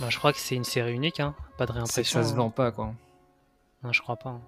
bah, 0.00 0.06
je 0.08 0.16
crois 0.18 0.32
que 0.32 0.38
c'est 0.38 0.54
une 0.56 0.64
série 0.64 0.92
unique, 0.94 1.20
hein. 1.20 1.34
pas 1.58 1.66
de 1.66 1.72
réimpression. 1.72 2.22
ça 2.22 2.26
se 2.28 2.32
hein. 2.32 2.36
vend 2.36 2.50
pas, 2.50 2.72
quoi. 2.72 2.94
Non, 3.82 3.92
je 3.92 4.00
crois 4.00 4.16
pas. 4.16 4.30
hein. 4.30 4.40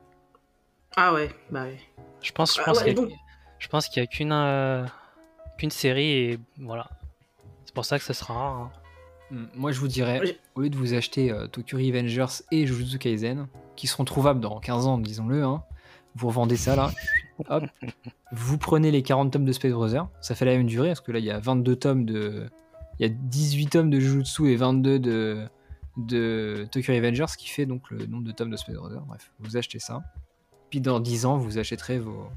Ah 0.96 1.12
ouais, 1.12 1.30
bah 1.50 1.64
ouais. 1.64 1.78
Je 2.22 2.32
pense, 2.32 2.56
je 2.56 2.60
Ah 2.60 2.64
pense 2.64 2.78
ouais, 2.78 2.84
qu'il 2.94 4.02
y 4.02 4.02
a- 4.02 4.06
qu'une 4.06 4.32
euh, 4.32 4.84
qu'une 5.58 5.70
série 5.70 6.08
et 6.10 6.38
voilà. 6.58 6.88
C'est 7.64 7.74
pour 7.74 7.84
ça 7.84 7.98
que 7.98 8.04
ça 8.04 8.14
sera 8.14 8.34
rare. 8.34 8.56
hein. 8.56 8.70
Hmm, 9.30 9.44
Moi, 9.54 9.70
je 9.72 9.78
vous 9.78 9.86
dirais, 9.88 10.38
au 10.56 10.62
lieu 10.62 10.70
de 10.70 10.76
vous 10.76 10.94
acheter 10.94 11.30
euh, 11.30 11.46
Tokyo 11.46 11.76
Revengers 11.78 12.42
et 12.50 12.66
Jujutsu 12.66 12.98
Kaisen, 12.98 13.46
qui 13.76 13.86
seront 13.86 14.04
trouvables 14.04 14.40
dans 14.40 14.58
15 14.58 14.86
ans, 14.86 14.98
disons-le, 14.98 15.44
hein, 15.44 15.62
vous 16.16 16.28
revendez 16.28 16.56
ça 16.56 16.76
là, 16.76 16.90
hop, 17.48 17.64
vous 18.32 18.58
prenez 18.58 18.90
les 18.90 19.02
40 19.02 19.32
tomes 19.32 19.44
de 19.44 19.52
Space 19.52 19.72
Brother, 19.72 20.08
ça 20.20 20.34
fait 20.34 20.44
la 20.44 20.56
même 20.56 20.66
durée, 20.66 20.88
parce 20.88 21.00
que 21.00 21.12
là, 21.12 21.18
il 21.18 21.24
y 21.24 21.30
a 21.30 21.38
22 21.38 21.76
tomes 21.76 22.04
de. 22.04 22.48
Il 22.98 23.06
y 23.06 23.10
a 23.10 23.12
18 23.12 23.66
tomes 23.68 23.90
de 23.90 23.98
Jujutsu 23.98 24.50
et 24.50 24.56
22 24.56 24.98
de, 24.98 25.48
de 25.96 26.68
Tokyo 26.70 26.92
Revengers, 26.92 27.28
ce 27.28 27.38
qui 27.38 27.48
fait 27.48 27.64
donc 27.64 27.90
le 27.90 28.04
nombre 28.06 28.24
de 28.24 28.32
tomes 28.32 28.50
de 28.50 28.56
Space 28.56 28.76
Brother. 28.76 29.00
Bref, 29.06 29.32
vous 29.38 29.56
achetez 29.56 29.78
ça. 29.78 30.02
Puis 30.68 30.80
dans 30.80 31.00
10 31.00 31.24
ans, 31.24 31.38
vous 31.38 31.58
achèterez 31.58 31.98
vos, 31.98 32.28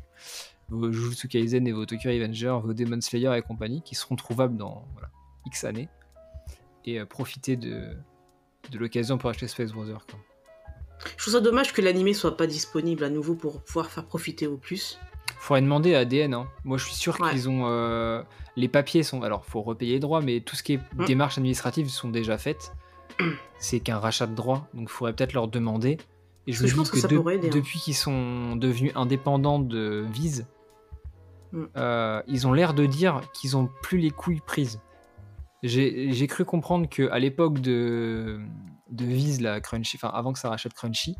Jujutsu 0.71 1.27
Kaisen 1.27 1.67
et 1.67 1.71
vos 1.71 1.85
Tokyo 1.85 2.09
Revengers, 2.09 2.59
vos 2.63 2.73
Demon 2.73 3.01
Slayer 3.01 3.35
et 3.37 3.41
compagnie, 3.41 3.81
qui 3.81 3.95
seront 3.95 4.15
trouvables 4.15 4.55
dans 4.55 4.85
voilà, 4.93 5.09
X 5.45 5.65
années 5.65 5.89
et 6.85 6.99
euh, 6.99 7.05
profiter 7.05 7.55
de, 7.55 7.95
l'occasion 8.73 9.17
pour 9.17 9.29
acheter 9.29 9.47
Space 9.47 9.71
Brother. 9.71 10.05
quoi. 10.09 10.19
Je 11.17 11.23
trouve 11.23 11.33
ça 11.33 11.41
dommage 11.41 11.73
que 11.73 11.81
l'animé 11.81 12.13
soit 12.13 12.37
pas 12.37 12.47
disponible 12.47 13.03
à 13.03 13.09
nouveau 13.09 13.35
pour 13.35 13.61
pouvoir 13.61 13.87
faire 13.89 14.05
profiter 14.05 14.47
au 14.47 14.57
plus. 14.57 14.99
Faudrait 15.37 15.61
demander 15.61 15.95
à 15.95 15.99
ADN. 15.99 16.33
Hein. 16.33 16.47
Moi, 16.63 16.77
je 16.77 16.85
suis 16.85 16.95
sûr 16.95 17.19
Ouais. 17.19 17.29
qu'ils 17.31 17.49
ont. 17.49 17.63
euh, 17.67 18.21
Les 18.55 18.67
papiers 18.67 19.01
sont. 19.03 19.23
Alors, 19.23 19.45
faut 19.45 19.61
repayer 19.63 19.93
les 19.93 19.99
droits, 19.99 20.21
mais 20.21 20.39
tout 20.41 20.55
ce 20.55 20.61
qui 20.63 20.73
est 20.73 20.79
Mm. 20.95 21.05
démarches 21.05 21.37
administratives 21.39 21.89
sont 21.89 22.09
déjà 22.09 22.37
faites. 22.37 22.71
C'est 23.57 23.79
qu'un 23.79 23.97
rachat 23.97 24.27
de 24.27 24.35
droits, 24.35 24.67
donc 24.73 24.83
il 24.89 24.91
faudrait 24.91 25.13
peut-être 25.13 25.33
leur 25.33 25.47
demander. 25.47 25.97
Et 26.47 26.51
je 26.53 26.75
pense 26.75 26.89
que 26.89 26.95
que 26.95 27.01
ça 27.01 27.07
de- 27.07 27.17
pourrait 27.17 27.35
aider, 27.37 27.47
hein. 27.47 27.51
depuis 27.53 27.79
qu'ils 27.79 27.95
sont 27.95 28.55
devenus 28.55 28.91
indépendants 28.95 29.59
de 29.59 30.05
Vise, 30.11 30.45
Mm. 31.51 31.63
euh, 31.77 32.21
ils 32.27 32.45
ont 32.47 32.53
l'air 32.53 32.73
de 32.73 32.85
dire 32.85 33.21
qu'ils 33.33 33.55
ont 33.57 33.69
plus 33.81 33.97
les 33.99 34.11
couilles 34.11 34.41
prises. 34.45 34.79
J'ai 35.63 36.11
j'ai 36.11 36.27
cru 36.27 36.43
comprendre 36.45 36.87
que 36.89 37.09
à 37.09 37.19
l'époque 37.19 37.59
de, 37.59 38.39
de 38.89 39.05
Vise, 39.05 39.41
la 39.41 39.59
Crunchy, 39.61 39.97
enfin 39.97 40.09
avant 40.13 40.33
que 40.33 40.39
ça 40.39 40.49
rachète 40.49 40.73
Crunchy, 40.73 41.15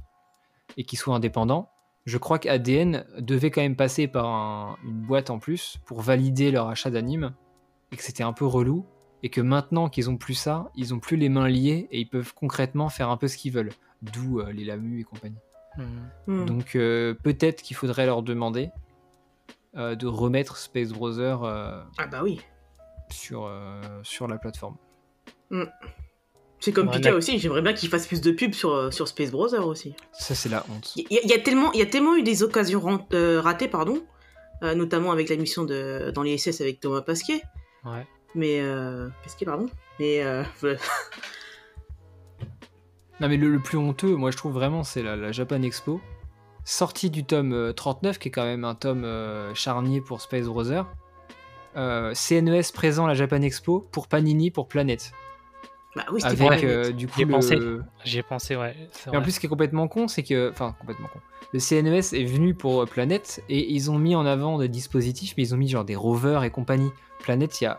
et 0.78 0.84
qu'ils 0.84 1.00
soient 1.00 1.16
indépendants, 1.16 1.70
je 2.06 2.18
crois 2.18 2.40
qu'ADN 2.40 3.06
devait 3.20 3.52
quand 3.52 3.62
même 3.62 3.76
passer 3.76 4.08
par 4.08 4.26
un- 4.28 4.78
une 4.84 5.02
boîte 5.02 5.30
en 5.30 5.40
plus 5.40 5.78
pour 5.86 6.02
valider 6.02 6.52
leur 6.52 6.68
achat 6.68 6.90
d'anime, 6.92 7.34
et 7.92 7.96
que 7.96 8.04
c'était 8.04 8.24
un 8.24 8.34
peu 8.34 8.46
relou, 8.46 8.86
et 9.24 9.30
que 9.30 9.40
maintenant 9.40 9.88
qu'ils 9.90 10.10
ont 10.10 10.18
plus 10.18 10.34
ça, 10.34 10.70
ils 10.76 10.94
ont 10.94 11.00
plus 11.00 11.16
les 11.16 11.30
mains 11.30 11.48
liées 11.48 11.88
et 11.92 12.00
ils 12.02 12.10
peuvent 12.10 12.34
concrètement 12.34 12.90
faire 12.90 13.10
un 13.10 13.16
peu 13.18 13.28
ce 13.30 13.38
qu'ils 13.38 13.54
veulent, 13.54 13.72
d'où 14.02 14.40
euh, 14.42 14.52
les 14.52 14.66
Lamu 14.66 15.00
et 15.00 15.04
compagnie. 15.04 15.38
Hmm. 15.78 15.84
Hmm. 16.28 16.46
Donc 16.46 16.76
euh, 16.76 17.14
peut-être 17.14 17.62
qu'il 17.62 17.76
faudrait 17.78 18.06
leur 18.06 18.22
demander 18.22 18.70
euh, 19.76 19.96
de 19.96 20.06
remettre 20.08 20.58
Space 20.58 20.90
Browser 20.92 21.38
Ah 21.42 22.08
bah 22.12 22.20
oui. 22.22 22.42
sur, 23.10 23.50
sur 24.04 24.28
la 24.28 24.38
plateforme. 24.38 24.76
C'est 26.64 26.72
comme 26.72 26.90
Pika 26.90 27.14
aussi, 27.14 27.40
j'aimerais 27.40 27.62
bien 27.62 27.74
qu'il 27.74 27.90
fasse 27.90 28.08
plus 28.08 28.22
de 28.22 28.32
pubs 28.32 28.54
sur, 28.54 28.72
euh, 28.72 28.90
sur 28.92 29.08
Space 29.08 29.32
Browser 29.32 29.58
aussi. 29.60 29.96
Ça 30.14 30.34
c'est 30.34 30.48
la 30.50 30.66
honte. 30.70 30.94
Il 30.96 31.06
y, 31.12 31.18
a- 31.18 31.22
il 31.24 31.30
y 31.30 31.34
a 31.34 31.40
tellement, 31.40 31.72
il 31.74 31.80
y 31.80 31.82
a 31.82 31.86
tellement 31.86 32.16
eu 32.16 32.24
des 32.24 32.42
occasions 32.42 33.06
euh, 33.14 33.42
ratées, 33.42 33.68
pardon, 33.68 34.02
euh, 34.64 34.74
notamment 34.74 35.12
avec 35.12 35.28
la 35.30 35.36
mission 35.36 35.66
de, 35.66 36.12
dans 36.16 36.24
les 36.24 36.38
SS 36.38 36.62
avec 36.62 36.80
Thomas 36.80 37.02
Pasquet. 37.02 37.42
Ouais. 37.84 38.08
Mais. 38.34 38.62
Euh, 38.62 39.10
Pasquet, 39.24 39.46
pardon. 39.46 39.66
Mais. 40.00 40.24
Euh. 40.24 40.44
Non 43.20 43.30
mais 43.30 43.38
le, 43.38 43.50
le 43.50 43.60
plus 43.60 43.78
honteux, 43.78 44.16
moi 44.16 44.32
je 44.32 44.38
trouve 44.38 44.54
vraiment, 44.54 44.84
c'est 44.84 45.04
la, 45.04 45.16
la 45.16 45.32
Japan 45.32 45.62
Expo, 45.62 46.02
sortie 46.66 47.10
du 47.10 47.24
tome 47.24 47.54
euh, 47.54 47.72
39, 47.72 48.18
qui 48.20 48.30
est 48.30 48.32
quand 48.32 48.44
même 48.44 48.66
un 48.66 48.76
tome 48.76 49.04
euh, 49.06 49.54
charnier 49.54 50.02
pour 50.02 50.20
Space 50.20 50.46
Browser. 50.48 50.82
Euh, 51.78 52.14
CNES 52.14 52.72
présent 52.74 53.06
à 53.06 53.10
la 53.10 53.14
Japan 53.14 53.42
Expo 53.42 53.88
pour 53.92 54.08
Panini 54.08 54.52
pour 54.52 54.68
Planète. 54.68 55.12
Bah 55.96 56.04
oui, 56.12 56.22
c'était 56.22 56.46
Avec 56.46 56.64
euh, 56.64 56.92
du 56.92 57.08
coup 57.08 57.14
J'y 57.18 57.22
ai 57.24 57.26
pensé. 57.26 57.56
le, 57.56 57.84
ai 58.06 58.24
pensé, 58.24 58.56
ouais. 58.56 58.76
Et 59.12 59.16
en 59.18 59.22
plus, 59.22 59.34
ce 59.34 59.40
qui 59.40 59.46
est 59.46 59.50
complètement 59.50 59.88
con, 59.88 60.08
c'est 60.08 60.24
que. 60.24 60.50
Enfin, 60.52 60.76
complètement 60.80 61.08
con. 61.14 61.20
Le 61.54 61.60
CNES 61.60 62.16
est 62.20 62.26
venu 62.26 62.56
pour 62.56 62.82
euh, 62.82 62.86
Planète 62.88 63.44
et 63.48 63.72
ils 63.72 63.92
ont 63.92 64.00
mis 64.00 64.16
en 64.16 64.26
avant 64.26 64.58
des 64.58 64.70
dispositifs, 64.70 65.36
mais 65.38 65.44
ils 65.44 65.54
ont 65.54 65.58
mis 65.58 65.70
genre 65.70 65.86
des 65.86 65.96
rovers 65.96 66.44
et 66.44 66.50
compagnie. 66.50 66.90
Planète, 67.20 67.62
il 67.62 67.66
n'y 67.66 67.68
a, 67.68 67.78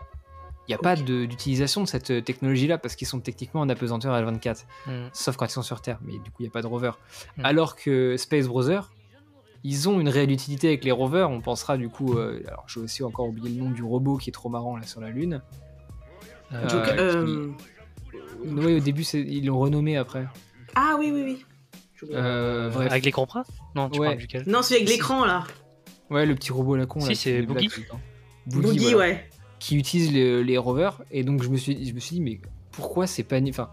il 0.67 0.71
y 0.71 0.73
a 0.73 0.77
pas 0.77 0.95
de- 0.95 1.25
d'utilisation 1.25 1.83
de 1.83 1.87
cette 1.87 2.09
euh, 2.11 2.21
technologie-là 2.21 2.77
parce 2.77 2.95
qu'ils 2.95 3.07
sont 3.07 3.19
techniquement 3.19 3.59
en 3.61 3.67
apesanteur 3.69 4.15
L24, 4.15 4.63
Hmm. 4.87 5.07
sauf 5.11 5.35
quand 5.35 5.45
ils 5.45 5.49
sont 5.51 5.61
sur 5.61 5.81
Terre, 5.81 5.99
mais 6.01 6.13
du 6.13 6.31
coup, 6.31 6.37
il 6.39 6.43
n'y 6.43 6.47
a 6.47 6.51
pas 6.51 6.61
de 6.61 6.67
rover. 6.67 6.91
Mm. 7.37 7.45
Alors 7.45 7.75
que 7.75 8.15
Space 8.15 8.47
Browser, 8.47 8.79
ils 9.65 9.89
ont 9.89 9.99
une 9.99 10.07
réelle 10.09 10.31
utilité 10.31 10.67
avec 10.69 10.85
les 10.85 10.91
rovers. 10.93 11.29
On 11.29 11.41
pensera 11.41 11.75
du 11.75 11.89
coup. 11.89 12.17
euh, 12.17 12.41
alors, 12.47 12.63
j'ai 12.67 12.79
aussi 12.79 13.03
encore 13.03 13.27
oublié 13.27 13.49
le 13.49 13.61
nom 13.61 13.71
du 13.71 13.83
robot 13.83 14.15
qui 14.17 14.29
est 14.29 14.33
trop 14.33 14.47
marrant 14.47 14.77
là 14.77 14.83
sur 14.87 15.01
la 15.01 15.09
Lune. 15.09 15.41
Euh, 16.53 16.61
Donc, 16.61 16.87
euh, 16.87 16.95
euh, 16.99 17.51
Oui, 18.45 18.75
au 18.75 18.79
début, 18.79 19.03
ils 19.03 19.45
l'ont 19.45 19.59
renommé 19.59 19.97
après. 19.97 20.25
Ah 20.75 20.95
oui, 20.99 21.11
oui, 21.13 21.23
oui. 21.23 21.45
Euh, 22.13 22.69
bref. 22.69 22.91
Avec 22.91 23.05
les 23.05 23.11
gros 23.11 23.25
bras 23.25 23.43
Non, 23.75 23.89
tu 23.89 23.99
Ouais. 23.99 24.07
parles 24.07 24.19
duquel 24.19 24.43
Non, 24.47 24.61
c'est 24.61 24.75
avec 24.75 24.89
l'écran 24.89 25.25
là. 25.25 25.43
Ouais, 26.09 26.25
le 26.25 26.35
petit 26.35 26.51
robot 26.51 26.75
à 26.75 26.77
la 26.79 26.85
con. 26.85 26.99
Si, 26.99 27.15
c'est 27.15 27.41
Boogie. 27.41 27.69
Boogie, 28.47 28.79
voilà. 28.93 28.97
ouais. 28.97 29.29
qui 29.59 29.77
utilise 29.77 30.13
le- 30.13 30.43
les 30.43 30.57
rovers 30.57 31.01
et 31.09 31.23
donc 31.23 31.41
je 31.41 31.49
me 31.49 31.57
suis 31.57 31.87
je 31.87 31.93
me 31.93 31.99
suis 31.99 32.17
dit 32.17 32.21
mais 32.21 32.39
pourquoi 32.71 33.07
c'est 33.07 33.23
Panini 33.23 33.49
enfin 33.49 33.69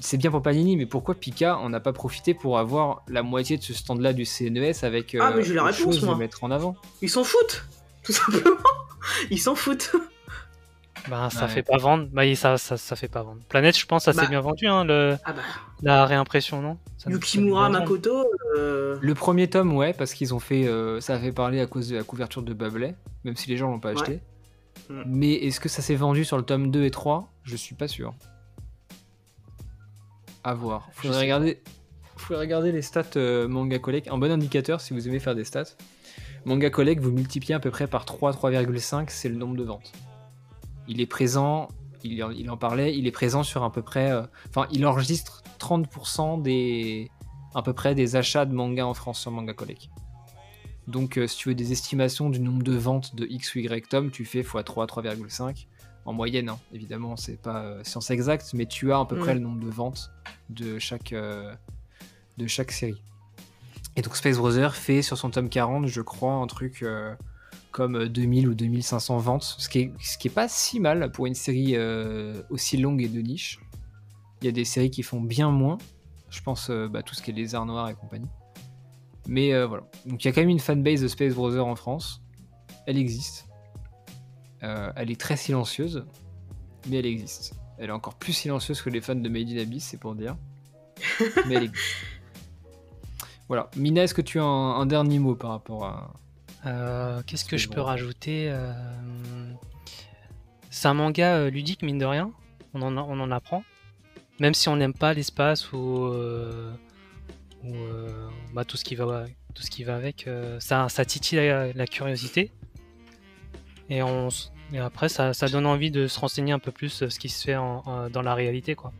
c'est 0.00 0.16
bien 0.16 0.30
pour 0.30 0.40
Panini 0.40 0.76
mais 0.76 0.86
pourquoi 0.86 1.14
Pika 1.16 1.58
en 1.58 1.72
a 1.74 1.80
pas 1.80 1.92
profité 1.92 2.32
pour 2.32 2.58
avoir 2.58 3.02
la 3.08 3.22
moitié 3.22 3.58
de 3.58 3.62
ce 3.62 3.74
stand 3.74 4.00
là 4.00 4.12
du 4.14 4.24
CNES 4.24 4.72
avec 4.84 5.14
euh, 5.14 5.18
Ah, 5.20 5.32
mais 5.36 5.42
j'ai 5.42 5.52
la 5.52 5.64
autre 5.64 5.76
réponse, 5.76 5.96
chose 5.96 6.04
moi. 6.04 6.16
mettre 6.16 6.44
en 6.44 6.50
avant? 6.52 6.76
Ils 7.02 7.10
s'en 7.10 7.24
foutent, 7.24 7.66
tout 8.04 8.12
simplement. 8.12 8.56
Ils 9.30 9.40
s'en 9.40 9.54
foutent. 9.56 9.92
Bah, 11.10 11.28
ça 11.30 11.42
Ouais. 11.42 11.48
fait 11.48 11.62
pas 11.62 11.76
vendre. 11.76 12.08
Bah, 12.12 12.22
ça, 12.34 12.56
ça, 12.56 12.76
ça 12.76 12.96
fait 12.96 13.08
pas 13.08 13.22
vendre. 13.22 13.40
Planète, 13.48 13.76
je 13.76 13.84
pense, 13.86 14.04
ça 14.04 14.12
Bah. 14.12 14.22
s'est 14.22 14.28
bien 14.28 14.40
vendu, 14.40 14.66
hein, 14.66 14.84
le... 14.84 15.16
Ah 15.24 15.32
bah, 15.32 15.42
la 15.82 16.06
réimpression, 16.06 16.62
non? 16.62 16.78
Ça- 16.98 17.10
Yukimura. 17.10 17.68
Makoto. 17.68 18.24
euh, 18.56 18.96
le 19.02 19.14
premier 19.14 19.48
tome 19.50 19.74
ouais 19.76 19.92
parce 19.92 20.14
qu'ils 20.14 20.32
ont 20.32 20.38
fait 20.38 20.66
euh, 20.66 21.00
ça 21.00 21.14
a 21.14 21.18
fait 21.18 21.32
parler 21.32 21.60
à 21.60 21.66
cause 21.66 21.88
de 21.88 21.96
la 21.96 22.04
couverture 22.04 22.42
de 22.42 22.54
Babley 22.54 22.94
même 23.24 23.36
si 23.36 23.50
les 23.50 23.56
gens 23.56 23.68
l'ont 23.70 23.80
pas 23.80 23.90
acheté 23.90 24.20
Mm. 24.88 25.02
mais 25.06 25.32
est-ce 25.34 25.60
que 25.60 25.68
ça 25.68 25.82
s'est 25.82 25.94
vendu 25.96 26.24
sur 26.24 26.36
le 26.36 26.42
tome 26.44 26.70
2 26.70 26.84
et 26.84 26.90
3 26.90 27.32
je 27.42 27.56
suis 27.56 27.74
pas 27.74 27.88
sûr 27.88 28.14
à 30.44 30.54
voir 30.54 30.88
faudrait 30.92 31.20
regarder 31.22 31.62
faudrait 32.16 32.44
regarder 32.44 32.72
les 32.72 32.82
stats 32.82 33.02
euh, 33.16 33.48
Manga 33.48 33.78
Collect 33.78 34.08
un 34.08 34.18
bon 34.18 34.30
indicateur 34.30 34.80
si 34.80 34.92
vous 34.94 35.06
aimez 35.08 35.18
faire 35.20 35.34
des 35.34 35.44
stats 35.44 35.64
Manga 36.44 36.70
Collect 36.70 37.00
vous 37.02 37.10
multipliez 37.12 37.54
à 37.54 37.60
peu 37.60 37.70
près 37.70 37.86
par 37.86 38.04
3 38.04 38.32
3,5 38.32 39.06
c'est 39.08 39.28
le 39.28 39.36
nombre 39.36 39.56
de 39.56 39.64
ventes 39.64 39.92
il 40.88 41.00
est 41.00 41.06
présent 41.06 41.68
il, 42.02 42.22
en- 42.22 42.30
il 42.30 42.50
en 42.50 42.56
parlait 42.56 42.96
il 42.96 43.06
est 43.06 43.10
présent 43.12 43.42
sur 43.42 43.62
à 43.64 43.72
peu 43.72 43.82
près 43.82 44.10
euh, 44.10 44.22
enfin 44.50 44.66
il 44.70 44.84
enregistre 44.86 45.42
30% 45.58 46.42
des 46.42 47.10
à 47.54 47.62
peu 47.62 47.72
près 47.72 47.94
des 47.94 48.16
achats 48.16 48.44
de 48.44 48.52
manga 48.54 48.86
en 48.86 48.94
France 48.94 49.20
sur 49.20 49.30
Manga 49.30 49.54
Collect 49.54 49.88
donc 50.86 51.16
euh, 51.16 51.26
si 51.26 51.36
tu 51.38 51.48
veux 51.48 51.54
des 51.54 51.72
estimations 51.72 52.28
du 52.28 52.40
nombre 52.40 52.62
de 52.62 52.74
ventes 52.74 53.14
de 53.14 53.24
X 53.26 53.54
ou 53.54 53.58
Y 53.60 53.88
tome 53.88 54.10
tu 54.10 54.24
fais 54.24 54.42
x3 54.42 54.86
3,5 54.86 55.66
en 56.04 56.12
moyenne 56.12 56.50
hein. 56.50 56.58
évidemment 56.72 57.16
c'est 57.16 57.40
pas 57.40 57.62
euh, 57.62 57.82
science 57.84 58.10
exacte 58.10 58.50
mais 58.54 58.66
tu 58.66 58.92
as 58.92 58.98
à 58.98 59.04
peu 59.06 59.16
Mm. 59.16 59.20
près 59.20 59.34
le 59.34 59.40
nombre 59.40 59.60
de 59.64 59.70
ventes 59.70 60.10
de 60.50 60.78
chaque 60.78 61.14
de 61.14 62.46
chaque 62.46 62.72
série 62.72 63.00
et 63.96 64.02
donc 64.02 64.16
Space 64.16 64.36
Browser 64.36 64.68
fait 64.72 65.00
sur 65.02 65.16
son 65.16 65.30
tome 65.30 65.48
40 65.48 65.86
je 65.86 66.00
crois 66.02 66.32
un 66.34 66.46
truc 66.48 66.84
comme 67.74 67.96
euh, 67.96 68.08
2000 68.08 68.48
ou 68.48 68.54
2500 68.54 69.18
ventes 69.18 69.56
ce 69.58 69.68
qui 69.68 69.80
est, 69.80 69.92
ce 70.00 70.16
qui 70.16 70.28
est 70.28 70.30
pas 70.30 70.48
si 70.48 70.78
mal 70.80 71.10
pour 71.10 71.26
une 71.26 71.34
série 71.34 71.72
euh, 71.74 72.40
aussi 72.48 72.78
longue 72.78 73.02
et 73.02 73.08
de 73.08 73.20
niche. 73.20 73.58
Il 74.40 74.46
y 74.46 74.48
a 74.48 74.52
des 74.52 74.64
séries 74.64 74.90
qui 74.90 75.02
font 75.02 75.20
bien 75.20 75.50
moins 75.50 75.78
je 76.34 76.42
pense 76.42 76.68
euh, 76.70 76.88
bah, 76.88 77.02
tout 77.02 77.14
ce 77.14 77.22
qui 77.22 77.30
est 77.30 77.34
les 77.34 77.54
arts 77.54 77.66
noirs 77.66 77.88
et 77.88 77.94
compagnie. 77.94 78.28
Mais 79.28 79.54
euh, 79.54 79.66
voilà. 79.66 79.84
Donc 80.04 80.24
il 80.24 80.28
y 80.28 80.30
a 80.30 80.32
quand 80.32 80.40
même 80.40 80.50
une 80.50 80.58
fanbase 80.58 81.00
de 81.00 81.08
Space 81.08 81.34
Browser 81.34 81.60
en 81.60 81.76
France. 81.76 82.22
Elle 82.86 82.98
existe. 82.98 83.46
Euh, 84.62 84.92
elle 84.96 85.10
est 85.10 85.20
très 85.20 85.36
silencieuse 85.36 86.06
mais 86.88 86.98
elle 86.98 87.06
existe. 87.06 87.54
Elle 87.78 87.88
est 87.88 87.92
encore 87.92 88.14
plus 88.14 88.32
silencieuse 88.32 88.82
que 88.82 88.90
les 88.90 89.00
fans 89.00 89.14
de 89.14 89.28
Made 89.28 89.48
in 89.48 89.58
Abyss 89.58 89.84
c'est 89.84 89.96
pour 89.96 90.14
dire. 90.14 90.36
Mais 91.48 91.54
elle 91.54 91.64
existe. 91.64 91.96
Voilà. 93.48 93.70
Mina, 93.76 94.02
est-ce 94.02 94.14
que 94.14 94.22
tu 94.22 94.38
as 94.38 94.44
un, 94.44 94.80
un 94.80 94.86
dernier 94.86 95.18
mot 95.18 95.34
par 95.34 95.50
rapport 95.50 95.84
à. 95.84 96.12
Euh, 96.66 97.22
Qu'est-ce 97.26 97.44
que 97.44 97.56
je 97.56 97.68
bon. 97.68 97.74
peux 97.74 97.80
rajouter 97.80 98.48
euh, 98.50 98.72
C'est 100.70 100.88
un 100.88 100.94
manga 100.94 101.36
euh, 101.36 101.50
ludique, 101.50 101.82
mine 101.82 101.98
de 101.98 102.04
rien. 102.06 102.32
On 102.72 102.82
en, 102.82 102.96
on 102.96 103.20
en 103.20 103.30
apprend. 103.30 103.62
Même 104.40 104.54
si 104.54 104.68
on 104.68 104.76
n'aime 104.76 104.94
pas 104.94 105.14
l'espace 105.14 105.72
ou, 105.72 106.06
euh, 106.06 106.72
ou 107.62 107.74
euh, 107.74 108.28
bah, 108.52 108.64
tout, 108.64 108.76
ce 108.76 108.84
qui 108.84 108.94
va, 108.96 109.26
tout 109.54 109.62
ce 109.62 109.70
qui 109.70 109.84
va 109.84 109.94
avec, 109.94 110.26
euh, 110.26 110.58
ça, 110.58 110.88
ça 110.88 111.04
titille 111.04 111.38
la, 111.38 111.72
la 111.72 111.86
curiosité. 111.86 112.50
Et, 113.90 114.02
on, 114.02 114.28
et 114.72 114.78
après, 114.78 115.08
ça, 115.08 115.34
ça 115.34 115.46
donne 115.48 115.66
envie 115.66 115.90
de 115.92 116.08
se 116.08 116.18
renseigner 116.18 116.52
un 116.52 116.58
peu 116.58 116.72
plus 116.72 117.06
ce 117.08 117.18
qui 117.18 117.28
se 117.28 117.44
fait 117.44 117.56
en- 117.56 117.82
en- 117.86 118.10
dans 118.10 118.22
la 118.22 118.34
réalité. 118.34 118.74
Quoi. 118.74 118.92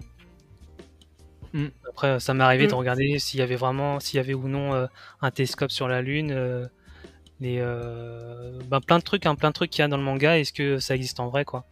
Mm. 1.52 1.66
Après, 1.88 2.20
ça 2.20 2.34
m'est 2.34 2.44
arrivé 2.44 2.66
de 2.66 2.72
Mm. 2.72 2.76
regarder 2.78 3.18
s'il 3.18 3.40
y 3.40 3.42
avait 3.42 3.56
vraiment, 3.56 3.98
s'il 4.00 4.18
y 4.18 4.20
avait 4.20 4.34
ou 4.34 4.46
non 4.48 4.74
euh, 4.74 4.86
un 5.22 5.30
télescope 5.30 5.70
sur 5.70 5.88
la 5.88 6.02
Lune. 6.02 6.30
euh, 6.32 6.66
les, 7.40 7.58
euh, 7.60 8.58
ben, 8.68 8.80
plein 8.80 8.98
de 8.98 9.04
trucs, 9.04 9.26
hein, 9.26 9.34
plein 9.34 9.50
de 9.50 9.54
trucs 9.54 9.70
qu'il 9.70 9.82
y 9.82 9.84
a 9.84 9.88
dans 9.88 9.96
le 9.96 10.02
manga. 10.02 10.38
Est-ce 10.38 10.52
que 10.52 10.78
ça 10.78 10.94
existe 10.94 11.20
en 11.20 11.28
vrai, 11.28 11.44
quoi 11.44 11.64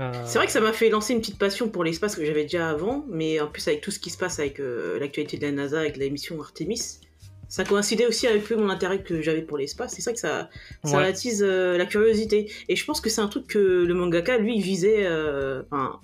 Euh, 0.00 0.12
C'est 0.26 0.38
vrai 0.38 0.46
que 0.46 0.52
ça 0.52 0.60
m'a 0.60 0.72
fait 0.72 0.88
lancer 0.90 1.12
une 1.12 1.20
petite 1.20 1.38
passion 1.38 1.68
pour 1.68 1.84
l'espace 1.84 2.14
que 2.16 2.24
j'avais 2.24 2.42
déjà 2.42 2.68
avant, 2.70 3.04
mais 3.08 3.40
en 3.40 3.46
plus 3.48 3.66
avec 3.68 3.80
tout 3.80 3.90
ce 3.90 3.98
qui 3.98 4.10
se 4.10 4.18
passe 4.18 4.38
avec 4.38 4.60
euh, 4.60 4.98
l'actualité 5.00 5.36
de 5.38 5.44
la 5.46 5.52
NASA, 5.52 5.78
avec 5.80 5.96
la 5.96 6.08
mission 6.08 6.40
Artemis, 6.40 7.00
ça 7.48 7.64
coïncidait 7.64 8.06
aussi 8.06 8.26
avec 8.28 8.44
peu 8.44 8.54
mon 8.56 8.68
intérêt 8.70 9.02
que 9.02 9.20
j'avais 9.22 9.42
pour 9.42 9.58
l'espace. 9.58 9.92
C'est 9.94 10.02
ça 10.02 10.12
que 10.12 10.18
ça, 10.20 10.48
ça 10.84 10.98
Ouais. 10.98 11.04
attise 11.04 11.42
euh, 11.44 11.76
la 11.76 11.84
curiosité. 11.84 12.48
Et 12.68 12.76
je 12.76 12.84
pense 12.84 13.00
que 13.00 13.10
c'est 13.10 13.20
un 13.20 13.26
truc 13.28 13.46
que 13.48 13.58
le 13.58 13.92
mangaka, 13.94 14.38
lui, 14.38 14.60
visait. 14.60 15.04
euh, 15.06 15.62
Enfin, 15.72 16.00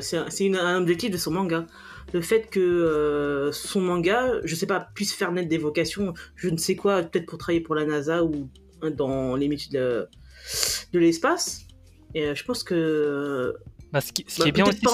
c'est 0.00 0.54
un 0.54 0.76
objectif 0.76 1.10
de 1.10 1.16
son 1.16 1.30
manga. 1.30 1.66
Le 2.14 2.20
fait 2.22 2.48
que 2.50 2.58
euh, 2.60 3.52
son 3.52 3.80
manga, 3.80 4.32
je 4.44 4.54
sais 4.54 4.66
pas, 4.66 4.88
puisse 4.94 5.12
faire 5.12 5.30
naître 5.32 5.48
des 5.48 5.58
vocations, 5.58 6.14
je 6.36 6.48
ne 6.48 6.56
sais 6.56 6.74
quoi, 6.74 7.02
peut-être 7.02 7.26
pour 7.26 7.38
travailler 7.38 7.60
pour 7.60 7.74
la 7.74 7.84
NASA 7.84 8.24
ou 8.24 8.48
dans 8.96 9.36
les 9.36 9.48
métiers 9.48 9.78
de, 9.78 10.08
de 10.92 10.98
l'espace. 10.98 11.66
Et 12.14 12.24
euh, 12.24 12.34
je 12.34 12.44
pense 12.44 12.62
que 12.64 13.54
bah, 13.92 14.00
ce 14.00 14.12
qui, 14.12 14.24
ce 14.26 14.36
qui 14.36 14.40
bah, 14.42 14.48
est 14.48 14.52
bien 14.52 14.64
aussi, 14.66 14.84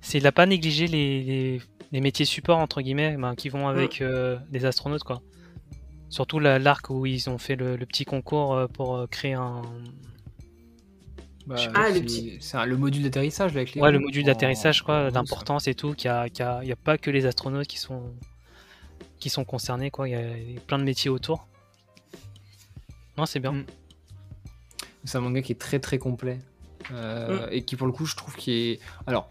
c'est- 0.00 0.12
qu'il 0.12 0.22
n'a 0.24 0.32
pas 0.32 0.46
négligé 0.46 0.86
les, 0.88 1.22
les, 1.22 1.62
les 1.92 2.00
métiers 2.00 2.24
support 2.24 2.58
entre 2.58 2.80
guillemets, 2.80 3.16
ben, 3.16 3.34
qui 3.36 3.48
vont 3.48 3.68
avec 3.68 4.00
euh, 4.00 4.36
des 4.50 4.64
astronautes 4.64 5.04
quoi. 5.04 5.22
Surtout 6.08 6.40
la- 6.40 6.58
l'arc 6.58 6.90
où 6.90 7.06
ils 7.06 7.28
ont 7.30 7.38
fait 7.38 7.54
le, 7.54 7.76
le 7.76 7.86
petit 7.86 8.04
concours 8.04 8.54
euh, 8.54 8.66
pour 8.66 9.06
créer 9.10 9.34
un, 9.34 9.62
Bah, 11.48 11.56
Ah, 11.74 11.88
le 11.88 11.94
c'est- 11.94 12.00
petit- 12.02 12.36
C'est 12.40 12.56
un- 12.58 12.66
le 12.66 12.76
module 12.76 13.02
d'atterrissage 13.02 13.54
là, 13.54 13.60
avec 13.62 13.74
les 13.74 13.80
ouais, 13.80 13.90
le 13.90 13.98
module 13.98 14.22
en- 14.24 14.26
d'atterrissage 14.26 14.82
quoi, 14.82 15.10
d'importance 15.10 15.66
et 15.66 15.74
tout, 15.74 15.94
qu'il 15.94 16.08
y 16.08 16.12
a, 16.12 16.28
qu'il 16.28 16.44
y 16.44 16.48
a- 16.48 16.60
il 16.62 16.68
y 16.68 16.72
a 16.72 16.76
pas 16.76 16.98
que 16.98 17.10
les 17.10 17.24
astronautes 17.26 17.66
qui 17.66 17.78
sont 17.78 18.02
qui 19.18 19.30
sont 19.30 19.44
concernés 19.44 19.90
quoi, 19.90 20.08
il 20.08 20.12
y 20.12 20.14
a 20.14 20.36
il 20.36 20.52
y 20.54 20.56
a 20.58 20.60
plein 20.60 20.78
de 20.78 20.84
métiers 20.84 21.10
autour. 21.10 21.48
Non, 23.16 23.26
c'est 23.26 23.40
bien. 23.40 23.52
Mm. 23.52 23.64
C'est 25.04 25.16
un 25.18 25.20
manga 25.22 25.40
qui 25.42 25.52
est 25.52 25.60
très 25.60 25.78
très 25.80 25.98
complet 25.98 26.38
euh, 26.92 27.46
Mm. 27.46 27.52
et 27.52 27.62
qui 27.62 27.76
pour 27.76 27.86
le 27.86 27.92
coup 27.92 28.04
je 28.06 28.14
trouve 28.14 28.36
qui 28.36 28.52
est 28.52 28.80
alors 29.06 29.28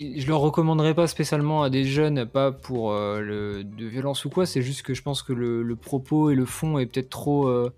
je 0.00 0.26
le 0.26 0.34
recommanderais 0.34 0.94
pas 0.94 1.06
spécialement 1.06 1.62
à 1.62 1.70
des 1.70 1.84
jeunes 1.84 2.26
pas 2.26 2.52
pour 2.52 2.92
euh, 2.92 3.20
le 3.20 3.64
de 3.64 3.86
violence 3.86 4.24
ou 4.26 4.30
quoi 4.30 4.44
c'est 4.44 4.60
juste 4.62 4.82
que 4.82 4.92
je 4.92 5.00
pense 5.02 5.22
que 5.22 5.32
le, 5.32 5.62
le 5.62 5.76
propos 5.76 6.28
et 6.30 6.34
le 6.34 6.44
fond 6.44 6.78
est 6.78 6.84
peut-être 6.86 7.08
trop 7.08 7.48
euh, 7.48 7.72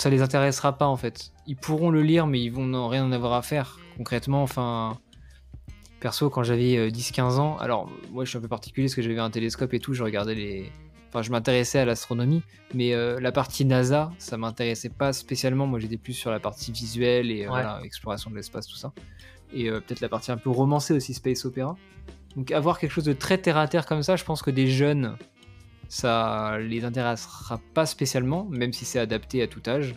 ça 0.00 0.10
les 0.10 0.22
intéressera 0.22 0.76
pas 0.78 0.86
en 0.86 0.96
fait 0.96 1.32
ils 1.46 1.56
pourront 1.56 1.90
le 1.90 2.02
lire 2.02 2.26
mais 2.26 2.40
ils 2.40 2.50
vont 2.50 2.64
n'en- 2.66 2.88
rien 2.88 3.04
en 3.04 3.12
avoir 3.12 3.32
à 3.34 3.42
faire 3.42 3.78
concrètement 3.96 4.42
enfin 4.42 4.98
perso 6.00 6.30
quand 6.30 6.42
j'avais 6.42 6.90
10-15 6.90 7.38
ans 7.38 7.56
alors 7.58 7.90
moi 8.12 8.24
je 8.24 8.30
suis 8.30 8.38
un 8.38 8.40
peu 8.40 8.48
particulier 8.48 8.86
parce 8.86 8.94
que 8.94 9.02
j'avais 9.02 9.18
un 9.18 9.30
télescope 9.30 9.74
et 9.74 9.80
tout 9.80 9.94
je 9.94 10.02
regardais 10.04 10.34
les 10.34 10.72
enfin 11.08 11.22
je 11.22 11.30
m'intéressais 11.30 11.78
à 11.80 11.84
l'astronomie 11.84 12.42
mais 12.74 12.92
euh, 12.94 13.18
la 13.18 13.32
partie 13.32 13.64
NASA, 13.64 14.12
ça 14.18 14.36
m'intéressait 14.36 14.90
pas 14.90 15.14
spécialement. 15.14 15.66
Moi, 15.66 15.78
j'étais 15.78 15.96
plus 15.96 16.12
sur 16.12 16.30
la 16.30 16.38
partie 16.38 16.70
visuelle 16.70 17.30
et 17.30 17.36
euh, 17.36 17.44
Ouais. 17.44 17.48
voilà, 17.48 17.80
exploration 17.82 18.30
de 18.30 18.36
l'espace, 18.36 18.66
tout 18.66 18.76
ça. 18.76 18.92
Et 19.54 19.70
euh, 19.70 19.80
peut-être 19.80 20.00
la 20.00 20.10
partie 20.10 20.30
un 20.30 20.36
peu 20.36 20.50
romancée 20.50 20.92
aussi, 20.92 21.14
space 21.14 21.46
opéra. 21.46 21.76
Donc, 22.36 22.52
avoir 22.52 22.78
quelque 22.78 22.90
chose 22.90 23.04
de 23.06 23.14
très 23.14 23.38
terre 23.38 23.56
à 23.56 23.66
terre 23.68 23.86
comme 23.86 24.02
ça, 24.02 24.16
je 24.16 24.24
pense 24.24 24.42
que 24.42 24.50
des 24.50 24.66
jeunes, 24.66 25.16
ça 25.88 26.58
les 26.58 26.84
intéressera 26.84 27.60
pas 27.74 27.86
spécialement, 27.86 28.44
même 28.50 28.72
si 28.72 28.84
c'est 28.84 28.98
adapté 28.98 29.42
à 29.42 29.46
tout 29.46 29.62
âge. 29.66 29.94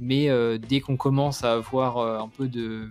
Mais 0.00 0.28
euh, 0.28 0.58
dès 0.58 0.80
qu'on 0.80 0.96
commence 0.96 1.44
à 1.44 1.52
avoir 1.52 1.98
euh, 1.98 2.18
un 2.18 2.28
peu 2.28 2.48
de. 2.48 2.88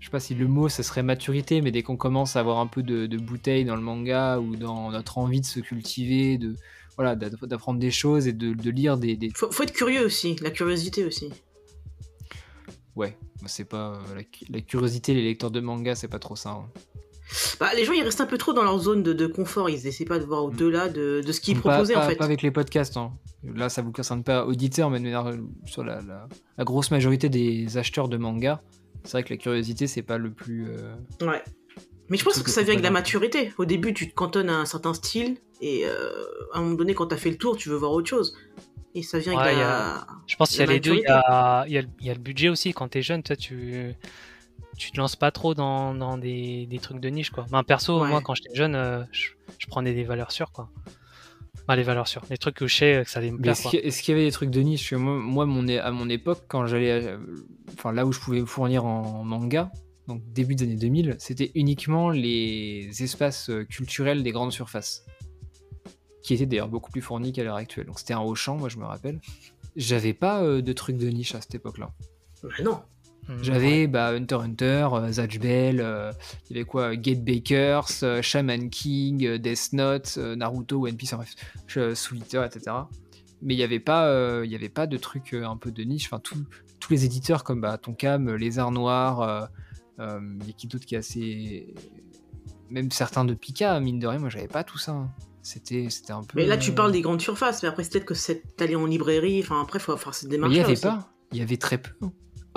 Je 0.00 0.06
sais 0.06 0.10
pas 0.10 0.20
si 0.20 0.34
le 0.34 0.46
mot 0.46 0.68
ça 0.68 0.82
serait 0.82 1.02
maturité, 1.02 1.62
mais 1.62 1.70
dès 1.70 1.82
qu'on 1.82 1.96
commence 1.96 2.36
à 2.36 2.40
avoir 2.40 2.58
un 2.58 2.66
peu 2.66 2.82
de, 2.82 3.06
de 3.06 3.16
bouteille 3.16 3.64
dans 3.64 3.76
le 3.76 3.80
manga 3.82 4.38
ou 4.38 4.54
dans 4.56 4.90
notre 4.90 5.16
envie 5.16 5.40
de 5.40 5.46
se 5.46 5.60
cultiver, 5.60 6.36
de 6.36 6.56
voilà, 6.96 7.16
d'a- 7.16 7.30
d'apprendre 7.30 7.78
des 7.80 7.90
choses 7.90 8.28
et 8.28 8.32
de, 8.34 8.52
de 8.52 8.70
lire 8.70 8.98
des, 8.98 9.16
des- 9.16 9.30
Faut, 9.34 9.50
faut 9.50 9.62
être 9.62 9.72
curieux 9.72 10.04
aussi, 10.04 10.36
la 10.42 10.50
curiosité 10.50 11.04
aussi. 11.04 11.30
Ouais, 12.96 13.16
c'est 13.46 13.64
pas 13.64 13.94
euh, 14.14 14.22
la 14.50 14.60
curiosité, 14.60 15.14
les 15.14 15.22
lecteurs 15.22 15.50
de 15.50 15.60
manga, 15.60 15.94
c'est 15.94 16.06
pas 16.08 16.18
trop 16.18 16.36
ça. 16.36 16.50
hein. 16.50 16.68
Bah, 17.58 17.70
les 17.74 17.84
gens 17.84 17.92
ils 17.92 18.02
restent 18.02 18.20
un 18.20 18.26
peu 18.26 18.38
trop 18.38 18.52
dans 18.52 18.62
leur 18.62 18.78
zone 18.78 19.02
de, 19.02 19.12
de 19.12 19.26
confort, 19.26 19.70
ils 19.70 19.86
essaient 19.86 20.04
pas 20.04 20.18
de 20.18 20.24
voir 20.24 20.44
au-delà 20.44 20.88
de, 20.88 21.22
de 21.24 21.32
ce 21.32 21.40
qu'ils 21.40 21.54
Pas- 21.60 21.70
proposaient 21.70 21.94
pas, 21.94 22.04
en 22.04 22.08
fait. 22.08 22.16
pas 22.16 22.24
avec 22.24 22.42
les 22.42 22.50
podcasts. 22.50 22.96
hein. 22.96 23.12
Là, 23.54 23.68
ça 23.68 23.82
vous 23.82 23.92
concerne 23.92 24.22
pas 24.22 24.46
auditeurs, 24.46 24.90
mais 24.90 24.98
de 24.98 25.04
manière, 25.04 25.26
euh, 25.26 25.36
sur 25.66 25.84
la, 25.84 26.00
la- 26.02 26.28
la 26.58 26.64
grosse 26.64 26.90
majorité 26.90 27.28
des 27.28 27.76
acheteurs 27.78 28.08
de 28.08 28.16
manga, 28.16 28.62
c'est 29.04 29.12
vrai 29.12 29.22
que 29.24 29.30
la 29.30 29.36
curiosité, 29.38 29.86
c'est 29.86 30.02
pas 30.02 30.18
le 30.18 30.30
plus. 30.30 30.66
euh, 30.68 30.94
Ouais. 31.22 31.42
Mais 32.10 32.18
je 32.18 32.24
pense 32.24 32.38
que 32.38 32.44
que 32.44 32.50
ça 32.50 32.62
vient 32.62 32.74
avec 32.74 32.84
la 32.84 32.90
maturité. 32.90 33.52
Au 33.56 33.64
début, 33.64 33.94
tu 33.94 34.08
te 34.10 34.14
cantonnes 34.14 34.50
à 34.50 34.58
un 34.58 34.66
certain 34.66 34.92
style, 34.92 35.38
et 35.62 35.86
euh, 35.86 36.10
à 36.52 36.58
un 36.58 36.62
moment 36.62 36.74
donné, 36.74 36.94
quand 36.94 37.06
t'as 37.06 37.16
fait 37.16 37.30
le 37.30 37.38
tour, 37.38 37.56
tu 37.56 37.70
veux 37.70 37.76
voir 37.76 37.92
autre 37.92 38.08
chose. 38.08 38.36
Et 38.94 39.02
ça 39.02 39.18
vient 39.18 39.32
Ouais, 39.34 39.40
avec 39.42 39.56
la. 39.58 40.06
Je 40.26 40.36
pense 40.36 40.50
qu'il 40.50 40.60
y 40.60 40.62
a 40.62 40.66
les 40.66 40.80
deux. 40.80 40.94
Il 40.96 41.00
y 41.00 41.06
a, 41.06 41.64
il 41.66 41.72
y 41.72 41.78
a 41.78 41.82
le- 41.82 41.88
il 42.00 42.06
y 42.06 42.10
a 42.10 42.14
le 42.14 42.20
budget 42.20 42.48
aussi. 42.50 42.72
Quand 42.74 42.88
t'es 42.88 43.02
jeune, 43.02 43.22
toi, 43.22 43.34
tu 43.36 43.94
tu 44.76 44.90
te 44.90 44.96
lances 44.98 45.16
pas 45.16 45.30
trop 45.30 45.54
dans, 45.54 45.94
dans 45.94 46.18
des, 46.18 46.66
des 46.66 46.78
trucs 46.78 47.00
de 47.00 47.08
niche, 47.08 47.30
quoi. 47.30 47.46
Ben, 47.50 47.62
perso, 47.62 48.00
Ouais. 48.02 48.08
moi, 48.08 48.20
quand 48.22 48.34
j'étais 48.34 48.54
jeune, 48.54 48.74
euh, 48.74 49.02
je, 49.12 49.30
je 49.58 49.66
prenais 49.66 49.94
des 49.94 50.04
valeurs 50.04 50.32
sûres, 50.32 50.50
quoi. 50.52 50.68
Enfin, 51.62 51.76
les 51.76 51.82
valeurs 51.82 52.08
sûres. 52.08 52.22
Les 52.28 52.36
trucs 52.36 52.56
que 52.56 52.66
je 52.66 52.74
sais 52.76 53.02
que 53.04 53.10
ça 53.10 53.20
allait 53.20 53.30
me 53.30 53.36
Mais 53.36 53.42
plaire, 53.42 53.52
est-ce 53.52 53.62
quoi. 53.62 53.70
qu'il 53.70 53.80
y, 53.80 53.82
est-ce 53.84 54.02
qu'il 54.02 54.12
y 54.12 54.16
avait 54.18 54.26
des 54.26 54.32
trucs 54.32 54.50
de 54.50 54.60
niche? 54.60 54.92
Moi, 54.92 55.14
moi, 55.18 55.46
mon, 55.46 55.66
à 55.68 55.90
mon 55.92 56.08
époque, 56.10 56.42
quand 56.48 56.66
j'allais. 56.66 56.90
euh, 56.90 57.18
Enfin, 57.72 57.92
là 57.92 58.04
où 58.06 58.12
je 58.12 58.20
pouvais 58.20 58.40
me 58.40 58.46
fournir 58.46 58.84
en 58.84 59.24
manga, 59.24 59.70
donc 60.06 60.22
début 60.32 60.54
des 60.54 60.64
années 60.64 60.76
2000, 60.76 61.16
c'était 61.18 61.50
uniquement 61.54 62.10
les 62.10 62.90
espaces 63.02 63.48
euh, 63.50 63.64
culturels 63.64 64.22
des 64.22 64.30
grandes 64.32 64.52
surfaces. 64.52 65.04
Qui 66.22 66.34
étaient 66.34 66.46
d'ailleurs 66.46 66.68
beaucoup 66.68 66.90
plus 66.90 67.00
fournis 67.02 67.32
qu'à 67.32 67.44
l'heure 67.44 67.56
actuelle. 67.56 67.86
Donc 67.86 67.98
c'était 67.98 68.14
un 68.14 68.20
Auchan, 68.20 68.56
moi 68.56 68.68
je 68.68 68.78
me 68.78 68.84
rappelle. 68.84 69.20
J'avais 69.76 70.12
pas 70.14 70.42
euh, 70.42 70.62
de 70.62 70.72
trucs 70.72 70.96
de 70.96 71.08
niche 71.08 71.34
à 71.34 71.40
cette 71.40 71.54
époque-là. 71.54 71.90
Bah 72.42 72.48
non. 72.62 72.80
Mm, 73.28 73.42
J'avais 73.42 73.86
bah, 73.86 74.08
Hunter 74.08 74.34
x 74.36 74.44
Hunter, 74.44 74.88
euh, 74.92 75.12
Zatch 75.12 75.38
Bell, 75.38 75.80
euh, 75.80 76.12
il 76.50 76.56
y 76.56 76.58
avait 76.60 76.66
quoi 76.68 76.94
Gate 76.96 77.24
Bakers, 77.24 77.88
euh, 78.02 78.20
Shaman 78.22 78.68
King, 78.70 79.24
euh, 79.26 79.38
Death 79.38 79.72
Note, 79.72 80.14
euh, 80.18 80.36
Naruto, 80.36 80.86
One 80.86 80.96
Piece, 80.96 81.12
enfin, 81.14 81.24
bref, 81.24 81.34
euh, 81.78 82.44
etc. 82.44 82.76
Mais 83.42 83.54
il 83.54 83.56
n'y 83.58 83.62
avait, 83.62 83.80
pas, 83.80 84.06
euh, 84.08 84.42
il 84.44 84.52
y 84.52 84.54
avait 84.54 84.68
pas 84.68 84.86
de 84.86 84.96
trucs 84.96 85.32
euh, 85.34 85.46
un 85.46 85.56
peu 85.56 85.70
de 85.70 85.82
niche. 85.84 86.06
Enfin, 86.06 86.18
tout- 86.20 86.44
tous 86.80 86.92
les 86.92 87.04
éditeurs 87.04 87.44
comme 87.44 87.60
bah, 87.62 87.78
Tonkam, 87.78 88.28
euh, 88.28 88.36
Les 88.36 88.58
Arts 88.58 88.72
Noirs, 88.72 89.20
euh, 89.22 89.46
euh, 90.00 90.20
il 90.42 90.46
y 90.46 90.50
a 90.50 90.52
qui 90.52 90.66
d'autre 90.66 90.84
qui 90.84 90.94
est 90.94 90.98
assez. 90.98 91.74
Même 92.70 92.90
certains 92.90 93.24
de 93.24 93.34
Pika, 93.34 93.78
mine 93.80 93.98
de 93.98 94.06
rien, 94.06 94.18
moi 94.18 94.28
j'avais 94.30 94.48
pas 94.48 94.64
tout 94.64 94.78
ça. 94.78 94.92
hein. 94.92 95.10
C'était 95.42 95.88
c'était 95.90 96.12
un 96.12 96.22
peu. 96.22 96.38
Mais 96.40 96.46
là, 96.46 96.56
tu 96.56 96.70
euh, 96.70 96.74
parles 96.74 96.90
des 96.92 97.02
grandes 97.02 97.20
surfaces, 97.20 97.62
mais 97.62 97.68
après, 97.68 97.84
c'est 97.84 97.90
peut-être 97.92 98.04
que 98.06 98.14
c'est 98.14 98.42
allé 98.62 98.76
en 98.76 98.86
librairie, 98.86 99.40
enfin, 99.42 99.60
après, 99.60 99.78
faut 99.78 99.94
faire 99.96 100.14
cette 100.14 100.30
démarche. 100.30 100.52
il 100.54 100.58
n'y 100.58 100.64
avait 100.64 100.76
pas. 100.80 101.10
Il 101.32 101.38
y 101.38 101.42
avait 101.42 101.56
très 101.58 101.78
peu. 101.78 101.90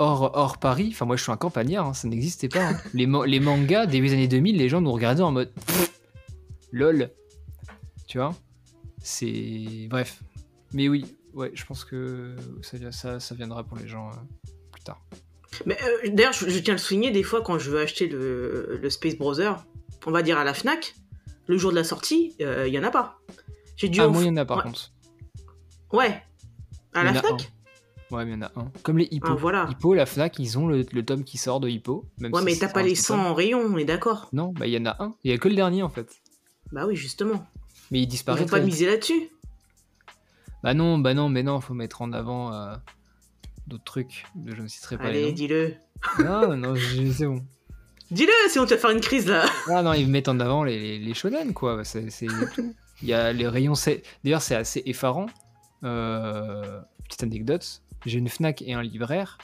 Hors, 0.00 0.30
hors 0.34 0.58
Paris, 0.58 0.90
enfin 0.92 1.06
moi 1.06 1.16
je 1.16 1.22
suis 1.24 1.32
un 1.32 1.36
campagnard, 1.36 1.86
hein, 1.88 1.92
ça 1.94 2.06
n'existait 2.06 2.48
pas. 2.48 2.68
hein. 2.68 2.80
Les, 2.94 3.06
ma- 3.06 3.26
les 3.26 3.40
mangas, 3.40 3.86
début 3.86 4.06
des 4.08 4.12
années 4.14 4.28
2000, 4.28 4.56
les 4.56 4.68
gens 4.68 4.80
nous 4.80 4.92
regardaient 4.92 5.22
en 5.22 5.32
mode 5.32 5.52
lol. 6.70 7.10
Tu 8.06 8.18
vois? 8.18 8.34
C'est. 9.02 9.86
Bref. 9.90 10.20
Mais 10.72 10.88
oui, 10.88 11.04
ouais, 11.34 11.50
je 11.54 11.64
pense 11.64 11.84
que 11.84 12.36
ça, 12.62 12.76
ça, 12.92 13.20
ça 13.20 13.34
viendra 13.34 13.64
pour 13.64 13.76
les 13.78 13.88
gens 13.88 14.10
euh, 14.10 14.50
plus 14.70 14.82
tard. 14.82 15.00
Mais 15.66 15.76
euh, 15.82 16.10
d'ailleurs, 16.10 16.32
je, 16.32 16.48
je 16.48 16.58
tiens 16.60 16.74
à 16.74 16.76
le 16.76 16.80
souligner, 16.80 17.10
des 17.10 17.22
fois, 17.22 17.42
quand 17.42 17.58
je 17.58 17.70
veux 17.70 17.80
acheter 17.80 18.06
le, 18.06 18.78
le 18.80 18.90
Space 18.90 19.16
Browser, 19.16 19.50
on 20.06 20.10
va 20.10 20.22
dire 20.22 20.38
à 20.38 20.44
la 20.44 20.54
Fnac, 20.54 20.94
le 21.48 21.58
jour 21.58 21.70
de 21.70 21.76
la 21.76 21.84
sortie, 21.84 22.36
euh, 22.40 22.68
il 22.68 22.74
y 22.74 22.78
en 22.78 22.84
a 22.84 22.90
pas. 22.90 23.18
J'ai 23.76 23.88
dû. 23.88 24.00
Ah, 24.00 24.08
moi 24.08 24.22
il 24.22 24.26
y 24.26 24.30
en 24.30 24.36
a 24.36 24.44
par 24.44 24.58
ouais. 24.58 24.62
contre. 24.64 24.92
Ouais. 25.92 26.22
À 26.94 27.02
la 27.02 27.14
Fnac? 27.14 27.50
Ouais, 28.10 28.24
mais 28.24 28.32
il 28.32 28.34
y 28.34 28.38
en 28.38 28.42
a 28.42 28.52
un. 28.56 28.70
Comme 28.82 28.98
les 28.98 29.08
Hippo. 29.10 29.28
Ah, 29.30 29.34
voilà. 29.34 29.66
Hippo, 29.70 29.92
la 29.94 30.06
Fnac, 30.06 30.38
ils 30.38 30.58
ont 30.58 30.66
le, 30.66 30.84
le 30.92 31.04
tome 31.04 31.24
qui 31.24 31.36
sort 31.38 31.60
de 31.60 31.68
Hippo. 31.68 32.06
Même 32.18 32.32
Ouais, 32.32 32.40
si 32.40 32.44
mais 32.46 32.56
t'as 32.56 32.68
pas 32.68 32.82
les 32.82 32.90
petit 32.92 33.02
100 33.02 33.16
tome. 33.16 33.26
en 33.26 33.34
rayon, 33.34 33.60
on 33.60 33.76
est 33.76 33.84
d'accord. 33.84 34.28
Non, 34.32 34.52
bah 34.52 34.66
il 34.66 34.72
y 34.72 34.78
en 34.78 34.86
a 34.86 34.96
un. 35.02 35.14
Il 35.24 35.30
y 35.30 35.34
a 35.34 35.38
que 35.38 35.48
le 35.48 35.54
dernier 35.54 35.82
en 35.82 35.88
fait. 35.90 36.10
Bah 36.72 36.86
oui, 36.86 36.96
justement. 36.96 37.46
Mais 37.90 37.98
il 37.98 38.02
Ils 38.02 38.06
disparaît. 38.08 38.40
vont 38.40 38.46
pas 38.46 38.60
miser 38.60 38.86
là-dessus. 38.86 39.28
Bah 40.62 40.74
non, 40.74 40.98
bah 40.98 41.14
non, 41.14 41.28
mais 41.28 41.42
non, 41.42 41.60
faut 41.60 41.74
mettre 41.74 42.02
en 42.02 42.12
avant 42.12 42.52
euh, 42.52 42.74
d'autres 43.66 43.84
trucs. 43.84 44.24
Je 44.46 44.60
ne 44.60 44.68
citerai 44.68 44.98
pas 44.98 45.04
Allez, 45.04 45.32
dis-le. 45.32 45.74
Non, 46.18 46.56
non, 46.56 46.74
je- 46.74 47.10
c'est 47.12 47.26
bon. 47.26 47.44
Dis-le, 48.10 48.32
sinon 48.48 48.64
tu 48.64 48.74
vas 48.74 48.80
faire 48.80 48.90
une 48.90 49.00
crise 49.00 49.26
là. 49.28 49.44
Ah 49.68 49.82
non, 49.82 49.92
ils 49.92 50.08
mettent 50.08 50.28
en 50.28 50.40
avant 50.40 50.64
les, 50.64 50.78
les, 50.78 50.98
les 50.98 51.14
shonen, 51.14 51.52
quoi. 51.52 51.84
C'est 51.84 52.10
c'est 52.10 52.26
tout. 52.54 52.74
Il 53.02 53.08
y 53.08 53.12
a 53.12 53.32
les 53.32 53.46
rayons. 53.46 53.74
c'est- 53.74 54.02
D'ailleurs, 54.24 54.42
c'est 54.42 54.54
assez 54.56 54.82
effarant. 54.86 55.26
Euh, 55.84 56.80
petite 57.04 57.22
anecdote 57.22 57.82
j'ai 58.06 58.18
une 58.18 58.28
Fnac 58.28 58.62
et 58.62 58.74
un 58.74 58.82
libraire. 58.82 59.38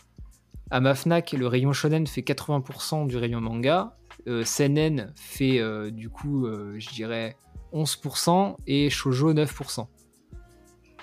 À 0.70 0.81
ma 0.81 0.94
Fnac, 0.94 1.32
le 1.32 1.47
rayon 1.47 1.72
shonen 1.72 2.06
fait 2.06 2.22
80% 2.22 3.06
du 3.06 3.16
rayon 3.16 3.40
manga. 3.40 3.97
Euh, 4.26 4.44
fait 4.44 5.59
euh, 5.59 5.90
du 5.90 6.09
coup, 6.09 6.47
euh, 6.47 6.76
je 6.78 6.89
dirais, 6.90 7.36
11% 7.72 8.56
et 8.66 8.89
Shoujo 8.89 9.35
9%. 9.35 9.86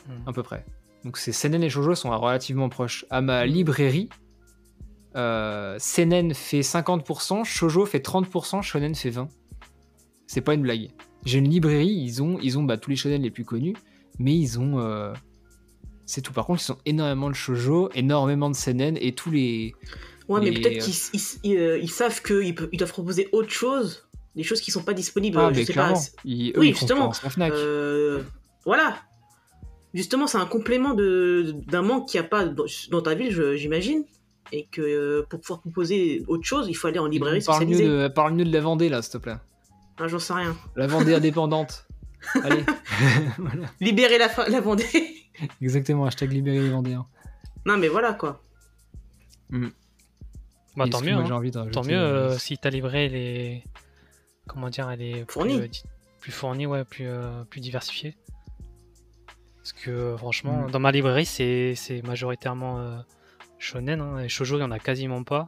Hmm. 0.07 0.11
À 0.25 0.33
peu 0.33 0.43
près. 0.43 0.65
Donc 1.03 1.17
c'est 1.17 1.31
Seinen 1.31 1.63
et 1.63 1.69
Shoujo 1.69 1.95
sont 1.95 2.09
relativement 2.09 2.69
proches. 2.69 3.05
À 3.09 3.21
ma 3.21 3.45
librairie, 3.45 4.09
euh, 5.15 5.75
Seinen 5.79 6.33
fait 6.33 6.61
50%, 6.61 7.43
Shoujo 7.43 7.85
fait 7.85 8.05
30%, 8.05 8.61
Shonen 8.61 8.95
fait 8.95 9.11
20%. 9.11 9.27
C'est 10.27 10.41
pas 10.41 10.53
une 10.53 10.61
blague. 10.61 10.89
J'ai 11.25 11.39
une 11.39 11.49
librairie, 11.49 11.89
ils 11.89 12.23
ont, 12.23 12.39
ils 12.41 12.57
ont 12.57 12.63
bah, 12.63 12.77
tous 12.77 12.89
les 12.89 12.95
shonen 12.95 13.21
les 13.21 13.31
plus 13.31 13.43
connus, 13.43 13.75
mais 14.17 14.33
ils 14.33 14.59
ont. 14.59 15.13
Euh, 16.01 16.03
C'est 16.05 16.21
tout. 16.21 16.33
Par 16.33 16.45
contre, 16.45 16.61
ils 16.67 16.71
ont 16.71 16.77
énormément 16.85 17.29
de 17.29 17.35
shoujo, 17.35 17.89
énormément 17.93 18.49
de 18.49 18.55
seinen 18.55 18.97
et 18.99 19.13
tous 19.13 19.31
les. 19.31 19.73
Ouais, 20.27 20.39
mais 20.41 20.51
peut-être 20.51 20.83
qu'ils 20.83 20.93
ils- 21.13 21.39
ils, 21.43 21.57
euh, 21.57 21.77
ils 21.79 21.89
savent 21.91 22.21
qu'ils 22.21 22.55
ils 22.71 22.77
doivent 22.77 22.91
proposer 22.91 23.27
autre 23.31 23.49
chose, 23.49 24.07
des 24.35 24.43
choses 24.43 24.61
qui 24.61 24.71
sont 24.71 24.83
pas 24.83 24.93
disponibles. 24.93 25.37
Ah, 25.39 25.49
je 25.51 25.59
mais 25.59 25.65
sais 25.65 25.73
clairement. 25.73 25.93
pas. 25.93 25.99
Ils, 26.25 26.51
eux, 26.51 26.59
Oui, 26.59 26.69
justement. 26.73 27.11
Fnac. 27.11 27.51
Euh, 27.53 28.21
voilà. 28.65 28.97
Justement, 29.93 30.25
c'est 30.27 30.37
un 30.37 30.45
complément 30.45 30.93
de- 30.93 31.53
d'un 31.67 31.81
manque 31.81 32.07
qu'il 32.07 32.19
n'y 32.21 32.25
a 32.25 32.29
pas 32.29 32.45
dans, 32.45 33.01
ta 33.01 33.13
ville, 33.13 33.55
j'imagine. 33.55 34.05
Et 34.53 34.67
que 34.71 34.81
euh, 34.81 35.25
pour 35.29 35.39
pouvoir 35.41 35.59
proposer 35.61 36.23
autre 36.27 36.43
chose, 36.45 36.67
il 36.69 36.73
faut 36.75 36.87
aller 36.87 36.99
en 36.99 37.07
librairie 37.07 37.41
parle, 37.41 37.65
mieux 37.65 37.77
de, 37.77 38.07
parle 38.07 38.33
mieux 38.33 38.45
de 38.45 38.53
la 38.53 38.59
Vendée, 38.61 38.89
là, 38.89 39.01
s'il 39.01 39.13
te 39.13 39.17
plaît. 39.17 39.35
Ah, 39.97 40.07
J'en 40.07 40.19
sais 40.19 40.33
rien. 40.33 40.55
La 40.75 40.87
Vendée 40.87 41.13
indépendante. 41.13 41.85
Allez. 42.43 42.63
voilà. 43.37 44.17
La, 44.17 44.29
fa- 44.29 44.47
la 44.49 44.61
Vendée. 44.61 44.85
Exactement, 45.61 46.05
hashtag 46.05 46.31
libérer 46.31 46.59
les 46.61 46.69
Vendéens. 46.69 47.05
non, 47.65 47.77
mais 47.77 47.87
voilà 47.87 48.13
quoi. 48.13 48.43
Bah, 50.77 50.85
Et 50.85 50.89
tant 50.89 51.01
mieux. 51.01 51.13
hein. 51.13 51.29
envie 51.31 51.51
Tant 51.51 51.83
mieux 51.83 51.97
euh, 51.99 52.37
si 52.37 52.57
t'as 52.57 52.69
livré 52.69 53.09
les 53.09 53.63
comment 54.47 54.69
dire, 54.69 54.89
elle 54.89 55.01
est 55.01 55.25
plus, 55.25 55.33
Fournie. 55.33 55.59
euh, 55.59 55.67
plus 56.19 56.31
fournie, 56.31 56.65
ouais, 56.65 56.83
plus, 56.85 57.05
euh, 57.07 57.43
plus 57.45 57.59
diversifiée. 57.61 58.15
Parce 59.57 59.73
que 59.73 59.91
euh, 59.91 60.17
franchement, 60.17 60.67
Mm. 60.67 60.71
dans 60.71 60.79
ma 60.79 60.91
librairie, 60.91 61.25
c'est 61.25 61.75
c'est 61.75 62.01
majoritairement 62.03 62.79
euh, 62.79 62.97
shonen. 63.59 63.99
Hein, 64.01 64.19
et 64.19 64.29
shoujo, 64.29 64.57
il 64.57 64.61
y 64.61 64.63
en 64.63 64.71
a 64.71 64.79
quasiment 64.79 65.23
pas. 65.23 65.47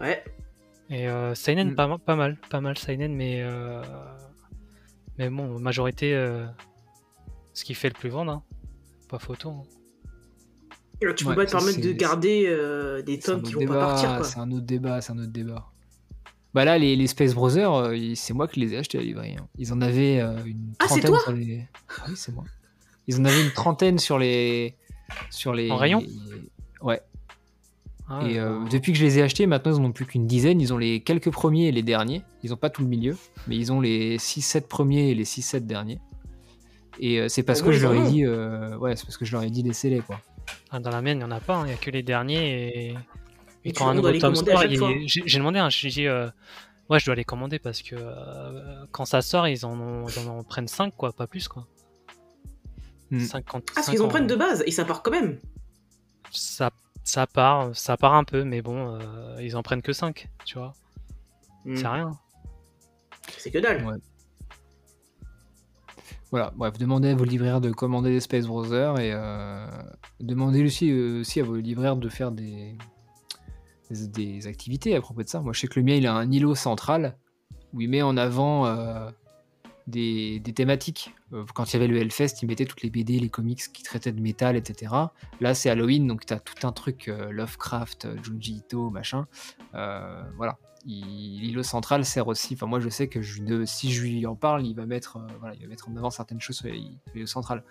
Ouais. 0.00 0.24
Et 0.90 1.08
euh, 1.08 1.34
seinen, 1.34 1.72
Mm. 1.72 1.74
pas, 1.74 1.98
pas 1.98 2.16
mal, 2.16 2.36
pas 2.48 2.60
mal 2.60 2.78
seinen, 2.78 3.14
mais 3.14 3.42
euh, 3.42 3.82
mais 5.18 5.28
bon, 5.30 5.58
majorité, 5.58 6.14
euh, 6.14 6.46
ce 7.54 7.64
qui 7.64 7.74
fait 7.74 7.88
le 7.88 7.94
plus 7.94 8.08
vendre, 8.08 8.32
hein. 8.32 8.42
Pas 9.12 9.18
photo. 9.18 9.50
hein. 9.50 9.62
Là, 11.02 11.14
tu 11.14 11.24
peux 11.24 11.34
pas 11.34 11.46
te 11.46 11.50
permettre 11.50 11.80
de 11.80 11.92
garder 11.92 12.44
euh, 12.46 13.02
des 13.02 13.18
tomes 13.18 13.42
qui 13.42 13.54
vont 13.54 13.66
pas 13.66 13.78
partir. 13.78 14.24
C'est 14.24 14.38
un 14.38 14.50
autre 14.52 14.66
débat, 14.66 15.00
c'est 15.00 15.12
un 15.12 15.18
autre 15.18 15.32
débat. 15.32 15.66
Bah 16.54 16.64
là, 16.64 16.78
les, 16.78 16.94
les 16.96 17.06
Space 17.06 17.34
Brothers, 17.34 17.72
euh, 17.74 18.12
c'est 18.14 18.34
moi 18.34 18.46
qui 18.46 18.60
les 18.60 18.74
ai 18.74 18.78
achetés 18.78 18.98
à 18.98 19.00
la 19.00 19.06
librairie. 19.06 19.36
hein. 19.40 19.48
Ils 19.58 19.72
en 19.72 19.80
avaient 19.80 20.20
euh, 20.20 20.36
une 20.44 20.74
Ah, 20.78 20.84
trentaine 20.86 21.10
toi 21.10 21.20
sur 21.20 21.32
les. 21.32 21.66
Ah 21.88 22.04
oui, 22.08 22.14
c'est 22.16 22.32
moi. 22.32 22.44
Ils 23.08 23.18
en 23.20 23.24
avaient 23.24 23.42
une 23.42 23.50
trentaine 23.52 23.98
sur 23.98 24.18
les. 24.18 24.76
Sur 25.30 25.54
les. 25.54 25.70
En 25.70 25.76
rayon 25.76 26.02
Ouais. 26.82 27.00
Ah, 28.08 28.20
Et 28.28 28.38
euh, 28.38 28.60
depuis 28.70 28.92
que 28.92 28.98
je 28.98 29.04
les 29.04 29.18
ai 29.18 29.22
achetés, 29.22 29.46
maintenant 29.46 29.72
ils 29.72 29.80
en 29.80 29.84
ont 29.86 29.92
plus 29.92 30.04
qu'une 30.06 30.26
dizaine. 30.26 30.60
Ils 30.60 30.72
ont 30.72 30.78
les 30.78 31.00
quelques 31.00 31.30
premiers 31.30 31.68
et 31.68 31.72
les 31.72 31.82
derniers. 31.82 32.22
Ils 32.44 32.52
ont 32.52 32.56
pas 32.56 32.68
tout 32.70 32.82
le 32.82 32.88
milieu, 32.88 33.16
mais 33.48 33.56
ils 33.56 33.72
ont 33.72 33.80
les 33.80 34.18
6-7 34.18 34.68
premiers 34.68 35.10
et 35.10 35.14
les 35.14 35.24
6-7 35.24 35.60
derniers. 35.66 35.98
Et 37.00 37.18
euh, 37.20 37.28
c'est 37.28 37.42
parce 37.42 37.60
Au 37.60 37.64
que 37.64 37.68
moins, 37.70 37.78
je 37.78 37.80
ils 37.80 37.82
leur 37.82 37.92
en 37.92 37.94
ai 37.94 37.98
ont. 38.06 38.10
dit, 38.10 38.24
euh, 38.24 38.76
ouais, 38.78 38.96
c'est 38.96 39.04
parce 39.06 39.16
que 39.16 39.24
je 39.24 39.32
leur 39.32 39.42
ai 39.42 39.50
dit 39.50 39.62
laissez-les 39.62 40.00
quoi. 40.00 40.20
Ah, 40.70 40.78
dans 40.80 40.90
la 40.90 41.00
mienne, 41.02 41.18
il 41.18 41.24
n'y 41.26 41.32
en 41.32 41.36
a 41.36 41.40
pas, 41.40 41.60
il 41.64 41.66
n'y 41.68 41.72
a 41.72 41.76
que 41.76 41.90
les 41.90 42.02
derniers. 42.02 42.88
Et, 42.90 42.94
Et 43.64 43.72
quand 43.72 43.88
un 43.88 43.94
nouveau 43.94 44.10
les 44.10 44.18
tome 44.18 44.34
sort, 44.34 44.64
il- 44.64 45.08
j'ai 45.08 45.22
j'ai 45.24 45.38
demandé, 45.38 45.58
hein, 45.58 45.70
je 45.70 45.80
lui 45.80 45.88
ai 45.88 45.90
dit, 45.90 46.06
euh, 46.06 46.28
ouais, 46.90 46.98
je 46.98 47.06
dois 47.06 47.14
les 47.14 47.24
commander 47.24 47.58
parce 47.58 47.80
que 47.82 47.94
euh, 47.98 48.84
quand 48.90 49.04
ça 49.04 49.22
sort, 49.22 49.46
ils 49.48 49.64
en, 49.64 49.78
ont, 49.78 50.06
ils 50.08 50.28
en 50.28 50.42
prennent 50.42 50.68
5, 50.68 50.94
quoi, 50.96 51.12
pas 51.12 51.26
plus, 51.26 51.48
quoi. 51.48 51.66
Hmm. 53.10 53.20
50, 53.20 53.64
Ah, 53.70 53.72
parce 53.76 53.90
qu'ils 53.90 54.02
en 54.02 54.08
prennent 54.08 54.26
de 54.26 54.34
base, 54.36 54.62
et 54.66 54.70
ça 54.70 54.84
part 54.84 55.02
quand 55.02 55.10
même. 55.12 55.38
Ça, 56.30 56.70
ça 57.04 57.26
part, 57.26 57.74
ça 57.76 57.96
part 57.96 58.14
un 58.14 58.24
peu, 58.24 58.42
mais 58.44 58.62
bon, 58.62 58.98
euh, 59.00 59.36
ils 59.42 59.56
en 59.56 59.62
prennent 59.62 59.82
que 59.82 59.92
5, 59.92 60.28
tu 60.44 60.58
vois. 60.58 60.74
Hmm. 61.64 61.76
C'est 61.76 61.86
rien. 61.88 62.10
C'est 63.38 63.50
que 63.50 63.58
dalle. 63.58 63.84
Ouais. 63.84 63.96
Voilà, 66.32 66.50
bref, 66.56 66.78
demandez 66.78 67.10
à 67.10 67.14
vos 67.14 67.26
libraires 67.26 67.60
de 67.60 67.70
commander 67.70 68.08
des 68.08 68.20
Space 68.20 68.46
Brothers 68.46 68.98
et 68.98 69.12
euh, 69.12 69.66
demandez 70.18 70.64
aussi, 70.64 70.90
euh, 70.90 71.20
aussi 71.20 71.40
à 71.40 71.44
vos 71.44 71.56
libraires 71.56 71.94
de 71.94 72.08
faire 72.08 72.32
des, 72.32 72.78
des, 73.90 74.46
activités 74.46 74.96
à 74.96 75.02
propos 75.02 75.22
de 75.22 75.28
ça. 75.28 75.42
Moi, 75.42 75.52
je 75.52 75.60
sais 75.60 75.66
que 75.66 75.78
le 75.78 75.84
mien, 75.84 75.94
il 75.94 76.06
a 76.06 76.14
un 76.14 76.32
îlot 76.32 76.54
central 76.54 77.18
où 77.74 77.82
il 77.82 77.90
met 77.90 78.00
en 78.00 78.16
avant 78.16 78.64
euh, 78.64 79.10
des, 79.86 80.40
des 80.40 80.54
thématiques. 80.54 81.14
Quand 81.54 81.70
il 81.70 81.74
y 81.74 81.76
avait 81.76 81.86
le 81.86 81.98
Hellfest, 81.98 82.40
il 82.40 82.46
mettait 82.48 82.64
toutes 82.64 82.80
les 82.80 82.88
BD, 82.88 83.18
les 83.18 83.28
comics 83.28 83.70
qui 83.70 83.82
traitaient 83.82 84.12
de 84.12 84.20
métal, 84.20 84.56
etc. 84.56 84.90
Là, 85.40 85.52
c'est 85.52 85.68
Halloween, 85.68 86.06
donc 86.06 86.24
tu 86.24 86.32
as 86.32 86.40
tout 86.40 86.66
un 86.66 86.72
truc 86.72 87.10
Lovecraft, 87.30 88.08
Junji 88.22 88.56
Ito, 88.56 88.88
machin. 88.88 89.26
Voilà. 89.72 90.58
L'îlot 90.84 91.62
central 91.62 92.04
sert 92.04 92.26
aussi. 92.26 92.54
Enfin, 92.54 92.66
moi, 92.66 92.80
je 92.80 92.88
sais 92.88 93.08
que 93.08 93.22
je, 93.22 93.42
de- 93.42 93.64
si 93.64 93.92
je 93.92 94.02
lui 94.02 94.26
en 94.26 94.34
parle, 94.34 94.66
il 94.66 94.74
va 94.74 94.84
mettre, 94.86 95.16
euh, 95.18 95.26
voilà, 95.40 95.54
il 95.54 95.62
va 95.62 95.68
mettre 95.68 95.88
en 95.88 95.96
avant 95.96 96.10
certaines 96.10 96.40
choses 96.40 96.56
sur 96.56 96.68
l'îlot 96.68 97.26
central. 97.26 97.62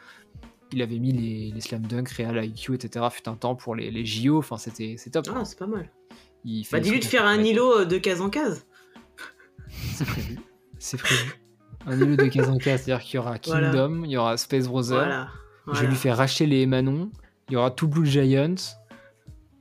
Il 0.72 0.82
avait 0.82 1.00
mis 1.00 1.12
les, 1.12 1.52
les 1.52 1.62
slam 1.62 1.86
dunk, 1.86 2.10
Real 2.12 2.46
IQ, 2.46 2.76
etc. 2.76 3.06
fut 3.12 3.28
un 3.28 3.36
temps 3.36 3.56
pour 3.56 3.76
les, 3.76 3.92
les 3.92 4.06
JO. 4.06 4.38
Enfin, 4.38 4.58
c'était 4.58 4.96
c'est 4.98 5.10
top. 5.10 5.28
Ah, 5.36 5.44
c'est 5.44 5.60
pas 5.60 5.68
mal. 5.68 5.90
Il 6.46 6.66
Bah, 6.72 6.80
dis-lui 6.80 7.00
de 7.00 7.06
faire 7.06 7.26
un 7.26 7.44
îlot 7.44 7.80
euh, 7.82 7.86
de 7.86 7.98
case 7.98 8.22
en 8.22 8.30
case. 8.30 8.66
C'est 9.94 10.06
prévu. 10.06 10.40
C'est 10.80 10.98
prévu. 10.98 11.36
Un 11.86 12.00
îlot 12.00 12.16
de 12.16 12.28
case 12.28 12.50
en 12.50 12.58
case, 12.58 12.84
c'est-à-dire 12.84 13.04
qu'il 13.04 13.16
y 13.16 13.18
aura 13.20 13.36
Voilà. 13.46 13.72
Kingdom, 13.72 14.04
il 14.06 14.12
y 14.12 14.18
aura 14.18 14.38
Space 14.38 14.68
Brothers. 14.68 14.96
Voilà. 14.96 15.28
Je 15.74 15.82
vais 15.82 15.88
lui 15.88 15.96
faire 15.96 16.18
racheter 16.18 16.46
les 16.46 16.66
Manon. 16.66 17.12
Il 17.50 17.54
y 17.54 17.56
aura 17.58 17.72
tout 17.72 17.88
Blue 17.88 18.06
Giants. 18.06 18.56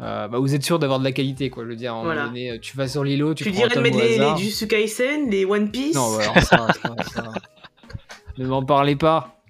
Euh, 0.01 0.29
bah, 0.29 0.39
vous 0.39 0.55
êtes 0.55 0.63
sûr 0.63 0.79
d'avoir 0.79 0.99
de 0.99 1.05
la 1.05 1.13
qualité, 1.13 1.51
quoi. 1.51 1.65
Je 1.65 1.69
veux 1.69 1.77
dire, 1.77 1.93
moment 1.93 2.05
Voilà. 2.05 2.27
donné, 2.27 2.53
euh, 2.53 2.59
tu 2.59 2.77
vas 2.77 2.89
sur 2.89 3.05
l'îlot, 3.05 3.35
tu, 3.35 3.45
Tu 3.45 3.51
prends 3.51 3.67
dirais 3.67 3.75
de 3.77 3.81
mettre 3.81 3.99
les, 3.99 4.19
les. 4.19 4.37
Jujutsu 4.39 4.67
Kaisen, 4.67 5.29
les 5.31 5.45
One 5.45 5.71
Piece. 5.71 5.95
Non, 5.95 6.19
alors 6.19 6.35
ça, 6.37 6.69
ça, 6.73 6.97
ça. 7.13 7.33
Ne 8.39 8.47
m'en 8.47 8.65
parlez 8.65 8.97
pas. 8.97 9.43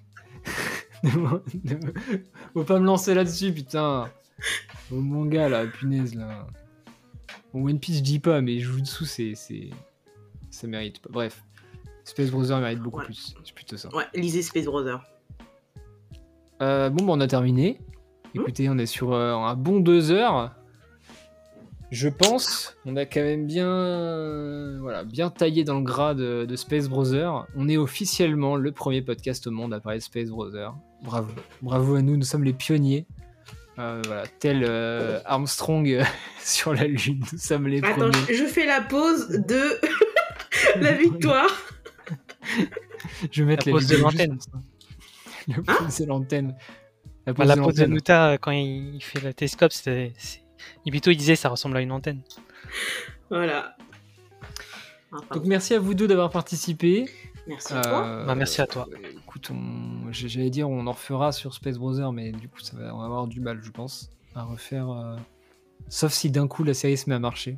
Faut 2.53 2.63
pas 2.63 2.79
me 2.79 2.85
lancer 2.85 3.13
là-dessus, 3.13 3.53
putain. 3.53 4.09
Au 4.91 4.95
manga, 4.95 5.47
là, 5.49 5.65
punaise, 5.65 6.15
là. 6.15 6.47
Bon, 7.53 7.65
One 7.67 7.79
Piece, 7.79 7.97
je 7.97 8.03
dis 8.03 8.19
pas, 8.19 8.41
mais 8.41 8.59
Jujutsu, 8.59 9.05
c'est. 9.05 9.33
c'est- 9.35 9.69
Ça 10.49 10.67
mérite 10.67 10.99
pas. 10.99 11.09
Bref. 11.11 11.43
Space 12.03 12.29
Brother 12.31 12.59
mérite 12.59 12.79
beaucoup 12.79 12.99
Ouais. 12.99 13.05
plus. 13.05 13.33
C'est 13.45 13.53
plutôt 13.55 13.77
ça. 13.77 13.87
Ouais, 13.95 14.03
lisez 14.13 14.41
Space 14.41 14.65
Brother. 14.65 15.01
Euh, 16.61 16.89
bon, 16.89 17.05
bah, 17.05 17.13
on 17.15 17.21
a 17.21 17.27
terminé. 17.27 17.79
Écoutez, 18.33 18.69
on 18.69 18.77
est 18.77 18.85
sur 18.85 19.13
euh, 19.13 19.33
un 19.35 19.55
bon 19.55 19.79
deux 19.79 20.11
heures. 20.11 20.51
Je 21.91 22.07
pense, 22.07 22.77
on 22.85 22.95
a 22.95 23.05
quand 23.05 23.19
même 23.21 23.45
bien, 23.45 23.67
euh, 23.67 24.77
voilà, 24.79 25.03
bien 25.03 25.29
taillé 25.29 25.65
dans 25.65 25.75
le 25.75 25.83
gras 25.83 26.13
de, 26.13 26.45
de 26.45 26.55
Space 26.55 26.87
Brother. 26.87 27.45
On 27.57 27.67
est 27.67 27.75
officiellement 27.75 28.55
le 28.55 28.71
premier 28.71 29.01
podcast 29.01 29.45
au 29.47 29.51
monde 29.51 29.73
à 29.73 29.81
parler 29.81 29.97
de 29.99 30.03
Space 30.03 30.29
Brother. 30.29 30.73
Bravo, 31.03 31.33
bravo 31.61 31.95
à 31.95 32.01
nous, 32.01 32.15
nous 32.15 32.23
sommes 32.23 32.45
les 32.45 32.53
pionniers. 32.53 33.05
Euh, 33.77 34.01
voilà, 34.05 34.23
tel 34.39 34.63
euh, 34.65 35.19
Armstrong 35.25 36.01
sur 36.39 36.73
la 36.73 36.85
Lune, 36.85 37.23
nous 37.33 37.37
sommes 37.37 37.67
les 37.67 37.79
Attends, 37.79 38.09
premiers. 38.09 38.25
je 38.29 38.33
je 38.35 38.45
fais 38.45 38.65
la 38.65 38.81
pause 38.81 39.27
de 39.29 39.61
la 40.81 40.91
victoire. 40.97 41.49
Je 43.31 43.43
vais 43.43 43.49
mettre 43.49 43.67
La 43.67 43.73
la 43.73 43.79
pause 43.79 43.87
de 43.89 43.97
l'antenne. 43.97 44.39
La 45.47 45.55
pause 45.61 45.97
de 45.99 46.05
l'antenne. 46.05 46.55
La 47.27 47.33
la 47.45 47.55
pause 47.57 47.75
de. 47.75 47.85
Nuta, 47.85 48.31
euh, 48.31 48.37
quand 48.37 48.51
il, 48.51 48.95
il 48.95 49.01
fait 49.03 49.19
le 49.19 49.33
télescope, 49.33 49.71
c'est. 49.71 50.13
Ibito, 50.85 51.09
il 51.11 51.17
disait 51.17 51.35
ça 51.35 51.49
ressemble 51.49 51.77
à 51.77 51.81
une 51.81 51.91
antenne. 51.91 52.21
Voilà. 53.29 53.75
Donc 55.33 55.43
merci 55.45 55.73
à 55.73 55.79
vous 55.79 55.93
deux 55.93 56.07
d'avoir 56.07 56.29
participé. 56.29 57.09
Merci 57.47 57.73
à 57.73 57.81
toi. 57.81 58.05
Euh, 58.05 58.25
Bah, 58.25 58.35
merci 58.35 58.61
à 58.61 58.67
toi. 58.67 58.87
euh, 58.93 59.07
Écoute, 59.23 59.49
on- 59.51 60.11
j'allais 60.11 60.49
dire 60.49 60.69
on 60.69 60.85
en 60.87 60.91
refera 60.91 61.31
sur 61.31 61.53
Space 61.53 61.77
Brother, 61.77 62.11
mais 62.13 62.31
du 62.31 62.47
coup 62.47 62.59
ça 62.59 62.77
va, 62.77 62.93
on 62.95 62.99
va 62.99 63.05
avoir 63.05 63.27
du 63.27 63.39
mal, 63.41 63.59
je 63.61 63.71
pense, 63.71 64.09
à 64.35 64.43
refaire. 64.43 64.89
euh, 64.89 65.15
Sauf 65.89 66.13
si 66.13 66.29
d'un 66.31 66.47
coup 66.47 66.63
la 66.63 66.73
série 66.73 66.95
se 66.97 67.09
met 67.09 67.15
à 67.15 67.19
marcher 67.19 67.57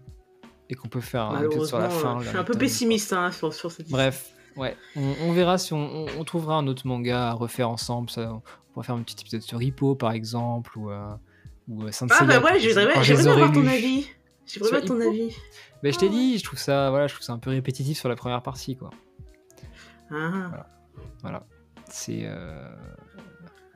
et 0.69 0.75
qu'on 0.75 0.87
peut 0.87 1.01
faire 1.01 1.23
un 1.23 1.43
épisode 1.43 1.67
sur 1.67 1.77
la 1.79 1.89
fin. 1.89 2.19
je 2.21 2.29
suis 2.29 2.37
un 2.37 2.43
peu 2.43 2.57
pessimiste 2.57 3.13
hein, 3.13 3.31
sur, 3.31 3.53
sur 3.53 3.71
cette 3.71 3.89
Bref, 3.89 4.31
ouais, 4.55 4.75
on, 4.95 5.13
on 5.23 5.31
verra 5.33 5.57
si 5.57 5.73
on, 5.73 5.77
on- 6.05 6.07
on 6.17 6.23
trouvera 6.23 6.55
un 6.55 6.65
autre 6.67 6.87
manga 6.87 7.29
à 7.29 7.33
refaire 7.33 7.69
ensemble. 7.69 8.09
Ça, 8.09 8.41
on 8.73 8.81
pourra 8.81 8.83
faire 8.83 8.95
un 8.95 9.03
petit 9.03 9.15
épisode 9.21 9.41
sur 9.41 9.61
Hippo 9.61 9.95
par 9.95 10.11
exemple 10.11 10.77
ou 10.77 10.89
euh, 10.89 11.13
ou 11.67 11.83
euh, 11.83 11.91
Saint 11.91 12.07
Ah 12.09 12.25
bah 12.25 12.39
ouais, 12.41 12.59
j'aimerais 12.59 12.87
bien 13.01 13.27
avoir 13.27 13.51
ton 13.51 13.65
avis. 13.67 14.07
J'aimerais 14.45 14.71
bien 14.71 14.81
ton 14.81 14.99
avis. 14.99 15.35
Mais 15.83 15.91
je 15.91 15.99
t'ai 15.99 16.09
dit, 16.09 16.37
je 16.37 16.43
trouve 16.43 16.59
ça, 16.59 16.89
voilà, 16.89 17.07
je 17.07 17.13
trouve 17.13 17.25
ça 17.25 17.33
un 17.33 17.37
peu 17.39 17.49
répétitif 17.51 17.97
sur 17.99 18.09
la 18.09 18.15
première 18.15 18.41
partie, 18.41 18.75
quoi. 18.75 18.89
Ah. 20.11 20.67
Voilà. 21.21 21.45
C'est. 21.89 22.21
euh, 22.23 22.69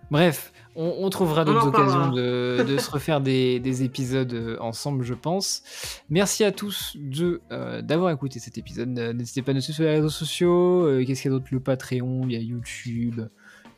Bref, 0.10 0.54
on, 0.78 0.96
on 1.00 1.10
trouvera 1.10 1.44
d'autres 1.44 1.68
occasions 1.68 2.12
de, 2.12 2.64
de 2.66 2.78
se 2.78 2.90
refaire 2.90 3.20
des, 3.20 3.60
des 3.60 3.84
épisodes 3.84 4.32
euh, 4.34 4.58
ensemble, 4.62 5.04
je 5.04 5.14
pense. 5.14 5.64
Merci 6.10 6.46
à 6.46 6.54
tous 6.54 6.96
de 6.98 7.42
euh, 7.52 7.82
d'avoir 7.82 8.12
écouté 8.12 8.40
cet 8.40 8.58
épisode. 8.58 8.88
N'hésitez 8.88 9.42
pas 9.42 9.52
à 9.52 9.54
nous 9.54 9.60
suivre 9.62 9.76
sur 9.76 9.84
les 9.84 9.92
réseaux 9.96 10.08
sociaux. 10.10 10.86
Euh, 10.86 11.04
Qu'est-ce 11.06 11.22
qu'il 11.24 11.30
y 11.32 11.34
a 11.34 11.38
d'autre? 11.38 11.50
Le 11.52 11.60
Patreon, 11.60 12.22
il 12.26 12.32
y 12.32 12.36
a 12.38 12.40
YouTube. 12.40 13.20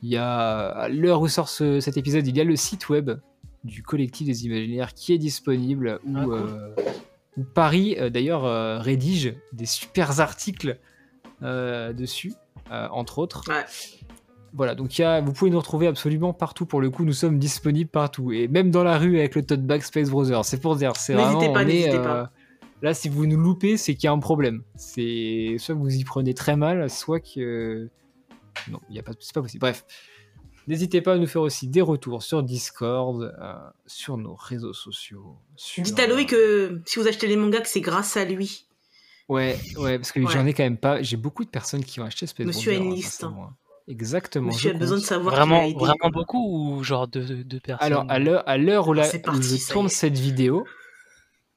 Il 0.01 0.09
y 0.09 0.17
a, 0.17 0.67
à 0.69 0.87
l'heure 0.89 1.21
où 1.21 1.27
sort 1.27 1.49
ce- 1.49 1.79
cet 1.79 1.97
épisode, 1.97 2.25
il 2.27 2.35
y 2.35 2.41
a 2.41 2.43
le 2.43 2.55
site 2.55 2.89
web 2.89 3.11
du 3.63 3.83
collectif 3.83 4.25
des 4.27 4.45
imaginaires 4.45 4.93
qui 4.93 5.13
est 5.13 5.17
disponible, 5.17 5.99
où, 6.05 6.13
Ah, 6.17 6.23
cool. 6.23 6.33
euh, 6.33 6.75
où 7.37 7.43
Paris, 7.43 7.95
euh, 7.99 8.09
d'ailleurs, 8.09 8.45
euh, 8.45 8.79
rédige 8.79 9.35
des 9.53 9.65
super 9.65 10.19
articles 10.21 10.77
dessus, 11.41 12.33
entre 12.69 13.19
autres. 13.19 13.43
Ouais. 13.47 13.65
Voilà, 14.53 14.73
donc 14.75 14.97
y 14.97 15.03
a, 15.03 15.21
vous 15.21 15.31
pouvez 15.31 15.51
nous 15.51 15.59
retrouver 15.59 15.87
absolument 15.87 16.33
partout. 16.33 16.65
Pour 16.65 16.81
le 16.81 16.89
coup, 16.89 17.05
nous 17.05 17.13
sommes 17.13 17.37
disponibles 17.37 17.89
partout. 17.89 18.31
Et 18.31 18.47
même 18.47 18.71
dans 18.71 18.83
la 18.83 18.97
rue 18.97 19.19
avec 19.19 19.35
le 19.35 19.45
tote 19.45 19.61
bag 19.61 19.81
Space 19.83 20.09
Brothers. 20.09 20.43
C'est 20.43 20.59
pour 20.59 20.75
dire, 20.75 20.95
c'est 20.95 21.13
N'hésitez 21.15 21.53
pas, 21.53 21.63
n'hésitez 21.63 21.97
pas. 21.99 22.31
Là, 22.81 22.93
si 22.93 23.09
vous 23.09 23.25
nous 23.27 23.37
loupez, 23.37 23.77
c'est 23.77 23.93
qu'il 23.93 24.05
y 24.05 24.07
a 24.07 24.11
un 24.11 24.19
problème. 24.19 24.63
C'est 24.75 25.55
soit 25.59 25.75
vous 25.75 25.93
y 25.95 26.03
prenez 26.03 26.33
très 26.33 26.55
mal, 26.55 26.89
soit 26.89 27.19
que. 27.19 27.89
Non, 28.67 28.79
il 28.89 28.95
y 28.95 28.99
a 28.99 29.03
pas, 29.03 29.13
c'est 29.19 29.33
pas 29.33 29.41
possible. 29.41 29.61
Bref. 29.61 29.85
N'hésitez 30.67 31.01
pas 31.01 31.13
à 31.13 31.17
nous 31.17 31.25
faire 31.25 31.41
aussi 31.41 31.67
des 31.67 31.81
retours 31.81 32.21
sur 32.21 32.43
Discord, 32.43 33.23
euh, 33.41 33.53
sur 33.87 34.17
nos 34.17 34.35
réseaux 34.35 34.73
sociaux. 34.73 35.37
sur- 35.55 35.83
Dites 35.83 35.99
à 35.99 36.05
Loïc 36.07 36.29
que 36.29 36.81
si 36.85 36.99
vous 36.99 37.07
achetez 37.07 37.27
les 37.27 37.35
mangas, 37.37 37.61
que 37.61 37.67
c'est 37.69 37.81
grâce 37.81 38.17
à 38.17 38.25
lui. 38.25 38.67
Ouais, 39.29 39.57
ouais, 39.77 39.97
parce 39.97 40.11
que 40.11 40.19
Ouais. 40.19 40.31
j'en 40.31 40.45
ai 40.45 40.53
quand 40.53 40.63
même 40.63 40.77
pas. 40.77 41.01
J'ai 41.01 41.17
beaucoup 41.17 41.43
de 41.43 41.49
personnes 41.49 41.83
qui 41.83 41.99
ont 41.99 42.03
acheté 42.05 42.27
Space 42.27 42.45
Monsieur 42.45 42.71
a 42.71 42.75
Brothers, 42.75 42.89
une 42.91 42.95
liste. 42.95 43.25
Exactement. 43.87 44.47
Monsieur 44.47 44.71
a 44.71 44.73
besoin 44.73 44.97
de 44.97 45.03
savoir 45.03 45.33
qui 45.33 45.39
Vraiment, 45.39 45.61
a 45.61 45.65
aidé. 45.65 45.75
vraiment 45.79 46.09
beaucoup 46.11 46.75
ou 46.77 46.83
genre 46.83 47.07
deux, 47.07 47.43
deux 47.43 47.59
personnes? 47.59 47.85
Alors, 47.87 48.05
à 48.07 48.19
l'heure, 48.19 48.43
à 48.47 48.57
l'heure 48.57 48.87
où, 48.87 48.93
la- 48.93 49.07
où 49.07 49.41
je 49.41 49.71
tourne 49.71 49.89
cette 49.89 50.17
vidéo, 50.17 50.65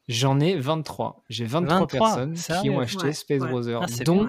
J'en 0.09 0.41
ai 0.41 0.57
23. 0.59 1.23
J'ai 1.29 1.45
23, 1.45 1.79
23, 1.79 2.01
personnes 2.09 2.35
qui 2.35 2.71
ont 2.71 2.81
acheté 2.81 3.05
Ouais, 3.05 3.13
Space 3.13 3.41
ouais. 3.41 3.49
Brothers, 3.49 3.83
Ah, 3.83 4.05
dont. 4.05 4.29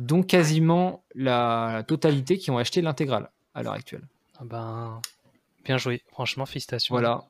Dont 0.00 0.22
quasiment 0.22 1.04
la 1.14 1.84
totalité 1.86 2.38
qui 2.38 2.50
ont 2.50 2.58
acheté 2.58 2.80
l'intégrale 2.80 3.30
à 3.54 3.62
l'heure 3.62 3.74
actuelle. 3.74 4.02
Ah 4.38 4.44
ben, 4.44 5.00
bien 5.64 5.76
joué. 5.76 6.02
Franchement, 6.10 6.46
félicitations. 6.46 6.94
Voilà. 6.94 7.24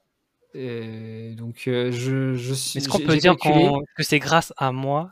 Et 0.54 1.34
donc, 1.36 1.64
euh, 1.66 1.90
je, 1.92 2.34
je 2.34 2.54
suis. 2.54 2.78
Est-ce 2.78 2.88
qu'on 2.88 3.00
peut 3.00 3.16
dire 3.16 3.36
que 3.36 4.02
c'est 4.02 4.18
grâce 4.20 4.52
à 4.56 4.72
moi 4.72 5.10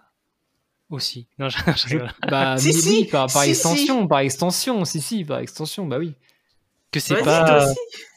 aussi? 0.88 1.26
Non, 1.38 1.48
je, 1.48 1.58
je 1.88 1.98
bah, 2.28 2.56
Si, 2.58 2.68
mais 2.68 2.72
si, 2.72 2.88
oui, 2.88 3.04
par, 3.06 3.26
par 3.32 3.42
si, 3.42 3.50
extension, 3.50 4.06
par 4.06 4.20
extension, 4.20 4.84
si, 4.84 5.00
si, 5.00 5.24
par 5.24 5.40
extension, 5.40 5.86
bah 5.86 5.98
oui. 5.98 6.14
Que 6.90 7.00
c'est 7.00 7.22
pas, 7.22 7.66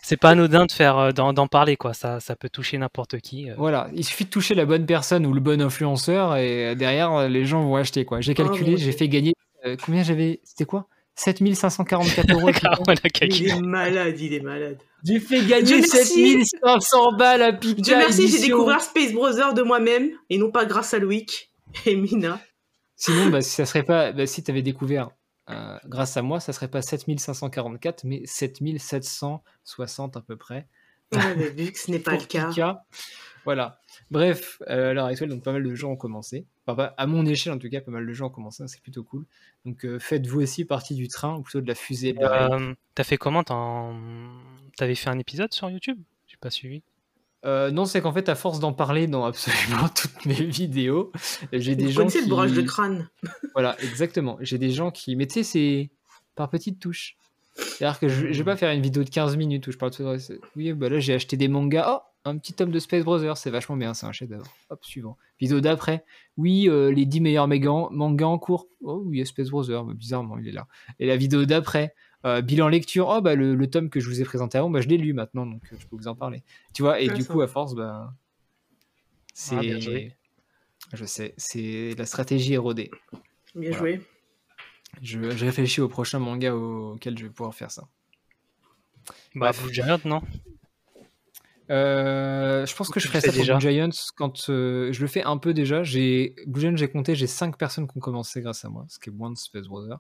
c'est 0.02 0.16
pas 0.18 0.30
anodin 0.30 0.66
de 0.66 0.72
faire 0.72 0.98
euh, 0.98 1.12
d'en 1.12 1.48
parler 1.48 1.76
quoi. 1.76 1.94
Ça, 1.94 2.20
ça 2.22 2.36
peut 2.38 2.48
toucher 2.50 2.78
n'importe 2.78 3.20
qui. 3.20 3.50
euh. 3.50 3.56
Voilà, 3.58 3.90
il 3.94 4.06
suffit 4.06 4.24
de 4.26 4.30
toucher 4.30 4.56
la 4.56 4.66
bonne 4.66 4.86
personne 4.86 5.26
ou 5.26 5.34
le 5.34 5.42
bon 5.42 5.62
influenceur 5.62 6.38
et 6.38 6.76
derrière, 6.76 7.12
euh, 7.14 7.28
les 7.28 7.46
gens 7.46 7.64
vont 7.64 7.76
acheter. 7.76 8.06
quoi. 8.06 8.22
J'ai 8.22 8.34
calculé, 8.34 8.72
mon 8.72 8.78
j'ai 8.78 8.92
fait 8.94 9.10
gagner. 9.10 9.34
euh, 9.66 9.76
combien 9.84 10.04
j'avais 10.04 10.40
C'était 10.46 10.66
quoi? 10.66 10.88
7544 11.16 12.32
euros. 12.34 12.50
Il 12.50 13.12
calculé. 13.12 13.50
est 13.50 13.60
malade, 13.62 14.20
il 14.20 14.34
est 14.34 14.40
malade. 14.40 14.78
J'ai 15.04 15.20
fait 15.20 15.44
gagner 15.46 15.78
merci. 15.80 16.46
7500 16.46 17.12
balles 17.18 17.42
à 17.42 17.52
Pika 17.54 17.82
Dieu 17.82 17.98
merci, 17.98 18.28
j'ai 18.30 18.40
découvert 18.48 18.82
Space 18.82 19.12
Brothers 19.12 19.54
de 19.54 19.62
moi-même 19.64 20.12
et 20.30 20.38
non 20.38 20.50
pas 20.50 20.66
grâce 20.66 20.94
à 20.94 21.00
Loïc 21.00 21.52
et 21.86 21.96
Mina. 21.96 22.40
Sinon, 22.96 23.28
bah, 23.30 23.42
si 23.42 23.50
ça 23.52 23.66
serait 23.66 23.84
pas, 23.84 24.12
bah, 24.14 24.26
si 24.28 24.44
t'avais 24.44 24.62
découvert 24.62 25.10
euh, 25.50 25.78
grâce 25.86 26.16
à 26.18 26.22
moi, 26.22 26.40
ça 26.40 26.54
serait 26.54 26.68
pas 26.70 26.82
7544, 26.82 28.04
mais 28.06 28.22
7760 28.26 30.18
à 30.18 30.22
peu 30.22 30.36
près. 30.38 30.68
Ouais, 31.14 31.20
mais 31.38 31.50
vu 31.50 31.72
que 31.72 31.80
ce 31.80 31.92
n'est 31.92 32.00
pas 32.00 32.16
le 32.18 32.26
cas. 32.26 32.84
Voilà. 33.44 33.80
Bref, 34.12 34.62
euh, 34.70 34.92
à 34.92 34.94
l'heure 34.94 35.06
actuelle, 35.08 35.30
donc 35.30 35.44
pas 35.44 35.52
mal 35.52 35.64
de 35.64 35.74
gens 35.74 35.92
ont 35.92 35.96
commencé. 35.98 36.46
Enfin, 36.66 36.76
pas- 36.76 36.94
à 36.98 37.08
mon 37.08 37.26
échelle, 37.26 37.54
en 37.54 37.58
tout 37.58 37.70
cas, 37.70 37.82
pas 37.82 37.90
mal 37.92 38.06
de 38.06 38.14
gens 38.14 38.28
ont 38.28 38.32
commencé. 38.32 38.64
C'est 38.68 38.82
plutôt 38.82 39.04
cool. 39.04 39.26
Donc, 39.66 39.84
euh, 39.84 39.98
faites-vous 39.98 40.42
aussi 40.42 40.64
partie 40.64 40.94
du 40.94 41.08
train, 41.08 41.36
ou 41.36 41.42
plutôt 41.42 41.60
de 41.60 41.68
la 41.68 41.74
fusée. 41.76 42.16
Euh, 42.22 42.76
T'as 42.94 43.04
fait 43.04 43.18
comment? 43.18 43.44
T'avais 44.78 44.96
fait 44.96 45.10
un 45.10 45.18
épisode 45.18 45.52
sur 45.54 45.70
YouTube? 45.72 46.00
J'ai 46.28 46.38
pas 46.38 46.52
suivi. 46.52 46.84
Euh, 47.44 47.72
non, 47.72 47.86
c'est 47.86 48.02
qu'en 48.02 48.14
fait, 48.14 48.30
à 48.30 48.36
force 48.36 48.60
d'en 48.60 48.74
parler 48.74 49.08
dans 49.08 49.26
absolument 49.26 49.90
toutes 49.96 50.26
mes 50.26 50.34
vidéos, 50.34 51.12
j'ai 51.52 51.76
des 51.76 51.90
gens 51.90 52.08
qui... 52.08 52.22
le 52.22 52.28
bourrage 52.28 52.54
de 52.54 52.62
crâne 52.62 53.10
Voilà, 53.54 53.76
exactement. 53.82 54.38
J'ai 54.42 54.58
des 54.58 54.72
gens 54.72 54.92
qui. 54.92 55.16
Mais 55.16 55.28
tu 55.28 55.36
sais, 55.36 55.44
c'est 55.44 55.90
par 56.36 56.50
petites 56.50 56.80
touches. 56.80 57.18
C'est-à-dire 57.56 58.00
que 58.00 58.08
je, 58.08 58.32
je 58.32 58.38
vais 58.38 58.46
pas 58.46 58.56
faire 58.56 58.72
une 58.72 58.82
vidéo 58.82 59.04
de 59.04 59.10
15 59.10 59.36
minutes 59.38 59.68
où 59.68 59.72
je 59.72 59.78
parle 59.78 59.92
de. 59.92 60.40
Oui, 60.56 60.72
bah 60.74 60.90
là, 60.90 61.00
j'ai 61.00 61.14
acheté 61.14 61.36
des 61.36 61.48
mangas. 61.48 61.86
Oh, 61.90 62.00
un 62.24 62.38
petit 62.38 62.54
tome 62.54 62.72
de 62.72 62.80
Space 62.80 63.04
Brothers, 63.04 63.38
c'est 63.38 63.50
vachement 63.50 63.76
bien, 63.76 63.94
c'est 63.94 64.06
un 64.06 64.12
chef-d'œuvre. 64.12 64.46
Hop, 64.70 64.84
suivant. 64.86 65.18
Vidéo 65.40 65.60
d'après. 65.60 66.06
Oui, 66.38 66.70
euh, 66.70 66.92
les 66.92 67.06
10 67.06 67.22
meilleurs 67.22 67.48
mangas 67.48 68.26
en 68.26 68.38
cours. 68.38 68.68
Oh, 68.82 69.02
oui, 69.06 69.26
Space 69.26 69.50
Brothers, 69.50 69.86
bizarrement, 69.86 70.38
il 70.38 70.48
est 70.48 70.52
là. 70.52 70.68
Et 71.00 71.08
la 71.08 71.18
vidéo 71.18 71.46
d'après. 71.46 71.96
Euh, 72.26 72.42
bilan 72.42 72.68
lecture, 72.68 73.08
oh 73.10 73.22
bah 73.22 73.36
le, 73.36 73.56
le 73.56 73.70
tome 73.70 73.90
que 73.90 74.00
je 74.00 74.08
vous 74.08 74.22
ai 74.22 74.24
présenté 74.24 74.58
avant, 74.58 74.70
bah 74.70 74.82
je 74.82 74.88
l'ai 74.88 74.98
lu 74.98 75.14
maintenant, 75.14 75.46
donc 75.46 75.62
euh, 75.72 75.76
je 75.80 75.88
peux 75.88 75.96
vous 75.96 76.08
en 76.08 76.16
parler. 76.16 76.44
Tu 76.74 76.82
vois, 76.82 77.00
et 77.00 77.08
du 77.10 77.24
ça 77.24 77.34
coup, 77.34 77.42
à 77.42 77.48
force, 77.48 77.74
bah, 77.76 78.14
c'est, 79.34 79.56
Ah, 79.56 79.62
bien 79.62 79.80
joué. 79.80 80.16
je 80.94 81.06
sais, 81.06 81.34
c'est 81.38 81.96
la 81.98 82.06
stratégie 82.06 82.54
érodée. 82.54 82.92
Bien 83.56 83.72
Voilà. 83.72 83.78
joué. 83.98 84.02
Je, 85.02 85.36
je 85.36 85.46
réfléchis 85.46 85.82
au 85.82 85.88
prochain 85.88 86.20
manga 86.20 86.54
au- 86.54 86.94
auquel 86.96 87.18
je 87.18 87.24
vais 87.26 87.30
pouvoir 87.32 87.56
faire 87.56 87.72
ça. 87.72 87.88
Bah, 89.36 89.52
Bref. 89.52 89.64
Blue 89.64 89.74
Giant, 89.74 90.00
non? 90.06 90.22
Euh, 91.70 92.66
je 92.66 92.76
pense 92.76 92.90
que 92.90 93.00
je 93.00 93.08
ferai 93.08 93.22
ça 93.22 93.28
pour 93.28 93.36
déjà? 93.38 93.54
Blue 93.58 93.62
Giants 93.72 93.90
quand 94.18 94.50
euh, 94.50 94.92
je 94.92 95.00
le 95.02 95.08
fais 95.08 95.24
un 95.24 95.38
peu 95.38 95.54
déjà. 95.54 95.84
J'ai 95.84 96.36
Blue 96.46 96.60
Giants, 96.62 96.76
j'ai 96.76 96.90
compté, 96.90 97.16
j'ai 97.16 97.28
5 97.28 97.58
personnes 97.58 97.88
qui 97.88 97.98
ont 97.98 98.02
commencé 98.02 98.42
grâce 98.42 98.66
à 98.66 98.70
moi, 98.70 98.86
ce 98.90 99.00
qui 99.00 99.10
est 99.10 99.14
moins 99.14 99.32
de 99.32 99.38
Space 99.38 99.68
Brother. 99.68 99.98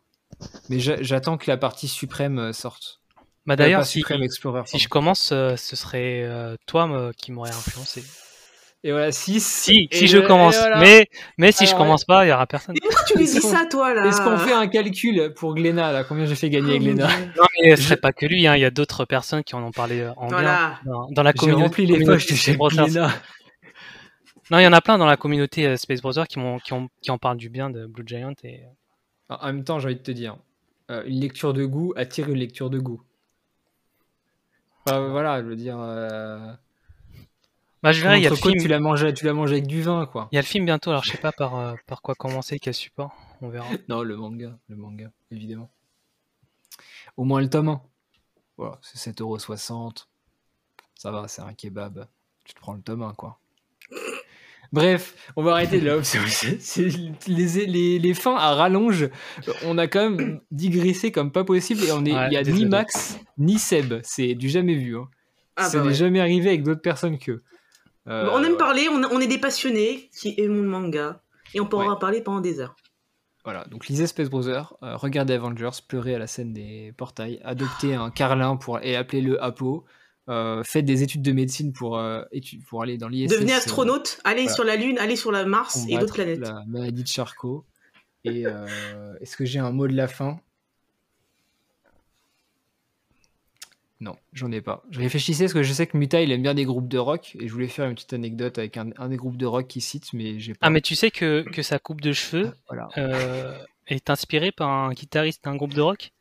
Mais 0.70 0.80
j'a- 0.80 1.02
j'attends 1.02 1.38
que 1.38 1.49
la 1.49 1.58
partie 1.58 1.88
suprême 1.88 2.40
euh, 2.40 2.53
sorte. 2.53 2.99
Bah 3.45 3.53
Euh, 3.53 3.58
d'ailleurs, 3.58 3.86
si, 3.86 4.03
Explorer. 4.22 4.62
si 4.66 4.78
je 4.80 4.88
commence, 4.88 5.32
euh, 5.32 5.56
ce 5.56 5.76
serait 5.76 6.24
euh, 6.24 6.56
toi 6.68 7.12
qui 7.18 7.32
m'aurait 7.32 7.49
influencé. 7.49 8.03
Et 8.84 8.91
voilà, 8.91 9.12
6. 9.12 9.45
Si, 9.45 9.88
si 9.91 10.08
je 10.08 10.18
commence. 10.18 10.58
Mais, 10.80 11.08
mais 11.38 11.52
si 11.52 11.68
je 11.68 11.76
commence 11.76 12.03
pas, 12.03 12.26
il 12.26 12.30
y 12.30 12.32
aura 12.32 12.48
personne. 12.48 12.74
Mais 12.74 12.80
pourquoi 12.88 13.03
tu 13.06 13.16
lui 13.18 13.26
dis 13.26 13.40
ça, 13.41 13.66
toi, 13.70 13.94
là 13.94 14.08
Est-ce 14.08 14.22
qu'on 14.22 14.38
fait 14.40 14.53
un 14.53 14.68
calcul 14.68 15.34
pour 15.36 15.53
Gléna 15.53 15.91
là? 15.91 16.03
Combien 16.03 16.26
j'ai 16.26 16.34
fait 16.34 16.49
gagner 16.49 16.74
Oh, 16.78 16.80
mon 16.80 16.86
Gléna 16.86 17.08
Dieu. 17.08 17.32
Non, 17.38 17.44
mais 17.64 17.76
ce 17.76 17.84
serait 17.84 17.98
pas 17.98 18.12
que 18.12 18.26
lui, 18.26 18.48
hein, 18.48 18.56
il 18.56 18.62
y 18.62 18.66
a 18.66 18.72
d'autres 18.72 19.06
personnes 19.06 19.44
qui 19.44 19.53
en 19.53 19.64
ont 19.64 19.72
parlé 19.72 20.08
en 20.18 20.26
bien. 20.28 20.38
Voilà. 20.38 20.80
Dans, 20.86 21.08
dans 21.12 21.22
la 21.24 21.34
communauté. 21.34 21.64
rempli 21.64 21.86
les 21.86 22.03
poches 22.03 22.26
de. 22.26 22.84
Gléna. 22.86 23.14
Non, 24.49 24.58
il 24.60 24.64
y 24.64 24.68
en 24.68 24.74
a 24.74 24.82
plein 24.82 24.98
dans 24.98 25.06
la 25.06 25.16
communauté 25.16 25.78
Space 25.78 26.02
Brothers 26.02 26.28
qui, 26.28 26.40
qui, 26.64 26.74
ont- 26.74 26.90
qui 27.03 27.12
en 27.12 27.18
parlent 27.20 27.38
du 27.38 27.49
bien 27.49 27.70
de 27.70 27.86
Blue 27.86 28.03
Giant. 28.06 28.34
Et... 28.44 28.62
En 29.40 29.45
même 29.48 29.64
temps, 29.64 29.80
j'ai 29.80 29.88
envie 29.88 29.95
de 29.95 30.02
te 30.02 30.12
dire, 30.12 30.38
euh, 30.90 31.03
une 31.06 31.20
lecture 31.22 31.53
de 31.53 31.66
goût 31.66 31.94
attire 31.95 32.28
une 32.28 32.38
lecture 32.38 32.70
de 32.70 32.80
goût. 32.80 33.02
Enfin, 34.86 35.08
voilà, 35.08 35.41
je 35.41 35.48
veux 35.48 35.56
dire. 35.56 35.78
Euh... 35.80 36.53
Bah, 37.82 37.94
je 37.94 38.02
verrai, 38.02 38.20
il 38.20 38.24
y 38.24 38.28
a 38.28 38.30
le 38.30 38.36
film. 38.36 38.62
tu 38.62 38.68
l'as 38.68 38.80
mangé, 38.80 39.14
tu 39.14 39.26
l'as 39.26 39.34
mangé 39.34 39.53
avec 39.53 39.68
du 39.68 39.82
vin, 39.82 40.06
quoi. 40.06 40.28
Il 40.32 40.36
y 40.36 40.38
a 40.38 40.41
le 40.41 40.48
film 40.48 40.66
bientôt, 40.66 40.91
alors 40.91 41.03
je 41.03 41.12
sais 41.12 41.18
pas 41.18 41.32
par, 41.32 41.56
euh, 41.56 41.76
par 41.88 42.02
quoi 42.02 42.14
commencer, 42.14 42.60
quel 42.60 42.74
support. 42.74 43.16
On 43.41 43.49
verra. 43.49 43.66
Non, 43.90 44.03
le 44.03 44.16
manga, 44.18 44.58
le 44.68 44.76
manga, 44.76 45.12
évidemment. 45.32 45.72
Au 47.18 47.24
moins 47.24 47.41
le 47.41 47.49
tome 47.49 47.70
1. 47.70 47.82
Voilà, 48.58 48.80
c'est 48.82 49.12
7,60€. 49.12 50.06
Ça 50.95 51.12
va, 51.12 51.28
c'est 51.28 51.41
un 51.41 51.53
kebab. 51.53 52.08
Tu 52.44 52.53
te 52.53 52.60
prends 52.60 52.74
le 52.74 52.82
tome 52.82 53.02
1, 53.02 53.14
quoi. 53.14 53.40
Bref, 54.73 55.15
on 55.35 55.43
va 55.43 55.52
arrêter 55.53 55.80
de 55.81 55.85
là. 55.88 55.98
C'est- 56.03 56.88
les, 57.27 57.65
les, 57.68 57.99
les 57.99 58.14
fins 58.14 58.35
à 58.38 58.53
rallonge, 58.56 59.10
on 59.65 59.77
a 59.77 59.88
quand 59.88 60.10
même 60.10 60.39
digressé 60.52 61.11
comme 61.11 61.31
pas 61.31 61.43
possible 61.43 61.84
et 61.84 61.91
on 61.91 62.06
est, 62.06 62.11
il 62.11 62.15
Ouais, 62.15 62.31
y 62.31 62.38
a 62.38 62.43
ni. 62.43 62.65
Max 62.65 63.19
ni 63.38 63.60
Seb. 63.60 63.95
C'est 64.03 64.34
du 64.35 64.49
jamais 64.49 64.76
vu. 64.76 64.98
Hein. 64.98 65.07
Ah, 65.57 65.65
Ça 65.65 65.77
bah 65.80 65.84
n'est 65.84 65.89
ouais. 65.89 65.95
jamais 65.95 66.19
arrivé 66.22 66.49
avec 66.49 66.64
d'autres 66.64 66.81
personnes 66.81 67.18
qu'eux. 67.19 67.43
Euh, 68.07 68.26
Bon, 68.26 68.31
on 68.34 68.38
aime 68.38 68.53
voilà. 68.53 68.57
parler, 68.57 68.88
on, 68.89 69.02
on 69.03 69.19
est 69.19 69.27
des 69.27 69.38
passionnés 69.38 70.10
qui 70.18 70.34
aiment 70.38 70.61
le 70.64 70.68
manga. 70.69 71.22
Et 71.53 71.60
on 71.60 71.65
pourra 71.65 71.84
Ouais. 71.85 71.91
en 71.91 71.98
parler 71.98 72.22
pendant 72.22 72.39
des 72.39 72.60
heures. 72.61 72.76
Voilà, 73.43 73.65
donc 73.65 73.88
lisez 73.88 74.06
Space 74.07 74.30
Brothers, 74.30 74.76
euh, 74.84 74.95
regardez 74.95 75.34
Avengers, 75.34 75.72
pleurez 75.88 76.14
à 76.15 76.19
la 76.19 76.27
scène 76.27 76.53
des 76.53 76.93
portails, 76.95 77.41
adoptez 77.43 77.95
un 77.95 78.11
Carlin 78.11 78.56
pour, 78.56 78.80
et 78.84 78.95
appelez-le 78.95 79.43
Apo, 79.43 79.84
euh, 80.32 80.64
faites 80.64 80.86
des 80.86 81.03
études 81.03 81.22
de 81.22 81.32
médecine 81.32 81.74
pour, 81.74 81.98
euh, 81.98 82.24
pour 82.68 82.82
aller 82.82 82.98
dans 82.98 83.10
l'ISS. 83.10 83.30
Devenez 83.30 83.53
euh, 83.53 83.58
astronaute, 83.58 84.20
allez 84.24 84.44
voilà. 84.44 84.56
sur 84.56 84.64
la 84.64 84.76
Lune, 84.76 84.98
allez 84.98 85.16
sur 85.16 85.32
la 85.32 85.45
Mars 85.45 85.86
et 85.90 85.98
d'autres 85.98 86.16
planètes. 86.16 86.40
La 86.40 86.64
maladie 86.68 87.03
de 87.03 87.08
Charcot. 87.08 87.66
Et 88.24 88.45
euh, 88.45 88.68
est-ce 89.20 89.36
que 89.36 89.45
j'ai 89.45 89.60
un 89.60 89.72
mot 89.72 89.88
de 89.88 89.95
la 89.95 90.08
fin? 90.08 90.40
Non, 93.99 94.16
j'en 94.34 94.52
ai 94.52 94.62
pas. 94.62 94.84
Je 94.90 94.99
réfléchissais 94.99 95.44
parce 95.44 95.53
que 95.53 95.62
je 95.62 95.74
sais 95.74 95.86
que 95.86 95.95
Muta 95.95 96.22
il 96.22 96.32
aime 96.32 96.41
bien 96.41 96.56
des 96.56 96.66
groupes 96.66 96.88
de 96.88 96.98
rock 96.98 97.36
et 97.40 97.48
je 97.48 97.53
voulais 97.53 97.68
faire 97.68 97.88
une 97.88 97.94
petite 97.94 98.14
anecdote 98.14 98.58
avec 98.58 98.78
un, 98.78 98.90
un 98.98 99.10
des 99.10 99.18
groupes 99.18 99.38
de 99.38 99.45
rock 99.45 99.68
qui 99.68 99.80
cite, 99.80 100.14
mais 100.14 100.40
j'ai 100.40 100.53
pas. 100.53 100.66
Ah, 100.66 100.70
mais 100.72 100.82
tu 100.82 100.95
sais 100.95 101.12
que, 101.12 101.44
que 101.52 101.62
sa 101.62 101.78
coupe 101.78 102.02
de 102.02 102.12
cheveux 102.12 102.52
Voilà. 102.68 102.90
euh, 102.98 103.56
est 103.88 104.10
inspirée 104.10 104.52
par 104.52 104.70
un 104.70 104.94
guitariste 104.94 105.44
d'un 105.44 105.56
groupe 105.56 105.76
de 105.76 105.82
rock? 105.82 106.14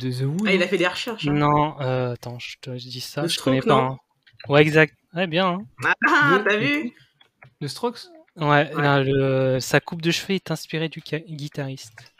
De 0.00 0.10
The 0.10 0.22
Who 0.22 0.46
Ah, 0.46 0.52
il 0.54 0.62
a 0.62 0.68
fait 0.68 0.78
des 0.78 0.86
recherches. 0.86 1.26
hein. 1.28 1.32
Non, 1.32 1.80
euh, 1.80 2.12
attends, 2.14 2.38
je 2.38 2.56
te 2.60 2.70
dis 2.70 3.00
ça, 3.00 3.22
Le 3.22 3.28
je 3.28 3.38
connais 3.40 3.60
Stroke, 3.60 3.68
pas. 3.76 3.82
non 3.82 3.92
hein. 3.92 3.98
Ouais, 4.48 4.62
exact. 4.62 4.94
Ouais, 5.14 5.26
bien. 5.26 5.46
hein. 5.48 5.66
Ah, 5.84 5.94
Le- 6.38 6.44
t'as 6.44 6.56
vu 6.56 6.92
The 7.60 7.66
Strokes 7.68 8.00
Ouais, 8.36 8.46
Ouais. 8.46 8.74
non, 8.82 9.02
le- 9.04 9.60
sa 9.60 9.80
coupe 9.80 10.00
de 10.02 10.10
cheveux 10.10 10.34
est 10.34 10.50
inspirée 10.50 10.88
du 10.88 11.00
guitariste. 11.00 12.14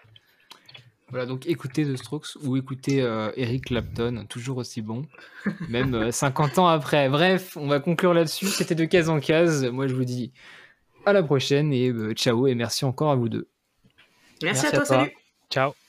Voilà, 1.09 1.27
donc 1.27 1.47
écoutez 1.47 1.85
The 1.85 1.97
Strokes 1.97 2.37
ou 2.43 2.57
écoutez 2.57 3.01
euh, 3.03 3.33
Eric 3.37 3.67
Clapton, 3.67 4.27
toujours 4.29 4.59
aussi 4.59 4.83
bon, 4.83 5.07
même 5.69 5.95
euh, 5.95 6.13
50 6.13 6.59
ans 6.59 6.69
après. 6.69 7.09
Bref, 7.09 7.57
on 7.57 7.67
va 7.67 7.81
conclure 7.81 8.13
là-dessus. 8.15 8.47
C'était 8.47 8.75
de 8.75 8.85
case 8.85 9.09
en 9.09 9.19
case. 9.19 9.65
Moi, 9.65 9.87
je 9.89 9.95
vous 9.95 10.05
dis 10.05 10.33
à 11.07 11.13
la 11.13 11.23
prochaine 11.23 11.73
et 11.73 11.89
euh, 11.89 12.13
ciao 12.13 12.47
et 12.47 12.55
merci 12.55 12.85
encore 12.85 13.11
à 13.11 13.17
vous 13.17 13.29
deux. 13.29 13.49
Merci, 14.43 14.63
Merci 14.63 14.67
à 14.67 14.69
à 14.69 14.73
toi, 14.73 14.87
toi. 14.87 14.99
salut. 14.99 15.13
Ciao. 15.51 15.80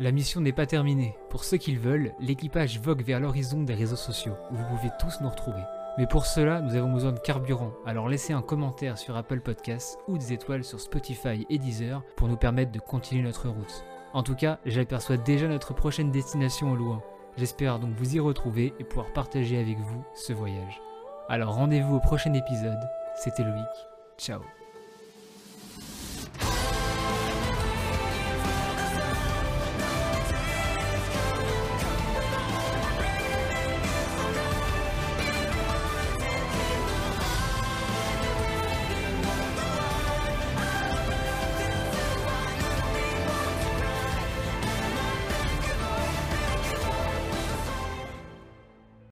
La 0.00 0.12
mission 0.12 0.40
n'est 0.40 0.52
pas 0.52 0.66
terminée. 0.66 1.16
Pour 1.28 1.42
ceux 1.42 1.56
qui 1.56 1.72
le 1.72 1.80
veulent, 1.80 2.14
l'équipage 2.20 2.78
vogue 2.78 3.02
vers 3.02 3.18
l'horizon 3.18 3.64
des 3.64 3.74
réseaux 3.74 3.96
sociaux, 3.96 4.36
où 4.52 4.54
vous 4.54 4.76
pouvez 4.76 4.90
tous 5.00 5.20
nous 5.20 5.28
retrouver. 5.28 5.62
Mais 5.98 6.06
pour 6.06 6.24
cela, 6.24 6.60
nous 6.60 6.76
avons 6.76 6.92
besoin 6.92 7.10
de 7.10 7.18
carburant, 7.18 7.72
alors 7.84 8.08
laissez 8.08 8.32
un 8.32 8.40
commentaire 8.40 8.96
sur 8.96 9.16
Apple 9.16 9.40
Podcasts 9.40 9.98
ou 10.06 10.16
des 10.16 10.32
étoiles 10.32 10.62
sur 10.62 10.78
Spotify 10.78 11.44
et 11.50 11.58
Deezer 11.58 12.02
pour 12.14 12.28
nous 12.28 12.36
permettre 12.36 12.70
de 12.70 12.78
continuer 12.78 13.24
notre 13.24 13.48
route. 13.48 13.84
En 14.12 14.22
tout 14.22 14.36
cas, 14.36 14.60
j'aperçois 14.64 15.16
déjà 15.16 15.48
notre 15.48 15.74
prochaine 15.74 16.12
destination 16.12 16.70
au 16.70 16.76
loin. 16.76 17.02
J'espère 17.36 17.80
donc 17.80 17.94
vous 17.96 18.14
y 18.14 18.20
retrouver 18.20 18.74
et 18.78 18.84
pouvoir 18.84 19.12
partager 19.12 19.58
avec 19.58 19.78
vous 19.78 20.04
ce 20.14 20.32
voyage. 20.32 20.80
Alors 21.28 21.54
rendez-vous 21.54 21.96
au 21.96 22.00
prochain 22.00 22.32
épisode. 22.34 22.78
C'était 23.16 23.42
Loïc. 23.42 23.66
Ciao 24.16 24.40